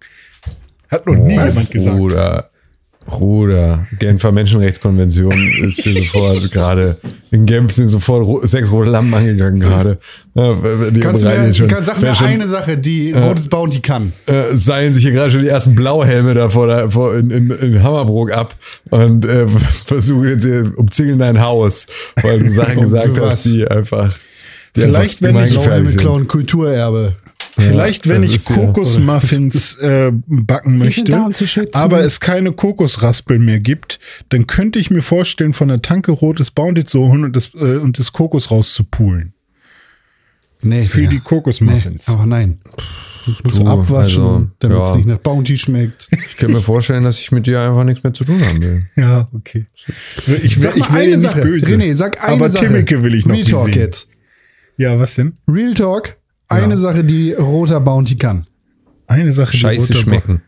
Hat 0.90 1.06
noch 1.06 1.16
nie 1.16 1.34
jemand 1.34 1.72
gesagt. 1.72 1.98
Bruder, 1.98 2.50
Bruder, 3.06 3.86
Genfer 4.00 4.32
Menschenrechtskonvention 4.32 5.32
ist 5.64 5.82
hier 5.82 5.94
sofort 6.04 6.52
gerade, 6.52 6.96
in 7.32 7.46
Genf 7.46 7.72
sind 7.72 7.88
sofort 7.90 8.48
sechs 8.50 8.72
rote 8.72 8.90
Lampen 8.90 9.14
angegangen 9.14 9.60
gerade. 9.60 10.00
Ja, 10.34 10.56
die 10.92 11.00
Kannst 11.00 11.24
du 11.24 11.28
mir, 11.28 11.54
schon- 11.54 11.68
kann, 11.68 11.84
sag 11.84 11.98
mir 11.98 12.04
werden 12.04 12.16
schon, 12.16 12.28
eine 12.28 12.48
Sache, 12.48 12.78
die 12.78 13.12
Rotes 13.14 13.48
Bounty 13.48 13.80
kann. 13.80 14.14
Äh, 14.26 14.56
seilen 14.56 14.92
sich 14.92 15.04
hier 15.04 15.12
gerade 15.14 15.32
schon 15.32 15.42
die 15.44 15.48
ersten 15.48 15.76
Blauhelme 15.76 16.34
da 16.34 16.50
vor, 16.50 16.68
der, 16.68 16.90
vor 16.90 17.16
in, 17.16 17.30
in, 17.30 17.52
in 17.52 17.84
Hammerbrook 17.84 18.32
ab 18.32 18.56
und 18.90 19.24
äh, 19.26 19.48
versuchen 19.86 20.28
jetzt 20.30 20.44
hier, 20.44 20.72
umzingeln 20.76 21.20
dein 21.20 21.40
Haus, 21.42 21.86
weil 22.24 22.40
du 22.40 22.52
Sachen 22.52 22.82
gesagt 22.82 23.20
hast, 23.22 23.46
die 23.46 23.68
einfach, 23.68 24.14
die 24.76 24.82
Vielleicht, 24.82 25.12
ich- 25.22 25.28
gemeingefährlich 25.28 25.62
Blauhelme 25.64 25.96
klauen 25.96 26.28
Kulturerbe. 26.28 27.14
Vielleicht, 27.58 28.08
wenn 28.10 28.22
das 28.22 28.30
ich 28.32 28.36
ist 28.38 28.50
ja- 28.50 28.56
Kokosmuffins 28.56 29.76
äh, 29.78 30.12
backen 30.28 30.78
möchte, 30.78 31.06
da, 31.06 31.30
zu 31.32 31.48
schützen. 31.48 31.76
aber 31.78 32.02
es 32.04 32.20
keine 32.20 32.52
Kokosraspeln 32.52 33.44
mehr 33.44 33.60
gibt, 33.60 34.00
dann 34.30 34.46
könnte 34.48 34.78
ich 34.80 34.92
mir 34.92 35.02
vorstellen, 35.02 35.54
von 35.54 35.70
der 35.70 35.82
Tanke 35.82 36.12
rotes 36.12 36.52
Bounty 36.52 36.84
zu 36.86 37.00
holen 37.08 37.24
und 37.26 37.36
das, 37.36 37.52
äh, 37.56 37.78
und 37.78 37.98
das 38.00 38.12
Kokos 38.14 38.52
rauszupulen. 38.52 39.34
Nee, 40.62 40.86
Für 40.86 40.98
Digga. 41.00 41.10
die 41.12 41.20
Kokosmuffins. 41.20 42.08
Nee, 42.08 42.14
aber 42.14 42.26
nein. 42.26 42.58
Du, 43.44 43.66
abwaschen, 43.66 44.24
also, 44.24 44.48
damit 44.60 44.82
es 44.84 44.90
ja. 44.92 44.96
nicht 44.98 45.08
nach 45.08 45.18
Bounty 45.18 45.58
schmeckt. 45.58 46.10
Ich 46.12 46.38
kann 46.38 46.52
mir 46.52 46.62
vorstellen, 46.62 47.04
dass 47.04 47.20
ich 47.20 47.32
mit 47.32 47.48
dir 47.48 47.60
einfach 47.60 47.84
nichts 47.84 48.04
mehr 48.04 48.14
zu 48.14 48.24
tun 48.24 48.40
haben 48.46 48.62
will. 48.62 48.86
Ja, 48.96 49.30
okay. 49.34 49.66
Ich, 50.44 50.60
Sag 50.60 50.76
ich 50.78 50.88
mal 50.90 50.96
wär 50.96 51.02
eine 51.02 51.12
dir 51.12 51.18
nicht 51.18 51.22
Sache. 51.22 51.42
böse. 51.42 51.66
René, 51.68 51.96
sag 51.96 52.24
eine 52.24 52.34
aber 52.34 52.50
Sache. 52.50 52.68
Timmeke 52.68 53.02
will 53.04 53.16
ich 53.16 53.26
noch 53.26 53.36
Real 53.36 53.46
Talk 53.46 53.66
sehen. 53.66 53.74
jetzt. 53.80 54.10
Ja, 54.78 55.00
was 55.00 55.16
denn? 55.16 55.34
Real 55.48 55.74
Talk. 55.74 56.18
Eine 56.50 56.78
Sache, 56.78 57.04
die 57.04 57.34
roter 57.34 57.80
Bounty 57.80 58.16
kann. 58.18 58.48
Eine 59.08 59.34
Sache, 59.34 59.52
die 59.52 59.58
Scheiße 59.58 59.94
roter 59.94 60.00
schmecken. 60.02 60.42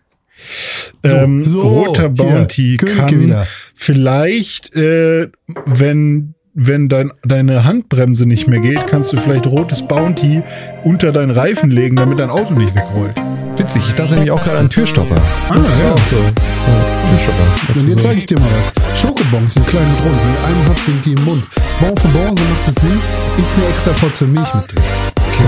ähm, 1.03 1.43
So, 1.43 1.61
roter 1.61 2.03
hier, 2.03 2.09
Bounty 2.09 2.77
Königke 2.77 2.99
kann 2.99 3.19
wieder. 3.21 3.47
vielleicht, 3.75 4.75
äh, 4.75 5.29
wenn, 5.65 6.33
wenn 6.53 6.89
dein, 6.89 7.11
deine 7.23 7.63
Handbremse 7.63 8.25
nicht 8.25 8.47
mehr 8.47 8.59
geht, 8.59 8.87
kannst 8.87 9.11
du 9.13 9.17
vielleicht 9.17 9.47
rotes 9.47 9.87
Bounty 9.87 10.41
unter 10.83 11.11
deinen 11.11 11.31
Reifen 11.31 11.69
legen, 11.71 11.95
damit 11.95 12.19
dein 12.19 12.29
Auto 12.29 12.53
nicht 12.53 12.75
wegrollt. 12.75 13.15
Witzig, 13.57 13.81
ich 13.87 13.95
dachte 13.95 14.13
nämlich 14.13 14.29
auch 14.29 14.43
gerade 14.43 14.59
an 14.59 14.69
Türstopper. 14.69 15.15
Ah, 15.49 15.55
Das 15.55 15.81
ja. 15.81 15.91
auch 15.91 15.97
so. 15.97 16.15
Ja, 16.17 17.09
Türstopper. 17.09 17.79
Und 17.81 17.89
jetzt 17.89 18.01
zeige 18.03 18.19
ich 18.19 18.25
dir 18.27 18.39
mal 18.39 18.47
was. 18.59 19.01
Schokobons 19.01 19.55
sind 19.55 19.67
klein 19.67 19.83
und 19.83 20.05
rund. 20.05 20.19
Wenn 20.21 20.33
du 20.33 20.59
einen 20.59 20.69
hast, 20.69 20.85
sind 20.85 21.05
die 21.05 21.13
im 21.13 21.23
Mund. 21.25 21.43
Bon 21.79 21.97
für 21.97 22.07
Bon, 22.09 22.37
so 22.37 22.43
macht 22.43 22.67
es 22.67 22.75
Sinn. 22.83 22.99
Ist 23.41 23.55
eine 23.55 23.65
extra 23.67 23.91
Portion 23.93 24.31
Milch 24.31 24.53
mit 24.53 24.71
drin. 24.71 24.83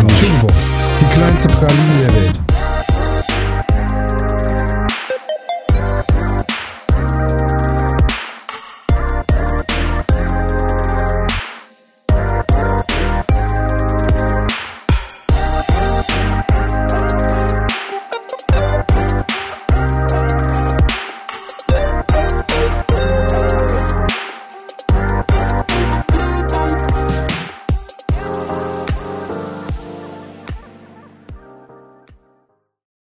Schokobons. 0.07 0.71
Die 1.01 1.13
kleinste 1.13 1.47
Praline 1.49 2.07
der 2.07 2.15
Welt. 2.15 2.48